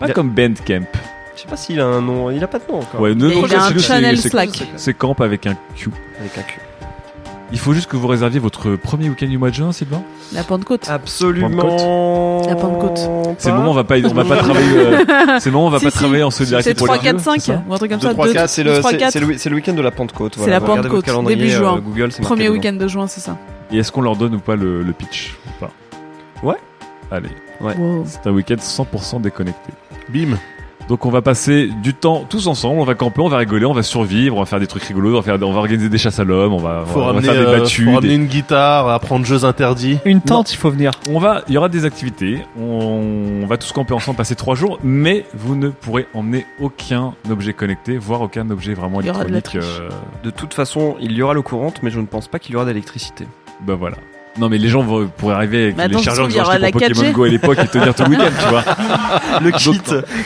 Pas 0.00 0.06
a- 0.06 0.10
comme 0.10 0.30
Band 0.30 0.54
Camp. 0.66 0.88
Je 1.36 1.42
sais 1.42 1.48
pas 1.48 1.56
s'il 1.56 1.78
a 1.78 1.86
un 1.86 2.00
nom, 2.00 2.32
il 2.32 2.42
a 2.42 2.48
pas 2.48 2.58
de 2.58 2.64
nom 2.68 2.80
encore. 2.80 3.00
Ouais, 3.00 3.10
le 3.10 3.30
Et 3.30 3.34
nom 3.36 3.46
il 3.46 3.54
a 3.54 3.66
un 3.66 4.16
c'est- 4.16 4.28
Slack. 4.28 4.50
C'est 4.74 4.94
Camp 4.94 5.14
avec 5.20 5.46
un 5.46 5.54
Q. 5.76 5.90
Avec 6.18 6.36
un 6.38 6.42
cul. 6.42 6.58
Il 7.50 7.58
faut 7.58 7.72
juste 7.72 7.88
que 7.90 7.96
vous 7.96 8.06
réserviez 8.08 8.38
votre 8.40 8.76
premier 8.76 9.08
week-end 9.08 9.26
du 9.26 9.38
mois 9.38 9.48
de 9.48 9.54
juin, 9.54 9.72
Sylvain. 9.72 10.02
La 10.34 10.42
Pentecôte. 10.44 10.86
Absolument. 10.90 11.48
La 12.46 12.54
Pentecôte. 12.56 12.98
C'est 13.38 13.48
le 13.48 13.54
moment 13.56 13.68
où 13.68 13.70
on 13.70 13.74
va 13.74 13.84
pas, 13.84 13.96
on 13.98 14.12
va 14.12 14.24
pas 14.24 14.36
travailler. 14.36 14.76
euh, 14.76 14.98
c'est 15.40 15.46
le 15.46 15.52
moment 15.52 15.64
où 15.64 15.68
on 15.68 15.70
va 15.70 15.78
Si, 15.78 15.86
pas 15.86 15.90
si. 15.90 15.96
travailler 15.96 16.22
en 16.24 16.30
solidarité 16.30 16.70
C'est 16.70 16.74
pour 16.76 16.86
3, 16.88 16.96
les 16.98 17.02
4, 17.04 17.16
vieux, 17.16 17.24
5 17.24 17.40
c'est 17.40 17.52
ça 17.52 17.62
ou 17.66 17.72
un 17.72 17.76
truc 17.78 17.90
comme 17.90 18.00
Deux, 18.00 18.06
ça. 18.08 18.12
trois, 18.12 18.26
deux- 18.26 18.32
quatre, 18.34 18.50
c'est 18.50 18.62
le, 18.64 18.78
trois, 18.78 18.90
c'est- 18.90 18.96
quatre. 18.98 19.12
c'est 19.12 19.20
le, 19.20 19.38
c'est 19.38 19.48
le 19.48 19.56
week-end 19.56 19.72
de 19.72 19.80
la 19.80 19.90
Pentecôte. 19.90 20.34
C'est 20.34 20.40
voilà. 20.40 20.58
la 20.58 20.58
regardez 20.58 20.80
votre 20.82 20.88
Pentecôte, 20.90 21.04
calendrier, 21.06 21.36
début 21.38 21.50
juin. 21.50 21.76
euh, 21.76 21.80
Google, 21.80 22.12
c'est 22.12 22.22
Premier 22.22 22.48
week-end 22.50 22.74
de 22.74 22.86
juin, 22.86 23.06
c'est 23.06 23.20
ça. 23.20 23.38
Et 23.72 23.78
est-ce 23.78 23.92
qu'on 23.92 24.02
leur 24.02 24.16
donne 24.16 24.34
ou 24.34 24.40
pas 24.40 24.56
le, 24.56 24.82
le 24.82 24.92
pitch 24.92 25.34
ou 25.46 25.64
pas? 25.64 25.70
Ouais. 26.42 26.56
Allez. 27.10 27.30
Ouais. 27.62 27.74
Wow. 27.78 28.04
C'est 28.06 28.26
un 28.28 28.32
week-end 28.32 28.56
100% 28.56 29.22
déconnecté. 29.22 29.72
Bim. 30.10 30.36
Donc 30.88 31.04
on 31.04 31.10
va 31.10 31.20
passer 31.20 31.68
du 31.82 31.92
temps 31.92 32.24
tous 32.28 32.46
ensemble, 32.46 32.80
on 32.80 32.84
va 32.84 32.94
camper, 32.94 33.20
on 33.20 33.28
va 33.28 33.36
rigoler, 33.36 33.66
on 33.66 33.74
va 33.74 33.82
survivre, 33.82 34.36
on 34.36 34.40
va 34.40 34.46
faire 34.46 34.58
des 34.58 34.66
trucs 34.66 34.82
rigolos, 34.84 35.12
on 35.12 35.20
va, 35.20 35.22
faire, 35.22 35.34
on 35.46 35.52
va 35.52 35.58
organiser 35.58 35.90
des 35.90 35.98
chasses 35.98 36.18
à 36.18 36.24
l'homme, 36.24 36.54
on 36.54 36.58
va, 36.58 36.84
Faut 36.86 36.96
on 36.98 37.00
va 37.00 37.06
ramener, 37.08 37.24
faire 37.26 37.34
des 37.34 37.46
euh, 37.46 37.58
battues. 37.58 37.84
faut 37.84 37.90
ramener 37.92 38.08
des- 38.08 38.14
une 38.14 38.26
guitare, 38.26 38.88
apprendre 38.88 39.26
jeux 39.26 39.44
interdits. 39.44 39.98
Une 40.06 40.22
tente, 40.22 40.50
il 40.52 40.56
faut 40.56 40.70
venir. 40.70 40.92
On 41.10 41.18
va, 41.18 41.42
il 41.48 41.54
y 41.54 41.58
aura 41.58 41.68
des 41.68 41.84
activités, 41.84 42.38
on, 42.58 43.40
on 43.42 43.46
va 43.46 43.58
tous 43.58 43.70
camper 43.72 43.92
ensemble, 43.92 44.16
passer 44.16 44.34
trois 44.34 44.54
jours, 44.54 44.78
mais 44.82 45.26
vous 45.34 45.56
ne 45.56 45.68
pourrez 45.68 46.06
emmener 46.14 46.46
aucun 46.58 47.12
objet 47.30 47.52
connecté, 47.52 47.98
voire 47.98 48.22
aucun 48.22 48.48
objet 48.48 48.72
vraiment 48.72 49.00
Il 49.02 49.08
y 49.08 49.10
aura 49.10 49.24
de 49.24 49.30
la 49.30 49.30
électronique. 49.38 49.66
triche. 49.68 49.80
euh, 49.82 49.90
De 50.24 50.30
toute 50.30 50.54
façon, 50.54 50.96
il 51.00 51.12
y 51.12 51.20
aura 51.20 51.34
l'eau 51.34 51.42
courante, 51.42 51.82
mais 51.82 51.90
je 51.90 52.00
ne 52.00 52.06
pense 52.06 52.28
pas 52.28 52.38
qu'il 52.38 52.54
y 52.54 52.56
aura 52.56 52.64
d'électricité. 52.64 53.26
Bah 53.60 53.74
voilà. 53.78 53.96
Non 54.38 54.48
mais 54.48 54.58
les 54.58 54.68
gens 54.68 54.82
vont, 54.82 55.08
pourraient 55.08 55.34
arriver 55.34 55.74
avec 55.76 55.92
les 55.92 56.02
chargeurs 56.02 56.26
ont 56.26 56.40
aura 56.40 56.54
achetés 56.54 56.70
pour 56.70 56.80
Pokémon 56.80 57.02
4G. 57.02 57.12
Go 57.12 57.24
à 57.24 57.28
l'époque 57.28 57.58
et 57.62 57.66
tenir 57.68 57.94
tout 57.94 58.04
le 58.04 58.10
week-end, 58.10 58.30
tu 58.40 58.48
vois. 58.48 58.64
Le 59.42 59.50
kit, 59.52 59.80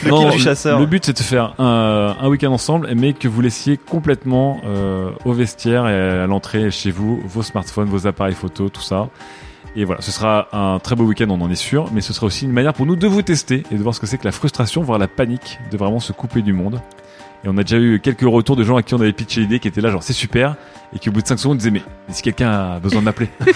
le 0.05 0.11
non, 0.11 0.31
kit 0.31 0.37
du 0.37 0.43
chasseur. 0.43 0.79
Le 0.79 0.87
but 0.87 1.05
c'est 1.05 1.17
de 1.17 1.23
faire 1.23 1.55
un, 1.59 2.17
un 2.21 2.29
week-end 2.29 2.53
ensemble, 2.53 2.89
mais 2.97 3.13
que 3.13 3.29
vous 3.29 3.41
laissiez 3.41 3.77
complètement 3.77 4.61
euh, 4.65 5.11
au 5.25 5.33
vestiaire 5.33 5.89
et 5.89 6.23
à 6.23 6.27
l'entrée 6.27 6.71
chez 6.71 6.91
vous 6.91 7.21
vos 7.27 7.43
smartphones, 7.43 7.89
vos 7.89 8.07
appareils 8.07 8.35
photo, 8.35 8.69
tout 8.69 8.83
ça. 8.83 9.09
Et 9.75 9.85
voilà, 9.85 10.03
ce 10.03 10.11
sera 10.11 10.49
un 10.53 10.79
très 10.79 10.95
beau 10.95 11.05
week-end, 11.05 11.29
on 11.31 11.41
en 11.41 11.51
est 11.51 11.55
sûr, 11.55 11.89
mais 11.93 12.03
ce 12.03 12.13
sera 12.13 12.27
aussi 12.27 12.45
une 12.45 12.53
manière 12.53 12.75
pour 12.75 12.85
nous 12.85 12.97
de 12.97 13.07
vous 13.07 13.23
tester 13.23 13.63
et 13.71 13.77
de 13.77 13.83
voir 13.83 13.95
ce 13.95 14.01
que 14.01 14.07
c'est 14.07 14.19
que 14.19 14.25
la 14.25 14.33
frustration, 14.33 14.83
voire 14.83 14.99
la 14.99 15.09
panique 15.09 15.59
de 15.71 15.79
vraiment 15.79 16.01
se 16.01 16.13
couper 16.13 16.43
du 16.43 16.53
monde. 16.53 16.81
Et 17.44 17.48
on 17.48 17.59
a 17.59 17.62
déjà 17.62 17.78
eu 17.78 17.98
quelques 18.01 18.20
retours 18.23 18.55
de 18.56 18.62
gens 18.62 18.77
à 18.77 18.82
qui 18.82 18.94
on 18.94 19.01
avait 19.01 19.12
pitché 19.12 19.40
l'idée 19.40 19.59
qui 19.59 19.66
étaient 19.69 19.81
là, 19.81 19.90
genre 19.90 20.02
c'est 20.05 20.12
super, 20.12 20.55
et 20.94 20.98
qui 21.01 21.09
au 21.09 21.12
bout 21.12 21.23
de 21.23 21.27
5 21.27 21.39
secondes 21.40 21.59
disaient 21.59 21.70
mais, 21.73 21.82
si 22.09 22.23
quelqu'un 22.23 22.51
a 22.51 22.78
besoin 22.78 23.01
de 23.01 23.05
m'appeler, 23.06 23.28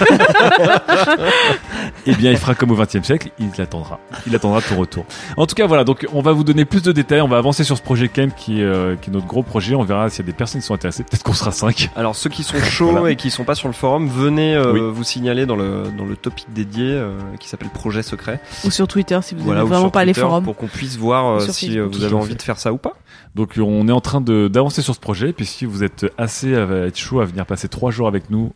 eh 2.06 2.14
bien 2.14 2.30
il 2.30 2.36
fera 2.36 2.54
comme 2.54 2.70
au 2.70 2.74
20 2.74 2.96
e 2.96 3.02
siècle, 3.02 3.30
il 3.38 3.60
attendra. 3.60 3.98
Il 4.26 4.34
attendra 4.34 4.60
ton 4.60 4.76
retour. 4.76 5.04
En 5.36 5.46
tout 5.46 5.54
cas 5.54 5.66
voilà, 5.66 5.84
donc 5.84 6.06
on 6.12 6.20
va 6.22 6.32
vous 6.32 6.44
donner 6.44 6.64
plus 6.64 6.82
de 6.82 6.92
détails, 6.92 7.20
on 7.20 7.28
va 7.28 7.38
avancer 7.38 7.64
sur 7.64 7.76
ce 7.76 7.82
projet 7.82 8.08
Camp 8.08 8.34
qui, 8.34 8.60
est, 8.60 8.64
euh, 8.64 8.96
qui 8.96 9.10
est 9.10 9.12
notre 9.12 9.26
gros 9.26 9.42
projet, 9.42 9.74
on 9.74 9.84
verra 9.84 10.08
s'il 10.08 10.24
y 10.24 10.28
a 10.28 10.32
des 10.32 10.36
personnes 10.36 10.60
qui 10.60 10.66
sont 10.66 10.74
intéressées, 10.74 11.04
peut-être 11.04 11.22
qu'on 11.22 11.32
sera 11.32 11.52
5. 11.52 11.90
Alors 11.96 12.16
ceux 12.16 12.30
qui 12.30 12.42
sont 12.42 12.58
chauds 12.64 12.90
Voilà. 12.92 13.10
et 13.10 13.16
qui 13.16 13.30
sont 13.30 13.44
pas 13.44 13.54
sur 13.54 13.68
le 13.68 13.74
forum, 13.74 14.08
venez 14.08 14.54
euh, 14.54 14.72
Oui. 14.72 14.80
vous 14.92 15.04
signaler 15.04 15.46
dans 15.46 15.56
le 15.56 15.84
dans 15.96 16.04
le 16.04 16.16
topic 16.16 16.46
dédié 16.52 16.90
euh, 16.90 17.18
qui 17.40 17.48
s'appelle 17.48 17.68
Projet 17.70 18.02
Secret. 18.02 18.40
Ou 18.64 18.70
sur 18.70 18.88
Twitter 18.88 19.18
si 19.22 19.34
vous 19.34 19.44
Voilà, 19.44 19.64
ou 19.64 19.68
vraiment 19.68 19.90
pas 19.90 20.04
les 20.04 20.12
Twitter 20.12 20.26
forums. 20.26 20.44
pour 20.44 20.56
qu'on 20.56 20.66
puisse 20.68 20.96
voir 20.96 21.26
euh, 21.36 21.40
si 21.40 21.66
Facebook. 21.68 21.76
euh, 21.76 21.88
vous 21.98 22.04
avez 22.04 22.14
envie 22.14 22.28
fait. 22.30 22.34
de 22.36 22.42
faire 22.42 22.58
ça 22.58 22.72
ou 22.72 22.78
pas. 22.78 22.94
Donc 23.36 23.58
on 23.58 23.86
est 23.86 23.92
en 23.92 24.00
train 24.00 24.22
d'avancer 24.22 24.80
sur 24.80 24.94
ce 24.94 25.00
projet, 25.00 25.34
puis 25.34 25.44
si 25.44 25.66
vous 25.66 25.84
êtes 25.84 26.06
assez 26.16 26.56
à 26.56 26.86
être 26.86 26.96
chaud 26.96 27.20
à 27.20 27.26
venir 27.26 27.44
passer 27.44 27.68
trois 27.68 27.90
jours 27.90 28.08
avec 28.08 28.30
nous, 28.30 28.50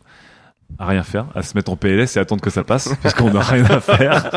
à 0.79 0.87
rien 0.87 1.03
faire, 1.03 1.27
à 1.35 1.43
se 1.43 1.55
mettre 1.55 1.71
en 1.71 1.75
PLS 1.75 2.17
et 2.17 2.19
attendre 2.19 2.41
que 2.41 2.49
ça 2.49 2.63
passe, 2.63 2.91
parce 3.03 3.13
qu'on 3.13 3.29
n'a 3.29 3.41
rien 3.41 3.65
à 3.65 3.79
faire. 3.79 4.31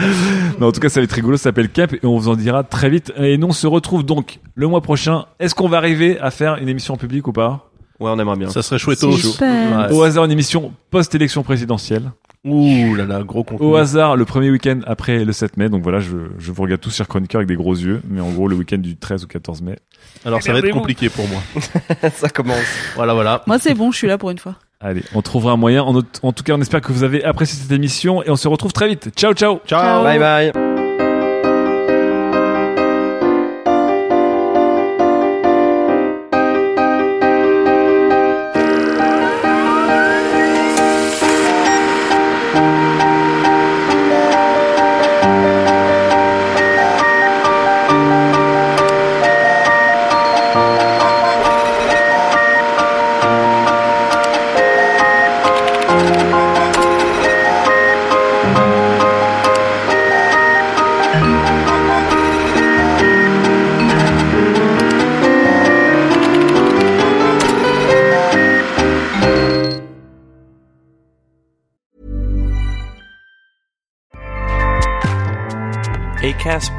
Mais 0.58 0.64
en 0.64 0.72
tout 0.72 0.80
cas, 0.80 0.88
ça 0.88 1.00
va 1.00 1.04
être 1.04 1.12
rigolo, 1.12 1.36
ça 1.36 1.44
s'appelle 1.44 1.68
Cap, 1.68 1.92
et 1.92 2.06
on 2.06 2.16
vous 2.16 2.30
en 2.30 2.34
dira 2.34 2.64
très 2.64 2.88
vite. 2.88 3.12
Et 3.18 3.36
nous, 3.36 3.48
on 3.48 3.52
se 3.52 3.66
retrouve 3.66 4.04
donc 4.04 4.40
le 4.54 4.66
mois 4.68 4.80
prochain. 4.80 5.26
Est-ce 5.38 5.54
qu'on 5.54 5.68
va 5.68 5.76
arriver 5.76 6.18
à 6.18 6.30
faire 6.30 6.56
une 6.56 6.70
émission 6.70 6.94
en 6.94 6.96
public 6.96 7.28
ou 7.28 7.32
pas? 7.32 7.70
Ouais, 8.00 8.10
on 8.10 8.18
aimerait 8.18 8.36
bien. 8.36 8.48
Ça 8.50 8.62
serait 8.62 8.78
chouettos. 8.78 9.12
Super. 9.16 9.92
Au 9.92 10.02
hasard, 10.02 10.24
une 10.24 10.32
émission 10.32 10.72
post-élection 10.90 11.42
présidentielle. 11.42 12.10
Ouh 12.44 12.94
là 12.94 13.06
là, 13.06 13.22
gros 13.22 13.42
contenu. 13.42 13.66
Au 13.66 13.76
hasard, 13.76 14.16
le 14.16 14.24
premier 14.24 14.50
week-end 14.50 14.80
après 14.86 15.24
le 15.24 15.32
7 15.32 15.56
mai. 15.56 15.68
Donc 15.70 15.82
voilà, 15.82 16.00
je, 16.00 16.16
je 16.38 16.52
vous 16.52 16.62
regarde 16.62 16.80
tous, 16.80 16.94
chers 16.94 17.08
chroniqueurs, 17.08 17.38
avec 17.38 17.48
des 17.48 17.56
gros 17.56 17.74
yeux. 17.74 18.02
Mais 18.08 18.20
en 18.20 18.30
gros, 18.30 18.48
le 18.48 18.56
week-end 18.56 18.78
du 18.78 18.96
13 18.96 19.24
ou 19.24 19.26
14 19.28 19.62
mai. 19.62 19.78
Alors 20.26 20.42
ça 20.42 20.52
va 20.52 20.58
être 20.58 20.70
compliqué 20.70 21.08
pour 21.08 21.26
moi. 21.28 21.40
ça 22.14 22.28
commence. 22.28 22.58
Voilà, 22.96 23.14
voilà. 23.14 23.42
Moi 23.46 23.58
c'est 23.58 23.74
bon, 23.74 23.92
je 23.92 23.96
suis 23.98 24.08
là 24.08 24.18
pour 24.18 24.30
une 24.30 24.38
fois. 24.38 24.56
Allez, 24.80 25.02
on 25.14 25.22
trouvera 25.22 25.52
un 25.52 25.56
moyen. 25.56 25.82
En 25.82 26.32
tout 26.32 26.44
cas, 26.44 26.54
on 26.54 26.60
espère 26.60 26.82
que 26.82 26.92
vous 26.92 27.04
avez 27.04 27.24
apprécié 27.24 27.58
cette 27.58 27.72
émission 27.72 28.22
et 28.22 28.28
on 28.28 28.36
se 28.36 28.48
retrouve 28.48 28.72
très 28.72 28.88
vite. 28.88 29.10
Ciao, 29.16 29.32
ciao. 29.32 29.60
Ciao. 29.66 30.04
Bye 30.04 30.18
bye. 30.18 30.73